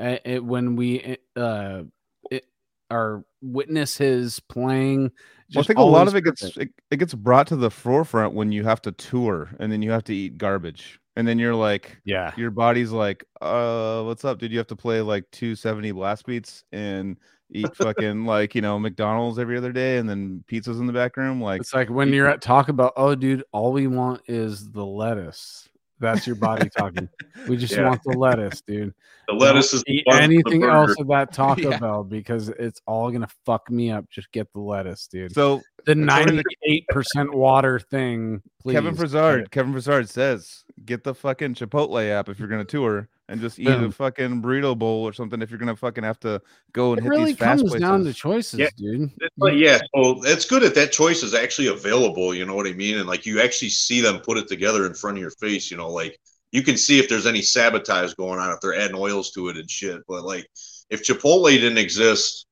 It, 0.00 0.44
when 0.44 0.76
we 0.76 1.16
uh, 1.36 1.82
it, 2.30 2.46
are 2.90 3.24
witness 3.42 3.98
his 3.98 4.40
playing, 4.40 5.12
Well, 5.54 5.62
I 5.62 5.66
think 5.66 5.78
a 5.78 5.82
lot 5.82 6.08
of 6.08 6.14
it 6.14 6.22
gets 6.22 6.56
it, 6.56 6.70
it 6.90 6.96
gets 6.96 7.14
brought 7.14 7.46
to 7.48 7.56
the 7.56 7.70
forefront 7.70 8.34
when 8.34 8.52
you 8.52 8.64
have 8.64 8.82
to 8.82 8.92
tour 8.92 9.50
and 9.58 9.70
then 9.70 9.82
you 9.82 9.90
have 9.90 10.04
to 10.04 10.14
eat 10.14 10.38
garbage 10.38 11.00
and 11.16 11.26
then 11.26 11.38
you're 11.38 11.54
like 11.54 11.98
yeah. 12.04 12.32
your 12.36 12.50
body's 12.50 12.92
like 12.92 13.24
uh 13.40 14.02
what's 14.02 14.24
up 14.24 14.38
dude 14.38 14.52
you 14.52 14.58
have 14.58 14.66
to 14.68 14.76
play 14.76 15.00
like 15.00 15.28
270 15.32 15.90
blast 15.92 16.24
beats 16.24 16.64
and 16.72 17.16
eat 17.50 17.74
fucking 17.76 18.24
like 18.24 18.54
you 18.54 18.60
know 18.60 18.78
mcdonald's 18.78 19.38
every 19.38 19.56
other 19.56 19.72
day 19.72 19.98
and 19.98 20.08
then 20.08 20.44
pizzas 20.48 20.78
in 20.78 20.86
the 20.86 20.92
back 20.92 21.16
room 21.16 21.40
like 21.40 21.60
It's 21.60 21.74
like 21.74 21.90
when 21.90 22.12
you're 22.12 22.28
at 22.28 22.40
talk 22.40 22.68
about, 22.68 22.92
oh, 22.96 23.14
dude, 23.14 23.44
all 23.52 23.72
we 23.72 23.86
want 23.86 24.22
is 24.26 24.70
the 24.70 24.84
lettuce. 24.84 25.68
That's 26.00 26.26
your 26.26 26.36
body 26.36 26.68
talking. 26.76 27.08
We 27.46 27.56
just 27.56 27.74
Yeah. 27.76 27.88
want 27.88 28.02
the 28.04 28.16
lettuce, 28.18 28.62
dude. 28.62 28.94
the 29.28 29.34
lettuce 29.34 29.72
is 29.74 29.82
Don't 29.84 29.94
eat 29.94 30.04
the 30.06 30.16
the 30.16 30.22
anything 30.22 30.62
else 30.64 30.94
at 30.98 31.06
that 31.08 31.32
Taco 31.34 31.70
Yeah. 31.70 31.78
Bell 31.78 32.02
because 32.04 32.48
it's 32.48 32.80
all 32.86 33.10
gonna 33.10 33.28
fuck 33.46 33.70
me 33.70 33.90
up. 33.90 34.08
Just 34.10 34.32
get 34.32 34.52
the 34.52 34.60
lettuce, 34.60 35.06
dude. 35.06 35.32
so 35.32 35.60
the 35.84 35.94
ninety-eight 35.94 36.86
percent 36.88 37.32
water 37.34 37.78
thing. 37.78 38.42
Please. 38.62 38.74
kevin 38.74 38.94
Frasard, 38.96 39.50
kevin 39.50 39.72
Frasard 39.72 40.08
says 40.08 40.64
get 40.84 41.04
the 41.04 41.14
fucking 41.14 41.54
chipotle 41.54 42.08
app 42.10 42.28
if 42.28 42.38
you're 42.38 42.48
gonna 42.48 42.64
tour 42.64 43.08
and 43.28 43.40
just 43.40 43.58
eat 43.58 43.68
a 43.68 43.90
fucking 43.90 44.42
burrito 44.42 44.76
bowl 44.76 45.06
or 45.06 45.12
something 45.12 45.40
if 45.42 45.50
you're 45.50 45.58
gonna 45.58 45.76
fucking 45.76 46.04
have 46.04 46.18
to 46.20 46.40
go 46.72 46.92
and 46.92 47.00
It 47.00 47.02
hit 47.04 47.10
really 47.10 47.24
these 47.26 47.36
fast 47.36 47.60
comes 47.60 47.70
places 47.70 47.88
down 47.88 48.04
to 48.04 48.12
choices, 48.14 48.60
Yeah. 48.60 48.68
dude. 48.76 49.10
It's 49.20 49.34
like, 49.38 49.54
yeah, 49.56 49.78
so 49.94 50.24
it's 50.24 50.44
good 50.46 50.62
that 50.62 50.74
that 50.74 50.92
choice 50.92 51.22
is 51.22 51.34
actually 51.34 51.68
available. 51.68 52.34
You 52.34 52.46
know 52.46 52.54
what 52.54 52.66
I 52.66 52.72
mean? 52.72 52.98
And 52.98 53.06
like 53.06 53.26
you 53.26 53.40
actually 53.40 53.68
see 53.68 54.00
them 54.00 54.20
put 54.20 54.38
it 54.38 54.48
together 54.48 54.86
in 54.86 54.94
front 54.94 55.16
of 55.16 55.20
your 55.20 55.30
face. 55.32 55.70
You 55.70 55.76
know, 55.76 55.90
like 55.90 56.18
you 56.52 56.62
can 56.62 56.76
see 56.76 56.98
if 56.98 57.08
there's 57.08 57.26
any 57.26 57.42
sabotage 57.42 58.14
going 58.14 58.40
on 58.40 58.50
if 58.50 58.60
they're 58.60 58.74
adding 58.74 58.96
oils 58.96 59.30
to 59.32 59.48
it 59.48 59.56
and 59.56 59.70
shit. 59.70 60.00
But 60.08 60.24
like 60.24 60.48
if 60.88 61.04
Chipotle 61.04 61.50
didn't 61.50 61.78
exist, 61.78 62.46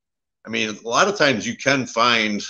I 0.46 0.50
mean, 0.50 0.68
a 0.76 0.88
lot 0.88 1.08
of 1.08 1.16
times 1.16 1.46
you 1.46 1.56
can 1.56 1.86
find 1.86 2.42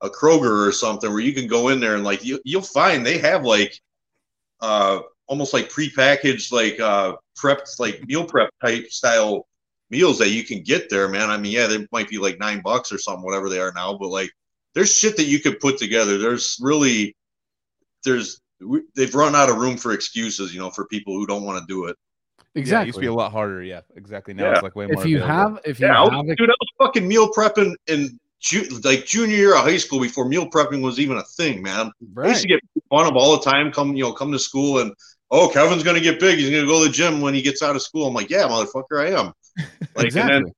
a 0.00 0.08
Kroger 0.08 0.66
or 0.66 0.72
something 0.72 1.10
where 1.10 1.20
you 1.20 1.34
can 1.34 1.46
go 1.46 1.68
in 1.68 1.80
there 1.80 1.94
and 1.94 2.04
like 2.04 2.24
you, 2.24 2.40
you'll 2.44 2.62
find 2.62 3.04
they 3.04 3.18
have 3.18 3.44
like 3.44 3.78
uh 4.60 5.00
almost 5.28 5.52
like 5.52 5.68
prepackaged 5.70 6.52
like 6.52 6.78
uh 6.80 7.14
prepped 7.38 7.78
like 7.80 8.06
meal 8.06 8.24
prep 8.24 8.50
type 8.64 8.88
style 8.90 9.46
meals 9.90 10.18
that 10.18 10.30
you 10.30 10.44
can 10.44 10.62
get 10.62 10.88
there, 10.90 11.08
man. 11.08 11.30
I 11.30 11.36
mean, 11.36 11.52
yeah, 11.52 11.66
they 11.66 11.86
might 11.92 12.08
be 12.08 12.18
like 12.18 12.38
nine 12.38 12.60
bucks 12.62 12.90
or 12.92 12.98
something, 12.98 13.24
whatever 13.24 13.48
they 13.48 13.60
are 13.60 13.72
now, 13.74 13.96
but 13.96 14.08
like 14.08 14.30
there's 14.74 14.94
shit 14.94 15.16
that 15.16 15.24
you 15.24 15.40
could 15.40 15.60
put 15.60 15.78
together. 15.78 16.18
There's 16.18 16.58
really 16.60 17.14
there's 18.04 18.40
we- 18.60 18.84
they've 18.94 19.14
run 19.14 19.34
out 19.34 19.50
of 19.50 19.56
room 19.56 19.76
for 19.76 19.92
excuses, 19.92 20.54
you 20.54 20.60
know, 20.60 20.70
for 20.70 20.86
people 20.86 21.14
who 21.14 21.26
don't 21.26 21.44
want 21.44 21.60
to 21.60 21.66
do 21.66 21.86
it. 21.86 21.96
Yeah, 22.54 22.80
it 22.82 22.86
used 22.86 22.96
to 22.96 23.00
be 23.02 23.06
a 23.06 23.12
lot 23.12 23.32
harder. 23.32 23.62
Yeah, 23.62 23.80
exactly. 23.96 24.32
Now 24.32 24.44
Yeah. 24.44 24.52
it's 24.54 24.62
like 24.62 24.74
way 24.76 24.86
more. 24.86 25.02
if 25.02 25.06
you 25.06 25.18
available. 25.22 25.50
have, 25.56 25.60
if 25.66 25.78
you 25.80 25.86
Yeah, 25.86 26.00
I 26.00 26.04
was, 26.04 26.12
have, 26.12 26.24
a, 26.26 26.36
dude, 26.36 26.48
I 26.48 26.54
was 26.58 26.68
fucking 26.78 27.06
meal 27.06 27.30
prepping 27.30 27.74
in 27.86 28.18
ju- 28.40 28.80
like 28.82 29.04
junior 29.04 29.36
year 29.36 29.54
of 29.54 29.60
high 29.60 29.76
school 29.76 30.00
before 30.00 30.26
meal 30.26 30.48
prepping 30.48 30.80
was 30.80 30.98
even 30.98 31.18
a 31.18 31.22
thing, 31.22 31.62
man. 31.62 31.90
I 32.18 32.28
used 32.28 32.42
to 32.42 32.48
get 32.48 32.60
fun 32.88 33.06
of 33.06 33.14
all 33.14 33.36
the 33.36 33.42
time. 33.42 33.70
Come, 33.72 33.94
you 33.94 34.04
know, 34.04 34.12
come 34.12 34.32
to 34.32 34.38
school 34.38 34.78
and 34.78 34.94
oh, 35.30 35.48
Kevin's 35.48 35.82
gonna 35.82 36.00
get 36.00 36.20
big. 36.20 36.38
He's 36.38 36.50
gonna 36.50 36.66
go 36.66 36.82
to 36.82 36.88
the 36.88 36.94
gym 36.94 37.20
when 37.20 37.34
he 37.34 37.42
gets 37.42 37.62
out 37.62 37.76
of 37.76 37.82
school. 37.82 38.06
I'm 38.06 38.14
like, 38.14 38.30
yeah, 38.30 38.44
motherfucker, 38.44 39.00
I 39.00 39.18
am. 39.18 39.32
Like, 39.94 40.06
exactly. 40.06 40.36
and 40.36 40.46
then 40.46 40.52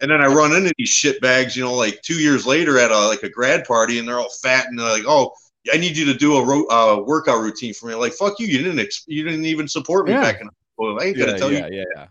and 0.00 0.10
then 0.10 0.22
I 0.22 0.26
run 0.26 0.52
into 0.52 0.72
these 0.78 0.88
shit 0.88 1.20
bags, 1.20 1.56
you 1.56 1.64
know, 1.64 1.74
like 1.74 2.00
two 2.02 2.14
years 2.14 2.46
later 2.46 2.78
at 2.78 2.90
a 2.90 2.98
like 3.08 3.22
a 3.22 3.28
grad 3.28 3.64
party, 3.64 3.98
and 3.98 4.08
they're 4.08 4.18
all 4.18 4.30
fat 4.42 4.66
and 4.68 4.78
they're 4.78 4.90
like, 4.90 5.04
oh. 5.06 5.32
I 5.70 5.76
need 5.76 5.98
you 5.98 6.06
to 6.06 6.14
do 6.14 6.36
a 6.36 6.42
ro- 6.42 6.66
uh, 6.70 7.02
workout 7.04 7.42
routine 7.42 7.74
for 7.74 7.88
me. 7.88 7.94
Like 7.94 8.14
fuck 8.14 8.38
you, 8.38 8.46
you 8.46 8.58
didn't 8.58 8.78
ex- 8.78 9.04
you 9.06 9.22
didn't 9.22 9.44
even 9.44 9.68
support 9.68 10.06
me 10.06 10.12
Yeah. 10.12 10.22
back 10.22 10.40
in. 10.40 10.48
I 10.80 11.04
ain't 11.04 11.18
gonna 11.18 11.38
tell 11.38 11.52
yeah, 11.52 11.66
you. 11.66 11.78
yeah, 11.78 11.84
yeah. 11.94 12.06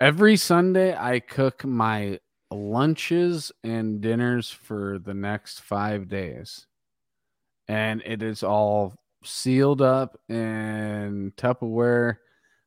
Every 0.00 0.36
Sunday, 0.36 0.96
I 0.96 1.20
cook 1.20 1.64
my 1.64 2.20
lunches 2.50 3.52
and 3.64 4.00
dinners 4.00 4.50
for 4.50 4.98
the 4.98 5.12
next 5.12 5.60
five 5.60 6.08
days, 6.08 6.66
and 7.68 8.02
it 8.06 8.22
is 8.22 8.42
all 8.42 8.94
sealed 9.26 9.82
up 9.82 10.18
in 10.28 11.32
Tupperware, 11.36 12.16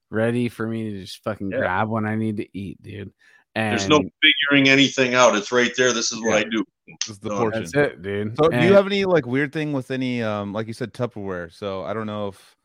ready 0.10 0.50
for 0.50 0.68
me 0.68 0.92
to 0.92 1.02
just 1.02 1.24
fucking 1.24 1.52
Yeah. 1.52 1.58
grab 1.60 1.90
when 1.90 2.06
I 2.06 2.16
need 2.16 2.38
to 2.38 2.58
eat, 2.58 2.82
dude. 2.82 3.12
And 3.56 3.78
There's 3.78 3.90
no 3.90 4.04
figuring 4.22 4.70
anything 4.70 5.16
out. 5.16 5.36
It's 5.36 5.52
right 5.52 5.72
there. 5.76 5.92
This 5.92 6.12
is 6.12 6.22
what 6.22 6.32
Yeah. 6.32 6.36
I 6.36 6.44
do. 6.44 6.66
This 6.88 7.10
is 7.10 7.20
the 7.20 7.30
No, 7.30 7.38
portion. 7.38 7.64
that's 7.64 7.74
it, 7.74 8.02
dude. 8.02 8.36
So, 8.38 8.50
do 8.50 8.64
you 8.64 8.74
have 8.74 8.86
any 8.86 9.06
like 9.06 9.26
weird 9.26 9.52
thing 9.52 9.74
with 9.74 9.92
any, 9.92 10.22
um, 10.24 10.54
like 10.54 10.68
you 10.68 10.74
said, 10.74 10.94
Tupperware? 10.94 11.52
So, 11.52 11.84
I 11.84 11.94
don't 11.94 12.08
know 12.08 12.28
if 12.28 12.56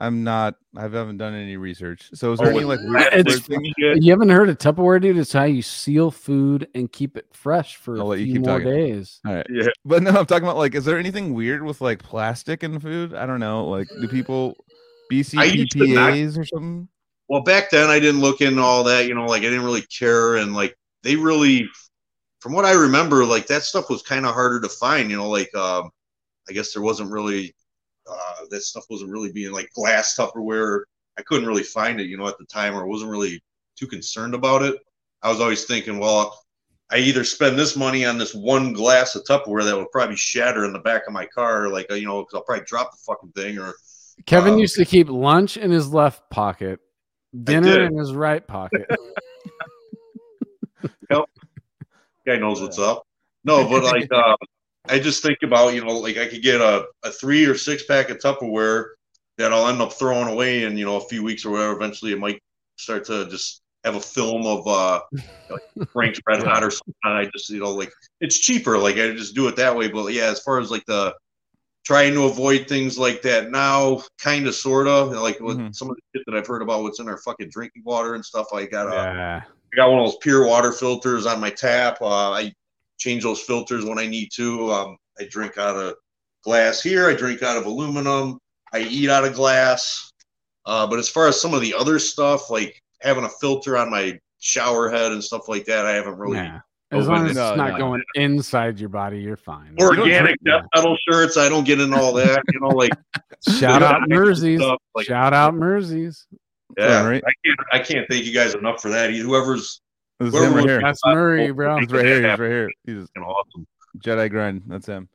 I'm 0.00 0.24
not, 0.24 0.56
I 0.76 0.82
haven't 0.82 1.18
done 1.18 1.34
any 1.34 1.56
research. 1.56 2.10
So, 2.14 2.32
is 2.32 2.40
there 2.40 2.48
Oh, 2.52 2.56
any 2.56 2.64
like 2.64 2.80
weird, 2.82 3.26
weird 3.26 3.44
thing? 3.44 3.72
You 3.78 4.10
haven't 4.10 4.28
heard 4.30 4.48
of 4.48 4.58
Tupperware, 4.58 5.00
dude? 5.00 5.16
It's 5.16 5.32
how 5.32 5.44
you 5.44 5.62
seal 5.62 6.10
food 6.10 6.68
and 6.74 6.90
keep 6.90 7.16
it 7.16 7.26
fresh 7.32 7.76
for 7.76 7.96
I'll 7.96 8.02
a 8.02 8.08
let 8.08 8.18
you 8.18 8.24
few 8.26 8.34
keep 8.34 8.42
more 8.46 8.58
talking. 8.58 8.72
days. 8.74 9.20
All 9.24 9.34
right, 9.34 9.46
Yeah. 9.48 9.68
but 9.84 10.02
no, 10.02 10.10
I'm 10.10 10.26
talking 10.26 10.42
about 10.44 10.56
like, 10.56 10.74
is 10.74 10.84
there 10.84 10.98
anything 10.98 11.32
weird 11.32 11.62
with 11.62 11.80
like 11.80 12.02
plastic 12.02 12.64
in 12.64 12.80
food? 12.80 13.14
I 13.14 13.24
don't 13.26 13.40
know. 13.40 13.66
Like, 13.68 13.86
do 14.00 14.08
people 14.08 14.56
used 15.10 15.30
to 15.32 15.86
not- 15.86 16.12
or 16.38 16.44
something? 16.44 16.88
Well, 17.28 17.42
back 17.42 17.70
then 17.70 17.88
I 17.88 18.00
didn't 18.00 18.20
look 18.20 18.40
into 18.40 18.60
all 18.60 18.84
that. 18.84 19.06
You 19.06 19.14
know, 19.14 19.24
like 19.26 19.40
I 19.42 19.46
didn't 19.46 19.64
really 19.64 19.82
care, 19.82 20.36
and 20.36 20.54
like 20.54 20.76
they 21.02 21.16
really, 21.16 21.68
from 22.40 22.52
what 22.52 22.64
I 22.64 22.72
remember, 22.72 23.24
like 23.24 23.46
that 23.46 23.62
stuff 23.62 23.88
was 23.88 24.02
kind 24.02 24.26
of 24.26 24.34
harder 24.34 24.60
to 24.60 24.68
find. 24.68 25.10
You 25.10 25.16
know, 25.16 25.30
like 25.30 25.54
um, 25.54 25.90
I 26.48 26.52
guess 26.52 26.74
there 26.74 26.82
wasn't 26.82 27.10
really 27.10 27.54
uh, 28.10 28.44
that 28.50 28.62
stuff 28.62 28.84
wasn't 28.90 29.10
really 29.10 29.32
being 29.32 29.52
like 29.52 29.70
glass 29.74 30.16
Tupperware 30.16 30.84
I 31.18 31.22
couldn't 31.22 31.46
really 31.46 31.62
find 31.62 32.00
it, 32.00 32.08
you 32.08 32.16
know, 32.16 32.28
at 32.28 32.38
the 32.38 32.44
time, 32.44 32.74
or 32.74 32.86
wasn't 32.86 33.10
really 33.10 33.42
too 33.76 33.86
concerned 33.86 34.34
about 34.34 34.62
it. 34.62 34.76
I 35.22 35.30
was 35.30 35.40
always 35.40 35.64
thinking, 35.64 35.98
well, 35.98 36.38
I 36.90 36.98
either 36.98 37.24
spend 37.24 37.58
this 37.58 37.76
money 37.76 38.04
on 38.04 38.18
this 38.18 38.34
one 38.34 38.72
glass 38.72 39.14
of 39.14 39.24
Tupperware 39.24 39.64
that 39.64 39.76
will 39.76 39.86
probably 39.86 40.16
shatter 40.16 40.64
in 40.64 40.72
the 40.72 40.80
back 40.80 41.06
of 41.06 41.12
my 41.12 41.26
car, 41.26 41.68
like 41.68 41.90
you 41.90 42.04
know, 42.04 42.22
because 42.22 42.34
I'll 42.34 42.42
probably 42.42 42.64
drop 42.66 42.90
the 42.92 42.98
fucking 43.06 43.32
thing. 43.32 43.58
Or 43.58 43.74
Kevin 44.26 44.54
um, 44.54 44.58
used 44.58 44.76
to 44.76 44.84
keep 44.84 45.08
lunch 45.08 45.56
in 45.56 45.70
his 45.70 45.92
left 45.92 46.28
pocket, 46.30 46.80
dinner 47.42 47.84
in 47.84 47.96
his 47.96 48.12
right 48.12 48.46
pocket. 48.46 48.86
yep. 51.10 51.24
Guy 52.26 52.36
knows 52.36 52.60
what's 52.60 52.78
up. 52.78 53.06
No, 53.44 53.68
but 53.68 53.84
like 53.84 54.08
uh, 54.12 54.36
I 54.88 54.98
just 54.98 55.22
think 55.22 55.38
about 55.42 55.74
you 55.74 55.84
know, 55.84 55.98
like 55.98 56.18
I 56.18 56.26
could 56.26 56.42
get 56.42 56.60
a, 56.60 56.86
a 57.02 57.10
three 57.10 57.46
or 57.46 57.54
six 57.54 57.84
pack 57.84 58.10
of 58.10 58.18
Tupperware 58.18 58.90
that 59.38 59.52
I'll 59.52 59.68
end 59.68 59.80
up 59.80 59.92
throwing 59.92 60.28
away 60.28 60.64
in 60.64 60.76
you 60.76 60.84
know 60.84 60.96
a 60.96 61.08
few 61.08 61.22
weeks 61.22 61.44
or 61.44 61.50
whatever. 61.50 61.72
Eventually, 61.72 62.12
it 62.12 62.18
might 62.18 62.40
start 62.76 63.04
to 63.06 63.28
just 63.28 63.62
have 63.84 63.96
a 63.96 64.00
film 64.00 64.46
of 64.46 64.66
uh 64.66 65.00
like 65.50 65.88
Frank's 65.92 66.20
Red 66.26 66.42
Hot 66.42 66.62
or 66.62 66.70
something. 66.70 66.94
I 67.04 67.28
just 67.32 67.50
you 67.50 67.60
know 67.60 67.72
like 67.72 67.92
it's 68.20 68.38
cheaper. 68.38 68.78
Like 68.78 68.96
I 68.96 69.12
just 69.12 69.34
do 69.34 69.48
it 69.48 69.56
that 69.56 69.76
way. 69.76 69.88
But 69.88 70.12
yeah, 70.12 70.26
as 70.26 70.40
far 70.40 70.60
as 70.60 70.70
like 70.70 70.84
the 70.86 71.14
trying 71.84 72.14
to 72.14 72.24
avoid 72.24 72.66
things 72.66 72.98
like 72.98 73.22
that 73.22 73.50
now, 73.50 74.02
kind 74.18 74.46
of, 74.46 74.54
sort 74.54 74.86
of 74.86 75.12
like 75.12 75.38
with 75.40 75.58
mm-hmm. 75.58 75.72
some 75.72 75.90
of 75.90 75.96
the 75.96 76.02
shit 76.14 76.24
that 76.26 76.34
I've 76.34 76.46
heard 76.46 76.62
about 76.62 76.82
what's 76.82 76.98
in 76.98 77.08
our 77.08 77.18
fucking 77.18 77.50
drinking 77.50 77.82
water 77.84 78.14
and 78.14 78.24
stuff. 78.24 78.46
I 78.52 78.66
got 78.66 78.88
uh, 78.88 78.94
yeah. 78.94 79.42
I 79.72 79.76
got 79.76 79.90
one 79.90 80.00
of 80.00 80.06
those 80.06 80.18
pure 80.18 80.46
water 80.46 80.72
filters 80.72 81.26
on 81.26 81.40
my 81.40 81.50
tap. 81.50 82.00
Uh, 82.00 82.30
I 82.32 82.52
change 82.98 83.22
those 83.22 83.40
filters 83.40 83.84
when 83.84 83.98
I 83.98 84.06
need 84.06 84.30
to. 84.34 84.70
Um, 84.72 84.96
I 85.18 85.24
drink 85.30 85.58
out 85.58 85.76
of 85.76 85.94
glass 86.42 86.82
here. 86.82 87.08
I 87.08 87.14
drink 87.14 87.42
out 87.42 87.56
of 87.56 87.66
aluminum. 87.66 88.38
I 88.72 88.80
eat 88.80 89.10
out 89.10 89.24
of 89.24 89.34
glass. 89.34 90.12
Uh, 90.66 90.86
but 90.86 90.98
as 90.98 91.08
far 91.08 91.28
as 91.28 91.40
some 91.40 91.54
of 91.54 91.60
the 91.60 91.74
other 91.74 91.98
stuff, 91.98 92.50
like 92.50 92.80
having 93.02 93.24
a 93.24 93.28
filter 93.28 93.76
on 93.76 93.90
my 93.90 94.18
shower 94.40 94.90
head 94.90 95.12
and 95.12 95.22
stuff 95.22 95.48
like 95.48 95.66
that, 95.66 95.86
I 95.86 95.92
haven't 95.92 96.16
really. 96.16 96.38
Yeah. 96.38 96.60
As 96.90 97.08
long 97.08 97.24
as 97.24 97.30
it's 97.30 97.36
no, 97.36 97.56
not 97.56 97.72
no, 97.72 97.78
going 97.78 98.02
inside 98.14 98.78
your 98.78 98.88
body, 98.88 99.18
you're 99.18 99.36
fine. 99.36 99.74
Organic 99.80 100.36
death 100.44 100.64
metal 100.74 100.96
shirts. 101.08 101.36
I 101.36 101.48
don't 101.48 101.64
get 101.64 101.80
in 101.80 101.92
all 101.92 102.12
that. 102.12 102.42
You 102.52 102.60
know, 102.60 102.68
like 102.68 102.92
shout 103.58 103.82
out 103.82 104.02
Merseys. 104.08 104.76
Like, 104.94 105.06
shout 105.06 105.32
out 105.32 105.54
Merseys. 105.54 106.26
Yeah, 106.78 107.04
right. 107.04 107.22
I 107.26 107.32
can't. 107.44 107.60
I 107.72 107.78
can't 107.80 108.06
thank 108.08 108.24
you 108.26 108.32
guys 108.32 108.54
enough 108.54 108.80
for 108.80 108.90
that. 108.90 109.10
Whoever's 109.10 109.80
whoever 110.18 110.54
right 110.54 110.64
here. 110.66 110.80
That's 110.80 111.00
Murray, 111.04 111.50
bro. 111.50 111.78
He's 111.78 111.90
right 111.90 112.04
here. 112.04 112.30
He's 112.30 112.38
right 112.38 112.50
here. 112.50 112.70
He's 112.84 113.06
awesome. 113.16 113.66
Jedi 113.98 114.30
grind. 114.30 114.62
That's 114.66 114.86
him. 114.86 115.08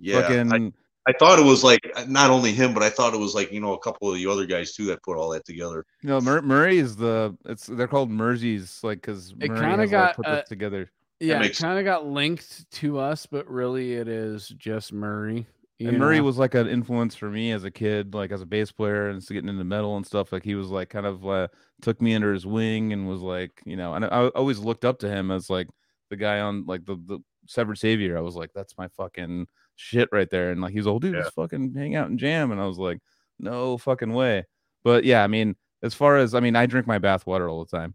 Yeah. 0.00 0.22
Fucking, 0.22 0.52
I, 0.52 0.72
I 1.06 1.12
thought 1.12 1.38
it 1.38 1.44
was 1.44 1.62
like 1.62 1.80
not 2.08 2.30
only 2.30 2.52
him, 2.52 2.72
but 2.72 2.82
I 2.82 2.88
thought 2.88 3.14
it 3.14 3.20
was 3.20 3.34
like 3.34 3.52
you 3.52 3.60
know 3.60 3.74
a 3.74 3.78
couple 3.78 4.08
of 4.08 4.16
the 4.16 4.26
other 4.26 4.46
guys 4.46 4.74
too 4.74 4.86
that 4.86 5.02
put 5.02 5.16
all 5.16 5.30
that 5.30 5.44
together. 5.44 5.84
You 6.02 6.08
know, 6.08 6.20
Mur- 6.20 6.42
Murray 6.42 6.78
is 6.78 6.96
the 6.96 7.36
it's 7.44 7.66
they're 7.66 7.88
called 7.88 8.10
Merzies, 8.10 8.82
like 8.82 9.00
because 9.02 9.34
it 9.40 9.48
kind 9.48 9.82
of 9.82 9.90
got 9.90 10.16
put 10.16 10.26
uh, 10.26 10.42
together. 10.42 10.90
Yeah, 11.20 11.42
it 11.42 11.56
kind 11.56 11.78
of 11.78 11.84
got 11.84 12.06
linked 12.06 12.70
to 12.72 12.98
us, 12.98 13.26
but 13.26 13.48
really 13.48 13.94
it 13.94 14.08
is 14.08 14.48
just 14.48 14.92
Murray. 14.92 15.46
And 15.88 15.98
know? 15.98 16.04
Murray 16.04 16.20
was 16.20 16.38
like 16.38 16.54
an 16.54 16.68
influence 16.68 17.14
for 17.14 17.30
me 17.30 17.52
as 17.52 17.64
a 17.64 17.70
kid, 17.70 18.14
like 18.14 18.32
as 18.32 18.42
a 18.42 18.46
bass 18.46 18.72
player 18.72 19.08
and 19.08 19.26
getting 19.26 19.48
into 19.48 19.64
metal 19.64 19.96
and 19.96 20.06
stuff. 20.06 20.32
Like 20.32 20.44
he 20.44 20.54
was 20.54 20.68
like 20.68 20.90
kind 20.90 21.06
of 21.06 21.26
uh, 21.26 21.48
took 21.82 22.00
me 22.00 22.14
under 22.14 22.32
his 22.32 22.46
wing 22.46 22.92
and 22.92 23.08
was 23.08 23.20
like, 23.20 23.60
you 23.64 23.76
know, 23.76 23.94
and 23.94 24.04
I, 24.04 24.08
I 24.08 24.28
always 24.28 24.58
looked 24.58 24.84
up 24.84 24.98
to 25.00 25.08
him 25.08 25.30
as 25.30 25.50
like 25.50 25.68
the 26.10 26.16
guy 26.16 26.40
on 26.40 26.64
like 26.66 26.84
the 26.84 26.96
the 26.96 27.18
Severed 27.46 27.78
Savior. 27.78 28.16
I 28.16 28.22
was 28.22 28.36
like, 28.36 28.50
that's 28.54 28.78
my 28.78 28.88
fucking 28.88 29.46
shit 29.76 30.08
right 30.12 30.30
there. 30.30 30.50
And 30.50 30.60
like 30.60 30.72
he's 30.72 30.86
old 30.86 31.02
dude, 31.02 31.14
yeah. 31.14 31.22
just 31.22 31.34
fucking 31.34 31.74
hang 31.74 31.96
out 31.96 32.08
and 32.08 32.18
jam. 32.18 32.52
And 32.52 32.60
I 32.60 32.66
was 32.66 32.78
like, 32.78 32.98
no 33.38 33.78
fucking 33.78 34.12
way. 34.12 34.44
But 34.82 35.04
yeah, 35.04 35.24
I 35.24 35.26
mean, 35.26 35.56
as 35.82 35.94
far 35.94 36.18
as 36.18 36.34
I 36.34 36.40
mean, 36.40 36.56
I 36.56 36.66
drink 36.66 36.86
my 36.86 36.98
bath 36.98 37.26
water 37.26 37.48
all 37.48 37.64
the 37.64 37.76
time. 37.76 37.94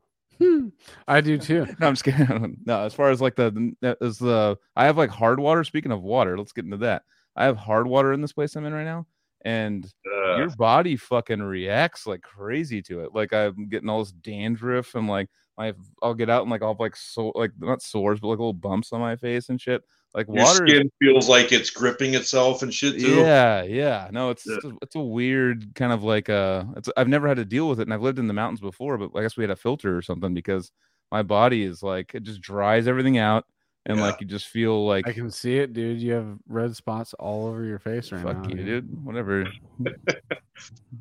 I 1.07 1.21
do 1.21 1.37
too. 1.37 1.65
no, 1.79 1.87
I'm 1.87 1.93
just 1.93 2.03
kidding. 2.03 2.57
No, 2.65 2.81
as 2.81 2.93
far 2.93 3.09
as 3.11 3.21
like 3.21 3.35
the 3.35 3.75
as 4.01 4.19
the 4.19 4.57
I 4.75 4.85
have 4.85 4.97
like 4.97 5.09
hard 5.09 5.39
water. 5.39 5.63
Speaking 5.63 5.91
of 5.91 6.01
water, 6.01 6.37
let's 6.37 6.53
get 6.53 6.65
into 6.65 6.77
that. 6.77 7.03
I 7.39 7.45
have 7.45 7.57
hard 7.57 7.87
water 7.87 8.11
in 8.11 8.21
this 8.21 8.33
place 8.33 8.55
I'm 8.55 8.65
in 8.65 8.73
right 8.73 8.83
now, 8.83 9.07
and 9.45 9.89
your 10.03 10.49
body 10.49 10.97
fucking 10.97 11.41
reacts 11.41 12.05
like 12.05 12.21
crazy 12.21 12.81
to 12.83 12.99
it. 12.99 13.15
Like 13.15 13.33
I'm 13.33 13.69
getting 13.69 13.89
all 13.89 13.99
this 13.99 14.11
dandruff 14.11 14.93
and 14.93 15.07
like 15.07 15.29
I 15.57 15.73
I'll 16.03 16.13
get 16.13 16.29
out 16.29 16.41
and 16.41 16.51
like 16.51 16.61
I'll 16.61 16.73
have 16.73 16.81
like 16.81 16.97
so 16.97 17.31
like 17.35 17.51
not 17.57 17.81
sores 17.81 18.19
but 18.19 18.27
like 18.27 18.39
little 18.39 18.53
bumps 18.53 18.91
on 18.91 18.99
my 18.99 19.15
face 19.15 19.47
and 19.47 19.59
shit. 19.59 19.81
Like 20.13 20.27
Your 20.27 20.43
water 20.43 20.67
skin 20.67 20.91
feels 21.01 21.29
like 21.29 21.53
it's 21.53 21.69
gripping 21.69 22.15
itself 22.15 22.61
and 22.61 22.73
shit 22.73 22.99
too. 22.99 23.15
Yeah, 23.21 23.63
yeah. 23.63 24.09
No, 24.11 24.31
it's 24.31 24.45
yeah. 24.45 24.55
it's, 24.55 24.65
a, 24.65 24.71
it's 24.81 24.95
a 24.95 25.01
weird 25.01 25.73
kind 25.75 25.93
of 25.93 26.03
like 26.03 26.29
uh 26.29 26.65
it's 26.75 26.89
I've 26.97 27.07
never 27.07 27.27
had 27.27 27.37
to 27.37 27.45
deal 27.45 27.69
with 27.69 27.79
it 27.79 27.83
and 27.83 27.93
I've 27.93 28.01
lived 28.01 28.19
in 28.19 28.27
the 28.27 28.33
mountains 28.33 28.59
before, 28.59 28.97
but 28.97 29.17
I 29.17 29.21
guess 29.21 29.37
we 29.37 29.43
had 29.43 29.51
a 29.51 29.55
filter 29.55 29.97
or 29.97 30.01
something 30.01 30.33
because 30.33 30.73
my 31.09 31.23
body 31.23 31.63
is 31.63 31.81
like 31.81 32.13
it 32.15 32.23
just 32.23 32.41
dries 32.41 32.87
everything 32.87 33.17
out 33.17 33.45
and 33.89 33.97
yeah. 33.97 34.05
like 34.05 34.21
you 34.21 34.27
just 34.27 34.47
feel 34.47 34.85
like 34.85 35.07
I 35.07 35.13
can 35.13 35.31
see 35.31 35.57
it, 35.57 35.73
dude. 35.73 36.01
You 36.01 36.13
have 36.13 36.37
red 36.47 36.75
spots 36.75 37.13
all 37.15 37.47
over 37.47 37.65
your 37.65 37.79
face 37.79 38.11
right 38.11 38.21
fuck 38.21 38.37
now. 38.37 38.49
you, 38.49 38.55
dude. 38.55 38.65
dude. 38.65 39.05
Whatever. 39.05 39.45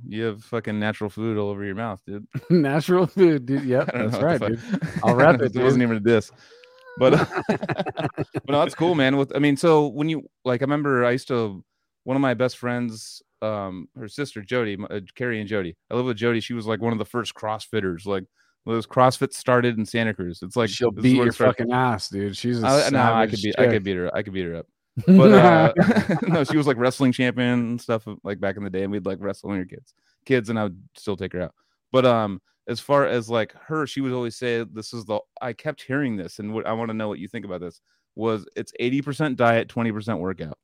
you 0.09 0.25
have 0.25 0.43
fucking 0.43 0.81
natural 0.81 1.11
food 1.11 1.39
all 1.39 1.51
over 1.51 1.65
your 1.65 1.75
mouth, 1.75 2.01
dude. 2.07 2.27
natural 2.51 3.07
food, 3.07 3.47
dude. 3.47 3.63
Yep, 3.69 3.91
that's 3.93 4.19
right, 4.19 4.41
dude. 4.41 4.61
I'll 5.05 5.15
wrap 5.15 5.41
it. 5.41 5.55
it 5.55 5.63
wasn't 5.63 5.83
even 5.83 5.99
a 5.99 6.01
diss 6.01 6.33
but 6.99 7.29
but 7.47 8.49
no, 8.49 8.61
that's 8.61 8.75
cool, 8.75 8.95
man. 8.95 9.17
With 9.17 9.35
I 9.35 9.39
mean, 9.39 9.57
so 9.57 9.87
when 9.87 10.09
you 10.09 10.29
like, 10.45 10.63
I 10.63 10.65
remember 10.65 11.05
I 11.05 11.13
used 11.13 11.29
to 11.29 11.65
one 12.05 12.17
of 12.17 12.21
my 12.21 12.35
best 12.35 12.59
friends, 12.59 13.23
um, 13.43 13.89
her 13.97 14.09
sister 14.09 14.43
Jody, 14.43 14.77
uh, 14.91 15.01
Carrie 15.15 15.41
and 15.41 15.49
Jody. 15.49 15.77
I 15.91 15.95
live 15.95 16.07
with 16.07 16.17
Jody. 16.17 16.41
She 16.41 16.55
was 16.55 16.67
like 16.67 16.81
one 16.81 16.93
of 16.93 16.99
the 16.99 17.05
first 17.05 17.35
CrossFitters. 17.35 18.07
Like 18.07 18.25
those 18.67 18.87
CrossFit 18.87 19.33
started 19.33 19.79
in 19.79 19.87
Santa 19.87 20.13
Cruz. 20.13 20.41
It's 20.43 20.57
like 20.57 20.69
she'll 20.69 20.91
beat 20.91 21.17
your 21.17 21.33
fucking 21.33 21.73
ass, 21.73 22.09
dude. 22.09 22.37
She's 22.37 22.59
a 22.59 22.91
no, 22.91 23.13
I 23.15 23.27
could 23.27 23.41
beat, 23.43 23.55
chick. 23.55 23.59
I 23.59 23.69
could 23.69 23.83
beat 23.83 23.97
her. 23.97 24.15
I 24.15 24.23
could 24.23 24.33
beat 24.33 24.47
her 24.47 24.57
up. 24.57 24.67
But 25.07 25.33
uh, 25.33 25.73
no, 26.27 26.45
she 26.45 26.57
was 26.57 26.67
like 26.67 26.77
wrestling 26.77 27.13
champion 27.13 27.51
and 27.51 27.81
stuff 27.81 28.07
like 28.25 28.41
back 28.41 28.57
in 28.57 28.65
the 28.65 28.71
day, 28.71 28.83
and 28.83 28.93
we'd 28.93 29.07
like 29.07 29.19
wrestle 29.21 29.49
when 29.49 29.59
we 29.59 29.65
kids, 29.65 29.95
kids, 30.25 30.51
and 30.51 30.59
I 30.59 30.65
would 30.65 30.83
still 30.97 31.17
take 31.17 31.33
her 31.35 31.43
out. 31.43 31.55
But 31.93 32.05
um, 32.05 32.41
as 32.67 32.81
far 32.81 33.07
as 33.07 33.31
like 33.31 33.53
her, 33.67 33.87
she 33.87 34.01
would 34.01 34.13
always 34.13 34.37
say, 34.37 34.65
"This 34.65 34.93
is 34.93 35.05
the." 35.05 35.21
I 35.41 35.53
kept 35.53 35.83
hearing 35.83 36.17
this, 36.17 36.41
and 36.41 36.53
what 36.53 36.67
I 36.67 36.73
want 36.73 36.91
to 36.91 36.95
know 36.95 37.09
what 37.09 37.19
you 37.19 37.29
think 37.29 37.45
about 37.45 37.61
this. 37.61 37.81
Was 38.17 38.47
it's 38.57 38.73
eighty 38.81 39.01
percent 39.01 39.37
diet, 39.37 39.69
twenty 39.69 39.93
percent 39.93 40.19
workout? 40.19 40.59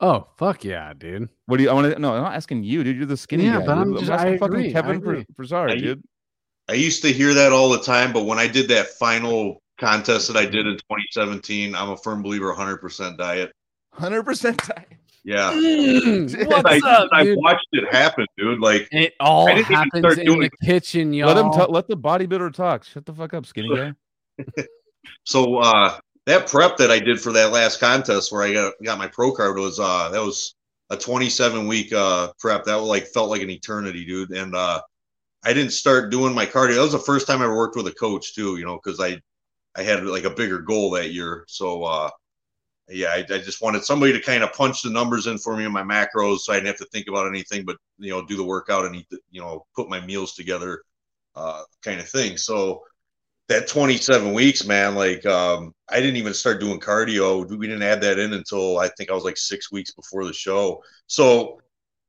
Oh 0.00 0.28
fuck 0.36 0.64
yeah, 0.64 0.92
dude! 0.92 1.28
What 1.46 1.56
do 1.56 1.64
you? 1.64 1.70
I 1.70 1.72
want 1.72 1.92
to. 1.92 1.98
No, 1.98 2.14
I'm 2.14 2.22
not 2.22 2.34
asking 2.34 2.62
you, 2.62 2.84
dude. 2.84 2.96
You're 2.96 3.06
the 3.06 3.16
skinny 3.16 3.46
yeah, 3.46 3.60
guy. 3.60 3.66
but 3.66 3.78
I'm, 3.78 3.96
just, 3.96 4.10
I'm 4.10 4.34
I 4.34 4.36
fucking 4.36 4.72
Kevin 4.72 5.00
Frasard, 5.00 5.80
dude. 5.80 6.02
I 6.68 6.74
used 6.74 7.02
to 7.02 7.12
hear 7.12 7.32
that 7.34 7.52
all 7.52 7.70
the 7.70 7.80
time, 7.80 8.12
but 8.12 8.24
when 8.24 8.38
I 8.38 8.46
did 8.46 8.68
that 8.68 8.88
final 8.98 9.62
contest 9.78 10.28
that 10.28 10.36
I 10.36 10.44
did 10.44 10.66
in 10.66 10.74
2017, 10.74 11.74
I'm 11.74 11.90
a 11.90 11.96
firm 11.96 12.22
believer 12.22 12.52
100% 12.54 13.16
diet. 13.16 13.52
100% 13.96 14.56
diet. 14.56 14.88
Yeah. 15.24 15.52
Mm, 15.52 16.46
what's 16.46 16.84
I, 16.84 16.90
up, 16.90 17.08
I 17.12 17.34
watched 17.36 17.66
it 17.72 17.92
happen, 17.92 18.26
dude. 18.36 18.60
Like 18.60 18.88
it 18.92 19.14
all 19.20 19.46
happens 19.46 20.18
in 20.18 20.40
the 20.40 20.50
kitchen, 20.62 21.12
y'all. 21.12 21.28
Let 21.34 21.36
him 21.36 21.52
t- 21.52 21.72
let 21.72 21.88
the 21.88 21.96
bodybuilder 21.96 22.54
talk. 22.54 22.84
Shut 22.84 23.04
the 23.04 23.12
fuck 23.12 23.34
up, 23.34 23.44
skinny 23.44 23.74
guy. 23.74 23.92
so 25.24 25.58
uh 25.58 25.98
that 26.24 26.46
prep 26.46 26.76
that 26.78 26.90
I 26.90 26.98
did 26.98 27.20
for 27.20 27.32
that 27.32 27.52
last 27.52 27.80
contest 27.80 28.32
where 28.32 28.42
I 28.42 28.52
got 28.52 28.72
got 28.82 28.98
my 28.98 29.08
pro 29.08 29.32
card 29.32 29.58
was 29.58 29.78
uh 29.78 30.08
that 30.10 30.22
was 30.22 30.54
a 30.88 30.96
27 30.96 31.66
week 31.66 31.92
uh 31.92 32.32
prep. 32.38 32.64
That 32.64 32.76
was 32.76 32.88
like 32.88 33.06
felt 33.08 33.28
like 33.28 33.42
an 33.42 33.50
eternity, 33.50 34.06
dude. 34.06 34.30
And 34.30 34.54
uh 34.54 34.80
I 35.44 35.52
didn't 35.52 35.72
start 35.72 36.10
doing 36.10 36.34
my 36.34 36.46
cardio. 36.46 36.76
That 36.76 36.82
was 36.82 36.92
the 36.92 36.98
first 36.98 37.26
time 37.26 37.42
I 37.42 37.48
worked 37.48 37.76
with 37.76 37.86
a 37.86 37.92
coach 37.92 38.34
too, 38.34 38.56
you 38.56 38.64
know, 38.64 38.80
because 38.82 39.00
I 39.00 39.20
I 39.76 39.82
had 39.82 40.04
like 40.04 40.24
a 40.24 40.30
bigger 40.30 40.58
goal 40.60 40.90
that 40.92 41.12
year. 41.12 41.44
So 41.48 41.84
uh 41.84 42.10
yeah, 42.90 43.08
I, 43.08 43.18
I, 43.18 43.38
just 43.38 43.60
wanted 43.60 43.84
somebody 43.84 44.14
to 44.14 44.20
kind 44.20 44.42
of 44.42 44.52
punch 44.54 44.82
the 44.82 44.90
numbers 44.90 45.26
in 45.26 45.36
for 45.36 45.54
me 45.54 45.64
in 45.64 45.72
my 45.72 45.82
macros, 45.82 46.38
so 46.38 46.52
I 46.52 46.56
didn't 46.56 46.68
have 46.68 46.78
to 46.78 46.86
think 46.86 47.06
about 47.06 47.26
anything 47.26 47.64
but 47.66 47.76
you 47.98 48.10
know 48.10 48.24
do 48.24 48.36
the 48.36 48.44
workout 48.44 48.86
and 48.86 48.96
eat, 48.96 49.06
the, 49.10 49.18
you 49.30 49.40
know, 49.40 49.66
put 49.76 49.90
my 49.90 50.00
meals 50.00 50.34
together, 50.34 50.82
uh, 51.36 51.62
kind 51.82 52.00
of 52.00 52.08
thing. 52.08 52.36
So 52.38 52.82
that 53.48 53.68
27 53.68 54.32
weeks, 54.32 54.66
man, 54.66 54.94
like 54.94 55.24
um, 55.26 55.74
I 55.88 56.00
didn't 56.00 56.16
even 56.16 56.34
start 56.34 56.60
doing 56.60 56.80
cardio. 56.80 57.46
We 57.48 57.66
didn't 57.66 57.82
add 57.82 58.00
that 58.02 58.18
in 58.18 58.32
until 58.32 58.78
I 58.78 58.88
think 58.88 59.10
I 59.10 59.14
was 59.14 59.24
like 59.24 59.36
six 59.36 59.72
weeks 59.72 59.92
before 59.92 60.24
the 60.24 60.32
show. 60.32 60.82
So 61.06 61.60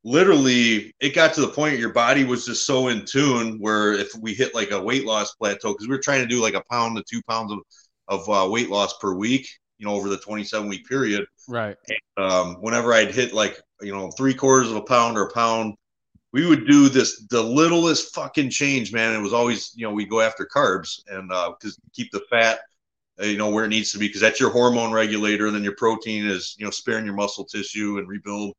literally, 0.03 0.93
it 0.99 1.15
got 1.15 1.33
to 1.33 1.41
the 1.41 1.47
point 1.47 1.79
your 1.79 1.93
body 1.93 2.23
was 2.23 2.45
just 2.45 2.65
so 2.65 2.87
in 2.87 3.05
tune 3.05 3.57
where 3.59 3.93
if 3.93 4.09
we 4.19 4.33
hit 4.33 4.55
like 4.55 4.71
a 4.71 4.81
weight 4.81 5.05
loss 5.05 5.33
plateau, 5.35 5.73
because 5.73 5.87
we 5.87 5.95
were 5.95 6.01
trying 6.01 6.21
to 6.21 6.27
do 6.27 6.41
like 6.41 6.53
a 6.53 6.63
pound 6.69 6.97
to 6.97 7.03
two 7.09 7.21
pounds 7.27 7.51
of 7.51 7.59
of 8.07 8.27
uh, 8.29 8.49
weight 8.49 8.69
loss 8.69 8.97
per 8.97 9.13
week 9.13 9.47
you 9.79 9.87
know, 9.87 9.93
over 9.93 10.09
the 10.09 10.17
27 10.17 10.67
week 10.69 10.87
period. 10.87 11.25
Right. 11.47 11.75
And, 11.87 12.25
um, 12.25 12.55
whenever 12.55 12.93
I'd 12.93 13.15
hit 13.15 13.33
like, 13.33 13.59
you 13.81 13.93
know, 13.93 14.11
three 14.11 14.33
quarters 14.33 14.69
of 14.69 14.75
a 14.75 14.81
pound 14.81 15.17
or 15.17 15.23
a 15.23 15.33
pound, 15.33 15.73
we 16.31 16.45
would 16.45 16.67
do 16.67 16.89
this 16.89 17.25
the 17.31 17.41
littlest 17.41 18.13
fucking 18.13 18.51
change, 18.51 18.93
man. 18.93 19.15
It 19.15 19.21
was 19.21 19.33
always, 19.33 19.71
you 19.75 19.87
know, 19.87 19.93
we 19.93 20.05
go 20.05 20.21
after 20.21 20.47
carbs 20.53 21.01
and 21.07 21.31
uh, 21.31 21.53
because 21.57 21.79
keep 21.93 22.11
the 22.11 22.21
fat, 22.29 22.59
uh, 23.19 23.25
you 23.25 23.37
know, 23.37 23.49
where 23.49 23.65
it 23.65 23.69
needs 23.69 23.91
to 23.93 23.97
be 23.97 24.07
because 24.07 24.21
that's 24.21 24.39
your 24.39 24.51
hormone 24.51 24.91
regulator. 24.91 25.47
And 25.47 25.55
then 25.55 25.63
your 25.63 25.75
protein 25.75 26.27
is, 26.27 26.55
you 26.59 26.65
know, 26.65 26.71
sparing 26.71 27.05
your 27.05 27.15
muscle 27.15 27.45
tissue 27.45 27.97
and 27.97 28.07
rebuild. 28.07 28.53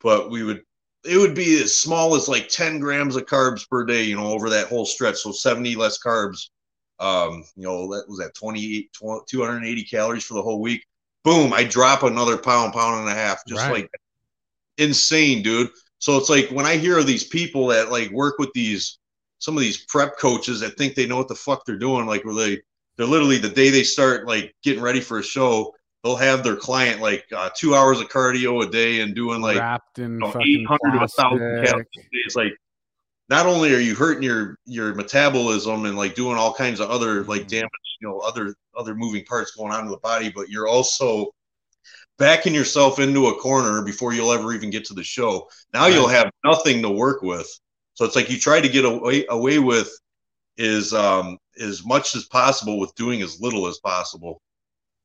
But 0.00 0.30
we 0.30 0.42
would 0.42 0.62
it 1.04 1.16
would 1.16 1.34
be 1.34 1.62
as 1.62 1.74
small 1.74 2.16
as 2.16 2.28
like 2.28 2.48
10 2.48 2.80
grams 2.80 3.16
of 3.16 3.26
carbs 3.26 3.68
per 3.68 3.84
day, 3.84 4.02
you 4.02 4.16
know, 4.16 4.26
over 4.26 4.50
that 4.50 4.68
whole 4.68 4.84
stretch. 4.84 5.16
So 5.16 5.32
70 5.32 5.76
less 5.76 6.02
carbs. 6.02 6.48
Um, 6.98 7.44
you 7.56 7.64
know, 7.64 7.92
that 7.94 8.08
was 8.08 8.20
at 8.20 8.34
28, 8.34 8.90
280 9.28 9.84
calories 9.84 10.24
for 10.24 10.34
the 10.34 10.42
whole 10.42 10.60
week. 10.60 10.84
Boom, 11.24 11.52
I 11.52 11.64
drop 11.64 12.02
another 12.02 12.36
pound, 12.36 12.72
pound 12.72 13.00
and 13.00 13.08
a 13.08 13.14
half, 13.14 13.42
just 13.46 13.62
right. 13.62 13.72
like 13.72 13.90
insane, 14.78 15.42
dude. 15.42 15.70
So 15.98 16.16
it's 16.16 16.30
like 16.30 16.48
when 16.50 16.66
I 16.66 16.76
hear 16.76 16.98
of 16.98 17.06
these 17.06 17.24
people 17.24 17.66
that 17.68 17.90
like 17.90 18.10
work 18.10 18.38
with 18.38 18.52
these 18.54 18.98
some 19.38 19.56
of 19.56 19.60
these 19.60 19.84
prep 19.86 20.18
coaches 20.18 20.60
that 20.60 20.78
think 20.78 20.94
they 20.94 21.06
know 21.06 21.18
what 21.18 21.28
the 21.28 21.34
fuck 21.34 21.64
they're 21.64 21.78
doing, 21.78 22.06
like 22.06 22.24
where 22.24 22.34
they 22.34 22.60
they're 22.96 23.06
literally 23.06 23.38
the 23.38 23.48
day 23.48 23.70
they 23.70 23.82
start 23.82 24.26
like 24.26 24.54
getting 24.62 24.82
ready 24.82 25.00
for 25.00 25.18
a 25.18 25.22
show, 25.22 25.74
they'll 26.06 26.16
have 26.16 26.44
their 26.44 26.56
client 26.56 27.00
like 27.00 27.26
uh, 27.34 27.50
two 27.56 27.74
hours 27.74 28.00
of 28.00 28.08
cardio 28.08 28.64
a 28.64 28.70
day 28.70 29.00
and 29.00 29.14
doing 29.14 29.40
like 29.40 29.58
wrapped 29.58 29.98
in 29.98 30.12
you 30.12 30.18
know, 30.18 30.28
800 30.28 30.92
to 30.92 30.98
1000 30.98 31.38
calories 31.64 31.86
it's 32.12 32.36
like 32.36 32.52
not 33.28 33.46
only 33.46 33.74
are 33.74 33.80
you 33.80 33.94
hurting 33.94 34.22
your 34.22 34.56
your 34.66 34.94
metabolism 34.94 35.84
and 35.84 35.96
like 35.96 36.14
doing 36.14 36.36
all 36.36 36.54
kinds 36.54 36.78
of 36.78 36.90
other 36.90 37.24
like 37.24 37.42
mm-hmm. 37.42 37.48
damage 37.48 37.70
you 38.00 38.08
know 38.08 38.18
other 38.20 38.54
other 38.76 38.94
moving 38.94 39.24
parts 39.24 39.50
going 39.56 39.72
on 39.72 39.84
in 39.84 39.90
the 39.90 39.96
body 39.98 40.30
but 40.34 40.48
you're 40.48 40.68
also 40.68 41.32
backing 42.18 42.54
yourself 42.54 42.98
into 42.98 43.26
a 43.26 43.34
corner 43.34 43.82
before 43.82 44.14
you'll 44.14 44.32
ever 44.32 44.54
even 44.54 44.70
get 44.70 44.86
to 44.86 44.94
the 44.94 45.04
show. 45.04 45.48
Now 45.74 45.82
right. 45.82 45.92
you'll 45.92 46.08
have 46.08 46.30
nothing 46.44 46.80
to 46.82 46.88
work 46.88 47.22
with. 47.22 47.46
So 47.94 48.04
it's 48.04 48.16
like 48.16 48.30
you 48.30 48.38
try 48.38 48.60
to 48.60 48.68
get 48.68 48.84
away 48.84 49.26
away 49.28 49.58
with 49.58 49.90
is 50.56 50.94
um 50.94 51.38
as 51.60 51.84
much 51.84 52.14
as 52.14 52.24
possible 52.24 52.78
with 52.78 52.94
doing 52.94 53.20
as 53.22 53.40
little 53.40 53.66
as 53.66 53.78
possible 53.78 54.40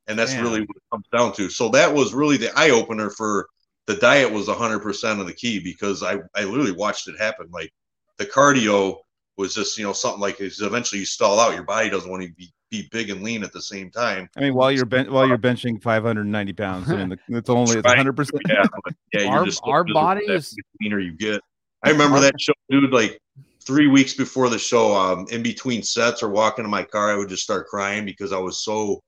and 0.07 0.17
that's 0.17 0.33
Man. 0.33 0.43
really 0.43 0.59
what 0.61 0.75
it 0.75 0.83
comes 0.91 1.05
down 1.13 1.33
to. 1.33 1.49
So 1.49 1.69
that 1.69 1.93
was 1.93 2.13
really 2.13 2.37
the 2.37 2.51
eye 2.57 2.71
opener 2.71 3.09
for 3.09 3.47
the 3.87 3.95
diet 3.95 4.31
was 4.31 4.47
100% 4.47 5.19
of 5.19 5.27
the 5.27 5.33
key 5.33 5.59
because 5.59 6.03
I, 6.03 6.19
I 6.35 6.43
literally 6.43 6.71
watched 6.71 7.07
it 7.07 7.19
happen. 7.19 7.47
Like 7.51 7.71
the 8.17 8.25
cardio 8.25 8.97
was 9.37 9.55
just, 9.55 9.77
you 9.77 9.83
know, 9.83 9.93
something 9.93 10.21
like 10.21 10.37
eventually 10.39 10.99
you 10.99 11.05
stall 11.05 11.39
out. 11.39 11.53
Your 11.53 11.63
body 11.63 11.89
doesn't 11.89 12.09
want 12.09 12.23
to 12.23 12.31
be, 12.33 12.51
be 12.69 12.87
big 12.91 13.09
and 13.09 13.21
lean 13.21 13.43
at 13.43 13.51
the 13.51 13.61
same 13.61 13.89
time. 13.89 14.29
I 14.37 14.41
mean, 14.41 14.53
while 14.53 14.71
you're 14.71 14.85
ben- 14.85 15.11
while 15.11 15.27
you're 15.27 15.37
benching 15.37 15.81
590 15.81 16.53
pounds, 16.53 16.89
I 16.89 17.03
mean, 17.03 17.19
it's 17.29 17.49
only 17.49 17.77
it's 17.77 17.85
100. 17.85 18.13
percent 18.13 18.41
Yeah, 18.47 18.65
yeah. 19.13 19.27
Our, 19.27 19.45
just, 19.45 19.61
our 19.63 19.83
body 19.83 20.25
is 20.25 20.55
leaner 20.79 20.99
you 20.99 21.13
get. 21.13 21.41
I 21.83 21.89
remember 21.89 22.19
that 22.19 22.39
show, 22.39 22.53
dude. 22.69 22.91
Like 22.91 23.19
three 23.65 23.87
weeks 23.87 24.13
before 24.13 24.49
the 24.49 24.59
show, 24.59 24.95
um, 24.95 25.25
in 25.31 25.43
between 25.43 25.83
sets 25.83 26.23
or 26.23 26.29
walking 26.29 26.63
to 26.63 26.69
my 26.69 26.83
car, 26.83 27.11
I 27.11 27.17
would 27.17 27.29
just 27.29 27.43
start 27.43 27.67
crying 27.67 28.05
because 28.05 28.31
I 28.31 28.37
was 28.37 28.63
so 28.63 29.01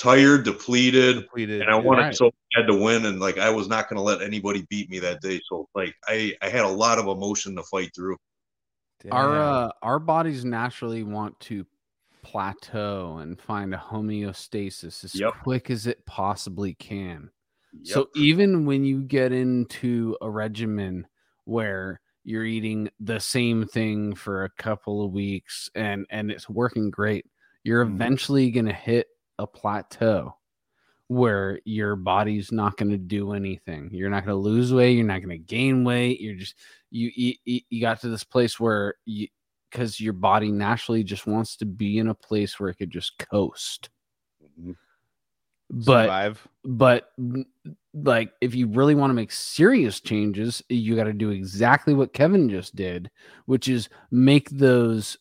tired, 0.00 0.44
depleted, 0.44 1.16
depleted 1.16 1.60
and 1.60 1.70
I 1.70 1.76
wanted 1.76 2.02
right. 2.02 2.16
so 2.16 2.30
bad 2.54 2.66
to 2.66 2.74
win. 2.74 3.04
And 3.04 3.20
like 3.20 3.38
I 3.38 3.50
was 3.50 3.68
not 3.68 3.88
going 3.88 3.98
to 3.98 4.02
let 4.02 4.22
anybody 4.22 4.66
beat 4.70 4.90
me 4.90 4.98
that 5.00 5.20
day. 5.20 5.40
So 5.48 5.68
like 5.74 5.94
I 6.08 6.34
I 6.42 6.48
had 6.48 6.64
a 6.64 6.68
lot 6.68 6.98
of 6.98 7.06
emotion 7.06 7.54
to 7.56 7.62
fight 7.64 7.94
through. 7.94 8.16
Damn. 9.02 9.12
Our 9.12 9.38
uh, 9.38 9.70
our 9.82 9.98
bodies 9.98 10.44
naturally 10.44 11.02
want 11.02 11.38
to 11.40 11.66
plateau 12.22 13.18
and 13.18 13.40
find 13.40 13.74
a 13.74 13.78
homeostasis 13.78 15.04
as 15.04 15.14
yep. 15.14 15.34
quick 15.42 15.70
as 15.70 15.86
it 15.86 16.04
possibly 16.06 16.74
can. 16.74 17.30
Yep. 17.82 17.94
So 17.94 18.08
even 18.16 18.66
when 18.66 18.84
you 18.84 19.02
get 19.02 19.32
into 19.32 20.16
a 20.20 20.30
regimen 20.30 21.06
where 21.44 22.00
you're 22.24 22.44
eating 22.44 22.90
the 23.00 23.20
same 23.20 23.66
thing 23.66 24.14
for 24.14 24.44
a 24.44 24.50
couple 24.50 25.04
of 25.04 25.12
weeks 25.12 25.70
and 25.74 26.06
and 26.10 26.30
it's 26.30 26.48
working 26.48 26.90
great, 26.90 27.26
you're 27.64 27.84
mm-hmm. 27.84 27.94
eventually 27.94 28.50
going 28.50 28.66
to 28.66 28.72
hit 28.72 29.06
a 29.40 29.46
plateau 29.46 30.36
where 31.08 31.58
your 31.64 31.96
body's 31.96 32.52
not 32.52 32.76
going 32.76 32.90
to 32.90 32.98
do 32.98 33.32
anything. 33.32 33.90
You're 33.92 34.10
not 34.10 34.24
going 34.24 34.36
to 34.36 34.40
lose 34.40 34.72
weight. 34.72 34.92
You're 34.92 35.06
not 35.06 35.18
going 35.18 35.30
to 35.30 35.38
gain 35.38 35.82
weight. 35.82 36.20
You're 36.20 36.36
just 36.36 36.54
you, 36.90 37.10
you 37.14 37.60
you 37.68 37.80
got 37.80 38.00
to 38.02 38.08
this 38.08 38.22
place 38.22 38.60
where 38.60 38.94
you 39.06 39.26
because 39.70 40.00
your 40.00 40.12
body 40.12 40.52
naturally 40.52 41.02
just 41.02 41.26
wants 41.26 41.56
to 41.56 41.64
be 41.64 41.98
in 41.98 42.08
a 42.08 42.14
place 42.14 42.58
where 42.58 42.70
it 42.70 42.76
could 42.76 42.90
just 42.90 43.18
coast. 43.18 43.88
Mm-hmm. 44.42 44.72
But 45.70 46.04
Survive. 46.04 46.48
but 46.64 47.12
like 47.94 48.32
if 48.40 48.54
you 48.54 48.66
really 48.68 48.94
want 48.94 49.10
to 49.10 49.14
make 49.14 49.32
serious 49.32 50.00
changes, 50.00 50.62
you 50.68 50.96
got 50.96 51.04
to 51.04 51.12
do 51.12 51.30
exactly 51.30 51.94
what 51.94 52.12
Kevin 52.12 52.48
just 52.48 52.76
did, 52.76 53.10
which 53.46 53.68
is 53.68 53.88
make 54.10 54.50
those 54.50 55.16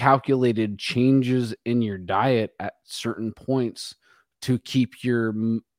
calculated 0.00 0.78
changes 0.78 1.54
in 1.66 1.82
your 1.82 1.98
diet 1.98 2.54
at 2.58 2.74
certain 2.84 3.34
points 3.34 3.94
to 4.40 4.58
keep 4.60 5.04
your 5.04 5.34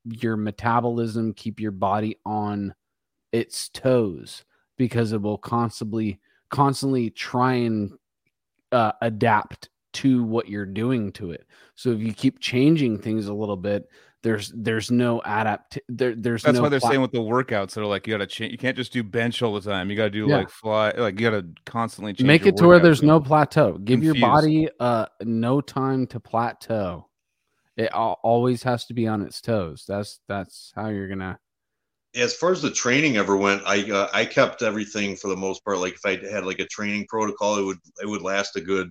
your 0.05 0.37
metabolism 0.37 1.33
keep 1.33 1.59
your 1.59 1.71
body 1.71 2.15
on 2.23 2.71
its 3.31 3.69
toes 3.69 4.45
because 4.77 5.11
it 5.11 5.19
will 5.19 5.39
constantly 5.39 6.19
constantly 6.51 7.09
try 7.09 7.53
and 7.53 7.93
uh, 8.71 8.91
adapt 9.01 9.69
to 9.93 10.23
what 10.23 10.47
you're 10.47 10.65
doing 10.67 11.11
to 11.13 11.31
it. 11.31 11.47
So 11.75 11.89
if 11.89 11.99
you 11.99 12.13
keep 12.13 12.39
changing 12.39 12.99
things 12.99 13.27
a 13.27 13.33
little 13.33 13.57
bit 13.57 13.89
there's 14.23 14.51
there's 14.55 14.91
no 14.91 15.19
adapt 15.21 15.79
there, 15.89 16.15
there's 16.15 16.43
that's 16.43 16.55
no 16.55 16.63
why 16.63 16.69
they're 16.69 16.79
pla- 16.79 16.89
saying 16.89 17.01
with 17.01 17.11
the 17.11 17.19
workouts 17.19 17.73
they're 17.73 17.85
like 17.85 18.05
you 18.05 18.13
gotta 18.13 18.27
change 18.27 18.51
you 18.51 18.57
can't 18.57 18.77
just 18.77 18.93
do 18.93 19.03
bench 19.03 19.41
all 19.41 19.53
the 19.53 19.61
time. 19.61 19.89
You 19.89 19.95
gotta 19.95 20.09
do 20.09 20.27
yeah. 20.27 20.37
like 20.37 20.49
fly 20.49 20.91
like 20.91 21.19
you 21.19 21.29
gotta 21.29 21.47
constantly 21.65 22.13
change 22.13 22.27
make 22.27 22.45
it 22.45 22.57
to 22.57 22.67
where 22.67 22.79
there's 22.79 23.03
no 23.03 23.19
plateau. 23.19 23.73
Give 23.73 23.99
Confused. 23.99 24.17
your 24.17 24.27
body 24.27 24.69
uh 24.79 25.07
no 25.23 25.61
time 25.61 26.07
to 26.07 26.19
plateau. 26.19 27.07
It 27.77 27.91
always 27.93 28.61
has 28.63 28.85
to 28.85 28.93
be 28.93 29.07
on 29.07 29.21
its 29.21 29.41
toes. 29.41 29.85
That's 29.87 30.19
that's 30.27 30.71
how 30.75 30.89
you're 30.89 31.07
gonna 31.07 31.39
as 32.15 32.35
far 32.35 32.51
as 32.51 32.61
the 32.61 32.69
training 32.69 33.15
ever 33.15 33.37
went 33.37 33.61
i 33.65 33.89
uh, 33.89 34.09
i 34.13 34.25
kept 34.25 34.61
everything 34.61 35.15
for 35.15 35.29
the 35.29 35.35
most 35.35 35.63
part. 35.63 35.77
Like 35.77 35.93
if 35.93 36.05
i 36.05 36.17
had 36.29 36.45
like 36.45 36.59
a 36.59 36.65
training 36.65 37.05
protocol 37.07 37.57
it 37.57 37.63
would 37.63 37.77
it 38.01 38.05
would 38.07 38.21
last 38.21 38.55
a 38.55 38.61
good 38.61 38.89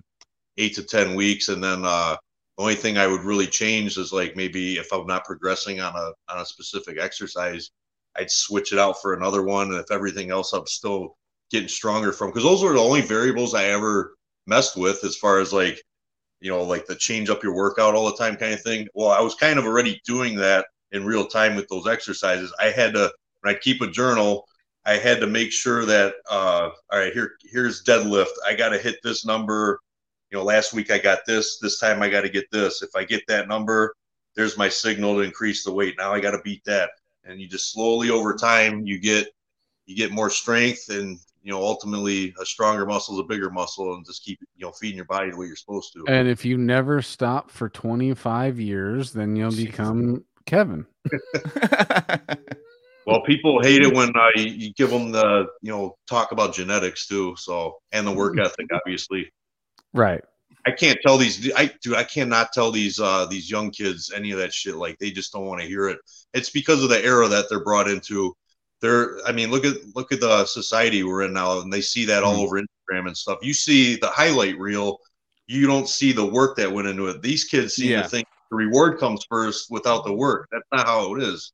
eight 0.57 0.75
to 0.75 0.83
ten 0.83 1.15
weeks 1.15 1.47
and 1.47 1.63
then 1.63 1.83
uh 1.85 2.15
the 2.15 2.30
only 2.61 2.75
thing 2.75 2.97
I 2.97 3.07
would 3.07 3.23
really 3.23 3.47
change 3.47 3.97
is 3.97 4.13
like 4.13 4.35
maybe 4.35 4.77
if 4.77 4.91
I'm 4.93 5.07
not 5.07 5.25
progressing 5.25 5.79
on 5.79 5.95
a 5.95 6.13
on 6.31 6.41
a 6.41 6.45
specific 6.45 6.97
exercise, 6.99 7.71
I'd 8.15 8.31
switch 8.31 8.73
it 8.73 8.79
out 8.79 9.01
for 9.01 9.13
another 9.13 9.41
one. 9.41 9.71
And 9.71 9.79
if 9.79 9.91
everything 9.91 10.31
else 10.31 10.53
I'm 10.53 10.67
still 10.67 11.17
getting 11.49 11.67
stronger 11.67 12.11
from, 12.11 12.29
because 12.29 12.43
those 12.43 12.63
are 12.63 12.73
the 12.73 12.79
only 12.79 13.01
variables 13.01 13.53
I 13.53 13.65
ever 13.65 14.15
messed 14.47 14.77
with 14.77 15.03
as 15.03 15.17
far 15.17 15.39
as 15.39 15.51
like, 15.53 15.81
you 16.39 16.51
know, 16.51 16.63
like 16.63 16.85
the 16.85 16.95
change 16.95 17.29
up 17.29 17.43
your 17.43 17.55
workout 17.55 17.95
all 17.95 18.05
the 18.05 18.17
time 18.17 18.35
kind 18.35 18.53
of 18.53 18.61
thing. 18.61 18.87
Well, 18.93 19.09
I 19.09 19.21
was 19.21 19.35
kind 19.35 19.59
of 19.59 19.65
already 19.65 20.01
doing 20.05 20.35
that 20.35 20.65
in 20.91 21.05
real 21.05 21.25
time 21.25 21.55
with 21.55 21.67
those 21.67 21.87
exercises. 21.87 22.53
I 22.59 22.67
had 22.67 22.93
to 22.93 23.11
when 23.41 23.55
I 23.55 23.57
keep 23.57 23.81
a 23.81 23.87
journal, 23.87 24.47
I 24.85 24.97
had 24.97 25.19
to 25.19 25.27
make 25.27 25.51
sure 25.51 25.85
that 25.85 26.15
uh, 26.29 26.69
all 26.91 26.99
right, 26.99 27.13
here 27.13 27.33
here's 27.43 27.83
deadlift. 27.83 28.33
I 28.47 28.53
got 28.53 28.69
to 28.69 28.77
hit 28.77 28.97
this 29.03 29.25
number 29.25 29.79
you 30.31 30.37
know, 30.37 30.43
last 30.43 30.73
week 30.73 30.91
I 30.91 30.97
got 30.97 31.25
this, 31.27 31.59
this 31.59 31.77
time 31.77 32.01
I 32.01 32.09
got 32.09 32.21
to 32.21 32.29
get 32.29 32.49
this. 32.51 32.81
If 32.81 32.95
I 32.95 33.03
get 33.03 33.27
that 33.27 33.49
number, 33.49 33.95
there's 34.35 34.57
my 34.57 34.69
signal 34.69 35.15
to 35.15 35.21
increase 35.21 35.63
the 35.63 35.73
weight. 35.73 35.95
Now 35.97 36.13
I 36.13 36.21
got 36.21 36.31
to 36.31 36.41
beat 36.43 36.63
that. 36.65 36.91
And 37.25 37.39
you 37.39 37.47
just 37.47 37.71
slowly 37.73 38.09
over 38.09 38.33
time, 38.35 38.85
you 38.85 38.97
get, 38.97 39.27
you 39.85 39.95
get 39.95 40.11
more 40.11 40.29
strength 40.29 40.89
and, 40.89 41.19
you 41.43 41.51
know, 41.51 41.61
ultimately 41.61 42.33
a 42.39 42.45
stronger 42.45 42.85
muscle 42.85 43.15
is 43.15 43.19
a 43.19 43.23
bigger 43.23 43.49
muscle 43.49 43.93
and 43.95 44.05
just 44.05 44.23
keep, 44.23 44.39
you 44.55 44.65
know, 44.65 44.71
feeding 44.71 44.95
your 44.95 45.05
body 45.05 45.31
the 45.31 45.37
way 45.37 45.47
you're 45.47 45.55
supposed 45.55 45.91
to. 45.93 46.05
And 46.07 46.29
if 46.29 46.45
you 46.45 46.57
never 46.57 47.01
stop 47.01 47.51
for 47.51 47.67
25 47.67 48.59
years, 48.59 49.11
then 49.11 49.35
you'll 49.35 49.51
become 49.51 50.23
Kevin. 50.45 50.85
well, 53.05 53.21
people 53.25 53.61
hate 53.61 53.81
it 53.81 53.93
when 53.93 54.09
uh, 54.15 54.29
you 54.35 54.71
give 54.73 54.91
them 54.91 55.11
the, 55.11 55.47
you 55.61 55.71
know, 55.71 55.97
talk 56.07 56.31
about 56.31 56.53
genetics 56.53 57.07
too. 57.07 57.35
So, 57.37 57.79
and 57.91 58.07
the 58.07 58.11
work 58.11 58.39
ethic, 58.39 58.67
obviously. 58.73 59.29
Right. 59.93 60.23
I 60.65 60.71
can't 60.71 60.99
tell 61.03 61.17
these 61.17 61.51
I 61.55 61.71
do 61.81 61.95
I 61.95 62.03
cannot 62.03 62.53
tell 62.53 62.71
these 62.71 62.99
uh 62.99 63.25
these 63.25 63.49
young 63.49 63.71
kids 63.71 64.11
any 64.15 64.31
of 64.31 64.37
that 64.37 64.53
shit 64.53 64.75
like 64.75 64.97
they 64.99 65.09
just 65.11 65.33
don't 65.33 65.45
want 65.45 65.61
to 65.61 65.67
hear 65.67 65.89
it. 65.89 65.99
It's 66.33 66.49
because 66.49 66.83
of 66.83 66.89
the 66.89 67.03
era 67.03 67.27
that 67.27 67.47
they're 67.49 67.63
brought 67.63 67.89
into. 67.89 68.35
They're 68.79 69.17
I 69.25 69.31
mean 69.31 69.49
look 69.49 69.65
at 69.65 69.77
look 69.95 70.11
at 70.11 70.21
the 70.21 70.45
society 70.45 71.03
we're 71.03 71.23
in 71.23 71.33
now 71.33 71.61
and 71.61 71.73
they 71.73 71.81
see 71.81 72.05
that 72.05 72.23
mm-hmm. 72.23 72.35
all 72.35 72.41
over 72.41 72.61
Instagram 72.61 73.07
and 73.07 73.17
stuff. 73.17 73.39
You 73.41 73.53
see 73.53 73.95
the 73.95 74.07
highlight 74.07 74.59
reel, 74.59 74.99
you 75.47 75.65
don't 75.65 75.89
see 75.89 76.11
the 76.11 76.25
work 76.25 76.57
that 76.57 76.71
went 76.71 76.87
into 76.87 77.07
it. 77.07 77.21
These 77.21 77.45
kids 77.45 77.75
seem 77.75 77.91
yeah. 77.91 78.03
to 78.03 78.09
think 78.09 78.27
the 78.51 78.57
reward 78.57 78.99
comes 78.99 79.25
first 79.27 79.71
without 79.71 80.05
the 80.05 80.13
work. 80.13 80.47
That's 80.51 80.67
not 80.71 80.85
how 80.85 81.15
it 81.15 81.23
is. 81.23 81.53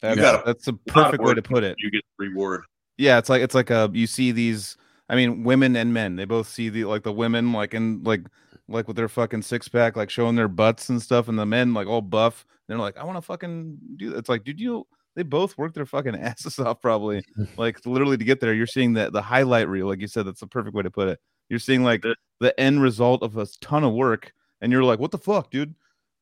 That's, 0.00 0.18
gotta, 0.20 0.42
that's 0.44 0.66
a 0.68 0.72
perfect 0.72 1.22
way 1.22 1.34
to 1.34 1.42
put 1.42 1.64
it. 1.64 1.76
You 1.78 1.90
get 1.90 2.02
reward. 2.18 2.62
Yeah, 2.96 3.18
it's 3.18 3.28
like 3.28 3.42
it's 3.42 3.54
like 3.54 3.70
a 3.70 3.90
you 3.92 4.06
see 4.06 4.32
these 4.32 4.76
I 5.08 5.16
mean, 5.16 5.42
women 5.44 5.74
and 5.76 5.92
men, 5.94 6.16
they 6.16 6.24
both 6.24 6.48
see 6.48 6.68
the 6.68 6.84
like 6.84 7.02
the 7.02 7.12
women 7.12 7.52
like 7.52 7.74
in 7.74 8.02
like 8.04 8.22
like 8.68 8.86
with 8.86 8.96
their 8.96 9.08
fucking 9.08 9.42
six 9.42 9.68
pack, 9.68 9.96
like 9.96 10.10
showing 10.10 10.36
their 10.36 10.48
butts 10.48 10.88
and 10.90 11.00
stuff, 11.00 11.28
and 11.28 11.38
the 11.38 11.46
men 11.46 11.72
like 11.74 11.86
all 11.86 12.02
buff. 12.02 12.44
They're 12.66 12.76
like, 12.78 12.98
I 12.98 13.04
want 13.04 13.16
to 13.16 13.22
fucking 13.22 13.78
do. 13.96 14.10
That. 14.10 14.18
It's 14.18 14.28
like, 14.28 14.44
dude, 14.44 14.60
you 14.60 14.86
they 15.16 15.22
both 15.22 15.56
work 15.56 15.72
their 15.74 15.86
fucking 15.86 16.14
asses 16.20 16.58
off, 16.58 16.80
probably 16.82 17.22
like 17.56 17.84
literally 17.86 18.18
to 18.18 18.24
get 18.24 18.40
there. 18.40 18.52
You're 18.52 18.66
seeing 18.66 18.92
that 18.94 19.12
the 19.12 19.22
highlight 19.22 19.68
reel, 19.68 19.86
like 19.86 20.00
you 20.00 20.06
said, 20.08 20.26
that's 20.26 20.40
the 20.40 20.46
perfect 20.46 20.74
way 20.76 20.82
to 20.82 20.90
put 20.90 21.08
it. 21.08 21.18
You're 21.48 21.58
seeing 21.58 21.82
like 21.82 22.04
the 22.40 22.60
end 22.60 22.82
result 22.82 23.22
of 23.22 23.36
a 23.38 23.46
ton 23.62 23.84
of 23.84 23.94
work, 23.94 24.32
and 24.60 24.70
you're 24.70 24.84
like, 24.84 24.98
what 24.98 25.10
the 25.10 25.18
fuck, 25.18 25.50
dude? 25.50 25.74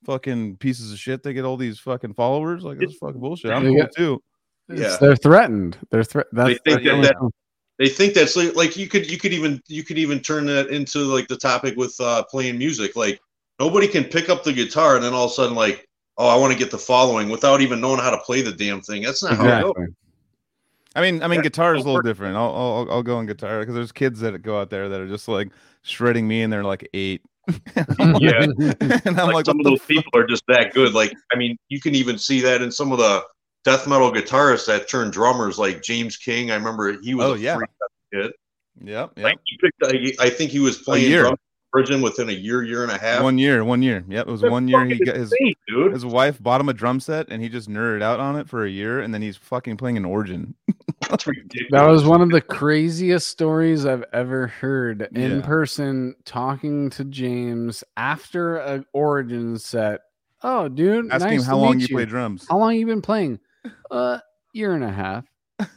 Fucking 0.04 0.58
pieces 0.58 0.92
of 0.92 0.98
shit. 1.00 1.24
They 1.24 1.32
get 1.32 1.44
all 1.44 1.56
these 1.56 1.80
fucking 1.80 2.14
followers. 2.14 2.62
Like 2.62 2.78
this 2.78 2.94
fucking 2.94 3.20
bullshit. 3.20 3.50
I'm 3.50 3.64
cool 3.64 3.88
too 3.88 4.22
Yeah. 4.68 4.96
they're 5.00 5.16
threatened. 5.16 5.76
They're 5.90 6.04
threat. 6.04 6.26
That's 6.30 6.50
They 6.64 6.70
think 6.70 6.82
the 6.84 6.88
that 6.90 6.94
only 6.94 7.06
that- 7.08 7.18
thing. 7.18 7.30
They 7.78 7.88
think 7.88 8.14
that's 8.14 8.36
like, 8.36 8.54
like 8.54 8.76
you 8.76 8.88
could 8.88 9.10
you 9.10 9.18
could 9.18 9.32
even 9.32 9.62
you 9.68 9.84
could 9.84 9.98
even 9.98 10.20
turn 10.20 10.46
that 10.46 10.68
into 10.68 11.00
like 11.00 11.28
the 11.28 11.36
topic 11.36 11.76
with 11.76 11.94
uh 12.00 12.22
playing 12.24 12.58
music 12.58 12.96
like 12.96 13.20
nobody 13.60 13.86
can 13.86 14.04
pick 14.04 14.28
up 14.28 14.44
the 14.44 14.52
guitar 14.52 14.96
and 14.96 15.04
then 15.04 15.12
all 15.12 15.26
of 15.26 15.30
a 15.30 15.34
sudden 15.34 15.54
like 15.54 15.86
oh 16.18 16.28
i 16.28 16.36
want 16.36 16.52
to 16.52 16.58
get 16.58 16.70
the 16.70 16.78
following 16.78 17.28
without 17.28 17.60
even 17.60 17.80
knowing 17.80 18.00
how 18.00 18.10
to 18.10 18.18
play 18.18 18.42
the 18.42 18.52
damn 18.52 18.80
thing 18.80 19.02
that's 19.02 19.22
not 19.22 19.36
how 19.36 19.44
it 19.44 19.62
goes. 19.62 19.70
exactly. 19.70 19.94
I 20.94 21.02
mean, 21.02 21.22
I 21.22 21.28
mean, 21.28 21.40
Yeah, 21.40 21.42
guitar 21.42 21.74
is 21.74 21.84
a 21.84 21.86
little 21.86 22.00
different. 22.00 22.38
I'll, 22.38 22.56
I'll, 22.56 22.88
I'll 22.90 23.02
go 23.02 23.18
on 23.18 23.26
guitar 23.26 23.60
because 23.60 23.74
there's 23.74 23.92
kids 23.92 24.20
that 24.20 24.40
go 24.40 24.58
out 24.58 24.70
there 24.70 24.88
that 24.88 24.98
are 24.98 25.06
just 25.06 25.28
like 25.28 25.50
shredding 25.82 26.26
me, 26.26 26.40
and 26.40 26.50
they're 26.50 26.64
like 26.64 26.88
eight. 26.94 27.20
Yeah. 28.18 28.46
and 28.80 29.06
I'm 29.06 29.26
like, 29.26 29.34
like, 29.34 29.44
some 29.44 29.60
of 29.60 29.64
the 29.64 29.70
those 29.72 29.84
people 29.84 30.10
are 30.14 30.26
just 30.26 30.42
that 30.48 30.72
good 30.72 30.94
like 30.94 31.12
i 31.32 31.36
mean 31.36 31.56
you 31.68 31.80
can 31.80 31.94
even 31.94 32.18
see 32.18 32.40
that 32.40 32.60
in 32.60 32.72
some 32.72 32.90
of 32.92 32.98
the 32.98 33.22
death 33.66 33.86
metal 33.88 34.12
guitarists 34.12 34.66
that 34.66 34.88
turned 34.88 35.12
drummers 35.12 35.59
like 35.59 35.82
james 35.82 36.16
king 36.16 36.51
i 36.51 36.55
remember 36.55 36.98
he 37.02 37.14
was 37.14 37.26
Oh, 37.26 37.34
a 37.34 37.38
yeah. 37.38 37.56
freak 37.56 37.70
as 37.82 37.88
kid. 38.22 38.32
Yep, 38.84 39.12
yep. 39.16 39.24
like 39.24 39.38
he 39.44 39.59
picked 39.59 39.82
I, 40.20 40.24
I 40.26 40.30
think 40.30 40.51
he 40.52 40.60
was 40.60 40.78
playing 40.78 41.10
year. 41.10 41.22
drums 41.22 41.38
in 41.38 41.70
prison 41.72 42.02
within 42.02 42.28
a 42.28 42.32
year 42.32 42.62
year 42.62 42.82
and 42.84 42.93
a 42.93 42.98
half 42.98 43.22
One 43.22 43.38
year, 43.38 43.64
one 43.64 43.82
year. 43.82 44.05
Yep, 44.06 44.28
it 44.28 44.30
was 44.30 44.43
That's 44.43 44.51
one 44.51 44.68
year. 44.68 44.84
He 44.84 44.93
fucking 44.98 45.06
got 45.06 45.16
his 45.16 45.32
dude 45.66 45.93
his 45.93 46.05
wife 46.06 46.43
bought 46.43 46.60
him 46.60 46.68
a 46.68 46.74
drum 46.74 47.01
set, 47.01 47.26
and 47.30 47.43
he 47.43 47.48
just 47.48 47.68
nerded 47.70 48.02
out 48.02 48.20
on 48.20 48.36
it 48.36 48.48
for 48.48 48.64
a 48.66 48.70
year, 48.70 49.01
and 49.01 49.12
then 49.14 49.20
he's 49.22 49.36
fucking 49.38 49.76
playing 49.78 49.97
an 49.97 50.05
origin. 50.05 50.55
that's 51.09 51.26
ridiculous 51.26 51.68
That 51.70 51.88
was 51.88 52.05
one 52.05 52.20
of 52.22 52.30
the 52.30 52.40
craziest 52.43 53.28
stories 53.28 53.84
I've 53.86 54.05
ever 54.12 54.47
heard 54.47 55.09
in 55.14 55.38
Yeah. 55.38 55.47
person 55.47 56.14
talking 56.26 56.90
to 56.90 57.05
James 57.05 57.82
after 57.97 58.56
an 58.59 58.84
origin 58.93 59.59
set. 59.59 60.01
Oh, 60.43 60.68
dude, 60.68 61.10
Asking 61.10 61.30
nice 61.30 61.40
him 61.40 61.47
how 61.47 61.52
to 61.56 61.62
long 61.62 61.76
meet 61.78 61.88
you 61.88 61.97
play 61.97 62.05
drums. 62.05 62.47
How 62.48 62.59
long 62.59 62.74
you 62.76 62.84
been 62.86 63.01
playing? 63.02 63.40
Uh, 63.90 64.18
year 64.52 64.74
and 64.74 64.84
a 64.84 64.90
half. 64.93 65.24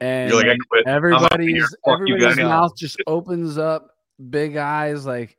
And 0.00 0.30
you're 0.30 0.38
like 0.42 0.48
i 0.48 0.56
quit 0.68 0.88
I'm 0.88 1.04
out 1.14 1.32
of 1.32 1.40
here. 1.40 1.64
everybody's 1.64 1.76
you 1.78 1.92
everybody's 2.16 2.36
mouth 2.38 2.76
just 2.76 2.96
opens 3.06 3.56
up, 3.56 3.90
big 4.30 4.56
eyes, 4.56 5.06
like, 5.06 5.38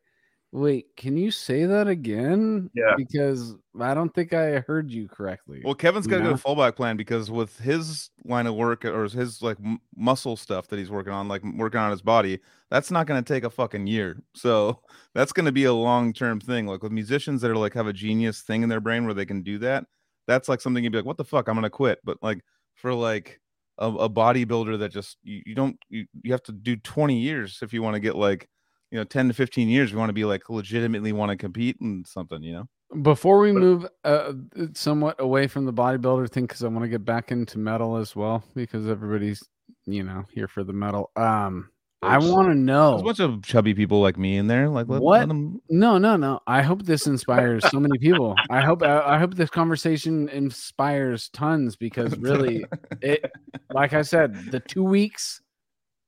wait, 0.53 0.85
can 0.95 1.17
you 1.17 1.31
say 1.31 1.65
that 1.65 1.89
again? 1.89 2.69
Yeah. 2.73 2.93
because 2.95 3.55
I 3.77 3.93
don't 3.93 4.13
think 4.15 4.31
I 4.33 4.59
heard 4.59 4.89
you 4.89 5.09
correctly. 5.09 5.61
Well, 5.65 5.73
Kevin's 5.75 6.07
got 6.07 6.19
to 6.19 6.23
Yeah. 6.23 6.29
go 6.29 6.35
fallback 6.37 6.77
plan 6.77 6.95
because 6.95 7.29
with 7.29 7.59
his 7.59 8.09
line 8.23 8.47
of 8.47 8.55
work 8.55 8.85
or 8.85 9.03
his 9.03 9.41
like 9.41 9.57
m- 9.61 9.81
muscle 9.97 10.37
stuff 10.37 10.67
that 10.69 10.79
he's 10.79 10.89
working 10.91 11.11
on, 11.11 11.27
like 11.27 11.43
working 11.43 11.81
on 11.81 11.91
his 11.91 12.01
body, 12.01 12.39
that's 12.71 12.89
not 12.89 13.05
going 13.05 13.21
to 13.21 13.33
take 13.33 13.43
a 13.43 13.49
fucking 13.49 13.85
year. 13.87 14.23
So 14.33 14.79
that's 15.13 15.33
going 15.33 15.45
to 15.47 15.51
be 15.51 15.65
a 15.65 15.73
long 15.73 16.13
term 16.13 16.39
thing. 16.39 16.67
Like 16.67 16.83
with 16.83 16.93
musicians 16.93 17.41
that 17.41 17.51
are 17.51 17.57
like 17.57 17.73
have 17.73 17.87
a 17.87 17.93
genius 17.93 18.43
thing 18.43 18.63
in 18.63 18.69
their 18.69 18.79
brain 18.79 19.03
where 19.03 19.13
they 19.13 19.25
can 19.25 19.41
do 19.41 19.57
that, 19.57 19.87
that's 20.27 20.47
like 20.49 20.61
something 20.61 20.83
you'd 20.83 20.91
be 20.91 20.99
like, 20.99 21.05
what 21.05 21.17
the 21.17 21.23
fuck, 21.25 21.47
I'm 21.47 21.55
going 21.55 21.63
to 21.63 21.69
quit. 21.69 21.99
But 22.03 22.17
like 22.21 22.39
for 22.75 22.93
like 22.93 23.39
a, 23.77 23.87
a 23.87 24.09
bodybuilder 24.09 24.79
that 24.79 24.91
just 24.91 25.17
you, 25.23 25.41
you 25.45 25.55
don't 25.55 25.77
you, 25.89 26.05
you 26.23 26.31
have 26.31 26.43
to 26.43 26.51
do 26.51 26.75
20 26.75 27.17
years 27.19 27.59
if 27.61 27.73
you 27.73 27.81
want 27.81 27.95
to 27.95 27.99
get 27.99 28.15
like 28.15 28.47
you 28.91 28.97
know 28.99 29.03
10 29.03 29.29
to 29.29 29.33
15 29.33 29.67
years 29.67 29.91
you 29.91 29.97
want 29.97 30.09
to 30.09 30.13
be 30.13 30.25
like 30.25 30.47
legitimately 30.49 31.11
want 31.11 31.31
to 31.31 31.35
compete 31.35 31.77
in 31.81 32.03
something 32.05 32.43
you 32.43 32.53
know 32.53 33.01
Before 33.01 33.39
we 33.39 33.51
But- 33.51 33.59
move 33.61 33.87
uh, 34.03 34.33
somewhat 34.75 35.15
away 35.19 35.47
from 35.47 35.65
the 35.65 35.73
bodybuilder 35.73 36.29
thing, 36.29 36.45
because 36.45 36.63
I 36.63 36.67
want 36.67 36.83
to 36.83 36.87
get 36.89 37.03
back 37.03 37.31
into 37.31 37.57
metal 37.57 37.97
as 37.97 38.15
well, 38.15 38.43
because 38.53 38.87
everybody's 38.87 39.41
you 39.85 40.03
know 40.03 40.25
here 40.31 40.47
for 40.47 40.63
the 40.63 40.73
metal. 40.73 41.09
Um, 41.15 41.69
I 42.03 42.17
want 42.17 42.49
to 42.49 42.55
know. 42.55 42.91
there's 42.91 43.01
a 43.01 43.05
bunch 43.05 43.19
of 43.19 43.43
chubby 43.43 43.73
people 43.73 44.01
like 44.01 44.17
me 44.17 44.37
in 44.37 44.47
there 44.47 44.69
like 44.69 44.87
let, 44.87 45.01
What? 45.01 45.19
let 45.21 45.27
them 45.27 45.61
No, 45.69 45.97
no, 45.97 46.15
no. 46.15 46.39
I 46.47 46.61
hope 46.61 46.83
this 46.83 47.07
inspires 47.07 47.67
so 47.69 47.79
many 47.79 47.97
people. 47.97 48.35
I 48.49 48.61
hope 48.61 48.83
I, 48.83 48.99
I 49.01 49.17
hope 49.17 49.35
this 49.35 49.49
conversation 49.49 50.29
inspires 50.29 51.29
tons 51.29 51.75
because 51.75 52.17
really, 52.17 52.65
it 53.01 53.29
like 53.73 53.93
I 53.93 54.01
said, 54.01 54.51
the 54.51 54.59
two 54.59 54.83
weeks 54.83 55.41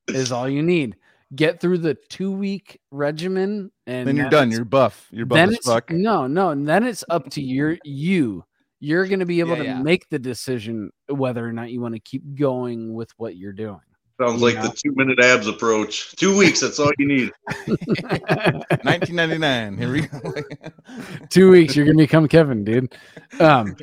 is 0.07 0.31
all 0.31 0.47
you 0.49 0.61
need. 0.63 0.95
Get 1.35 1.59
through 1.59 1.79
the 1.79 1.95
two 2.09 2.31
week 2.31 2.79
regimen, 2.91 3.71
and 3.87 4.07
then 4.07 4.15
you're 4.15 4.29
done. 4.29 4.51
You're 4.51 4.63
buff. 4.63 5.07
You're 5.11 5.25
buff 5.25 5.49
as 5.49 5.57
fuck. 5.65 5.89
no, 5.89 6.27
no. 6.27 6.51
and 6.51 6.67
Then 6.67 6.83
it's 6.83 7.03
up 7.09 7.29
to 7.31 7.41
your 7.41 7.77
you. 7.83 8.43
You're 8.79 9.07
going 9.07 9.21
to 9.21 9.25
be 9.25 9.39
able 9.39 9.51
Yeah, 9.51 9.63
to 9.63 9.63
yeah. 9.63 9.81
make 9.81 10.07
the 10.09 10.19
decision 10.19 10.91
whether 11.07 11.43
or 11.45 11.51
not 11.51 11.71
you 11.71 11.81
want 11.81 11.95
to 11.95 11.99
keep 11.99 12.35
going 12.35 12.93
with 12.93 13.09
what 13.17 13.35
you're 13.37 13.53
doing. 13.53 13.79
Sounds 14.19 14.41
like 14.41 14.55
Yeah. 14.55 14.63
the 14.63 14.69
two 14.69 14.93
minute 14.95 15.19
abs 15.19 15.47
approach 15.47 16.15
two 16.15 16.35
weeks 16.37 16.61
that's 16.61 16.79
all 16.79 16.91
you 16.97 17.07
need 17.07 17.31
1999. 17.67 19.77
Here 19.77 19.91
we 19.91 20.01
go. 20.07 20.33
Two 21.29 21.51
weeks, 21.51 21.75
you're 21.75 21.85
going 21.85 21.97
to 21.97 22.03
become 22.03 22.27
Kevin, 22.27 22.63
dude. 22.63 22.95
Um, 23.39 23.75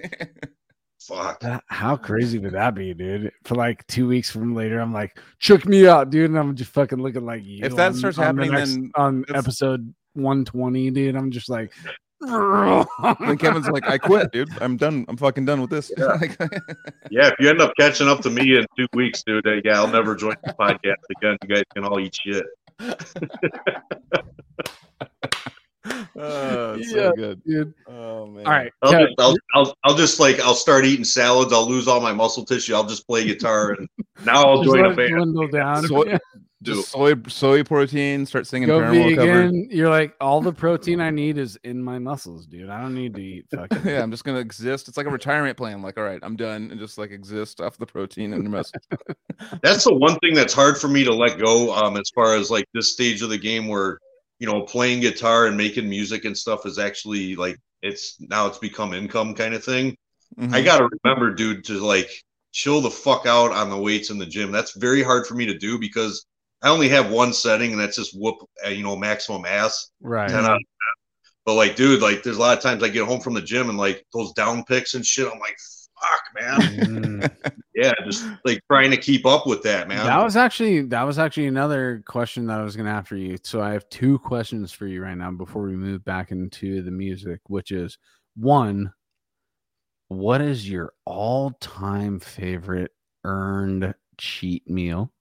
fuck 1.00 1.42
how 1.66 1.96
crazy 1.96 2.38
would 2.38 2.52
that 2.52 2.74
be, 2.74 2.94
dude? 2.94 3.32
For 3.44 3.54
like 3.56 3.86
two 3.88 4.06
weeks 4.08 4.30
from 4.30 4.54
later, 4.54 4.80
I'm 4.80 4.92
like, 4.92 5.18
check 5.38 5.66
me 5.66 5.86
out, 5.86 6.10
dude, 6.10 6.30
and 6.30 6.38
I'm 6.38 6.54
just 6.54 6.72
fucking 6.72 7.00
looking 7.02 7.26
like 7.26 7.44
you. 7.44 7.64
If 7.64 7.76
that 7.76 7.88
on- 7.92 7.94
starts 7.94 8.18
on 8.18 8.36
the 8.36 8.42
happening, 8.44 8.52
next- 8.52 8.72
then 8.72 8.90
on 8.94 9.24
episode 9.34 9.92
120, 10.14 10.90
dude, 10.90 11.16
I'm 11.16 11.30
just 11.30 11.48
like, 11.48 11.72
then 12.22 13.36
Kevin's 13.38 13.68
like, 13.68 13.86
I 13.88 13.98
quit, 13.98 14.32
dude. 14.32 14.48
I'm 14.60 14.76
done. 14.76 15.04
I'm 15.08 15.16
fucking 15.16 15.44
done 15.44 15.60
with 15.60 15.70
this. 15.70 15.90
Yeah. 15.96 16.18
Yeah, 17.10 17.28
if 17.28 17.34
you 17.40 17.50
end 17.50 17.60
up 17.60 17.72
catching 17.78 18.08
up 18.08 18.20
to 18.22 18.30
me 18.30 18.56
in 18.56 18.64
two 18.78 18.86
weeks, 18.94 19.22
dude, 19.22 19.46
uh, 19.46 19.56
yeah, 19.64 19.74
I'll 19.76 19.88
never 19.88 20.14
join 20.16 20.34
the 20.44 20.54
podcast 20.54 20.94
again. 21.18 21.36
You 21.42 21.48
guys 21.56 21.64
can 21.74 21.84
all 21.84 22.00
eat 22.00 22.14
shit. 22.14 22.44
oh, 26.16 26.74
Yeah. 26.78 26.88
so 26.88 27.12
good. 27.12 27.42
dude. 27.44 27.74
Oh 27.88 28.26
man. 28.26 28.46
All 28.46 28.52
right, 28.52 28.72
I'll 28.82 28.92
just, 28.92 29.14
I'll, 29.18 29.34
I'll, 29.54 29.74
I'll 29.84 29.94
just 29.96 30.20
like 30.20 30.40
I'll 30.40 30.54
start 30.54 30.84
eating 30.86 31.04
salads. 31.04 31.52
I'll 31.52 31.68
lose 31.68 31.86
all 31.88 32.00
my 32.00 32.12
muscle 32.12 32.44
tissue. 32.44 32.74
I'll 32.74 32.86
just 32.86 33.06
play 33.06 33.24
guitar, 33.24 33.72
and 33.72 33.88
now 34.24 34.44
I'll 34.44 34.62
just 34.62 34.74
join 34.74 34.86
a 34.86 34.94
band. 34.94 35.10
dwindle 35.16 35.48
down. 35.48 35.86
So- 35.86 36.06
Yeah. 36.06 36.18
Do. 36.62 36.74
Just 36.76 36.90
soy 36.90 37.14
soy 37.28 37.64
protein. 37.64 38.24
Start 38.26 38.46
singing 38.46 38.68
Go 38.68 38.78
Paramore 38.80 39.14
cover. 39.16 39.26
vegan. 39.44 39.68
You're 39.70 39.88
like, 39.90 40.14
all 40.20 40.40
the 40.40 40.52
protein 40.52 41.00
I 41.00 41.10
need 41.10 41.36
is 41.38 41.58
in 41.64 41.82
my 41.82 41.98
muscles, 41.98 42.46
dude. 42.46 42.70
I 42.70 42.80
don't 42.80 42.94
need 42.94 43.14
to 43.14 43.20
eat 43.22 43.46
fucking. 43.54 43.82
yeah, 43.84 44.02
I'm 44.02 44.10
just 44.10 44.24
gonna 44.24 44.38
exist. 44.38 44.88
It's 44.88 44.96
like 44.96 45.06
a 45.06 45.10
retirement 45.10 45.56
plan. 45.56 45.82
Like, 45.82 45.98
all 45.98 46.04
right, 46.04 46.20
I'm 46.22 46.36
done, 46.36 46.70
and 46.70 46.78
just 46.78 46.98
like 46.98 47.10
exist 47.10 47.60
off 47.60 47.76
the 47.78 47.86
protein 47.86 48.32
and 48.32 48.46
the 48.46 48.50
rest. 48.50 48.76
That's 49.62 49.84
the 49.84 49.94
one 49.94 50.16
thing 50.20 50.34
that's 50.34 50.52
hard 50.54 50.78
for 50.78 50.88
me 50.88 51.04
to 51.04 51.12
let 51.14 51.38
go. 51.38 51.74
Um, 51.74 51.96
as 51.96 52.10
far 52.14 52.36
as 52.36 52.50
like 52.50 52.66
this 52.74 52.92
stage 52.92 53.22
of 53.22 53.30
the 53.30 53.38
game 53.38 53.68
where 53.68 53.98
you 54.38 54.46
know 54.46 54.62
playing 54.62 55.00
guitar 55.00 55.46
and 55.46 55.56
making 55.56 55.88
music 55.88 56.24
and 56.24 56.36
stuff 56.36 56.64
is 56.66 56.78
actually 56.78 57.34
like 57.36 57.56
it's 57.82 58.16
now 58.20 58.46
it's 58.46 58.58
become 58.58 58.92
income 58.94 59.34
kind 59.34 59.54
of 59.54 59.64
thing. 59.64 59.96
Mhm. 60.38 60.54
I 60.54 60.62
gotta 60.62 60.88
remember, 61.04 61.34
dude, 61.34 61.64
to 61.64 61.74
like 61.84 62.08
chill 62.52 62.80
the 62.80 62.90
fuck 62.90 63.26
out 63.26 63.50
on 63.50 63.70
the 63.70 63.76
weights 63.76 64.10
in 64.10 64.18
the 64.18 64.26
gym. 64.26 64.52
That's 64.52 64.72
very 64.76 65.02
hard 65.02 65.26
for 65.26 65.34
me 65.34 65.46
to 65.46 65.58
do 65.58 65.78
because 65.78 66.24
I 66.62 66.68
only 66.68 66.88
have 66.90 67.10
one 67.10 67.32
setting, 67.32 67.72
and 67.72 67.80
that's 67.80 67.96
just 67.96 68.18
whoop, 68.18 68.36
uh, 68.64 68.68
you 68.68 68.82
know, 68.82 68.96
maximum 68.96 69.44
ass. 69.44 69.90
Right. 70.00 70.28
10 70.28 70.38
out 70.38 70.52
of 70.52 70.58
10. 70.58 70.58
But 71.44 71.54
like, 71.54 71.74
dude, 71.74 72.00
like, 72.00 72.22
there's 72.22 72.36
a 72.36 72.40
lot 72.40 72.56
of 72.56 72.62
times 72.62 72.82
I 72.82 72.88
get 72.88 73.04
home 73.04 73.20
from 73.20 73.34
the 73.34 73.42
gym 73.42 73.68
and 73.68 73.78
like 73.78 74.06
those 74.12 74.32
down 74.32 74.64
picks 74.64 74.94
and 74.94 75.04
shit. 75.04 75.26
I'm 75.26 75.40
like, 75.40 75.56
fuck, 76.02 76.22
man. 76.40 76.60
Mm. 76.78 77.52
yeah, 77.74 77.92
just 78.04 78.26
like 78.44 78.60
trying 78.70 78.90
to 78.90 78.96
keep 78.96 79.26
up 79.26 79.46
with 79.46 79.62
that, 79.62 79.88
man. 79.88 80.04
That 80.06 80.22
was 80.22 80.36
actually 80.36 80.82
that 80.82 81.02
was 81.02 81.18
actually 81.18 81.46
another 81.46 82.02
question 82.06 82.46
that 82.46 82.60
I 82.60 82.62
was 82.62 82.76
gonna 82.76 82.92
have 82.92 83.08
for 83.08 83.16
you. 83.16 83.38
So 83.42 83.60
I 83.60 83.72
have 83.72 83.88
two 83.88 84.18
questions 84.20 84.72
for 84.72 84.86
you 84.86 85.02
right 85.02 85.16
now 85.16 85.30
before 85.30 85.62
we 85.62 85.76
move 85.76 86.04
back 86.04 86.30
into 86.30 86.82
the 86.82 86.90
music, 86.90 87.40
which 87.48 87.70
is 87.72 87.98
one, 88.36 88.92
what 90.08 90.40
is 90.40 90.68
your 90.68 90.92
all-time 91.04 92.20
favorite 92.20 92.92
earned 93.24 93.94
cheat 94.18 94.68
meal? 94.68 95.12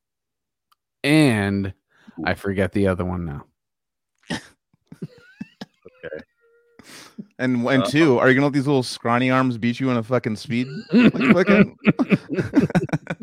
And 1.03 1.73
I 2.25 2.33
forget 2.35 2.71
the 2.73 2.87
other 2.87 3.05
one 3.05 3.25
now. 3.25 3.45
Okay. 6.03 6.23
And 7.37 7.67
and 7.67 7.83
Uh, 7.83 7.85
two, 7.85 8.19
are 8.19 8.29
you 8.29 8.35
gonna 8.35 8.47
let 8.47 8.53
these 8.53 8.67
little 8.67 8.83
scrawny 8.83 9.29
arms 9.29 9.57
beat 9.57 9.79
you 9.79 9.89
in 9.89 9.97
a 9.97 10.03
fucking 10.03 10.35
speed? 10.35 10.67
Like, 10.91 11.13
fucking- 11.33 11.77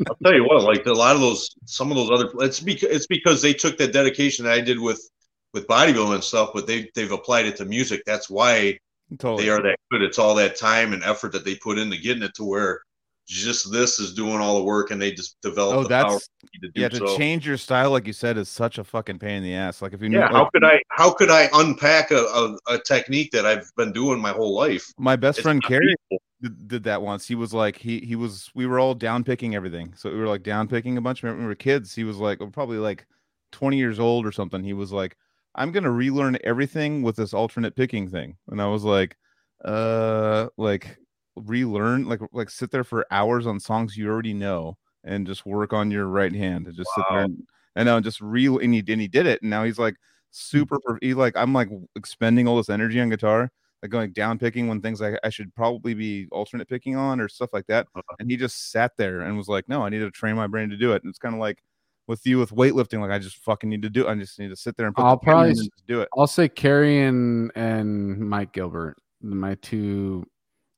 I'll 0.07 0.15
tell 0.23 0.33
you 0.33 0.45
what, 0.45 0.63
like 0.63 0.85
a 0.85 0.93
lot 0.93 1.15
of 1.15 1.21
those, 1.21 1.55
some 1.65 1.91
of 1.91 1.97
those 1.97 2.11
other, 2.11 2.29
it's 2.39 2.59
because 2.59 2.89
it's 2.89 3.07
because 3.07 3.41
they 3.41 3.53
took 3.53 3.77
that 3.77 3.93
dedication 3.93 4.45
that 4.45 4.53
I 4.53 4.61
did 4.61 4.79
with 4.79 5.09
with 5.53 5.67
bodybuilding 5.67 6.15
and 6.15 6.23
stuff, 6.23 6.51
but 6.53 6.67
they 6.67 6.89
they've 6.95 7.11
applied 7.11 7.45
it 7.45 7.55
to 7.57 7.65
music. 7.65 8.03
That's 8.05 8.29
why 8.29 8.77
totally. 9.17 9.43
they 9.45 9.49
are 9.49 9.61
that 9.61 9.77
good. 9.91 10.01
It's 10.01 10.19
all 10.19 10.35
that 10.35 10.55
time 10.55 10.93
and 10.93 11.03
effort 11.03 11.31
that 11.33 11.43
they 11.45 11.55
put 11.55 11.77
into 11.77 11.97
getting 11.97 12.23
it 12.23 12.33
to 12.35 12.43
where 12.43 12.81
just 13.29 13.71
this 13.71 13.99
is 13.99 14.13
doing 14.13 14.37
all 14.37 14.57
the 14.57 14.63
work, 14.63 14.91
and 14.91 15.01
they 15.01 15.11
just 15.11 15.39
develop 15.41 15.77
Oh, 15.77 15.83
the 15.83 15.89
power 15.89 16.13
that's 16.13 16.29
to 16.61 16.69
do 16.69 16.71
yeah. 16.75 16.89
To 16.89 16.97
so. 16.97 17.17
change 17.17 17.45
your 17.47 17.57
style, 17.57 17.91
like 17.91 18.07
you 18.07 18.13
said, 18.13 18.37
is 18.37 18.49
such 18.49 18.77
a 18.77 18.83
fucking 18.83 19.19
pain 19.19 19.37
in 19.37 19.43
the 19.43 19.53
ass. 19.55 19.81
Like 19.81 19.93
if 19.93 20.01
you 20.01 20.09
knew, 20.09 20.17
Yeah, 20.19 20.29
like, 20.29 20.31
how 20.31 20.49
could 20.51 20.63
I 20.63 20.81
how 20.89 21.13
could 21.13 21.29
I 21.29 21.49
unpack 21.53 22.11
a, 22.11 22.17
a, 22.25 22.57
a 22.67 22.79
technique 22.79 23.31
that 23.31 23.45
I've 23.45 23.71
been 23.77 23.91
doing 23.93 24.19
my 24.19 24.31
whole 24.31 24.55
life? 24.55 24.93
my 24.97 25.15
best 25.15 25.39
It's 25.39 25.43
friend 25.43 25.63
Carrie 25.63 25.95
did, 26.41 26.67
did 26.67 26.83
that 26.83 27.01
once. 27.01 27.27
He 27.27 27.35
was 27.35 27.53
like, 27.53 27.77
he 27.77 27.99
he 27.99 28.15
was, 28.15 28.49
we 28.55 28.65
were 28.65 28.79
all 28.79 28.93
down 28.95 29.23
picking 29.23 29.55
everything. 29.55 29.93
So 29.95 30.11
we 30.11 30.17
were 30.17 30.27
like 30.27 30.43
down 30.43 30.67
picking 30.67 30.97
a 30.97 31.01
bunch. 31.01 31.23
Remember, 31.23 31.39
when 31.39 31.45
we 31.47 31.49
were 31.51 31.55
kids. 31.55 31.93
He 31.95 32.03
was 32.03 32.17
like, 32.17 32.39
probably 32.53 32.77
like 32.77 33.05
20 33.51 33.77
years 33.77 33.99
old 33.99 34.25
or 34.25 34.31
something. 34.31 34.63
He 34.63 34.73
was 34.73 34.91
like, 34.91 35.17
I'm 35.55 35.71
gonna 35.71 35.91
relearn 35.91 36.37
everything 36.43 37.01
with 37.03 37.15
this 37.15 37.33
alternate 37.33 37.75
picking 37.75 38.09
thing. 38.09 38.37
And 38.49 38.61
I 38.61 38.67
was 38.67 38.83
like, 38.83 39.17
uh, 39.65 40.47
like, 40.57 40.97
relearn 41.45 42.05
like 42.05 42.19
like 42.31 42.49
sit 42.49 42.71
there 42.71 42.83
for 42.83 43.05
hours 43.11 43.47
on 43.47 43.59
songs 43.59 43.97
you 43.97 44.09
already 44.09 44.33
know 44.33 44.77
and 45.03 45.25
just 45.25 45.45
work 45.45 45.73
on 45.73 45.91
your 45.91 46.05
right 46.05 46.33
hand 46.33 46.67
and 46.67 46.75
just 46.75 46.89
wow. 46.97 47.03
sit 47.03 47.13
there 47.13 47.23
and, 47.23 47.43
and 47.75 47.85
know 47.85 47.99
just 47.99 48.21
real 48.21 48.59
and 48.59 48.73
he, 48.73 48.83
and 48.87 49.01
he 49.01 49.07
did 49.07 49.25
it 49.25 49.41
and 49.41 49.49
now 49.49 49.63
he's 49.63 49.79
like 49.79 49.95
super 50.31 50.77
he 51.01 51.13
like 51.13 51.35
i'm 51.35 51.53
like 51.53 51.69
expending 51.95 52.47
all 52.47 52.57
this 52.57 52.69
energy 52.69 52.99
on 52.99 53.09
guitar 53.09 53.51
like 53.81 53.91
going 53.91 54.11
down 54.11 54.37
picking 54.37 54.67
when 54.67 54.81
things 54.81 54.99
like 54.99 55.17
I 55.23 55.29
should 55.29 55.53
probably 55.55 55.93
be 55.93 56.27
alternate 56.31 56.67
picking 56.67 56.95
on 56.95 57.19
or 57.19 57.29
stuff 57.29 57.51
like 57.53 57.65
that. 57.67 57.87
Uh-huh. 57.95 58.15
And 58.19 58.29
he 58.29 58.37
just 58.37 58.71
sat 58.71 58.91
there 58.97 59.21
and 59.21 59.37
was 59.37 59.47
like, 59.47 59.69
"No, 59.69 59.83
I 59.83 59.89
need 59.89 59.99
to 59.99 60.11
train 60.11 60.35
my 60.35 60.47
brain 60.47 60.69
to 60.69 60.77
do 60.77 60.93
it." 60.93 61.03
And 61.03 61.09
it's 61.09 61.19
kind 61.19 61.33
of 61.33 61.39
like 61.39 61.63
with 62.07 62.25
you 62.25 62.39
with 62.39 62.51
weightlifting, 62.51 62.99
like 62.99 63.11
I 63.11 63.19
just 63.19 63.37
fucking 63.37 63.69
need 63.69 63.81
to 63.83 63.89
do. 63.89 64.07
It. 64.07 64.09
I 64.09 64.15
just 64.15 64.39
need 64.39 64.49
to 64.49 64.55
sit 64.55 64.75
there 64.75 64.87
and 64.87 64.95
put 64.95 65.05
I'll 65.05 65.17
probably 65.17 65.53
do 65.87 66.01
it. 66.01 66.09
I'll 66.17 66.27
say 66.27 66.49
Kerry 66.49 67.03
and 67.03 67.51
and 67.55 68.19
Mike 68.19 68.51
Gilbert, 68.51 68.97
my 69.21 69.55
two 69.55 70.25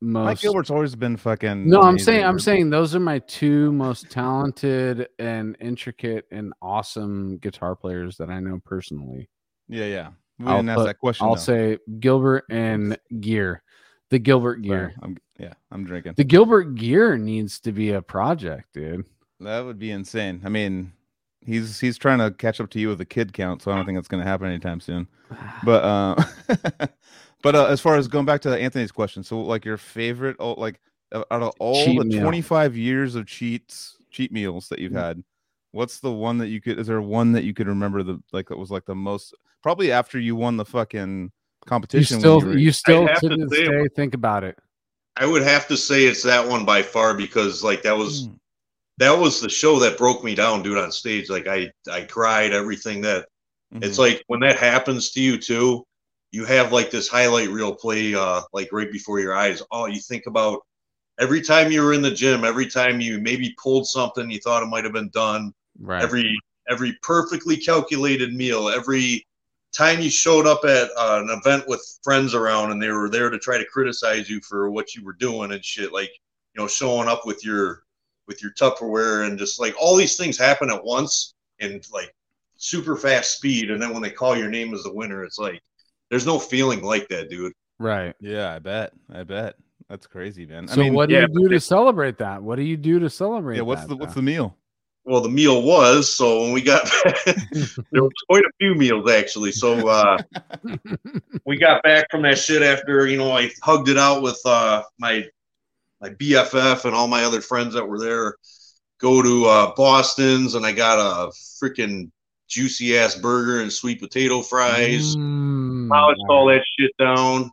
most. 0.01 0.25
Mike 0.25 0.39
Gilbert's 0.41 0.71
always 0.71 0.95
been 0.95 1.15
fucking. 1.17 1.69
No, 1.69 1.81
I'm 1.81 1.99
saying 1.99 2.25
I'm 2.25 2.39
saying 2.39 2.69
those 2.69 2.95
are 2.95 2.99
my 2.99 3.19
two 3.19 3.71
most 3.71 4.09
talented 4.09 5.07
and 5.19 5.55
intricate 5.59 6.25
and 6.31 6.53
awesome 6.61 7.37
guitar 7.37 7.75
players 7.75 8.17
that 8.17 8.29
I 8.29 8.39
know 8.39 8.59
personally. 8.65 9.29
Yeah, 9.67 9.85
yeah. 9.85 10.09
We 10.39 10.47
I'll 10.47 10.57
didn't 10.57 10.75
put, 10.75 10.81
ask 10.81 10.87
that 10.87 10.99
question. 10.99 11.27
I'll 11.27 11.35
though. 11.35 11.41
say 11.41 11.77
Gilbert 11.99 12.45
and 12.49 12.97
Gear. 13.19 13.63
The 14.09 14.19
Gilbert 14.19 14.61
Gear. 14.61 14.93
I'm, 15.01 15.17
yeah, 15.39 15.53
I'm 15.71 15.85
drinking. 15.85 16.15
The 16.17 16.23
Gilbert 16.23 16.75
Gear 16.75 17.17
needs 17.17 17.59
to 17.61 17.71
be 17.71 17.91
a 17.91 18.01
project, 18.01 18.73
dude. 18.73 19.05
That 19.39 19.61
would 19.61 19.79
be 19.79 19.91
insane. 19.91 20.41
I 20.43 20.49
mean, 20.49 20.91
he's 21.41 21.79
he's 21.79 21.97
trying 21.97 22.19
to 22.19 22.31
catch 22.31 22.59
up 22.59 22.69
to 22.71 22.79
you 22.79 22.89
with 22.89 22.97
the 22.97 23.05
kid 23.05 23.33
count, 23.33 23.61
so 23.61 23.71
I 23.71 23.75
don't 23.75 23.85
think 23.85 23.97
it's 23.97 24.07
going 24.07 24.23
to 24.23 24.29
happen 24.29 24.47
anytime 24.47 24.79
soon. 24.79 25.07
But 25.63 25.83
uh, 25.83 26.87
but 27.41 27.55
uh, 27.55 27.65
as 27.65 27.81
far 27.81 27.95
as 27.95 28.07
going 28.07 28.25
back 28.25 28.41
to 28.41 28.55
Anthony's 28.55 28.91
question, 28.91 29.23
so 29.23 29.39
like 29.41 29.65
your 29.65 29.77
favorite, 29.77 30.35
oh, 30.39 30.53
like 30.53 30.79
out 31.13 31.25
of 31.29 31.53
all 31.59 31.85
cheat 31.85 31.99
the 31.99 32.05
meal. 32.05 32.21
25 32.21 32.77
years 32.77 33.15
of 33.15 33.25
cheats 33.25 33.97
cheat 34.09 34.31
meals 34.31 34.69
that 34.69 34.79
you've 34.79 34.91
mm. 34.91 35.01
had, 35.01 35.23
what's 35.71 35.99
the 35.99 36.11
one 36.11 36.37
that 36.37 36.47
you 36.47 36.61
could? 36.61 36.79
Is 36.79 36.87
there 36.87 37.01
one 37.01 37.31
that 37.33 37.43
you 37.43 37.53
could 37.53 37.67
remember 37.67 38.03
the 38.03 38.21
like 38.31 38.49
that 38.49 38.57
was 38.57 38.71
like 38.71 38.85
the 38.85 38.95
most 38.95 39.33
probably 39.61 39.91
after 39.91 40.19
you 40.19 40.35
won 40.35 40.57
the 40.57 40.65
fucking 40.65 41.31
competition. 41.65 42.17
You 42.17 42.19
still, 42.19 42.43
you, 42.53 42.57
you 42.57 42.71
still 42.71 43.07
to, 43.07 43.29
to 43.29 43.47
this 43.47 43.67
day 43.67 43.87
think 43.95 44.13
about 44.13 44.43
it. 44.43 44.57
I 45.17 45.25
would 45.25 45.43
have 45.43 45.67
to 45.67 45.77
say 45.77 46.05
it's 46.05 46.23
that 46.23 46.47
one 46.47 46.65
by 46.65 46.81
far 46.81 47.15
because 47.15 47.63
like 47.63 47.83
that 47.83 47.97
was 47.97 48.27
mm. 48.27 48.35
that 48.97 49.11
was 49.11 49.41
the 49.41 49.49
show 49.49 49.79
that 49.79 49.97
broke 49.97 50.23
me 50.23 50.35
down, 50.35 50.63
dude, 50.63 50.77
on 50.77 50.91
stage. 50.91 51.29
Like 51.29 51.47
I 51.47 51.71
I 51.91 52.03
cried, 52.03 52.53
everything 52.53 53.01
that 53.01 53.25
mm-hmm. 53.73 53.83
it's 53.83 53.99
like 53.99 54.23
when 54.27 54.39
that 54.41 54.57
happens 54.57 55.11
to 55.11 55.21
you 55.21 55.37
too, 55.37 55.85
you 56.31 56.45
have 56.45 56.71
like 56.71 56.91
this 56.91 57.07
highlight 57.07 57.49
reel 57.49 57.75
play 57.75 58.15
uh 58.15 58.41
like 58.53 58.69
right 58.71 58.91
before 58.91 59.19
your 59.19 59.35
eyes. 59.35 59.61
Oh, 59.71 59.85
you 59.85 59.99
think 59.99 60.25
about 60.27 60.61
every 61.19 61.41
time 61.41 61.71
you 61.71 61.83
were 61.83 61.93
in 61.93 62.01
the 62.01 62.11
gym, 62.11 62.43
every 62.43 62.67
time 62.67 63.01
you 63.01 63.19
maybe 63.19 63.55
pulled 63.61 63.87
something 63.87 64.29
you 64.29 64.39
thought 64.39 64.63
it 64.63 64.67
might 64.67 64.83
have 64.83 64.93
been 64.93 65.09
done, 65.09 65.53
right. 65.79 66.01
every 66.01 66.37
every 66.69 66.97
perfectly 67.01 67.57
calculated 67.57 68.33
meal, 68.33 68.69
every 68.69 69.25
time 69.75 70.01
you 70.01 70.09
showed 70.09 70.45
up 70.45 70.65
at 70.65 70.89
uh, 70.97 71.23
an 71.23 71.29
event 71.29 71.67
with 71.67 71.99
friends 72.03 72.33
around 72.33 72.71
and 72.71 72.81
they 72.81 72.89
were 72.89 73.09
there 73.09 73.29
to 73.29 73.39
try 73.39 73.57
to 73.57 73.65
criticize 73.65 74.29
you 74.29 74.41
for 74.41 74.69
what 74.69 74.95
you 74.95 75.03
were 75.03 75.13
doing 75.13 75.51
and 75.51 75.63
shit, 75.63 75.93
like 75.93 76.11
you 76.53 76.61
know, 76.61 76.67
showing 76.67 77.07
up 77.07 77.25
with 77.25 77.45
your 77.45 77.83
with 78.27 78.41
your 78.41 78.51
Tupperware 78.53 79.27
and 79.27 79.37
just 79.37 79.59
like 79.59 79.75
all 79.79 79.95
these 79.95 80.15
things 80.15 80.37
happen 80.37 80.69
at 80.69 80.83
once 80.83 81.33
in 81.59 81.81
like 81.91 82.13
super 82.57 82.95
fast 82.95 83.37
speed, 83.37 83.71
and 83.71 83.81
then 83.81 83.93
when 83.93 84.01
they 84.01 84.11
call 84.11 84.37
your 84.37 84.49
name 84.49 84.73
as 84.73 84.83
the 84.83 84.93
winner, 84.93 85.23
it's 85.23 85.39
like 85.39 85.61
there's 86.11 86.27
no 86.27 86.37
feeling 86.37 86.83
like 86.83 87.07
that, 87.07 87.29
dude. 87.29 87.53
Right. 87.79 88.13
Yeah, 88.19 88.53
I 88.53 88.59
bet. 88.59 88.93
I 89.11 89.23
bet. 89.23 89.55
That's 89.89 90.05
crazy, 90.05 90.45
man. 90.45 90.67
So 90.67 90.75
I 90.75 90.83
mean, 90.83 90.93
what 90.93 91.09
do 91.09 91.15
yeah, 91.15 91.21
you 91.21 91.27
do 91.27 91.49
to 91.49 91.59
celebrate 91.59 92.19
that? 92.19 92.43
What 92.43 92.57
do 92.57 92.61
you 92.61 92.77
do 92.77 92.99
to 92.99 93.09
celebrate? 93.09 93.55
Yeah, 93.55 93.63
what's 93.63 93.81
that, 93.81 93.87
the 93.87 93.95
what's 93.95 94.13
the 94.13 94.21
meal? 94.21 94.55
well 95.03 95.21
the 95.21 95.29
meal 95.29 95.63
was 95.63 96.13
so 96.13 96.43
when 96.43 96.51
we 96.51 96.61
got 96.61 96.83
back, 97.03 97.25
there 97.91 98.03
was 98.03 98.11
quite 98.29 98.43
a 98.43 98.51
few 98.59 98.75
meals 98.75 99.09
actually 99.09 99.51
so 99.51 99.87
uh, 99.87 100.17
we 101.45 101.57
got 101.57 101.81
back 101.83 102.05
from 102.11 102.21
that 102.21 102.37
shit 102.37 102.61
after 102.61 103.07
you 103.07 103.17
know 103.17 103.31
i 103.31 103.49
hugged 103.63 103.89
it 103.89 103.97
out 103.97 104.21
with 104.21 104.39
uh, 104.45 104.83
my 104.99 105.25
my 105.99 106.09
bff 106.09 106.85
and 106.85 106.95
all 106.95 107.07
my 107.07 107.23
other 107.23 107.41
friends 107.41 107.73
that 107.73 107.87
were 107.87 107.99
there 107.99 108.35
go 108.99 109.21
to 109.21 109.45
uh, 109.45 109.73
boston's 109.75 110.55
and 110.55 110.65
i 110.65 110.71
got 110.71 110.99
a 110.99 111.31
freaking 111.31 112.11
juicy 112.51 112.97
ass 112.97 113.15
burger 113.15 113.61
and 113.61 113.71
sweet 113.71 113.99
potato 113.99 114.41
fries 114.41 115.15
mm, 115.15 115.89
polished 115.89 116.21
all 116.29 116.45
that 116.47 116.63
shit 116.77 116.91
down 116.99 117.49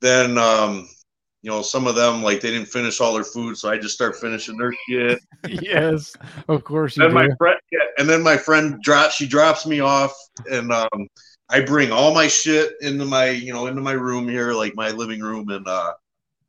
then 0.00 0.38
um, 0.38 0.88
you 1.42 1.50
know, 1.50 1.62
some 1.62 1.86
of 1.86 1.94
them 1.94 2.22
like 2.22 2.40
they 2.40 2.50
didn't 2.50 2.68
finish 2.68 3.00
all 3.00 3.14
their 3.14 3.24
food, 3.24 3.56
so 3.56 3.70
I 3.70 3.78
just 3.78 3.94
start 3.94 4.16
finishing 4.16 4.56
their 4.56 4.72
shit. 4.88 5.20
yes, 5.62 6.14
of 6.48 6.64
course. 6.64 6.96
and 6.96 7.14
my 7.14 7.28
friend, 7.38 7.58
yeah, 7.70 7.78
and 7.98 8.08
then 8.08 8.22
my 8.22 8.36
friend 8.36 8.80
drops. 8.82 9.14
She 9.14 9.26
drops 9.26 9.64
me 9.64 9.80
off, 9.80 10.14
and 10.50 10.72
um, 10.72 11.08
I 11.48 11.60
bring 11.60 11.92
all 11.92 12.12
my 12.12 12.26
shit 12.26 12.72
into 12.80 13.04
my, 13.04 13.30
you 13.30 13.52
know, 13.52 13.66
into 13.66 13.80
my 13.80 13.92
room 13.92 14.28
here, 14.28 14.52
like 14.52 14.74
my 14.74 14.90
living 14.90 15.20
room, 15.20 15.48
and 15.50 15.66
uh, 15.66 15.92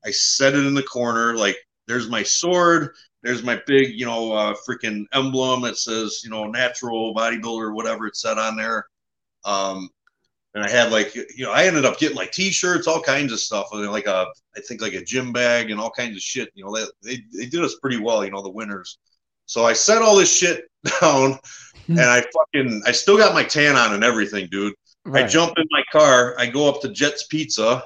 I 0.03 0.11
set 0.11 0.56
it 0.56 0.65
in 0.65 0.73
the 0.73 0.83
corner. 0.83 1.35
Like, 1.35 1.57
there's 1.88 2.09
my 2.09 2.23
sword. 2.23 2.95
There's 3.22 3.43
my 3.43 3.61
big, 3.67 3.99
you 3.99 4.06
know, 4.06 4.31
uh, 4.31 4.56
freaking 4.67 5.06
emblem 5.14 5.61
that 5.61 5.77
says, 5.77 6.22
you 6.23 6.30
know, 6.30 6.45
natural 6.45 7.14
bodybuilder, 7.14 7.73
whatever 7.73 8.07
it 8.07 8.15
said 8.15 8.38
on 8.38 8.56
there. 8.56 8.88
Um, 9.43 9.89
and 10.56 10.64
I 10.64 10.69
had 10.69 10.91
like 10.91 11.14
you 11.15 11.45
know 11.45 11.51
I 11.51 11.65
ended 11.65 11.85
up 11.85 11.99
getting 11.99 12.17
like 12.17 12.31
T-shirts, 12.31 12.88
all 12.88 13.01
kinds 13.01 13.31
of 13.31 13.39
stuff, 13.39 13.67
and 13.72 13.91
like 13.91 14.07
a 14.07 14.27
I 14.57 14.61
think 14.61 14.81
like 14.81 14.93
a 14.93 15.03
gym 15.03 15.31
bag 15.31 15.69
and 15.69 15.80
all 15.80 15.91
kinds 15.91 16.15
of 16.15 16.22
shit. 16.22 16.49
You 16.56 16.65
know 16.65 16.75
they 16.75 16.85
they, 17.03 17.23
they 17.38 17.45
did 17.45 17.64
us 17.64 17.75
pretty 17.81 17.98
well, 17.98 18.25
you 18.25 18.31
know 18.31 18.41
the 18.41 18.49
winners. 18.49 18.98
So 19.45 19.65
I 19.65 19.73
set 19.73 20.01
all 20.01 20.15
this 20.15 20.35
shit 20.35 20.64
down, 21.01 21.39
hmm. 21.85 21.99
and 21.99 22.01
I 22.01 22.22
fucking 22.22 22.81
I 22.85 22.91
still 22.91 23.17
got 23.17 23.33
my 23.33 23.43
tan 23.43 23.75
on 23.75 23.93
and 23.93 24.03
everything, 24.03 24.48
dude. 24.49 24.73
Right. 25.06 25.25
I 25.25 25.27
jump 25.27 25.53
in 25.57 25.65
my 25.72 25.83
car, 25.91 26.35
I 26.38 26.48
go 26.48 26.67
up 26.67 26.81
to 26.81 26.89
Jet's 26.89 27.23
Pizza. 27.27 27.83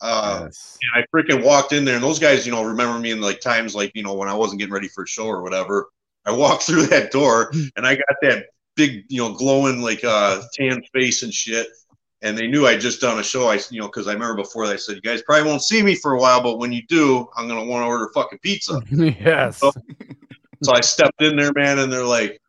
Uh, 0.00 0.42
yes. 0.44 0.78
and 0.94 1.04
I 1.04 1.06
freaking 1.14 1.44
walked 1.44 1.72
in 1.72 1.84
there, 1.84 1.94
and 1.94 2.04
those 2.04 2.18
guys, 2.18 2.46
you 2.46 2.52
know, 2.52 2.64
remember 2.64 2.98
me 2.98 3.10
in 3.10 3.20
like 3.20 3.40
times 3.40 3.74
like 3.74 3.92
you 3.94 4.02
know 4.02 4.14
when 4.14 4.28
I 4.28 4.34
wasn't 4.34 4.60
getting 4.60 4.74
ready 4.74 4.88
for 4.88 5.04
a 5.04 5.08
show 5.08 5.26
or 5.26 5.42
whatever. 5.42 5.90
I 6.26 6.32
walked 6.32 6.62
through 6.66 6.86
that 6.86 7.12
door, 7.12 7.52
and 7.76 7.86
I 7.86 7.96
got 7.96 8.16
that 8.22 8.46
big, 8.76 9.04
you 9.08 9.20
know, 9.20 9.32
glowing 9.34 9.82
like 9.82 10.04
uh 10.04 10.42
tan 10.54 10.82
face 10.92 11.22
and 11.22 11.32
shit 11.32 11.68
and 12.22 12.36
they 12.36 12.46
knew 12.46 12.66
I'd 12.66 12.80
just 12.80 13.00
done 13.00 13.18
a 13.18 13.22
show. 13.22 13.48
I, 13.48 13.58
you 13.70 13.80
know, 13.80 13.86
because 13.86 14.06
I 14.06 14.12
remember 14.12 14.36
before 14.36 14.66
they 14.66 14.76
said, 14.76 14.96
"You 14.96 15.00
guys 15.00 15.22
probably 15.22 15.48
won't 15.48 15.62
see 15.62 15.82
me 15.82 15.94
for 15.94 16.12
a 16.12 16.18
while, 16.18 16.42
but 16.42 16.58
when 16.58 16.72
you 16.72 16.82
do, 16.86 17.28
I'm 17.36 17.48
gonna 17.48 17.64
want 17.64 17.82
to 17.82 17.86
order 17.86 18.10
fucking 18.14 18.40
pizza." 18.40 18.80
yes. 18.90 19.58
So, 19.58 19.72
so, 20.62 20.72
I 20.74 20.80
stepped 20.80 21.22
in 21.22 21.36
there, 21.36 21.52
man, 21.54 21.78
and 21.78 21.92
they're 21.92 22.04
like, 22.04 22.40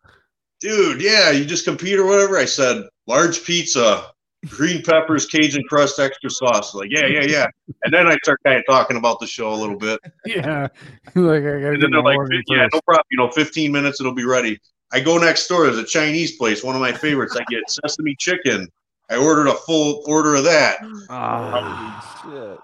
"Dude, 0.60 1.02
yeah, 1.02 1.32
you 1.32 1.46
just 1.46 1.66
compete 1.66 2.00
or 2.00 2.06
whatever." 2.06 2.38
I 2.38 2.46
said, 2.46 2.84
"Large 3.08 3.44
pizza, 3.46 4.12
green 4.48 4.82
peppers, 4.84 5.26
Cajun 5.26 5.64
crust, 5.70 6.00
extra 6.00 6.30
sauce." 6.30 6.74
Like, 6.74 6.90
yeah, 6.92 7.06
yeah, 7.06 7.24
yeah. 7.24 7.48
And 7.84 7.94
then 7.94 8.08
I 8.08 8.18
start 8.24 8.40
kind 8.46 8.58
of 8.58 8.64
talking 8.70 8.98
about 8.98 9.20
the 9.20 9.28
show 9.28 9.54
a 9.54 9.56
little 9.56 9.78
bit. 9.78 10.00
Yeah. 10.26 10.68
like, 11.16 11.44
I 11.44 11.74
and 11.74 11.82
then 11.82 11.92
they're 11.92 12.02
like, 12.02 12.18
"Yeah, 12.48 12.68
no 12.74 12.82
problem. 12.82 13.06
You 13.12 13.18
know, 13.18 13.32
15 13.32 13.72
minutes, 13.72 14.00
it'll 14.00 14.14
be 14.14 14.26
ready." 14.26 14.60
I 14.94 15.00
go 15.00 15.18
next 15.18 15.48
door. 15.48 15.64
There's 15.64 15.78
a 15.78 15.86
Chinese 15.86 16.36
place, 16.36 16.64
one 16.64 16.76
of 16.76 16.82
my 16.82 16.92
favorites. 16.92 17.38
I 17.38 17.46
get 17.50 17.62
sesame 17.70 18.14
chicken 18.20 18.68
I 19.12 19.18
ordered 19.18 19.48
a 19.48 19.54
full 19.54 20.04
order 20.08 20.36
of 20.36 20.46
that. 20.46 20.78
Oh, 21.10 22.22
shit. 22.24 22.60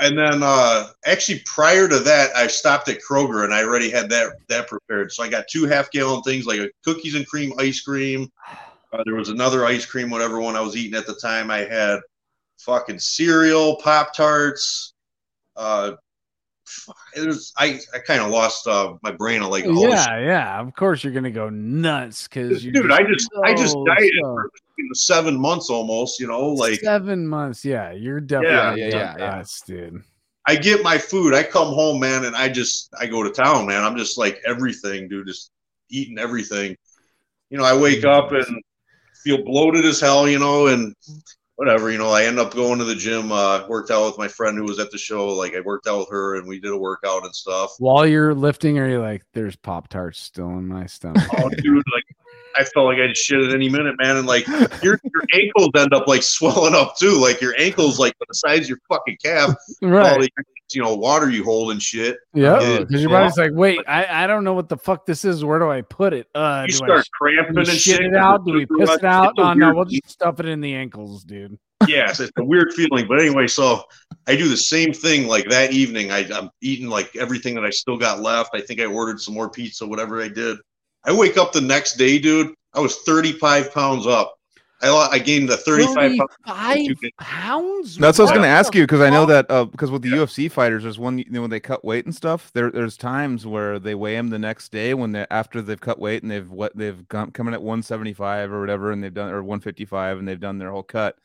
And 0.00 0.18
then 0.18 0.42
uh, 0.42 0.88
actually 1.06 1.40
prior 1.46 1.88
to 1.88 2.00
that, 2.00 2.34
I 2.36 2.48
stopped 2.48 2.88
at 2.88 2.98
Kroger 3.00 3.44
and 3.44 3.54
I 3.54 3.62
already 3.62 3.88
had 3.88 4.10
that 4.10 4.32
that 4.48 4.68
prepared. 4.68 5.12
So 5.12 5.22
I 5.22 5.28
got 5.28 5.46
two 5.48 5.66
half 5.66 5.90
gallon 5.90 6.22
things 6.22 6.46
like 6.46 6.58
a 6.58 6.68
cookies 6.84 7.14
and 7.14 7.26
cream 7.26 7.52
ice 7.58 7.80
cream. 7.80 8.30
Uh, 8.92 9.02
there 9.04 9.14
was 9.14 9.28
another 9.28 9.66
ice 9.66 9.84
cream, 9.84 10.10
whatever 10.10 10.40
one 10.40 10.56
I 10.56 10.60
was 10.60 10.76
eating 10.76 10.98
at 10.98 11.06
the 11.06 11.14
time. 11.14 11.50
I 11.50 11.58
had 11.58 12.00
fucking 12.58 12.98
cereal, 12.98 13.76
Pop 13.76 14.14
Tarts, 14.14 14.94
uh, 15.58 15.92
it 17.16 17.26
was 17.26 17.52
I, 17.56 17.80
I 17.94 17.98
kind 17.98 18.20
of 18.20 18.30
lost 18.30 18.66
uh, 18.66 18.94
my 19.02 19.10
brain 19.10 19.42
on 19.42 19.50
like 19.50 19.64
yeah 19.64 20.18
yeah 20.18 20.60
of 20.60 20.74
course 20.74 21.02
you're 21.02 21.12
gonna 21.12 21.30
go 21.30 21.48
nuts 21.48 22.28
because 22.28 22.62
dude 22.62 22.92
I 22.92 23.02
just 23.04 23.28
so, 23.32 23.42
I 23.44 23.54
just 23.54 23.76
dieted 23.86 24.20
so. 24.22 24.34
for 24.34 24.50
seven 24.92 25.40
months 25.40 25.70
almost 25.70 26.20
you 26.20 26.26
know 26.26 26.48
like 26.50 26.80
seven 26.80 27.26
months 27.26 27.64
yeah 27.64 27.92
you're 27.92 28.20
definitely 28.20 28.82
yeah, 28.82 28.88
yeah, 28.88 29.16
yeah, 29.18 29.26
nuts, 29.36 29.62
dude 29.62 30.02
I 30.46 30.56
get 30.56 30.82
my 30.82 30.98
food 30.98 31.34
I 31.34 31.42
come 31.42 31.68
home 31.68 32.00
man 32.00 32.24
and 32.24 32.36
I 32.36 32.48
just 32.48 32.90
I 32.98 33.06
go 33.06 33.22
to 33.22 33.30
town 33.30 33.66
man 33.66 33.82
I'm 33.82 33.96
just 33.96 34.18
like 34.18 34.40
everything 34.46 35.08
dude 35.08 35.26
just 35.26 35.50
eating 35.88 36.18
everything 36.18 36.76
you 37.48 37.56
know 37.56 37.64
I 37.64 37.74
wake 37.74 38.04
up 38.04 38.32
and 38.32 38.62
feel 39.28 39.44
bloated 39.44 39.84
as 39.84 40.00
hell 40.00 40.28
you 40.28 40.38
know 40.38 40.68
and 40.68 40.94
whatever, 41.56 41.90
you 41.90 41.98
know, 41.98 42.10
I 42.10 42.24
end 42.24 42.38
up 42.38 42.54
going 42.54 42.78
to 42.78 42.84
the 42.84 42.94
gym, 42.94 43.32
uh, 43.32 43.66
worked 43.66 43.90
out 43.90 44.06
with 44.06 44.16
my 44.16 44.28
friend 44.28 44.56
who 44.56 44.62
was 44.62 44.78
at 44.78 44.92
the 44.92 44.98
show. 44.98 45.26
Like 45.26 45.54
I 45.56 45.60
worked 45.60 45.88
out 45.88 45.98
with 45.98 46.10
her 46.10 46.36
and 46.36 46.46
we 46.46 46.60
did 46.60 46.70
a 46.70 46.78
workout 46.78 47.24
and 47.24 47.34
stuff. 47.34 47.72
While 47.78 48.06
you're 48.06 48.32
lifting, 48.32 48.78
are 48.78 48.88
you 48.88 49.00
like, 49.00 49.24
there's 49.34 49.56
Pop 49.56 49.88
Tarts 49.88 50.20
still 50.20 50.50
in 50.50 50.68
my 50.68 50.86
stomach? 50.86 51.24
oh, 51.36 51.48
dude, 51.48 51.84
like 51.92 52.04
I 52.56 52.64
felt 52.64 52.86
like 52.86 52.98
I'd 52.98 53.16
shit 53.16 53.40
at 53.40 53.54
any 53.54 53.68
minute, 53.68 53.94
man. 53.98 54.16
And 54.16 54.26
like 54.26 54.46
your 54.82 54.98
your 55.04 55.22
ankles 55.34 55.70
end 55.76 55.92
up 55.94 56.06
like 56.08 56.22
swelling 56.22 56.74
up 56.74 56.96
too. 56.96 57.12
Like 57.20 57.40
your 57.40 57.54
ankles 57.58 57.98
like 57.98 58.14
the 58.18 58.34
size 58.34 58.60
of 58.62 58.68
your 58.70 58.78
fucking 58.88 59.16
calf. 59.22 59.54
right. 59.82 60.28
you 60.72 60.82
know 60.82 60.94
water 60.94 61.30
you 61.30 61.44
hold 61.44 61.70
and 61.72 61.82
shit. 61.82 62.18
Yeah, 62.34 62.60
Yeah. 62.60 62.78
because 62.80 63.00
your 63.00 63.10
body's 63.10 63.36
like, 63.38 63.52
wait, 63.54 63.80
I, 63.88 64.24
I 64.24 64.26
don't 64.26 64.44
know 64.44 64.54
what 64.54 64.68
the 64.68 64.76
fuck 64.76 65.06
this 65.06 65.24
is. 65.24 65.44
Where 65.44 65.58
do 65.58 65.70
I 65.70 65.82
put 65.82 66.12
it? 66.12 66.28
Uh, 66.34 66.64
You 66.68 66.72
do 66.78 66.84
I 66.84 66.86
start 66.86 67.04
sh- 67.06 67.08
cramping 67.12 67.58
and 67.58 67.66
shit. 67.68 67.78
shit 67.80 68.00
it 68.06 68.16
out? 68.16 68.44
Do 68.44 68.52
we 68.52 68.66
piss 68.66 68.90
it 68.90 69.04
out? 69.04 69.30
It's 69.30 69.38
a 69.38 69.42
Oh 69.42 69.52
no, 69.54 69.74
we'll 69.74 69.84
just 69.84 70.10
stuff 70.10 70.40
it 70.40 70.46
in 70.46 70.60
the 70.60 70.74
ankles, 70.74 71.24
dude. 71.24 71.58
yes, 71.86 72.18
it's 72.20 72.32
a 72.38 72.44
weird 72.44 72.72
feeling. 72.74 73.06
But 73.06 73.20
anyway, 73.20 73.46
so 73.46 73.84
I 74.26 74.34
do 74.36 74.48
the 74.48 74.56
same 74.56 74.92
thing 74.92 75.28
like 75.28 75.48
that 75.48 75.72
evening. 75.72 76.10
I, 76.10 76.26
I'm 76.34 76.50
eating 76.60 76.88
like 76.88 77.14
everything 77.16 77.54
that 77.54 77.64
I 77.64 77.70
still 77.70 77.96
got 77.96 78.20
left. 78.20 78.50
I 78.52 78.60
think 78.60 78.80
I 78.80 78.86
ordered 78.86 79.20
some 79.20 79.32
more 79.34 79.48
pizza, 79.48 79.86
whatever 79.86 80.20
I 80.20 80.28
did. 80.28 80.58
I 81.08 81.12
wake 81.12 81.38
up 81.38 81.52
the 81.52 81.62
next 81.62 81.94
day, 81.94 82.18
dude. 82.18 82.54
I 82.74 82.80
was 82.80 82.96
35 82.98 83.72
pounds 83.72 84.06
up. 84.06 84.38
I, 84.82 84.90
lo- 84.90 85.08
I 85.10 85.18
gained 85.18 85.48
the 85.48 85.56
35 85.56 86.18
pounds. 86.44 87.00
pounds. 87.18 87.96
That's 87.96 88.18
what 88.18 88.24
I 88.24 88.26
was 88.26 88.30
going 88.30 88.42
to 88.42 88.48
ask 88.48 88.74
you 88.74 88.82
because 88.82 89.00
I 89.00 89.08
know 89.08 89.26
fuck? 89.26 89.48
that 89.48 89.50
uh, 89.50 89.64
because 89.64 89.90
with 89.90 90.02
the 90.02 90.10
UFC 90.10 90.50
fighters, 90.50 90.82
there's 90.82 90.98
one 90.98 91.16
you 91.18 91.24
know 91.30 91.40
when 91.40 91.50
they 91.50 91.60
cut 91.60 91.82
weight 91.82 92.04
and 92.04 92.14
stuff. 92.14 92.52
There, 92.52 92.70
there's 92.70 92.98
times 92.98 93.46
where 93.46 93.78
they 93.78 93.94
weigh 93.94 94.16
them 94.16 94.28
the 94.28 94.38
next 94.38 94.70
day 94.70 94.92
when 94.92 95.12
they 95.12 95.26
after 95.30 95.62
they've 95.62 95.80
cut 95.80 95.98
weight 95.98 96.22
and 96.22 96.30
they've 96.30 96.48
what 96.48 96.76
they've 96.76 97.08
gone 97.08 97.30
coming 97.32 97.54
at 97.54 97.62
175 97.62 98.52
or 98.52 98.60
whatever, 98.60 98.92
and 98.92 99.02
they've 99.02 99.12
done 99.12 99.30
or 99.30 99.42
155 99.42 100.18
and 100.18 100.28
they've 100.28 100.38
done 100.38 100.58
their 100.58 100.70
whole 100.70 100.82
cut, 100.82 101.16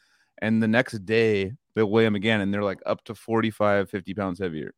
and 0.41 0.63
the 0.63 0.67
next 0.67 1.05
day 1.05 1.51
they'll 1.75 1.91
weigh 1.91 2.05
them 2.05 2.15
again 2.15 2.39
and 2.39 2.53
they're 2.53 2.63
like 2.63 2.81
up 2.85 3.03
to 3.03 3.13
45, 3.13 3.89
50 3.89 4.13
pounds 4.13 4.39
heavier, 4.39 4.73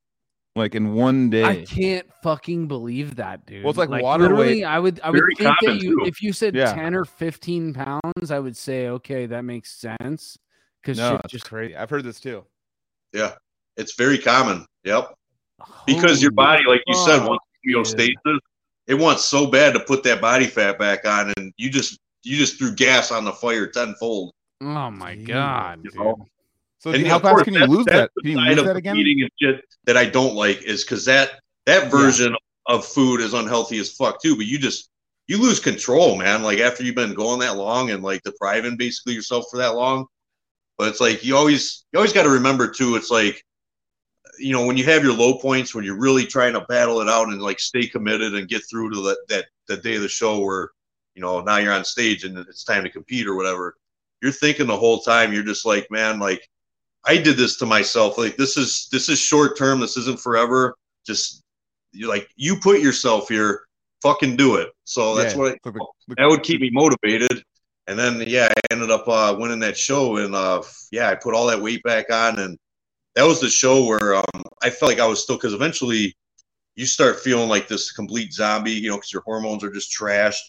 like 0.55 0.73
in 0.75 0.93
one 0.93 1.29
day. 1.29 1.43
I 1.43 1.65
can't 1.65 2.07
fucking 2.23 2.67
believe 2.67 3.15
that, 3.17 3.45
dude. 3.45 3.63
Well, 3.63 3.71
it's 3.71 3.77
like 3.77 4.01
water 4.01 4.23
literally, 4.23 4.47
weight. 4.57 4.63
I 4.63 4.79
would, 4.79 4.99
I 5.03 5.09
would 5.09 5.19
Very 5.19 5.35
think 5.35 5.55
that 5.61 5.81
you, 5.81 5.99
too. 5.99 6.05
if 6.05 6.21
you 6.21 6.31
said 6.33 6.55
Yeah. 6.55 6.73
ten 6.73 6.95
or 6.95 7.05
fifteen 7.05 7.73
pounds, 7.73 8.31
I 8.31 8.39
would 8.39 8.55
say, 8.55 8.87
okay, 8.89 9.25
that 9.25 9.43
makes 9.43 9.71
sense. 9.71 10.37
Because 10.81 10.97
no, 10.97 11.11
shit 11.11 11.21
it's 11.25 11.31
just 11.33 11.45
crazy. 11.45 11.75
I've 11.75 11.89
heard 11.89 12.03
this 12.03 12.19
too. 12.19 12.45
Yeah, 13.13 13.33
it's 13.77 13.95
very 13.95 14.17
common. 14.17 14.65
Yep. 14.83 15.13
Because 15.87 16.21
your 16.21 16.31
body, 16.31 16.63
like 16.67 16.81
you 16.85 16.95
said, 16.95 17.19
fuck, 17.19 17.29
wants 17.29 17.45
dude. 17.65 17.75
homeostasis. 18.25 18.37
It 18.87 18.93
wants 18.95 19.25
so 19.25 19.47
bad 19.47 19.73
to 19.73 19.79
put 19.79 20.03
that 20.03 20.21
body 20.21 20.45
fat 20.45 20.77
back 20.77 21.05
on, 21.07 21.33
and 21.37 21.51
you 21.57 21.69
just 21.69 21.97
you 22.23 22.37
just 22.37 22.57
threw 22.57 22.73
gas 22.75 23.11
on 23.11 23.23
the 23.25 23.31
fire 23.31 23.67
tenfold. 23.67 24.31
Oh 24.61 24.91
my 24.91 25.15
Jeez. 25.15 25.27
god, 25.27 25.79
You 25.83 25.89
dude. 25.91 25.99
know? 25.99 26.25
So 26.85 26.91
And 26.91 27.07
how 27.07 27.17
fast 27.17 27.45
can 27.45 27.55
you 27.55 27.65
lose 27.65 27.85
that? 27.87 28.11
Can 28.21 28.31
you 28.31 28.39
lose 28.39 28.63
that 28.63 28.75
again? 28.75 28.95
Eating 28.95 29.27
shit 29.41 29.65
that 29.85 29.97
I 29.97 30.05
don't 30.05 30.35
like 30.35 30.61
is 30.61 30.83
because 30.83 31.03
that 31.05 31.39
that 31.65 31.89
version 31.89 32.35
of 32.67 32.85
food 32.85 33.21
is 33.21 33.33
unhealthy 33.33 33.79
as 33.79 33.91
fuck 33.91 34.21
too. 34.21 34.35
But 34.35 34.45
you 34.45 34.59
just 34.59 34.91
you 35.27 35.41
lose 35.41 35.59
control, 35.59 36.15
man. 36.15 36.43
Like 36.43 36.59
after 36.59 36.83
you've 36.83 36.93
been 36.93 37.15
going 37.15 37.39
that 37.39 37.57
long 37.57 37.89
and 37.89 38.03
like 38.03 38.21
depriving 38.21 38.77
basically 38.77 39.15
yourself 39.15 39.45
for 39.49 39.57
that 39.57 39.73
long. 39.73 40.05
But 40.77 40.89
it's 40.89 41.01
like 41.01 41.25
you 41.25 41.35
always 41.35 41.85
you 41.91 41.97
always 41.97 42.13
got 42.13 42.21
to 42.23 42.29
remember 42.29 42.69
too. 42.69 42.95
It's 42.97 43.09
like 43.09 43.43
you 44.37 44.53
know 44.53 44.63
when 44.67 44.77
you 44.77 44.83
have 44.83 45.03
your 45.03 45.13
low 45.13 45.39
points 45.39 45.73
when 45.73 45.85
you're 45.85 45.99
really 45.99 46.27
trying 46.27 46.53
to 46.53 46.61
battle 46.69 47.01
it 47.01 47.09
out 47.09 47.29
and 47.29 47.41
like 47.41 47.59
stay 47.59 47.87
committed 47.87 48.35
and 48.35 48.47
get 48.47 48.61
through 48.69 48.91
to 48.91 49.01
that 49.01 49.17
that 49.29 49.45
the 49.67 49.77
day 49.77 49.95
of 49.95 50.03
the 50.03 50.07
show 50.07 50.39
where 50.39 50.69
you 51.15 51.23
know 51.23 51.41
now 51.41 51.57
you're 51.57 51.73
on 51.73 51.83
stage 51.83 52.25
and 52.25 52.37
it's 52.37 52.63
time 52.63 52.83
to 52.83 52.91
compete 52.91 53.25
or 53.25 53.35
whatever. 53.35 53.75
You're 54.21 54.31
thinking 54.31 54.67
the 54.67 54.77
whole 54.77 54.99
time. 54.99 55.33
You're 55.33 55.41
just 55.41 55.65
like, 55.65 55.89
man, 55.89 56.19
like 56.19 56.47
I 57.05 57.17
did 57.17 57.37
this 57.37 57.57
to 57.57 57.65
myself. 57.65 58.17
Like 58.17 58.35
this 58.37 58.57
is 58.57 58.87
this 58.91 59.09
is 59.09 59.19
short 59.19 59.57
term. 59.57 59.79
This 59.79 59.97
isn't 59.97 60.19
forever. 60.19 60.75
Just 61.05 61.43
you 61.91 62.07
like 62.07 62.27
you 62.35 62.57
put 62.59 62.79
yourself 62.81 63.29
here. 63.29 63.61
Fucking 64.01 64.35
do 64.35 64.55
it. 64.57 64.69
So 64.83 65.15
that's 65.15 65.33
Yeah, 65.33 65.39
what 65.39 65.47
I, 65.51 65.55
it's 65.55 65.65
like 65.65 65.73
the- 65.73 65.85
the- 66.09 66.15
that 66.17 66.27
would 66.29 66.43
keep 66.43 66.61
me 66.61 66.69
motivated. 66.71 67.43
And 67.87 67.97
then 67.99 68.23
yeah, 68.27 68.49
I 68.51 68.73
ended 68.73 68.89
up 68.91 69.07
uh, 69.07 69.35
winning 69.37 69.59
that 69.59 69.77
show, 69.77 70.17
and 70.17 70.33
uh, 70.35 70.61
yeah, 70.91 71.09
I 71.09 71.15
put 71.15 71.33
all 71.35 71.45
that 71.47 71.61
weight 71.61 71.83
back 71.83 72.11
on, 72.11 72.39
and 72.39 72.57
that 73.15 73.23
was 73.23 73.39
the 73.39 73.49
show 73.49 73.85
where 73.85 74.15
um, 74.15 74.43
I 74.63 74.69
felt 74.71 74.89
like 74.91 74.99
I 74.99 75.05
was 75.05 75.21
still 75.21 75.37
because 75.37 75.53
eventually 75.53 76.15
you 76.75 76.85
start 76.87 77.19
feeling 77.19 77.47
like 77.47 77.67
this 77.67 77.91
complete 77.91 78.33
zombie, 78.33 78.71
you 78.71 78.89
know, 78.89 78.97
because 78.97 79.13
your 79.13 79.21
hormones 79.21 79.63
are 79.63 79.71
just 79.71 79.95
trashed. 79.95 80.41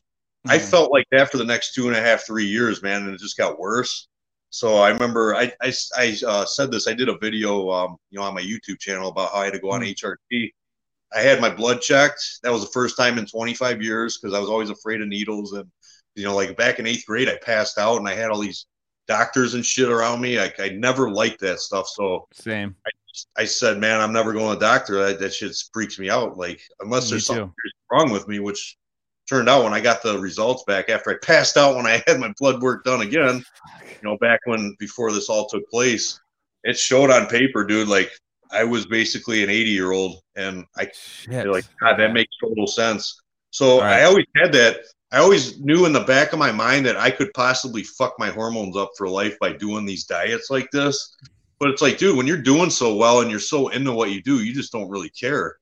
I 0.49 0.59
Mhm. 0.59 0.71
felt 0.71 0.91
like 0.93 1.07
that 1.13 1.31
for 1.31 1.37
the 1.39 1.45
next 1.45 1.75
two 1.75 1.89
and 1.89 1.97
a 1.97 2.01
half, 2.01 2.27
three 2.27 2.47
years, 2.47 2.83
man, 2.83 3.03
and 3.05 3.15
it 3.15 3.21
just 3.21 3.37
got 3.37 3.59
worse. 3.59 4.09
So 4.51 4.77
I 4.77 4.91
remember 4.91 5.35
I 5.35 5.53
I, 5.61 5.73
I 5.97 6.17
uh, 6.27 6.45
said 6.45 6.71
this. 6.71 6.89
I 6.89 6.95
did 6.95 7.09
a 7.09 7.19
video, 7.19 7.71
um, 7.71 7.97
you 8.11 8.19
know, 8.19 8.25
on 8.25 8.35
my 8.35 8.43
YouTube 8.43 8.79
channel 8.79 9.09
about 9.09 9.33
how 9.33 9.41
I 9.41 9.45
had 9.45 9.55
to 9.55 9.61
go 9.61 9.71
on 9.71 9.83
HRT. 9.83 10.53
I 11.15 11.21
had 11.21 11.41
my 11.41 11.51
blood 11.51 11.81
checked. 11.81 12.23
That 12.43 12.53
was 12.53 12.63
the 12.63 12.71
first 12.73 12.97
time 12.97 13.19
in 13.19 13.27
25 13.27 13.83
years 13.83 14.19
because 14.19 14.35
I 14.35 14.41
was 14.41 14.49
always 14.49 14.71
afraid 14.71 15.01
of 15.01 15.09
needles. 15.09 15.53
And 15.53 15.71
you 16.15 16.25
know, 16.25 16.35
like 16.35 16.57
back 16.57 16.79
in 16.79 16.87
eighth 16.87 17.07
grade, 17.07 17.29
I 17.29 17.39
passed 17.43 17.79
out 17.79 17.99
and 17.99 18.09
I 18.09 18.15
had 18.15 18.31
all 18.31 18.41
these 18.41 18.67
doctors 19.07 19.55
and 19.55 19.65
shit 19.65 19.89
around 19.89 20.21
me. 20.21 20.39
I, 20.39 20.53
I 20.59 20.71
never 20.71 21.11
liked 21.11 21.41
that 21.41 21.61
stuff. 21.61 21.87
So 21.89 22.27
Same. 22.33 22.75
I 22.87 22.91
I 23.37 23.45
said, 23.45 23.79
man, 23.79 24.01
I'm 24.01 24.13
never 24.13 24.33
going 24.33 24.53
to 24.53 24.59
the 24.59 24.67
doctor. 24.67 25.07
That, 25.07 25.21
that 25.21 25.33
shit 25.33 25.57
freaks 25.73 25.99
me 25.99 26.11
out. 26.11 26.37
Like 26.37 26.61
unless 26.81 27.05
Me 27.05 27.11
there's 27.11 27.27
too. 27.27 27.35
something 27.35 27.53
wrong 27.91 28.11
with 28.11 28.29
me, 28.29 28.41
which 28.41 28.77
turned 29.29 29.49
out 29.49 29.65
when 29.65 29.75
I 29.75 29.81
got 29.81 30.03
the 30.03 30.19
results 30.19 30.65
back 30.65 30.89
after 30.89 31.11
I 31.11 31.15
passed 31.23 31.57
out 31.57 31.77
when 31.77 31.87
I 31.87 32.03
had 32.07 32.21
my 32.21 32.33
blood 32.39 32.63
work 32.63 32.85
done 32.85 33.03
again, 33.03 33.45
you 33.81 33.97
know, 34.03 34.17
back 34.19 34.41
when 34.45 34.77
before 34.79 35.13
this 35.13 35.29
all 35.29 35.47
took 35.47 35.69
place, 35.71 36.21
it 36.65 36.79
showed 36.79 37.11
on 37.11 37.27
paper, 37.27 37.65
dude, 37.65 37.89
like 37.89 38.11
I 38.51 38.65
was 38.65 38.87
basically 38.87 39.43
an 39.43 39.51
80 39.51 39.71
year 39.71 39.93
old 39.93 40.21
and 40.37 40.65
I 40.77 40.91
like 41.29 41.65
God, 41.81 41.97
that 41.97 42.13
makes 42.13 42.33
total 42.41 42.67
sense. 42.67 43.21
So 43.51 43.81
right. 43.81 44.01
I 44.01 44.05
always 44.05 44.27
had 44.37 44.53
that. 44.53 44.81
I 45.13 45.19
always 45.19 45.59
knew 45.61 45.87
in 45.87 45.93
the 45.93 46.01
back 46.01 46.33
of 46.33 46.39
my 46.39 46.51
mind 46.51 46.85
that 46.87 46.97
I 46.97 47.11
could 47.11 47.33
possibly 47.33 47.85
fuck 47.85 48.15
my 48.19 48.29
hormones 48.29 48.77
up 48.77 48.91
for 48.99 49.09
life 49.09 49.39
by 49.39 49.53
doing 49.53 49.87
these 49.87 50.05
diets 50.05 50.51
like 50.51 50.69
this. 50.73 51.17
But 51.59 51.71
it's 51.71 51.81
like, 51.81 51.97
dude, 51.97 52.17
when 52.17 52.27
you're 52.27 52.37
doing 52.37 52.71
so 52.71 52.95
well 52.97 53.21
and 53.21 53.31
you're 53.31 53.41
so 53.41 53.69
into 53.69 53.93
what 53.93 54.11
you 54.11 54.21
do, 54.21 54.45
you 54.45 54.53
just 54.53 54.73
don't 54.73 54.91
really 54.91 55.09
care, 55.09 55.57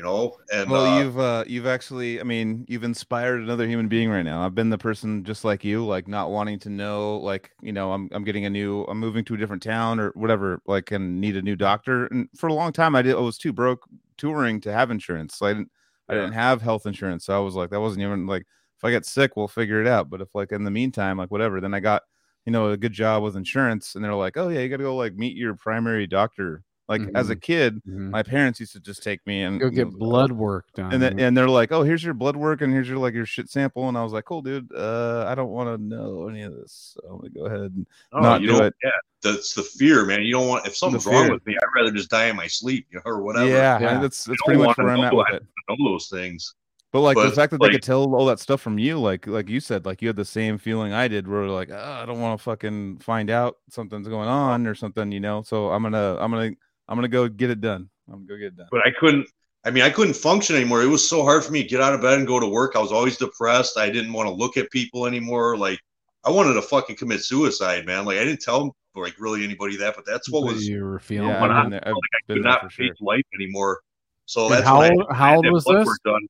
you 0.00 0.06
know. 0.06 0.36
And 0.50 0.70
well, 0.70 0.86
uh, 0.86 0.98
you've 0.98 1.18
uh, 1.18 1.44
you've 1.46 1.66
actually, 1.66 2.20
I 2.20 2.22
mean, 2.22 2.64
you've 2.68 2.84
inspired 2.84 3.42
another 3.42 3.66
human 3.66 3.86
being 3.86 4.08
right 4.08 4.22
now. 4.22 4.42
I've 4.42 4.54
been 4.54 4.70
the 4.70 4.78
person 4.78 5.24
just 5.24 5.44
like 5.44 5.62
you, 5.62 5.84
like 5.84 6.08
not 6.08 6.30
wanting 6.30 6.58
to 6.60 6.70
know, 6.70 7.18
like 7.18 7.50
you 7.60 7.72
know, 7.72 7.92
I'm 7.92 8.08
I'm 8.12 8.24
getting 8.24 8.46
a 8.46 8.50
new, 8.50 8.84
I'm 8.84 8.98
moving 8.98 9.24
to 9.26 9.34
a 9.34 9.36
different 9.36 9.62
town 9.62 10.00
or 10.00 10.10
whatever, 10.14 10.62
like, 10.66 10.90
and 10.90 11.20
need 11.20 11.36
a 11.36 11.42
new 11.42 11.54
doctor. 11.54 12.06
And 12.06 12.28
for 12.34 12.48
a 12.48 12.54
long 12.54 12.72
time, 12.72 12.94
I 12.94 13.02
did, 13.02 13.14
I 13.14 13.20
was 13.20 13.36
too 13.36 13.52
broke 13.52 13.86
touring 14.16 14.60
to 14.62 14.72
have 14.72 14.90
insurance, 14.90 15.36
so 15.36 15.46
I 15.46 15.52
didn't, 15.52 15.70
I 16.08 16.14
didn't 16.14 16.32
have 16.32 16.62
health 16.62 16.86
insurance. 16.86 17.26
So 17.26 17.36
I 17.36 17.40
was 17.40 17.54
like, 17.54 17.70
that 17.70 17.80
wasn't 17.80 18.02
even 18.02 18.26
like, 18.26 18.46
if 18.78 18.84
I 18.84 18.90
get 18.90 19.04
sick, 19.04 19.36
we'll 19.36 19.48
figure 19.48 19.82
it 19.82 19.86
out. 19.86 20.08
But 20.08 20.22
if 20.22 20.34
like 20.34 20.52
in 20.52 20.64
the 20.64 20.70
meantime, 20.70 21.18
like 21.18 21.30
whatever, 21.30 21.60
then 21.60 21.74
I 21.74 21.80
got, 21.80 22.02
you 22.46 22.52
know, 22.52 22.70
a 22.70 22.76
good 22.78 22.94
job 22.94 23.22
with 23.22 23.36
insurance, 23.36 23.94
and 23.94 24.02
they're 24.04 24.14
like, 24.14 24.38
oh 24.38 24.48
yeah, 24.48 24.60
you 24.60 24.70
got 24.70 24.78
to 24.78 24.84
go 24.84 24.96
like 24.96 25.14
meet 25.14 25.36
your 25.36 25.54
primary 25.54 26.06
doctor. 26.06 26.62
Like 26.90 27.02
as 27.14 27.30
a 27.30 27.36
kid, 27.36 27.80
Mhm. 27.88 28.10
my 28.10 28.22
parents 28.22 28.58
used 28.60 28.72
to 28.72 28.80
just 28.80 29.02
take 29.02 29.24
me 29.26 29.42
and 29.42 29.60
Go 29.60 29.66
you 29.66 29.72
get 29.72 29.92
know, 29.92 29.96
blood 29.98 30.32
work 30.32 30.66
done. 30.74 30.92
and 30.92 31.00
then 31.00 31.20
and 31.20 31.36
they're 31.36 31.48
like, 31.48 31.70
"Oh, 31.72 31.82
here's 31.84 32.02
your 32.02 32.14
blood 32.14 32.34
work, 32.36 32.60
and 32.62 32.72
here's 32.72 32.88
your 32.88 32.98
like 32.98 33.14
your 33.14 33.24
shit 33.26 33.48
sample." 33.48 33.88
And 33.88 33.96
I 33.96 34.02
was 34.02 34.12
like, 34.12 34.24
"Cool, 34.24 34.42
dude. 34.42 34.70
Uh, 34.74 35.24
I 35.28 35.34
don't 35.36 35.50
want 35.50 35.68
to 35.68 35.78
know 35.82 36.28
any 36.28 36.42
of 36.42 36.52
this. 36.52 36.96
So 37.00 37.08
I'm 37.08 37.18
gonna 37.18 37.30
go 37.30 37.46
ahead 37.46 37.60
and 37.60 37.86
no, 38.12 38.20
not 38.20 38.40
you 38.42 38.48
do 38.48 38.62
it. 38.64 38.74
Yeah, 38.82 38.90
that's 39.22 39.54
the 39.54 39.62
fear, 39.62 40.04
man. 40.04 40.22
You 40.22 40.32
don't 40.32 40.48
want 40.48 40.66
if 40.66 40.76
something's 40.76 41.06
wrong 41.06 41.30
with 41.30 41.46
me, 41.46 41.54
I'd 41.56 41.78
rather 41.80 41.92
just 41.92 42.10
die 42.10 42.26
in 42.26 42.34
my 42.36 42.48
sleep, 42.48 42.88
or 43.04 43.22
whatever. 43.22 43.46
yeah, 43.48 43.76
I- 43.78 43.82
Yeah. 43.82 44.00
that's 44.00 44.24
that's 44.24 44.40
don't 44.40 44.46
pretty 44.46 44.58
much 44.66 44.76
wanna 44.76 44.86
where 44.88 44.96
I'm 44.98 45.04
at 45.04 45.12
know 45.12 45.18
with 45.18 45.28
it. 45.30 45.34
it. 45.42 45.46
I 45.68 45.76
know 45.78 45.90
those 45.92 46.08
things. 46.08 46.54
But 46.92 47.02
like 47.02 47.16
the 47.16 47.30
fact 47.30 47.52
that 47.52 47.60
they 47.60 47.70
could 47.70 47.84
tell 47.84 48.12
all 48.16 48.26
that 48.26 48.40
stuff 48.40 48.60
from 48.60 48.76
you, 48.76 48.98
like 48.98 49.28
like 49.28 49.48
you 49.48 49.60
said, 49.60 49.86
like 49.86 50.02
you 50.02 50.08
had 50.08 50.16
the 50.16 50.24
same 50.24 50.58
feeling 50.58 50.92
I 50.92 51.06
did, 51.06 51.28
where 51.28 51.46
like, 51.46 51.70
oh, 51.70 51.76
I 52.02 52.04
don't 52.04 52.18
want 52.20 52.36
to 52.36 52.42
fucking 52.42 52.98
find 52.98 53.30
out 53.30 53.58
something's 53.68 54.08
going 54.08 54.28
on 54.28 54.66
or 54.66 54.74
something, 54.74 55.12
you 55.12 55.20
know. 55.20 55.42
So 55.42 55.70
I'm 55.70 55.84
gonna 55.84 56.16
I'm 56.18 56.32
gonna 56.32 56.50
I'm 56.90 56.96
gonna 56.96 57.08
go 57.08 57.28
get 57.28 57.48
it 57.50 57.60
done. 57.62 57.88
I'm 58.08 58.14
gonna 58.14 58.26
go 58.26 58.36
get 58.36 58.46
it 58.48 58.56
done. 58.56 58.66
but 58.70 58.86
I 58.86 58.90
couldn't. 58.98 59.26
I 59.64 59.70
mean, 59.70 59.82
I 59.84 59.90
couldn't 59.90 60.14
function 60.14 60.56
anymore. 60.56 60.82
It 60.82 60.86
was 60.88 61.06
so 61.08 61.22
hard 61.22 61.44
for 61.44 61.52
me 61.52 61.62
to 61.62 61.68
get 61.68 61.80
out 61.80 61.92
of 61.94 62.00
bed 62.00 62.18
and 62.18 62.26
go 62.26 62.40
to 62.40 62.46
work. 62.48 62.76
I 62.76 62.78
was 62.80 62.92
always 62.92 63.16
depressed. 63.18 63.76
I 63.78 63.90
didn't 63.90 64.12
want 64.12 64.26
to 64.28 64.34
look 64.34 64.56
at 64.56 64.70
people 64.70 65.06
anymore. 65.06 65.56
Like 65.56 65.78
I 66.24 66.30
wanted 66.30 66.54
to 66.54 66.62
fucking 66.62 66.96
commit 66.96 67.22
suicide, 67.22 67.86
man. 67.86 68.04
Like 68.04 68.18
I 68.18 68.24
didn't 68.24 68.40
tell 68.42 68.74
like 68.96 69.14
really 69.20 69.44
anybody 69.44 69.76
that, 69.76 69.94
but 69.94 70.04
that's 70.06 70.30
what 70.30 70.42
What 70.44 70.54
was. 70.54 70.66
you 70.68 70.84
were 70.84 70.98
feeling. 70.98 71.28
yeah, 71.28 71.40
when 71.40 71.50
I've 71.50 71.56
I- 71.58 71.62
been 71.62 71.70
there. 71.70 71.82
I've 71.86 71.92
I 71.94 72.18
been 72.26 72.36
could 72.38 72.44
not 72.44 72.62
for 72.64 72.70
sure. 72.70 72.94
life 73.00 73.24
anymore. 73.34 73.80
So 74.26 74.46
And 74.46 74.54
that's 74.54 74.64
how 74.66 74.78
when 74.80 74.92
I- 74.92 74.94
old- 74.94 75.12
how 75.12 75.24
I 75.24 75.28
had 75.28 75.36
old 75.36 75.52
was 75.52 75.64
this? 75.64 75.98
Done. 76.04 76.26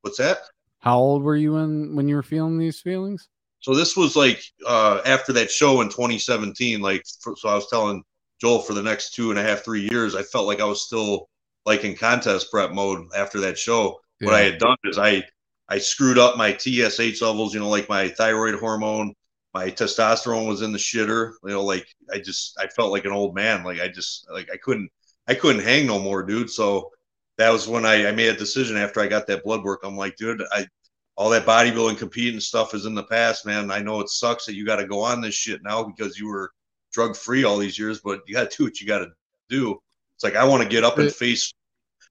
What's 0.00 0.18
that? 0.18 0.38
How 0.80 0.98
old 0.98 1.22
were 1.22 1.36
you 1.36 1.54
when 1.54 1.94
when 1.94 2.08
you 2.08 2.16
were 2.16 2.22
feeling 2.22 2.58
these 2.58 2.80
feelings? 2.80 3.28
So 3.60 3.74
this 3.74 3.96
was 3.96 4.16
like 4.16 4.42
uh, 4.66 5.00
after 5.06 5.32
that 5.34 5.50
show 5.50 5.80
in 5.80 5.88
2017. 5.88 6.80
Like, 6.82 7.02
for, 7.22 7.34
so 7.36 7.48
I 7.48 7.54
was 7.54 7.66
telling 7.68 8.02
Joel 8.40 8.62
for 8.62 8.74
the 8.74 8.82
next 8.82 9.14
two 9.14 9.30
and 9.30 9.38
a 9.38 9.42
half, 9.42 9.64
three 9.64 9.88
years, 9.90 10.14
I 10.14 10.22
felt 10.22 10.46
like 10.46 10.60
I 10.60 10.64
was 10.64 10.82
still 10.82 11.28
like 11.66 11.84
in 11.84 11.96
contest 11.96 12.50
prep 12.50 12.72
mode 12.72 13.06
after 13.16 13.40
that 13.40 13.58
show. 13.58 14.00
What 14.20 14.34
I 14.34 14.40
had 14.40 14.58
done 14.58 14.76
is 14.84 14.98
I 14.98 15.24
I 15.68 15.78
screwed 15.78 16.18
up 16.18 16.36
my 16.36 16.56
TSH 16.56 17.20
levels. 17.20 17.52
You 17.54 17.60
know, 17.60 17.68
like 17.68 17.88
my 17.88 18.08
thyroid 18.08 18.58
hormone, 18.58 19.12
my 19.52 19.70
testosterone 19.70 20.48
was 20.48 20.62
in 20.62 20.72
the 20.72 20.78
shitter. 20.78 21.32
You 21.42 21.50
know, 21.50 21.64
like 21.64 21.86
I 22.12 22.18
just 22.18 22.58
I 22.58 22.66
felt 22.68 22.92
like 22.92 23.04
an 23.04 23.12
old 23.12 23.34
man. 23.34 23.64
Like 23.64 23.80
I 23.80 23.88
just 23.88 24.26
like 24.30 24.48
I 24.52 24.56
couldn't 24.56 24.90
I 25.26 25.34
couldn't 25.34 25.62
hang 25.62 25.86
no 25.86 25.98
more, 25.98 26.22
dude. 26.22 26.50
So 26.50 26.90
that 27.38 27.50
was 27.50 27.66
when 27.66 27.84
I, 27.84 28.08
I 28.08 28.12
made 28.12 28.28
a 28.28 28.36
decision 28.36 28.76
after 28.76 29.00
I 29.00 29.06
got 29.06 29.26
that 29.26 29.44
blood 29.44 29.64
work. 29.64 29.80
I'm 29.84 29.96
like, 29.96 30.16
dude, 30.16 30.42
I 30.52 30.66
all 31.16 31.30
that 31.30 31.46
bodybuilding 31.46 31.98
competing 31.98 32.40
stuff 32.40 32.74
is 32.74 32.86
in 32.86 32.94
the 32.94 33.04
past, 33.04 33.46
man. 33.46 33.70
I 33.70 33.80
know 33.80 34.00
it 34.00 34.08
sucks 34.08 34.46
that 34.46 34.54
you 34.54 34.66
got 34.66 34.76
to 34.76 34.86
go 34.86 35.00
on 35.00 35.20
this 35.20 35.34
shit 35.34 35.62
now 35.62 35.84
because 35.84 36.18
you 36.18 36.28
were 36.28 36.50
drug 36.94 37.16
free 37.16 37.44
all 37.44 37.58
these 37.58 37.78
years, 37.78 38.00
but 38.00 38.20
you 38.26 38.34
got 38.34 38.50
to 38.50 38.56
do 38.56 38.64
what 38.64 38.80
you 38.80 38.86
got 38.86 39.00
to 39.00 39.08
do. 39.48 39.78
It's 40.14 40.24
like 40.24 40.36
I 40.36 40.44
want 40.44 40.62
to 40.62 40.68
get 40.68 40.84
up 40.84 40.96
and 40.98 41.12
face, 41.12 41.52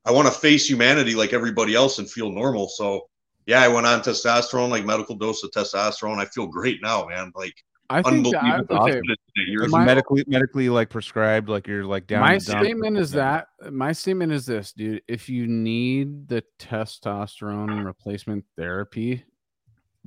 I 0.06 0.12
want 0.12 0.28
to 0.28 0.34
face 0.34 0.70
humanity 0.70 1.16
like 1.16 1.34
everybody 1.34 1.74
else 1.74 1.98
and 2.00 2.12
feel 2.12 2.30
normal. 2.30 2.68
So 2.68 3.08
yeah, 3.46 3.62
I 3.62 3.70
went 3.70 3.88
on 3.88 4.02
testosterone, 4.02 4.70
like 4.70 4.86
medical 4.86 5.16
dose 5.16 5.44
of 5.44 5.52
testosterone. 5.52 6.18
I 6.18 6.26
feel 6.26 6.48
great 6.48 6.82
now, 6.82 7.06
man. 7.08 7.32
Like 7.34 7.54
I 7.90 8.02
think 8.02 8.26
that, 8.26 8.66
I, 8.70 8.76
okay, 8.76 9.02
you're 9.36 9.68
my, 9.68 9.86
medically 9.86 10.24
medically 10.28 10.70
like 10.70 10.90
prescribed, 10.90 11.50
like 11.50 11.68
you're 11.68 11.86
like 11.86 12.08
down. 12.08 12.22
My 12.22 12.38
statement 12.38 12.98
is 12.98 13.12
that 13.12 13.48
my 13.72 13.92
statement 13.92 14.32
is 14.32 14.46
this, 14.46 14.74
dude. 14.74 15.02
If 15.08 15.30
you 15.30 15.48
need 15.48 16.28
the 16.28 16.44
testosterone 16.60 17.86
replacement 17.86 18.46
therapy, 18.58 19.24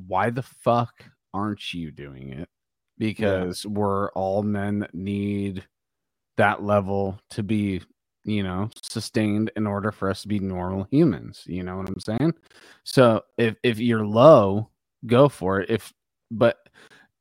why 0.06 0.30
the 0.30 0.42
fuck 0.42 1.04
aren't 1.32 1.74
you 1.74 1.90
doing 1.90 2.30
it? 2.30 2.48
Because 2.98 3.64
yeah. 3.64 3.70
we're 3.72 4.10
all 4.12 4.42
men 4.42 4.80
that 4.80 4.94
need 4.94 5.64
that 6.36 6.62
level 6.62 7.18
to 7.30 7.42
be, 7.42 7.82
you 8.24 8.42
know, 8.42 8.70
sustained 8.82 9.50
in 9.56 9.66
order 9.66 9.92
for 9.92 10.10
us 10.10 10.22
to 10.22 10.28
be 10.28 10.38
normal 10.38 10.86
humans. 10.90 11.42
You 11.46 11.62
know 11.62 11.76
what 11.76 11.88
I'm 11.88 12.00
saying? 12.00 12.34
So 12.84 13.22
if 13.36 13.56
if 13.62 13.78
you're 13.78 14.06
low, 14.06 14.70
go 15.06 15.28
for 15.28 15.60
it. 15.60 15.70
If 15.70 15.92
but 16.30 16.58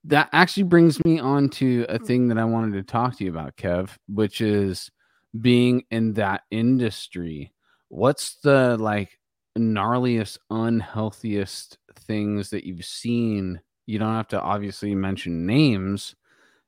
that 0.06 0.30
actually 0.34 0.64
brings 0.64 1.04
me 1.04 1.20
on 1.20 1.50
to 1.50 1.86
a 1.90 1.98
hmm. 1.98 2.06
thing 2.06 2.28
that 2.28 2.38
I 2.38 2.46
wanted 2.46 2.74
to 2.74 2.84
talk 2.84 3.18
to 3.18 3.24
you 3.24 3.30
about, 3.32 3.58
Kev, 3.58 3.90
which 4.08 4.42
is 4.42 4.92
being 5.40 5.84
in 5.92 6.14
that 6.14 6.44
industry. 6.52 7.52
What's 7.90 8.36
the 8.36 8.78
like 8.78 9.20
gnarliest, 9.58 10.38
unhealthiest 10.52 11.78
things 11.96 12.50
that 12.52 12.66
you've 12.66 12.86
seen? 12.86 13.62
You 13.86 14.00
don't 14.00 14.14
have 14.14 14.28
to 14.30 14.42
obviously 14.42 14.96
mention 14.96 15.46
names, 15.46 16.16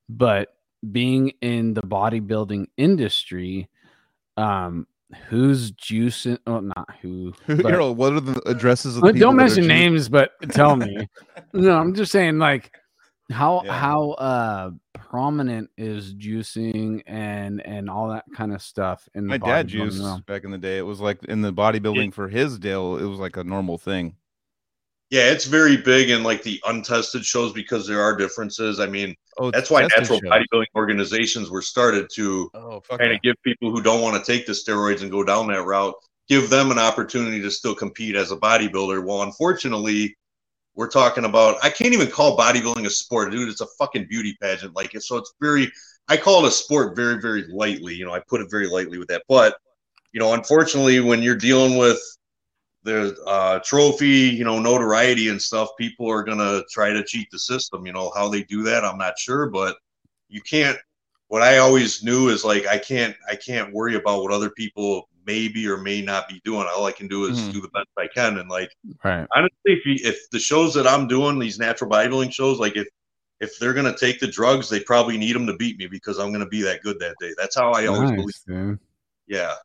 but 0.08 0.56
being 0.92 1.34
in 1.42 1.74
the 1.74 1.82
bodybuilding 1.82 2.68
industry, 2.78 3.70
um, 4.38 4.88
who's 5.30 5.72
juicing? 5.72 6.38
Oh, 6.46 6.60
not 6.60 6.90
who. 7.02 7.34
But, 7.48 7.96
what 7.96 8.14
are 8.14 8.20
the 8.20 8.42
addresses? 8.46 8.98
Of 8.98 9.04
the 9.04 9.14
don't 9.14 9.36
mention 9.36 9.68
names, 9.68 10.10
but 10.10 10.32
tell 10.52 10.76
me. 10.76 11.08
no, 11.54 11.78
I'm 11.78 11.94
just 11.94 12.12
saying, 12.12 12.38
like, 12.38 12.72
how 13.32 13.62
yeah. 13.66 13.74
how 13.74 14.12
uh 14.12 14.72
prominent 14.94 15.70
is 15.78 16.14
juicing 16.14 17.02
and 17.08 17.66
and 17.66 17.90
all 17.90 18.10
that 18.10 18.26
kind 18.36 18.54
of 18.54 18.62
stuff 18.62 19.08
in 19.16 19.26
my 19.26 19.38
dad 19.38 19.68
juiced 19.68 20.26
back 20.26 20.44
in 20.44 20.52
the 20.52 20.58
day 20.58 20.78
it 20.78 20.86
was 20.86 21.00
like 21.00 21.24
in 21.26 21.42
the 21.42 21.52
bodybuilding 21.52 22.06
yeah. 22.06 22.12
for 22.12 22.28
his 22.28 22.58
deal 22.58 22.98
it 22.98 23.04
was 23.04 23.20
like 23.20 23.38
a 23.38 23.44
normal 23.44 23.78
thing 23.78 24.16
yeah 25.10 25.30
it's 25.30 25.46
very 25.46 25.78
big 25.78 26.10
in 26.10 26.24
like 26.24 26.44
the 26.44 26.62
untested 26.68 27.26
shows 27.26 27.54
because 27.54 27.88
there 27.88 28.02
are 28.02 28.16
differences 28.16 28.80
i 28.80 28.86
mean 28.86 29.16
oh, 29.38 29.52
that's 29.52 29.70
why 29.70 29.82
natural 29.82 30.20
shows. 30.20 30.30
bodybuilding 30.30 30.66
organizations 30.76 31.50
were 31.50 31.62
started 31.62 32.10
to 32.14 32.50
oh, 32.54 32.82
kind 32.98 33.12
of 33.12 33.22
give 33.22 33.36
people 33.44 33.72
who 33.72 33.82
don't 33.82 34.02
want 34.02 34.24
to 34.24 34.32
take 34.32 34.46
the 34.46 34.54
steroids 34.54 35.02
and 35.02 35.12
go 35.12 35.24
down 35.24 35.48
that 35.48 35.64
route 35.64 35.94
give 36.28 36.50
them 36.50 36.72
an 36.72 36.80
opportunity 36.80 37.42
to 37.42 37.50
still 37.50 37.76
compete 37.76 38.16
as 38.16 38.32
a 38.32 38.38
bodybuilder 38.38 39.04
well 39.04 39.24
unfortunately 39.24 40.16
we're 40.76 40.88
talking 40.88 41.26
about 41.26 41.58
I 41.64 41.72
can't 41.72 41.94
even 41.94 42.08
call 42.08 42.38
bodybuilding 42.38 42.86
a 42.86 42.90
sport, 42.92 43.32
dude. 43.32 43.50
It's 43.50 43.62
a 43.62 43.68
fucking 43.80 44.06
beauty 44.08 44.38
pageant. 44.40 44.76
Like 44.76 44.94
it, 44.94 45.02
so 45.02 45.18
it's 45.18 45.34
very 45.42 45.72
I 46.08 46.18
call 46.18 46.46
it 46.46 46.48
a 46.48 46.52
sport 46.52 46.96
very, 46.96 47.20
very 47.20 47.46
lightly. 47.48 47.96
You 47.96 48.06
know, 48.06 48.14
I 48.14 48.22
put 48.28 48.42
it 48.42 48.50
very 48.50 48.68
lightly 48.68 48.98
with 48.98 49.10
that. 49.10 49.24
But, 49.28 49.58
you 50.14 50.20
know, 50.20 50.34
unfortunately, 50.34 51.00
when 51.00 51.22
you're 51.22 51.36
dealing 51.36 51.78
with 51.78 52.00
the 52.84 53.18
uh, 53.26 53.60
trophy, 53.60 54.08
you 54.08 54.44
know, 54.44 54.60
notoriety 54.60 55.30
and 55.30 55.42
stuff, 55.42 55.70
people 55.78 56.10
are 56.10 56.24
gonna 56.24 56.62
try 56.72 56.94
to 56.94 57.04
cheat 57.04 57.30
the 57.32 57.40
system. 57.40 57.86
You 57.86 57.94
know, 57.94 58.12
how 58.16 58.30
they 58.30 58.44
do 58.44 58.64
that, 58.64 58.86
I'm 58.86 58.98
not 58.98 59.20
sure, 59.20 59.50
but 59.50 59.78
you 60.30 60.42
can't 60.42 60.78
what 61.28 61.42
I 61.42 61.58
always 61.58 62.04
knew 62.04 62.30
is 62.30 62.46
like 62.46 62.66
I 62.68 62.78
can't 62.78 63.16
I 63.30 63.36
can't 63.36 63.74
worry 63.74 63.96
about 63.96 64.24
what 64.24 64.32
other 64.32 64.50
people 64.50 65.10
maybe 65.26 65.68
or 65.68 65.78
may 65.78 66.02
not 66.02 66.28
be 66.30 66.42
doing. 66.46 66.68
All 66.74 66.86
I 66.86 66.92
can 66.92 67.08
do 67.08 67.26
is 67.26 67.38
mm-hmm. 67.38 67.52
do 67.52 67.62
the 67.62 67.68
best 67.70 67.90
I 67.98 68.08
can. 68.08 68.38
And 68.38 68.50
like, 68.50 68.72
right. 69.04 69.28
honestly, 69.36 69.52
if 69.66 69.86
you, 69.86 69.96
if 70.10 70.30
the 70.30 70.40
shows 70.40 70.74
that 70.74 70.88
I'm 70.88 71.06
doing, 71.06 71.38
these 71.38 71.60
natural 71.60 71.90
bodybuilding 71.90 72.34
shows, 72.34 72.60
like 72.60 72.78
if 72.78 72.88
if 73.40 73.60
they're 73.60 73.74
gonna 73.74 73.96
take 73.96 74.20
the 74.20 74.28
drugs, 74.28 74.70
they 74.70 74.80
probably 74.80 75.18
need 75.18 75.36
them 75.36 75.46
to 75.48 75.56
beat 75.58 75.78
me 75.78 75.88
because 75.88 76.18
I'm 76.18 76.32
gonna 76.32 76.48
be 76.48 76.62
that 76.64 76.82
good 76.82 76.98
that 77.00 77.16
day. 77.20 77.34
That's 77.38 77.56
how 77.56 77.72
I 77.72 77.88
always 77.88 78.12
nice, 78.12 78.44
believe. 78.46 78.80
Yeah. 79.28 79.56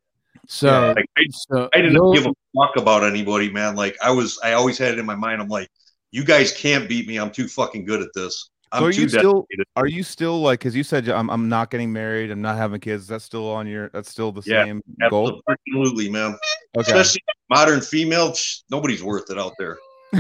So, 0.49 0.67
yeah, 0.67 0.93
like, 0.93 1.07
I, 1.17 1.23
so 1.31 1.69
I 1.75 1.81
didn't 1.81 2.13
give 2.15 2.27
a 2.27 2.33
fuck 2.57 2.77
about 2.77 3.05
anybody, 3.05 3.51
man. 3.51 3.77
Like 3.77 3.97
I 4.03 4.11
was, 4.11 4.39
I 4.43 4.53
always 4.55 4.79
had 4.79 4.93
it 4.93 4.99
in 4.99 5.07
my 5.07 5.15
mind. 5.15 5.41
I'm 5.41 5.49
like, 5.49 5.69
you 6.11 6.25
guys 6.25 6.53
can't 6.53 6.89
beat 6.89 7.07
me. 7.07 7.19
I'm 7.19 7.31
too 7.31 7.49
fucking 7.49 7.85
good 7.85 8.03
at 8.03 8.09
this. 8.15 8.51
I'm 8.73 8.81
so 8.81 8.87
are 8.87 8.91
you 8.91 9.09
still 9.09 9.47
are 9.77 9.87
you 9.87 10.03
still 10.03 10.41
like 10.41 10.61
because 10.61 10.75
you 10.75 10.83
said 10.83 11.07
I'm 11.09 11.29
I'm 11.29 11.49
not 11.49 11.71
getting 11.71 11.93
married, 11.93 12.31
I'm 12.31 12.41
not 12.41 12.57
having 12.57 12.81
kids. 12.81 13.07
That's 13.07 13.25
still 13.25 13.51
on 13.51 13.67
your 13.67 13.91
that's 13.91 14.11
still 14.11 14.33
the 14.33 14.43
yeah, 14.47 14.65
same 14.65 14.83
goal. 15.11 15.43
Absolutely, 15.47 16.09
man. 16.09 16.39
Okay. 16.77 16.91
Especially 16.91 17.21
modern 17.51 17.83
female, 17.83 18.35
nobody's 18.71 19.03
worth 19.03 19.31
it 19.31 19.39
out 19.39 19.53
there. 19.59 19.77
I 20.15 20.19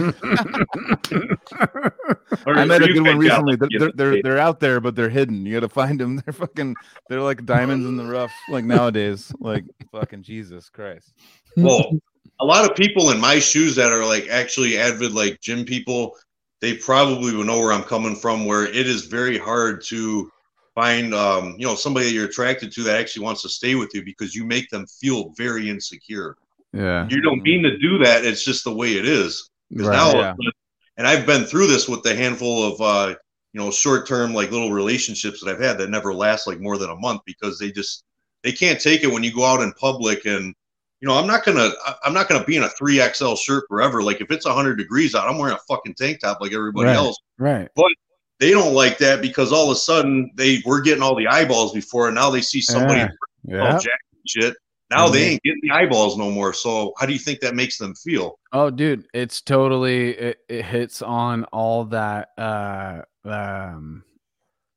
met 2.64 2.82
a 2.82 2.92
good 2.92 3.02
one 3.02 3.18
recently. 3.18 3.56
They're, 3.56 3.68
they're, 3.70 3.92
they're 3.94 4.22
they're 4.22 4.38
out 4.38 4.60
there, 4.60 4.80
but 4.80 4.96
they're 4.96 5.10
hidden. 5.10 5.44
You 5.44 5.54
got 5.54 5.60
to 5.60 5.68
find 5.68 6.00
them. 6.00 6.16
They're 6.24 6.32
fucking. 6.32 6.76
They're 7.08 7.20
like 7.20 7.44
diamonds 7.44 7.86
in 7.86 7.96
the 7.96 8.04
rough. 8.04 8.32
Like 8.48 8.64
nowadays, 8.64 9.32
like 9.40 9.64
fucking 9.90 10.22
Jesus 10.22 10.70
Christ. 10.70 11.12
Well, 11.56 11.92
a 12.40 12.44
lot 12.44 12.68
of 12.68 12.76
people 12.76 13.10
in 13.10 13.20
my 13.20 13.38
shoes 13.38 13.76
that 13.76 13.92
are 13.92 14.04
like 14.04 14.28
actually 14.28 14.78
avid 14.78 15.12
like 15.12 15.40
gym 15.40 15.64
people 15.64 16.16
they 16.62 16.76
probably 16.76 17.34
will 17.34 17.44
know 17.44 17.58
where 17.58 17.72
I'm 17.72 17.82
coming 17.82 18.16
from. 18.16 18.46
Where 18.46 18.64
it 18.64 18.86
is 18.86 19.06
very 19.06 19.36
hard 19.36 19.82
to 19.86 20.30
find, 20.74 21.12
um, 21.12 21.56
you 21.58 21.66
know, 21.66 21.74
somebody 21.74 22.06
that 22.06 22.12
you're 22.12 22.26
attracted 22.26 22.72
to 22.72 22.84
that 22.84 22.98
actually 22.98 23.24
wants 23.24 23.42
to 23.42 23.50
stay 23.50 23.74
with 23.74 23.90
you 23.92 24.02
because 24.04 24.34
you 24.34 24.46
make 24.46 24.70
them 24.70 24.86
feel 24.86 25.34
very 25.36 25.68
insecure. 25.68 26.36
Yeah, 26.72 27.06
you 27.10 27.20
don't 27.20 27.42
mean 27.42 27.62
to 27.64 27.76
do 27.76 27.98
that. 27.98 28.24
It's 28.24 28.44
just 28.44 28.64
the 28.64 28.72
way 28.72 28.92
it 28.92 29.04
is. 29.04 29.50
Because 29.72 29.88
right, 29.88 29.96
now, 29.96 30.20
yeah. 30.20 30.50
and 30.96 31.06
I've 31.06 31.26
been 31.26 31.44
through 31.44 31.66
this 31.66 31.88
with 31.88 32.02
the 32.02 32.14
handful 32.14 32.72
of, 32.72 32.80
uh, 32.80 33.14
you 33.52 33.60
know, 33.60 33.70
short-term 33.70 34.34
like 34.34 34.50
little 34.50 34.72
relationships 34.72 35.40
that 35.40 35.50
I've 35.50 35.60
had 35.60 35.78
that 35.78 35.90
never 35.90 36.14
last 36.14 36.46
like 36.46 36.60
more 36.60 36.78
than 36.78 36.90
a 36.90 36.96
month 36.96 37.22
because 37.26 37.58
they 37.58 37.70
just 37.70 38.04
they 38.42 38.52
can't 38.52 38.80
take 38.80 39.02
it 39.02 39.12
when 39.12 39.22
you 39.22 39.32
go 39.32 39.44
out 39.44 39.60
in 39.60 39.72
public 39.72 40.24
and 40.26 40.54
you 41.00 41.08
know, 41.08 41.18
I'm 41.18 41.26
not 41.26 41.44
gonna 41.44 41.70
I'm 42.04 42.14
not 42.14 42.28
gonna 42.28 42.44
be 42.44 42.56
in 42.56 42.62
a 42.62 42.68
three 42.68 43.02
XL 43.12 43.34
shirt 43.34 43.64
forever. 43.68 44.02
Like 44.02 44.20
if 44.20 44.30
it's 44.30 44.46
hundred 44.46 44.76
degrees 44.76 45.16
out, 45.16 45.28
I'm 45.28 45.36
wearing 45.36 45.56
a 45.56 45.74
fucking 45.74 45.94
tank 45.94 46.20
top 46.20 46.40
like 46.40 46.52
everybody 46.52 46.86
right, 46.86 46.96
else. 46.96 47.18
Right. 47.38 47.68
But 47.74 47.90
they 48.38 48.52
don't 48.52 48.72
like 48.72 48.98
that 48.98 49.20
because 49.20 49.52
all 49.52 49.70
of 49.70 49.76
a 49.76 49.80
sudden 49.80 50.30
they 50.36 50.62
were 50.64 50.80
getting 50.80 51.02
all 51.02 51.16
the 51.16 51.26
eyeballs 51.26 51.72
before, 51.72 52.06
and 52.06 52.14
now 52.14 52.30
they 52.30 52.40
see 52.40 52.60
somebody 52.60 53.10
yeah. 53.44 53.78
Jack 53.78 53.98
shit. 54.26 54.54
Now 54.94 55.08
they 55.08 55.30
ain't 55.30 55.42
getting 55.42 55.60
the 55.62 55.70
eyeballs 55.70 56.16
no 56.16 56.30
more. 56.30 56.52
So 56.52 56.92
how 56.98 57.06
do 57.06 57.12
you 57.12 57.18
think 57.18 57.40
that 57.40 57.54
makes 57.54 57.78
them 57.78 57.94
feel? 57.94 58.38
Oh, 58.52 58.70
dude, 58.70 59.06
it's 59.14 59.40
totally 59.40 60.10
it, 60.10 60.38
it 60.48 60.64
hits 60.64 61.02
on 61.02 61.44
all 61.44 61.84
that 61.86 62.28
uh 62.38 63.02
um 63.24 64.04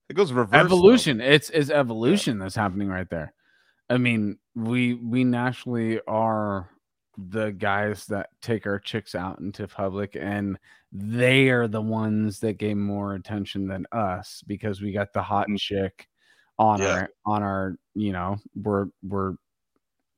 it 0.10 0.14
goes 0.14 0.32
reverse 0.32 0.60
evolution. 0.60 1.18
Though. 1.18 1.26
It's 1.26 1.50
it's 1.50 1.69
evolution 1.69 2.38
yeah. 2.38 2.45
that's 2.45 2.56
happening 2.56 2.90
right 2.90 3.10
there. 3.10 3.34
I 3.90 3.98
mean, 3.98 4.38
we 4.56 4.94
we 4.94 5.24
naturally 5.24 6.00
are 6.08 6.69
the 7.18 7.52
guys 7.52 8.06
that 8.08 8.30
take 8.42 8.68
our 8.68 8.80
chicks 8.80 9.16
out 9.16 9.40
into 9.40 9.68
public 9.68 10.18
and 10.19 10.60
they 10.92 11.50
are 11.50 11.68
the 11.68 11.82
ones 11.82 12.40
that 12.40 12.58
gain 12.58 12.80
more 12.80 13.16
attention 13.16 13.68
than 13.68 13.85
us 13.92 14.44
because 14.48 14.82
we 14.82 14.92
got 14.92 15.14
the 15.14 15.22
hot 15.22 15.48
mm. 15.48 15.58
chick 15.58 16.08
on 16.58 16.82
yeah. 16.82 16.88
our 16.88 17.10
on 17.26 17.44
our 17.44 17.76
you 17.94 18.11
know 18.11 18.38
we're 18.56 18.88
we're 19.03 19.34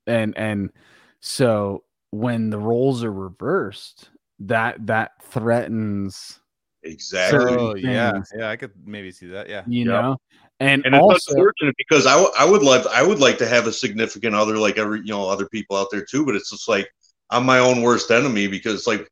and 0.07 0.37
and 0.37 0.71
so 1.19 1.83
when 2.11 2.49
the 2.49 2.59
roles 2.59 3.03
are 3.03 3.11
reversed 3.11 4.09
that 4.39 4.85
that 4.85 5.11
threatens 5.21 6.39
exactly 6.83 7.55
oh, 7.55 7.75
yeah 7.75 8.21
yeah 8.37 8.49
i 8.49 8.55
could 8.55 8.71
maybe 8.85 9.11
see 9.11 9.27
that 9.27 9.49
yeah 9.49 9.63
you 9.67 9.85
yep. 9.85 10.01
know 10.01 10.17
and, 10.59 10.85
and 10.85 10.95
also, 10.95 11.15
it's 11.15 11.27
unfortunate 11.27 11.75
because 11.77 12.07
I, 12.07 12.13
w- 12.13 12.31
I 12.37 12.43
would 12.43 12.63
love 12.63 12.87
I 12.87 13.03
would 13.03 13.19
like 13.19 13.37
to 13.39 13.47
have 13.47 13.67
a 13.67 13.71
significant 13.71 14.33
other 14.33 14.57
like 14.57 14.77
every 14.77 14.99
you 14.99 15.09
know 15.11 15.29
other 15.29 15.47
people 15.47 15.77
out 15.77 15.89
there 15.91 16.03
too, 16.03 16.25
but 16.25 16.35
it's 16.35 16.49
just 16.49 16.67
like 16.67 16.89
I'm 17.29 17.45
my 17.45 17.59
own 17.59 17.81
worst 17.81 18.09
enemy 18.09 18.47
because 18.47 18.87
like 18.87 19.07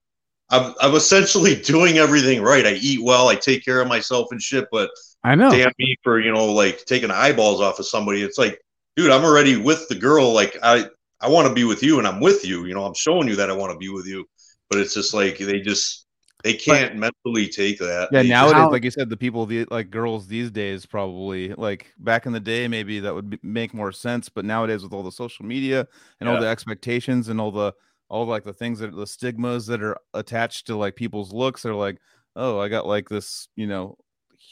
I'm 0.50 0.74
I'm 0.82 0.96
essentially 0.96 1.56
doing 1.62 1.98
everything 1.98 2.42
right. 2.42 2.66
I 2.66 2.74
eat 2.74 3.04
well, 3.04 3.28
I 3.28 3.36
take 3.36 3.64
care 3.64 3.80
of 3.80 3.88
myself 3.88 4.30
and 4.32 4.42
shit, 4.42 4.68
but 4.72 4.90
I 5.24 5.36
know 5.36 5.52
damn 5.52 5.72
me 5.78 5.96
for 6.04 6.20
you 6.20 6.34
know 6.34 6.52
like 6.52 6.84
taking 6.86 7.12
eyeballs 7.12 7.62
off 7.62 7.78
of 7.78 7.86
somebody. 7.86 8.24
It's 8.24 8.40
like, 8.40 8.60
dude, 8.96 9.12
I'm 9.12 9.24
already 9.24 9.58
with 9.58 9.88
the 9.90 9.96
girl. 9.96 10.34
Like 10.34 10.58
I 10.64 10.86
I 11.22 11.30
want 11.30 11.48
to 11.48 11.54
be 11.54 11.64
with 11.64 11.84
you 11.84 12.00
and 12.00 12.08
I'm 12.08 12.20
with 12.20 12.46
you. 12.46 12.66
You 12.66 12.74
know, 12.74 12.86
I'm 12.86 12.94
showing 12.94 13.28
you 13.28 13.36
that 13.36 13.50
I 13.50 13.54
want 13.54 13.72
to 13.72 13.78
be 13.78 13.90
with 13.90 14.06
you, 14.06 14.26
but 14.70 14.80
it's 14.80 14.94
just 14.94 15.14
like 15.14 15.38
they 15.38 15.62
just 15.62 16.06
they 16.44 16.54
can't 16.54 16.92
but, 16.92 17.12
mentally 17.26 17.48
take 17.48 17.80
that. 17.80 18.10
Yeah, 18.12 18.22
nowadays, 18.22 18.72
like 18.72 18.84
you 18.84 18.92
said, 18.92 19.10
the 19.10 19.18
people, 19.18 19.48
the 19.48 19.66
like 19.72 19.90
girls 19.90 20.28
these 20.28 20.52
days, 20.52 20.86
probably 20.86 21.54
like 21.56 21.88
back 21.98 22.28
in 22.28 22.34
the 22.34 22.40
day, 22.40 22.68
maybe 22.68 23.00
that 23.00 23.16
would 23.16 23.32
be, 23.32 23.40
make 23.42 23.74
more 23.74 23.92
sense. 23.92 24.30
But 24.30 24.46
nowadays, 24.46 24.84
with 24.84 24.94
all 24.94 25.02
the 25.02 25.12
social 25.12 25.46
media 25.46 25.88
and 26.20 26.28
yeah. 26.28 26.36
all 26.36 26.40
the 26.40 26.48
expectations 26.48 27.30
and 27.30 27.42
all 27.42 27.52
the 27.52 27.74
all 28.10 28.28
like 28.28 28.44
the 28.44 28.54
things 28.54 28.78
that 28.78 28.96
the 28.96 29.08
stigmas 29.08 29.66
that 29.66 29.82
are 29.82 29.98
attached 30.14 30.68
to 30.68 30.76
like 30.76 30.96
people's 30.96 31.34
looks, 31.34 31.64
they're 31.64 31.74
like, 31.74 31.98
oh, 32.36 32.60
I 32.60 32.70
got 32.70 32.86
like 32.86 33.10
this, 33.10 33.48
you 33.56 33.66
know, 33.66 33.98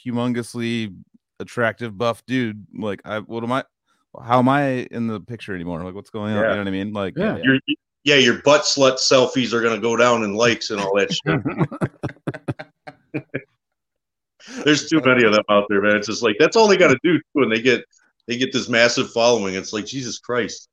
humongously 0.04 0.96
attractive 1.38 1.96
buff 1.96 2.26
dude. 2.26 2.66
Like, 2.76 3.02
I 3.04 3.20
what 3.20 3.44
am 3.44 3.52
I? 3.52 3.62
How 4.22 4.38
am 4.38 4.48
I 4.48 4.86
in 4.90 5.06
the 5.06 5.20
picture 5.20 5.54
anymore? 5.54 5.82
Like, 5.82 5.94
what's 5.94 6.10
going 6.10 6.34
on? 6.34 6.42
Yeah. 6.42 6.48
You 6.50 6.54
know 6.54 6.58
what 6.60 6.68
I 6.68 6.70
mean? 6.70 6.92
Like, 6.92 7.14
Yeah. 7.16 7.36
yeah. 7.36 7.42
Your, 7.44 7.58
yeah, 8.04 8.14
your 8.16 8.42
butt 8.42 8.62
slut 8.62 8.94
selfies 8.98 9.52
are 9.54 9.62
gonna 9.62 9.80
go 9.80 9.96
down 9.96 10.24
in 10.24 10.34
likes 10.34 10.70
and 10.70 10.80
all 10.80 10.94
that 10.96 11.10
shit. 13.14 13.24
There's 14.64 14.88
too 14.90 15.00
many 15.02 15.24
of 15.24 15.32
them 15.32 15.42
out 15.48 15.64
there, 15.70 15.80
man. 15.80 15.96
It's 15.96 16.06
just 16.06 16.22
like 16.22 16.36
that's 16.38 16.54
all 16.56 16.68
they 16.68 16.76
got 16.76 16.88
to 16.88 16.98
do 17.02 17.18
when 17.32 17.48
they 17.48 17.62
get 17.62 17.82
they 18.28 18.36
get 18.36 18.52
this 18.52 18.68
massive 18.68 19.10
following. 19.12 19.54
It's 19.54 19.72
like 19.72 19.86
Jesus 19.86 20.18
Christ. 20.18 20.68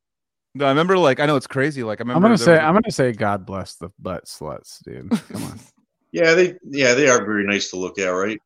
No, 0.56 0.66
I 0.66 0.70
remember 0.70 0.98
like 0.98 1.22
I 1.22 1.26
know 1.26 1.38
it's 1.38 1.48
crazy. 1.48 1.84
Like 1.84 2.02
I 2.02 2.03
remember 2.03 2.18
I'm 2.18 2.22
gonna 2.24 2.38
say 2.38 2.52
was 2.52 2.60
a- 2.60 2.64
I'm 2.64 2.74
gonna 2.74 2.92
say 2.92 3.14
God 3.14 3.45
bless 3.45 3.76
the 3.76 3.90
butt 3.98 4.26
sluts, 4.26 4.84
dude. 4.84 5.10
Come 5.30 5.44
on. 5.44 5.60
Yeah, 6.14 6.34
they 6.34 6.56
yeah 6.66 6.94
they 6.94 7.08
are 7.08 7.24
very 7.24 7.45
nice 7.45 7.70
to 7.70 7.78
look 7.78 7.98
at, 7.98 8.10
right? 8.10 8.38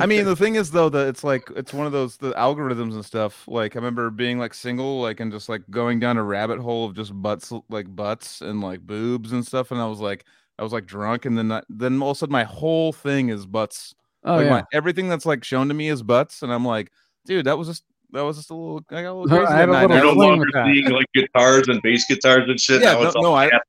I 0.00 0.06
mean, 0.06 0.24
the 0.24 0.36
thing 0.36 0.56
is 0.56 0.70
though 0.70 0.88
that 0.88 1.08
it's 1.08 1.24
like 1.24 1.48
it's 1.56 1.72
one 1.72 1.86
of 1.86 1.92
those 1.92 2.16
the 2.16 2.32
algorithms 2.32 2.94
and 2.94 3.04
stuff. 3.04 3.46
Like 3.46 3.76
I 3.76 3.78
remember 3.78 4.10
being 4.10 4.38
like 4.38 4.54
single, 4.54 5.00
like 5.00 5.20
and 5.20 5.30
just 5.30 5.48
like 5.48 5.62
going 5.70 6.00
down 6.00 6.16
a 6.16 6.22
rabbit 6.22 6.58
hole 6.58 6.84
of 6.84 6.94
just 6.94 7.12
butts, 7.20 7.52
like 7.68 7.94
butts 7.94 8.40
and 8.40 8.60
like 8.60 8.80
boobs 8.80 9.32
and 9.32 9.46
stuff. 9.46 9.70
And 9.70 9.80
I 9.80 9.86
was 9.86 10.00
like, 10.00 10.24
I 10.58 10.62
was 10.62 10.72
like 10.72 10.86
drunk, 10.86 11.24
and 11.24 11.38
then 11.38 11.48
that, 11.48 11.64
then 11.68 12.00
all 12.02 12.10
of 12.10 12.16
a 12.16 12.18
sudden 12.18 12.32
my 12.32 12.44
whole 12.44 12.92
thing 12.92 13.28
is 13.28 13.46
butts. 13.46 13.94
Oh 14.24 14.36
like 14.36 14.44
yeah. 14.44 14.50
my, 14.50 14.64
everything 14.72 15.08
that's 15.08 15.26
like 15.26 15.44
shown 15.44 15.68
to 15.68 15.74
me 15.74 15.88
is 15.88 16.02
butts, 16.02 16.42
and 16.42 16.52
I'm 16.52 16.64
like, 16.64 16.90
dude, 17.24 17.46
that 17.46 17.58
was 17.58 17.68
just 17.68 17.84
that 18.12 18.22
was 18.22 18.36
just 18.36 18.50
a 18.50 18.54
little. 18.54 18.82
I 18.90 19.02
got 19.02 19.10
a 19.10 19.12
little 19.12 19.26
No, 19.26 19.36
crazy 19.38 19.52
I 19.52 19.56
had 19.58 19.68
that 19.68 19.84
a 19.84 19.88
night. 19.88 19.90
little 19.90 19.92
I 19.92 19.96
You're 19.96 20.14
no 20.14 20.26
longer 20.28 20.44
with 20.46 20.54
that. 20.54 20.66
seeing 20.66 20.90
like 20.90 21.06
guitars 21.14 21.68
and 21.68 21.82
bass 21.82 22.06
guitars 22.06 22.48
and 22.48 22.60
shit. 22.60 22.80
Yeah, 22.82 22.92
now 22.94 23.00
no- 23.00 23.06
it's 23.06 23.16
all 23.16 23.22
no, 23.22 23.34
I- 23.34 23.46
ass 23.46 23.60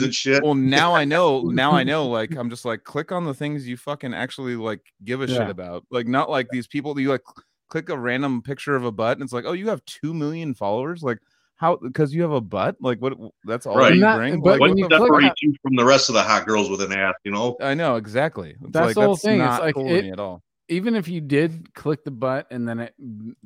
and 0.00 0.14
shit. 0.14 0.42
well 0.42 0.54
now 0.54 0.94
i 0.94 1.04
know 1.04 1.40
now 1.44 1.72
i 1.72 1.84
know 1.84 2.06
like 2.08 2.34
i'm 2.36 2.48
just 2.48 2.64
like 2.64 2.84
click 2.84 3.12
on 3.12 3.24
the 3.26 3.34
things 3.34 3.68
you 3.68 3.76
fucking 3.76 4.14
actually 4.14 4.56
like 4.56 4.80
give 5.04 5.20
a 5.20 5.26
Yeah. 5.26 5.38
shit 5.40 5.50
about 5.50 5.84
like 5.90 6.06
not 6.08 6.30
like 6.30 6.48
these 6.50 6.66
people 6.66 6.94
that 6.94 7.02
you 7.02 7.10
like 7.10 7.20
click 7.68 7.90
a 7.90 7.98
random 7.98 8.40
picture 8.40 8.74
of 8.76 8.84
a 8.84 8.90
butt 8.92 9.18
and 9.18 9.22
it's 9.22 9.32
like 9.34 9.44
oh 9.46 9.52
you 9.52 9.68
have 9.68 9.84
2 9.84 10.14
million 10.14 10.54
followers 10.54 11.02
like 11.02 11.18
how 11.56 11.76
because 11.76 12.14
you 12.14 12.22
have 12.22 12.30
a 12.32 12.40
butt 12.40 12.76
like 12.80 12.98
what 13.02 13.12
that's 13.44 13.66
all 13.66 13.76
Right. 13.76 13.94
you 13.94 14.00
Not- 14.00 14.16
bring 14.16 14.40
but 14.40 14.52
like, 14.52 14.60
when 14.60 14.78
you 14.78 14.88
the 14.88 14.96
click 14.96 15.08
fuck? 15.08 15.16
on- 15.16 15.20
separates 15.22 15.42
you 15.42 15.54
from 15.62 15.76
the 15.76 15.84
rest 15.84 16.08
of 16.08 16.14
the 16.14 16.22
hot 16.22 16.46
girls 16.46 16.70
with 16.70 16.80
an 16.80 16.92
ass? 16.92 17.14
You 17.24 17.32
know? 17.32 17.56
i 17.60 17.74
know 17.74 17.96
exactly 17.96 18.50
it's 18.52 18.72
That's 18.72 18.86
like 18.86 18.94
the 18.94 19.00
whole 19.02 19.10
that's 19.16 19.22
thing, 19.22 19.40
it's 19.40 19.46
not 19.50 19.62
like 19.62 19.74
cool 19.74 19.86
to 19.88 19.94
it- 19.94 20.04
me 20.04 20.10
at 20.12 20.18
all 20.20 20.42
Even 20.68 20.94
if 20.94 21.08
you 21.08 21.20
did 21.20 21.74
click 21.74 22.04
the 22.04 22.10
butt 22.10 22.46
and 22.50 22.66
then 22.66 22.80
it 22.80 22.94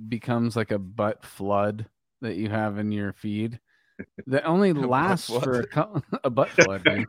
becomes 0.09 0.55
like 0.57 0.71
a 0.71 0.79
butt 0.79 1.25
flood 1.25 1.87
that 2.21 2.37
you 2.37 2.49
have 2.49 2.79
in 2.79 2.93
your 2.93 3.13
feed, 3.13 3.59
that 4.27 4.45
only 4.45 4.73
lasts 4.73 5.29
for 5.29 5.61
a, 5.61 6.03
a 6.25 6.31
butt 6.31 6.51
flood. 6.53 6.85
dude. 6.85 7.07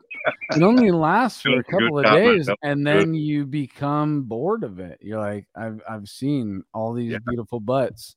It 0.55 0.63
only 0.63 0.91
lasts 0.91 1.43
for 1.43 1.59
a 1.59 1.63
couple 1.63 1.99
of 1.99 2.05
days, 2.11 2.49
and 2.63 2.85
then 2.85 3.13
you 3.13 3.45
become 3.45 4.23
bored 4.23 4.63
of 4.63 4.79
it. 4.79 4.97
You're 5.01 5.19
like, 5.19 5.45
I've 5.55 5.79
I've 5.87 6.07
seen 6.07 6.63
all 6.73 6.93
these 6.93 7.11
Yeah. 7.11 7.19
beautiful 7.27 7.59
butts, 7.59 8.15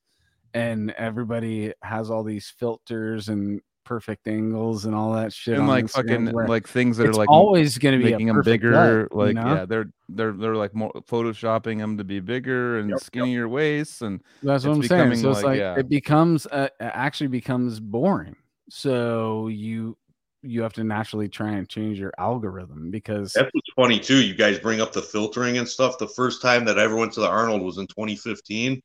and 0.54 0.92
everybody 0.92 1.74
has 1.82 2.10
all 2.10 2.24
these 2.24 2.48
filters 2.48 3.28
and 3.28 3.60
perfect 3.84 4.26
angles 4.28 4.84
and 4.84 4.94
all 4.94 5.12
that 5.12 5.32
shit. 5.32 5.58
and 5.58 5.68
like 5.68 5.86
Instagram 5.86 6.26
fucking 6.32 6.46
like 6.48 6.68
things 6.68 6.96
that 6.96 7.08
are 7.08 7.12
like 7.12 7.28
always 7.28 7.78
going 7.78 7.98
to 7.98 8.04
be 8.04 8.10
making 8.10 8.26
them 8.26 8.36
perfect 8.36 8.62
bigger 8.62 9.08
butt, 9.10 9.18
you 9.18 9.24
like 9.26 9.34
know? 9.34 9.54
yeah 9.54 9.64
they're 9.64 9.86
they're 10.08 10.32
they're 10.32 10.56
like 10.56 10.74
more 10.74 10.92
photoshopping 11.08 11.78
them 11.78 11.96
to 11.98 12.04
be 12.04 12.20
bigger 12.20 12.78
and 12.78 12.90
Yep, 12.90 12.96
yep. 12.98 13.04
skinnier 13.04 13.48
waists 13.48 14.02
and 14.02 14.20
That's 14.42 14.64
what 14.64 14.72
I'm 14.76 14.82
saying. 14.82 15.10
becoming 15.10 15.18
So 15.18 15.30
it's 15.30 15.36
like, 15.38 15.44
like 15.44 15.58
yeah. 15.58 15.78
it 15.78 15.88
becomes 15.88 16.46
uh, 16.46 16.68
it 16.80 16.84
actually 16.92 17.28
becomes 17.28 17.80
boring. 17.80 18.36
So 18.68 19.48
you 19.48 19.96
you 20.44 20.60
have 20.62 20.72
to 20.72 20.82
naturally 20.82 21.28
try 21.28 21.52
and 21.52 21.68
change 21.68 21.98
your 22.00 22.12
algorithm 22.18 22.90
because 22.90 23.32
That's 23.32 23.48
what's 23.52 23.70
funny 23.76 24.00
too. 24.00 24.16
You 24.22 24.34
guys 24.34 24.58
bring 24.58 24.80
up 24.80 24.92
the 24.92 25.02
filtering 25.02 25.58
and 25.58 25.68
stuff. 25.68 25.98
The 25.98 26.08
first 26.08 26.42
time 26.42 26.64
that 26.64 26.78
I 26.80 26.82
ever 26.82 26.96
went 26.96 27.12
to 27.12 27.20
the 27.20 27.28
Arnold 27.28 27.62
was 27.62 27.78
in 27.78 27.86
2015. 27.86 28.80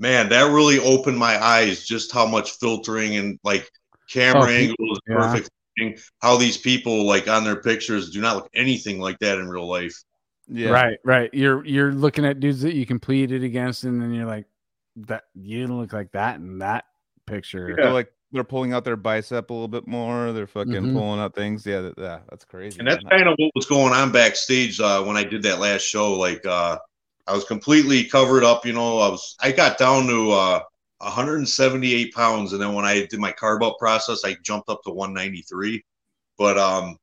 Man, 0.00 0.28
that 0.30 0.50
really 0.50 0.78
opened 0.80 1.18
my 1.18 1.40
eyes 1.42 1.84
just 1.86 2.10
how 2.10 2.26
much 2.26 2.52
filtering 2.52 3.16
and 3.16 3.38
like 3.44 3.70
camera 4.10 4.42
Oh, 4.42 4.46
he- 4.46 4.64
angles, 4.68 5.00
yeah. 5.08 5.14
perfect 5.16 5.50
lighting, 5.78 5.98
how 6.20 6.36
these 6.36 6.56
people 6.58 7.06
like 7.06 7.28
on 7.28 7.44
their 7.44 7.56
pictures 7.62 8.10
do 8.10 8.20
not 8.20 8.36
look 8.36 8.50
anything 8.54 9.00
like 9.00 9.18
that 9.20 9.38
in 9.38 9.48
real 9.48 9.68
life. 9.68 9.94
yeah 10.48 10.70
right, 10.70 10.98
right. 11.04 11.32
You're 11.32 11.64
you're 11.64 11.92
looking 11.92 12.24
at 12.24 12.40
dudes 12.40 12.60
that 12.62 12.74
you 12.74 12.84
compete 12.86 13.32
it 13.32 13.42
against, 13.42 13.84
and 13.84 14.00
then 14.02 14.12
you're 14.12 14.26
like, 14.26 14.46
that 15.06 15.24
you 15.34 15.60
didn't 15.60 15.78
look 15.78 15.92
like 15.92 16.10
that 16.12 16.36
in 16.36 16.58
that 16.58 16.84
picture. 17.26 17.70
Yeah. 17.70 17.76
They're 17.84 17.92
like 17.92 18.12
they're 18.32 18.44
pulling 18.44 18.72
out 18.72 18.84
their 18.84 18.96
bicep 18.96 19.50
a 19.50 19.52
little 19.52 19.66
bit 19.68 19.86
more. 19.88 20.32
They're 20.32 20.46
fucking 20.46 20.72
Mhm. 20.72 20.92
pulling 20.92 21.18
out 21.20 21.34
things. 21.34 21.66
Yeah, 21.66 21.80
that, 21.82 21.94
yeah, 21.98 22.18
that's 22.28 22.44
crazy. 22.44 22.78
And 22.78 22.86
that's 22.88 23.02
kind 23.04 23.26
of 23.28 23.34
what 23.38 23.50
was 23.56 23.66
going 23.66 23.92
on 23.92 24.12
backstage 24.12 24.78
uh, 24.80 25.02
when 25.02 25.16
I 25.16 25.24
did 25.24 25.42
that 25.44 25.58
last 25.60 25.82
show. 25.82 26.12
Like 26.14 26.44
uh, 26.46 26.78
I 27.26 27.32
was 27.34 27.44
completely 27.44 28.04
covered 28.04 28.44
up. 28.44 28.64
You 28.66 28.72
know, 28.72 28.98
I 28.98 29.08
was 29.08 29.36
I 29.40 29.50
got 29.52 29.78
down 29.78 30.06
to 30.08 30.30
uh, 30.32 30.60
178 31.00 32.14
pounds, 32.14 32.52
and 32.52 32.60
then 32.60 32.74
when 32.74 32.84
I 32.84 33.06
did 33.06 33.18
my 33.18 33.32
carb 33.32 33.62
up 33.62 33.78
process, 33.78 34.24
I 34.24 34.36
jumped 34.42 34.68
up 34.68 34.82
to 34.84 34.90
193. 34.90 35.82
But 36.36 36.58
um, 36.58 36.96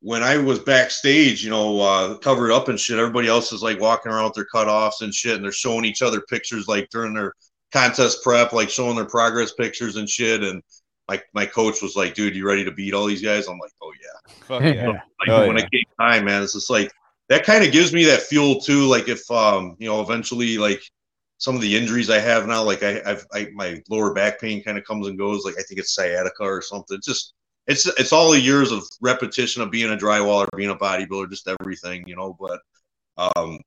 when 0.00 0.22
I 0.22 0.36
was 0.36 0.58
backstage, 0.58 1.44
you 1.44 1.50
know, 1.50 1.80
uh, 1.80 2.16
covered 2.18 2.50
up 2.52 2.68
and 2.68 2.78
shit, 2.78 2.98
everybody 2.98 3.28
else 3.28 3.52
is 3.52 3.62
like 3.62 3.80
walking 3.80 4.10
around 4.10 4.24
with 4.24 4.34
their 4.34 4.46
cutoffs 4.52 5.02
and 5.02 5.14
shit, 5.14 5.36
and 5.36 5.44
they're 5.44 5.52
showing 5.52 5.84
each 5.84 6.02
other 6.02 6.20
pictures 6.22 6.66
like 6.68 6.88
during 6.90 7.14
their 7.14 7.34
contest 7.72 8.22
prep, 8.22 8.52
like 8.52 8.70
showing 8.70 8.96
their 8.96 9.04
progress 9.04 9.52
pictures 9.52 9.96
and 9.96 10.08
shit. 10.08 10.42
And 10.42 10.62
my 11.08 11.22
my 11.34 11.46
coach 11.46 11.82
was 11.82 11.96
like, 11.96 12.14
"Dude, 12.14 12.34
you 12.34 12.46
ready 12.46 12.64
to 12.64 12.72
beat 12.72 12.94
all 12.94 13.06
these 13.06 13.22
guys?" 13.22 13.46
I'm 13.46 13.58
like, 13.58 13.72
"Oh 13.82 13.92
yeah." 14.00 14.34
Fuck 14.46 14.62
yeah. 14.62 14.72
Yeah. 14.72 14.86
like 14.88 15.28
Oh, 15.28 15.46
when 15.46 15.56
yeah. 15.56 15.64
it 15.64 15.70
came 15.70 15.84
time, 15.98 16.24
man, 16.24 16.42
it's 16.42 16.54
just 16.54 16.70
like 16.70 16.90
that 17.28 17.44
kind 17.44 17.64
of 17.64 17.70
gives 17.70 17.92
me 17.92 18.04
that 18.06 18.22
fuel 18.22 18.60
too. 18.60 18.86
Like 18.86 19.08
if 19.08 19.30
um, 19.30 19.76
you 19.78 19.88
know, 19.88 20.00
eventually 20.00 20.58
like 20.58 20.82
some 21.40 21.54
of 21.56 21.62
the 21.62 21.74
injuries 21.76 22.10
I 22.10 22.18
have 22.20 22.46
now, 22.46 22.62
like 22.62 22.82
I 22.82 23.02
I've 23.04 23.26
I, 23.32 23.48
my 23.54 23.82
lower 23.88 24.12
back 24.14 24.40
pain 24.40 24.62
kind 24.62 24.78
of 24.78 24.84
comes 24.84 25.08
and 25.08 25.18
goes. 25.18 25.44
Like 25.44 25.54
I 25.58 25.62
think 25.62 25.80
it's 25.80 25.94
sciatica 25.94 26.42
or 26.44 26.62
something. 26.62 26.98
It's 26.98 27.06
just 27.06 27.32
it's 27.66 27.86
it's 27.98 28.12
all 28.12 28.30
the 28.30 28.40
years 28.40 28.70
of 28.72 28.84
repetition 29.00 29.62
of 29.62 29.70
being 29.70 29.90
a 29.90 29.96
drywaller, 29.96 30.46
being 30.56 30.70
a 30.70 30.76
bodybuilder, 30.76 31.30
just 31.30 31.48
everything, 31.48 32.04
you 32.06 32.14
know. 32.14 32.36
But 32.38 32.60
um 33.16 33.58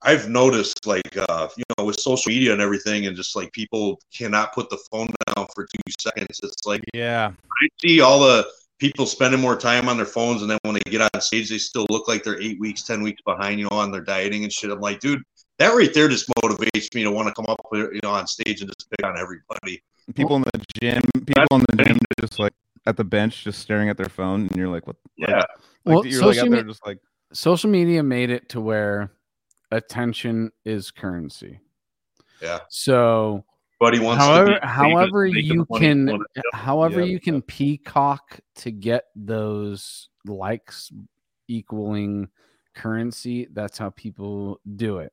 I've 0.00 0.28
noticed 0.28 0.86
like 0.86 1.16
uh, 1.28 1.48
you 1.56 1.64
know, 1.76 1.84
with 1.84 1.98
social 1.98 2.30
media 2.30 2.52
and 2.52 2.62
everything 2.62 3.06
and 3.06 3.16
just 3.16 3.34
like 3.34 3.52
people 3.52 4.00
cannot 4.16 4.54
put 4.54 4.70
the 4.70 4.78
phone 4.90 5.08
down 5.26 5.48
for 5.54 5.64
two 5.64 5.92
seconds. 5.98 6.38
It's 6.42 6.66
like 6.66 6.82
Yeah. 6.94 7.32
I 7.62 7.68
see 7.80 8.00
all 8.00 8.20
the 8.20 8.48
people 8.78 9.06
spending 9.06 9.40
more 9.40 9.56
time 9.56 9.88
on 9.88 9.96
their 9.96 10.06
phones, 10.06 10.42
and 10.42 10.50
then 10.50 10.58
when 10.62 10.74
they 10.74 10.90
get 10.90 11.02
on 11.02 11.20
stage, 11.20 11.50
they 11.50 11.58
still 11.58 11.86
look 11.90 12.06
like 12.06 12.22
they're 12.22 12.40
eight 12.40 12.60
weeks, 12.60 12.82
ten 12.82 13.02
weeks 13.02 13.20
behind, 13.22 13.58
you 13.58 13.66
know, 13.68 13.76
on 13.76 13.90
their 13.90 14.02
dieting 14.02 14.44
and 14.44 14.52
shit. 14.52 14.70
I'm 14.70 14.80
like, 14.80 15.00
dude, 15.00 15.22
that 15.58 15.68
right 15.74 15.92
there 15.92 16.08
just 16.08 16.28
motivates 16.42 16.94
me 16.94 17.02
to 17.02 17.10
want 17.10 17.28
to 17.28 17.34
come 17.34 17.46
up, 17.48 17.60
with, 17.70 17.92
you 17.92 18.00
know, 18.02 18.10
on 18.10 18.26
stage 18.26 18.60
and 18.60 18.70
just 18.70 18.90
pick 18.90 19.04
on 19.06 19.18
everybody. 19.18 19.82
People 20.14 20.36
in 20.36 20.42
the 20.42 20.64
gym, 20.80 21.02
people 21.26 21.58
in 21.58 21.64
the 21.68 21.84
gym, 21.84 21.98
they're 22.16 22.26
just 22.26 22.38
like 22.38 22.52
at 22.86 22.96
the 22.96 23.04
bench, 23.04 23.44
just 23.44 23.58
staring 23.58 23.88
at 23.88 23.96
their 23.96 24.08
phone, 24.08 24.46
and 24.46 24.56
you're 24.56 24.68
like, 24.68 24.86
what? 24.86 24.96
Yeah, 25.16 25.36
Like, 25.36 25.46
Well, 25.84 26.06
you're 26.06 26.22
like 26.24 26.36
social 26.36 26.46
out 26.46 26.50
there, 26.52 26.62
just 26.64 26.86
like, 26.86 26.98
social 27.32 27.68
media 27.70 28.02
made 28.02 28.30
it 28.30 28.48
to 28.50 28.60
where 28.60 29.12
attention 29.70 30.50
is 30.64 30.90
currency. 30.90 31.60
yeah. 32.40 32.60
So 32.70 33.44
Buddy 33.80 33.98
wants 34.00 34.24
however, 34.24 34.54
to 34.54 34.60
be 34.60 34.66
however 34.66 35.26
you 35.26 35.66
can, 35.76 36.18
however 36.54 37.00
Yeah. 37.00 37.06
you 37.06 37.20
can 37.20 37.42
peacock 37.42 38.40
to 38.56 38.70
get 38.70 39.04
those 39.14 40.08
likes 40.24 40.90
equaling 41.48 42.28
currency. 42.74 43.46
That's 43.52 43.76
how 43.78 43.90
people 43.90 44.60
do 44.76 44.98
it. 44.98 45.12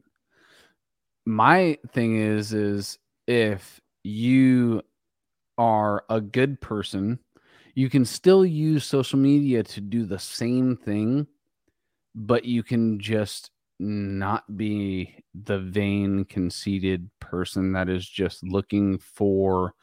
My 1.25 1.77
thing 1.91 2.17
is, 2.17 2.53
is 2.53 2.99
if 3.27 3.81
you 4.03 4.81
are 5.57 6.05
a 6.09 6.21
good 6.21 6.61
person, 6.61 7.19
you 7.73 7.89
can 7.89 8.05
still 8.05 8.45
use 8.45 8.85
social 8.85 9.19
media 9.19 9.63
to 9.63 9.81
do 9.81 10.05
the 10.05 10.19
same 10.19 10.77
thing, 10.77 11.27
but 12.13 12.45
you 12.45 12.63
can 12.63 12.99
just 12.99 13.51
not 13.79 14.55
be 14.55 15.15
the 15.33 15.59
vain, 15.59 16.25
conceited 16.25 17.09
person 17.19 17.73
that 17.73 17.89
is 17.89 18.07
just 18.07 18.43
looking 18.43 18.97
for 18.97 19.73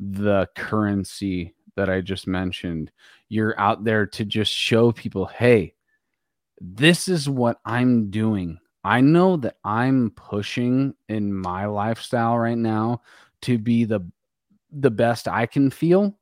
the 0.00 0.48
currency 0.54 1.54
that 1.76 1.88
I 1.88 2.00
just 2.00 2.26
mentioned. 2.26 2.90
You're 3.28 3.58
out 3.58 3.84
there 3.84 4.06
to 4.06 4.24
just 4.24 4.52
show 4.52 4.92
people, 4.92 5.26
hey, 5.26 5.74
this 6.60 7.08
is 7.08 7.28
what 7.28 7.58
I'm 7.64 8.10
doing. 8.10 8.58
I 8.84 9.00
know 9.00 9.36
that 9.38 9.56
I'm 9.64 10.10
pushing 10.10 10.94
in 11.08 11.34
my 11.34 11.66
lifestyle 11.66 12.38
right 12.38 12.58
now 12.58 13.02
to 13.42 13.58
be 13.58 13.84
the 13.84 14.00
the 14.70 14.90
best 14.90 15.26
I 15.28 15.46
can 15.46 15.70
feel. 15.70 16.18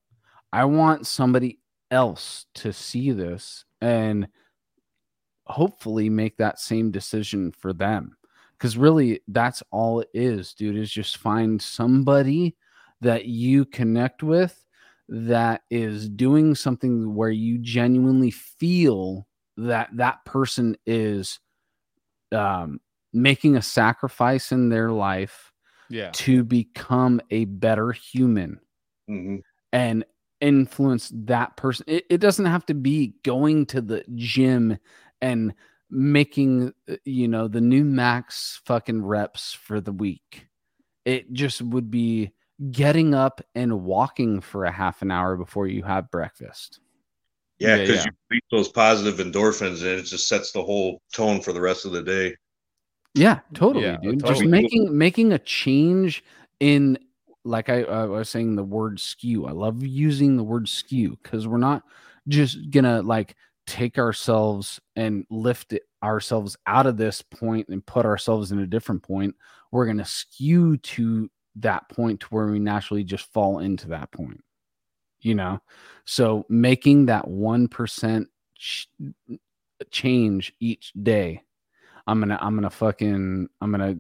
I 0.53 0.65
want 0.65 1.07
somebody 1.07 1.59
else 1.91 2.47
to 2.55 2.73
see 2.73 3.11
this 3.11 3.65
and 3.81 4.29
hopefully 5.47 6.09
make 6.09 6.37
that 6.37 6.61
same 6.61 6.91
decision 6.91 7.53
for 7.53 7.73
them. 7.73 8.17
Because 8.53 8.77
really, 8.77 9.21
that's 9.29 9.63
all 9.71 10.01
it 10.01 10.09
is, 10.15 10.55
dude, 10.55 10.77
is 10.77 10.91
just 10.91 11.19
find 11.19 11.61
somebody 11.61 12.57
that 13.01 13.27
you 13.27 13.65
connect 13.67 14.23
with 14.23 14.65
that 15.09 15.63
is 15.71 16.09
doing 16.09 16.55
something 16.55 17.15
where 17.15 17.31
you 17.31 17.59
genuinely 17.59 18.31
feel 18.31 19.27
that 19.57 19.89
that 19.93 20.25
person 20.25 20.77
is 20.87 21.39
um, 22.33 22.81
making 23.13 23.57
a 23.57 23.63
sacrifice 23.63 24.53
in 24.53 24.69
their 24.69 24.91
life 24.91 25.53
Yeah. 25.89 26.11
to 26.13 26.45
become 26.45 27.21
a 27.31 27.45
better 27.47 27.93
human 27.93 28.61
Mhm. 29.09 29.43
and 29.73 30.05
influence 30.41 31.11
that 31.15 31.57
person. 31.57 31.85
It, 31.89 32.05
it 32.11 32.19
doesn't 32.19 32.45
have 32.47 32.67
to 32.67 32.75
be 32.75 33.15
going 33.23 33.67
to 33.67 33.81
the 33.81 34.05
gym 34.15 34.79
and 35.23 35.55
making, 35.91 36.73
uh, 36.91 36.97
you 37.05 37.29
know, 37.29 37.49
the 37.49 37.61
new 37.61 37.85
max 37.85 38.61
fucking 38.65 39.05
reps 39.05 39.53
for 39.55 39.81
the 39.81 39.93
week. 39.93 40.49
It 41.05 41.33
just 41.33 41.63
would 41.63 41.91
be 41.91 42.33
getting 42.71 43.15
up 43.15 43.41
and 43.55 43.85
walking 43.85 44.41
for 44.41 44.65
a 44.65 44.73
half 44.73 45.03
an 45.03 45.11
hour 45.11 45.37
before 45.37 45.69
you 45.69 45.83
have 45.85 46.11
breakfast. 46.11 46.81
Yeah, 47.59 47.77
Yeah, 47.77 47.77
because 47.79 47.97
yeah. 47.97 48.05
you 48.05 48.11
release 48.31 48.45
those 48.51 48.69
positive 48.69 49.25
endorphins 49.25 49.81
and 49.81 50.01
it 50.01 50.03
just 50.03 50.29
sets 50.29 50.53
the 50.53 50.63
whole 50.63 51.01
tone 51.13 51.41
for 51.41 51.53
the 51.53 51.61
rest 51.61 51.85
of 51.85 51.93
the 51.93 52.03
day. 52.03 52.37
Yeah, 53.15 53.41
totally, 53.55 53.87
Yeah, 53.87 53.97
dude. 54.03 54.25
Just 54.25 54.45
making 54.45 54.97
making 54.97 55.33
a 55.33 55.39
change 55.39 56.23
in 56.61 56.99
like 57.45 57.69
I, 57.69 57.83
I 57.83 58.05
was 58.05 58.29
saying 58.29 58.57
the 58.57 58.65
word 58.65 59.01
skew. 59.01 59.47
I 59.47 59.53
love 59.53 59.83
using 59.83 60.37
the 60.37 60.45
word 60.45 60.69
skew 60.69 61.19
because 61.23 61.49
we're 61.49 61.57
not 61.57 61.83
just 62.29 62.71
gonna 62.71 63.03
like 63.03 63.35
take 63.67 63.99
ourselves 63.99 64.81
and 64.97 65.25
lift 65.31 65.73
it, 65.73 65.83
ourselves 66.03 66.57
out 66.67 66.87
of 66.87 66.97
this 66.97 67.23
point 67.23 67.69
and 67.69 67.85
put 67.87 68.05
ourselves 68.05 68.53
in 68.53 68.59
a 68.59 68.67
different 68.67 69.03
point. 69.03 69.35
We're 69.73 69.87
gonna 69.87 70.05
skew 70.05 70.77
to 70.77 71.31
that 71.57 71.89
point 71.89 72.21
to 72.21 72.27
where 72.27 72.47
we 72.47 72.59
naturally 72.59 73.05
just 73.05 73.33
fall 73.33 73.61
into 73.61 73.89
that 73.89 74.13
point. 74.13 74.43
You 75.27 75.35
know, 75.35 75.61
so 76.05 76.47
making 76.49 77.07
that 77.07 77.27
one 77.27 77.67
percent 77.69 78.29
ch- 78.55 78.89
change 79.91 80.53
each 80.61 80.93
day 81.03 81.43
I'm 82.07 82.21
gonna 82.21 82.39
I'm 82.41 82.55
gonna 82.55 82.71
fucking 82.71 83.49
I'm 83.61 83.71
gonna 83.73 83.97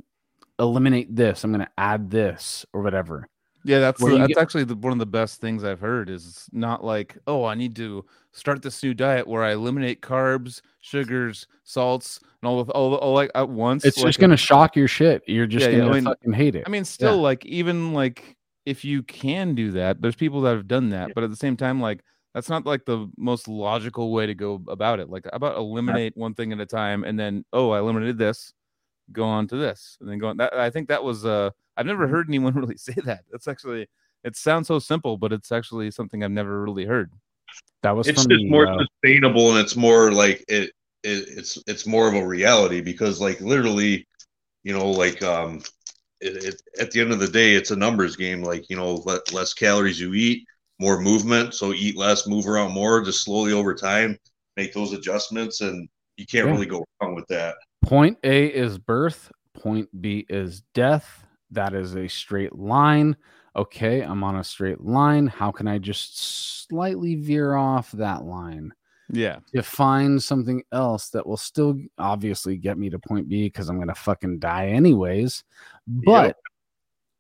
eliminate 0.58 1.14
this. 1.14 1.42
I'm 1.42 1.50
gonna 1.50 1.68
add 1.76 2.10
this 2.10 2.64
or 2.72 2.82
whatever. 2.82 3.28
Yeah, 3.64 3.80
that's 3.80 4.00
the- 4.00 4.16
that's 4.16 4.28
get- 4.28 4.38
actually 4.38 4.62
the, 4.62 4.76
one 4.76 4.92
of 4.92 5.00
the 5.00 5.06
best 5.06 5.40
things 5.40 5.64
I've 5.64 5.80
heard. 5.80 6.08
Is 6.08 6.48
not 6.52 6.84
like, 6.84 7.18
oh, 7.26 7.44
I 7.44 7.56
need 7.56 7.74
to 7.76 8.04
start 8.32 8.62
this 8.62 8.80
new 8.84 8.94
diet 8.94 9.26
where 9.26 9.42
I 9.42 9.54
eliminate 9.54 10.02
carbs, 10.02 10.60
sugars, 10.80 11.48
salts, 11.64 12.20
and 12.40 12.48
all 12.48 12.60
of 12.60 12.70
all, 12.70 12.94
all 12.94 13.12
like 13.14 13.32
at 13.34 13.48
once. 13.48 13.84
It's 13.84 13.96
like 13.98 14.06
just 14.06 14.18
a- 14.18 14.20
gonna 14.20 14.36
shock 14.36 14.76
your 14.76 14.86
shit. 14.86 15.24
You're 15.26 15.48
just 15.48 15.66
Yeah, 15.66 15.72
yeah, 15.72 15.78
gonna 15.78 15.90
I 15.90 15.94
mean- 15.94 16.04
fucking 16.04 16.32
hate 16.32 16.54
it. 16.54 16.62
I 16.64 16.70
mean, 16.70 16.84
still, 16.84 17.18
like 17.20 17.44
even 17.44 17.92
like 17.92 18.36
if 18.66 18.84
you 18.84 19.02
can 19.02 19.54
do 19.54 19.70
that, 19.70 20.02
there's 20.02 20.16
people 20.16 20.42
that 20.42 20.56
have 20.56 20.68
done 20.68 20.90
that, 20.90 21.12
but 21.14 21.24
at 21.24 21.30
the 21.30 21.36
same 21.36 21.56
time, 21.56 21.80
like 21.80 22.02
that's 22.34 22.50
not 22.50 22.66
like 22.66 22.84
the 22.84 23.10
most 23.16 23.48
logical 23.48 24.12
way 24.12 24.26
to 24.26 24.34
go 24.34 24.60
about 24.68 25.00
it. 25.00 25.08
Like, 25.08 25.24
how 25.24 25.36
about 25.36 25.56
eliminate 25.56 26.14
one 26.16 26.34
thing 26.34 26.52
at 26.52 26.60
a 26.60 26.66
time, 26.66 27.04
and 27.04 27.18
then 27.18 27.44
oh, 27.52 27.70
I 27.70 27.78
eliminated 27.78 28.18
this, 28.18 28.52
go 29.12 29.24
on 29.24 29.46
to 29.48 29.56
this, 29.56 29.96
and 30.00 30.10
then 30.10 30.18
go 30.18 30.28
on. 30.28 30.36
That 30.36 30.52
I 30.52 30.68
think 30.68 30.88
that 30.88 31.02
was 31.02 31.24
uh, 31.24 31.50
I've 31.76 31.86
never 31.86 32.08
heard 32.08 32.28
anyone 32.28 32.54
really 32.56 32.76
say 32.76 32.94
that. 33.04 33.24
That's 33.30 33.48
actually 33.48 33.88
it 34.24 34.36
sounds 34.36 34.66
so 34.66 34.80
simple, 34.80 35.16
but 35.16 35.32
it's 35.32 35.52
actually 35.52 35.90
something 35.92 36.24
I've 36.24 36.30
never 36.32 36.62
really 36.62 36.84
heard. 36.84 37.12
that 37.82 37.92
was 37.92 38.08
It's 38.08 38.20
from 38.20 38.30
just 38.30 38.42
the, 38.42 38.50
more 38.50 38.66
uh, 38.66 38.84
sustainable 38.84 39.52
and 39.52 39.60
it's 39.60 39.76
more 39.76 40.10
like 40.10 40.44
it, 40.48 40.72
it 41.04 41.28
it's 41.28 41.62
it's 41.68 41.86
more 41.86 42.08
of 42.08 42.14
a 42.14 42.26
reality 42.26 42.80
because 42.80 43.20
like 43.20 43.40
literally, 43.40 44.06
you 44.64 44.76
know, 44.76 44.90
like 44.90 45.22
um 45.22 45.62
it, 46.20 46.44
it, 46.44 46.62
at 46.80 46.90
the 46.90 47.00
end 47.00 47.12
of 47.12 47.18
the 47.18 47.28
day 47.28 47.54
it's 47.54 47.70
a 47.70 47.76
numbers 47.76 48.16
game. 48.16 48.42
Like, 48.42 48.68
you 48.70 48.76
know, 48.76 49.02
le- 49.04 49.20
less 49.32 49.52
calories 49.54 50.00
you 50.00 50.14
eat, 50.14 50.46
more 50.78 51.00
movement. 51.00 51.54
So 51.54 51.72
eat 51.72 51.96
less, 51.96 52.26
move 52.26 52.46
around 52.46 52.72
more, 52.72 53.02
just 53.02 53.22
slowly 53.24 53.52
over 53.52 53.74
time, 53.74 54.18
make 54.56 54.72
those 54.72 54.92
adjustments 54.92 55.60
and 55.60 55.88
you 56.16 56.26
can't 56.26 56.46
Yeah. 56.46 56.52
really 56.52 56.66
go 56.66 56.84
wrong 57.00 57.14
with 57.14 57.26
that. 57.28 57.56
point 57.82 58.18
A 58.24 58.46
is 58.46 58.78
birth, 58.78 59.30
point 59.54 59.88
B 60.00 60.26
is 60.28 60.62
death. 60.74 61.24
That 61.50 61.74
is 61.74 61.94
a 61.94 62.08
straight 62.08 62.56
line. 62.56 63.16
Okay, 63.54 64.00
I'm 64.02 64.24
on 64.24 64.36
a 64.36 64.44
straight 64.44 64.80
line. 64.80 65.26
How 65.28 65.50
can 65.50 65.68
I 65.68 65.78
just 65.78 66.66
slightly 66.68 67.14
veer 67.14 67.54
off 67.54 67.92
that 67.92 68.24
line? 68.24 68.72
Yeah, 69.08 69.38
to 69.54 69.62
find 69.62 70.20
something 70.20 70.62
else 70.72 71.10
that 71.10 71.26
will 71.26 71.36
still 71.36 71.78
obviously 71.96 72.56
get 72.56 72.76
me 72.76 72.90
to 72.90 72.98
point 72.98 73.28
B 73.28 73.44
because 73.44 73.68
I'm 73.68 73.78
gonna 73.78 73.94
fucking 73.94 74.40
die 74.40 74.68
anyways. 74.68 75.44
But 75.86 76.36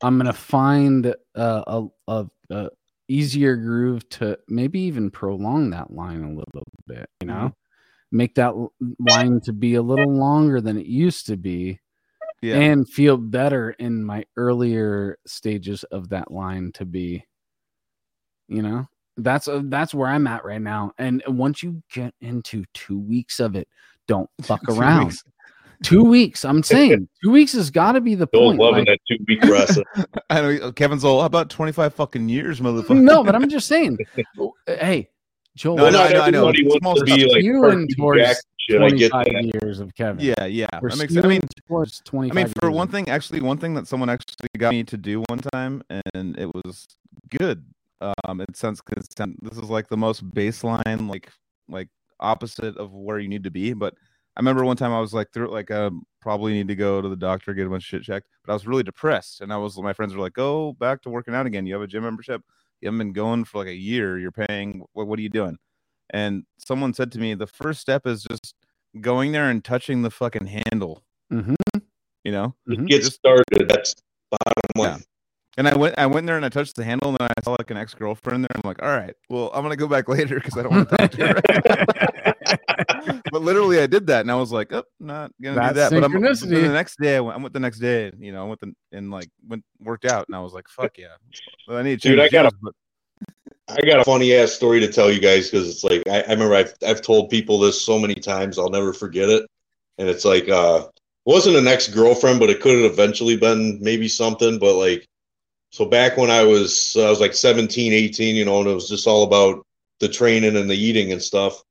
I'm 0.02 0.18
gonna 0.18 0.32
find 0.32 1.06
a, 1.06 1.16
a, 1.36 1.86
a, 2.08 2.26
a 2.50 2.70
easier 3.08 3.56
groove 3.56 4.08
to 4.08 4.38
maybe 4.48 4.80
even 4.80 5.10
prolong 5.10 5.70
that 5.70 5.92
line 5.92 6.24
a 6.24 6.28
little 6.28 6.66
bit. 6.86 7.08
You 7.20 7.28
know, 7.28 7.34
mm-hmm. 7.34 8.16
make 8.16 8.34
that 8.34 8.54
line 8.98 9.40
to 9.42 9.52
be 9.52 9.76
a 9.76 9.82
little 9.82 10.12
longer 10.12 10.60
than 10.60 10.76
it 10.76 10.86
used 10.86 11.26
to 11.26 11.36
be, 11.36 11.78
yeah, 12.42 12.56
and 12.56 12.88
feel 12.88 13.16
better 13.16 13.70
in 13.70 14.04
my 14.04 14.24
earlier 14.36 15.18
stages 15.24 15.84
of 15.84 16.08
that 16.08 16.32
line 16.32 16.72
to 16.72 16.84
be. 16.84 17.24
You 18.48 18.62
know, 18.62 18.88
that's 19.16 19.48
uh, 19.48 19.62
that's 19.64 19.94
where 19.94 20.08
I'm 20.08 20.26
at 20.26 20.44
right 20.44 20.60
now. 20.60 20.92
And 20.98 21.22
once 21.26 21.62
you 21.62 21.82
get 21.92 22.14
into 22.20 22.64
two 22.74 22.98
weeks 22.98 23.40
of 23.40 23.56
it, 23.56 23.68
don't 24.06 24.28
fuck 24.42 24.60
Two 24.66 24.78
around. 24.78 25.06
weeks. 25.06 25.24
Two 25.82 26.04
weeks. 26.04 26.44
I'm 26.44 26.62
saying 26.62 27.06
two 27.22 27.30
weeks 27.30 27.52
has 27.52 27.70
got 27.70 27.92
to 27.92 28.00
be 28.00 28.14
the 28.14 28.26
Still 28.28 28.40
point. 28.48 28.58
loving 28.60 28.86
like- 28.86 28.98
that 29.08 29.16
two 29.16 29.24
week 29.28 29.42
rest. 29.44 29.78
I 30.30 30.40
know 30.40 30.72
Kevin's 30.72 31.04
all 31.04 31.22
about 31.22 31.50
25 31.50 31.92
fucking 31.94 32.28
years, 32.28 32.60
motherfucker. 32.60 33.00
no, 33.00 33.22
but 33.22 33.34
I'm 33.34 33.48
just 33.48 33.68
saying. 33.68 33.98
Hey, 34.66 35.10
Joel, 35.54 35.76
No, 35.76 35.82
Well, 35.84 35.92
no, 35.92 36.02
I 36.02 36.12
know, 36.12 36.20
I 36.20 36.30
know. 36.30 36.48
everybody 36.48 36.66
It's 36.66 36.68
wants 36.82 36.82
small 36.82 36.94
to 36.96 37.04
be 37.04 37.26
like 37.30 37.42
Skewing 37.44 37.60
cartoon 37.62 37.88
towards 37.96 38.20
Jack 38.22 38.36
shit. 38.58 38.82
I 38.82 38.88
get 38.90 39.10
25 39.10 39.24
that. 39.24 39.54
years 39.62 39.80
of 39.80 39.94
Kevin. 39.94 40.24
Yeah, 40.24 40.44
yeah. 40.46 40.66
We're 40.80 40.88
That 40.90 40.98
makes 40.98 41.12
sense. 41.14 41.24
I 41.26 41.28
mean, 41.28 41.40
skewing 41.42 41.66
towards 41.68 42.00
25 42.06 42.36
I 42.36 42.44
mean, 42.44 42.52
for 42.60 42.70
one 42.70 42.88
thing, 42.88 43.08
actually, 43.10 43.40
one 43.42 43.58
thing 43.58 43.74
that 43.74 43.86
someone 43.86 44.08
actually 44.08 44.34
got 44.58 44.70
me 44.70 44.82
to 44.84 44.96
do 44.96 45.22
one 45.28 45.38
time, 45.52 45.82
and 46.14 46.38
it 46.38 46.54
was 46.54 46.86
good. 47.38 47.64
Um, 48.00 48.40
it 48.40 48.56
sounds 48.56 48.82
because 48.82 49.08
this 49.16 49.58
is 49.58 49.70
like 49.70 49.88
the 49.88 49.96
most 49.96 50.28
baseline, 50.30 51.08
like 51.08 51.30
like 51.68 51.88
opposite 52.20 52.76
of 52.76 52.92
where 52.92 53.18
you 53.18 53.28
need 53.28 53.44
to 53.44 53.50
be. 53.50 53.72
But 53.72 53.94
I 54.36 54.40
remember 54.40 54.64
one 54.64 54.76
time 54.76 54.92
I 54.92 55.00
was 55.00 55.14
like 55.14 55.32
through 55.32 55.50
like 55.50 55.70
uh 55.70 55.90
probably 56.20 56.52
need 56.52 56.68
to 56.68 56.74
go 56.74 57.00
to 57.00 57.08
the 57.08 57.16
doctor 57.16 57.54
get 57.54 57.66
a 57.66 57.70
bunch 57.70 57.84
of 57.84 57.86
shit 57.86 58.02
checked. 58.02 58.28
But 58.44 58.52
I 58.52 58.54
was 58.54 58.66
really 58.66 58.82
depressed, 58.82 59.40
and 59.40 59.52
I 59.52 59.56
was 59.56 59.78
my 59.78 59.92
friends 59.92 60.14
were 60.14 60.20
like, 60.20 60.34
"Go 60.34 60.74
back 60.74 61.02
to 61.02 61.10
working 61.10 61.34
out 61.34 61.46
again. 61.46 61.66
You 61.66 61.74
have 61.74 61.82
a 61.82 61.86
gym 61.86 62.02
membership. 62.02 62.42
You 62.80 62.88
haven't 62.88 62.98
been 62.98 63.12
going 63.12 63.44
for 63.44 63.58
like 63.58 63.68
a 63.68 63.74
year. 63.74 64.18
You're 64.18 64.32
paying. 64.32 64.84
What 64.92 65.06
what 65.06 65.18
are 65.18 65.22
you 65.22 65.30
doing?" 65.30 65.56
And 66.10 66.44
someone 66.58 66.92
said 66.92 67.12
to 67.12 67.18
me, 67.18 67.34
"The 67.34 67.46
first 67.46 67.80
step 67.80 68.06
is 68.06 68.24
just 68.24 68.54
going 69.00 69.32
there 69.32 69.50
and 69.50 69.64
touching 69.64 70.02
the 70.02 70.10
fucking 70.10 70.46
handle." 70.46 71.02
mm-hmm. 71.32 71.54
You 72.24 72.32
know. 72.32 72.54
Mhm. 72.68 72.88
Get 72.88 73.04
started. 73.04 73.68
That's 73.68 73.94
bottom 74.30 74.70
line. 74.76 75.02
And 75.58 75.66
I 75.66 75.74
went, 75.76 75.94
I 75.98 76.06
went 76.06 76.26
there 76.26 76.36
and 76.36 76.44
I 76.44 76.50
touched 76.50 76.76
the 76.76 76.84
handle, 76.84 77.08
and 77.10 77.18
then 77.18 77.28
I 77.28 77.42
saw 77.42 77.52
like 77.52 77.70
an 77.70 77.78
ex 77.78 77.94
girlfriend 77.94 78.44
there. 78.44 78.50
I'm 78.54 78.62
like, 78.64 78.82
all 78.82 78.88
right, 78.88 79.14
well, 79.30 79.50
I'm 79.54 79.62
gonna 79.62 79.76
go 79.76 79.88
back 79.88 80.08
later 80.16 80.34
because 80.34 80.56
I 80.58 80.62
don't 80.62 80.72
want 80.72 80.90
to 80.90 80.96
talk 80.96 81.10
to 81.12 81.26
her. 81.28 83.20
but 83.32 83.42
literally, 83.42 83.80
I 83.80 83.86
did 83.86 84.06
that, 84.08 84.20
and 84.20 84.30
I 84.30 84.34
was 84.34 84.52
like, 84.52 84.72
oh, 84.72 84.84
not 85.00 85.32
gonna 85.42 85.56
That's 85.56 85.68
do 85.68 85.74
that. 85.80 85.90
But 85.92 86.04
I'm 86.04 86.12
then 86.12 86.62
the 86.62 86.72
next 86.72 86.98
day, 87.00 87.16
I 87.16 87.20
went, 87.20 87.38
I 87.38 87.40
went 87.40 87.54
the 87.54 87.60
next 87.60 87.78
day, 87.78 88.12
you 88.18 88.32
know, 88.32 88.44
I 88.44 88.48
went 88.48 88.60
the, 88.60 88.74
and 88.92 89.10
like 89.10 89.28
went 89.48 89.64
worked 89.80 90.04
out, 90.04 90.26
and 90.28 90.36
I 90.36 90.40
was 90.40 90.52
like, 90.52 90.68
fuck 90.68 90.98
yeah, 90.98 91.16
well, 91.66 91.78
I 91.78 91.82
need 91.82 92.02
to 92.02 92.08
Dude, 92.08 92.20
I 92.20 92.28
gotta- 92.28 92.50
gyms, 92.50 92.58
but 92.62 92.74
I 93.68 93.80
got 93.80 94.00
a 94.00 94.04
funny 94.04 94.32
ass 94.34 94.52
story 94.52 94.80
to 94.80 94.92
tell 94.92 95.10
you 95.10 95.20
guys 95.20 95.50
because 95.50 95.68
it's 95.68 95.82
like 95.82 96.02
I, 96.06 96.20
I 96.20 96.32
remember 96.32 96.54
I've 96.54 96.74
I've 96.86 97.02
told 97.02 97.30
people 97.30 97.58
this 97.58 97.80
so 97.80 97.98
many 97.98 98.14
times 98.14 98.58
I'll 98.58 98.70
never 98.70 98.92
forget 98.92 99.28
it. 99.28 99.44
And 99.98 100.08
it's 100.08 100.24
like 100.24 100.48
uh 100.48 100.84
it 100.86 101.30
wasn't 101.30 101.56
an 101.56 101.66
ex 101.66 101.88
girlfriend, 101.88 102.38
but 102.38 102.50
it 102.50 102.60
could 102.60 102.80
have 102.80 102.92
eventually 102.92 103.36
been 103.36 103.82
maybe 103.82 104.06
something. 104.06 104.60
But 104.60 104.76
like 104.76 105.08
so 105.70 105.84
back 105.84 106.16
when 106.16 106.30
I 106.30 106.42
was 106.42 106.96
I 106.96 107.10
was 107.10 107.20
like 107.20 107.34
17, 107.34 107.92
18, 107.92 108.36
you 108.36 108.44
know, 108.44 108.60
and 108.60 108.68
it 108.68 108.74
was 108.74 108.88
just 108.88 109.06
all 109.06 109.24
about 109.24 109.64
the 110.00 110.08
training 110.08 110.56
and 110.56 110.68
the 110.68 110.76
eating 110.76 111.12
and 111.12 111.22
stuff. 111.22 111.62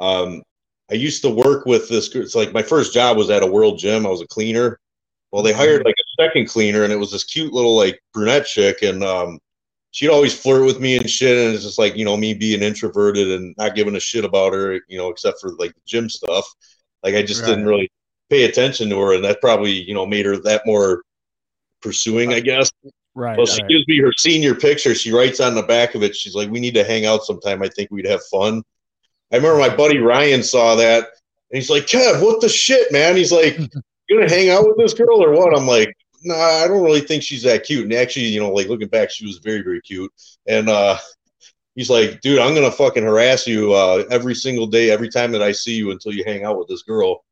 Um 0.00 0.42
I 0.90 0.94
used 0.94 1.22
to 1.22 1.30
work 1.30 1.66
with 1.66 1.88
this 1.88 2.14
it's 2.14 2.34
like 2.34 2.52
my 2.52 2.62
first 2.62 2.94
job 2.94 3.16
was 3.16 3.30
at 3.30 3.42
a 3.42 3.46
world 3.46 3.78
gym. 3.78 4.06
I 4.06 4.10
was 4.10 4.22
a 4.22 4.26
cleaner. 4.26 4.78
Well, 5.30 5.42
they 5.42 5.52
hired 5.52 5.84
like 5.84 5.94
a 5.98 6.22
second 6.22 6.48
cleaner 6.48 6.84
and 6.84 6.92
it 6.92 6.96
was 6.96 7.12
this 7.12 7.24
cute 7.24 7.52
little 7.52 7.76
like 7.76 8.00
brunette 8.14 8.46
chick 8.46 8.82
and 8.82 9.04
um 9.04 9.38
she'd 9.90 10.08
always 10.10 10.38
flirt 10.38 10.64
with 10.64 10.80
me 10.80 10.96
and 10.96 11.08
shit 11.08 11.36
and 11.36 11.54
it's 11.54 11.64
just 11.64 11.78
like 11.78 11.96
you 11.96 12.04
know 12.04 12.16
me 12.16 12.34
being 12.34 12.62
introverted 12.62 13.30
and 13.30 13.54
not 13.58 13.74
giving 13.74 13.96
a 13.96 14.00
shit 14.00 14.24
about 14.24 14.52
her 14.52 14.80
you 14.88 14.98
know 14.98 15.08
except 15.08 15.40
for 15.40 15.50
like 15.52 15.74
the 15.74 15.80
gym 15.86 16.08
stuff 16.08 16.46
like 17.02 17.14
i 17.14 17.22
just 17.22 17.44
didn't 17.44 17.64
really 17.64 17.90
pay 18.30 18.44
attention 18.44 18.88
to 18.90 19.00
her 19.00 19.14
and 19.14 19.24
that 19.24 19.40
probably 19.40 19.72
you 19.72 19.94
know 19.94 20.06
made 20.06 20.26
her 20.26 20.36
that 20.36 20.62
more 20.66 21.02
pursuing 21.80 22.32
i 22.32 22.40
guess 22.40 22.70
Right. 23.18 23.36
well 23.36 23.46
she 23.46 23.62
right. 23.62 23.68
gives 23.68 23.88
me 23.88 23.98
her 23.98 24.12
senior 24.16 24.54
picture 24.54 24.94
she 24.94 25.12
writes 25.12 25.40
on 25.40 25.56
the 25.56 25.62
back 25.62 25.96
of 25.96 26.04
it 26.04 26.14
she's 26.14 26.36
like 26.36 26.50
we 26.50 26.60
need 26.60 26.74
to 26.74 26.84
hang 26.84 27.04
out 27.04 27.24
sometime 27.24 27.62
i 27.62 27.68
think 27.68 27.90
we'd 27.90 28.06
have 28.06 28.22
fun 28.26 28.62
i 29.32 29.36
remember 29.36 29.58
my 29.58 29.74
buddy 29.74 29.98
ryan 29.98 30.42
saw 30.42 30.76
that 30.76 31.08
and 31.50 31.60
he's 31.60 31.68
like 31.68 31.86
kev 31.86 32.22
what 32.22 32.40
the 32.40 32.48
shit 32.48 32.92
man 32.92 33.16
he's 33.16 33.32
like 33.32 33.58
you 33.58 34.18
gonna 34.18 34.30
hang 34.30 34.50
out 34.50 34.64
with 34.66 34.76
this 34.76 34.94
girl 34.94 35.22
or 35.22 35.32
what 35.32 35.56
i'm 35.56 35.66
like 35.66 35.92
nah, 36.22 36.34
I 36.34 36.68
don't 36.68 36.82
really 36.82 37.00
think 37.00 37.22
she's 37.22 37.42
that 37.42 37.64
cute. 37.64 37.84
And 37.84 37.92
actually, 37.92 38.26
you 38.26 38.40
know, 38.40 38.50
like 38.50 38.68
looking 38.68 38.88
back, 38.88 39.10
she 39.10 39.26
was 39.26 39.38
very, 39.38 39.62
very 39.62 39.80
cute. 39.80 40.12
And 40.46 40.68
uh, 40.68 40.98
he's 41.74 41.90
like, 41.90 42.20
dude, 42.20 42.38
I'm 42.38 42.54
gonna 42.54 42.70
fucking 42.70 43.04
harass 43.04 43.46
you 43.46 43.72
uh, 43.72 44.04
every 44.10 44.34
single 44.34 44.66
day, 44.66 44.90
every 44.90 45.08
time 45.08 45.32
that 45.32 45.42
I 45.42 45.52
see 45.52 45.74
you 45.74 45.90
until 45.90 46.12
you 46.12 46.24
hang 46.24 46.44
out 46.44 46.58
with 46.58 46.68
this 46.68 46.82
girl. 46.82 47.24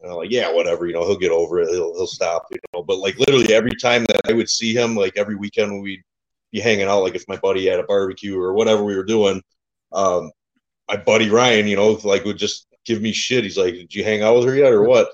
And 0.00 0.12
I'm 0.12 0.16
like, 0.16 0.30
yeah, 0.30 0.52
whatever, 0.52 0.86
you 0.86 0.92
know, 0.92 1.04
he'll 1.06 1.18
get 1.18 1.32
over 1.32 1.60
it. 1.60 1.70
He'll, 1.70 1.94
he'll 1.94 2.06
stop, 2.06 2.46
you 2.50 2.58
know. 2.72 2.82
But 2.82 2.98
like 2.98 3.18
literally 3.18 3.52
every 3.52 3.74
time 3.80 4.04
that 4.06 4.20
I 4.28 4.32
would 4.32 4.48
see 4.48 4.72
him, 4.72 4.94
like 4.94 5.16
every 5.16 5.34
weekend 5.34 5.72
when 5.72 5.82
we'd 5.82 6.04
be 6.52 6.60
hanging 6.60 6.86
out, 6.86 7.02
like 7.02 7.16
if 7.16 7.26
my 7.28 7.36
buddy 7.36 7.66
had 7.66 7.80
a 7.80 7.84
barbecue 7.84 8.38
or 8.38 8.52
whatever 8.52 8.84
we 8.84 8.96
were 8.96 9.04
doing, 9.04 9.42
um, 9.92 10.30
my 10.88 10.96
buddy 10.96 11.28
Ryan, 11.28 11.66
you 11.66 11.76
know, 11.76 11.98
like 12.04 12.24
would 12.24 12.38
just 12.38 12.66
give 12.84 13.02
me 13.02 13.12
shit. 13.12 13.44
He's 13.44 13.58
like, 13.58 13.74
did 13.74 13.94
you 13.94 14.04
hang 14.04 14.22
out 14.22 14.36
with 14.36 14.46
her 14.46 14.54
yet 14.54 14.72
or 14.72 14.84
what? 14.84 15.10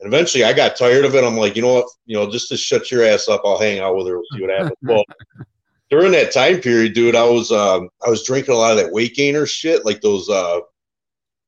And 0.00 0.12
eventually 0.12 0.44
I 0.44 0.52
got 0.52 0.76
tired 0.76 1.04
of 1.06 1.14
it. 1.14 1.24
I'm 1.24 1.36
like, 1.36 1.56
you 1.56 1.62
know 1.62 1.74
what, 1.74 1.86
you 2.04 2.16
know, 2.16 2.30
just 2.30 2.48
to 2.50 2.56
shut 2.56 2.90
your 2.90 3.04
ass 3.04 3.28
up, 3.28 3.40
I'll 3.44 3.58
hang 3.58 3.80
out 3.80 3.96
with 3.96 4.06
her. 4.06 4.16
We'll 4.16 4.24
see 4.34 4.42
what 4.42 4.50
happens. 4.50 4.76
well, 4.82 5.04
during 5.90 6.12
that 6.12 6.32
time 6.32 6.60
period, 6.60 6.92
dude, 6.92 7.16
I 7.16 7.24
was, 7.24 7.50
um, 7.50 7.88
I 8.06 8.10
was 8.10 8.24
drinking 8.24 8.54
a 8.54 8.58
lot 8.58 8.72
of 8.72 8.76
that 8.76 8.92
weight 8.92 9.14
gainer 9.14 9.46
shit, 9.46 9.86
like 9.86 10.02
those, 10.02 10.28
uh, 10.28 10.60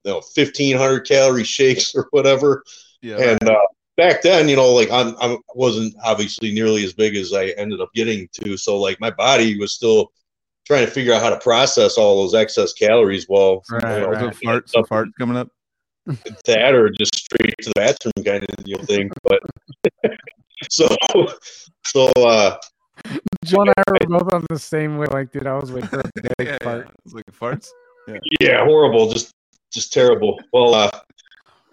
you 0.09 0.15
know, 0.15 0.23
1500 0.35 1.01
calorie 1.07 1.45
shakes 1.45 1.95
or 1.95 2.09
whatever. 2.13 2.65
Yeah. 3.03 3.19
And 3.19 3.49
uh, 3.49 3.61
back 3.99 4.23
then, 4.23 4.49
you 4.49 4.57
know, 4.57 4.73
like 4.73 4.91
I'm, 4.91 5.15
I 5.21 5.37
wasn't 5.55 5.95
obviously 6.03 6.53
nearly 6.53 6.83
as 6.85 6.95
big 6.95 7.15
as 7.15 7.33
I 7.35 7.49
ended 7.59 7.81
up 7.81 7.91
getting 7.95 8.27
to. 8.41 8.57
So 8.57 8.79
like 8.79 8.99
my 9.01 9.11
body 9.11 9.59
was 9.59 9.73
still 9.75 10.11
trying 10.67 10.87
to 10.87 10.91
figure 10.91 11.13
out 11.13 11.23
how 11.23 11.31
to 11.31 11.39
process 11.41 11.99
all 11.99 12.23
those 12.23 12.35
excess 12.35 12.73
calories. 12.73 13.27
Well, 13.29 13.63
Right, 13.71 14.01
you 14.01 14.01
know, 14.01 14.09
right. 14.11 14.35
So 14.35 14.41
fart, 14.45 14.71
some 14.71 14.85
farts 14.85 15.11
coming 15.19 15.37
up. 15.37 15.49
that 16.47 16.75
or 16.75 16.89
just 16.89 17.15
straight 17.15 17.55
to 17.61 17.69
the 17.69 17.73
bathroom 17.77 18.25
kind 18.25 18.43
of 18.45 18.67
you 18.67 18.77
know, 18.79 18.83
thing. 18.85 19.11
But 19.25 19.41
so, 20.71 20.89
so 21.87 22.07
uh, 22.17 22.57
John 23.45 23.69
and 23.69 23.75
I 23.87 23.93
were 24.09 24.19
both 24.19 24.33
on 24.33 24.45
the 24.49 24.59
same 24.59 24.97
way. 24.97 25.07
Like, 25.11 25.31
dude, 25.33 25.47
I 25.47 25.55
was 25.55 25.71
waiting 25.71 25.89
for 25.91 26.01
a 26.01 26.11
big 26.23 26.33
Yeah, 26.49 26.59
part. 26.59 26.87
yeah. 26.87 26.93
It's 27.05 27.15
like 27.15 27.25
farts. 27.27 27.69
yeah, 28.41 28.65
horrible, 28.65 29.13
just 29.13 29.33
just 29.73 29.93
terrible. 29.93 30.41
Well, 30.53 30.75
uh, 30.75 30.91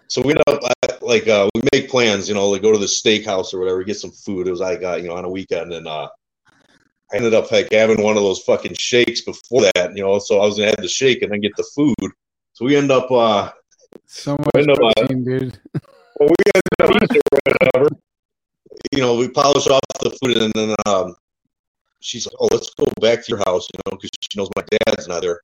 so 0.08 0.22
we 0.22 0.32
end 0.32 0.42
up 0.46 0.62
like 1.02 1.28
uh, 1.28 1.48
we 1.54 1.62
make 1.72 1.88
plans, 1.90 2.28
you 2.28 2.34
know, 2.34 2.48
like 2.48 2.62
go 2.62 2.72
to 2.72 2.78
the 2.78 2.86
steakhouse 2.86 3.52
or 3.52 3.58
whatever, 3.58 3.82
get 3.84 3.98
some 3.98 4.12
food. 4.12 4.46
It 4.46 4.50
was 4.50 4.60
like 4.60 4.82
uh, 4.82 4.96
you 4.96 5.08
know 5.08 5.16
on 5.16 5.24
a 5.24 5.30
weekend, 5.30 5.72
and 5.72 5.86
uh, 5.86 6.08
I 7.12 7.16
ended 7.16 7.34
up 7.34 7.50
like 7.50 7.72
having 7.72 8.02
one 8.02 8.16
of 8.16 8.22
those 8.22 8.42
fucking 8.42 8.74
shakes 8.74 9.22
before 9.22 9.62
that, 9.74 9.92
you 9.94 10.02
know. 10.02 10.18
So 10.18 10.40
I 10.40 10.46
was 10.46 10.56
gonna 10.56 10.70
have 10.70 10.82
the 10.82 10.88
shake 10.88 11.22
and 11.22 11.32
then 11.32 11.40
get 11.40 11.56
the 11.56 11.68
food. 11.74 12.12
So 12.52 12.64
we 12.64 12.76
end 12.76 12.90
up 12.90 13.10
uh, 13.10 13.50
So 14.06 14.32
much 14.32 14.50
I 14.56 14.60
know, 14.62 14.74
uh, 14.74 14.92
protein, 14.96 15.24
dude. 15.24 15.58
well, 16.18 16.28
we 16.28 16.34
ended 16.54 16.96
up 16.96 17.02
eating 17.02 17.22
or 17.32 17.52
whatever. 17.60 17.88
You 18.92 19.00
know, 19.00 19.16
we 19.16 19.28
polish 19.28 19.66
off 19.66 19.80
the 20.00 20.10
food, 20.22 20.36
and 20.36 20.52
then 20.52 20.74
um, 20.86 21.16
she's 22.00 22.26
like, 22.26 22.36
"Oh, 22.38 22.48
let's 22.52 22.70
go 22.74 22.86
back 23.00 23.24
to 23.24 23.28
your 23.28 23.38
house," 23.38 23.66
you 23.72 23.80
know, 23.86 23.96
because 23.96 24.10
she 24.20 24.38
knows 24.38 24.50
my 24.56 24.64
dad's 24.70 25.08
not 25.08 25.22
there. 25.22 25.40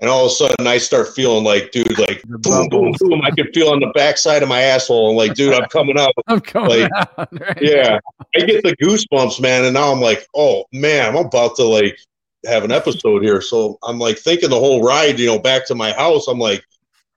And 0.00 0.08
all 0.08 0.26
of 0.26 0.30
a 0.30 0.34
sudden, 0.34 0.66
I 0.66 0.78
start 0.78 1.08
feeling 1.14 1.42
like, 1.42 1.72
dude, 1.72 1.98
like 1.98 2.22
boom, 2.22 2.68
boom, 2.68 2.94
boom. 3.00 3.20
I 3.24 3.32
can 3.32 3.52
feel 3.52 3.70
on 3.70 3.80
the 3.80 3.90
backside 3.94 4.44
of 4.44 4.48
my 4.48 4.60
asshole, 4.60 5.08
and 5.08 5.16
like, 5.16 5.34
dude, 5.34 5.54
I'm 5.54 5.68
coming 5.70 5.98
up. 5.98 6.12
I'm 6.28 6.40
coming 6.40 6.82
like, 6.82 6.90
out. 6.94 7.28
Right? 7.40 7.58
Yeah, 7.60 7.98
I 8.36 8.40
get 8.40 8.62
the 8.62 8.76
goosebumps, 8.76 9.40
man, 9.40 9.64
and 9.64 9.74
now 9.74 9.90
I'm 9.90 10.00
like, 10.00 10.26
oh 10.36 10.64
man, 10.72 11.08
I'm 11.08 11.26
about 11.26 11.56
to 11.56 11.64
like 11.64 11.98
have 12.46 12.62
an 12.62 12.70
episode 12.70 13.22
here. 13.24 13.40
So 13.40 13.78
I'm 13.82 13.98
like 13.98 14.18
thinking 14.18 14.50
the 14.50 14.58
whole 14.58 14.84
ride, 14.84 15.18
you 15.18 15.26
know, 15.26 15.38
back 15.38 15.66
to 15.66 15.74
my 15.74 15.92
house. 15.92 16.28
I'm 16.28 16.38
like, 16.38 16.64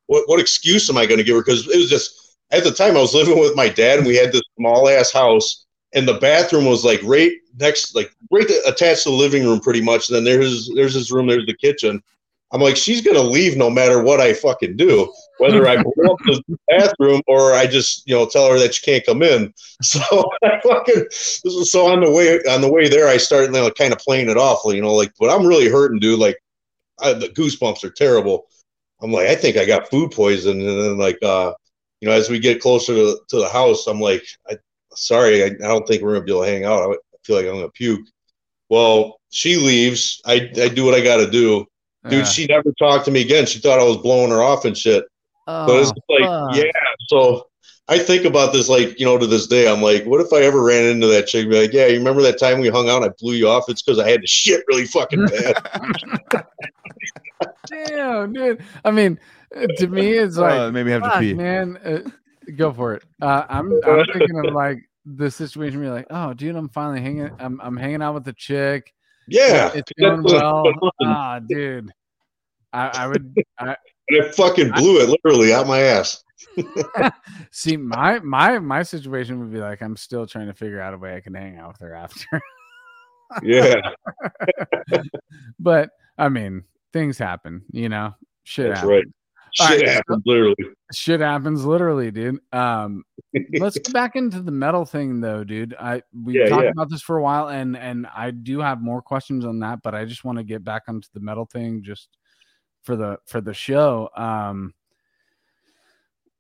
what 0.08 0.28
what 0.28 0.40
excuse 0.40 0.90
am 0.90 0.98
I 0.98 1.06
going 1.06 1.20
to 1.20 1.24
give 1.24 1.36
her? 1.36 1.44
Because 1.44 1.68
it 1.68 1.78
was 1.78 1.90
just 1.90 2.36
at 2.52 2.64
the 2.64 2.72
time 2.72 2.98
I 2.98 3.02
was 3.02 3.14
living 3.14 3.40
with 3.40 3.56
my 3.56 3.70
dad, 3.70 4.00
and 4.00 4.08
we 4.08 4.16
had 4.16 4.32
this 4.32 4.42
small 4.58 4.90
ass 4.90 5.12
house, 5.12 5.66
and 5.94 6.08
the 6.08 6.16
bathroom 6.16 6.66
was 6.66 6.84
like 6.84 7.02
right 7.04 7.32
next, 7.60 7.96
like 7.96 8.12
right 8.32 8.50
attached 8.66 9.04
to 9.04 9.10
the 9.10 9.16
living 9.16 9.44
room, 9.44 9.60
pretty 9.60 9.82
much. 9.82 10.10
And 10.10 10.16
then 10.16 10.24
there's 10.24 10.70
there's 10.76 10.94
this 10.94 11.12
room, 11.12 11.28
there's 11.28 11.46
the 11.46 11.56
kitchen. 11.56 12.02
I'm 12.54 12.62
like, 12.62 12.76
she's 12.76 13.02
gonna 13.02 13.22
leave 13.22 13.56
no 13.56 13.70
matter 13.70 14.04
what 14.04 14.20
I 14.20 14.34
fucking 14.34 14.76
do, 14.76 15.12
whether 15.38 15.68
I 15.68 15.76
go 15.76 15.90
up 16.12 16.18
the 16.26 16.44
bathroom 16.68 17.22
or 17.28 17.54
I 17.54 17.66
just, 17.66 18.04
you 18.06 18.14
know, 18.14 18.26
tell 18.26 18.50
her 18.52 18.60
that 18.60 18.76
she 18.76 18.86
can't 18.86 19.06
come 19.06 19.24
in. 19.24 19.54
So 19.84 20.00
I 20.44 20.60
fucking 20.62 21.06
so 21.10 21.88
on 21.88 22.02
the 22.02 22.12
way 22.12 22.40
on 22.54 22.62
the 22.62 22.72
way 22.72 22.88
there, 22.88 23.08
I 23.08 23.18
started 23.18 23.48
you 23.48 23.54
know, 23.54 23.72
kind 23.72 23.94
of 23.94 24.00
playing 24.00 24.30
it 24.30 24.38
off, 24.38 24.60
you 24.66 24.82
know, 24.82 24.94
like, 24.94 25.12
but 25.20 25.30
I'm 25.30 25.46
really 25.46 25.70
hurting, 25.70 26.00
dude. 26.00 26.20
Like, 26.20 26.38
I, 27.00 27.14
the 27.14 27.30
goosebumps 27.30 27.84
are 27.84 27.90
terrible. 27.90 28.48
I'm 29.02 29.12
like, 29.12 29.28
I 29.28 29.36
think 29.36 29.58
I 29.58 29.66
got 29.66 29.90
food 29.90 30.12
poison, 30.12 30.60
and 30.60 30.80
then 30.80 30.98
like, 31.00 31.18
uh, 31.24 31.54
you 32.00 32.08
know, 32.08 32.14
as 32.14 32.30
we 32.30 32.38
get 32.38 32.62
closer 32.62 32.94
to, 32.94 33.20
to 33.30 33.38
the 33.38 33.50
house, 33.50 33.88
I'm 33.88 34.00
like, 34.00 34.24
I, 34.48 34.58
sorry, 34.94 35.44
I, 35.44 35.48
I 35.48 35.68
don't 35.68 35.88
think 35.88 36.04
we're 36.04 36.14
gonna 36.14 36.26
be 36.26 36.32
able 36.32 36.44
to 36.44 36.52
hang 36.52 36.66
out. 36.66 36.92
I 36.92 36.98
feel 37.24 37.38
like 37.38 37.46
I'm 37.48 37.56
gonna 37.56 37.70
puke. 37.70 38.06
Well, 38.70 39.20
she 39.32 39.56
leaves. 39.56 40.22
I 40.26 40.52
I 40.62 40.68
do 40.68 40.86
what 40.86 40.94
I 40.94 41.02
got 41.02 41.18
to 41.18 41.30
do. 41.30 41.66
Dude, 42.04 42.14
Yeah. 42.20 42.24
she 42.24 42.46
never 42.48 42.72
talked 42.80 43.06
to 43.06 43.12
me 43.12 43.22
again. 43.22 43.46
She 43.46 43.60
thought 43.60 43.80
I 43.80 43.84
was 43.84 43.98
blowing 43.98 44.32
her 44.32 44.42
off 44.42 44.66
and 44.66 44.78
shit. 44.78 45.06
But 45.46 45.70
it's 45.82 45.92
Oh, 45.92 46.14
like, 46.14 46.24
fuck. 46.56 46.56
yeah. 46.66 46.72
So 47.08 47.48
I 47.88 48.00
think 48.00 48.26
about 48.26 48.54
this, 48.54 48.70
like, 48.70 48.98
you 49.00 49.06
know, 49.06 49.18
to 49.18 49.28
this 49.28 49.48
day. 49.48 49.70
I'm 49.72 49.82
like, 49.82 50.06
what 50.06 50.22
if 50.22 50.32
I 50.34 50.38
ever 50.44 50.64
ran 50.64 50.86
into 50.86 51.08
that 51.08 51.28
chick? 51.28 51.42
and 51.44 51.52
Be 51.52 51.62
like, 51.62 51.74
yeah, 51.74 51.88
you 51.88 51.98
remember 51.98 52.22
that 52.22 52.40
time 52.40 52.60
we 52.60 52.70
hung 52.70 52.90
out 52.90 53.04
and 53.04 53.12
I 53.12 53.14
blew 53.20 53.34
you 53.34 53.50
off? 53.50 53.66
It's 53.68 53.82
because 53.82 54.00
I 54.00 54.10
had 54.10 54.22
to 54.22 54.28
shit 54.28 54.64
really 54.70 54.86
fucking 54.86 55.26
bad. 55.28 56.46
Damn, 57.68 58.34
dude. 58.34 58.64
I 58.86 58.92
mean, 58.92 59.20
to 59.78 59.88
me, 59.88 60.12
it's 60.12 60.38
like, 60.38 60.54
uh, 60.54 60.72
maybe 60.72 60.92
have 60.92 61.04
to 61.04 61.10
fuck, 61.10 61.20
pee. 61.20 61.34
man. 61.34 61.78
Uh, 61.84 62.00
go 62.56 62.72
for 62.74 62.96
it. 62.96 63.04
Uh, 63.22 63.46
I'm, 63.50 63.72
I'm 63.86 64.06
thinking 64.06 64.46
of 64.46 64.54
like 64.54 64.80
the 65.06 65.30
situation 65.32 65.80
where 65.80 65.88
you're 65.88 65.96
like, 65.96 66.08
oh, 66.10 66.34
dude, 66.34 66.56
I'm 66.56 66.70
finally 66.70 67.02
hanging. 67.02 67.30
I'm, 67.40 67.60
I'm 67.62 67.78
hanging 67.78 68.02
out 68.02 68.14
with 68.14 68.24
the 68.26 68.34
chick. 68.34 68.94
Yeah. 69.28 69.72
it's 69.74 69.92
going 70.00 70.24
well. 70.24 70.66
Ah, 71.04 71.40
dude. 71.40 71.92
I, 72.74 72.88
I 72.88 73.08
would 73.08 73.36
I, 73.60 73.76
I 74.12 74.32
fucking 74.32 74.72
blew 74.72 75.02
it 75.02 75.10
literally 75.10 75.54
out 75.54 75.68
my 75.68 75.80
ass. 75.80 76.24
see 77.52 77.78
my 77.78 78.20
my 78.20 78.60
my 78.60 78.84
situation 78.84 79.40
would 79.40 79.52
be 79.52 79.60
like 79.60 79.82
I'm 79.82 79.96
still 79.96 80.26
trying 80.26 80.48
to 80.48 80.54
figure 80.54 80.82
out 80.82 80.94
a 80.94 80.98
way 80.98 81.16
I 81.16 81.22
can 81.22 81.34
hang 81.34 81.58
out 81.58 81.74
with 81.74 81.82
her 81.82 81.94
after. 81.94 82.42
Yeah. 83.42 83.76
but 85.60 85.90
I 86.18 86.30
mean, 86.30 86.64
things 86.94 87.18
happen, 87.18 87.64
you 87.72 87.90
know. 87.90 88.16
Shit 88.44 88.70
That's 88.70 88.82
happens. 88.82 88.92
right. 88.92 89.06
Shit 89.54 89.68
right, 89.70 89.80
so- 89.88 89.94
happens 89.94 90.24
literally. 90.26 90.56
Shit 90.94 91.20
happens 91.22 91.66
literally, 91.66 92.12
dude. 92.12 92.40
Um 92.52 93.04
let's 93.60 93.78
get 93.78 93.94
back 93.94 94.16
into 94.16 94.42
the 94.42 94.52
metal 94.52 94.86
thing 94.86 95.22
though, 95.22 95.44
dude. 95.44 95.74
I 95.80 96.04
we 96.14 96.38
Yeah, 96.40 96.50
talked 96.50 96.64
yeah. 96.66 96.72
about 96.72 96.90
this 96.90 97.02
for 97.02 97.18
a 97.18 97.24
while 97.24 97.50
and 97.50 97.78
and 97.78 98.08
I 98.08 98.32
do 98.32 98.60
have 98.60 98.82
more 98.82 99.02
questions 99.02 99.46
on 99.46 99.60
that, 99.60 99.80
but 99.84 99.96
I 99.96 100.06
just 100.06 100.24
want 100.26 100.38
to 100.38 100.44
get 100.44 100.64
back 100.64 100.84
onto 100.88 101.08
the 101.14 101.20
metal 101.22 101.46
thing 101.46 101.82
just 101.84 102.10
for 102.84 102.96
the 102.96 103.18
for 103.26 103.40
the 103.42 103.54
show. 103.54 104.10
Um 104.16 104.74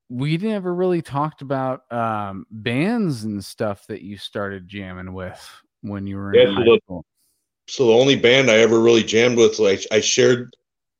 we 0.09 0.37
never 0.37 0.73
really 0.73 1.01
talked 1.01 1.41
about 1.41 1.89
um 1.91 2.45
bands 2.51 3.23
and 3.23 3.43
stuff 3.43 3.87
that 3.87 4.01
you 4.01 4.17
started 4.17 4.67
jamming 4.67 5.13
with 5.13 5.41
when 5.81 6.05
you 6.05 6.17
were 6.17 6.33
in 6.33 6.39
Yeah, 6.39 6.45
so 6.47 6.53
high 6.55 6.63
the- 6.65 6.79
school. 6.83 7.05
So 7.67 7.87
the 7.87 7.93
only 7.93 8.17
band 8.17 8.51
I 8.51 8.55
ever 8.57 8.81
really 8.81 9.03
jammed 9.03 9.37
with, 9.37 9.57
like 9.59 9.85
I 9.91 10.01
shared 10.01 10.53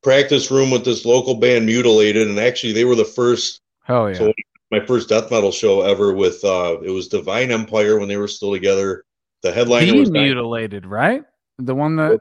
practice 0.04 0.52
room 0.52 0.72
with 0.72 0.86
this 0.86 1.06
local 1.06 1.36
band 1.36 1.66
Mutilated, 1.66 2.28
and 2.28 2.40
actually 2.40 2.74
they 2.74 2.86
were 2.86 2.96
the 2.96 3.06
first 3.06 3.62
Hell 3.84 4.10
yeah. 4.10 4.18
So 4.18 4.34
my 4.72 4.86
first 4.86 5.10
death 5.10 5.32
metal 5.32 5.52
show 5.52 5.82
ever 5.82 6.14
with 6.14 6.44
uh 6.44 6.78
it 6.84 6.92
was 6.92 7.08
Divine 7.08 7.52
Empire 7.52 8.00
when 8.00 8.08
they 8.08 8.18
were 8.18 8.28
still 8.28 8.52
together. 8.52 9.04
The 9.44 9.52
headliner 9.52 9.96
was 9.96 10.12
mutilated, 10.12 10.86
right? 10.86 11.24
The 11.58 11.76
one 11.76 11.96
that 11.96 12.20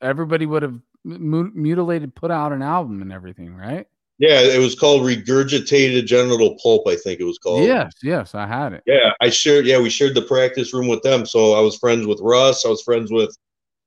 everybody 0.00 0.46
would 0.46 0.62
have 0.62 0.78
mu- 1.04 1.50
mutilated 1.52 2.14
put 2.14 2.30
out 2.30 2.52
an 2.52 2.62
album 2.62 3.02
and 3.02 3.12
everything, 3.12 3.54
right? 3.54 3.86
yeah, 4.20 4.40
it 4.40 4.58
was 4.58 4.74
called 4.74 5.00
Regurgitated 5.00 6.04
Genital 6.04 6.54
Pulp, 6.62 6.86
I 6.86 6.94
think 6.94 7.20
it 7.20 7.24
was 7.24 7.38
called. 7.38 7.64
Yes, 7.64 7.94
yes, 8.02 8.34
I 8.34 8.46
had 8.46 8.74
it. 8.74 8.82
Yeah, 8.84 9.12
I 9.22 9.30
shared 9.30 9.64
yeah, 9.64 9.80
we 9.80 9.88
shared 9.88 10.14
the 10.14 10.22
practice 10.22 10.74
room 10.74 10.88
with 10.88 11.02
them. 11.02 11.24
So 11.24 11.54
I 11.54 11.60
was 11.60 11.78
friends 11.78 12.06
with 12.06 12.20
Russ, 12.20 12.66
I 12.66 12.68
was 12.68 12.82
friends 12.82 13.10
with 13.10 13.34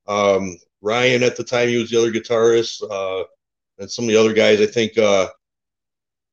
um 0.08 0.58
Ryan 0.84 1.24
at 1.24 1.36
the 1.38 1.44
time, 1.44 1.70
he 1.70 1.78
was 1.78 1.90
the 1.90 1.98
other 1.98 2.12
guitarist, 2.12 2.84
uh 2.90 3.26
and 3.80 3.90
some 3.90 4.06
of 4.06 4.10
the 4.10 4.20
other 4.20 4.34
guys. 4.34 4.62
I 4.62 4.68
think 4.68 4.98
uh 4.98 5.30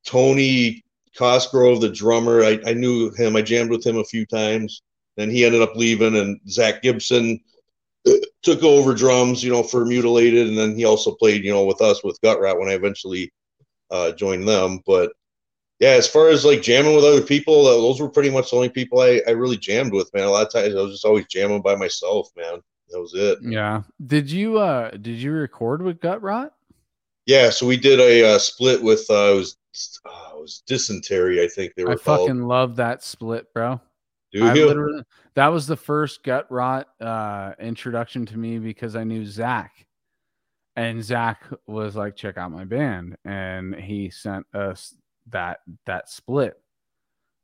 Tony 0.05 0.85
Cosgrove, 1.17 1.81
the 1.81 1.89
drummer, 1.89 2.43
I, 2.43 2.61
I 2.67 2.75
knew 2.75 3.11
him, 3.13 3.37
I 3.37 3.43
jammed 3.43 3.71
with 3.71 3.87
him 3.87 3.99
a 3.99 4.05
few 4.05 4.27
times. 4.27 4.83
Then 5.17 5.31
he 5.31 5.45
ended 5.45 5.63
up 5.63 5.77
leaving 5.77 6.17
and 6.17 6.41
Zach 6.49 6.83
Gibson 6.83 7.41
took 8.43 8.63
over 8.63 8.95
drums, 8.95 9.43
you 9.45 9.51
know, 9.51 9.63
for 9.63 9.85
Mutilated, 9.85 10.49
and 10.49 10.57
then 10.57 10.75
he 10.77 10.85
also 10.85 11.15
played, 11.15 11.45
you 11.45 11.53
know, 11.53 11.65
with 11.65 11.81
us 11.81 12.03
with 12.03 12.21
Gut 12.23 12.41
Rot 12.41 12.59
when 12.59 12.69
I 12.69 12.73
eventually 12.73 13.33
uh, 13.91 14.13
joined 14.13 14.49
them. 14.49 14.81
But 14.87 15.13
yeah, 15.81 15.91
as 15.91 16.09
far 16.09 16.29
as 16.29 16.45
like 16.45 16.63
jamming 16.63 16.95
with 16.95 17.05
other 17.05 17.23
people, 17.23 17.65
those 17.65 18.01
were 18.01 18.09
pretty 18.11 18.31
much 18.31 18.51
the 18.51 18.57
only 18.57 18.69
people 18.69 19.01
I, 19.01 19.21
I 19.27 19.31
really 19.33 19.57
jammed 19.57 19.93
with, 19.93 20.13
man. 20.15 20.25
A 20.25 20.31
lot 20.31 20.47
of 20.47 20.53
times 20.53 20.75
I 20.75 20.81
was 20.83 20.93
just 20.93 21.05
always 21.05 21.27
jamming 21.27 21.63
by 21.63 21.75
myself, 21.77 22.29
man. 22.37 22.61
That 22.91 23.01
was 23.01 23.15
it. 23.15 23.39
Yeah. 23.43 23.83
Did 24.07 24.31
you 24.31 24.59
uh 24.59 24.91
did 24.91 25.17
you 25.19 25.33
record 25.33 25.83
with 25.83 26.01
Gut 26.01 26.23
Rot? 26.23 26.53
Yeah, 27.27 27.51
so 27.51 27.67
we 27.67 27.77
did 27.77 28.01
a 28.01 28.35
uh, 28.35 28.39
split 28.39 28.83
with 28.83 29.07
uh, 29.11 29.33
it 29.33 29.37
was 29.37 29.57
uh, 30.05 30.31
it 30.35 30.41
was 30.41 30.63
dysentery, 30.67 31.43
I 31.43 31.49
think 31.49 31.75
they 31.75 31.85
were 31.85 31.93
I 31.93 31.97
called. 31.97 32.29
fucking 32.29 32.43
love 32.43 32.77
that 32.77 33.05
split, 33.05 33.53
bro. 33.55 33.81
Do 34.33 34.47
I 34.47 34.55
you? 34.55 34.67
literally 34.67 35.05
that 35.35 35.49
was 35.49 35.67
the 35.67 35.77
first 35.77 36.25
Gut 36.25 36.51
Rot 36.51 36.89
uh 37.01 37.53
introduction 37.61 38.27
to 38.27 38.39
me 38.39 38.59
because 38.59 38.97
I 38.97 39.05
knew 39.05 39.25
Zach. 39.25 39.87
And 40.77 41.03
Zach 41.03 41.45
was 41.67 41.95
like, 41.97 42.17
check 42.17 42.39
out 42.39 42.53
my 42.53 42.65
band. 42.65 43.17
And 43.25 43.75
he 43.75 44.09
sent 44.11 44.47
us 44.55 44.95
that 45.29 45.61
that 45.87 46.09
split. 46.09 46.61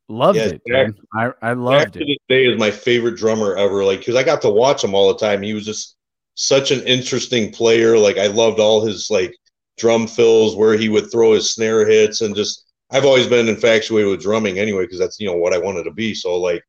Loved 0.09 0.39
it. 0.39 0.63
Jack- 0.69 0.93
I 1.15 1.33
I 1.43 1.53
loved 1.53 1.95
to 1.95 2.03
it. 2.03 2.07
this 2.07 2.17
day 2.29 2.47
is 2.47 2.59
my 2.59 2.71
favorite 2.71 3.17
drummer 3.17 3.57
ever. 3.57 3.85
Like, 3.85 4.01
because 4.01 4.15
I 4.15 4.23
got 4.23 4.43
to 4.43 4.51
watch 4.51 4.85
him 4.85 4.95
all 4.95 5.13
the 5.13 5.19
time. 5.19 5.43
He 5.43 5.55
was 5.55 5.65
just 5.65 5.97
such 6.35 6.71
an 6.71 6.83
interesting 6.87 7.51
player. 7.51 7.99
Like, 7.99 8.19
I 8.19 8.29
loved 8.29 8.61
all 8.61 8.85
his 8.85 9.09
like 9.11 9.35
drum 9.79 10.07
fills 10.07 10.57
where 10.57 10.77
he 10.77 10.89
would 10.89 11.11
throw 11.11 11.33
his 11.33 11.55
snare 11.55 11.87
hits 11.87 12.21
and 12.21 12.35
just. 12.35 12.63
I've 12.89 13.05
always 13.05 13.27
been 13.27 13.49
infatuated 13.49 14.09
with 14.09 14.23
drumming 14.23 14.61
anyway 14.61 14.85
because 14.85 15.01
that's 15.01 15.19
you 15.19 15.27
know 15.27 15.35
what 15.37 15.53
I 15.53 15.59
wanted 15.59 15.83
to 15.85 15.91
be. 15.91 16.15
So 16.15 16.37
like, 16.37 16.63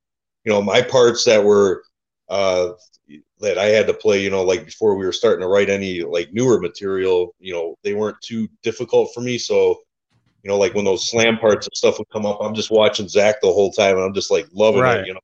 you 0.46 0.52
know, 0.52 0.64
my 0.64 0.82
parts 0.82 1.24
that 1.26 1.44
were 1.44 1.84
uh 2.28 2.70
that 3.40 3.58
I 3.58 3.66
had 3.66 3.88
to 3.88 3.94
play, 3.94 4.22
you 4.24 4.30
know, 4.30 4.44
like 4.44 4.66
before 4.66 4.96
we 4.96 5.06
were 5.06 5.12
starting 5.12 5.42
to 5.42 5.48
write 5.48 5.70
any 5.70 6.02
like 6.02 6.34
newer 6.34 6.60
material, 6.60 7.36
you 7.40 7.54
know, 7.54 7.76
they 7.84 7.94
weren't 7.94 8.20
too 8.22 8.48
difficult 8.64 9.12
for 9.14 9.22
me. 9.22 9.38
So, 9.38 9.78
you 10.48 10.54
know, 10.54 10.58
like 10.58 10.74
when 10.74 10.86
those 10.86 11.10
slam 11.10 11.38
parts 11.38 11.68
and 11.68 11.76
stuff 11.76 11.98
would 12.00 12.08
come 12.10 12.26
up, 12.26 12.38
I'm 12.40 12.56
just 12.56 12.72
watching 12.72 13.10
Zach 13.10 13.42
the 13.42 13.52
whole 13.52 13.70
time 13.70 13.96
and 13.98 14.06
I'm 14.06 14.14
just 14.14 14.32
like 14.32 14.48
loving 14.54 14.80
Right. 14.80 15.02
it, 15.02 15.08
you 15.08 15.14
know. 15.14 15.20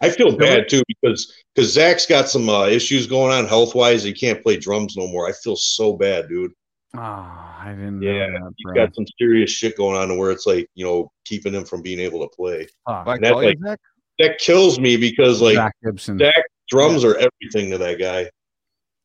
I 0.00 0.08
feel 0.10 0.36
bad 0.36 0.68
too 0.68 0.82
because 0.86 1.34
because 1.54 1.72
Zach's 1.72 2.06
got 2.06 2.28
some 2.28 2.48
uh, 2.48 2.66
issues 2.66 3.08
going 3.08 3.32
on 3.32 3.44
health 3.46 3.74
wise. 3.74 4.04
He 4.04 4.12
can't 4.12 4.40
play 4.42 4.56
drums 4.56 4.96
no 4.96 5.08
more. 5.08 5.26
I 5.28 5.32
feel 5.32 5.56
so 5.56 5.94
bad, 5.94 6.28
dude. 6.28 6.52
Oh, 6.94 7.00
I 7.00 7.72
didn't 7.76 8.02
Yeah, 8.02 8.26
know 8.26 8.44
that, 8.44 8.52
He's 8.56 8.64
bro. 8.66 8.74
got 8.74 8.94
some 8.94 9.06
serious 9.18 9.50
shit 9.50 9.76
going 9.76 9.96
on 9.96 10.08
to 10.08 10.14
where 10.14 10.30
it's 10.30 10.46
like 10.46 10.68
you 10.74 10.84
know 10.84 11.10
keeping 11.24 11.52
him 11.54 11.64
from 11.64 11.82
being 11.82 11.98
able 11.98 12.20
to 12.20 12.28
play. 12.36 12.68
Fuck. 12.86 13.06
Like, 13.06 13.20
that's 13.20 13.32
call 13.32 13.42
you 13.42 13.48
like- 13.48 13.58
Zach? 13.66 13.80
That 14.20 14.38
kills 14.38 14.78
me 14.78 14.96
because 14.96 15.40
like 15.42 15.56
Zach 15.56 15.74
Gibson. 15.84 16.18
Zach 16.20 16.34
drums 16.68 17.02
are 17.02 17.16
everything 17.16 17.70
to 17.72 17.78
that 17.78 17.98
guy. 17.98 18.30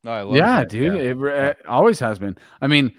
No, 0.03 0.11
I 0.11 0.21
love 0.21 0.35
yeah, 0.35 0.59
Zach, 0.59 0.69
dude. 0.69 0.93
yeah. 0.93 0.99
It, 1.11 1.17
it 1.49 1.65
always 1.67 1.99
has 1.99 2.19
been. 2.19 2.37
I 2.61 2.67
mean, 2.67 2.93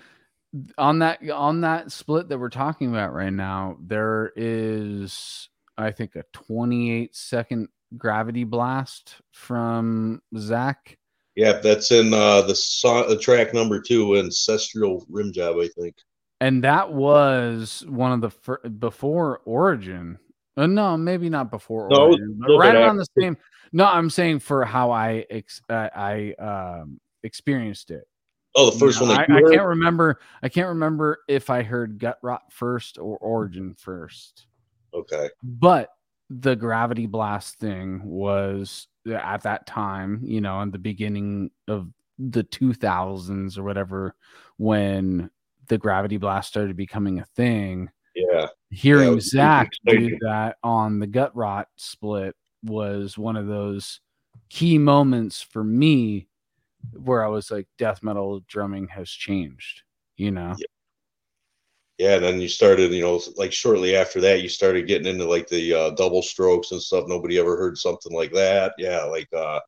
on 0.76 0.98
that 1.00 1.28
on 1.30 1.62
that 1.62 1.92
split 1.92 2.28
that 2.28 2.38
we're 2.38 2.50
talking 2.50 2.90
about 2.90 3.12
right 3.12 3.32
now, 3.32 3.76
there 3.80 4.32
is 4.36 5.48
I 5.78 5.90
think 5.90 6.16
a 6.16 6.24
28 6.32 7.14
second 7.16 7.68
gravity 7.96 8.44
blast 8.44 9.16
from 9.32 10.20
Zach. 10.36 10.96
Yeah, 11.34 11.52
that's 11.62 11.90
in 11.90 12.12
uh, 12.12 12.42
the 12.42 13.06
the 13.08 13.18
track 13.18 13.54
number 13.54 13.80
two, 13.80 14.18
Ancestral 14.18 15.06
Rim 15.08 15.32
Job, 15.32 15.56
I 15.58 15.68
think. 15.80 15.96
and 16.40 16.62
that 16.64 16.92
was 16.92 17.84
one 17.88 18.12
of 18.12 18.20
the 18.20 18.30
fir- 18.30 18.68
before 18.68 19.40
Origin. 19.46 20.18
Uh, 20.58 20.66
no, 20.66 20.98
maybe 20.98 21.30
not 21.30 21.50
before 21.50 21.88
No, 21.88 22.08
Origin, 22.08 22.38
but 22.38 22.58
right 22.58 22.74
around 22.74 22.98
the 22.98 23.06
same. 23.18 23.38
No, 23.72 23.86
I'm 23.86 24.10
saying 24.10 24.40
for 24.40 24.66
how 24.66 24.90
I 24.90 25.24
ex- 25.30 25.62
uh, 25.70 25.88
I 25.94 26.34
um, 26.38 27.00
experienced 27.22 27.90
it. 27.90 28.04
Oh, 28.54 28.70
the 28.70 28.78
first 28.78 29.00
You 29.00 29.08
one 29.08 29.18
I, 29.18 29.22
I 29.22 29.40
can't 29.40 29.66
remember. 29.66 30.20
I 30.42 30.48
can't 30.48 30.68
remember 30.68 31.20
if 31.28 31.48
I 31.48 31.62
heard 31.62 31.98
Gut 31.98 32.18
Rot 32.22 32.42
first 32.50 32.98
or 32.98 33.16
Origin 33.18 33.74
first. 33.78 34.46
Okay. 34.92 35.30
But 35.42 35.88
the 36.28 36.54
gravity 36.56 37.06
blast 37.06 37.58
thing 37.58 38.02
was 38.04 38.88
at 39.06 39.42
that 39.42 39.66
time, 39.66 40.20
you 40.22 40.40
know, 40.40 40.60
in 40.60 40.70
the 40.70 40.78
beginning 40.78 41.50
of 41.68 41.88
the 42.18 42.44
2000s 42.44 43.58
or 43.58 43.62
whatever, 43.62 44.14
when 44.58 45.30
the 45.68 45.78
gravity 45.78 46.18
blast 46.18 46.48
started 46.48 46.76
becoming 46.76 47.18
a 47.20 47.24
thing. 47.36 47.88
Yeah. 48.14 48.48
Hearing 48.70 49.14
was 49.14 49.30
Zach 49.30 49.70
do 49.86 50.18
that 50.20 50.56
on 50.62 50.98
the 50.98 51.06
gut 51.06 51.34
rot 51.34 51.68
split 51.76 52.36
was 52.62 53.16
one 53.16 53.36
of 53.36 53.46
those 53.46 54.00
key 54.50 54.78
moments 54.78 55.40
for 55.40 55.64
me 55.64 56.28
where 56.92 57.24
I 57.24 57.28
was 57.28 57.50
like, 57.50 57.66
death 57.78 58.02
metal 58.02 58.40
drumming 58.48 58.88
has 58.88 59.10
changed, 59.10 59.82
you 60.16 60.30
know? 60.30 60.54
Yeah. 61.98 62.16
And 62.16 62.24
then 62.24 62.40
you 62.40 62.48
started, 62.48 62.92
you 62.92 63.02
know, 63.02 63.20
like 63.36 63.52
shortly 63.52 63.94
after 63.96 64.20
that, 64.22 64.42
you 64.42 64.48
started 64.48 64.86
getting 64.86 65.06
into 65.06 65.24
like 65.24 65.48
the 65.48 65.72
uh, 65.72 65.90
double 65.90 66.22
strokes 66.22 66.72
and 66.72 66.82
stuff. 66.82 67.04
Nobody 67.06 67.38
ever 67.38 67.56
heard 67.56 67.78
something 67.78 68.12
like 68.12 68.32
that. 68.32 68.74
Yeah. 68.78 69.04
Like, 69.04 69.28
uh, 69.32 69.60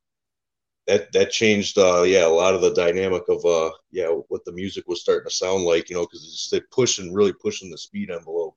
that, 0.87 1.11
that 1.13 1.31
changed, 1.31 1.77
uh, 1.77 2.03
yeah, 2.03 2.25
a 2.25 2.27
lot 2.27 2.53
of 2.53 2.61
the 2.61 2.73
dynamic 2.73 3.23
of, 3.29 3.43
uh, 3.45 3.71
yeah, 3.91 4.07
what 4.07 4.43
the 4.45 4.51
music 4.51 4.87
was 4.87 5.01
starting 5.01 5.27
to 5.27 5.35
sound 5.35 5.63
like, 5.63 5.89
you 5.89 5.95
know, 5.95 6.03
because 6.03 6.23
it's 6.23 6.49
just 6.49 6.69
pushing, 6.71 7.13
really 7.13 7.33
pushing 7.33 7.71
the 7.71 7.77
speed 7.77 8.11
envelope. 8.11 8.55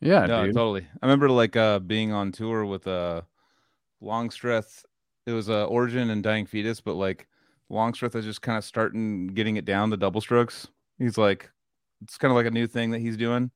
Yeah, 0.00 0.26
no, 0.26 0.46
dude. 0.46 0.54
totally. 0.54 0.86
I 1.02 1.06
remember 1.06 1.28
like 1.28 1.56
uh 1.56 1.80
being 1.80 2.12
on 2.12 2.30
tour 2.30 2.64
with 2.64 2.86
uh 2.86 3.22
Longstreth. 4.00 4.84
It 5.28 5.32
was 5.32 5.50
uh 5.50 5.66
Origin 5.66 6.10
and 6.10 6.22
Dying 6.22 6.46
Fetus, 6.46 6.80
but 6.80 6.94
like 6.94 7.28
Longstreth 7.68 8.14
is 8.16 8.24
just 8.24 8.40
kind 8.42 8.56
of 8.56 8.64
starting 8.64 9.26
getting 9.28 9.56
it 9.56 9.64
down 9.66 9.90
the 9.90 9.96
double 9.96 10.20
strokes. 10.22 10.66
He's 10.98 11.18
like 11.18 11.50
it's 12.02 12.16
kind 12.16 12.30
of 12.32 12.36
like 12.36 12.46
a 12.46 12.50
new 12.50 12.66
thing 12.66 12.90
that 12.92 13.00
he's 13.00 13.16
doing. 13.16 13.50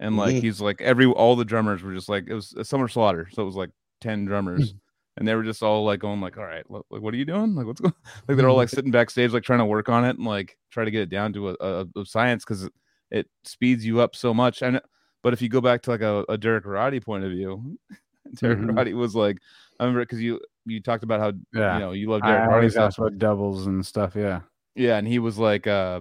And 0.00 0.16
like 0.16 0.34
Mhm. 0.34 0.40
he's 0.42 0.60
like 0.60 0.80
every 0.82 1.06
all 1.06 1.34
the 1.36 1.44
drummers 1.44 1.82
were 1.82 1.94
just 1.94 2.08
like 2.08 2.24
it 2.28 2.34
was 2.34 2.52
a 2.54 2.64
summer 2.64 2.88
slaughter, 2.88 3.28
so 3.32 3.42
it 3.42 3.46
was 3.46 3.54
like 3.56 3.70
10 4.00 4.26
drummers. 4.26 4.74
And 5.16 5.26
they 5.28 5.34
were 5.36 5.44
just 5.44 5.62
all 5.62 5.84
like 5.84 6.00
going 6.00 6.20
like, 6.20 6.36
all 6.36 6.44
right, 6.44 6.68
like 6.68 6.82
what 6.90 7.14
are 7.14 7.16
you 7.16 7.24
doing? 7.24 7.54
Like 7.54 7.66
what's 7.66 7.80
going? 7.80 7.94
Like 8.28 8.36
they're 8.36 8.48
all 8.48 8.56
like 8.56 8.68
sitting 8.68 8.90
backstage, 8.90 9.30
like 9.32 9.44
trying 9.44 9.60
to 9.60 9.64
work 9.64 9.88
on 9.88 10.04
it 10.04 10.16
and 10.18 10.26
like 10.26 10.58
try 10.70 10.84
to 10.84 10.90
get 10.90 11.02
it 11.02 11.08
down 11.08 11.32
to 11.34 11.50
a, 11.50 11.54
a, 11.60 11.86
a 12.00 12.04
science 12.04 12.44
because 12.44 12.64
it, 12.64 12.72
it 13.12 13.26
speeds 13.44 13.86
you 13.86 14.00
up 14.00 14.16
so 14.16 14.34
much. 14.34 14.60
And 14.60 14.80
but 15.22 15.32
if 15.32 15.40
you 15.40 15.48
go 15.48 15.60
back 15.60 15.82
to 15.82 15.90
like 15.90 16.00
a, 16.02 16.24
a 16.28 16.36
Derek 16.36 16.66
Roddy 16.66 16.98
point 17.00 17.22
of 17.24 17.30
view, 17.30 17.78
Derek 18.40 18.58
Mhm. 18.58 18.76
Roddy 18.76 18.92
was 18.94 19.14
like, 19.14 19.38
I 19.78 19.84
remember 19.84 20.00
because 20.02 20.20
you 20.20 20.40
you 20.66 20.80
talked 20.80 21.04
about 21.04 21.20
how 21.20 21.32
Yeah. 21.52 21.74
you 21.74 21.80
know 21.80 21.92
you 21.92 22.08
love 22.10 22.22
I 22.22 22.28
Derek 22.28 22.40
Roddy 22.48 22.54
always 22.56 22.72
stuff. 22.72 22.98
about 22.98 23.18
doubles 23.18 23.66
and 23.66 23.84
stuff. 23.84 24.14
Yeah. 24.16 24.40
Yeah, 24.76 24.96
and 24.96 25.06
he 25.06 25.18
was 25.20 25.38
like, 25.38 25.66
uh, 25.66 26.00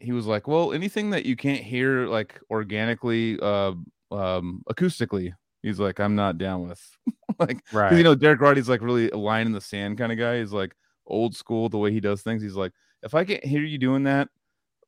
he 0.00 0.12
was 0.12 0.26
like, 0.26 0.46
well, 0.46 0.72
anything 0.72 1.10
that 1.10 1.24
you 1.24 1.36
can't 1.36 1.62
hear 1.62 2.06
like 2.06 2.38
organically, 2.50 3.38
uh, 3.40 3.72
um, 4.10 4.62
acoustically, 4.70 5.32
he's 5.62 5.80
like, 5.80 5.98
I'm 6.00 6.14
not 6.14 6.36
down 6.36 6.68
with. 6.68 6.82
like, 7.38 7.60
Right. 7.72 7.92
you 7.96 8.02
know, 8.02 8.14
Derek 8.14 8.40
Roddy's 8.40 8.68
like 8.68 8.82
really 8.82 9.10
a 9.10 9.16
line 9.16 9.46
in 9.46 9.52
the 9.52 9.60
sand 9.60 9.96
kind 9.98 10.12
of 10.12 10.18
guy. 10.18 10.38
He's 10.40 10.52
like 10.52 10.74
old 11.06 11.34
school 11.34 11.68
the 11.70 11.78
way 11.78 11.92
he 11.92 12.00
does 12.00 12.20
things. 12.22 12.42
He's 12.42 12.56
like, 12.56 12.72
if 13.02 13.14
I 13.14 13.24
can't 13.24 13.44
hear 13.44 13.62
you 13.62 13.78
doing 13.78 14.04
that, 14.04 14.28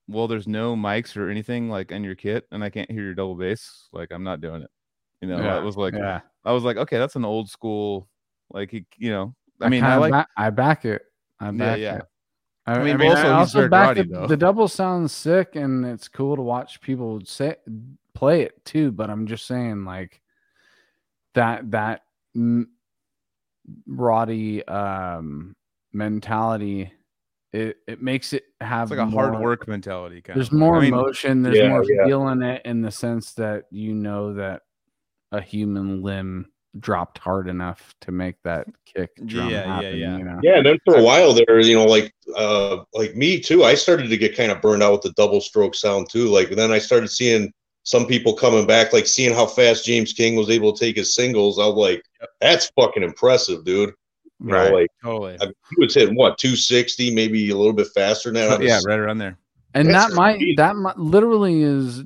well, 0.08 0.28
there's 0.28 0.46
no 0.46 0.76
mics 0.76 1.16
or 1.16 1.30
anything 1.30 1.68
like 1.70 1.90
in 1.92 2.04
your 2.04 2.14
kit, 2.14 2.46
and 2.52 2.62
I 2.62 2.70
can't 2.70 2.90
hear 2.90 3.02
your 3.02 3.14
double 3.14 3.34
bass. 3.34 3.88
Like, 3.92 4.12
I'm 4.12 4.22
not 4.24 4.40
doing 4.40 4.62
it. 4.62 4.70
You 5.22 5.28
know, 5.28 5.38
yeah. 5.38 5.58
was 5.60 5.76
like, 5.76 5.94
yeah. 5.94 6.20
I 6.44 6.52
was 6.52 6.62
like, 6.64 6.76
okay, 6.76 6.98
that's 6.98 7.16
an 7.16 7.24
old 7.24 7.48
school, 7.48 8.08
like, 8.50 8.70
he, 8.70 8.86
you 8.96 9.10
know, 9.10 9.34
I 9.60 9.68
mean, 9.68 9.82
I 9.84 9.90
kinda 9.92 10.00
like, 10.00 10.12
ba- 10.12 10.28
I 10.36 10.50
back 10.50 10.84
it. 10.84 11.02
I 11.40 11.50
back 11.50 11.78
yeah. 11.78 11.96
it. 11.96 12.02
I, 12.66 12.72
I 12.72 12.74
I 12.74 12.78
mean, 12.78 12.96
mean, 12.98 12.98
but 12.98 13.06
also 13.08 13.20
I 13.20 13.22
he's 13.40 13.54
also 13.54 13.68
back 13.68 13.86
Roddy, 13.88 14.00
it. 14.00 14.10
though. 14.10 14.26
The 14.26 14.36
double 14.36 14.68
sounds 14.68 15.12
sick, 15.12 15.54
and 15.56 15.84
it's 15.86 16.08
cool 16.08 16.36
to 16.36 16.42
watch 16.42 16.80
people 16.80 17.20
say 17.24 17.56
play 18.14 18.42
it 18.42 18.64
too. 18.64 18.90
But 18.92 19.08
I'm 19.10 19.26
just 19.26 19.46
saying, 19.46 19.84
like 19.84 20.20
that 21.34 21.70
that 21.70 22.02
m- 22.34 22.70
Roddy 23.86 24.64
um, 24.66 25.54
mentality, 25.92 26.92
it 27.52 27.76
it 27.86 28.02
makes 28.02 28.32
it 28.32 28.44
have 28.60 28.90
it's 28.90 28.98
like 28.98 29.06
a 29.06 29.10
hard 29.10 29.38
work 29.40 29.68
mentality. 29.68 30.20
Kind 30.22 30.36
There's 30.36 30.48
of. 30.48 30.54
more 30.54 30.78
I 30.78 30.80
mean, 30.80 30.94
emotion. 30.94 31.42
There's 31.42 31.58
Yeah, 31.58 31.68
more 31.68 31.84
yeah. 31.84 32.06
feel 32.06 32.28
in 32.28 32.42
it 32.42 32.62
in 32.64 32.82
the 32.82 32.90
sense 32.90 33.32
that 33.34 33.64
you 33.70 33.94
know 33.94 34.34
that 34.34 34.62
a 35.32 35.40
human 35.40 36.02
limb 36.02 36.50
dropped 36.80 37.18
hard 37.18 37.48
enough 37.48 37.94
to 38.02 38.12
make 38.12 38.36
that 38.42 38.66
kick 38.84 39.10
drum 39.26 39.50
Yeah, 39.50 39.60
yeah, 39.64 39.74
happen. 39.74 39.98
yeah. 39.98 40.16
You 40.18 40.24
know? 40.24 40.40
Yeah, 40.42 40.56
and 40.58 40.66
then 40.66 40.78
for 40.84 40.96
a 40.96 41.02
while 41.02 41.32
there, 41.32 41.60
you 41.60 41.74
know, 41.74 41.84
like 41.86 42.12
uh 42.36 42.84
like 42.92 43.14
me 43.16 43.40
too, 43.40 43.64
I 43.64 43.74
started 43.74 44.08
to 44.10 44.16
get 44.16 44.36
kind 44.36 44.50
of 44.52 44.60
burned 44.60 44.82
out 44.82 44.92
with 44.92 45.02
the 45.02 45.12
double 45.12 45.40
stroke 45.40 45.74
sound 45.74 46.08
too. 46.10 46.26
Like 46.28 46.50
then 46.50 46.72
I 46.72 46.78
started 46.78 47.08
seeing 47.08 47.52
some 47.84 48.06
people 48.06 48.34
coming 48.34 48.66
back, 48.66 48.92
like 48.92 49.06
seeing 49.06 49.32
how 49.34 49.46
fast 49.46 49.84
James 49.84 50.12
King 50.12 50.34
was 50.34 50.50
able 50.50 50.72
to 50.72 50.84
take 50.84 50.96
his 50.96 51.14
singles. 51.14 51.58
I 51.58 51.66
was 51.66 51.76
like, 51.76 52.02
that's 52.40 52.70
fucking 52.78 53.02
impressive, 53.04 53.64
dude. 53.64 53.92
You 54.44 54.52
Right. 54.52 54.68
know, 54.70 54.76
like 54.76 54.90
totally. 55.02 55.36
I 55.40 55.44
mean, 55.46 55.54
he 55.70 55.84
was 55.84 55.94
hitting 55.94 56.14
what 56.16 56.36
260, 56.36 57.14
maybe 57.14 57.48
a 57.50 57.56
little 57.56 57.72
bit 57.72 57.86
faster 57.94 58.32
now. 58.32 58.58
yeah, 58.58 58.74
was- 58.76 58.86
right 58.86 58.98
around 58.98 59.18
there. 59.18 59.38
and 59.74 59.88
That's 59.88 60.10
that 60.10 60.14
might 60.16 60.40
that 60.56 60.76
might, 60.76 60.98
literally 60.98 61.62
is 61.62 62.04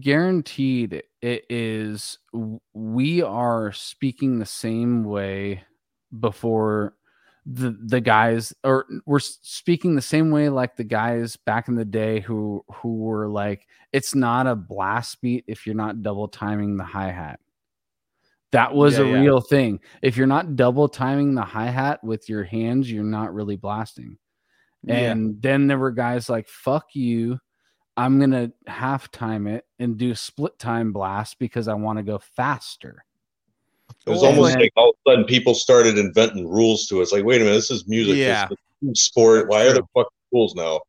guaranteed 0.00 1.02
it 1.22 1.44
is 1.50 2.18
we 2.72 3.22
are 3.22 3.72
speaking 3.72 4.38
the 4.38 4.46
same 4.46 5.04
way 5.04 5.62
before 6.18 6.94
the 7.46 7.76
the 7.86 8.00
guys 8.00 8.52
or 8.64 8.86
we're 9.06 9.18
speaking 9.18 9.94
the 9.94 10.02
same 10.02 10.30
way 10.30 10.48
like 10.48 10.76
the 10.76 10.84
guys 10.84 11.36
back 11.36 11.68
in 11.68 11.74
the 11.74 11.84
day 11.84 12.20
who 12.20 12.64
who 12.72 12.96
were 12.96 13.28
like 13.28 13.66
it's 13.92 14.14
not 14.14 14.46
a 14.46 14.54
blast 14.54 15.20
beat 15.20 15.44
if 15.46 15.66
you're 15.66 15.74
not 15.74 16.02
double 16.02 16.28
timing 16.28 16.76
the 16.76 16.84
hi-hat 16.84 17.40
that 18.52 18.74
was 18.74 18.98
Yeah, 18.98 19.04
a 19.04 19.08
yeah. 19.08 19.20
real 19.20 19.40
thing 19.40 19.80
if 20.02 20.16
you're 20.16 20.26
not 20.26 20.54
double 20.56 20.88
timing 20.88 21.34
the 21.34 21.42
hi-hat 21.42 22.02
with 22.04 22.28
your 22.28 22.44
hands 22.44 22.90
you're 22.90 23.04
not 23.04 23.32
really 23.32 23.56
blasting 23.56 24.18
Yeah. 24.84 25.12
and 25.12 25.40
then 25.40 25.66
there 25.66 25.78
were 25.78 25.92
guys 25.92 26.28
like, 26.28 26.48
fuck 26.48 26.94
you. 26.94 27.38
I'm 28.00 28.18
going 28.18 28.30
to 28.30 28.52
half 28.66 29.10
time 29.10 29.46
it 29.46 29.66
and 29.78 29.96
do 29.98 30.14
split 30.14 30.58
time 30.58 30.92
blast 30.92 31.38
because 31.38 31.68
I 31.68 31.74
want 31.74 31.98
to 31.98 32.02
go 32.02 32.18
faster. 32.18 33.04
It 34.06 34.10
was 34.10 34.22
Oh, 34.22 34.26
almost 34.28 34.54
man. 34.54 34.62
like 34.62 34.72
all 34.76 34.90
of 34.90 34.96
a 35.06 35.10
sudden 35.10 35.24
people 35.26 35.54
started 35.54 35.98
inventing 35.98 36.48
rules 36.48 36.86
to 36.86 36.98
it. 37.00 37.02
It's 37.02 37.12
like, 37.12 37.24
wait 37.24 37.40
a 37.40 37.44
minute, 37.44 37.56
this 37.56 37.70
is 37.70 37.86
music. 37.86 38.16
Yeah. 38.16 38.46
This 38.48 38.58
is 38.92 39.02
sport. 39.02 39.48
Why 39.48 39.62
are 39.62 39.72
there 39.72 39.74
True. 39.74 39.86
fucking 39.94 40.10
rules 40.32 40.54
now? 40.54 40.80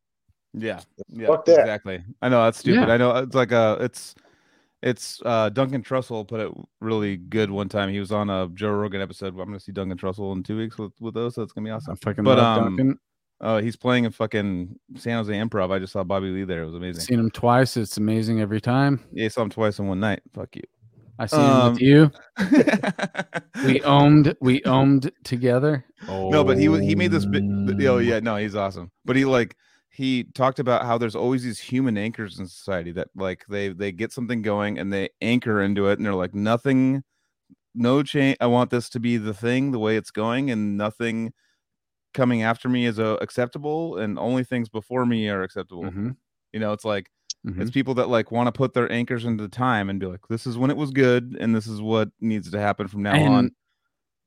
Yeah, 0.54 0.82
yeah, 1.10 1.28
Fuck 1.28 1.46
that. 1.46 1.60
exactly. 1.62 2.04
I 2.22 2.30
know 2.30 2.44
that's 2.44 2.60
stupid. 2.60 2.88
Yeah. 2.88 2.94
I 2.94 2.98
know 2.98 3.16
it's 3.18 3.36
like 3.36 3.52
a 3.52 3.78
it's 3.82 4.16
It's 4.84 5.22
uh, 5.26 5.50
Duncan 5.50 5.82
Trussell 5.84 6.28
put 6.28 6.40
it 6.42 6.52
really 6.80 7.16
good 7.18 7.50
one 7.52 7.70
time. 7.70 7.90
He 7.90 8.00
was 8.00 8.12
on 8.12 8.30
a 8.30 8.50
Joe 8.54 8.72
Rogan 8.72 9.02
episode. 9.02 9.30
I'm 9.40 9.46
gonna 9.48 9.60
see 9.60 9.72
Duncan 9.72 9.98
Trussell 9.98 10.34
in 10.36 10.44
two 10.44 10.58
weeks 10.58 10.78
with, 10.78 10.92
with 11.00 11.14
those, 11.14 11.36
so 11.36 11.42
it's 11.44 11.54
gonna 11.54 11.66
be 11.66 11.72
I 11.72 11.76
awesome. 11.76 11.96
fucking 11.98 12.24
But, 12.24 12.38
love 12.38 12.58
um, 12.58 12.76
Duncan. 12.78 13.00
Uh, 13.42 13.60
he's 13.60 13.76
playing 13.76 14.06
in 14.06 14.12
fucking 14.12 14.78
San 14.98 15.18
Jose 15.18 15.34
Improv. 15.34 15.72
I 15.72 15.80
just 15.80 15.94
saw 15.94 16.04
Bobby 16.04 16.28
Lee 16.30 16.44
there. 16.44 16.62
It 16.62 16.68
was 16.68 16.76
amazing. 16.76 17.02
Seen 17.02 17.20
him 17.20 17.32
twice. 17.32 17.76
It's 17.76 17.98
amazing 17.98 18.40
every 18.40 18.62
time. 18.62 19.04
Yeah, 19.12 19.26
I 19.26 19.28
saw 19.30 19.42
him 19.42 19.50
twice 19.50 19.80
in 19.80 19.88
one 19.88 20.00
night. 20.00 20.22
Fuck 20.34 20.56
you. 20.56 20.62
I 21.18 21.26
seen 21.26 21.40
him 21.40 21.46
Um, 21.48 21.74
with 21.74 21.82
you. 21.82 22.12
We 23.66 23.82
owned. 23.82 24.36
We 24.42 24.64
owned 24.64 25.12
together. 25.24 25.86
no, 26.08 26.44
but 26.44 26.58
he 26.58 26.64
he 26.84 26.96
made 26.96 27.12
this. 27.12 27.26
Big, 27.26 27.44
oh 27.86 27.98
yeah, 28.00 28.20
no, 28.20 28.38
he's 28.38 28.56
awesome. 28.56 28.92
But 29.06 29.16
he 29.16 29.26
like 29.26 29.56
he 29.90 30.24
talked 30.24 30.58
about 30.60 30.84
how 30.86 30.98
there's 30.98 31.16
always 31.16 31.44
these 31.44 31.60
human 31.60 31.98
anchors 31.98 32.40
in 32.40 32.48
society 32.48 32.92
that 32.94 33.10
like 33.16 33.46
they 33.50 33.70
they 33.70 33.92
get 33.92 34.12
something 34.12 34.42
going 34.42 34.80
and 34.80 34.92
they 34.92 35.10
anchor 35.22 35.62
into 35.62 35.88
it 35.90 36.00
and 36.00 36.06
they're 36.06 36.16
like 36.16 36.34
nothing, 36.34 37.04
no 37.76 38.02
change. 38.02 38.38
I 38.42 38.48
want 38.48 38.70
this 38.72 38.90
to 38.92 39.00
be 39.00 39.18
the 39.18 39.34
thing 39.34 39.72
the 39.72 39.80
way 39.80 39.96
it's 39.98 40.12
going 40.12 40.50
and 40.50 40.76
nothing 40.78 41.34
coming 42.14 42.44
after 42.44 42.70
me 42.70 42.86
is 42.86 43.00
uh, 43.00 43.18
acceptable 43.22 43.98
and 43.98 44.18
only 44.20 44.44
things 44.44 44.70
before 44.70 45.06
me 45.06 45.30
are 45.30 45.44
acceptable. 45.44 45.84
Mhm, 45.84 46.16
You 46.54 46.60
know, 46.60 46.74
it's 46.74 46.86
like 46.86 47.10
mhm. 47.48 47.62
it's 47.62 47.72
people 47.72 47.94
that 47.96 48.10
like 48.10 48.32
want 48.32 48.48
to 48.48 48.52
put 48.52 48.74
their 48.74 48.92
anchors 48.92 49.26
into 49.26 49.44
the 49.44 49.50
time 49.50 49.90
and 49.90 50.00
be 50.00 50.06
like, 50.08 50.28
this 50.30 50.46
is 50.48 50.58
when 50.58 50.70
it 50.72 50.78
was 50.78 50.92
good 50.92 51.38
and 51.40 51.56
this 51.56 51.68
is 51.68 51.82
what 51.82 52.10
needs 52.20 52.52
to 52.52 52.60
happen 52.60 52.88
from 52.88 53.04
now 53.04 53.16
on. 53.32 53.52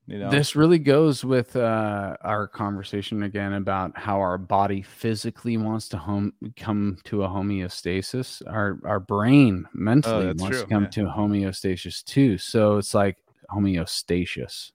You 0.07 0.19
know, 0.19 0.29
This 0.29 0.55
really 0.55 0.77
goes 0.77 1.25
with 1.25 1.55
uh, 1.55 2.15
our 2.21 2.47
conversation 2.47 3.23
again 3.23 3.53
about 3.53 3.97
how 3.97 4.19
our 4.19 4.37
body 4.37 4.83
physically 4.83 5.57
wants 5.57 5.89
to 5.89 5.97
home 5.97 6.33
come 6.55 6.99
to 7.05 7.23
a 7.23 7.27
homeostasis. 7.27 8.43
Our 8.47 8.79
our 8.85 8.99
brain 8.99 9.65
mentally 9.73 10.27
Oh, 10.27 10.33
wants 10.37 10.57
true, 10.57 10.61
to 10.61 10.67
come 10.67 10.83
yeah. 10.83 10.89
to 10.89 11.01
homeostasis 11.05 12.03
too. 12.03 12.37
So 12.37 12.77
it's 12.77 12.93
like 12.93 13.17
homeostasis. 13.49 14.71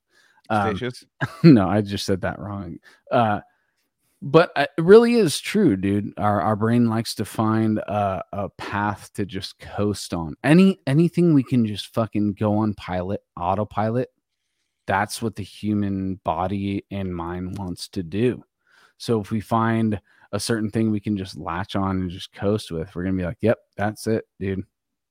Um, 0.51 0.79
no, 1.45 1.69
I 1.69 1.81
just 1.81 2.05
said 2.05 2.23
that 2.23 2.39
wrong. 2.39 2.79
Uh, 3.11 3.41
but 4.23 4.53
uh, 4.55 4.67
it 4.77 4.83
really 4.83 5.15
is 5.15 5.41
true, 5.41 5.77
dude. 5.77 6.13
Our 6.19 6.41
our 6.43 6.57
brain 6.57 6.89
likes 6.89 7.15
to 7.17 7.25
find 7.25 7.79
a, 7.79 8.23
a 8.33 8.49
path 8.51 9.11
to 9.15 9.25
just 9.25 9.59
coast 9.59 10.13
on. 10.13 10.37
Any 10.45 10.79
anything 10.87 11.33
we 11.33 11.43
can 11.43 11.65
just 11.67 11.95
fucking 11.95 12.35
go 12.35 12.59
on 12.59 12.75
pilot, 12.75 13.23
autopilot. 13.39 14.11
That's 14.87 15.23
what 15.23 15.37
the 15.37 15.43
human 15.43 16.21
body 16.25 16.85
and 16.91 17.15
mind 17.15 17.57
wants 17.57 17.89
to 17.91 18.03
do. 18.03 18.45
So 18.99 19.21
if 19.21 19.31
we 19.31 19.41
find 19.41 20.01
a 20.33 20.41
certain 20.41 20.71
thing 20.71 20.91
we 20.91 21.01
can 21.01 21.17
just 21.17 21.37
latch 21.37 21.75
on 21.75 22.01
and 22.01 22.11
just 22.11 22.33
coast 22.33 22.71
with, 22.71 22.95
we're 22.95 23.05
gonna 23.05 23.17
be 23.17 23.25
like, 23.25 23.39
"Yep, 23.41 23.59
that's 23.77 24.07
it, 24.07 24.25
dude. 24.39 24.65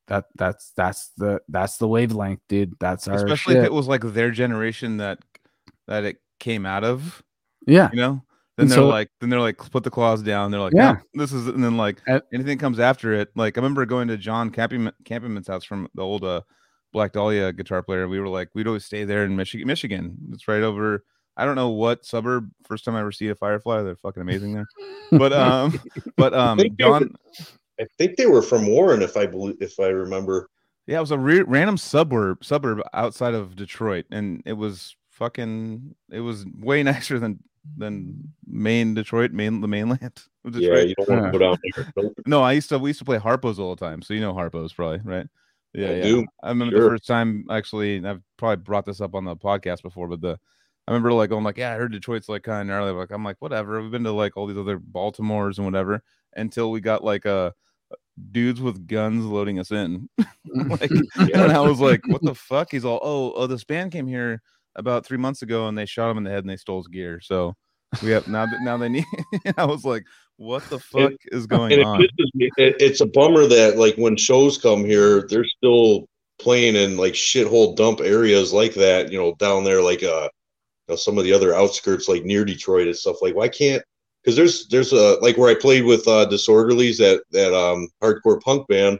That 0.08 0.26
that's 0.36 0.72
that's 0.76 1.10
the 1.18 1.42
that's 1.50 1.78
the 1.78 1.88
wavelength, 1.88 2.42
dude. 2.48 2.76
That's 2.80 3.08
our 3.08 3.16
especially 3.16 3.56
shit." 3.56 3.64
if 3.64 3.66
it 3.66 3.74
was 3.74 3.88
like 3.88 4.02
their 4.02 4.30
generation 4.30 4.98
that 4.98 5.20
that 5.90 6.06
it 6.06 6.18
came 6.40 6.66
out 6.66 6.86
of 6.86 7.22
yeah, 7.68 7.90
you 7.92 7.98
know? 8.00 8.24
Then 8.56 8.64
And 8.64 8.72
they're 8.72 8.78
so- 8.78 8.88
like 8.88 9.10
then 9.20 9.30
they're 9.30 9.40
like 9.42 9.58
put 9.58 9.84
the 9.84 9.90
claws 9.92 10.24
down. 10.24 10.52
They're 10.52 10.62
like 10.62 10.74
Yeah. 10.74 10.92
yeah 10.94 10.98
this 11.14 11.34
is 11.34 11.48
and 11.48 11.62
then 11.64 11.76
like 11.76 12.02
And- 12.08 12.22
anything 12.34 12.58
comes 12.58 12.80
after 12.80 13.14
it. 13.14 13.30
Like 13.36 13.58
i 13.58 13.60
remember 13.62 13.86
going 13.86 14.08
to 14.08 14.18
john 14.18 14.50
camping 14.50 14.90
Kempainen's 15.04 15.48
house 15.48 15.66
from 15.66 15.90
the 15.96 16.02
old 16.02 16.24
uh 16.24 16.42
black 16.94 17.12
dahlia 17.14 17.52
guitar 17.54 17.84
player. 17.84 18.08
We 18.08 18.20
were 18.20 18.30
like 18.30 18.50
we'd 18.56 18.68
always 18.68 18.86
stay 18.86 19.04
there 19.04 19.26
in 19.26 19.36
michigan 19.36 19.68
michigan. 19.68 20.18
It's 20.32 20.48
right 20.48 20.62
over 20.64 21.04
i 21.38 21.46
don't 21.46 21.56
know 21.56 21.70
what 21.70 22.06
suburb. 22.06 22.50
First 22.66 22.86
time 22.86 22.96
i 22.96 23.00
ever 23.02 23.12
see 23.12 23.28
a 23.30 23.36
firefly. 23.36 23.82
They're 23.82 23.96
fucking 23.98 24.22
amazing 24.22 24.54
there. 24.54 24.68
But 25.12 25.34
um 25.34 25.80
but 26.18 26.34
um 26.34 26.58
think 26.58 26.78
they 26.78 26.86
were- 26.86 27.00
john 27.00 27.16
I 27.82 27.86
think 27.98 28.18
they 28.18 28.26
were 28.26 28.42
from 28.42 28.68
Warren, 28.68 29.02
if 29.02 29.16
I 29.16 29.26
believe, 29.26 29.56
if 29.62 29.80
I 29.80 29.88
remember. 29.88 30.50
Yeah, 30.86 30.98
it 30.98 31.02
was 31.02 31.12
a 31.12 31.18
re- 31.18 31.44
random 31.44 31.78
suburb 31.78 32.44
suburb 32.44 32.82
outside 32.94 33.34
of 33.36 33.56
Detroit, 33.56 34.06
and 34.12 34.44
it 34.46 34.52
was 34.52 34.98
fucking. 35.20 35.96
It 36.12 36.22
was 36.22 36.46
way 36.58 36.82
nicer 36.92 37.20
than 37.20 37.40
than 37.78 38.34
main 38.48 38.94
Detroit, 38.96 39.32
main 39.32 39.62
the 39.62 39.68
mainland. 39.68 40.24
of 40.46 40.56
Yeah, 40.56 40.80
you 40.80 40.96
don't 40.96 41.10
want 41.10 41.34
to 41.34 41.38
go 41.38 41.38
down 41.38 41.58
there. 41.76 41.94
Nope. 41.96 42.14
No, 42.26 42.42
I 42.42 42.54
used 42.54 42.70
to 42.70 42.80
we 42.80 42.90
used 42.90 43.00
to 43.00 43.06
play 43.06 43.20
harpos 43.20 43.60
all 43.60 43.76
the 43.76 43.86
time, 43.86 44.02
so 44.02 44.14
you 44.14 44.22
know 44.22 44.34
harpos 44.34 44.74
probably, 44.74 45.02
right? 45.04 45.28
Yeah, 45.74 45.90
I 45.90 45.94
yeah. 45.96 46.04
do. 46.04 46.26
I 46.42 46.50
remember 46.50 46.78
Sure. 46.78 46.84
the 46.86 46.90
first 46.92 47.08
time 47.08 47.46
actually, 47.52 48.04
I've 48.04 48.22
probably 48.38 48.64
brought 48.64 48.86
this 48.86 49.02
up 49.02 49.14
on 49.14 49.26
the 49.26 49.36
podcast 49.36 49.84
before, 49.84 50.08
but 50.08 50.22
the 50.22 50.40
I 50.88 50.92
remember 50.92 51.14
like 51.14 51.30
going 51.30 51.44
like, 51.44 51.58
yeah, 51.58 51.74
I 51.74 51.76
heard 51.76 51.92
Detroit's 51.92 52.30
like 52.30 52.42
kind 52.42 52.62
of 52.62 52.68
gnarly. 52.68 52.92
Like 52.92 53.12
I'm 53.12 53.24
like, 53.24 53.38
whatever. 53.40 53.80
We've 53.80 53.92
been 53.92 54.04
to 54.06 54.12
like 54.12 54.36
all 54.36 54.48
these 54.48 54.58
other 54.58 54.80
Baltimores 54.80 55.58
and 55.58 55.66
whatever 55.66 56.02
until 56.36 56.72
we 56.72 56.82
got 56.82 57.04
like 57.04 57.28
uh 57.28 57.52
dudes 58.32 58.60
with 58.62 58.88
guns 58.88 59.26
loading 59.26 59.60
us 59.60 59.72
in. 59.72 60.10
like, 60.46 60.92
and 60.92 61.52
I 61.52 61.60
was 61.60 61.80
like, 61.80 62.02
what 62.08 62.22
the 62.24 62.36
fuck? 62.36 62.70
He's 62.72 62.86
all, 62.86 63.00
oh, 63.04 63.34
oh, 63.34 63.48
this 63.48 63.64
band 63.64 63.92
came 63.92 64.08
here 64.08 64.42
about 64.76 65.06
three 65.06 65.18
months 65.18 65.42
ago 65.42 65.68
and 65.68 65.78
they 65.78 65.86
shot 65.86 66.10
him 66.12 66.18
in 66.18 66.24
the 66.24 66.30
head 66.30 66.44
and 66.44 66.50
they 66.50 66.56
stole 66.58 66.80
his 66.80 66.88
gear. 66.88 67.20
So 67.22 67.56
we 68.04 68.12
have 68.12 68.28
now 68.28 68.46
that 68.46 68.62
now 68.64 68.78
they 68.78 68.90
need. 68.90 69.06
I 69.58 69.66
was 69.66 69.84
like, 69.84 70.04
what 70.38 70.64
the 70.70 70.80
fuck 70.80 71.14
is 71.26 71.48
going 71.48 71.74
it 71.74 71.80
on? 71.86 72.00
me- 72.36 72.52
it- 72.58 72.76
it's 72.80 73.02
a 73.02 73.06
bummer 73.06 73.46
that 73.48 73.78
like 73.78 73.96
when 73.96 74.16
shows 74.16 74.58
come 74.58 74.86
here, 74.86 75.28
they're 75.28 75.46
still 75.46 76.06
playing 76.40 76.76
in 76.76 76.96
like 76.98 77.14
shithole 77.14 77.76
dump 77.76 78.00
areas 78.00 78.54
like 78.54 78.74
that. 78.76 79.12
You 79.12 79.18
know, 79.20 79.36
down 79.36 79.64
there 79.64 79.82
like 79.82 80.04
uh, 80.04 80.30
you 80.88 80.94
know, 80.94 80.96
some 80.96 81.18
of 81.18 81.24
the 81.24 81.34
other 81.34 81.54
outskirts 81.56 82.08
like 82.08 82.24
near 82.24 82.46
Detroit 82.46 82.88
and 82.88 82.96
stuff. 82.96 83.22
Like, 83.22 83.36
why 83.36 83.50
can't? 83.50 83.84
Because 84.24 84.36
there's 84.36 84.68
there's 84.68 84.94
a 84.94 85.18
like 85.22 85.38
where 85.38 85.50
I 85.50 85.60
played 85.60 85.84
with 85.84 86.08
uh, 86.08 86.28
Disorderlies 86.30 86.98
that 86.98 87.24
that 87.32 87.54
um 87.54 87.90
hardcore 88.02 88.42
punk 88.42 88.68
band. 88.68 89.00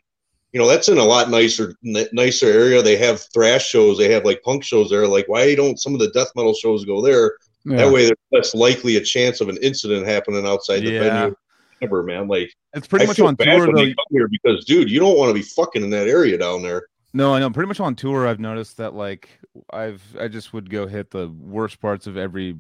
You 0.52 0.60
know, 0.60 0.68
that's 0.68 0.90
in 0.90 0.98
a 0.98 1.04
lot 1.04 1.30
nicer 1.30 1.76
n- 1.86 2.08
nicer 2.12 2.48
area. 2.48 2.82
They 2.82 2.98
have 2.98 3.22
thrash 3.34 3.68
shows. 3.68 3.98
They 3.98 4.12
have 4.12 4.26
like 4.26 4.42
punk 4.42 4.64
shows 4.64 4.90
there. 4.90 5.08
Like, 5.08 5.28
why 5.28 5.54
don't 5.56 5.80
some 5.80 5.94
of 5.94 6.00
the 6.00 6.10
death 6.12 6.32
metal 6.36 6.54
shows 6.56 6.86
go 6.86 7.02
there? 7.02 7.34
Yeah. 7.66 7.78
That 7.78 7.92
way, 7.94 8.06
there's 8.06 8.18
less 8.32 8.56
likely 8.56 8.96
a 8.96 9.02
chance 9.02 9.42
of 9.42 9.50
an 9.50 9.58
incident 9.62 10.08
happening 10.08 10.48
outside 10.48 10.80
the 10.80 10.92
Yeah. 10.92 11.04
venue. 11.04 11.36
Ever, 11.82 12.04
man. 12.04 12.28
Like, 12.28 12.52
It's 12.74 12.88
pretty 12.88 13.06
I 13.06 13.08
much 13.08 13.20
on 13.20 13.38
tour 13.38 13.68
though. 13.68 13.74
come 13.74 13.96
here 14.12 14.28
because, 14.30 14.66
dude, 14.66 14.90
you 14.90 15.00
don't 15.00 15.18
want 15.18 15.30
to 15.30 15.34
be 15.34 15.42
fucking 15.44 15.84
in 15.84 15.90
that 15.92 16.08
area 16.08 16.38
down 16.38 16.62
there. 16.64 16.88
No, 17.14 17.34
I 17.34 17.40
know. 17.40 17.50
Pretty 17.52 17.68
much 17.68 17.80
on 17.80 17.96
tour, 17.96 18.28
I've 18.28 18.40
noticed 18.40 18.78
that 18.78 18.94
like 18.96 19.30
I've 19.72 20.02
I 20.20 20.28
just 20.28 20.52
would 20.54 20.70
go 20.70 20.88
hit 20.88 21.12
the 21.12 21.28
worst 21.30 21.80
parts 21.80 22.06
of 22.08 22.18
every 22.18 22.56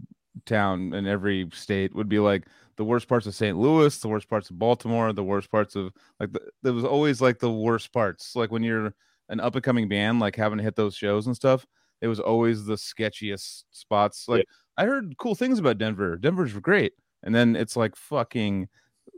town 0.45 0.93
and 0.93 1.07
every 1.07 1.49
state 1.53 1.93
would 1.95 2.07
be 2.09 2.19
like 2.19 2.45
the 2.79 2.85
worst 2.85 3.09
parts 3.09 3.27
of 3.27 3.35
St. 3.35 3.57
Louis, 3.57 3.99
the 3.99 4.07
worst 4.07 4.29
parts 4.29 4.49
of 4.49 4.57
Baltimore, 4.57 5.11
the 5.11 5.21
worst 5.21 5.51
parts 5.51 5.75
of 5.75 5.91
like 6.17 6.31
the, 6.31 6.39
there 6.63 6.71
was 6.71 6.85
always 6.85 7.19
like 7.19 7.37
the 7.37 7.51
worst 7.51 7.91
parts. 7.91 8.37
Like 8.37 8.51
when 8.51 8.63
you're 8.63 8.93
an 9.27 9.41
up 9.41 9.55
and 9.55 9.63
coming 9.63 9.89
band, 9.89 10.21
like 10.21 10.37
having 10.37 10.59
to 10.59 10.63
hit 10.63 10.77
those 10.77 10.95
shows 10.95 11.27
and 11.27 11.35
stuff, 11.35 11.67
it 12.01 12.07
was 12.07 12.21
always 12.21 12.63
the 12.63 12.75
sketchiest 12.75 13.65
spots. 13.71 14.29
Like 14.29 14.45
I 14.77 14.85
heard 14.85 15.17
cool 15.17 15.35
things 15.35 15.59
about 15.59 15.77
Denver. 15.77 16.15
Denver's 16.15 16.53
great, 16.53 16.93
and 17.21 17.35
then 17.35 17.57
it's 17.57 17.75
like 17.75 17.97
fucking 17.97 18.69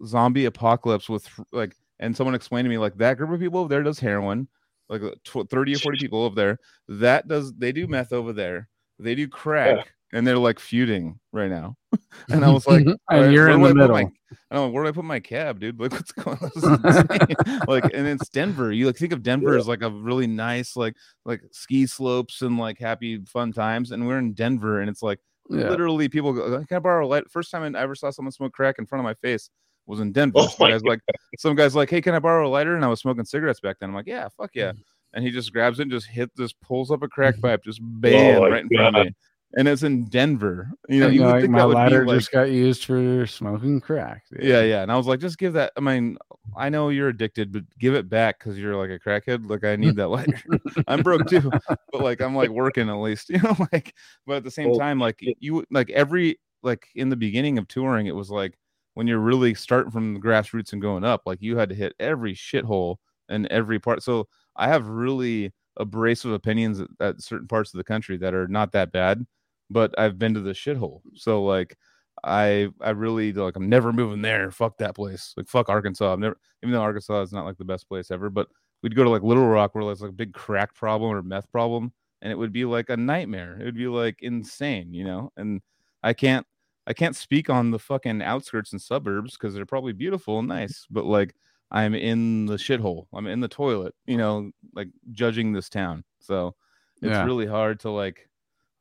zombie 0.07 0.45
apocalypse 0.45 1.07
with 1.07 1.30
like, 1.51 1.75
and 1.99 2.17
someone 2.17 2.33
explained 2.33 2.65
to 2.65 2.69
me 2.69 2.80
like 2.80 2.98
that 2.98 3.17
group 3.17 3.30
of 3.30 3.40
people 3.40 3.59
over 3.59 3.69
there 3.69 3.83
does 3.83 3.99
heroin 3.99 4.48
like 4.90 5.03
uh, 5.03 5.11
tw- 5.23 5.48
30 5.48 5.75
or 5.75 5.77
40 5.77 5.99
people 5.99 6.23
over 6.23 6.33
there 6.33 6.59
that 6.88 7.27
does 7.27 7.53
they 7.53 7.72
do 7.72 7.85
meth 7.85 8.11
over 8.11 8.33
there 8.33 8.67
they 8.98 9.14
do 9.14 9.27
crack 9.27 9.93
and 10.11 10.25
they're 10.25 10.38
like 10.38 10.59
feuding 10.59 11.19
right 11.31 11.51
now 11.51 11.77
and 12.29 12.45
i 12.45 12.49
was 12.49 12.67
like 12.67 12.81
mm-hmm. 12.81 12.89
and 12.89 12.99
all 13.09 13.21
right, 13.21 13.31
you're 13.31 13.45
where 13.45 13.53
in 13.55 13.59
do 13.61 13.63
the 13.63 13.67
I 13.67 13.87
put 13.87 13.93
middle. 13.93 14.03
my- 14.03 14.11
I 14.49 14.55
don't 14.55 14.67
know 14.67 14.71
where 14.71 14.83
do 14.83 14.89
I 14.89 14.91
put 14.91 15.05
my 15.05 15.19
cab, 15.19 15.59
dude? 15.59 15.79
Like, 15.79 15.91
what's 15.91 16.11
going 16.11 16.37
on? 16.41 16.51
This 16.53 16.63
is 16.63 16.69
insane. 16.69 17.61
like, 17.67 17.85
and 17.93 18.07
it's 18.07 18.29
Denver. 18.29 18.71
You 18.71 18.85
like 18.85 18.97
think 18.97 19.13
of 19.13 19.23
Denver 19.23 19.57
as 19.57 19.67
like 19.67 19.81
a 19.81 19.89
really 19.89 20.27
nice, 20.27 20.75
like, 20.75 20.95
like 21.25 21.41
ski 21.51 21.85
slopes 21.85 22.41
and 22.41 22.57
like 22.57 22.77
happy, 22.79 23.23
fun 23.25 23.51
times. 23.53 23.91
And 23.91 24.07
we're 24.07 24.19
in 24.19 24.33
Denver, 24.33 24.81
and 24.81 24.89
it's 24.89 25.01
like 25.01 25.19
Yeah. 25.49 25.69
literally 25.69 26.09
people 26.09 26.33
go, 26.33 26.63
"Can 26.65 26.77
I 26.77 26.79
borrow 26.79 27.05
a 27.05 27.07
light?" 27.07 27.29
First 27.31 27.51
time 27.51 27.75
I 27.75 27.79
ever 27.79 27.95
saw 27.95 28.09
someone 28.09 28.31
smoke 28.31 28.53
crack 28.53 28.75
in 28.79 28.85
front 28.85 28.99
of 29.01 29.03
my 29.03 29.13
face 29.15 29.49
was 29.85 29.99
in 29.99 30.11
Denver. 30.11 30.39
Oh 30.39 30.47
some 30.47 30.67
my 30.67 30.71
guys 30.71 30.83
like, 30.83 30.99
some 31.37 31.55
guys 31.55 31.75
like, 31.75 31.89
"Hey, 31.89 32.01
can 32.01 32.15
I 32.15 32.19
borrow 32.19 32.47
a 32.47 32.49
lighter?" 32.49 32.75
And 32.75 32.83
I 32.85 32.87
was 32.87 32.99
smoking 32.99 33.25
cigarettes 33.25 33.59
back 33.59 33.77
then. 33.79 33.89
I'm 33.89 33.95
like, 33.95 34.07
"Yeah, 34.07 34.27
fuck 34.37 34.51
yeah." 34.53 34.71
Mm-hmm. 34.71 34.81
And 35.13 35.25
he 35.25 35.31
just 35.31 35.51
grabs 35.51 35.79
it, 35.79 35.83
and 35.83 35.91
just 35.91 36.07
hit, 36.07 36.29
just 36.37 36.59
pulls 36.61 36.91
up 36.91 37.03
a 37.03 37.07
crack 37.07 37.35
mm-hmm. 37.35 37.47
pipe, 37.47 37.63
just 37.63 37.79
bam, 37.81 38.37
oh 38.37 38.41
my 38.41 38.47
right 38.49 38.63
in 38.63 38.69
front 38.69 38.97
of 38.97 39.05
me. 39.05 39.15
And 39.57 39.67
it's 39.67 39.83
in 39.83 40.05
Denver. 40.05 40.71
You 40.88 41.01
know, 41.01 41.07
you 41.07 41.21
you're 41.21 41.30
like, 41.30 41.49
my 41.49 41.59
that 41.59 41.65
would 41.67 41.73
be 41.73 41.75
lighter 41.75 42.05
like, 42.05 42.19
just 42.19 42.31
got 42.31 42.49
used 42.51 42.85
for 42.85 43.25
smoking 43.27 43.81
crack. 43.81 44.23
dude." 44.31 44.43
yeah, 44.43 44.61
yeah. 44.61 44.81
And 44.81 44.91
I 44.91 44.95
was 44.95 45.07
like, 45.07 45.19
just 45.19 45.38
give 45.38 45.53
that. 45.53 45.73
I 45.75 45.81
mean, 45.81 46.17
I 46.55 46.69
know 46.69 46.89
you're 46.89 47.09
addicted, 47.09 47.51
but 47.51 47.63
give 47.77 47.93
it 47.93 48.09
back 48.09 48.39
because 48.39 48.57
you're 48.57 48.75
like 48.75 48.89
a 48.89 48.99
crackhead. 48.99 49.49
Like, 49.49 49.65
I 49.65 49.75
need 49.75 49.95
that 49.97 50.07
lighter. 50.09 50.41
I'm 50.88 51.01
broke 51.01 51.27
too, 51.27 51.49
but 51.91 52.01
like, 52.01 52.21
I'm 52.21 52.35
like 52.35 52.49
working 52.49 52.89
at 52.89 52.95
least, 52.95 53.30
you 53.30 53.39
know, 53.41 53.55
like, 53.73 53.93
but 54.25 54.38
at 54.38 54.43
the 54.43 54.51
same 54.51 54.69
Well, 54.69 54.80
time, 54.80 54.99
like, 54.99 55.19
you, 55.39 55.65
like, 55.69 55.89
every, 55.89 56.39
like, 56.63 56.88
in 56.95 57.09
the 57.09 57.15
beginning 57.17 57.57
of 57.57 57.67
touring, 57.67 58.07
it 58.07 58.15
was 58.15 58.30
like 58.30 58.57
when 58.93 59.07
you're 59.07 59.19
really 59.19 59.53
starting 59.53 59.91
from 59.91 60.13
the 60.13 60.19
grassroots 60.19 60.73
and 60.73 60.81
going 60.81 61.03
up, 61.03 61.23
like, 61.25 61.41
you 61.41 61.57
had 61.57 61.69
to 61.69 61.75
hit 61.75 61.93
every 61.99 62.33
shithole 62.35 62.97
and 63.27 63.47
every 63.47 63.80
part. 63.80 64.01
So 64.01 64.27
I 64.55 64.69
have 64.69 64.88
really 64.88 65.53
abrasive 65.77 66.31
opinions 66.31 66.80
at, 66.80 66.88
at 66.99 67.21
certain 67.21 67.47
parts 67.47 67.73
of 67.73 67.77
the 67.77 67.83
country 67.83 68.17
that 68.17 68.33
are 68.33 68.47
not 68.47 68.71
that 68.73 68.91
bad, 68.91 69.25
but 69.72 69.98
I've 70.00 70.17
been 70.19 70.33
to 70.35 70.41
the 70.41 70.51
shithole. 70.53 71.01
So, 71.16 71.43
like, 71.43 71.77
I 72.24 72.69
I 72.82 72.91
really 72.91 73.33
like 73.33 73.56
I'm 73.56 73.69
never 73.69 73.91
moving 73.93 74.22
there. 74.22 74.51
Fuck 74.51 74.77
that 74.77 74.95
place. 74.95 75.33
Like 75.38 75.48
fuck 75.48 75.69
Arkansas. 75.69 76.14
I've 76.14 76.19
never 76.19 76.38
even 76.64 76.74
though 76.74 76.82
Arkansas 76.82 77.22
is 77.22 77.33
not 77.33 77.45
like 77.45 77.58
the 77.58 77.66
best 77.66 77.88
place 77.88 78.11
ever, 78.11 78.30
but 78.30 78.48
we'd 78.83 78.95
go 78.95 79.03
to 79.03 79.09
like 79.09 79.24
Little 79.24 79.48
Rock 79.48 79.74
where 79.75 79.83
there's 79.85 80.01
like 80.01 80.09
a 80.11 80.14
big 80.14 80.33
crack 80.33 80.75
problem 80.75 81.11
or 81.11 81.22
meth 81.24 81.51
problem, 81.51 81.93
and 82.22 82.32
it 82.32 82.35
would 82.38 82.51
be 82.53 82.66
like 82.66 82.90
a 82.90 82.98
nightmare. 82.98 83.58
It 83.59 83.66
would 83.66 83.75
be 83.75 83.88
like 83.88 84.17
insane, 84.22 84.93
you 84.93 85.03
know. 85.03 85.32
And 85.38 85.61
I 86.03 86.14
can't 86.14 86.45
I 86.88 86.93
can't 86.93 87.16
speak 87.16 87.50
on 87.50 87.72
the 87.72 87.80
fucking 87.80 88.22
outskirts 88.22 88.72
and 88.72 88.82
suburbs 88.82 89.33
because 89.33 89.53
they're 89.53 89.66
probably 89.66 89.93
beautiful 89.93 90.40
and 90.40 90.48
nice, 90.48 90.85
but 90.91 91.06
like 91.06 91.35
I'm 91.72 91.95
in 91.95 92.45
the 92.48 92.56
shithole. 92.58 93.08
I'm 93.14 93.27
in 93.27 93.40
the 93.40 93.48
toilet, 93.48 93.95
you 94.06 94.17
know, 94.17 94.51
like 94.75 94.90
judging 95.11 95.53
this 95.53 95.69
town. 95.69 96.03
So 96.19 96.56
it's 97.01 97.17
Yeah. 97.17 97.24
really 97.24 97.45
hard 97.48 97.80
to 97.82 97.90
like. 97.91 98.27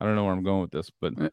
I 0.00 0.06
don't 0.06 0.16
know 0.16 0.24
where 0.24 0.32
I'm 0.32 0.42
going 0.42 0.62
with 0.62 0.70
this, 0.70 0.90
but 1.00 1.12
I 1.18 1.30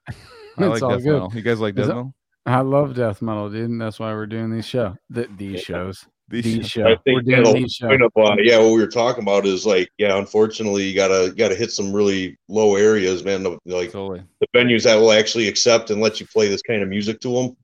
like 0.66 0.82
all 0.84 0.90
death 0.92 1.04
good. 1.04 1.14
metal. 1.14 1.32
You 1.34 1.42
guys 1.42 1.60
like 1.60 1.74
Is 1.74 1.78
death 1.78 1.88
that- 1.88 1.96
metal? 1.96 2.14
I 2.46 2.62
love 2.62 2.96
death 2.96 3.22
metal, 3.22 3.50
dude. 3.50 3.70
And 3.70 3.82
that's 3.82 4.00
why 4.00 4.14
we're 4.14 4.26
doing 4.26 4.50
these 4.50 4.66
show. 4.66 4.96
The, 5.10 5.28
these 5.38 5.62
shows. 5.62 6.06
These 6.30 6.44
These 6.44 6.56
shows- 6.56 6.70
show. 6.70 6.82
I 6.84 6.90
We're 6.92 6.98
think 7.04 7.26
doing 7.26 7.46
yeah, 7.46 7.54
these 7.54 7.78
the 7.80 7.98
show. 8.00 8.10
point 8.10 8.40
uh, 8.40 8.44
yeah, 8.44 8.58
what 8.60 8.74
we 8.74 8.80
were 8.82 8.88
talking 8.88 9.24
about 9.24 9.46
is 9.46 9.66
like 9.66 9.90
yeah, 9.98 10.18
unfortunately 10.18 10.84
you 10.84 10.94
gotta 10.96 11.34
gotta 11.38 11.56
hit 11.56 11.72
some 11.72 11.92
really 11.94 12.38
low 12.50 12.76
areas, 12.76 13.24
man. 13.24 13.44
The- 13.44 13.58
Like 13.66 13.92
Totally. 13.92 14.24
the 14.42 14.48
venues 14.54 14.84
that 14.84 14.96
will 14.96 15.12
actually 15.14 15.48
accept 15.48 15.90
and 15.90 16.02
let 16.02 16.20
you 16.20 16.28
play 16.28 16.48
this 16.50 16.62
kind 16.62 16.82
of 16.82 16.90
music 16.90 17.20
to 17.22 17.30
them. 17.34 17.58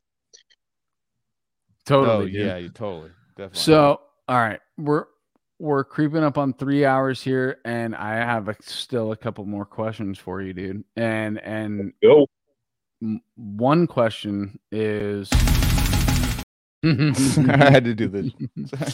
Totally. 1.85 2.37
oh 2.39 2.45
yeah, 2.45 2.57
you 2.57 2.69
totally 2.69 3.11
definitely. 3.35 3.59
So, 3.59 3.99
all 4.29 4.37
right, 4.37 4.59
we're 4.77 5.05
we're 5.59 5.83
creeping 5.83 6.23
up 6.23 6.37
on 6.37 6.53
three 6.53 6.85
hours 6.85 7.21
here, 7.21 7.59
and 7.65 7.95
I 7.95 8.15
have 8.15 8.49
a, 8.49 8.55
still 8.61 9.11
a 9.11 9.17
couple 9.17 9.45
more 9.45 9.65
questions 9.65 10.17
for 10.19 10.41
you, 10.41 10.53
dude. 10.53 10.83
And 10.95 11.39
and 11.39 11.93
Go. 12.01 12.27
one 13.35 13.87
question 13.87 14.59
is, 14.71 15.29
I 16.83 17.69
had 17.71 17.85
to 17.85 17.93
do 17.93 18.09
this. 18.09 18.31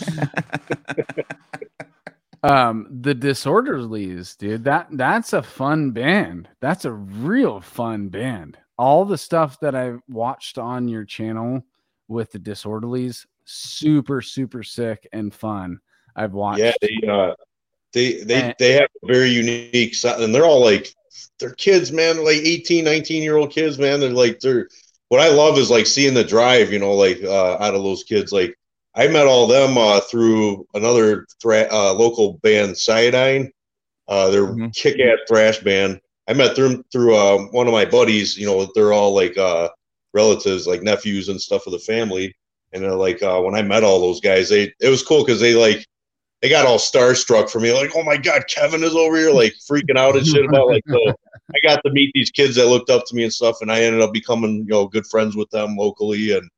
um, 2.44 2.88
the 3.02 3.16
Disorderlies, 3.16 4.38
dude. 4.38 4.64
That 4.64 4.88
that's 4.92 5.34
a 5.34 5.42
fun 5.42 5.92
band. 5.92 6.50
That's 6.60 6.86
a 6.86 6.92
real 6.92 7.62
fun 7.62 8.10
band. 8.10 8.58
All 8.78 9.06
the 9.06 9.18
stuff 9.18 9.60
that 9.62 9.76
I 9.76 9.94
watched 10.08 10.58
on 10.58 10.88
your 10.88 11.04
channel 11.04 11.64
with 12.08 12.32
the 12.32 12.40
Disorderlies, 12.40 13.26
super 13.46 14.22
super 14.22 14.62
sick 14.62 15.08
and 15.12 15.34
fun. 15.34 15.80
I've 16.16 16.34
watched. 16.34 16.60
Yeah, 16.60 16.74
they 16.82 17.08
uh, 17.08 17.34
they 17.94 18.24
they 18.24 18.42
And- 18.42 18.56
they 18.60 18.74
have 18.74 18.90
a 19.04 19.08
very 19.08 19.30
unique 19.30 19.96
and 20.04 20.34
they're 20.34 20.46
all 20.46 20.64
like 20.64 20.94
they're 21.40 21.54
kids, 21.54 21.92
man. 21.92 22.16
They're 22.18 22.26
like 22.26 22.38
18, 22.38 22.84
19 22.84 23.24
year 23.24 23.38
old 23.38 23.52
kids, 23.52 23.78
man. 23.80 24.00
They're 24.00 24.10
like 24.10 24.40
they're 24.40 24.68
what 25.10 25.22
I 25.22 25.30
love 25.30 25.58
is 25.58 25.70
like 25.72 25.88
seeing 25.88 26.14
the 26.14 26.24
drive, 26.24 26.72
you 26.72 26.80
know, 26.80 26.94
like 26.94 27.22
uh, 27.24 27.58
out 27.60 27.74
of 27.76 27.84
those 27.84 28.04
kids. 28.04 28.32
Like 28.32 28.56
I 28.96 29.08
met 29.08 29.26
all 29.28 29.48
them 29.48 29.78
uh, 29.78 30.02
through 30.02 30.68
another 30.74 31.26
thra- 31.42 31.68
uh, 31.72 31.94
local 31.94 32.34
band, 32.44 32.78
Cyanide. 32.78 33.50
Uh, 34.08 34.30
they're 34.30 34.48
Mhm. 34.48 34.76
kick 34.76 35.00
ass 35.00 35.20
thrash 35.28 35.60
band. 35.60 36.00
I 36.28 36.34
met 36.34 36.56
them 36.56 36.84
through 36.92 37.16
uh, 37.16 37.38
one 37.52 37.68
of 37.68 37.74
my 37.74 37.86
buddies. 37.86 38.38
You 38.38 38.46
know, 38.48 38.72
they're 38.76 38.94
all 38.94 39.14
like 39.16 39.38
uh, 39.38 39.70
relatives, 40.14 40.68
like 40.68 40.84
nephews 40.84 41.30
and 41.30 41.42
stuff 41.42 41.66
of 41.66 41.74
the 41.74 41.80
family. 41.80 42.36
And 42.72 42.84
they're 42.84 42.94
like, 42.94 43.24
uh, 43.24 43.42
when 43.42 43.56
I 43.56 43.64
met 43.64 43.84
all 43.84 44.00
those 44.00 44.20
guys, 44.22 44.50
they 44.50 44.72
it 44.80 44.90
was 44.90 45.02
cool 45.04 45.24
because 45.24 45.40
they 45.40 45.56
like 45.56 45.86
they 46.42 46.50
got 46.50 46.66
all 46.66 46.78
starstruck 46.78 47.50
for 47.50 47.60
me, 47.60 47.74
like, 47.74 47.92
oh 47.96 48.04
my 48.04 48.18
god, 48.18 48.44
Kevin 48.48 48.84
is 48.84 48.96
over 48.96 49.18
here, 49.18 49.32
like 49.32 49.54
freaking 49.70 49.98
out 49.98 50.16
and 50.16 50.26
shit 50.26 50.46
about 50.46 50.68
like. 50.68 50.84
So 50.88 50.98
I 51.36 51.60
got 51.68 51.82
to 51.84 51.92
meet 51.92 52.12
these 52.14 52.32
kids 52.32 52.56
that 52.56 52.68
looked 52.68 52.90
up 52.90 53.06
to 53.08 53.16
me 53.16 53.24
and 53.24 53.34
stuff, 53.34 53.58
and 53.62 53.72
I 53.72 53.82
ended 53.82 54.02
up 54.02 54.14
becoming 54.14 54.60
you 54.60 54.70
know 54.70 54.88
good 54.88 55.06
friends 55.08 55.36
with 55.36 55.50
them 55.50 55.76
locally, 55.76 56.38
and 56.38 56.50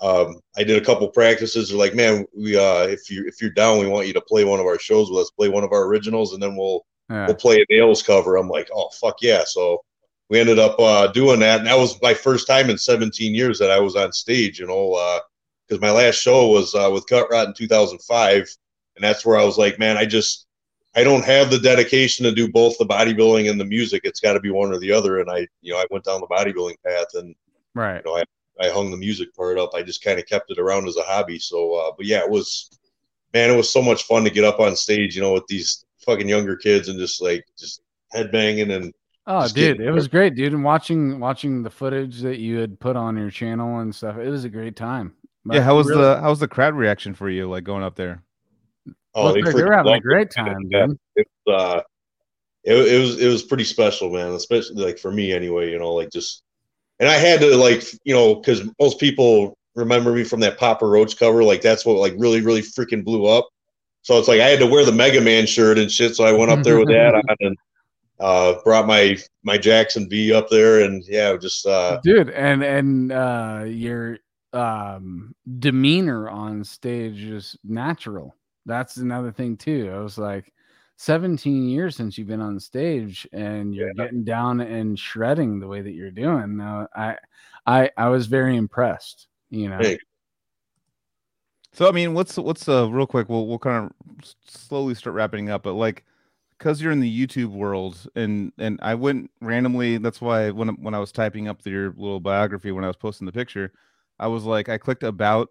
um, 0.00 0.40
I 0.56 0.64
did 0.64 0.80
a 0.80 0.84
couple 0.84 1.08
practices. 1.08 1.68
They're 1.68 1.78
like, 1.78 1.94
man, 1.94 2.26
we 2.36 2.56
uh, 2.56 2.82
if 2.86 3.10
you 3.10 3.24
if 3.26 3.40
you're 3.40 3.50
down, 3.50 3.78
we 3.78 3.86
want 3.86 4.06
you 4.06 4.12
to 4.12 4.20
play 4.20 4.44
one 4.44 4.60
of 4.60 4.66
our 4.66 4.78
shows 4.78 5.10
with 5.10 5.20
us, 5.20 5.30
play 5.30 5.48
one 5.48 5.64
of 5.64 5.72
our 5.72 5.84
originals, 5.84 6.34
and 6.34 6.42
then 6.42 6.56
we'll 6.56 6.84
Yeah. 7.08 7.26
we'll 7.26 7.36
play 7.36 7.60
a 7.60 7.64
Nails 7.70 8.02
cover. 8.02 8.36
I'm 8.36 8.48
like, 8.48 8.68
oh 8.74 8.90
fuck 9.00 9.22
yeah! 9.22 9.44
So 9.46 9.82
we 10.28 10.38
ended 10.40 10.58
up 10.58 10.78
uh, 10.78 11.06
doing 11.08 11.40
that, 11.40 11.58
and 11.60 11.66
that 11.66 11.78
was 11.78 12.00
my 12.02 12.12
first 12.12 12.46
time 12.46 12.68
in 12.70 12.76
17 12.76 13.34
years 13.34 13.58
that 13.58 13.70
I 13.70 13.78
was 13.78 13.96
on 13.96 14.12
stage. 14.12 14.58
You 14.58 14.66
know, 14.66 15.20
because 15.66 15.80
my 15.80 15.90
last 15.90 16.16
show 16.16 16.48
was 16.48 16.74
uh, 16.74 16.90
with 16.92 17.06
Gut 17.06 17.28
Rot 17.30 17.48
in 17.48 17.54
2005, 17.54 18.48
and 18.96 19.02
that's 19.04 19.24
where 19.26 19.36
I 19.38 19.44
was 19.44 19.58
like, 19.58 19.78
man, 19.78 19.96
I 19.96 20.04
just 20.06 20.46
I 20.96 21.02
don't 21.04 21.24
have 21.24 21.50
the 21.50 21.58
dedication 21.58 22.24
to 22.24 22.32
do 22.32 22.48
both 22.50 22.78
the 22.78 22.86
bodybuilding 22.86 23.50
and 23.50 23.58
the 23.60 23.64
music. 23.64 24.02
It's 24.04 24.20
got 24.20 24.34
to 24.34 24.40
be 24.40 24.50
one 24.50 24.72
or 24.72 24.78
the 24.78 24.92
other. 24.92 25.18
And 25.20 25.28
I, 25.28 25.46
you 25.60 25.72
know, 25.72 25.78
I 25.78 25.86
went 25.90 26.04
down 26.04 26.20
the 26.20 26.26
bodybuilding 26.28 26.76
path, 26.86 27.08
and 27.14 27.34
Right. 27.74 28.00
you 28.04 28.10
know, 28.10 28.16
I 28.18 28.24
I 28.64 28.70
hung 28.70 28.92
the 28.92 28.96
music 28.96 29.34
part 29.34 29.58
up. 29.58 29.70
I 29.74 29.82
just 29.82 30.04
kind 30.04 30.20
of 30.20 30.26
kept 30.26 30.50
it 30.52 30.58
around 30.60 30.86
as 30.86 30.96
a 30.96 31.02
hobby. 31.02 31.40
So, 31.40 31.74
uh, 31.74 31.90
but 31.96 32.06
yeah, 32.06 32.20
it 32.20 32.30
was, 32.30 32.70
man, 33.32 33.50
it 33.50 33.56
was 33.56 33.72
so 33.72 33.82
much 33.82 34.04
fun 34.04 34.22
to 34.22 34.30
get 34.30 34.44
up 34.44 34.60
on 34.60 34.76
stage, 34.76 35.16
you 35.16 35.22
know, 35.22 35.32
with 35.32 35.46
these 35.48 35.84
fucking 36.06 36.28
younger 36.28 36.54
kids 36.54 36.88
and 36.88 36.96
just 36.98 37.20
like 37.20 37.44
just 37.58 37.82
headbanging 38.14 38.72
and 38.72 38.92
Oh, 39.26 39.46
dude, 39.48 39.54
getting 39.78 39.86
it 39.86 39.90
was 39.90 40.06
great, 40.06 40.36
dude. 40.36 40.52
And 40.52 40.62
watching 40.62 41.18
watching 41.18 41.62
the 41.64 41.70
footage 41.70 42.20
that 42.20 42.38
you 42.38 42.58
had 42.58 42.78
put 42.78 42.94
on 42.94 43.16
your 43.16 43.30
channel 43.30 43.80
and 43.80 43.92
stuff, 43.92 44.18
it 44.18 44.28
was 44.28 44.44
a 44.44 44.48
great 44.50 44.76
time. 44.76 45.14
yeah, 45.50 45.62
how 45.62 45.74
was 45.74 45.88
Really- 45.88 46.02
the 46.02 46.20
how 46.20 46.30
was 46.30 46.38
the 46.38 46.46
crowd 46.46 46.74
reaction 46.74 47.14
for 47.14 47.28
you, 47.28 47.48
like 47.50 47.64
going 47.64 47.82
up 47.82 47.96
there? 47.96 48.22
Oh, 49.14 49.24
like 49.26 49.44
they 49.44 49.52
freaking 49.52 49.66
were 49.66 49.72
having 49.72 49.94
a 49.94 50.00
great 50.00 50.30
time, 50.30 50.68
Yeah. 50.70 50.86
It, 51.16 51.28
was, 51.46 51.60
uh, 51.60 51.82
it, 52.64 52.74
it 52.74 52.98
was 52.98 53.20
it 53.20 53.28
was 53.28 53.42
pretty 53.42 53.64
special, 53.64 54.10
man. 54.10 54.32
Especially 54.32 54.82
like 54.82 54.98
for 54.98 55.12
me, 55.12 55.32
anyway. 55.32 55.70
You 55.70 55.78
know, 55.78 55.92
like 55.92 56.10
just 56.10 56.42
and 56.98 57.08
I 57.08 57.14
had 57.14 57.40
to 57.40 57.56
like 57.56 57.84
you 58.04 58.14
know 58.14 58.36
because 58.36 58.68
most 58.80 58.98
people 58.98 59.56
remember 59.74 60.12
me 60.12 60.24
from 60.24 60.40
that 60.40 60.58
Papa 60.58 60.86
Roach 60.86 61.18
cover. 61.18 61.44
Like 61.44 61.60
that's 61.60 61.84
what 61.84 61.96
like 61.96 62.14
really 62.16 62.40
really 62.40 62.62
freaking 62.62 63.04
blew 63.04 63.26
up. 63.26 63.48
So 64.02 64.18
it's 64.18 64.28
like 64.28 64.40
I 64.40 64.48
had 64.48 64.58
to 64.60 64.66
wear 64.66 64.84
the 64.84 64.92
Mega 64.92 65.20
Man 65.20 65.46
shirt 65.46 65.78
and 65.78 65.90
shit. 65.90 66.14
So 66.16 66.24
I 66.24 66.32
went 66.32 66.50
up 66.50 66.62
there 66.62 66.78
with 66.78 66.88
that 66.88 67.14
on 67.14 67.36
and 67.40 67.56
uh, 68.20 68.54
brought 68.64 68.86
my 68.86 69.18
my 69.42 69.58
Jackson 69.58 70.08
V 70.08 70.32
up 70.32 70.48
there 70.48 70.80
and 70.80 71.04
yeah, 71.06 71.36
just 71.36 71.66
uh, 71.66 72.00
dude 72.02 72.30
and 72.30 72.62
and 72.62 73.12
uh 73.12 73.64
your 73.66 74.18
um 74.52 75.34
demeanor 75.58 76.28
on 76.28 76.64
stage 76.64 77.24
is 77.24 77.56
natural 77.64 78.34
that's 78.66 78.96
another 78.96 79.30
thing 79.32 79.56
too 79.56 79.90
i 79.94 79.98
was 79.98 80.18
like 80.18 80.52
17 80.96 81.68
years 81.68 81.96
since 81.96 82.16
you've 82.16 82.28
been 82.28 82.40
on 82.40 82.60
stage 82.60 83.26
and 83.32 83.74
you're 83.74 83.92
getting 83.94 84.24
down 84.24 84.60
and 84.60 84.98
shredding 84.98 85.58
the 85.58 85.66
way 85.66 85.80
that 85.80 85.92
you're 85.92 86.10
doing 86.10 86.56
now 86.56 86.86
i 86.94 87.16
i 87.66 87.90
i 87.96 88.08
was 88.08 88.26
very 88.26 88.56
impressed 88.56 89.26
you 89.50 89.68
know 89.68 89.78
Hey. 89.78 89.98
So 91.74 91.88
I 91.88 91.90
mean, 91.90 92.14
what's 92.14 92.36
what's 92.36 92.68
uh 92.68 92.88
real 92.88 93.06
quick? 93.06 93.28
We'll 93.28 93.48
we'll 93.48 93.58
kind 93.58 93.90
of 93.90 94.34
slowly 94.46 94.94
start 94.94 95.16
wrapping 95.16 95.50
up, 95.50 95.64
but 95.64 95.72
like 95.72 96.04
because 96.56 96.80
you're 96.80 96.92
in 96.92 97.00
the 97.00 97.26
YouTube 97.26 97.50
world 97.50 98.06
and 98.14 98.52
and 98.58 98.78
I 98.80 98.94
went 98.94 99.32
randomly. 99.40 99.98
That's 99.98 100.20
why 100.20 100.50
when 100.50 100.68
when 100.80 100.94
I 100.94 101.00
was 101.00 101.10
typing 101.10 101.48
up 101.48 101.66
your 101.66 101.90
little 101.96 102.20
biography 102.20 102.70
when 102.70 102.84
I 102.84 102.86
was 102.86 102.96
posting 102.96 103.26
the 103.26 103.32
picture, 103.32 103.72
I 104.20 104.28
was 104.28 104.44
like 104.44 104.68
I 104.68 104.78
clicked 104.78 105.02
about 105.02 105.48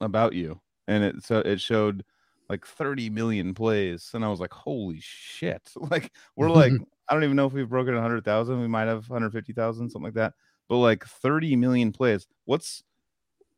about 0.00 0.32
you 0.32 0.58
and 0.88 1.04
it 1.04 1.22
so 1.22 1.40
it 1.40 1.60
showed 1.60 2.02
like 2.48 2.66
30 2.66 3.10
million 3.10 3.54
plays 3.54 4.10
and 4.14 4.24
I 4.24 4.28
was 4.28 4.40
like 4.40 4.52
holy 4.52 4.98
shit 5.00 5.62
like 5.90 6.12
we're 6.36 6.50
like 6.50 6.72
I 7.08 7.14
don't 7.14 7.24
even 7.24 7.36
know 7.36 7.46
if 7.46 7.52
we've 7.52 7.68
broken 7.68 7.94
100,000 7.94 8.60
we 8.60 8.68
might 8.68 8.88
have 8.88 9.08
150,000 9.08 9.90
something 9.90 10.04
like 10.04 10.14
that 10.14 10.34
but 10.68 10.76
like 10.78 11.04
30 11.04 11.56
million 11.56 11.92
plays 11.92 12.26
what's 12.44 12.82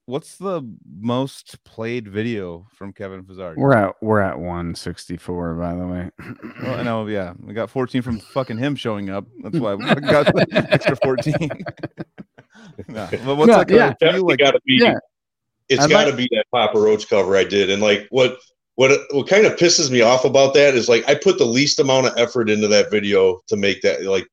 what's 0.06 0.36
the 0.36 0.62
most 1.00 1.62
played 1.64 2.06
video 2.08 2.66
from 2.74 2.92
Kevin 2.92 3.22
Frasard 3.24 3.56
we're 3.56 3.72
at 3.74 3.94
we're 4.02 4.20
at 4.20 4.38
164 4.38 5.54
by 5.54 5.74
the 5.74 5.86
way 5.86 6.10
well, 6.62 6.78
I 6.78 6.82
know 6.82 7.06
yeah 7.08 7.32
we 7.42 7.54
got 7.54 7.70
14 7.70 8.02
from 8.02 8.20
fucking 8.20 8.58
him 8.58 8.76
showing 8.76 9.08
up 9.10 9.24
that's 9.42 9.58
why 9.58 9.74
we 9.74 9.84
got 9.86 10.26
the 10.26 10.66
extra 10.70 10.96
14 10.96 11.48
Nah, 12.88 13.08
but 13.10 13.36
what's 13.36 13.48
No, 13.48 13.58
like 13.58 13.70
yeah. 13.70 13.94
a, 14.00 14.12
for 14.12 14.20
like 14.20 14.38
got 14.38 14.52
to 14.52 14.60
be. 14.64 14.78
yeah. 14.80 14.94
It's 15.68 15.82
I'd 15.82 15.90
got 15.90 16.04
to 16.04 16.10
like- 16.10 16.16
be 16.18 16.28
that 16.32 16.46
Papa 16.52 16.78
Roach 16.78 17.08
cover 17.08 17.36
I 17.36 17.44
did, 17.44 17.70
and 17.70 17.80
like 17.82 18.06
what 18.10 18.38
what 18.76 19.00
what 19.10 19.28
kind 19.28 19.46
of 19.46 19.56
pisses 19.56 19.90
me 19.90 20.00
off 20.00 20.24
about 20.24 20.54
that 20.54 20.74
is 20.74 20.88
like 20.88 21.08
I 21.08 21.14
put 21.14 21.38
the 21.38 21.44
least 21.44 21.78
amount 21.78 22.06
of 22.06 22.14
effort 22.16 22.50
into 22.50 22.68
that 22.68 22.90
video 22.90 23.40
to 23.48 23.56
make 23.56 23.82
that. 23.82 24.02
Like 24.04 24.26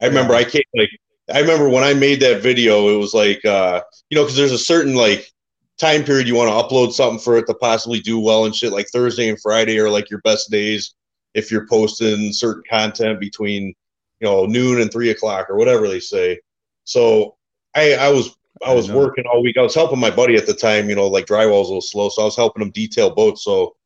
I 0.00 0.06
remember 0.06 0.34
I 0.34 0.44
can't 0.44 0.64
like 0.76 0.90
I 1.32 1.40
remember 1.40 1.68
when 1.68 1.84
I 1.84 1.94
made 1.94 2.20
that 2.20 2.42
video, 2.42 2.88
it 2.88 2.98
was 2.98 3.14
like 3.14 3.44
uh 3.44 3.82
you 4.08 4.16
know 4.16 4.22
because 4.22 4.36
there's 4.36 4.52
a 4.52 4.58
certain 4.58 4.94
like 4.94 5.30
time 5.78 6.04
period 6.04 6.28
you 6.28 6.34
want 6.34 6.48
to 6.50 6.74
upload 6.74 6.92
something 6.92 7.18
for 7.18 7.36
it 7.38 7.46
to 7.46 7.54
possibly 7.54 8.00
do 8.00 8.20
well 8.20 8.44
and 8.44 8.54
shit. 8.54 8.72
Like 8.72 8.88
Thursday 8.88 9.28
and 9.28 9.40
Friday 9.40 9.78
are 9.78 9.90
like 9.90 10.10
your 10.10 10.20
best 10.20 10.50
days 10.50 10.94
if 11.34 11.50
you're 11.50 11.66
posting 11.66 12.32
certain 12.32 12.62
content 12.68 13.18
between 13.18 13.74
you 14.20 14.28
know 14.28 14.46
noon 14.46 14.80
and 14.80 14.92
three 14.92 15.10
o'clock 15.10 15.50
or 15.50 15.56
whatever 15.56 15.88
they 15.88 16.00
say. 16.00 16.38
So 16.84 17.36
I 17.74 17.94
I 17.94 18.08
was 18.10 18.36
I 18.64 18.70
I 18.70 18.74
was 18.74 18.88
know. 18.88 18.98
working 18.98 19.24
all 19.26 19.42
week. 19.42 19.56
I 19.58 19.62
was 19.62 19.74
helping 19.74 19.98
my 19.98 20.10
buddy 20.10 20.36
at 20.36 20.46
the 20.46 20.54
time, 20.54 20.88
you 20.88 20.94
know, 20.94 21.08
like 21.08 21.26
drywall's 21.26 21.68
a 21.68 21.72
little 21.72 21.80
slow, 21.80 22.08
so 22.08 22.22
I 22.22 22.26
was 22.26 22.36
helping 22.36 22.62
him 22.62 22.70
detail 22.70 23.14
boats. 23.14 23.42
So 23.42 23.68
I 23.68 23.79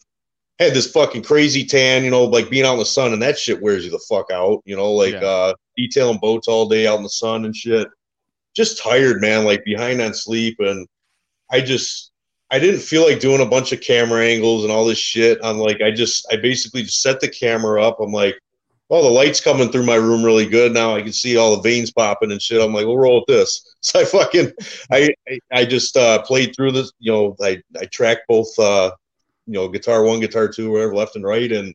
had 0.58 0.72
this 0.74 0.90
fucking 0.90 1.22
crazy 1.22 1.64
tan, 1.64 2.04
you 2.04 2.10
know, 2.10 2.24
like 2.24 2.50
being 2.50 2.64
out 2.64 2.74
in 2.74 2.78
the 2.78 2.84
sun, 2.86 3.12
and 3.12 3.22
that 3.22 3.38
shit 3.38 3.60
wears 3.62 3.84
you 3.84 3.90
the 3.90 4.04
fuck 4.08 4.30
out, 4.32 4.62
you 4.64 4.76
know, 4.76 4.92
like 4.92 5.12
Yeah. 5.14 5.20
uh 5.24 5.54
detailing 5.76 6.18
boats 6.18 6.46
all 6.48 6.68
day 6.68 6.86
out 6.86 6.96
in 6.98 7.02
the 7.02 7.08
sun 7.08 7.44
and 7.44 7.54
shit. 7.56 7.88
Just 8.54 8.80
tired, 8.82 9.20
man, 9.20 9.44
like 9.44 9.64
behind 9.64 10.00
on 10.00 10.14
sleep, 10.14 10.56
and 10.60 10.86
I 11.50 11.60
just 11.60 12.12
I 12.50 12.58
didn't 12.60 12.80
feel 12.82 13.04
like 13.04 13.18
doing 13.18 13.40
a 13.40 13.46
bunch 13.46 13.72
of 13.72 13.80
camera 13.80 14.24
angles 14.24 14.62
and 14.62 14.72
all 14.72 14.84
this 14.84 14.98
shit. 14.98 15.38
I'm 15.42 15.58
like, 15.58 15.80
I 15.80 15.90
just, 15.90 16.24
I 16.30 16.36
basically 16.36 16.82
just 16.84 17.02
set 17.02 17.18
the 17.18 17.28
camera 17.28 17.82
up. 17.82 17.98
I'm 18.00 18.12
like, 18.12 18.38
oh, 18.90 19.02
the 19.02 19.08
light's 19.10 19.40
coming 19.40 19.72
through 19.72 19.82
my 19.86 19.96
room 19.96 20.22
really 20.22 20.46
good 20.46 20.72
now. 20.72 20.94
I 20.94 21.02
can 21.02 21.12
see 21.12 21.36
all 21.36 21.56
the 21.56 21.62
veins 21.62 21.90
popping 21.90 22.30
and 22.30 22.40
shit. 22.40 22.60
I'm 22.60 22.72
like, 22.72 22.86
we'll 22.86 22.98
roll 22.98 23.24
with 23.26 23.36
this. 23.36 23.74
So 23.80 24.00
I 24.00 24.04
fucking, 24.04 24.52
I, 24.92 25.08
I, 25.28 25.38
I 25.52 25.64
just 25.64 25.96
uh, 25.96 26.22
played 26.22 26.54
through 26.54 26.72
this. 26.72 26.92
You 27.00 27.12
know, 27.12 27.36
I, 27.42 27.60
I 27.80 27.86
tracked 27.86 28.22
both, 28.28 28.56
uh, 28.58 28.92
you 29.46 29.52
know, 29.54 29.68
guitar 29.68 30.02
one, 30.04 30.20
guitar 30.20 30.48
two, 30.48 30.70
whatever, 30.70 30.94
left 30.94 31.16
and 31.16 31.24
right, 31.24 31.52
and 31.52 31.74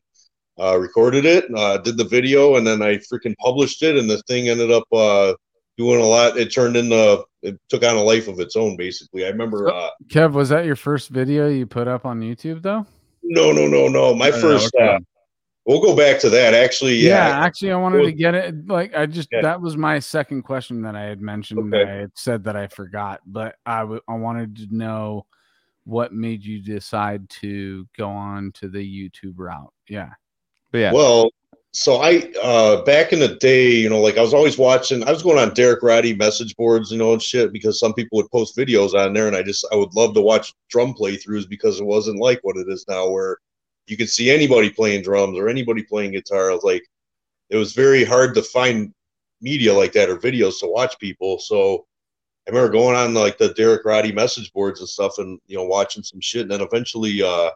uh, 0.58 0.78
recorded 0.78 1.24
it, 1.24 1.46
uh, 1.56 1.78
did 1.78 1.96
the 1.96 2.04
video, 2.04 2.56
and 2.56 2.66
then 2.66 2.82
I 2.82 2.96
freaking 2.96 3.36
published 3.38 3.82
it, 3.82 3.96
and 3.96 4.10
the 4.10 4.22
thing 4.22 4.48
ended 4.48 4.70
up 4.70 4.84
uh, 4.92 5.34
doing 5.78 6.00
a 6.00 6.04
lot. 6.04 6.36
It 6.36 6.52
turned 6.52 6.76
into, 6.76 7.24
it 7.42 7.58
took 7.68 7.82
on 7.82 7.96
a 7.96 8.02
life 8.02 8.28
of 8.28 8.40
its 8.40 8.56
own, 8.56 8.76
basically. 8.76 9.24
I 9.24 9.28
remember. 9.28 9.68
Uh, 9.68 9.90
Kev, 10.08 10.32
was 10.32 10.48
that 10.50 10.66
your 10.66 10.76
first 10.76 11.08
video 11.08 11.48
you 11.48 11.66
put 11.66 11.88
up 11.88 12.04
on 12.04 12.20
YouTube, 12.20 12.62
though? 12.62 12.86
No, 13.22 13.52
no, 13.52 13.66
no, 13.66 13.88
no. 13.88 14.14
My 14.14 14.30
first. 14.30 14.74
Uh, 14.74 14.98
we'll 15.64 15.80
go 15.80 15.94
back 15.94 16.18
to 16.20 16.30
that. 16.30 16.52
Actually, 16.52 16.96
yeah. 16.96 17.28
Yeah, 17.28 17.44
actually, 17.44 17.70
I 17.70 17.76
wanted 17.76 18.02
to 18.02 18.12
get 18.12 18.34
it. 18.34 18.66
Like, 18.66 18.94
I 18.94 19.06
just 19.06 19.28
yeah. 19.30 19.42
that 19.42 19.60
was 19.60 19.76
my 19.76 19.98
second 19.98 20.42
question 20.42 20.82
that 20.82 20.96
I 20.96 21.04
had 21.04 21.20
mentioned. 21.20 21.72
Okay. 21.72 21.90
I 21.90 21.94
had 21.96 22.10
said 22.16 22.44
that 22.44 22.56
I 22.56 22.66
forgot, 22.66 23.20
but 23.24 23.54
I, 23.64 23.80
w- 23.80 24.00
I 24.08 24.14
wanted 24.14 24.56
to 24.56 24.76
know 24.76 25.26
what 25.90 26.12
made 26.12 26.44
you 26.44 26.62
decide 26.62 27.28
to 27.28 27.86
go 27.98 28.08
on 28.08 28.52
to 28.52 28.68
the 28.68 28.78
YouTube 28.78 29.34
route. 29.36 29.72
Yeah. 29.88 30.10
But 30.70 30.78
yeah. 30.78 30.92
Well, 30.92 31.30
so 31.72 31.96
I 31.96 32.32
uh 32.42 32.82
back 32.82 33.12
in 33.12 33.18
the 33.18 33.36
day, 33.36 33.72
you 33.72 33.90
know, 33.90 34.00
like 34.00 34.16
I 34.16 34.22
was 34.22 34.32
always 34.32 34.56
watching. 34.56 35.02
I 35.02 35.10
was 35.10 35.22
going 35.22 35.38
on 35.38 35.54
Derek 35.54 35.82
Roddy 35.82 36.14
message 36.14 36.54
boards, 36.56 36.92
you 36.92 36.98
know, 36.98 37.12
and 37.12 37.20
shit 37.22 37.52
because 37.52 37.80
some 37.80 37.92
people 37.92 38.16
would 38.16 38.30
post 38.30 38.56
videos 38.56 38.94
on 38.94 39.12
there, 39.12 39.26
and 39.26 39.36
I 39.36 39.42
just 39.42 39.66
I 39.72 39.76
would 39.76 39.94
love 39.94 40.14
to 40.14 40.20
watch 40.20 40.54
drum 40.68 40.94
playthroughs 40.94 41.48
because 41.48 41.80
it 41.80 41.86
wasn't 41.86 42.18
like 42.18 42.40
what 42.42 42.56
it 42.56 42.68
is 42.68 42.84
now, 42.88 43.08
where 43.08 43.38
you 43.86 43.96
could 43.96 44.10
see 44.10 44.30
anybody 44.30 44.70
playing 44.70 45.02
drums 45.02 45.36
or 45.36 45.48
anybody 45.48 45.82
playing 45.82 46.12
guitar. 46.12 46.56
Like 46.56 46.84
it 47.50 47.56
was 47.56 47.72
very 47.72 48.04
hard 48.04 48.34
to 48.36 48.42
find 48.42 48.94
media 49.40 49.74
like 49.74 49.92
that 49.92 50.08
or 50.08 50.16
videos 50.16 50.60
to 50.60 50.66
watch 50.66 50.98
people. 51.00 51.40
So 51.40 51.86
I 52.46 52.50
remember 52.50 52.72
going 52.72 52.96
on 52.96 53.14
like 53.14 53.38
the 53.38 53.52
Derek 53.54 53.84
Roddy 53.84 54.12
message 54.12 54.52
boards 54.52 54.80
and 54.80 54.88
stuff, 54.88 55.18
and 55.18 55.38
you 55.46 55.56
know, 55.56 55.64
watching 55.64 56.02
some 56.02 56.20
shit, 56.20 56.42
and 56.42 56.50
then 56.50 56.60
eventually. 56.60 57.22
uh 57.22 57.50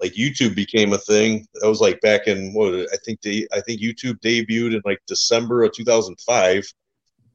like 0.00 0.12
YouTube 0.14 0.54
became 0.54 0.92
a 0.92 0.98
thing. 0.98 1.46
That 1.54 1.68
was 1.68 1.80
like 1.80 2.00
back 2.00 2.26
in 2.26 2.52
what 2.52 2.74
I 2.92 2.96
think 3.04 3.20
they 3.22 3.46
I 3.52 3.60
think 3.60 3.80
YouTube 3.80 4.20
debuted 4.20 4.74
in 4.74 4.82
like 4.84 5.00
December 5.06 5.62
of 5.62 5.72
2005. 5.72 6.64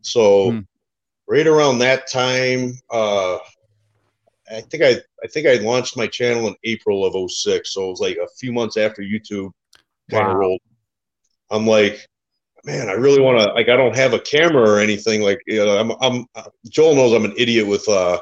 So 0.01 0.51
hmm. 0.51 0.59
right 1.27 1.48
around 1.48 1.80
that 1.80 2.07
time, 2.07 2.73
uh, 2.89 3.38
I 4.51 4.61
think 4.61 4.83
I 4.83 5.01
I 5.23 5.27
think 5.27 5.48
I 5.48 5.56
launched 5.56 5.98
my 5.98 6.07
channel 6.07 6.48
in 6.48 6.56
April 6.64 7.06
of 7.06 7.31
06. 7.31 7.73
So 7.73 7.88
it 7.88 7.89
was 7.89 7.99
like 8.01 8.17
a 8.17 8.27
few 8.38 8.51
months 8.51 8.77
after 8.77 9.01
YouTube 9.01 9.51
kind 10.09 10.27
of 10.27 10.33
wow. 10.33 10.39
rolled. 10.39 10.61
I'm 11.51 11.65
like, 11.65 12.07
man, 12.65 12.89
I 12.89 12.93
really 12.93 13.21
want 13.21 13.39
to 13.39 13.53
like 13.53 13.69
I 13.69 13.75
don't 13.75 13.95
have 13.95 14.13
a 14.13 14.19
camera 14.19 14.69
or 14.69 14.79
anything. 14.79 15.21
Like 15.21 15.39
you 15.47 15.65
know, 15.65 15.77
I'm 15.77 15.91
I'm 16.01 16.25
Joel 16.69 16.95
knows 16.95 17.13
I'm 17.13 17.25
an 17.25 17.33
idiot 17.38 17.67
with 17.67 17.88
uh 17.88 18.19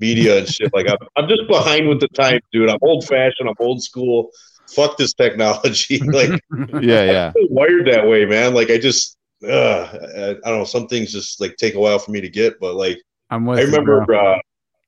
media 0.00 0.38
and 0.38 0.48
shit. 0.48 0.72
Like 0.74 0.88
I'm, 0.88 0.96
I'm 1.16 1.28
just 1.28 1.46
behind 1.46 1.88
with 1.88 2.00
the 2.00 2.08
times, 2.08 2.40
dude. 2.52 2.68
I'm 2.68 2.78
old 2.82 3.06
fashioned. 3.06 3.48
I'm 3.48 3.54
old 3.60 3.82
school. 3.82 4.30
Fuck 4.74 4.96
this 4.96 5.12
technology. 5.14 5.98
like, 6.04 6.30
yeah, 6.80 7.04
yeah. 7.04 7.32
wired 7.50 7.86
that 7.88 8.06
way, 8.08 8.24
man. 8.24 8.54
Like 8.54 8.70
I 8.70 8.78
just, 8.78 9.16
uh, 9.46 9.88
I, 9.92 10.30
I, 10.30 10.48
don't 10.48 10.58
know. 10.58 10.64
Some 10.64 10.88
things 10.88 11.12
just 11.12 11.40
like 11.40 11.56
take 11.56 11.74
a 11.74 11.80
while 11.80 11.98
for 11.98 12.10
me 12.10 12.20
to 12.20 12.28
get, 12.28 12.58
but 12.60 12.74
like, 12.74 12.98
I'm 13.30 13.48
I 13.48 13.60
remember. 13.60 14.04
You, 14.08 14.16
uh, 14.16 14.38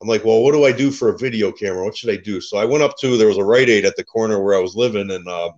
I'm 0.01 0.09
like, 0.09 0.25
well, 0.25 0.43
what 0.43 0.51
do 0.51 0.65
I 0.65 0.73
do 0.73 0.91
for 0.91 1.11
a 1.11 1.19
video 1.19 1.53
camera? 1.53 1.85
What 1.85 1.97
should 1.97 2.11
I 2.11 2.17
do? 2.17 2.41
So 2.41 2.57
I 2.59 2.65
went 2.65 2.83
up 2.83 2.97
to 2.99 3.17
there 3.17 3.29
was 3.29 3.39
a 3.39 3.45
Rite 3.45 3.69
Aid 3.69 3.85
at 3.85 3.95
the 3.95 4.03
corner 4.03 4.43
where 4.43 4.57
I 4.57 4.59
was 4.59 4.75
living, 4.75 5.13
and 5.13 5.29
um, 5.29 5.53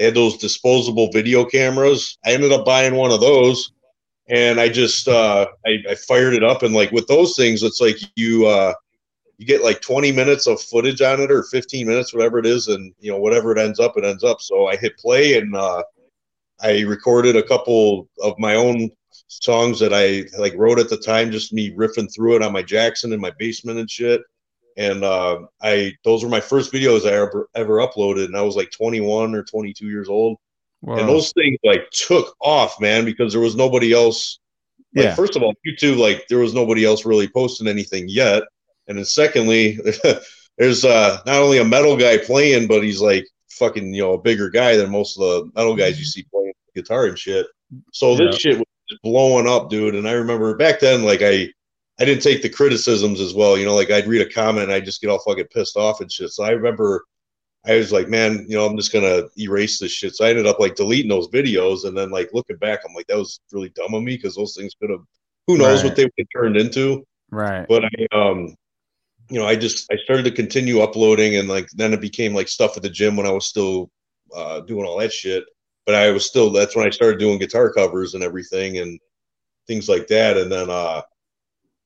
they 0.00 0.06
had 0.06 0.14
those 0.14 0.38
disposable 0.38 1.10
video 1.12 1.44
cameras. 1.44 2.16
I 2.24 2.32
ended 2.32 2.52
up 2.52 2.64
buying 2.64 2.94
one 2.94 3.12
of 3.12 3.20
those, 3.20 3.72
and 4.30 4.58
I 4.58 4.70
just 4.70 5.06
uh, 5.06 5.46
I, 5.66 5.76
I 5.90 5.94
fired 5.94 6.32
it 6.32 6.42
up, 6.42 6.62
and 6.62 6.74
like 6.74 6.90
with 6.90 7.06
those 7.06 7.36
things, 7.36 7.62
it's 7.62 7.82
like 7.82 7.98
you 8.16 8.46
uh, 8.46 8.72
you 9.36 9.44
get 9.44 9.62
like 9.62 9.82
20 9.82 10.10
minutes 10.10 10.46
of 10.46 10.58
footage 10.58 11.02
on 11.02 11.20
it 11.20 11.30
or 11.30 11.42
15 11.42 11.86
minutes, 11.86 12.14
whatever 12.14 12.38
it 12.38 12.46
is, 12.46 12.68
and 12.68 12.94
you 12.98 13.10
know 13.10 13.18
whatever 13.18 13.52
it 13.52 13.58
ends 13.58 13.78
up, 13.78 13.98
it 13.98 14.04
ends 14.06 14.24
up. 14.24 14.40
So 14.40 14.68
I 14.68 14.76
hit 14.76 14.96
play 14.96 15.36
and 15.36 15.54
uh, 15.54 15.82
I 16.62 16.80
recorded 16.80 17.36
a 17.36 17.42
couple 17.42 18.08
of 18.22 18.38
my 18.38 18.54
own 18.54 18.90
songs 19.28 19.78
that 19.80 19.92
I 19.92 20.24
like 20.40 20.54
wrote 20.56 20.78
at 20.78 20.88
the 20.88 20.96
time, 20.96 21.30
just 21.30 21.52
me 21.52 21.74
riffing 21.76 22.10
through 22.10 22.36
it 22.36 22.42
on 22.42 22.54
my 22.54 22.62
Jackson 22.62 23.12
in 23.12 23.20
my 23.20 23.32
basement 23.38 23.78
and 23.78 23.90
shit. 23.90 24.22
And 24.76 25.04
uh, 25.04 25.40
I 25.62 25.94
those 26.04 26.22
were 26.22 26.30
my 26.30 26.40
first 26.40 26.72
videos 26.72 27.06
I 27.06 27.14
ever 27.14 27.48
ever 27.54 27.78
uploaded, 27.78 28.26
and 28.26 28.36
I 28.36 28.42
was 28.42 28.56
like 28.56 28.70
21 28.70 29.34
or 29.34 29.42
22 29.42 29.86
years 29.86 30.08
old. 30.08 30.38
Wow. 30.82 30.96
And 30.96 31.08
those 31.08 31.32
things 31.32 31.58
like 31.62 31.90
took 31.90 32.34
off, 32.40 32.80
man, 32.80 33.04
because 33.04 33.32
there 33.32 33.42
was 33.42 33.56
nobody 33.56 33.92
else. 33.92 34.38
Like, 34.94 35.04
yeah. 35.04 35.14
First 35.14 35.36
of 35.36 35.42
all, 35.42 35.54
YouTube, 35.66 35.98
like 35.98 36.26
there 36.28 36.38
was 36.38 36.54
nobody 36.54 36.84
else 36.84 37.04
really 37.04 37.28
posting 37.28 37.68
anything 37.68 38.08
yet. 38.08 38.42
And 38.88 38.98
then 38.98 39.04
secondly, 39.04 39.78
there's 40.58 40.84
uh, 40.84 41.18
not 41.26 41.42
only 41.42 41.58
a 41.58 41.64
metal 41.64 41.96
guy 41.96 42.18
playing, 42.18 42.66
but 42.66 42.82
he's 42.82 43.00
like 43.00 43.26
fucking 43.50 43.92
you 43.92 44.02
know 44.02 44.14
a 44.14 44.20
bigger 44.20 44.48
guy 44.48 44.76
than 44.76 44.90
most 44.90 45.18
of 45.18 45.22
the 45.22 45.50
metal 45.54 45.76
guys 45.76 45.98
you 45.98 46.04
see 46.04 46.24
playing 46.24 46.52
guitar 46.74 47.06
and 47.06 47.18
shit. 47.18 47.46
So 47.92 48.12
yeah. 48.12 48.26
this 48.26 48.38
shit 48.38 48.58
was 48.58 48.98
blowing 49.02 49.46
up, 49.46 49.70
dude. 49.70 49.94
And 49.94 50.08
I 50.08 50.12
remember 50.12 50.56
back 50.56 50.80
then, 50.80 51.04
like 51.04 51.20
I 51.22 51.52
I 52.00 52.04
didn't 52.04 52.22
take 52.22 52.42
the 52.42 52.48
criticisms 52.48 53.20
as 53.20 53.34
well. 53.34 53.58
You 53.58 53.66
know, 53.66 53.74
like 53.74 53.90
I'd 53.90 54.06
read 54.06 54.26
a 54.26 54.32
comment 54.32 54.64
and 54.64 54.72
I'd 54.72 54.84
just 54.84 55.00
get 55.00 55.10
all 55.10 55.18
fucking 55.20 55.48
pissed 55.52 55.76
off 55.76 56.00
and 56.00 56.10
shit. 56.10 56.30
So 56.30 56.44
I 56.44 56.50
remember 56.50 57.04
I 57.66 57.76
was 57.76 57.92
like, 57.92 58.08
man, 58.08 58.46
you 58.48 58.56
know, 58.56 58.66
I'm 58.66 58.76
just 58.76 58.92
gonna 58.92 59.24
erase 59.38 59.78
this 59.78 59.92
shit. 59.92 60.16
So 60.16 60.24
I 60.24 60.30
ended 60.30 60.46
up 60.46 60.58
like 60.58 60.76
deleting 60.76 61.10
those 61.10 61.28
videos 61.28 61.84
and 61.84 61.96
then 61.96 62.10
like 62.10 62.30
looking 62.32 62.56
back, 62.56 62.80
I'm 62.86 62.94
like, 62.94 63.06
that 63.08 63.18
was 63.18 63.40
really 63.52 63.68
dumb 63.70 63.94
of 63.94 64.02
me 64.02 64.16
because 64.16 64.34
those 64.34 64.56
things 64.56 64.74
could 64.80 64.90
have 64.90 65.04
who 65.46 65.58
knows 65.58 65.82
right. 65.82 65.88
what 65.88 65.96
they 65.96 66.04
would 66.04 66.12
have 66.18 66.26
turned 66.34 66.56
into. 66.56 67.04
Right. 67.30 67.66
But 67.68 67.84
I 67.84 68.06
um 68.12 68.56
you 69.30 69.38
know, 69.38 69.46
I 69.46 69.56
just 69.56 69.90
I 69.92 69.96
started 70.02 70.24
to 70.24 70.32
continue 70.32 70.80
uploading, 70.80 71.36
and 71.36 71.48
like 71.48 71.68
then 71.70 71.92
it 71.92 72.00
became 72.00 72.34
like 72.34 72.48
stuff 72.48 72.76
at 72.76 72.82
the 72.82 72.90
gym 72.90 73.16
when 73.16 73.26
I 73.26 73.30
was 73.30 73.46
still 73.46 73.90
uh, 74.34 74.60
doing 74.60 74.84
all 74.84 74.98
that 74.98 75.12
shit. 75.12 75.44
But 75.86 75.94
I 75.94 76.10
was 76.10 76.26
still 76.26 76.50
that's 76.50 76.74
when 76.74 76.86
I 76.86 76.90
started 76.90 77.20
doing 77.20 77.38
guitar 77.38 77.72
covers 77.72 78.14
and 78.14 78.24
everything 78.24 78.78
and 78.78 78.98
things 79.66 79.88
like 79.88 80.08
that. 80.08 80.36
And 80.36 80.50
then 80.50 80.68
uh, 80.68 81.02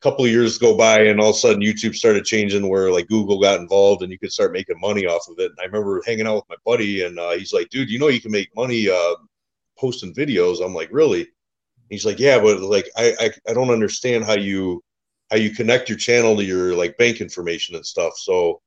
couple 0.05 0.25
of 0.25 0.31
years 0.31 0.59
go 0.59 0.77
by, 0.77 1.01
and 1.01 1.19
all 1.19 1.31
of 1.31 1.37
a 1.37 1.39
sudden 1.39 1.63
YouTube 1.63 1.95
started 1.95 2.27
changing 2.27 2.69
where 2.69 2.93
like 2.93 3.09
Google 3.09 3.41
got 3.41 3.59
involved, 3.59 4.03
and 4.03 4.13
you 4.13 4.19
could 4.19 4.33
start 4.33 4.53
making 4.53 4.79
money 4.79 5.07
off 5.07 5.27
of 5.29 5.39
it. 5.39 5.51
And 5.51 5.59
I 5.61 5.65
remember 5.65 6.03
hanging 6.07 6.27
out 6.27 6.37
with 6.37 6.49
my 6.51 6.57
buddy, 6.65 7.05
and 7.05 7.19
uh, 7.19 7.33
he's 7.33 7.55
like, 7.55 7.71
"Dude, 7.71 7.91
you 7.91 7.99
know 7.99 8.09
you 8.09 8.21
can 8.21 8.31
make 8.31 8.55
money 8.55 8.89
uh, 8.89 9.15
posting 9.79 10.15
videos." 10.15 10.65
I'm 10.65 10.75
like, 10.75 10.91
"Really?" 10.93 11.29
He's 11.89 12.05
like, 12.05 12.19
"Yeah, 12.19 12.39
but 12.39 12.61
like 12.61 12.89
I, 12.97 13.15
I 13.19 13.31
I 13.49 13.55
don't 13.55 13.71
understand 13.71 14.25
how 14.25 14.35
you." 14.35 14.83
how 15.31 15.39
you 15.39 15.51
connect 15.51 15.89
your 15.89 15.97
channel 15.97 16.37
to 16.37 16.45
your 16.45 16.75
like 16.75 16.99
bank 16.99 17.23
information 17.23 17.75
and 17.75 17.85
stuff. 17.85 18.13
So 18.19 18.61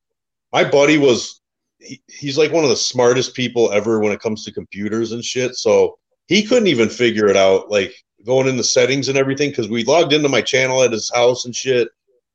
my 0.51 0.63
buddy 0.63 0.97
was 0.97 1.39
he, 1.79 2.01
he's 2.07 2.37
like 2.37 2.51
one 2.51 2.63
of 2.63 2.71
the 2.71 2.75
smartest 2.75 3.35
people 3.35 3.71
ever 3.71 3.99
when 3.99 4.11
it 4.11 4.19
comes 4.19 4.43
to 4.43 4.51
computers 4.51 5.11
and 5.11 5.23
shit. 5.23 5.55
So 5.55 5.99
he 6.25 6.43
couldn't 6.43 6.67
even 6.67 6.89
figure 6.89 7.27
it 7.27 7.37
out, 7.37 7.69
like 7.69 7.93
going 8.25 8.47
in 8.47 8.57
the 8.57 8.63
settings 8.63 9.09
and 9.09 9.17
everything, 9.17 9.49
because 9.49 9.69
we 9.69 9.83
logged 9.83 10.13
into 10.13 10.29
my 10.29 10.41
channel 10.41 10.83
at 10.83 10.91
his 10.91 11.11
house 11.13 11.45
and 11.45 11.55
shit. 11.55 11.89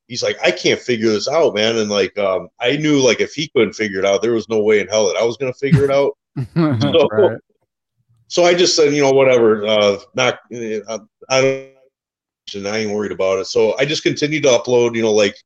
He's 0.09 0.23
like, 0.23 0.37
I 0.43 0.51
can't 0.51 0.81
figure 0.81 1.09
this 1.09 1.29
out, 1.29 1.55
man. 1.55 1.77
And 1.79 1.91
like, 1.91 2.17
um, 2.19 2.49
I 2.61 2.77
knew 2.77 3.01
like 3.01 3.21
if 3.21 3.33
he 3.35 3.49
couldn't 3.49 3.75
figure 3.75 3.99
it 3.99 4.05
out, 4.05 4.23
there 4.23 4.33
was 4.33 4.49
no 4.49 4.61
way 4.61 4.81
in 4.81 4.89
hell 4.89 5.07
that 5.07 5.17
I 5.17 5.25
was 5.25 5.37
gonna 5.37 5.53
figure 5.55 5.85
it 5.85 5.91
out. 5.91 6.17
so, 6.55 7.09
right. 7.09 7.39
so 8.29 8.45
I 8.45 8.55
just 8.55 8.77
said, 8.77 8.93
you 8.93 9.03
know, 9.03 9.13
whatever. 9.13 9.67
Uh, 9.67 9.99
not, 10.15 10.41
uh, 10.53 10.99
I 11.29 11.41
don't 11.41 11.73
and 12.55 12.69
I 12.69 12.79
ain't 12.79 12.93
worried 12.93 13.13
about 13.13 13.39
it. 13.39 13.47
So 13.47 13.77
I 13.79 13.85
just 13.85 14.03
continued 14.03 14.43
to 14.45 14.51
upload, 14.51 14.95
you 14.95 15.03
know, 15.03 15.13
like 15.13 15.37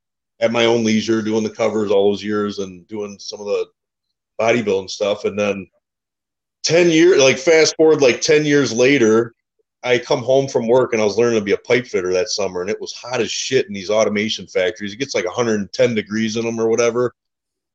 at 0.41 0.53
my 0.53 0.65
own 0.67 0.85
leisure, 0.85 1.23
doing 1.23 1.45
the 1.45 1.51
covers 1.51 1.91
all 1.91 2.11
those 2.11 2.25
years 2.25 2.59
and 2.59 2.87
doing 2.89 3.19
some 3.19 3.41
of 3.41 3.47
the 3.47 3.67
bodybuilding 4.41 4.91
stuff. 4.91 5.25
And 5.25 5.39
then 5.39 5.69
10 6.65 6.91
years, 6.91 7.21
like 7.21 7.39
fast 7.39 7.77
forward, 7.77 8.03
like 8.03 8.21
10 8.21 8.45
years 8.45 8.73
later, 8.73 9.35
I 9.87 9.99
come 10.01 10.23
home 10.23 10.49
from 10.49 10.67
work 10.67 10.93
and 10.93 11.01
I 11.01 11.05
was 11.05 11.17
learning 11.17 11.39
to 11.39 11.45
be 11.45 11.53
a 11.53 11.59
pipe 11.59 11.87
fitter 11.87 12.13
that 12.13 12.29
summer, 12.29 12.61
and 12.61 12.69
it 12.69 12.81
was 12.81 12.93
hot 12.93 13.21
as 13.21 13.31
shit 13.31 13.69
in 13.69 13.73
these 13.73 13.89
automation 13.89 14.47
factories. 14.49 14.93
It 14.93 14.99
gets 14.99 15.15
like 15.15 15.25
110 15.25 15.95
degrees 15.95 16.37
in 16.37 16.45
them 16.45 16.59
or 16.61 16.69
whatever. 16.69 17.15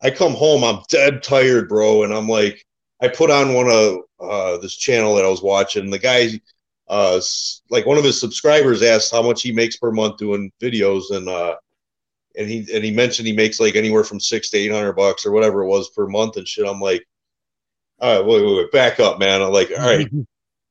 I 0.02 0.12
come 0.12 0.34
home, 0.34 0.64
I'm 0.64 0.84
dead 0.90 1.24
tired, 1.24 1.70
bro, 1.70 2.04
and 2.04 2.14
I'm 2.14 2.28
like, 2.28 2.66
I 3.02 3.08
put 3.08 3.32
on 3.32 3.54
one 3.54 3.70
of 3.70 4.00
uh, 4.20 4.58
this 4.58 4.76
channel 4.76 5.16
that 5.16 5.24
I 5.24 5.30
was 5.30 5.42
watching. 5.42 5.90
The 5.90 6.00
guy, 6.00 6.42
uh, 6.90 7.22
like 7.70 7.86
one 7.86 7.98
of 7.98 8.04
his 8.04 8.20
subscribers 8.20 8.84
asked 8.84 9.12
how 9.12 9.22
much 9.22 9.42
he 9.42 9.54
makes 9.54 9.78
per 9.78 9.92
month 9.92 10.18
doing 10.18 10.52
videos, 10.62 11.12
and 11.12 11.30
uh, 11.30 11.56
and 12.36 12.50
he 12.50 12.68
and 12.74 12.84
he 12.84 12.92
mentioned 12.92 13.28
he 13.28 13.34
makes 13.34 13.60
like 13.60 13.76
anywhere 13.76 14.04
from 14.04 14.20
six 14.20 14.50
to 14.50 14.58
eight 14.58 14.72
hundred 14.72 14.94
bucks 14.94 15.26
or 15.26 15.32
whatever 15.32 15.62
it 15.62 15.68
was 15.68 15.90
per 15.92 16.08
month 16.08 16.36
and 16.36 16.48
shit. 16.48 16.68
I'm 16.68 16.82
like, 16.82 17.06
all 18.00 18.18
right, 18.18 18.26
wait, 18.26 18.46
wait, 18.46 18.56
wait, 18.58 18.72
back 18.72 19.00
up, 19.00 19.18
man. 19.18 19.42
I'm 19.42 19.54
like, 19.54 19.72
all 19.72 19.86
right. 19.86 20.10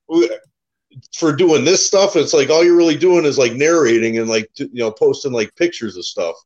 For 1.17 1.35
doing 1.35 1.65
this 1.65 1.87
stuff, 1.87 2.17
it's 2.17 2.33
like 2.33 2.51
all 2.51 2.65
you're 2.65 2.77
really 2.77 2.97
doing 2.97 3.25
is 3.25 3.39
like 3.39 3.53
narrating 3.55 4.19
and 4.19 4.29
like 4.29 4.51
you 4.57 4.69
know 4.75 4.91
posting 4.91 5.33
like 5.33 5.55
pictures 5.57 5.97
of 5.97 6.05
stuff. 6.05 6.37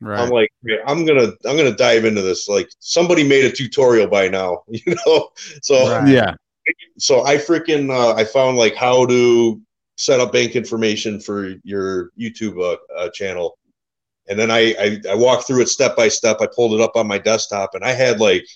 Right. 0.00 0.18
I'm 0.18 0.30
like, 0.30 0.50
I'm 0.86 1.04
gonna 1.06 1.32
I'm 1.44 1.56
gonna 1.56 1.76
dive 1.76 2.04
into 2.04 2.22
this. 2.22 2.48
Like 2.48 2.68
somebody 2.80 3.26
made 3.26 3.44
a 3.44 3.52
tutorial 3.52 4.08
by 4.08 4.28
now, 4.28 4.64
you 4.68 4.96
know. 5.06 5.30
So 5.62 5.90
right. 5.90 6.08
yeah. 6.08 6.34
So 6.98 7.24
I 7.24 7.36
freaking 7.36 7.90
uh, 7.90 8.14
I 8.14 8.24
found 8.24 8.56
like 8.56 8.74
how 8.74 9.06
to 9.06 9.60
set 9.96 10.20
up 10.20 10.32
bank 10.32 10.56
information 10.56 11.20
for 11.20 11.54
your 11.62 12.10
YouTube 12.18 12.60
uh, 12.60 12.76
uh, 12.96 13.10
channel, 13.10 13.58
and 14.28 14.38
then 14.38 14.50
I, 14.50 14.74
I 14.80 15.00
I 15.10 15.14
walked 15.14 15.46
through 15.46 15.62
it 15.62 15.68
step 15.68 15.96
by 15.96 16.08
step. 16.08 16.38
I 16.40 16.48
pulled 16.52 16.74
it 16.74 16.80
up 16.80 16.96
on 16.96 17.06
my 17.06 17.18
desktop, 17.18 17.74
and 17.74 17.84
I 17.84 17.92
had 17.92 18.18
like 18.18 18.46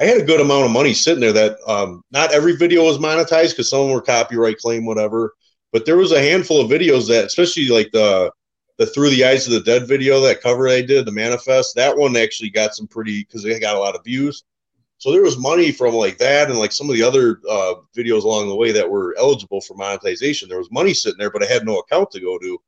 I 0.00 0.04
had 0.04 0.20
a 0.20 0.24
good 0.24 0.40
amount 0.40 0.64
of 0.64 0.72
money 0.72 0.92
sitting 0.92 1.20
there. 1.20 1.32
That 1.32 1.56
um, 1.66 2.02
not 2.10 2.32
every 2.32 2.56
video 2.56 2.84
was 2.84 2.98
monetized 2.98 3.50
because 3.50 3.70
some 3.70 3.90
were 3.90 4.00
copyright 4.00 4.58
claim, 4.58 4.84
whatever. 4.84 5.34
But 5.72 5.86
there 5.86 5.96
was 5.96 6.12
a 6.12 6.20
handful 6.20 6.60
of 6.60 6.70
videos 6.70 7.08
that, 7.08 7.26
especially 7.26 7.68
like 7.68 7.90
the 7.92 8.30
the 8.78 8.86
Through 8.86 9.10
the 9.10 9.24
Eyes 9.24 9.46
of 9.46 9.52
the 9.52 9.60
Dead 9.60 9.86
video, 9.86 10.20
that 10.20 10.40
cover 10.40 10.68
I 10.68 10.82
did, 10.82 11.06
the 11.06 11.12
manifest, 11.12 11.76
that 11.76 11.96
one 11.96 12.16
actually 12.16 12.50
got 12.50 12.74
some 12.74 12.88
pretty 12.88 13.22
because 13.22 13.42
they 13.42 13.58
got 13.60 13.76
a 13.76 13.80
lot 13.80 13.94
of 13.94 14.04
views. 14.04 14.42
So 14.98 15.12
there 15.12 15.22
was 15.22 15.38
money 15.38 15.70
from 15.70 15.94
like 15.94 16.18
that 16.18 16.50
and 16.50 16.58
like 16.58 16.72
some 16.72 16.88
of 16.88 16.96
the 16.96 17.02
other 17.02 17.40
uh, 17.48 17.74
videos 17.96 18.24
along 18.24 18.48
the 18.48 18.56
way 18.56 18.72
that 18.72 18.88
were 18.88 19.14
eligible 19.18 19.60
for 19.60 19.74
monetization. 19.74 20.48
There 20.48 20.58
was 20.58 20.70
money 20.72 20.94
sitting 20.94 21.18
there, 21.18 21.30
but 21.30 21.42
I 21.42 21.46
had 21.46 21.66
no 21.66 21.78
account 21.78 22.10
to 22.12 22.20
go 22.20 22.38
to. 22.38 22.58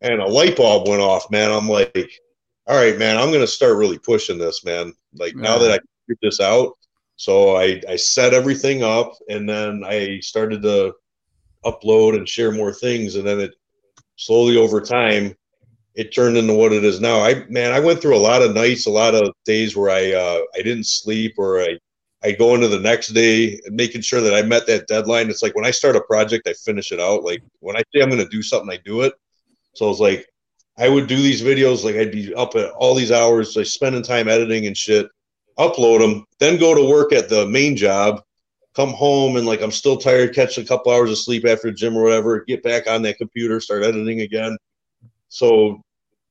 And 0.00 0.20
a 0.20 0.26
light 0.26 0.56
bulb 0.56 0.88
went 0.88 1.02
off, 1.02 1.30
man. 1.30 1.50
I'm 1.50 1.68
like, 1.68 2.10
all 2.66 2.76
right, 2.76 2.98
man, 2.98 3.16
I'm 3.16 3.30
gonna 3.30 3.46
start 3.46 3.76
really 3.76 3.98
pushing 3.98 4.38
this, 4.38 4.64
man. 4.64 4.92
Like 5.14 5.34
yeah. 5.34 5.42
now 5.42 5.58
that 5.58 5.70
I 5.70 5.78
this 6.22 6.40
out. 6.40 6.72
So 7.16 7.56
I, 7.56 7.80
I 7.88 7.96
set 7.96 8.34
everything 8.34 8.82
up 8.82 9.14
and 9.28 9.48
then 9.48 9.82
I 9.84 10.20
started 10.20 10.62
to 10.62 10.94
upload 11.64 12.16
and 12.16 12.28
share 12.28 12.52
more 12.52 12.72
things. 12.72 13.16
And 13.16 13.26
then 13.26 13.40
it 13.40 13.54
slowly 14.16 14.56
over 14.56 14.80
time, 14.80 15.34
it 15.94 16.14
turned 16.14 16.36
into 16.36 16.52
what 16.52 16.72
it 16.72 16.84
is 16.84 17.00
now. 17.00 17.20
I 17.20 17.44
man, 17.48 17.72
I 17.72 17.80
went 17.80 18.02
through 18.02 18.16
a 18.16 18.18
lot 18.18 18.42
of 18.42 18.54
nights, 18.54 18.86
a 18.86 18.90
lot 18.90 19.14
of 19.14 19.32
days 19.46 19.74
where 19.74 19.90
I 19.90 20.12
uh, 20.12 20.40
I 20.54 20.62
didn't 20.62 20.86
sleep 20.86 21.34
or 21.38 21.60
I 21.60 21.78
I 22.22 22.32
go 22.32 22.54
into 22.54 22.68
the 22.68 22.80
next 22.80 23.08
day 23.08 23.60
making 23.70 24.02
sure 24.02 24.20
that 24.20 24.34
I 24.34 24.42
met 24.42 24.66
that 24.66 24.88
deadline. 24.88 25.30
It's 25.30 25.42
like 25.42 25.54
when 25.54 25.64
I 25.64 25.70
start 25.70 25.96
a 25.96 26.02
project, 26.02 26.48
I 26.48 26.52
finish 26.52 26.92
it 26.92 27.00
out. 27.00 27.24
Like 27.24 27.42
when 27.60 27.76
I 27.76 27.82
say 27.94 28.02
I'm 28.02 28.10
going 28.10 28.22
to 28.22 28.28
do 28.28 28.42
something, 28.42 28.70
I 28.70 28.78
do 28.84 29.02
it. 29.02 29.14
So 29.74 29.90
it's 29.90 30.00
like 30.00 30.26
I 30.78 30.88
would 30.88 31.06
do 31.06 31.16
these 31.16 31.42
videos, 31.42 31.84
like 31.84 31.96
I'd 31.96 32.12
be 32.12 32.34
up 32.34 32.54
at 32.56 32.70
all 32.72 32.94
these 32.94 33.12
hours, 33.12 33.56
like 33.56 33.66
spending 33.66 34.02
time 34.02 34.28
editing 34.28 34.66
and 34.66 34.76
shit, 34.76 35.08
upload 35.58 36.00
them, 36.00 36.24
then 36.38 36.58
go 36.58 36.74
to 36.74 36.88
work 36.88 37.12
at 37.12 37.28
the 37.28 37.46
main 37.46 37.76
job, 37.76 38.22
come 38.74 38.90
home 38.90 39.36
and 39.36 39.46
like 39.46 39.62
I'm 39.62 39.72
still 39.72 39.96
tired, 39.96 40.34
catch 40.34 40.58
a 40.58 40.64
couple 40.64 40.92
hours 40.92 41.10
of 41.10 41.18
sleep 41.18 41.46
after 41.46 41.70
gym 41.72 41.96
or 41.96 42.02
whatever, 42.02 42.44
get 42.44 42.62
back 42.62 42.86
on 42.86 43.02
that 43.02 43.18
computer, 43.18 43.60
start 43.60 43.82
editing 43.82 44.20
again. 44.20 44.56
So, 45.28 45.80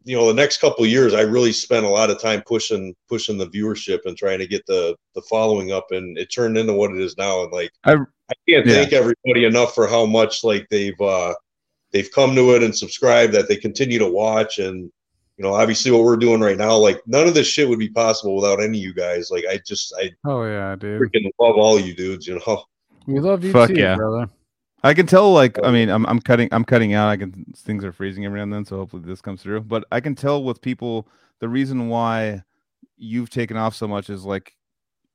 you 0.04 0.16
know, 0.16 0.28
the 0.28 0.34
next 0.34 0.62
couple 0.62 0.86
years, 0.86 1.16
I 1.16 1.22
really 1.22 1.52
spent 1.52 1.86
a 1.86 1.90
lot 1.90 2.12
of 2.12 2.22
time 2.22 2.44
pushing 2.46 2.96
pushing 3.10 3.40
the 3.40 3.48
viewership 3.48 4.06
and 4.06 4.16
trying 4.16 4.38
to 4.40 4.48
get 4.48 4.66
the 4.68 4.96
the 5.16 5.22
following 5.24 5.72
up, 5.72 5.88
and 5.90 6.18
it 6.18 6.32
turned 6.32 6.58
into 6.58 6.74
what 6.74 6.92
it 6.92 7.02
is 7.02 7.18
now. 7.18 7.42
And 7.42 7.52
like, 7.52 7.72
I, 7.84 7.94
I 7.94 8.34
can't 8.48 8.68
yeah. 8.68 8.74
thank 8.74 8.94
everybody 8.94 9.46
enough 9.46 9.74
for 9.74 9.88
how 9.88 10.06
much 10.06 10.44
like 10.44 10.68
they've 10.70 11.00
uh 11.02 11.34
they've 11.92 12.12
come 12.12 12.36
to 12.36 12.56
it 12.56 12.62
and 12.62 12.76
subscribed, 12.76 13.34
that 13.34 13.48
they 13.48 13.56
continue 13.56 13.98
to 13.98 14.08
watch, 14.08 14.60
and 14.60 14.92
you 15.38 15.44
know, 15.44 15.54
obviously 15.54 15.92
what 15.92 16.04
we're 16.04 16.16
doing 16.18 16.40
right 16.40 16.58
now, 16.58 16.78
like 16.78 17.02
none 17.06 17.28
of 17.28 17.34
this 17.34 17.48
shit 17.48 17.68
would 17.68 17.80
be 17.80 17.90
possible 17.90 18.36
without 18.36 18.62
any 18.62 18.78
of 18.78 18.84
you 18.84 18.94
guys. 18.94 19.30
Like 19.32 19.44
I 19.50 19.60
just 19.66 19.94
I 20.00 20.12
oh 20.26 20.44
yeah, 20.46 20.76
dude. 20.76 21.02
Freaking 21.02 21.30
love 21.40 21.56
all 21.58 21.80
you 21.80 21.94
dudes, 21.94 22.28
you 22.28 22.40
know. 22.46 22.64
We 23.08 23.20
love 23.20 23.44
you 23.44 23.52
Fuck 23.52 23.70
too, 23.70 23.76
yeah. 23.76 23.94
brother. 23.94 24.28
I 24.82 24.96
can 24.96 25.06
tell 25.06 25.32
like 25.32 25.60
I 25.64 25.70
mean 25.70 25.90
I'm 25.90 26.08
I'm 26.08 26.20
cutting 26.20 26.50
I'm 26.52 26.66
cutting 26.66 26.96
out. 26.96 27.10
I 27.10 27.18
can 27.18 27.46
things 27.56 27.86
are 27.86 27.92
freezing 27.92 28.26
every 28.26 28.40
now 28.40 28.44
and 28.44 28.54
then, 28.54 28.66
so 28.66 28.78
hopefully 28.78 29.04
this 29.06 29.22
comes 29.22 29.44
through. 29.44 29.62
But 29.62 29.86
I 29.92 30.00
can 30.00 30.16
tell 30.16 30.44
with 30.44 30.60
people 30.60 31.08
the 31.40 31.48
reason 31.48 31.88
why 31.90 32.42
you've 32.98 33.30
taken 33.30 33.58
off 33.58 33.76
so 33.76 33.88
much 33.88 34.10
is 34.10 34.26
like 34.26 34.56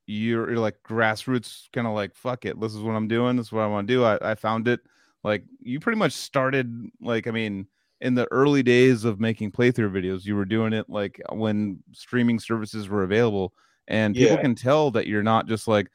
you're, 0.06 0.50
you're 0.50 0.60
like 0.60 0.76
grassroots 0.88 1.64
kind 1.72 1.88
of 1.88 1.94
like 1.94 2.14
fuck 2.14 2.44
it. 2.44 2.60
This 2.60 2.74
is 2.74 2.80
what 2.80 2.92
I'm 2.92 3.08
doing. 3.08 3.36
This 3.36 3.46
is 3.46 3.52
what 3.52 3.62
I 3.62 3.66
want 3.66 3.88
to 3.88 3.94
do. 3.94 4.04
I, 4.04 4.32
I 4.32 4.34
found 4.36 4.68
it. 4.68 4.80
Like 5.24 5.42
you 5.58 5.80
pretty 5.80 5.98
much 5.98 6.12
started 6.12 6.72
like 7.00 7.26
I 7.26 7.32
mean 7.32 7.66
in 8.00 8.14
the 8.14 8.26
early 8.30 8.62
days 8.62 9.04
of 9.04 9.20
making 9.20 9.52
playthrough 9.52 9.92
videos, 9.92 10.24
you 10.24 10.34
were 10.36 10.44
doing 10.44 10.72
it 10.72 10.88
like 10.88 11.20
when 11.30 11.82
streaming 11.92 12.38
services 12.38 12.88
were 12.88 13.02
available, 13.02 13.52
and 13.88 14.14
people 14.14 14.36
yeah. 14.36 14.42
can 14.42 14.54
tell 14.54 14.90
that 14.92 15.06
you're 15.06 15.22
not 15.22 15.46
just 15.46 15.68
like 15.68 15.90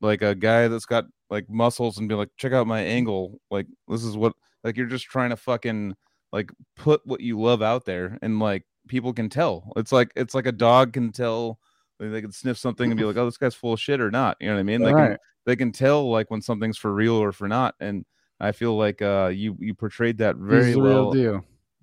like 0.00 0.22
a 0.22 0.34
guy 0.34 0.68
that's 0.68 0.86
got 0.86 1.04
like 1.30 1.48
muscles 1.48 1.98
and 1.98 2.08
be 2.08 2.14
like, 2.14 2.30
check 2.36 2.52
out 2.52 2.66
my 2.66 2.80
angle. 2.80 3.40
Like 3.50 3.66
this 3.88 4.04
is 4.04 4.16
what 4.16 4.34
like 4.64 4.76
you're 4.76 4.86
just 4.86 5.06
trying 5.06 5.30
to 5.30 5.36
fucking 5.36 5.94
like 6.32 6.50
put 6.76 7.00
what 7.06 7.20
you 7.20 7.40
love 7.40 7.62
out 7.62 7.84
there, 7.84 8.18
and 8.20 8.38
like 8.38 8.64
people 8.88 9.12
can 9.12 9.28
tell. 9.28 9.72
It's 9.76 9.92
like 9.92 10.12
it's 10.16 10.34
like 10.34 10.46
a 10.46 10.52
dog 10.52 10.92
can 10.92 11.12
tell. 11.12 11.58
They 12.00 12.20
can 12.20 12.30
sniff 12.30 12.58
something 12.58 12.90
and 12.90 12.98
be 12.98 13.04
like, 13.04 13.16
"Oh, 13.18 13.24
this 13.24 13.38
guy's 13.38 13.54
full 13.54 13.72
of 13.72 13.80
shit," 13.80 14.00
or 14.00 14.10
not. 14.10 14.36
You 14.40 14.48
know 14.48 14.54
what 14.54 14.60
I 14.60 14.64
mean? 14.64 14.82
They 14.82 14.92
right. 14.92 15.08
can 15.10 15.18
they 15.46 15.56
can 15.56 15.72
tell 15.72 16.10
like 16.10 16.30
when 16.30 16.42
something's 16.42 16.78
for 16.78 16.92
real 16.92 17.14
or 17.14 17.32
for 17.32 17.48
not, 17.48 17.74
and 17.80 18.04
I 18.40 18.52
feel 18.52 18.76
like 18.76 19.02
uh, 19.02 19.30
you 19.32 19.56
you 19.58 19.74
portrayed 19.74 20.18
that 20.18 20.36
very 20.36 20.76
well. 20.76 21.16
Yeah. 21.16 21.40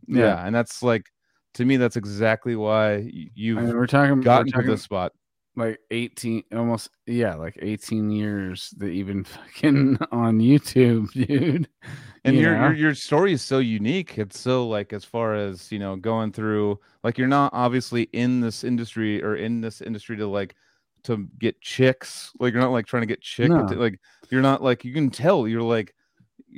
yeah. 0.07 0.45
and 0.45 0.55
that's 0.55 0.81
like 0.81 1.11
to 1.55 1.65
me, 1.65 1.77
that's 1.77 1.95
exactly 1.95 2.55
why 2.55 3.09
you've 3.33 3.57
I 3.57 3.61
mean, 3.61 3.75
we're 3.75 3.87
talking 3.87 4.21
gotten 4.21 4.47
we're 4.47 4.51
talking, 4.51 4.67
to 4.67 4.71
this 4.73 4.83
spot. 4.83 5.13
Like 5.57 5.79
18, 5.89 6.43
almost 6.53 6.89
yeah, 7.05 7.35
like 7.35 7.57
18 7.61 8.11
years 8.11 8.73
that 8.77 8.87
even 8.87 9.23
fucking 9.23 9.97
on 10.11 10.39
YouTube, 10.39 11.11
dude. 11.13 11.69
And 12.25 12.35
you 12.35 12.41
your, 12.41 12.57
your 12.57 12.73
your 12.73 12.95
story 12.95 13.31
is 13.31 13.41
so 13.41 13.59
unique. 13.59 14.17
It's 14.17 14.39
so 14.39 14.67
like 14.67 14.91
as 14.91 15.05
far 15.05 15.35
as 15.35 15.71
you 15.71 15.79
know, 15.79 15.95
going 15.95 16.33
through 16.33 16.79
like 17.03 17.17
you're 17.17 17.27
not 17.27 17.51
obviously 17.53 18.03
in 18.11 18.41
this 18.41 18.63
industry 18.63 19.23
or 19.23 19.35
in 19.37 19.61
this 19.61 19.81
industry 19.81 20.17
to 20.17 20.27
like 20.27 20.55
to 21.03 21.29
get 21.39 21.61
chicks. 21.61 22.31
Like 22.39 22.51
you're 22.51 22.61
not 22.61 22.71
like 22.71 22.85
trying 22.85 23.03
to 23.03 23.07
get 23.07 23.21
chick. 23.21 23.49
No. 23.49 23.61
Like 23.63 23.99
you're 24.29 24.41
not 24.41 24.61
like 24.61 24.83
you 24.83 24.93
can 24.93 25.09
tell 25.09 25.47
you're 25.47 25.61
like 25.61 25.93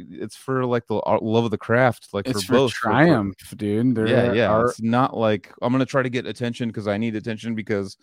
it's 0.09 0.35
for 0.35 0.65
like 0.65 0.87
the 0.87 0.95
love 1.21 1.45
of 1.45 1.51
the 1.51 1.57
craft, 1.57 2.09
like 2.13 2.27
it's 2.27 2.43
for, 2.43 2.53
both 2.53 2.71
triumph, 2.71 3.35
for, 3.39 3.55
dude. 3.55 3.95
There 3.95 4.07
yeah, 4.07 4.33
yeah. 4.33 4.49
Are... 4.49 4.67
It's 4.67 4.81
not 4.81 5.15
like 5.15 5.51
I'm 5.61 5.71
gonna 5.71 5.85
try 5.85 6.03
to 6.03 6.09
get 6.09 6.25
attention 6.25 6.69
because 6.69 6.87
I 6.87 6.97
need 6.97 7.15
attention 7.15 7.55
because 7.55 7.97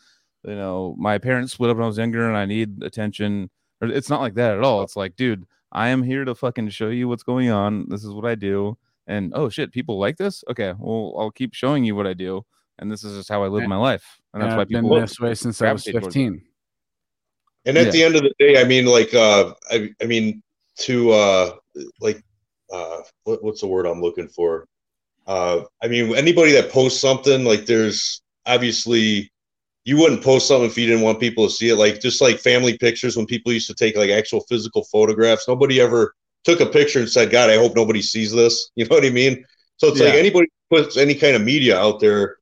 you 0.44 0.54
know 0.54 0.94
my 0.98 1.18
parents 1.18 1.52
split 1.52 1.70
up 1.70 1.76
when 1.76 1.84
I 1.84 1.86
was 1.86 1.98
younger 1.98 2.28
and 2.28 2.36
I 2.36 2.46
need 2.46 2.82
attention. 2.82 3.50
It's 3.80 4.10
not 4.10 4.20
like 4.20 4.34
that 4.34 4.56
at 4.56 4.64
all. 4.64 4.82
It's 4.82 4.96
like, 4.96 5.16
dude, 5.16 5.44
I 5.72 5.88
am 5.88 6.02
here 6.02 6.24
to 6.24 6.34
fucking 6.34 6.70
show 6.70 6.88
you 6.88 7.08
what's 7.08 7.22
going 7.22 7.50
on. 7.50 7.88
This 7.88 8.04
is 8.04 8.10
what 8.10 8.24
I 8.24 8.34
do. 8.34 8.78
And 9.06 9.32
oh 9.34 9.48
shit, 9.48 9.72
people 9.72 9.98
like 9.98 10.16
this. 10.16 10.42
Okay, 10.50 10.72
well 10.78 11.14
I'll 11.18 11.30
keep 11.30 11.54
showing 11.54 11.84
you 11.84 11.94
what 11.94 12.06
I 12.06 12.14
do, 12.14 12.44
and 12.78 12.90
this 12.90 13.04
is 13.04 13.16
just 13.16 13.28
how 13.28 13.42
I 13.44 13.48
live 13.48 13.62
and, 13.62 13.70
my 13.70 13.76
life. 13.76 14.20
And 14.32 14.42
that's 14.42 14.56
why 14.56 14.64
people 14.64 14.90
been 14.90 15.00
this 15.02 15.20
way 15.20 15.34
since 15.34 15.60
I 15.60 15.72
was 15.72 15.84
15. 15.84 16.42
And 17.66 17.78
at 17.78 17.86
yeah. 17.86 17.90
the 17.92 18.02
end 18.04 18.16
of 18.16 18.22
the 18.22 18.34
day, 18.38 18.60
I 18.60 18.64
mean, 18.64 18.84
like, 18.84 19.14
uh, 19.14 19.54
I, 19.70 19.90
I 20.02 20.04
mean, 20.04 20.42
to 20.78 21.12
uh, 21.12 21.52
like 22.00 22.22
uh, 22.72 23.00
what, 23.24 23.42
what's 23.42 23.60
the 23.60 23.66
word 23.66 23.86
I'm 23.86 24.00
looking 24.00 24.28
for? 24.28 24.66
Uh, 25.26 25.62
I 25.82 25.88
mean, 25.88 26.14
anybody 26.14 26.52
that 26.52 26.70
posts 26.70 27.00
something 27.00 27.44
like 27.44 27.66
there's 27.66 28.22
obviously 28.46 29.30
you 29.84 29.98
wouldn't 29.98 30.22
post 30.22 30.48
something 30.48 30.68
if 30.68 30.78
you 30.78 30.86
didn't 30.86 31.02
want 31.02 31.20
people 31.20 31.46
to 31.46 31.52
see 31.52 31.68
it. 31.68 31.76
Like 31.76 32.00
just 32.00 32.20
like 32.20 32.38
family 32.38 32.76
pictures 32.78 33.16
when 33.16 33.26
people 33.26 33.52
used 33.52 33.68
to 33.68 33.74
take 33.74 33.96
like 33.96 34.10
actual 34.10 34.40
physical 34.48 34.84
photographs. 34.84 35.48
Nobody 35.48 35.80
ever 35.80 36.14
took 36.44 36.60
a 36.60 36.66
picture 36.66 37.00
and 37.00 37.08
said, 37.08 37.30
"God, 37.30 37.50
I 37.50 37.56
hope 37.56 37.74
nobody 37.74 38.02
sees 38.02 38.32
this." 38.32 38.70
You 38.76 38.86
know 38.86 38.96
what 38.96 39.04
I 39.04 39.10
mean? 39.10 39.44
So 39.76 39.88
it's 39.88 40.00
yeah. 40.00 40.06
like 40.06 40.14
anybody 40.14 40.48
puts 40.70 40.96
any 40.96 41.14
kind 41.14 41.36
of 41.36 41.42
media 41.42 41.78
out 41.78 42.00
there, 42.00 42.36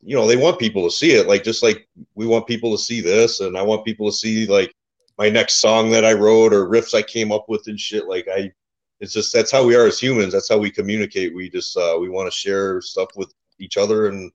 you 0.00 0.14
know, 0.14 0.26
they 0.26 0.36
want 0.36 0.58
people 0.58 0.84
to 0.84 0.94
see 0.94 1.12
it. 1.12 1.26
Like 1.26 1.42
just 1.42 1.62
like 1.62 1.88
we 2.14 2.26
want 2.26 2.46
people 2.46 2.76
to 2.76 2.82
see 2.82 3.00
this, 3.00 3.40
and 3.40 3.56
I 3.56 3.62
want 3.62 3.84
people 3.84 4.10
to 4.10 4.16
see 4.16 4.46
like 4.46 4.74
my 5.18 5.28
next 5.30 5.54
song 5.54 5.90
that 5.90 6.04
I 6.04 6.12
wrote 6.12 6.52
or 6.52 6.68
riffs 6.68 6.94
I 6.94 7.02
came 7.02 7.32
up 7.32 7.46
with 7.48 7.66
and 7.66 7.78
shit. 7.78 8.06
Like 8.06 8.26
I 8.28 8.52
it's 9.00 9.12
just 9.12 9.32
that's 9.32 9.50
how 9.50 9.64
we 9.64 9.76
are 9.76 9.86
as 9.86 10.00
humans. 10.00 10.32
That's 10.32 10.48
how 10.48 10.58
we 10.58 10.70
communicate. 10.70 11.34
We 11.34 11.50
just 11.50 11.76
uh, 11.76 11.96
we 12.00 12.08
want 12.08 12.30
to 12.30 12.36
share 12.36 12.80
stuff 12.80 13.08
with 13.16 13.32
each 13.58 13.76
other 13.76 14.08
and 14.08 14.30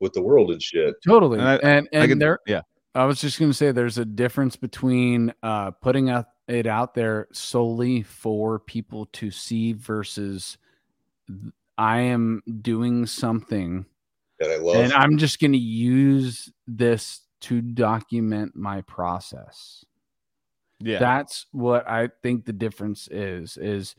with 0.00 0.12
the 0.12 0.22
world 0.22 0.50
and 0.50 0.62
shit. 0.62 0.94
Totally. 1.06 1.38
And 1.38 1.48
I, 1.48 1.56
and, 1.56 1.88
and 1.92 2.08
can, 2.08 2.18
there, 2.18 2.40
yeah. 2.46 2.62
I 2.94 3.04
was 3.04 3.20
just 3.20 3.38
gonna 3.38 3.54
say 3.54 3.72
there's 3.72 3.98
a 3.98 4.04
difference 4.04 4.56
between 4.56 5.32
uh, 5.42 5.70
putting 5.70 6.08
it 6.48 6.66
out 6.66 6.94
there 6.94 7.28
solely 7.32 8.02
for 8.02 8.58
people 8.58 9.06
to 9.14 9.30
see 9.30 9.72
versus 9.72 10.58
I 11.78 12.00
am 12.00 12.42
doing 12.60 13.06
something 13.06 13.86
that 14.38 14.50
I 14.50 14.56
love, 14.56 14.76
and 14.76 14.92
I'm 14.92 15.16
just 15.16 15.40
gonna 15.40 15.56
use 15.56 16.52
this 16.66 17.22
to 17.42 17.62
document 17.62 18.54
my 18.54 18.82
process. 18.82 19.84
Yeah. 20.82 20.98
That's 20.98 21.46
what 21.52 21.88
I 21.88 22.08
think 22.22 22.44
the 22.44 22.52
difference 22.52 23.08
is 23.08 23.56
is 23.56 23.94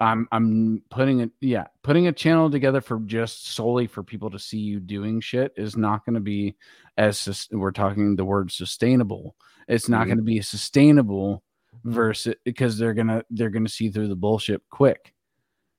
I'm 0.00 0.28
I'm 0.30 0.82
putting 0.90 1.20
it 1.20 1.30
yeah, 1.40 1.66
putting 1.82 2.06
a 2.06 2.12
channel 2.12 2.50
together 2.50 2.80
for 2.80 3.00
just 3.00 3.48
solely 3.48 3.86
for 3.86 4.02
people 4.02 4.30
to 4.30 4.38
see 4.38 4.58
you 4.58 4.80
doing 4.80 5.20
shit 5.20 5.52
is 5.56 5.76
not 5.76 6.04
going 6.04 6.14
to 6.14 6.20
be 6.20 6.56
as 6.96 7.48
we're 7.50 7.72
talking 7.72 8.14
the 8.14 8.24
word 8.24 8.52
sustainable. 8.52 9.34
It's 9.66 9.88
not 9.88 10.02
mm-hmm. 10.02 10.08
going 10.08 10.18
to 10.18 10.24
be 10.24 10.40
sustainable 10.40 11.42
versus 11.84 12.34
because 12.44 12.78
they're 12.78 12.94
going 12.94 13.08
to 13.08 13.24
they're 13.30 13.50
going 13.50 13.66
to 13.66 13.72
see 13.72 13.90
through 13.90 14.08
the 14.08 14.16
bullshit 14.16 14.62
quick. 14.70 15.14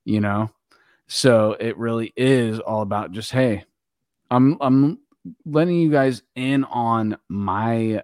You 0.06 0.22
know? 0.22 0.50
So 1.08 1.56
it 1.60 1.78
really 1.78 2.14
is 2.16 2.60
all 2.60 2.82
about 2.82 3.12
just 3.12 3.32
hey, 3.32 3.64
I'm 4.30 4.58
I'm 4.62 5.00
letting 5.46 5.76
you 5.76 5.92
guys 5.92 6.24
in 6.36 6.64
on 6.66 7.18
my 7.30 8.04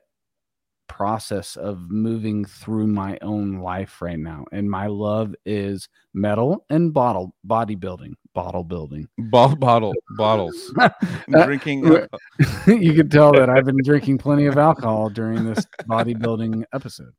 process 0.88 1.55
of 1.55 1.89
moving 1.91 2.45
through 2.45 2.88
my 2.88 3.17
own 3.22 3.59
life 3.59 4.01
right 4.01 4.19
now 4.19 4.45
and 4.51 4.69
my 4.69 4.88
love 4.88 5.33
is 5.45 5.89
metal 6.14 6.65
and 6.69 6.93
bottle 6.93 7.33
bodybuilding 7.47 8.14
bottle 8.33 8.64
building 8.64 9.07
Bottle, 9.17 9.55
bottle, 9.55 9.93
bottles. 10.17 10.73
Drinking. 11.30 11.85
uh, 11.95 12.07
you 12.67 12.93
can 12.93 13.09
tell 13.09 13.31
that 13.33 13.49
i've 13.49 13.65
been 13.65 13.80
drinking 13.83 14.17
plenty 14.17 14.45
of 14.45 14.57
alcohol 14.57 15.09
during 15.09 15.43
this 15.45 15.65
bodybuilding 15.89 16.64
episode 16.73 17.14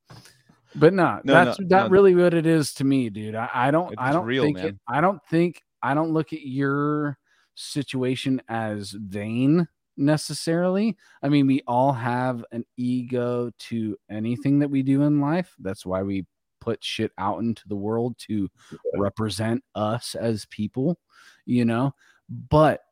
but 0.74 0.92
no, 0.92 1.20
No, 1.24 1.32
that's 1.32 1.58
no, 1.60 1.66
not 1.68 1.84
no. 1.86 1.90
really 1.90 2.14
what 2.14 2.34
it 2.34 2.46
is 2.46 2.72
to 2.74 2.84
me 2.84 3.10
dude 3.10 3.34
i, 3.34 3.48
I 3.52 3.70
don't 3.70 3.94
i 3.98 4.12
don't 4.12 4.26
real, 4.26 4.44
think 4.44 4.58
it, 4.58 4.76
i 4.86 5.00
don't 5.00 5.20
think 5.30 5.60
i 5.82 5.94
don't 5.94 6.12
look 6.12 6.32
at 6.32 6.42
your 6.42 7.18
situation 7.54 8.42
as 8.48 8.90
vain 8.90 9.66
necessarily. 9.96 10.96
I 11.22 11.28
mean, 11.28 11.46
we 11.46 11.62
all 11.66 11.92
have 11.92 12.44
an 12.52 12.64
ego 12.76 13.50
to 13.58 13.96
anything 14.10 14.58
that 14.60 14.70
we 14.70 14.82
do 14.82 15.02
in 15.02 15.20
life. 15.20 15.54
That's 15.58 15.86
why 15.86 16.02
we 16.02 16.26
put 16.60 16.82
shit 16.82 17.12
out 17.18 17.40
into 17.40 17.62
the 17.68 17.76
world 17.76 18.16
to 18.18 18.48
represent 18.94 19.62
us 19.74 20.14
as 20.14 20.46
people, 20.46 20.98
you 21.44 21.64
know. 21.64 21.94
But 22.28 22.82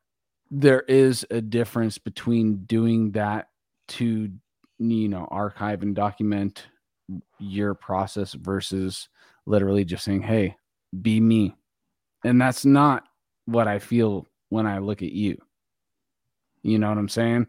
there 0.51 0.83
is 0.83 1.27
a 1.31 1.41
difference 1.41 1.99
between 1.99 2.65
doing 2.67 3.11
that 3.13 3.49
to, 3.89 4.31
you 4.79 5.09
know, 5.09 5.27
archive 5.31 5.83
and 5.83 5.95
document 5.95 6.67
your 7.39 7.75
process 7.75 8.33
versus 8.35 9.09
literally 9.47 9.85
just 9.85 10.05
saying, 10.05 10.23
hey, 10.23 10.57
be 11.03 11.21
me. 11.21 11.55
And 12.25 12.41
that's 12.41 12.65
not 12.65 13.05
what 13.47 13.69
I 13.69 13.79
feel 13.79 14.27
when 14.49 14.67
I 14.67 14.79
look 14.79 15.03
at 15.03 15.13
you. 15.13 15.37
You 16.65 16.79
know 16.79 16.89
what 16.89 16.99
I'm 16.99 17.09
saying? 17.09 17.47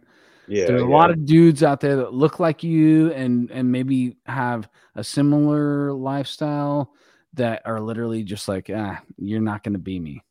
Yeah, 0.48 0.68
There's 0.68 0.84
a 0.84 0.86
yeah. 0.86 0.92
lot 0.92 1.10
of 1.10 1.26
dudes 1.26 1.64
out 1.64 1.80
there 1.80 1.96
that 1.96 2.14
look 2.14 2.40
like 2.40 2.64
you 2.64 3.12
and 3.14 3.50
and 3.50 3.72
maybe 3.72 4.18
have 4.28 4.70
a 4.94 5.04
similar 5.04 5.92
lifestyle 5.92 6.94
that 7.34 7.64
are 7.66 7.80
literally 7.80 8.24
just 8.24 8.48
like, 8.48 8.70
ah, 8.74 9.02
you're 9.18 9.42
not 9.42 9.64
gonna 9.64 9.80
be 9.80 10.00
me. 10.00 10.22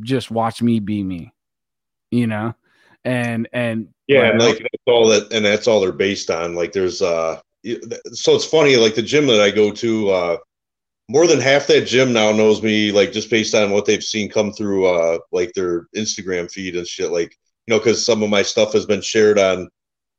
Just 0.00 0.30
watch 0.30 0.62
me 0.62 0.78
be 0.78 1.02
me. 1.02 1.32
You 2.12 2.28
know? 2.28 2.54
And 3.04 3.48
and 3.52 3.88
Yeah, 4.06 4.30
and 4.30 4.38
like 4.38 4.58
that's 4.58 4.84
all 4.86 5.08
that, 5.08 5.32
and 5.32 5.44
that's 5.44 5.66
all 5.66 5.80
they're 5.80 5.92
based 5.92 6.30
on. 6.30 6.54
Like, 6.54 6.72
there's 6.72 7.02
uh, 7.02 7.40
so 8.12 8.34
it's 8.34 8.44
funny. 8.44 8.76
Like 8.76 8.94
the 8.94 9.02
gym 9.02 9.26
that 9.28 9.40
I 9.40 9.50
go 9.50 9.72
to, 9.72 10.10
uh, 10.10 10.36
more 11.08 11.26
than 11.26 11.40
half 11.40 11.66
that 11.68 11.86
gym 11.86 12.12
now 12.12 12.32
knows 12.32 12.62
me. 12.62 12.92
Like 12.92 13.12
just 13.12 13.30
based 13.30 13.54
on 13.54 13.70
what 13.70 13.86
they've 13.86 14.02
seen 14.02 14.30
come 14.30 14.52
through, 14.52 14.86
uh, 14.86 15.18
like 15.32 15.52
their 15.54 15.86
Instagram 15.96 16.50
feed 16.50 16.76
and 16.76 16.86
shit. 16.86 17.10
Like 17.10 17.36
you 17.66 17.74
know, 17.74 17.78
because 17.78 18.04
some 18.04 18.22
of 18.22 18.30
my 18.30 18.42
stuff 18.42 18.72
has 18.72 18.86
been 18.86 19.00
shared 19.02 19.38
on 19.38 19.68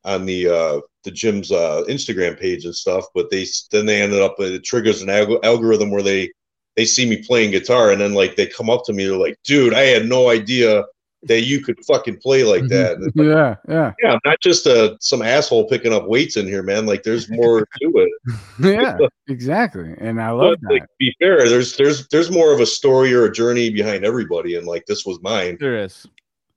on 0.04 0.26
the 0.26 0.48
uh 0.48 0.80
the 1.04 1.12
gym's 1.12 1.52
uh 1.52 1.84
Instagram 1.88 2.40
page 2.40 2.66
and 2.66 2.76
stuff. 2.76 3.06
But 3.16 3.30
they 3.30 3.46
then 3.72 3.86
they 3.86 4.02
ended 4.02 4.22
up 4.22 4.36
it 4.40 4.64
triggers 4.64 5.02
an 5.02 5.08
alg- 5.10 5.44
algorithm 5.44 5.90
where 5.92 6.04
they 6.04 6.32
they 6.76 6.86
see 6.86 7.08
me 7.10 7.24
playing 7.26 7.52
guitar 7.52 7.92
and 7.92 8.00
then 8.02 8.14
like 8.14 8.36
they 8.36 8.46
come 8.48 8.70
up 8.70 8.84
to 8.86 8.94
me. 8.94 9.06
They're 9.06 9.18
like, 9.18 9.36
"Dude, 9.44 9.74
I 9.74 9.82
had 9.82 10.08
no 10.08 10.30
idea." 10.30 10.84
That 11.24 11.42
you 11.42 11.62
could 11.62 11.84
fucking 11.84 12.18
play 12.18 12.44
like 12.44 12.68
that. 12.68 12.94
And 12.98 13.08
it's 13.08 13.16
like, 13.18 13.26
yeah, 13.28 13.56
yeah, 13.68 13.92
yeah, 14.04 14.14
I'm 14.14 14.20
not 14.24 14.40
just 14.40 14.68
a 14.68 14.96
some 15.02 15.24
asshole 15.24 15.68
picking 15.68 15.92
up 15.92 16.06
weights 16.08 16.38
in 16.38 16.46
here, 16.46 16.62
man. 16.62 16.86
Like 16.86 17.02
there's 17.02 17.28
more 17.28 17.62
to 17.82 17.92
it. 17.96 18.12
yeah, 18.60 18.96
exactly. 19.28 19.96
And 19.98 20.22
I 20.22 20.30
love 20.30 20.58
But 20.62 20.70
that. 20.74 20.80
to 20.82 20.88
be 21.00 21.16
fair, 21.20 21.50
there's 21.50 21.76
there's 21.76 22.08
there's 22.10 22.30
more 22.30 22.54
of 22.54 22.60
a 22.60 22.68
story 22.68 23.16
or 23.16 23.26
a 23.26 23.32
journey 23.32 23.72
behind 23.72 24.06
everybody, 24.06 24.56
and 24.58 24.68
like 24.68 24.86
this 24.86 25.08
was 25.08 25.20
mine. 25.24 25.58
there 25.60 25.84
is. 25.84 26.06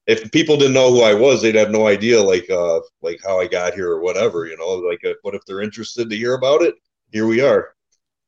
If 0.06 0.30
people 0.32 0.56
didn't 0.56 0.74
know 0.74 0.90
who 0.90 1.02
I 1.02 1.14
was, 1.14 1.42
they'd 1.42 1.54
have 1.54 1.70
no 1.70 1.86
idea 1.86 2.22
like 2.22 2.48
uh 2.50 2.80
like 3.02 3.20
how 3.24 3.40
I 3.40 3.46
got 3.46 3.74
here 3.74 3.90
or 3.90 4.00
whatever, 4.00 4.46
you 4.46 4.56
know. 4.56 4.68
Like, 4.68 5.04
uh, 5.04 5.14
but 5.22 5.34
if 5.34 5.44
they're 5.46 5.60
interested 5.60 6.10
to 6.10 6.16
hear 6.16 6.34
about 6.34 6.62
it, 6.62 6.74
here 7.12 7.26
we 7.26 7.40
are. 7.40 7.74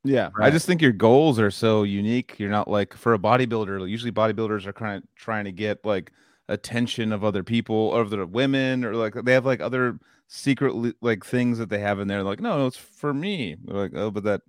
Yeah, 0.05 0.31
I 0.41 0.51
just 0.51 0.67
think 0.67 0.83
your 0.83 0.93
goals 0.93 1.39
are 1.39 1.51
so 1.51 1.85
unique. 1.85 2.35
You're 2.39 2.51
not 2.51 2.69
like 2.69 2.95
for 2.95 3.15
a 3.15 3.19
bodybuilder. 3.19 3.89
Usually, 3.89 4.11
bodybuilders 4.11 4.67
are 4.67 4.73
kind 4.73 4.97
of 4.97 5.09
trying 5.15 5.45
to 5.45 5.53
get 5.53 5.85
like 5.85 6.13
attention 6.49 7.13
of 7.13 7.23
other 7.23 7.45
people, 7.45 7.77
or 7.77 8.03
other 8.03 8.27
women, 8.27 8.85
or 8.85 8.97
like 8.97 9.15
they 9.15 9.33
have 9.33 9.47
like 9.47 9.61
other 9.61 10.01
secret 10.27 10.95
like 11.01 11.25
things 11.25 11.59
that 11.59 11.69
they 11.69 11.79
have 11.79 12.01
in 12.01 12.09
there. 12.09 12.25
Like, 12.25 12.41
no, 12.41 12.59
no, 12.59 12.67
it's 12.67 12.77
for 12.77 13.15
me. 13.15 13.57
They're 13.65 13.77
like, 13.77 13.93
oh, 13.95 14.11
but 14.11 14.25
that 14.25 14.43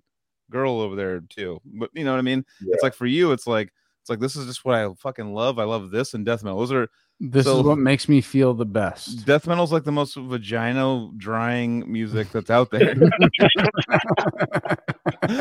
girl 0.50 0.80
over 0.80 0.96
there 0.96 1.20
too. 1.20 1.60
But 1.64 1.90
you 1.94 2.04
know 2.04 2.12
what 2.12 2.18
I 2.18 2.22
mean? 2.22 2.44
Yeah. 2.60 2.74
It's 2.74 2.82
like 2.82 2.94
for 2.94 3.06
you, 3.06 3.30
it's 3.30 3.46
like 3.46 3.72
it's 4.00 4.10
like 4.10 4.20
this 4.20 4.34
is 4.34 4.46
just 4.46 4.64
what 4.64 4.74
I 4.74 4.92
fucking 4.98 5.32
love. 5.32 5.60
I 5.60 5.64
love 5.64 5.90
this 5.90 6.14
and 6.14 6.26
death 6.26 6.42
metal. 6.42 6.58
Those 6.58 6.72
are 6.72 6.88
This 7.20 7.46
so- 7.46 7.58
is 7.60 7.64
what 7.64 7.78
makes 7.78 8.08
me 8.08 8.20
feel 8.20 8.54
the 8.54 8.66
best. 8.66 9.24
death 9.24 9.46
metal's 9.46 9.72
like 9.72 9.84
the 9.84 9.92
most 9.92 10.16
vagina 10.16 11.08
drying 11.16 11.90
music 11.90 12.30
that's 12.32 12.50
out 12.50 12.70
there. 12.70 12.94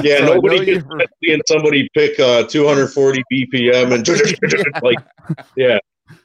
Yeah, 0.02 0.20
So 0.20 0.34
nobody 0.36 0.58
can 0.58 0.66
gets 0.66 0.86
you're- 0.90 1.06
seeing 1.24 1.42
somebody 1.48 1.90
pick 1.94 2.20
uh 2.20 2.44
240 2.48 3.24
BPM 3.32 3.94
and 3.94 4.82
like, 4.84 4.98
yeah. 5.58 5.78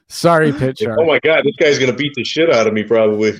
Sorry, 0.07 0.51
Pit 0.53 0.79
Oh 0.87 1.05
my 1.05 1.19
god, 1.19 1.43
this 1.45 1.55
guy's 1.59 1.77
gonna 1.79 1.93
beat 1.93 2.13
the 2.15 2.23
shit 2.23 2.53
out 2.53 2.67
of 2.67 2.73
me 2.73 2.83
probably. 2.83 3.39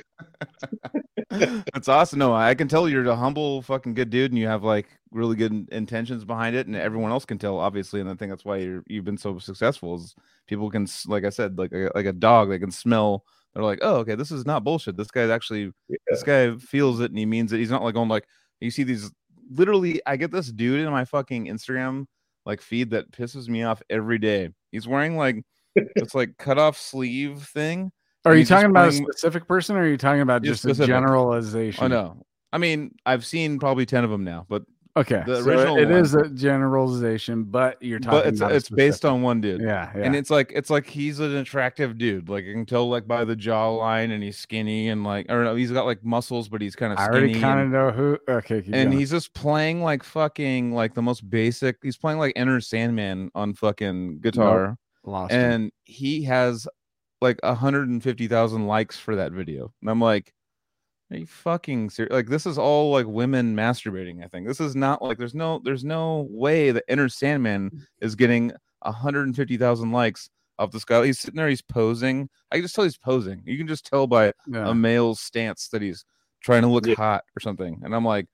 That's 1.29 1.87
awesome. 1.87 2.19
No, 2.19 2.33
I 2.33 2.55
can 2.55 2.67
tell 2.67 2.89
you're 2.89 3.05
a 3.05 3.15
humble, 3.15 3.61
fucking 3.61 3.93
good 3.93 4.09
dude, 4.09 4.31
and 4.31 4.39
you 4.39 4.47
have 4.47 4.63
like 4.63 4.87
really 5.11 5.35
good 5.35 5.67
intentions 5.71 6.25
behind 6.25 6.55
it, 6.55 6.65
and 6.67 6.75
everyone 6.75 7.11
else 7.11 7.25
can 7.25 7.37
tell, 7.37 7.59
obviously. 7.59 8.01
And 8.01 8.09
I 8.09 8.15
think 8.15 8.31
that's 8.31 8.45
why 8.45 8.57
you're 8.57 8.83
you've 8.87 9.05
been 9.05 9.17
so 9.17 9.37
successful. 9.37 9.95
Is 9.95 10.15
people 10.47 10.69
can, 10.71 10.87
like 11.05 11.25
I 11.25 11.29
said, 11.29 11.57
like 11.57 11.71
a, 11.71 11.91
like 11.93 12.07
a 12.07 12.13
dog, 12.13 12.49
they 12.49 12.59
can 12.59 12.71
smell. 12.71 13.25
They're 13.53 13.63
like, 13.63 13.79
oh, 13.81 13.97
okay, 13.97 14.15
this 14.15 14.31
is 14.31 14.45
not 14.45 14.63
bullshit. 14.63 14.97
This 14.97 15.11
guy's 15.11 15.29
actually, 15.29 15.71
this 16.07 16.23
guy 16.23 16.55
feels 16.57 16.99
it 16.99 17.11
and 17.11 17.17
he 17.17 17.25
means 17.25 17.51
it. 17.51 17.57
He's 17.59 17.71
not 17.71 17.83
like 17.83 17.93
going 17.93 18.09
like 18.09 18.27
you 18.59 18.71
see 18.71 18.83
these. 18.83 19.11
Literally, 19.51 20.01
I 20.05 20.15
get 20.15 20.31
this 20.31 20.51
dude 20.51 20.81
in 20.81 20.91
my 20.91 21.05
fucking 21.05 21.45
Instagram 21.45 22.05
like 22.45 22.61
feed 22.61 22.89
that 22.91 23.11
pisses 23.11 23.47
me 23.47 23.63
off 23.63 23.81
every 23.89 24.17
day. 24.17 24.49
He's 24.71 24.87
wearing 24.87 25.17
like 25.17 25.43
it's 25.75 26.15
like 26.15 26.37
cut 26.37 26.57
off 26.57 26.77
sleeve 26.77 27.43
thing. 27.43 27.91
Are 28.25 28.35
you 28.35 28.45
talking 28.45 28.69
about 28.69 28.89
a 28.89 28.91
specific 28.91 29.47
person 29.47 29.75
or 29.75 29.81
are 29.81 29.87
you 29.87 29.97
talking 29.97 30.21
about 30.21 30.43
Just 30.43 30.65
a 30.65 30.73
generalization? 30.73 31.85
Oh 31.85 31.87
no. 31.87 32.25
I 32.51 32.57
mean, 32.57 32.95
I've 33.05 33.25
seen 33.25 33.59
probably 33.59 33.85
10 33.85 34.03
of 34.03 34.09
them 34.09 34.23
now, 34.23 34.45
but 34.49 34.63
Okay. 34.97 35.23
The 35.25 35.43
so 35.43 35.77
it 35.77 35.85
one. 35.87 35.91
is 35.93 36.15
a 36.15 36.27
generalization, 36.29 37.43
but 37.43 37.81
you're 37.81 37.99
talking 37.99 38.19
but 38.19 38.27
it's 38.27 38.39
about 38.41 38.51
it's 38.53 38.69
based 38.69 39.05
on 39.05 39.21
one 39.21 39.39
dude. 39.39 39.61
Yeah, 39.61 39.91
yeah. 39.95 40.03
And 40.03 40.15
it's 40.15 40.29
like 40.29 40.51
it's 40.53 40.69
like 40.69 40.87
he's 40.87 41.19
an 41.19 41.35
attractive 41.37 41.97
dude. 41.97 42.27
Like 42.27 42.43
you 42.43 42.53
can 42.53 42.65
tell 42.65 42.89
like 42.89 43.07
by 43.07 43.23
the 43.23 43.35
jawline 43.35 44.11
and 44.11 44.21
he's 44.23 44.37
skinny 44.37 44.89
and 44.89 45.03
like 45.03 45.27
I 45.29 45.33
don't 45.33 45.45
know, 45.45 45.55
he's 45.55 45.71
got 45.71 45.85
like 45.85 46.03
muscles, 46.03 46.49
but 46.49 46.61
he's 46.61 46.75
kind 46.75 46.91
of 46.91 46.99
I 46.99 47.05
already 47.07 47.39
kind 47.39 47.59
of 47.59 47.69
know 47.69 47.91
who. 47.91 48.17
Okay, 48.27 48.61
keep 48.61 48.73
and 48.73 48.89
going. 48.89 48.99
he's 48.99 49.11
just 49.11 49.33
playing 49.33 49.83
like 49.83 50.03
fucking 50.03 50.73
like 50.73 50.95
the 50.95 51.03
most 51.03 51.29
basic. 51.29 51.77
He's 51.83 51.97
playing 51.97 52.17
like 52.19 52.33
Enter 52.35 52.59
Sandman 52.59 53.31
on 53.35 53.53
fucking 53.53 54.19
guitar. 54.19 54.77
lost. 55.05 55.31
him. 55.31 55.51
and 55.51 55.71
he 55.85 56.23
has 56.23 56.67
like 57.21 57.39
150,000 57.43 58.67
likes 58.67 58.97
for 58.97 59.15
that 59.15 59.31
video. 59.31 59.73
And 59.81 59.89
I'm 59.89 60.01
like, 60.01 60.33
are 61.11 61.17
you 61.17 61.25
fucking 61.25 61.89
serious? 61.89 62.13
Like 62.13 62.27
this 62.27 62.45
is 62.45 62.57
all 62.57 62.91
like 62.91 63.07
women 63.07 63.55
masturbating, 63.55 64.23
I 64.23 64.27
think. 64.27 64.47
This 64.47 64.59
is 64.59 64.75
not 64.75 65.01
like 65.01 65.17
there's 65.17 65.33
no 65.35 65.59
there's 65.63 65.83
no 65.83 66.27
way 66.29 66.71
that 66.71 66.83
Enter 66.87 67.09
Sandman 67.09 67.87
is 67.99 68.15
getting 68.15 68.51
150,000 68.83 69.91
likes 69.91 70.29
off 70.59 70.71
this 70.71 70.85
guy. 70.85 71.05
He's 71.05 71.19
sitting 71.19 71.37
there, 71.37 71.49
he's 71.49 71.61
posing. 71.61 72.29
I 72.51 72.55
can 72.55 72.63
just 72.63 72.75
tell 72.75 72.83
he's 72.83 72.97
posing. 72.97 73.41
You 73.45 73.57
can 73.57 73.67
just 73.67 73.85
tell 73.85 74.07
by 74.07 74.33
Yeah. 74.47 74.69
a 74.69 74.75
male's 74.75 75.19
stance 75.19 75.69
that 75.69 75.81
he's 75.81 76.05
trying 76.43 76.61
to 76.61 76.67
look 76.67 76.85
Yeah. 76.85 76.95
hot 76.95 77.23
or 77.35 77.39
something. 77.39 77.81
And 77.83 77.95
I'm 77.95 78.05
like, 78.05 78.27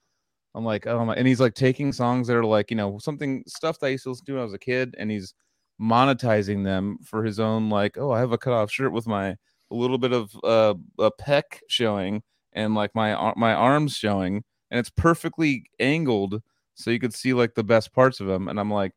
I'm 0.53 0.65
like, 0.65 0.87
oh 0.87 1.03
my, 1.05 1.15
and 1.15 1.27
he's 1.27 1.39
like 1.39 1.53
taking 1.53 1.91
songs 1.93 2.27
that 2.27 2.35
are 2.35 2.45
like, 2.45 2.71
you 2.71 2.77
know, 2.77 2.97
something 2.99 3.43
stuff 3.47 3.79
that 3.79 3.87
I 3.87 3.89
used 3.89 4.03
to 4.03 4.09
listen 4.09 4.25
to 4.25 4.33
when 4.33 4.41
I 4.41 4.45
was 4.45 4.53
a 4.53 4.59
kid, 4.59 4.95
and 4.97 5.09
he's 5.11 5.33
monetizing 5.81 6.63
them 6.63 6.97
for 7.03 7.23
his 7.23 7.39
own, 7.39 7.69
like, 7.69 7.97
oh, 7.97 8.11
I 8.11 8.19
have 8.19 8.31
a 8.31 8.37
cut 8.37 8.53
off 8.53 8.71
shirt 8.71 8.91
with 8.91 9.07
my 9.07 9.37
a 9.71 9.75
little 9.75 9.97
bit 9.97 10.13
of 10.13 10.31
uh 10.43 10.75
a 10.99 11.09
peck 11.09 11.61
showing 11.67 12.21
and 12.53 12.75
like 12.75 12.93
my 12.95 13.33
my 13.35 13.53
arms 13.53 13.95
showing, 13.95 14.43
and 14.71 14.79
it's 14.79 14.89
perfectly 14.89 15.65
angled 15.79 16.41
so 16.75 16.91
you 16.91 16.99
could 16.99 17.13
see 17.13 17.33
like 17.33 17.55
the 17.55 17.63
best 17.63 17.93
parts 17.93 18.19
of 18.19 18.29
him. 18.29 18.47
And 18.47 18.59
I'm 18.59 18.71
like, 18.71 18.93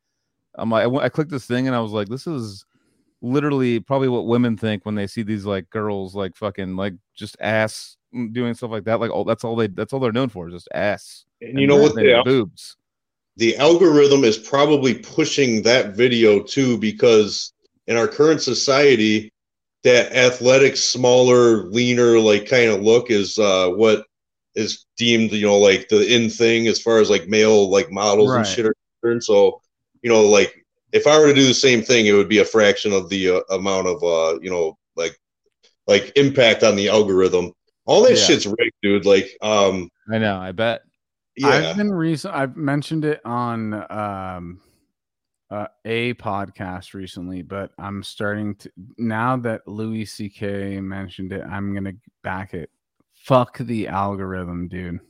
I'm 0.57 0.70
like, 0.70 0.86
I, 0.86 1.08
clicked 1.08 1.31
this 1.31 1.47
thing 1.47 1.66
and 1.66 1.76
I 1.76 1.81
was 1.81 1.92
like, 1.92 2.08
this 2.08 2.26
is 2.26 2.65
literally 3.23 3.81
probably 3.81 4.08
what 4.08 4.26
women 4.26 4.57
think 4.57 4.84
when 4.84 4.94
they 4.94 5.07
see 5.07 5.23
these 5.23 5.44
like 5.44 5.68
girls 5.70 6.15
like 6.15 6.36
fucking 6.36 6.76
like 6.76 6.94
just 7.15 7.36
ass 7.40 7.97
mm, 8.15 8.32
doing 8.32 8.55
stuff 8.55 8.70
like 8.70 8.84
that. 8.84 9.00
Like 9.00 9.10
all 9.10 9.24
that's 9.24 9.44
all 9.44 9.57
they 9.57 9.68
that's 9.68 9.92
all 9.92 10.00
they're 10.00 10.12
known 10.12 10.28
for 10.28 10.48
is 10.48 10.55
just 10.55 10.68
ass. 10.74 11.24
And 11.40 11.58
you 11.58 11.66
know 11.66 11.76
what? 11.76 11.97
and 11.97 12.07
The, 12.07 12.23
boobs. 12.24 12.76
The 13.39 13.57
algorithm 13.57 14.25
is 14.25 14.36
probably 14.36 14.94
pushing 14.94 15.62
that 15.62 15.97
video 15.97 16.42
too 16.42 16.76
because 16.78 17.52
in 17.86 17.97
our 17.97 18.08
current 18.08 18.42
society 18.42 19.33
that 19.84 20.12
athletic 20.12 20.76
smaller 20.76 21.65
leaner 21.68 22.18
like 22.18 22.49
kind 22.49 22.70
of 22.70 22.83
look 22.83 23.10
is 23.10 23.39
uh 23.39 23.68
what 23.70 24.05
is 24.55 24.84
deemed 24.97 25.31
you 25.33 25.47
know 25.47 25.58
like 25.58 25.89
the 25.89 26.15
in 26.15 26.28
thing 26.28 26.67
as 26.67 26.83
far 26.83 26.99
as 26.99 27.08
like 27.08 27.28
male 27.28 27.70
like 27.70 27.91
models 27.91 28.34
and 28.34 28.47
shit 28.47 28.67
are 28.67 28.75
concerned 29.00 29.23
so 29.23 29.60
you 30.02 30.10
know 30.10 30.23
like 30.23 30.52
if 30.92 31.07
i 31.07 31.18
were 31.18 31.28
to 31.28 31.34
do 31.34 31.47
the 31.47 31.55
same 31.55 31.81
thing 31.81 32.07
it 32.07 32.12
would 32.12 32.28
be 32.28 32.39
a 32.39 32.44
fraction 32.44 32.92
of 32.92 33.08
the 33.08 33.31
uh, 33.31 33.41
amount 33.50 33.86
of 33.86 34.02
uh 34.02 34.39
you 34.41 34.50
know 34.50 34.76
like 34.97 35.17
like 35.89 36.12
impact 36.17 36.62
on 36.62 36.76
the 36.76 36.89
algorithm. 36.89 37.52
All 37.86 38.02
that 38.02 38.17
Yeah. 38.17 38.23
shit's 38.23 38.47
rigged, 38.47 38.75
dude. 38.83 39.07
Like, 39.07 39.36
um, 39.41 39.89
I 40.12 40.18
know. 40.18 40.39
I 40.39 40.52
bet. 40.52 40.83
Yeah, 41.39 41.70
I've 41.70 41.76
been 41.76 41.92
recent. 41.92 42.34
I've 42.34 42.57
mentioned 42.57 43.05
it 43.05 43.20
on 43.25 43.75
um, 43.91 44.60
uh, 45.50 45.67
a 45.84 46.15
podcast 46.15 46.94
recently, 46.94 47.42
but 47.42 47.73
I'm 47.78 48.02
starting 48.02 48.55
to 48.57 48.70
now 48.99 49.36
that 49.39 49.67
Louis 49.67 50.05
C.K. 50.05 50.81
mentioned 50.81 51.33
it. 51.33 51.42
I'm 51.42 51.75
gonna 51.75 51.94
back 52.23 52.55
it. 52.55 52.70
Fuck 53.15 53.58
the 53.58 53.89
algorithm, 53.89 54.68
dude. 54.68 55.00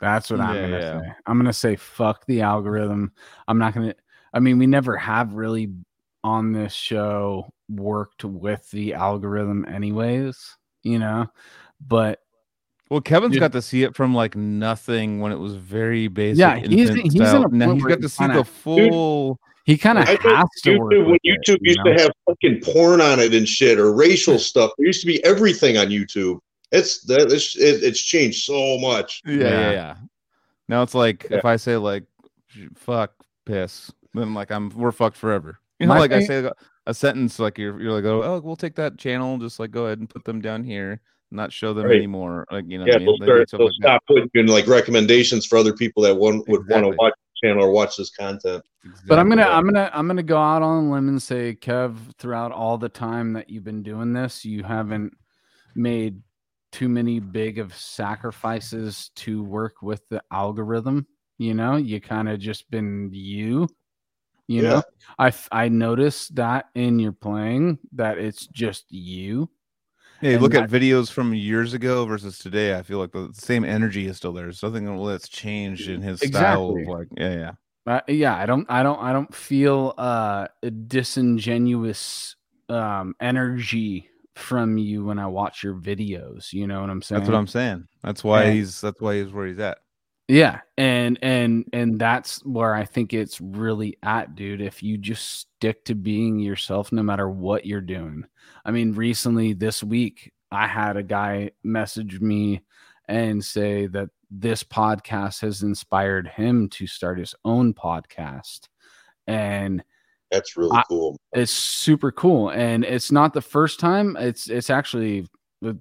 That's 0.00 0.30
what 0.30 0.40
I'm 0.40 0.54
gonna 0.54 0.78
yeah. 0.78 1.00
say. 1.00 1.12
I'm 1.26 1.38
gonna 1.38 1.52
say 1.52 1.76
fuck 1.76 2.24
the 2.26 2.42
algorithm. 2.42 3.12
I'm 3.48 3.58
not 3.58 3.74
gonna. 3.74 3.94
I 4.32 4.40
mean, 4.40 4.58
we 4.58 4.66
never 4.66 4.96
have 4.96 5.32
really 5.34 5.72
on 6.22 6.52
this 6.52 6.72
show 6.72 7.52
worked 7.68 8.24
with 8.24 8.70
the 8.70 8.94
algorithm, 8.94 9.64
anyways. 9.66 10.56
You 10.84 11.00
know, 11.00 11.26
but 11.80 12.20
Well, 12.90 13.00
Kevin's 13.02 13.32
Dude. 13.32 13.40
got 13.40 13.52
to 13.52 13.60
see 13.62 13.82
it 13.82 13.94
from 13.94 14.14
like 14.14 14.34
nothing 14.36 15.20
when 15.20 15.30
it 15.32 15.38
was 15.38 15.54
very 15.56 16.08
basic. 16.08 16.38
Yeah, 16.40 16.56
he's- 16.56 16.88
infant 16.88 17.02
he's 17.02 17.14
in 17.16 17.22
a 17.22 17.26
style. 17.28 17.48
now 17.50 17.66
point 17.66 17.76
he's 17.76 17.84
where 17.84 17.96
got 17.96 18.02
to 18.02 18.08
see 18.08 18.18
kinda- 18.24 18.36
the 18.38 18.44
full. 18.44 19.38
he 19.66 19.76
kind 19.76 19.98
of 19.98 20.08
I 20.08 20.16
thought 20.16 20.36
has 20.36 20.48
to 20.64 20.78
work 20.78 20.92
YouTube, 20.92 21.02
when 21.02 21.10
with 21.12 21.20
it, 21.24 21.38
YouTube 21.46 21.58
you 21.60 21.68
used 21.70 21.80
know? 21.84 21.92
to 21.94 22.00
have 22.02 22.10
fucking 22.26 22.60
porn 22.62 23.00
on 23.02 23.20
it 23.20 23.34
and 23.34 23.46
shit, 23.46 23.78
or 23.78 23.92
racial 23.94 24.38
stuff. 24.38 24.70
There 24.78 24.86
used 24.86 25.00
to 25.02 25.06
be 25.06 25.22
everything 25.24 25.76
on 25.76 25.88
YouTube. 25.88 26.38
It's 26.72 27.00
that 27.02 27.30
it's, 27.32 27.56
it, 27.56 27.82
it's 27.84 28.00
changed 28.00 28.44
so 28.44 28.78
much. 28.78 29.20
Yeah, 29.26 29.34
yeah, 29.34 29.42
Yeah. 29.48 29.70
yeah. 29.72 29.96
Now 30.68 30.82
it's 30.82 30.94
like 30.94 31.26
Yeah. 31.30 31.38
if 31.38 31.44
I 31.44 31.56
say 31.56 31.76
like 31.76 32.04
"fuck," 32.74 33.12
piss, 33.46 33.90
then 34.14 34.32
like 34.34 34.50
I'm 34.50 34.70
we're 34.70 34.92
fucked 34.92 35.16
forever. 35.16 35.58
You 35.78 35.86
know, 35.86 35.94
My 35.94 36.00
like 36.00 36.12
I 36.12 36.24
say 36.24 36.44
a- 36.44 36.52
a 36.86 36.94
sentence, 36.94 37.38
like 37.38 37.58
you're 37.58 37.80
you're 37.80 37.92
like, 37.92 38.04
oh, 38.04 38.22
oh, 38.22 38.40
we'll 38.42 38.56
take 38.56 38.74
that 38.76 38.96
channel, 38.98 39.36
just 39.38 39.60
like 39.60 39.70
go 39.70 39.86
ahead 39.86 39.98
and 39.98 40.08
put 40.08 40.24
them 40.24 40.40
down 40.40 40.64
here, 40.64 41.00
not 41.30 41.52
show 41.52 41.74
them 41.74 41.86
Right. 41.86 41.96
anymore. 41.96 42.46
Like 42.50 42.64
you 42.68 42.78
know, 42.78 42.84
Yeah, 42.86 42.94
what 42.94 43.02
I 43.02 43.04
they'll, 43.04 43.12
mean? 43.12 43.20
They 43.20 43.26
do 43.26 43.32
start, 43.32 43.48
stuff 43.48 43.58
they'll 43.58 43.66
like 43.66 43.74
that. 43.80 43.86
stop 43.88 44.02
putting 44.06 44.30
in 44.34 44.46
like 44.46 44.66
recommendations 44.66 45.46
for 45.46 45.58
other 45.58 45.72
people 45.74 46.02
that 46.04 46.14
one 46.16 46.42
would 46.48 46.66
want 46.68 46.84
to 46.84 46.90
watch 46.96 47.12
the 47.42 47.46
channel 47.48 47.64
or 47.64 47.70
watch 47.70 47.96
this 47.96 48.10
content. 48.10 48.64
But 49.06 49.18
I'm 49.18 49.28
gonna 49.28 49.42
I'm 49.42 49.64
gonna 49.64 49.90
I'm 49.92 50.06
gonna 50.06 50.22
go 50.22 50.38
out 50.38 50.62
on 50.62 50.84
a 50.86 50.92
limb 50.92 51.08
and 51.08 51.22
say, 51.22 51.54
Kev, 51.54 51.96
throughout 52.18 52.52
all 52.52 52.78
the 52.78 52.88
time 52.88 53.32
that 53.34 53.50
you've 53.50 53.64
been 53.64 53.82
doing 53.82 54.12
this, 54.12 54.44
you 54.44 54.62
haven't 54.62 55.12
made 55.74 56.20
too 56.72 56.88
many 56.88 57.18
big 57.18 57.58
of 57.58 57.74
sacrifices 57.74 59.10
to 59.16 59.42
work 59.42 59.82
with 59.82 60.02
the 60.08 60.22
algorithm. 60.30 61.06
You 61.38 61.54
know, 61.54 61.76
you 61.76 62.00
kind 62.00 62.28
of 62.28 62.38
just 62.38 62.70
been 62.70 63.10
you. 63.12 63.68
You 64.46 64.62
Yeah. 64.62 64.82
know, 65.18 65.30
I 65.50 65.68
noticed 65.68 66.34
that 66.36 66.66
in 66.74 66.98
your 66.98 67.12
playing 67.12 67.78
that 67.92 68.18
it's 68.18 68.46
just 68.46 68.86
you. 68.90 69.50
Yeah, 70.20 70.32
you 70.32 70.38
look 70.38 70.54
at 70.54 70.68
videos 70.68 71.10
from 71.10 71.32
years 71.34 71.74
ago 71.74 72.04
versus 72.04 72.38
today. 72.38 72.76
I 72.76 72.82
feel 72.82 72.98
like 72.98 73.12
the 73.12 73.30
same 73.32 73.64
energy 73.64 74.06
is 74.06 74.16
still 74.16 74.32
there. 74.32 74.44
There's 74.44 74.62
nothing 74.62 75.04
that's 75.06 75.28
changed 75.28 75.88
in 75.88 76.02
his 76.02 76.20
style. 76.20 76.74
Like, 76.84 77.08
yeah, 77.16 77.34
yeah. 77.34 77.52
Uh, 77.86 78.00
yeah, 78.08 78.36
I 78.36 78.44
don't, 78.44 78.66
I 78.68 78.82
don't, 78.82 79.00
I 79.00 79.12
don't 79.12 79.34
feel 79.34 79.94
uh 79.96 80.48
a 80.62 80.70
disingenuous 80.70 82.36
um 82.68 83.14
energy 83.20 84.08
from 84.34 84.78
you 84.78 85.04
when 85.04 85.18
I 85.18 85.26
watch 85.26 85.62
your 85.62 85.74
videos. 85.74 86.52
You 86.52 86.66
know 86.66 86.80
what 86.80 86.90
I'm 86.90 87.02
saying? 87.02 87.20
That's 87.20 87.30
what 87.30 87.38
I'm 87.38 87.46
saying. 87.46 87.86
That's 88.02 88.24
why 88.24 88.50
he's 88.50 88.80
that's 88.80 89.00
why 89.00 89.16
he's 89.16 89.32
where 89.32 89.46
he's 89.46 89.58
at. 89.58 89.78
Yeah, 90.28 90.60
and 90.76 91.18
and 91.22 91.64
and 91.72 91.98
that's 91.98 92.44
where 92.44 92.74
I 92.74 92.84
think 92.84 93.14
it's 93.14 93.40
really 93.40 93.96
at, 94.02 94.34
dude. 94.34 94.60
If 94.60 94.82
you 94.82 94.98
just 94.98 95.40
stick 95.40 95.84
to 95.86 95.94
being 95.94 96.38
yourself, 96.38 96.92
no 96.92 97.02
matter 97.02 97.30
what 97.30 97.64
you're 97.64 97.80
doing. 97.80 98.24
I 98.66 98.70
mean, 98.70 98.92
recently 98.92 99.54
this 99.54 99.82
week, 99.82 100.30
I 100.52 100.66
had 100.66 100.98
a 100.98 101.02
guy 101.02 101.52
message 101.64 102.20
me 102.20 102.60
and 103.08 103.42
say 103.42 103.86
that 103.86 104.10
this 104.30 104.62
podcast 104.62 105.40
has 105.40 105.62
inspired 105.62 106.28
him 106.28 106.68
to 106.70 106.86
start 106.86 107.18
his 107.18 107.34
own 107.46 107.72
podcast, 107.72 108.68
and 109.26 109.82
That's 110.30 110.58
really 110.58 110.76
I- 110.76 110.82
cool. 110.90 111.16
it's 111.32 111.50
super 111.52 112.12
cool. 112.12 112.50
And 112.50 112.84
it's 112.84 113.10
not 113.10 113.32
the 113.32 113.40
first 113.40 113.80
time. 113.80 114.14
It's 114.18 114.50
it's 114.50 114.68
actually 114.68 115.26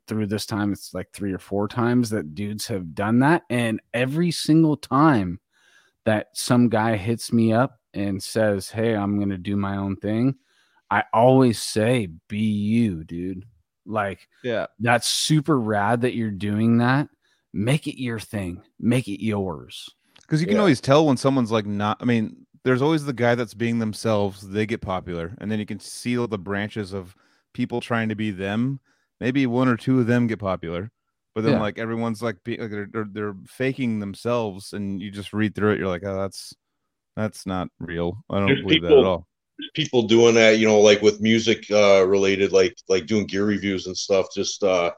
through 0.07 0.25
this 0.27 0.45
time 0.45 0.73
it's 0.73 0.93
like 0.93 1.07
three 1.11 1.31
or 1.33 1.37
four 1.39 1.67
times 1.67 2.09
that 2.09 2.33
dudes 2.33 2.65
have 2.67 2.95
done 2.95 3.19
that 3.19 3.43
and 3.49 3.79
every 3.93 4.31
single 4.31 4.75
time 4.75 5.39
that 6.05 6.27
some 6.33 6.67
guy 6.69 6.95
hits 6.97 7.31
me 7.31 7.53
up 7.53 7.79
and 7.93 8.21
says 8.21 8.69
hey 8.69 8.95
i'm 8.95 9.19
gonna 9.19 9.37
do 9.37 9.55
my 9.55 9.77
own 9.77 9.95
thing 9.97 10.33
i 10.89 11.03
always 11.13 11.61
say 11.61 12.07
be 12.27 12.39
you 12.39 13.03
dude 13.03 13.45
like 13.85 14.27
Yeah. 14.43 14.65
that's 14.79 15.07
super 15.07 15.59
rad 15.59 16.01
that 16.01 16.15
you're 16.15 16.31
doing 16.31 16.77
that 16.79 17.07
make 17.53 17.87
it 17.87 18.01
your 18.01 18.19
thing 18.19 18.63
make 18.79 19.07
it 19.07 19.23
yours 19.23 19.89
Because 20.21 20.41
you 20.41 20.47
can 20.47 20.55
Yeah. 20.55 20.61
always 20.61 20.81
tell 20.81 21.05
when 21.05 21.17
someone's 21.17 21.51
like 21.51 21.65
not. 21.65 21.97
I 22.01 22.05
mean, 22.05 22.45
there's 22.63 22.81
always 22.81 23.05
the 23.05 23.13
guy 23.13 23.33
that's 23.35 23.53
being 23.53 23.79
themselves. 23.79 24.41
They 24.41 24.65
get 24.65 24.81
popular, 24.81 25.33
and 25.39 25.49
then 25.49 25.57
you 25.57 25.65
can 25.65 25.79
see 25.79 26.17
all 26.17 26.27
the 26.27 26.37
branches 26.37 26.91
of 26.91 27.15
people 27.53 27.79
trying 27.79 28.09
to 28.09 28.15
be 28.15 28.29
them. 28.31 28.81
Maybe 29.19 29.45
one 29.47 29.67
or 29.67 29.77
two 29.77 29.99
of 29.99 30.07
them 30.07 30.27
get 30.27 30.39
popular, 30.39 30.91
but 31.33 31.41
then 31.43 31.53
Yeah. 31.53 31.61
like 31.61 31.79
everyone's 31.79 32.21
like, 32.21 32.37
be, 32.43 32.57
like 32.57 32.69
they're, 32.69 32.87
they're 32.91 33.07
they're 33.11 33.35
faking 33.47 33.99
themselves, 33.99 34.73
and 34.73 35.01
you 35.01 35.09
just 35.11 35.33
read 35.33 35.55
through 35.55 35.71
it. 35.73 35.79
You're 35.79 35.87
like, 35.87 36.03
oh, 36.05 36.17
that's 36.21 36.53
that's 37.15 37.45
not 37.45 37.69
real. 37.79 38.23
I 38.29 38.37
don't 38.39 38.47
There's 38.47 38.61
believe 38.61 38.81
that 38.83 38.87
at 38.91 38.95
people- 38.97 39.05
all. 39.07 39.27
There's 39.59 39.71
people 39.73 40.03
doing 40.03 40.35
that, 40.35 40.59
you 40.59 40.67
know, 40.67 40.79
like 40.79 41.01
with 41.01 41.19
music 41.19 41.65
uh 41.71 42.05
related, 42.07 42.51
like 42.51 42.75
like 42.89 43.07
doing 43.07 43.25
gear 43.25 43.45
reviews 43.45 43.87
and 43.87 43.97
stuff, 43.97 44.27
just 44.35 44.63
uh 44.63 44.91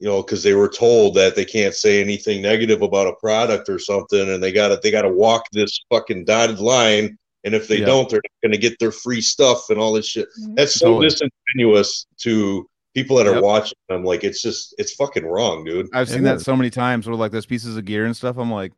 you 0.00 0.08
know, 0.08 0.22
because 0.22 0.42
they 0.42 0.54
were 0.54 0.68
told 0.68 1.14
that 1.14 1.36
they 1.36 1.44
can't 1.44 1.74
say 1.74 2.00
anything 2.00 2.40
negative 2.42 2.80
about 2.82 3.06
a 3.06 3.14
product 3.16 3.68
or 3.68 3.78
something, 3.78 4.30
and 4.30 4.42
they 4.42 4.52
gotta 4.52 4.80
they 4.82 4.90
gotta 4.90 5.10
walk 5.10 5.44
this 5.52 5.78
fucking 5.90 6.24
dotted 6.24 6.60
line. 6.60 7.18
And 7.44 7.54
if 7.54 7.68
they 7.68 7.80
Yeah. 7.80 7.84
don't, 7.86 8.08
they're 8.08 8.22
not 8.24 8.48
gonna 8.48 8.56
get 8.56 8.78
their 8.78 8.90
free 8.90 9.20
stuff 9.20 9.68
and 9.68 9.78
all 9.78 9.92
this 9.92 10.06
shit. 10.08 10.28
That's 10.54 10.74
so 10.76 10.86
Totally. 10.86 11.08
disingenuous 11.10 12.06
to 12.20 12.66
people 12.94 13.16
that 13.16 13.26
are 13.26 13.34
Yep. 13.34 13.42
watching. 13.42 13.78
I'm 13.90 14.04
like, 14.04 14.24
it's 14.24 14.40
just 14.42 14.74
it's 14.78 14.94
fucking 14.94 15.26
wrong, 15.26 15.64
dude. 15.64 15.88
I've 15.92 16.08
seen 16.08 16.20
It 16.20 16.24
that 16.24 16.36
is. 16.36 16.42
so 16.44 16.56
many 16.56 16.70
times 16.70 17.06
where 17.06 17.16
like 17.16 17.32
those 17.32 17.46
pieces 17.46 17.76
of 17.76 17.84
gear 17.84 18.06
and 18.06 18.16
stuff. 18.16 18.36
I'm 18.38 18.50
like, 18.52 18.72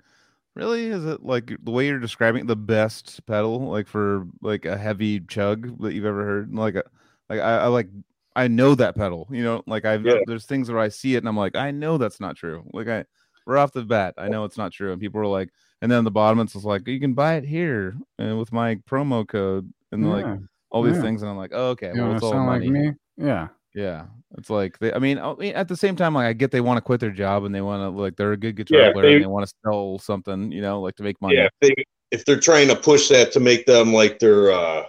really? 0.55 0.87
Is 0.87 1.05
it 1.05 1.23
like 1.25 1.53
the 1.63 1.71
way 1.71 1.87
you're 1.87 1.99
describing 2.01 2.47
the 2.47 2.57
best 2.57 3.25
pedal, 3.27 3.61
like 3.71 3.87
for 3.87 4.27
like 4.41 4.65
a 4.65 4.77
heavy 4.77 5.21
chug 5.21 5.81
that 5.83 5.93
you've 5.95 6.07
ever 6.07 6.25
heard? 6.25 6.55
Like, 6.55 6.75
a, 6.77 6.85
like 7.29 7.41
I, 7.41 7.59
I 7.59 7.67
like 7.67 7.89
I 8.35 8.49
know 8.49 8.75
that 8.75 8.97
pedal. 8.97 9.29
You 9.31 9.45
know, 9.45 9.63
like 9.67 9.85
I've 9.85 10.05
Yeah. 10.05 10.19
there's 10.27 10.47
things 10.47 10.71
where 10.71 10.81
I 10.81 10.89
see 10.89 11.15
it 11.15 11.19
and 11.19 11.29
I'm 11.29 11.37
like, 11.37 11.57
I 11.57 11.71
know 11.71 11.99
that's 11.99 12.21
not 12.21 12.37
true. 12.37 12.65
Like 12.73 12.89
I 12.89 13.05
we're 13.47 13.59
off 13.59 13.73
the 13.73 13.85
bat, 13.85 14.15
I 14.19 14.29
know 14.29 14.45
it's 14.45 14.59
not 14.59 14.73
true. 14.73 14.93
And 14.93 15.01
people 15.01 15.21
are 15.21 15.27
like, 15.27 15.51
and 15.83 15.91
then 15.93 16.05
the 16.05 16.11
bottom 16.11 16.41
it's 16.41 16.55
just 16.55 16.65
like 16.65 16.89
you 16.89 16.99
can 16.99 17.15
buy 17.15 17.35
it 17.35 17.45
here 17.45 17.97
and 18.19 18.39
with 18.39 18.53
my 18.53 18.77
promo 18.91 19.27
code 19.29 19.73
and 19.93 20.11
like 20.11 20.27
all 20.71 20.83
these 20.83 20.97
yeah. 20.97 21.03
things. 21.03 21.23
And 21.23 21.31
I'm 21.31 21.37
like, 21.37 21.53
oh, 21.55 21.69
okay, 21.71 21.93
you 21.95 22.03
well 22.03 22.15
it's 22.15 22.23
all 22.23 22.33
sound 22.33 22.49
like 22.49 22.63
me 22.63 22.93
yeah 23.19 23.49
Yeah, 23.77 24.07
it's 24.39 24.49
like 24.49 24.79
they. 24.79 24.91
I 24.91 24.99
mean, 24.99 25.19
I 25.19 25.35
mean, 25.35 25.55
at 25.55 25.69
the 25.69 25.77
same 25.77 25.97
time, 25.97 26.15
like 26.15 26.25
I 26.27 26.33
get 26.33 26.51
they 26.51 26.63
want 26.63 26.79
to 26.79 26.81
quit 26.81 26.99
their 26.99 27.11
job 27.11 27.45
and 27.45 27.55
they 27.55 27.61
want 27.61 27.83
to 27.83 27.91
like 27.91 28.17
they're 28.17 28.33
a 28.33 28.37
good 28.37 28.57
guitar 28.57 28.81
Yeah, 28.81 28.93
player 28.93 29.05
they- 29.05 29.15
and 29.17 29.23
they 29.25 29.29
want 29.29 29.47
to 29.47 29.55
sell 29.67 29.99
something, 29.99 30.51
you 30.51 30.63
know, 30.63 30.81
like 30.81 30.97
to 30.97 31.03
make 31.03 31.21
money. 31.21 31.35
Yeah, 31.37 31.45
if, 31.45 31.53
they, 31.77 31.85
if 32.11 32.25
they're 32.25 32.41
trying 32.41 32.69
to 32.69 32.75
push 32.77 33.09
that 33.11 33.33
to 33.33 33.41
make 33.41 33.67
them 33.67 33.93
like 33.93 34.19
their 34.19 34.51
uh 34.51 34.87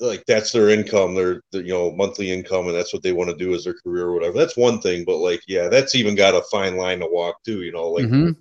like 0.00 0.22
that's 0.28 0.52
their 0.52 0.68
income, 0.68 1.16
their, 1.16 1.42
their 1.50 1.62
you 1.62 1.72
know 1.72 1.90
monthly 1.96 2.30
income, 2.30 2.66
and 2.68 2.76
that's 2.76 2.92
what 2.92 3.02
they 3.02 3.10
want 3.10 3.28
to 3.28 3.36
do 3.36 3.54
as 3.54 3.64
their 3.64 3.74
career 3.84 4.04
or 4.06 4.14
whatever. 4.14 4.38
That's 4.38 4.56
one 4.56 4.80
thing, 4.80 5.04
but 5.04 5.16
like 5.16 5.40
yeah, 5.48 5.66
that's 5.68 5.96
even 5.96 6.14
got 6.14 6.36
a 6.36 6.42
fine 6.52 6.76
line 6.76 7.00
to 7.00 7.08
walk 7.10 7.42
too. 7.44 7.62
You 7.62 7.72
know, 7.72 7.88
like 7.90 8.06
Mhm. 8.06 8.36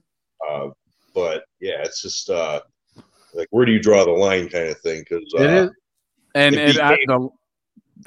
uh, 0.48 0.70
but 1.16 1.44
yeah, 1.60 1.82
it's 1.84 2.04
just 2.04 2.30
uh 2.30 2.62
like 3.34 3.48
where 3.50 3.66
do 3.66 3.72
you 3.72 3.80
draw 3.80 4.06
the 4.06 4.12
line 4.12 4.48
kind 4.48 4.70
of 4.70 4.80
thing? 4.82 5.00
Because 5.10 5.24
uh, 5.36 5.70
and 6.36 6.56
at 6.56 6.76
became- 6.78 7.08
the 7.08 7.30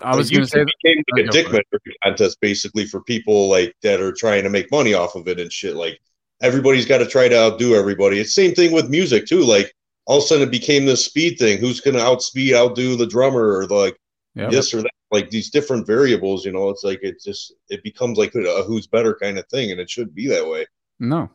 I 0.02 0.16
was 0.16 0.30
going 0.30 0.42
to 0.42 0.48
say 0.48 0.64
became 0.64 1.02
like 1.12 1.24
a 1.24 1.26
go 1.26 1.32
dick 1.32 1.48
for 1.48 1.80
contest 2.04 2.40
basically 2.40 2.86
for 2.86 3.02
people 3.02 3.48
like 3.48 3.74
that 3.82 4.00
are 4.00 4.12
trying 4.12 4.44
to 4.44 4.50
make 4.50 4.70
money 4.70 4.94
off 4.94 5.14
of 5.14 5.28
it 5.28 5.40
and 5.40 5.52
shit. 5.52 5.74
Like 5.76 6.00
everybody's 6.42 6.86
got 6.86 6.98
to 6.98 7.06
try 7.06 7.28
to 7.28 7.36
outdo 7.36 7.74
everybody. 7.74 8.18
It's 8.18 8.34
same 8.34 8.54
thing 8.54 8.72
with 8.72 8.88
music 8.88 9.26
too. 9.26 9.42
Like 9.42 9.74
all 10.06 10.18
of 10.18 10.24
a 10.24 10.26
sudden 10.26 10.48
it 10.48 10.50
became 10.50 10.86
this 10.86 11.04
speed 11.04 11.38
thing. 11.38 11.58
Who's 11.58 11.80
gonna 11.80 11.98
outspeed, 12.00 12.54
outdo 12.54 12.96
the 12.96 13.06
drummer 13.06 13.56
or 13.58 13.66
the, 13.66 13.74
like 13.74 13.96
Yep. 14.36 14.50
this 14.50 14.74
or 14.74 14.82
that? 14.82 14.90
Like 15.10 15.30
these 15.30 15.50
different 15.50 15.86
variables. 15.86 16.44
You 16.44 16.52
know, 16.52 16.68
it's 16.68 16.84
like 16.84 17.00
it 17.02 17.20
just 17.20 17.52
it 17.68 17.82
becomes 17.82 18.16
like 18.16 18.34
a 18.34 18.62
who's 18.62 18.86
better 18.86 19.14
kind 19.20 19.38
of 19.38 19.46
thing, 19.48 19.72
and 19.72 19.80
it 19.80 19.90
should 19.90 20.14
be 20.14 20.28
that 20.28 20.46
way. 20.46 20.66
no 21.00 21.28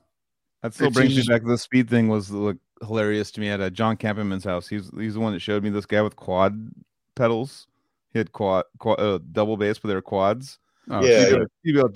That 0.61 0.73
still 0.73 0.87
It's 0.87 0.95
brings 0.95 1.15
me 1.15 1.23
back 1.27 1.41
to 1.41 1.47
the 1.47 1.57
speed 1.57 1.89
thing. 1.89 2.07
Was 2.07 2.31
like 2.31 2.55
hilarious 2.81 3.31
to 3.31 3.41
me 3.41 3.49
at 3.49 3.59
uh, 3.59 3.69
John 3.69 3.97
Campman's 3.97 4.45
house. 4.45 4.67
He's 4.67 4.89
he's 4.97 5.15
the 5.15 5.19
one 5.19 5.33
that 5.33 5.41
showed 5.41 5.61
me 5.61 5.69
this 5.69 5.85
guy 5.85 6.01
with 6.01 6.15
quad 6.15 6.71
pedals. 7.15 7.67
He 8.15 8.19
had 8.19 8.31
quad, 8.31 8.63
quad 8.79 8.97
uh, 8.97 9.19
double 9.33 9.57
bass, 9.57 9.77
but 9.77 9.89
they're 9.89 10.01
quads. 10.01 10.57
Oh, 10.89 11.03
Yeah, 11.03 11.27
you 11.27 11.37
go, 11.37 11.45
you 11.63 11.73
go, 11.73 11.89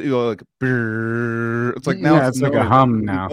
you 0.00 0.08
go 0.08 0.28
like, 0.28 0.40
it's 1.76 1.86
like 1.86 1.98
now 1.98 2.14
Yeah, 2.14 2.28
it's 2.28 2.40
like 2.40 2.54
a 2.54 2.64
hum 2.64 3.04
now. 3.04 3.28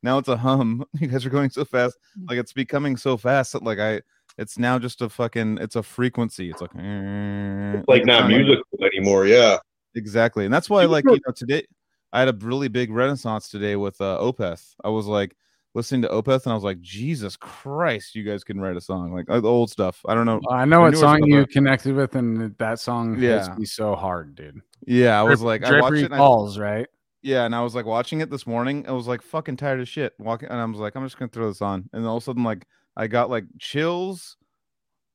Now 0.00 0.18
it's 0.18 0.28
a 0.28 0.36
hum. 0.36 0.84
You 1.00 1.08
guys 1.08 1.26
are 1.26 1.30
going 1.30 1.50
so 1.50 1.64
fast. 1.64 1.96
Like 2.28 2.38
it's 2.38 2.52
becoming 2.52 2.96
so 2.96 3.16
fast 3.16 3.54
that 3.54 3.64
like 3.64 3.80
I, 3.80 4.02
it's 4.38 4.56
now 4.56 4.78
just 4.78 5.02
a 5.02 5.08
fucking, 5.08 5.58
it's 5.60 5.74
a 5.74 5.82
frequency. 5.82 6.48
It's 6.48 6.60
like, 6.60 6.70
It's 6.76 7.88
like 7.88 8.04
not 8.04 8.20
not 8.20 8.30
like- 8.30 8.38
musical 8.38 8.84
anymore. 8.84 9.26
Yeah, 9.26 9.56
exactly, 9.96 10.44
and 10.44 10.54
that's 10.54 10.70
why, 10.70 10.84
like 10.84 11.04
you 11.06 11.18
know, 11.26 11.32
today 11.34 11.66
I 12.12 12.20
had 12.20 12.28
a 12.28 12.36
really 12.40 12.68
big 12.68 12.92
renaissance 12.92 13.48
today 13.48 13.74
with 13.74 14.00
uh, 14.00 14.16
Opeth. 14.20 14.76
I 14.84 14.90
was 14.90 15.06
like 15.06 15.34
listening 15.74 16.02
to 16.02 16.08
Opeth, 16.08 16.44
and 16.44 16.52
I 16.52 16.54
was 16.54 16.64
like, 16.64 16.80
Jesus 16.80 17.36
Christ, 17.36 18.14
you 18.14 18.22
guys 18.22 18.44
can 18.44 18.60
write 18.60 18.76
a 18.76 18.80
song 18.80 19.12
like 19.12 19.28
uh, 19.28 19.40
the 19.40 19.48
old 19.48 19.70
stuff. 19.70 20.00
I 20.06 20.14
don't 20.14 20.26
know. 20.26 20.40
I 20.50 20.64
know 20.64 20.80
what 20.82 20.96
song 20.96 21.24
you 21.24 21.46
connected 21.46 21.94
with, 21.94 22.14
and 22.14 22.56
that 22.58 22.78
song 22.80 23.14
hits 23.18 23.48
Yeah. 23.48 23.54
me 23.56 23.66
so 23.66 23.94
hard, 23.94 24.34
dude. 24.34 24.60
Yeah, 24.86 25.18
I 25.18 25.22
was 25.24 25.40
like, 25.42 25.64
I 25.64 25.80
watched 25.80 25.96
it. 25.96 26.12
And 26.12 26.14
I, 26.14 26.60
right? 26.60 26.86
yeah, 27.22 27.44
and 27.44 27.54
I 27.54 27.62
was 27.62 27.74
like 27.74 27.86
watching 27.86 28.20
it 28.20 28.30
this 28.30 28.46
morning. 28.46 28.86
I 28.88 28.92
was 28.92 29.06
like 29.06 29.22
fucking 29.22 29.56
tired 29.56 29.80
of 29.80 29.88
shit 29.88 30.12
walking, 30.18 30.48
and 30.48 30.58
I 30.58 30.64
was 30.64 30.78
like, 30.78 30.94
I'm 30.96 31.04
just 31.04 31.18
gonna 31.18 31.30
throw 31.30 31.48
this 31.48 31.62
on, 31.62 31.88
and 31.92 32.06
all 32.06 32.16
of 32.18 32.22
a 32.22 32.24
sudden, 32.24 32.44
like, 32.44 32.66
I 32.96 33.06
got 33.06 33.30
like 33.30 33.44
chills. 33.58 34.36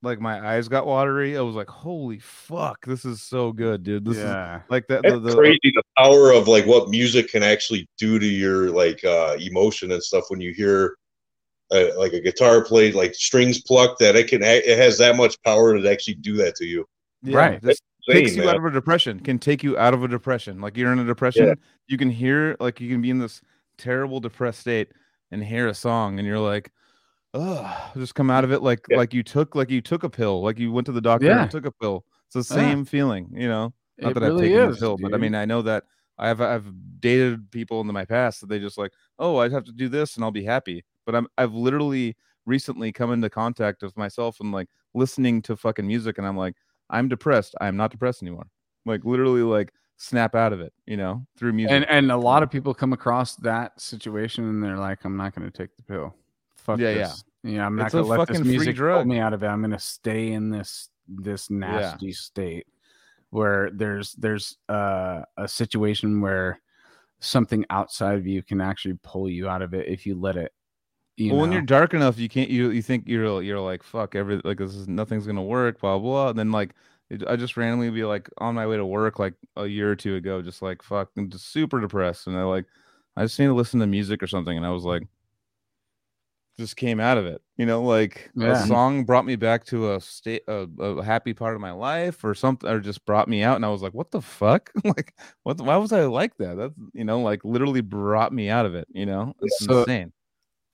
Like 0.01 0.21
my 0.21 0.55
eyes 0.55 0.69
got 0.69 0.85
watery. 0.87 1.37
I 1.37 1.41
was 1.41 1.55
like, 1.55 1.67
"Holy 1.67 2.19
fuck, 2.19 2.85
this 2.85 3.03
is 3.03 3.21
so 3.21 3.51
good, 3.51 3.83
dude! 3.83 4.05
This 4.05 4.17
is 4.17 4.23
yeah. 4.23 4.61
like 4.69 4.87
that." 4.87 5.01
That's 5.03 5.15
The, 5.15 5.19
the, 5.19 5.35
crazy 5.35 5.59
the 5.63 5.83
power 5.97 6.31
of 6.31 6.47
like 6.47 6.65
what 6.65 6.89
music 6.89 7.29
can 7.29 7.43
actually 7.43 7.87
do 7.97 8.17
to 8.17 8.25
your 8.25 8.69
like 8.71 9.03
uh 9.03 9.35
emotion 9.39 9.91
and 9.91 10.01
stuff 10.01 10.25
when 10.29 10.39
you 10.39 10.53
hear 10.53 10.95
uh, 11.71 11.89
like 11.97 12.13
a 12.13 12.21
guitar 12.21 12.63
played 12.63 12.95
like 12.95 13.13
strings 13.13 13.61
plucked 13.61 13.99
that 13.99 14.15
it 14.15 14.27
can 14.27 14.41
it 14.41 14.65
has 14.77 14.97
that 14.97 15.15
much 15.17 15.35
power 15.43 15.77
to 15.77 15.91
actually 15.91 16.15
do 16.15 16.35
that 16.37 16.55
to 16.55 16.65
you 16.65 16.85
yeah, 17.21 17.37
Right. 17.37 17.61
this 17.61 17.77
Insane, 18.07 18.23
takes 18.23 18.35
you 18.35 18.43
man. 18.43 18.51
out 18.51 18.57
of 18.57 18.65
a 18.65 18.71
depression. 18.71 19.19
Can 19.19 19.37
take 19.37 19.61
you 19.61 19.77
out 19.77 19.93
of 19.93 20.03
a 20.03 20.07
depression. 20.07 20.61
Like 20.61 20.77
you're 20.77 20.91
in 20.93 20.99
a 20.99 21.05
depression, 21.05 21.47
Yeah. 21.47 21.53
you 21.87 21.97
can 21.97 22.09
hear 22.09 22.55
like 22.59 22.79
you 22.79 22.89
can 22.89 23.01
be 23.01 23.09
in 23.09 23.19
this 23.19 23.41
terrible 23.77 24.19
depressed 24.19 24.61
state 24.61 24.93
and 25.31 25.43
hear 25.43 25.67
a 25.67 25.73
song, 25.73 26.17
and 26.17 26.27
you're 26.27 26.39
like, 26.39 26.71
"Oh, 27.33 27.91
just 27.97 28.15
come 28.15 28.29
out 28.31 28.43
of 28.43 28.51
it 28.51 28.61
like 28.61 28.87
Yeah. 28.89 28.97
like 28.97 29.13
you 29.13 29.23
took 29.23 29.55
like 29.55 29.69
you 29.69 29.81
took 29.81 30.03
a 30.03 30.09
pill, 30.09 30.41
like 30.41 30.57
you 30.59 30.71
went 30.71 30.85
to 30.87 30.91
the 30.91 31.01
doctor 31.01 31.25
Yeah. 31.27 31.41
and 31.43 31.51
took 31.51 31.65
a 31.65 31.71
pill." 31.71 32.05
It's 32.27 32.33
the 32.49 32.55
Yeah. 32.55 32.61
same 32.61 32.85
feeling, 32.85 33.29
you 33.33 33.47
know. 33.47 33.73
Not 34.01 34.11
It 34.11 34.13
that 34.15 34.23
I've 34.23 34.35
taken 34.37 34.63
is, 34.69 34.75
the 34.75 34.81
pill, 34.81 34.97
but 34.97 35.13
I 35.13 35.17
mean, 35.17 35.35
I 35.35 35.45
know 35.45 35.61
that 35.63 35.83
I've 36.17 36.41
I've 36.41 36.71
dated 36.99 37.51
people 37.51 37.81
in 37.81 37.87
my 37.87 38.05
past 38.05 38.41
that 38.41 38.47
they 38.47 38.59
just 38.59 38.77
like, 38.77 38.91
oh, 39.19 39.37
I 39.37 39.49
have 39.49 39.63
to 39.65 39.71
do 39.71 39.89
this 39.89 40.15
and 40.15 40.23
I'll 40.23 40.31
be 40.31 40.43
happy. 40.43 40.83
But 41.05 41.15
I'm 41.15 41.27
I've 41.37 41.53
literally 41.53 42.15
recently 42.45 42.91
come 42.91 43.11
into 43.11 43.29
contact 43.29 43.81
with 43.83 43.95
myself 43.97 44.39
and 44.39 44.51
like 44.51 44.67
listening 44.93 45.41
to 45.43 45.55
fucking 45.57 45.85
music, 45.87 46.17
and 46.17 46.25
I'm 46.27 46.37
like, 46.37 46.55
I'm 46.89 47.07
depressed. 47.09 47.55
I'm 47.61 47.77
not 47.77 47.91
depressed 47.91 48.21
anymore. 48.23 48.47
Like 48.85 49.05
literally, 49.05 49.41
like 49.43 49.73
snap 49.97 50.33
out 50.35 50.53
of 50.53 50.61
it, 50.61 50.73
you 50.87 50.97
know, 50.97 51.25
through 51.37 51.53
music. 51.53 51.73
and 51.75 51.85
and 51.89 52.11
a 52.11 52.17
lot 52.17 52.41
of 52.43 52.49
people 52.49 52.73
come 52.73 52.93
across 52.93 53.35
that 53.37 53.79
situation 53.81 54.45
and 54.47 54.63
they're 54.63 54.77
like, 54.77 55.03
I'm 55.05 55.17
not 55.17 55.35
going 55.35 55.49
to 55.49 55.55
take 55.57 55.75
the 55.77 55.83
pill. 55.83 56.15
Fuck 56.59 56.79
Yeah, 56.79 56.89
yeah. 56.89 56.97
this. 56.97 57.23
Yeah, 57.43 57.65
I'm 57.65 57.75
not 57.75 57.85
It's 57.85 57.93
a 57.93 57.97
going 57.97 58.05
to 58.05 58.09
let 58.09 58.27
this 58.27 58.37
fucking 58.37 58.43
free 58.43 58.57
music 58.57 58.77
pull 58.77 59.05
me 59.05 59.19
out 59.19 59.33
of 59.33 59.43
it. 59.43 59.47
I'm 59.47 59.69
to 59.69 59.79
stay 59.79 60.31
in 60.31 60.49
this 60.49 60.89
this 61.07 61.49
nasty 61.49 62.11
state 62.11 62.67
where 63.31 63.69
there's 63.71 64.13
there's 64.13 64.57
uh, 64.67 65.21
a 65.37 65.47
situation 65.47 66.21
where 66.21 66.59
something 67.19 67.65
outside 67.69 68.15
of 68.15 68.27
you 68.27 68.43
can 68.43 68.61
actually 68.61 68.97
pull 69.03 69.29
you 69.29 69.47
out 69.47 69.61
of 69.61 69.73
it 69.73 69.87
if 69.87 70.05
you 70.05 70.15
let 70.15 70.35
it. 70.35 70.51
You 71.17 71.33
well, 71.33 71.41
when 71.41 71.51
you're 71.51 71.61
dark 71.61 71.93
enough, 71.93 72.17
you 72.17 72.29
can't. 72.29 72.49
You 72.49 72.71
you 72.71 72.81
think 72.81 73.03
you're 73.07 73.41
you're 73.41 73.59
like 73.59 73.83
fuck 73.83 74.15
every 74.15 74.41
like 74.43 74.57
this 74.57 74.75
is 74.75 74.87
nothing's 74.87 75.27
gonna 75.27 75.43
work. 75.43 75.79
Blah 75.79 75.99
blah. 75.99 76.29
And 76.29 76.39
then 76.39 76.51
like 76.51 76.73
it, 77.09 77.23
I 77.27 77.35
just 77.35 77.57
randomly 77.57 77.89
be 77.89 78.03
like 78.03 78.29
on 78.37 78.55
my 78.55 78.65
way 78.67 78.77
to 78.77 78.85
work 78.85 79.19
like 79.19 79.33
a 79.57 79.65
year 79.65 79.91
or 79.91 79.95
two 79.95 80.15
ago, 80.15 80.41
just 80.41 80.61
like 80.61 80.81
fuck, 80.81 81.09
I'm 81.17 81.29
just 81.29 81.51
super 81.51 81.81
depressed, 81.81 82.27
and 82.27 82.37
I 82.37 82.43
like 82.43 82.65
I 83.17 83.23
just 83.23 83.37
need 83.37 83.47
to 83.47 83.53
listen 83.53 83.79
to 83.81 83.87
music 83.87 84.23
or 84.23 84.27
something, 84.27 84.55
and 84.55 84.65
I 84.65 84.69
was 84.69 84.85
like, 84.85 85.03
just 86.59 86.75
came 86.75 86.99
out 86.99 87.17
of 87.17 87.25
it. 87.25 87.41
You 87.57 87.65
know, 87.65 87.81
like 87.81 88.29
Yeah. 88.35 88.63
a 88.63 88.67
song 88.67 89.03
brought 89.05 89.25
me 89.25 89.35
back 89.35 89.65
to 89.65 89.93
a 89.93 89.99
state 90.01 90.43
a, 90.47 90.67
a 90.79 91.03
happy 91.03 91.33
part 91.33 91.55
of 91.55 91.61
my 91.61 91.71
life 91.71 92.23
or 92.23 92.35
something, 92.35 92.69
or 92.69 92.79
just 92.79 93.03
brought 93.05 93.27
me 93.27 93.41
out, 93.41 93.55
and 93.55 93.65
I 93.65 93.69
was 93.69 93.81
like, 93.81 93.93
what 93.93 94.11
the 94.11 94.21
fuck? 94.21 94.69
like 94.83 95.13
what? 95.43 95.57
the- 95.57 95.63
Why 95.63 95.77
was 95.77 95.91
I 95.91 96.03
like 96.05 96.37
that? 96.37 96.55
That's 96.57 96.73
you 96.93 97.03
know, 97.05 97.21
like 97.21 97.43
literally 97.43 97.81
brought 97.81 98.31
me 98.33 98.49
out 98.49 98.65
of 98.67 98.75
it. 98.75 98.87
You 98.91 99.05
know, 99.07 99.33
it's 99.41 99.65
So- 99.65 99.79
insane. 99.79 100.11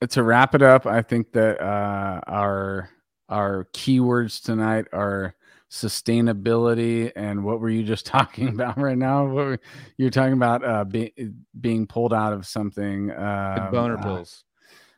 to 0.10 0.24
wrap 0.24 0.54
it 0.56 0.62
up, 0.62 0.86
I 0.86 1.02
think 1.02 1.32
that 1.32 1.62
uh, 1.62 2.20
our 2.28 2.90
our 3.30 3.68
keywords 3.74 4.42
tonight 4.44 4.86
are 4.94 5.34
sustainability 5.72 7.12
and 7.16 7.44
what 7.44 7.60
were 7.60 7.70
you 7.70 7.84
just 7.84 8.06
talking 8.16 8.50
about 8.50 8.78
right 8.78 8.98
now? 8.98 9.26
What 9.26 9.34
were, 9.46 9.60
you're 9.98 10.10
talking 10.12 10.34
about 10.34 10.64
uh, 10.64 10.84
be, 10.84 11.12
being 11.60 11.88
pulled 11.88 12.14
out 12.14 12.34
of 12.34 12.46
something. 12.46 13.10
Uh, 13.12 13.70
boner 13.72 13.98
pills. 13.98 14.44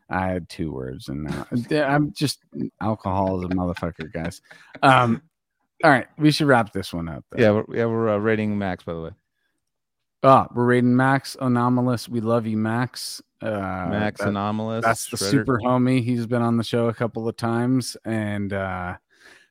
I 0.10 0.28
had 0.28 0.48
two 0.50 0.72
words 0.72 1.10
and 1.10 1.24
now 1.24 1.46
I'm 1.86 2.14
just 2.14 2.40
alcohol 2.82 3.40
is 3.40 3.46
a 3.46 3.50
motherfucker, 3.50 4.12
guys. 4.12 4.42
Um, 4.82 5.22
all 5.84 5.92
right, 5.92 6.08
we 6.18 6.32
should 6.32 6.48
wrap 6.48 6.72
this 6.74 6.94
one 6.94 7.08
up. 7.10 7.24
though. 7.32 7.42
Yeah, 7.42 7.52
we're, 7.52 7.78
yeah, 7.78 7.86
we're 7.86 8.10
uh, 8.10 8.18
rating 8.18 8.58
Max 8.58 8.84
by 8.84 8.94
the 8.94 9.02
way. 9.02 9.12
Oh, 10.24 10.48
we're 10.54 10.66
rating 10.66 10.96
Max 10.96 11.38
Anomalous. 11.40 12.10
We 12.10 12.22
love 12.22 12.48
you, 12.48 12.58
Max. 12.58 13.22
Uh, 13.42 13.50
Max 13.90 14.20
that- 14.20 14.30
Anomalous. 14.30 14.84
That's 14.84 15.10
the 15.10 15.18
Shredder. 15.18 15.30
super 15.30 15.60
homie. 15.64 16.04
He's 16.04 16.26
been 16.26 16.42
on 16.42 16.58
the 16.58 16.64
show 16.64 16.88
a 16.88 16.94
couple 16.94 17.28
of 17.28 17.38
times 17.38 17.96
and 18.06 18.52
uh 18.54 18.96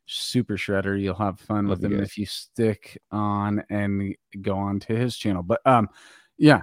super 0.07 0.57
shredder. 0.57 1.01
You'll 1.01 1.15
have 1.17 1.39
fun 1.41 1.67
Love 1.67 1.81
with 1.83 1.85
him 1.93 1.99
guys. 1.99 2.09
if 2.09 2.19
you 2.19 2.27
stick 2.27 2.97
on 3.13 3.63
and 3.71 4.15
go 4.41 4.57
on 4.57 4.81
to 4.81 4.97
his 4.97 5.17
channel. 5.17 5.43
But 5.43 5.61
um 5.67 5.89
yeah, 6.39 6.63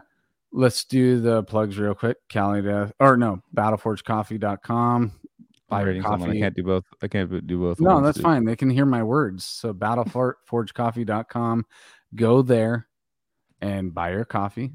let's 0.54 0.86
do 0.86 1.20
the 1.20 1.44
plugs 1.44 1.78
real 1.78 1.96
quick. 1.96 2.18
Cali 2.30 2.62
Death 2.62 2.94
or 3.00 3.18
no, 3.18 3.42
battleforgecoffee.com. 3.56 5.12
Buy 5.70 5.80
I'm 5.80 5.82
your 5.82 5.88
rating 5.88 6.04
someone. 6.04 6.32
I 6.32 6.40
can't 6.40 6.56
do 6.56 6.64
both. 6.64 6.86
I 7.02 7.08
can't 7.08 7.48
do 7.48 7.60
both. 7.60 7.80
No, 7.80 8.02
that's 8.02 8.22
fine. 8.22 8.46
They 8.46 8.56
can 8.56 8.70
hear 8.70 8.86
my 8.86 9.04
words. 9.04 9.44
So 9.46 9.74
battleforgecoffee.com. 9.74 11.66
Go 12.16 12.42
there 12.44 12.88
and 13.60 13.94
buy 13.94 14.12
your 14.12 14.26
coffee. 14.26 14.74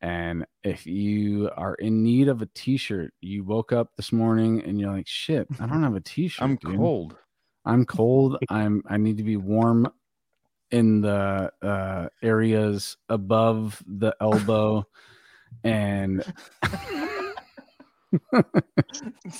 And 0.00 0.46
if 0.64 0.86
you 0.86 1.50
are 1.56 1.74
in 1.74 2.02
need 2.02 2.28
of 2.28 2.40
a 2.40 2.48
t-shirt, 2.54 3.12
you 3.20 3.44
woke 3.44 3.70
up 3.72 3.90
this 3.96 4.12
morning 4.12 4.62
and 4.64 4.80
you're 4.80 4.92
like, 4.92 5.06
shit, 5.06 5.46
I 5.60 5.66
don't 5.66 5.82
have 5.82 5.94
a 5.94 6.00
t-shirt. 6.04 6.42
I'm 6.42 6.56
dude. 6.56 6.76
cold. 6.76 7.16
I'm 7.66 7.84
cold. 7.84 8.38
I'm 8.48 8.82
I 8.88 8.96
need 8.96 9.18
to 9.18 9.22
be 9.22 9.36
warm 9.36 9.92
in 10.70 11.00
the 11.00 11.52
uh 11.62 12.08
areas 12.22 12.96
above 13.08 13.82
the 13.86 14.14
elbow 14.20 14.86
and 15.64 16.24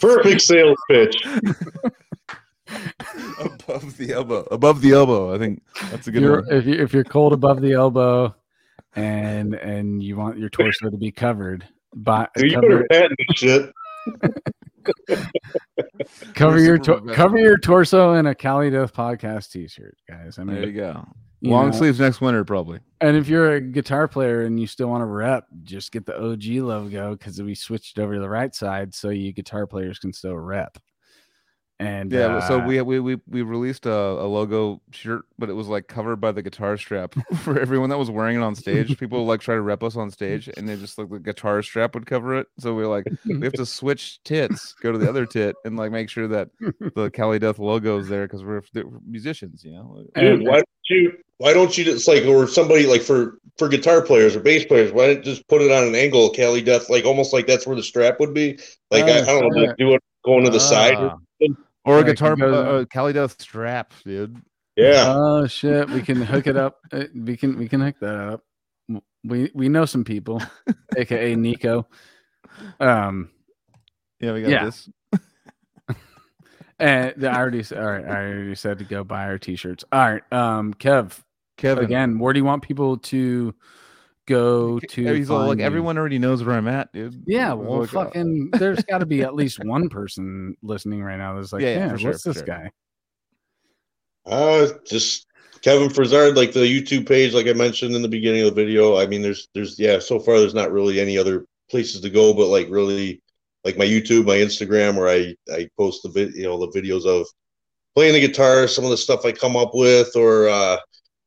perfect 0.00 0.42
sales 0.42 0.78
pitch 0.88 1.24
above 3.40 3.96
the 3.96 4.12
elbow. 4.12 4.46
Above 4.50 4.80
the 4.80 4.92
elbow. 4.92 5.34
I 5.34 5.38
think 5.38 5.62
that's 5.90 6.06
a 6.06 6.10
good 6.10 6.22
you're, 6.22 6.42
one. 6.42 6.52
if 6.52 6.66
you 6.66 6.74
if 6.74 6.92
you're 6.92 7.04
cold 7.04 7.32
above 7.32 7.60
the 7.60 7.72
elbow 7.72 8.34
and 8.94 9.54
and 9.54 10.02
you 10.02 10.16
want 10.16 10.38
your 10.38 10.48
torso 10.48 10.90
to 10.90 10.96
be 10.96 11.10
covered 11.10 11.66
by 11.94 12.28
Dude, 12.36 12.50
you 12.50 12.54
cover, 12.56 12.84
better 12.84 12.86
patent 12.90 13.18
this 13.28 13.38
shit 13.38 13.72
cover 16.34 16.58
your 16.60 16.78
tor- 16.78 17.00
cover 17.12 17.38
your 17.38 17.58
torso 17.58 18.14
in 18.14 18.26
a 18.26 18.34
Cali 18.34 18.70
Death 18.70 18.92
podcast 18.92 19.50
t-shirt, 19.50 19.96
guys. 20.08 20.38
I 20.38 20.44
There 20.44 20.66
you 20.66 20.72
go. 20.72 21.06
you 21.40 21.50
Long 21.50 21.70
know, 21.70 21.76
sleeves 21.76 22.00
next 22.00 22.20
winter, 22.20 22.44
probably. 22.44 22.80
and 23.00 23.16
if 23.16 23.28
you're 23.28 23.54
a 23.54 23.60
guitar 23.60 24.08
player 24.08 24.42
and 24.42 24.58
you 24.60 24.66
still 24.66 24.88
want 24.88 25.02
to 25.02 25.06
rep, 25.06 25.46
just 25.64 25.92
get 25.92 26.06
the 26.06 26.16
OG 26.20 26.44
logo 26.64 27.12
because 27.16 27.40
we 27.40 27.54
switched 27.54 27.98
over 27.98 28.14
to 28.14 28.20
the 28.20 28.28
right 28.28 28.54
side 28.54 28.94
so 28.94 29.08
you 29.10 29.32
guitar 29.32 29.66
players 29.66 29.98
can 29.98 30.12
still 30.12 30.36
rep. 30.36 30.78
And 31.80 32.12
Yeah. 32.12 32.26
well, 32.26 32.42
so 32.46 32.60
uh, 32.60 32.66
we 32.66 32.80
we 32.82 33.00
we 33.00 33.16
we 33.26 33.40
released 33.40 33.86
a, 33.86 33.90
a 33.92 34.28
logo 34.28 34.82
shirt, 34.90 35.24
but 35.38 35.48
it 35.48 35.54
was 35.54 35.66
like 35.66 35.88
covered 35.88 36.16
by 36.16 36.30
the 36.30 36.42
guitar 36.42 36.76
strap 36.76 37.14
for 37.42 37.58
everyone 37.58 37.88
that 37.88 37.96
was 37.98 38.10
wearing 38.10 38.36
it 38.36 38.42
on 38.42 38.54
stage. 38.54 38.98
People 38.98 39.24
like 39.24 39.40
try 39.40 39.54
to 39.54 39.62
rep 39.62 39.82
us 39.82 39.96
on 39.96 40.10
stage, 40.10 40.48
and 40.58 40.68
they 40.68 40.76
just 40.76 40.98
like 40.98 41.08
the 41.08 41.18
guitar 41.18 41.62
strap 41.62 41.94
would 41.94 42.04
cover 42.04 42.36
it. 42.38 42.48
So 42.58 42.74
we 42.74 42.82
are 42.82 42.86
like, 42.86 43.06
we 43.24 43.40
have 43.42 43.54
to 43.54 43.64
switch 43.80 44.22
tits, 44.24 44.74
go 44.82 44.92
to 44.92 44.98
the 44.98 45.08
other 45.08 45.24
tit, 45.24 45.56
and 45.64 45.76
like 45.78 45.90
make 45.90 46.10
sure 46.10 46.28
that 46.28 46.50
the 46.94 47.10
Cali 47.14 47.38
Death 47.38 47.58
logo 47.58 47.98
is 47.98 48.08
there 48.08 48.26
because 48.26 48.44
we're, 48.44 48.60
we're 48.74 49.00
musicians, 49.08 49.64
you 49.64 49.72
know. 49.72 50.04
dude 50.14 50.24
And- 50.40 50.46
why 50.46 50.56
don't 50.56 50.68
you 50.90 51.12
why 51.38 51.54
don't 51.54 51.78
you 51.78 51.84
just 51.84 52.06
like 52.06 52.24
or 52.26 52.46
somebody 52.46 52.84
like 52.84 53.00
for 53.00 53.38
for 53.56 53.68
guitar 53.68 54.02
players 54.02 54.36
or 54.36 54.40
bass 54.40 54.66
players 54.66 54.92
why 54.92 55.06
don't 55.06 55.16
you 55.18 55.22
just 55.22 55.46
put 55.48 55.62
it 55.62 55.70
on 55.70 55.84
an 55.88 55.94
angle 55.94 56.28
cali 56.30 56.60
death 56.60 56.90
like 56.90 57.04
almost 57.06 57.32
like 57.32 57.46
that's 57.46 57.66
where 57.66 57.76
the 57.76 57.82
strap 57.82 58.18
would 58.20 58.34
be 58.34 58.58
like 58.90 59.04
I, 59.04 59.20
I 59.20 59.24
don't 59.24 59.48
know 59.54 59.62
like 59.62 59.76
do 59.78 59.94
it 59.94 60.02
going 60.24 60.44
to 60.44 60.50
the 60.50 60.60
side 60.60 60.96
Ah. 60.98 61.16
Or 61.84 61.98
a 62.00 62.04
guitar, 62.04 62.36
goes- 62.36 62.54
uh, 62.54 62.84
Cali 62.90 63.12
Death 63.12 63.40
strap, 63.40 63.92
dude. 64.04 64.40
yeah 64.76 65.04
Oh 65.14 65.46
shit, 65.46 65.88
we 65.90 66.02
can 66.02 66.20
hook 66.22 66.46
it 66.46 66.56
up. 66.56 66.78
Uh, 66.92 67.04
We 67.14 67.36
can 67.36 67.56
we 67.58 67.68
can 67.68 67.80
hook 67.80 67.96
that 68.00 68.16
up. 68.16 68.44
We 69.24 69.50
we 69.54 69.68
know 69.68 69.84
some 69.84 70.04
people, 70.04 70.42
aka 70.96 71.34
Nico. 71.36 71.86
Um, 72.80 73.30
Yeah, 74.20 74.32
we 74.32 74.42
got 74.42 74.50
Yeah. 74.50 74.64
this. 74.64 74.88
and 76.78 77.14
the- 77.16 77.30
I 77.30 77.36
already 77.36 77.60
s- 77.60 77.72
all 77.72 77.84
right. 77.84 78.04
I 78.04 78.24
already 78.26 78.54
said 78.54 78.78
to 78.78 78.84
go 78.84 79.04
buy 79.04 79.24
our 79.24 79.38
t-shirts. 79.38 79.84
All 79.92 80.10
right, 80.10 80.32
um, 80.32 80.74
Kev. 80.74 81.18
Kevin, 81.56 81.84
Again, 81.84 82.18
where 82.18 82.32
do 82.32 82.38
you 82.40 82.44
want 82.44 82.62
people 82.62 82.96
to 82.96 83.54
go 84.30 84.78
to? 84.78 85.14
he's 85.14 85.30
all 85.30 85.40
like 85.40 85.48
find 85.48 85.60
everyone 85.60 85.98
already 85.98 86.18
knows 86.18 86.42
where 86.42 86.56
I'm 86.56 86.68
at, 86.68 86.92
dude. 86.92 87.22
Yeah, 87.26 87.52
well, 87.52 87.80
like, 87.80 87.90
fucking. 87.90 88.50
there's 88.52 88.82
got 88.84 88.98
to 88.98 89.06
be 89.06 89.22
at 89.22 89.34
least 89.34 89.58
one 89.64 89.88
person 89.88 90.56
listening 90.62 91.02
right 91.02 91.18
now 91.18 91.34
that's 91.34 91.52
like, 91.52 91.62
Yeah, 91.62 91.68
yeah, 91.68 91.86
yeah, 91.90 91.96
sure, 91.96 92.10
what's 92.10 92.22
this 92.24 92.36
sure. 92.38 92.46
guy? 92.46 92.70
uh 94.26 94.68
just 94.86 95.26
Kevin 95.62 95.88
Frasard, 95.88 96.36
like 96.36 96.52
the 96.52 96.60
YouTube 96.60 97.06
page, 97.06 97.34
like 97.34 97.46
I 97.46 97.52
mentioned 97.52 97.94
in 97.94 98.02
the 98.02 98.08
beginning 98.08 98.42
of 98.42 98.54
the 98.54 98.64
video. 98.64 98.98
I 98.98 99.06
mean, 99.06 99.20
there's, 99.20 99.48
there's, 99.54 99.78
yeah, 99.78 99.98
so 99.98 100.18
far 100.18 100.38
there's 100.38 100.54
not 100.54 100.72
really 100.72 101.00
any 101.00 101.18
other 101.18 101.44
places 101.70 102.00
to 102.00 102.10
go, 102.10 102.32
but 102.32 102.46
like 102.46 102.68
really, 102.70 103.22
like 103.64 103.76
my 103.76 103.84
YouTube, 103.84 104.24
my 104.24 104.36
Instagram, 104.36 104.96
where 104.96 105.08
I 105.08 105.34
I 105.52 105.68
post 105.76 106.02
the 106.02 106.08
vid, 106.08 106.34
you 106.34 106.44
know, 106.44 106.58
the 106.58 106.80
videos 106.80 107.04
of 107.04 107.26
playing 107.94 108.14
the 108.14 108.26
guitar, 108.26 108.66
some 108.66 108.84
of 108.84 108.90
the 108.90 108.96
stuff 108.96 109.24
I 109.24 109.32
come 109.32 109.56
up 109.56 109.72
with, 109.74 110.16
or 110.16 110.48
uh, 110.48 110.78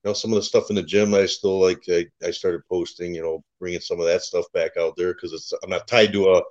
you 0.04 0.10
know, 0.10 0.14
some 0.14 0.32
of 0.32 0.36
the 0.36 0.44
stuff 0.44 0.70
in 0.70 0.76
the 0.76 0.84
gym. 0.84 1.14
I 1.14 1.26
still 1.26 1.62
like. 1.62 1.84
I, 1.90 2.06
I 2.24 2.32
started 2.32 2.62
posting, 2.68 3.16
you 3.16 3.22
know, 3.22 3.44
bringing 3.60 3.80
some 3.80 4.00
of 4.00 4.06
that 4.06 4.22
stuff 4.22 4.46
back 4.54 4.72
out 4.78 4.96
there 4.98 5.14
because 5.14 5.32
it's 5.32 5.54
I'm 5.64 5.70
not 5.70 5.88
tied 5.88 6.12
to 6.14 6.30
a, 6.30 6.42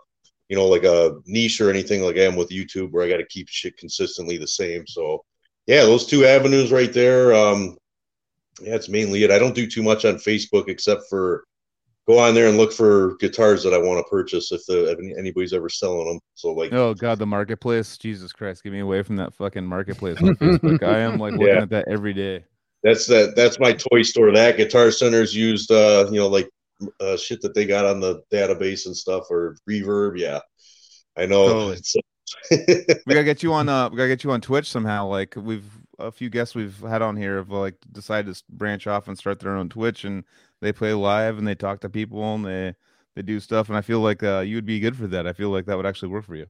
you 0.48 0.56
know, 0.56 0.66
like 0.66 0.84
a 0.84 1.16
niche 1.26 1.60
or 1.60 1.68
anything 1.68 2.02
like 2.02 2.16
I 2.16 2.22
am 2.22 2.36
with 2.36 2.50
YouTube, 2.50 2.90
where 2.92 3.04
I 3.04 3.08
got 3.08 3.18
to 3.18 3.26
keep 3.26 3.48
shit 3.48 3.76
consistently 3.76 4.38
the 4.38 4.46
same. 4.46 4.86
So 4.86 5.24
yeah, 5.66 5.82
those 5.82 6.06
two 6.06 6.24
avenues 6.24 6.72
right 6.72 6.92
there. 6.92 7.34
Um, 7.34 7.76
yeah, 8.60 8.74
it's 8.74 8.88
mainly 8.88 9.24
it. 9.24 9.30
I 9.30 9.38
don't 9.38 9.54
do 9.54 9.66
too 9.66 9.82
much 9.82 10.04
on 10.04 10.14
Facebook 10.14 10.68
except 10.68 11.02
for 11.10 11.44
go 12.08 12.18
on 12.18 12.34
there 12.34 12.48
and 12.48 12.56
look 12.56 12.72
for 12.72 13.16
guitars 13.16 13.62
that 13.62 13.74
I 13.74 13.78
want 13.78 13.98
to 13.98 14.10
purchase 14.10 14.50
if 14.50 14.64
the 14.66 14.92
if 14.92 15.18
anybody's 15.18 15.52
ever 15.52 15.68
selling 15.68 16.06
them. 16.06 16.20
So 16.34 16.52
like, 16.52 16.72
oh 16.72 16.94
god, 16.94 17.18
the 17.18 17.26
marketplace, 17.26 17.96
Jesus 17.98 18.32
Christ, 18.32 18.62
get 18.62 18.72
me 18.72 18.80
away 18.80 19.02
from 19.02 19.16
that 19.16 19.34
fucking 19.34 19.66
marketplace 19.66 20.20
on 20.22 20.34
Facebook. 20.36 20.82
I 20.82 21.00
am 21.00 21.18
like 21.18 21.32
looking 21.32 21.48
yeah. 21.48 21.62
at 21.62 21.70
that 21.70 21.88
every 21.88 22.14
day. 22.14 22.44
That's 22.82 23.06
that. 23.06 23.34
That's 23.36 23.60
my 23.60 23.72
toy 23.72 24.02
store. 24.02 24.32
That 24.32 24.56
Guitar 24.56 24.90
Center's 24.90 25.34
used, 25.34 25.70
uh, 25.70 26.08
you 26.10 26.18
know, 26.18 26.28
like 26.28 26.48
uh, 27.00 27.16
shit 27.16 27.40
that 27.42 27.54
they 27.54 27.64
got 27.64 27.84
on 27.84 28.00
the 28.00 28.22
database 28.32 28.86
and 28.86 28.96
stuff, 28.96 29.24
or 29.30 29.56
Reverb. 29.68 30.18
Yeah, 30.18 30.40
I 31.16 31.26
know. 31.26 31.48
Totally. 31.48 31.80
we 32.50 33.14
gotta 33.14 33.24
get 33.24 33.42
you 33.42 33.52
on. 33.52 33.68
Uh, 33.68 33.88
we 33.90 33.96
gotta 33.96 34.08
get 34.08 34.24
you 34.24 34.32
on 34.32 34.40
Twitch 34.40 34.70
somehow. 34.70 35.06
Like 35.06 35.34
we've 35.36 35.66
a 35.98 36.10
few 36.10 36.30
guests 36.30 36.54
we've 36.54 36.78
had 36.80 37.02
on 37.02 37.16
here 37.16 37.36
have 37.36 37.50
like 37.50 37.76
decided 37.92 38.34
to 38.34 38.42
branch 38.48 38.86
off 38.86 39.06
and 39.06 39.16
start 39.16 39.38
their 39.38 39.56
own 39.56 39.68
Twitch, 39.68 40.04
and 40.04 40.24
they 40.60 40.72
play 40.72 40.92
live 40.92 41.38
and 41.38 41.46
they 41.46 41.54
talk 41.54 41.80
to 41.80 41.88
people 41.88 42.34
and 42.34 42.44
they 42.44 42.74
they 43.14 43.22
do 43.22 43.38
stuff. 43.38 43.68
And 43.68 43.76
I 43.76 43.82
feel 43.82 44.00
like 44.00 44.22
uh, 44.22 44.40
you 44.40 44.56
would 44.56 44.66
be 44.66 44.80
good 44.80 44.96
for 44.96 45.06
that. 45.08 45.26
I 45.26 45.32
feel 45.32 45.50
like 45.50 45.66
that 45.66 45.76
would 45.76 45.86
actually 45.86 46.08
work 46.08 46.24
for 46.24 46.36
you. 46.36 46.46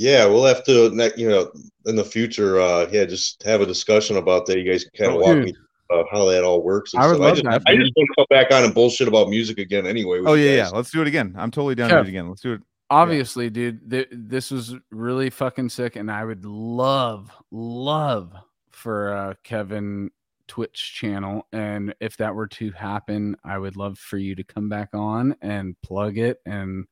Yeah, 0.00 0.24
we'll 0.24 0.46
have 0.46 0.64
to, 0.64 1.12
you 1.18 1.28
know, 1.28 1.52
in 1.84 1.94
the 1.94 2.04
future, 2.04 2.58
uh, 2.58 2.88
yeah, 2.90 3.04
just 3.04 3.42
have 3.42 3.60
a 3.60 3.66
discussion 3.66 4.16
about 4.16 4.46
that. 4.46 4.58
You 4.58 4.64
guys 4.64 4.84
can 4.84 5.04
kind 5.04 5.10
of 5.10 5.16
oh, 5.16 5.26
walk 5.26 5.34
dude. 5.34 5.44
me 5.44 5.54
uh, 5.90 6.04
how 6.10 6.24
that 6.24 6.42
all 6.42 6.62
works. 6.62 6.94
I 6.94 7.06
would 7.06 7.16
stuff. 7.16 7.20
love 7.20 7.32
I 7.32 7.34
just, 7.34 7.44
that. 7.44 7.62
I 7.66 7.76
just 7.76 7.92
want 7.94 8.08
to 8.08 8.14
come 8.16 8.26
back 8.30 8.50
on 8.50 8.64
and 8.64 8.72
bullshit 8.72 9.08
about 9.08 9.28
music 9.28 9.58
again 9.58 9.86
anyway. 9.86 10.22
Oh 10.24 10.32
yeah, 10.32 10.52
yeah. 10.52 10.68
Let's 10.70 10.90
do 10.90 11.02
it 11.02 11.06
again. 11.06 11.34
I'm 11.36 11.50
totally 11.50 11.74
down 11.74 11.90
to 11.90 11.96
do 11.96 12.00
it 12.00 12.08
again. 12.08 12.30
Let's 12.30 12.40
do 12.40 12.54
it 12.54 12.62
obviously 12.90 13.44
yeah. 13.44 13.50
dude 13.50 13.90
th- 13.90 14.08
this 14.10 14.50
was 14.50 14.74
really 14.90 15.30
fucking 15.30 15.68
sick 15.68 15.94
and 15.94 16.10
i 16.10 16.24
would 16.24 16.44
love 16.44 17.30
love 17.52 18.32
for 18.72 19.14
uh 19.14 19.34
kevin 19.44 20.10
twitch 20.48 20.94
channel 20.96 21.46
and 21.52 21.94
if 22.00 22.16
that 22.16 22.34
were 22.34 22.48
to 22.48 22.72
happen 22.72 23.36
i 23.44 23.56
would 23.56 23.76
love 23.76 23.96
for 23.96 24.18
you 24.18 24.34
to 24.34 24.42
come 24.42 24.68
back 24.68 24.88
on 24.92 25.36
and 25.40 25.80
plug 25.82 26.18
it 26.18 26.40
and 26.46 26.84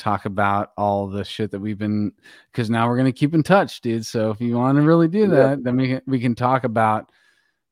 talk 0.00 0.24
about 0.24 0.72
all 0.76 1.06
the 1.06 1.24
shit 1.24 1.50
that 1.50 1.60
we've 1.60 1.78
been 1.78 2.12
because 2.50 2.70
now 2.70 2.88
we're 2.88 2.96
going 2.96 3.12
to 3.12 3.18
keep 3.18 3.34
in 3.34 3.42
touch 3.42 3.80
dude 3.80 4.04
so 4.04 4.30
if 4.30 4.40
you 4.40 4.56
want 4.56 4.76
to 4.76 4.82
really 4.82 5.08
do 5.08 5.28
that 5.28 5.50
yeah. 5.50 5.62
then 5.62 5.76
we 5.76 5.88
can, 5.88 6.02
we 6.06 6.18
can 6.20 6.34
talk 6.34 6.64
about 6.64 7.10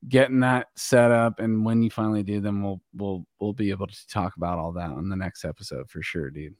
getting 0.07 0.39
that 0.39 0.67
set 0.75 1.11
up 1.11 1.39
and 1.39 1.65
when 1.65 1.83
you 1.83 1.89
finally 1.89 2.23
do 2.23 2.39
then 2.39 2.63
we'll 2.63 2.81
we'll 2.95 3.25
we'll 3.39 3.53
be 3.53 3.69
able 3.69 3.87
to 3.87 4.07
talk 4.07 4.37
about 4.37 4.57
all 4.57 4.71
that 4.71 4.89
on 4.91 5.09
the 5.09 5.15
next 5.15 5.43
episode 5.43 5.89
for 5.89 6.01
sure 6.01 6.29
dude 6.29 6.55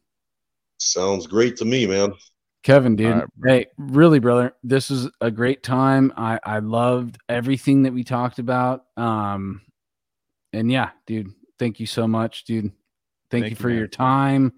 Sounds 0.79 1.27
great 1.27 1.57
to 1.57 1.65
me, 1.65 1.85
man. 1.85 2.13
Kevin, 2.63 2.95
dude. 2.95 3.23
Right, 3.37 3.67
hey, 3.67 3.67
really, 3.77 4.19
brother. 4.19 4.55
This 4.63 4.89
is 4.89 5.09
a 5.21 5.29
great 5.29 5.61
time. 5.61 6.13
I 6.15 6.39
I 6.43 6.59
loved 6.59 7.17
everything 7.27 7.83
that 7.83 7.93
we 7.93 8.03
talked 8.03 8.39
about. 8.39 8.85
Um, 8.97 9.61
and 10.53 10.71
yeah, 10.71 10.91
dude. 11.05 11.31
Thank 11.57 11.81
you 11.81 11.85
so 11.85 12.07
much, 12.07 12.45
dude. 12.45 12.71
Thank, 13.29 13.43
thank 13.43 13.49
you 13.49 13.55
for 13.57 13.69
you, 13.69 13.77
your 13.77 13.87
time, 13.87 14.53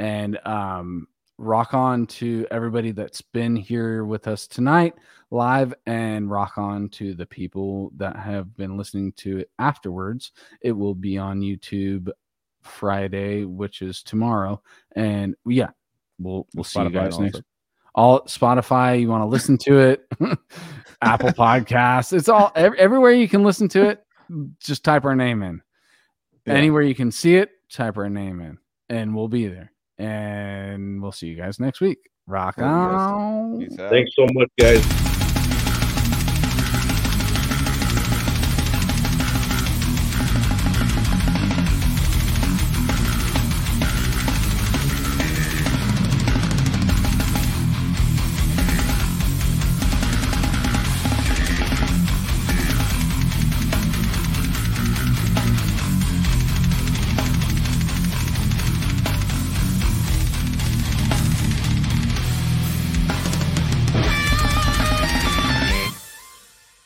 and 0.00 0.38
um, 0.46 1.06
rock 1.36 1.74
on 1.74 2.06
to 2.06 2.46
everybody 2.50 2.90
that's 2.90 3.20
been 3.20 3.54
here 3.54 4.04
with 4.04 4.26
us 4.26 4.46
tonight 4.46 4.94
live, 5.30 5.74
and 5.86 6.30
rock 6.30 6.56
on 6.56 6.88
to 6.88 7.14
the 7.14 7.26
people 7.26 7.92
that 7.96 8.16
have 8.16 8.56
been 8.56 8.76
listening 8.76 9.12
to 9.12 9.38
it 9.38 9.50
afterwards. 9.58 10.32
It 10.62 10.72
will 10.72 10.94
be 10.94 11.18
on 11.18 11.40
YouTube 11.40 12.10
Friday, 12.62 13.44
which 13.44 13.82
is 13.82 14.02
tomorrow. 14.02 14.60
And 14.96 15.36
yeah, 15.46 15.68
we'll 16.18 16.46
we'll 16.54 16.64
see 16.64 16.82
you 16.82 16.90
guys 16.90 17.18
next. 17.18 17.42
All 17.94 18.22
Spotify, 18.22 19.00
you 19.00 19.08
want 19.08 19.22
to 19.22 19.26
listen 19.26 19.58
to 19.58 19.78
it, 19.80 20.06
Apple 21.02 21.30
Podcasts, 21.30 22.12
it's 22.12 22.28
all 22.28 22.52
everywhere 22.54 23.12
you 23.12 23.28
can 23.28 23.42
listen 23.42 23.68
to 23.68 23.88
it. 23.88 24.02
Just 24.60 24.82
type 24.82 25.04
our 25.04 25.16
name 25.16 25.42
in. 25.42 25.60
Yeah. 26.46 26.54
Anywhere 26.54 26.82
you 26.82 26.94
can 26.94 27.10
see 27.12 27.36
it, 27.36 27.50
type 27.70 27.98
our 27.98 28.08
name 28.08 28.40
in, 28.40 28.58
and 28.88 29.14
we'll 29.14 29.28
be 29.28 29.46
there. 29.46 29.72
And 30.00 31.02
we'll 31.02 31.12
see 31.12 31.26
you 31.26 31.36
guys 31.36 31.60
next 31.60 31.80
week. 31.80 31.98
Rock 32.26 32.58
on. 32.58 33.68
Thanks 33.76 34.14
so 34.14 34.26
much, 34.32 34.48
guys. 34.58 35.29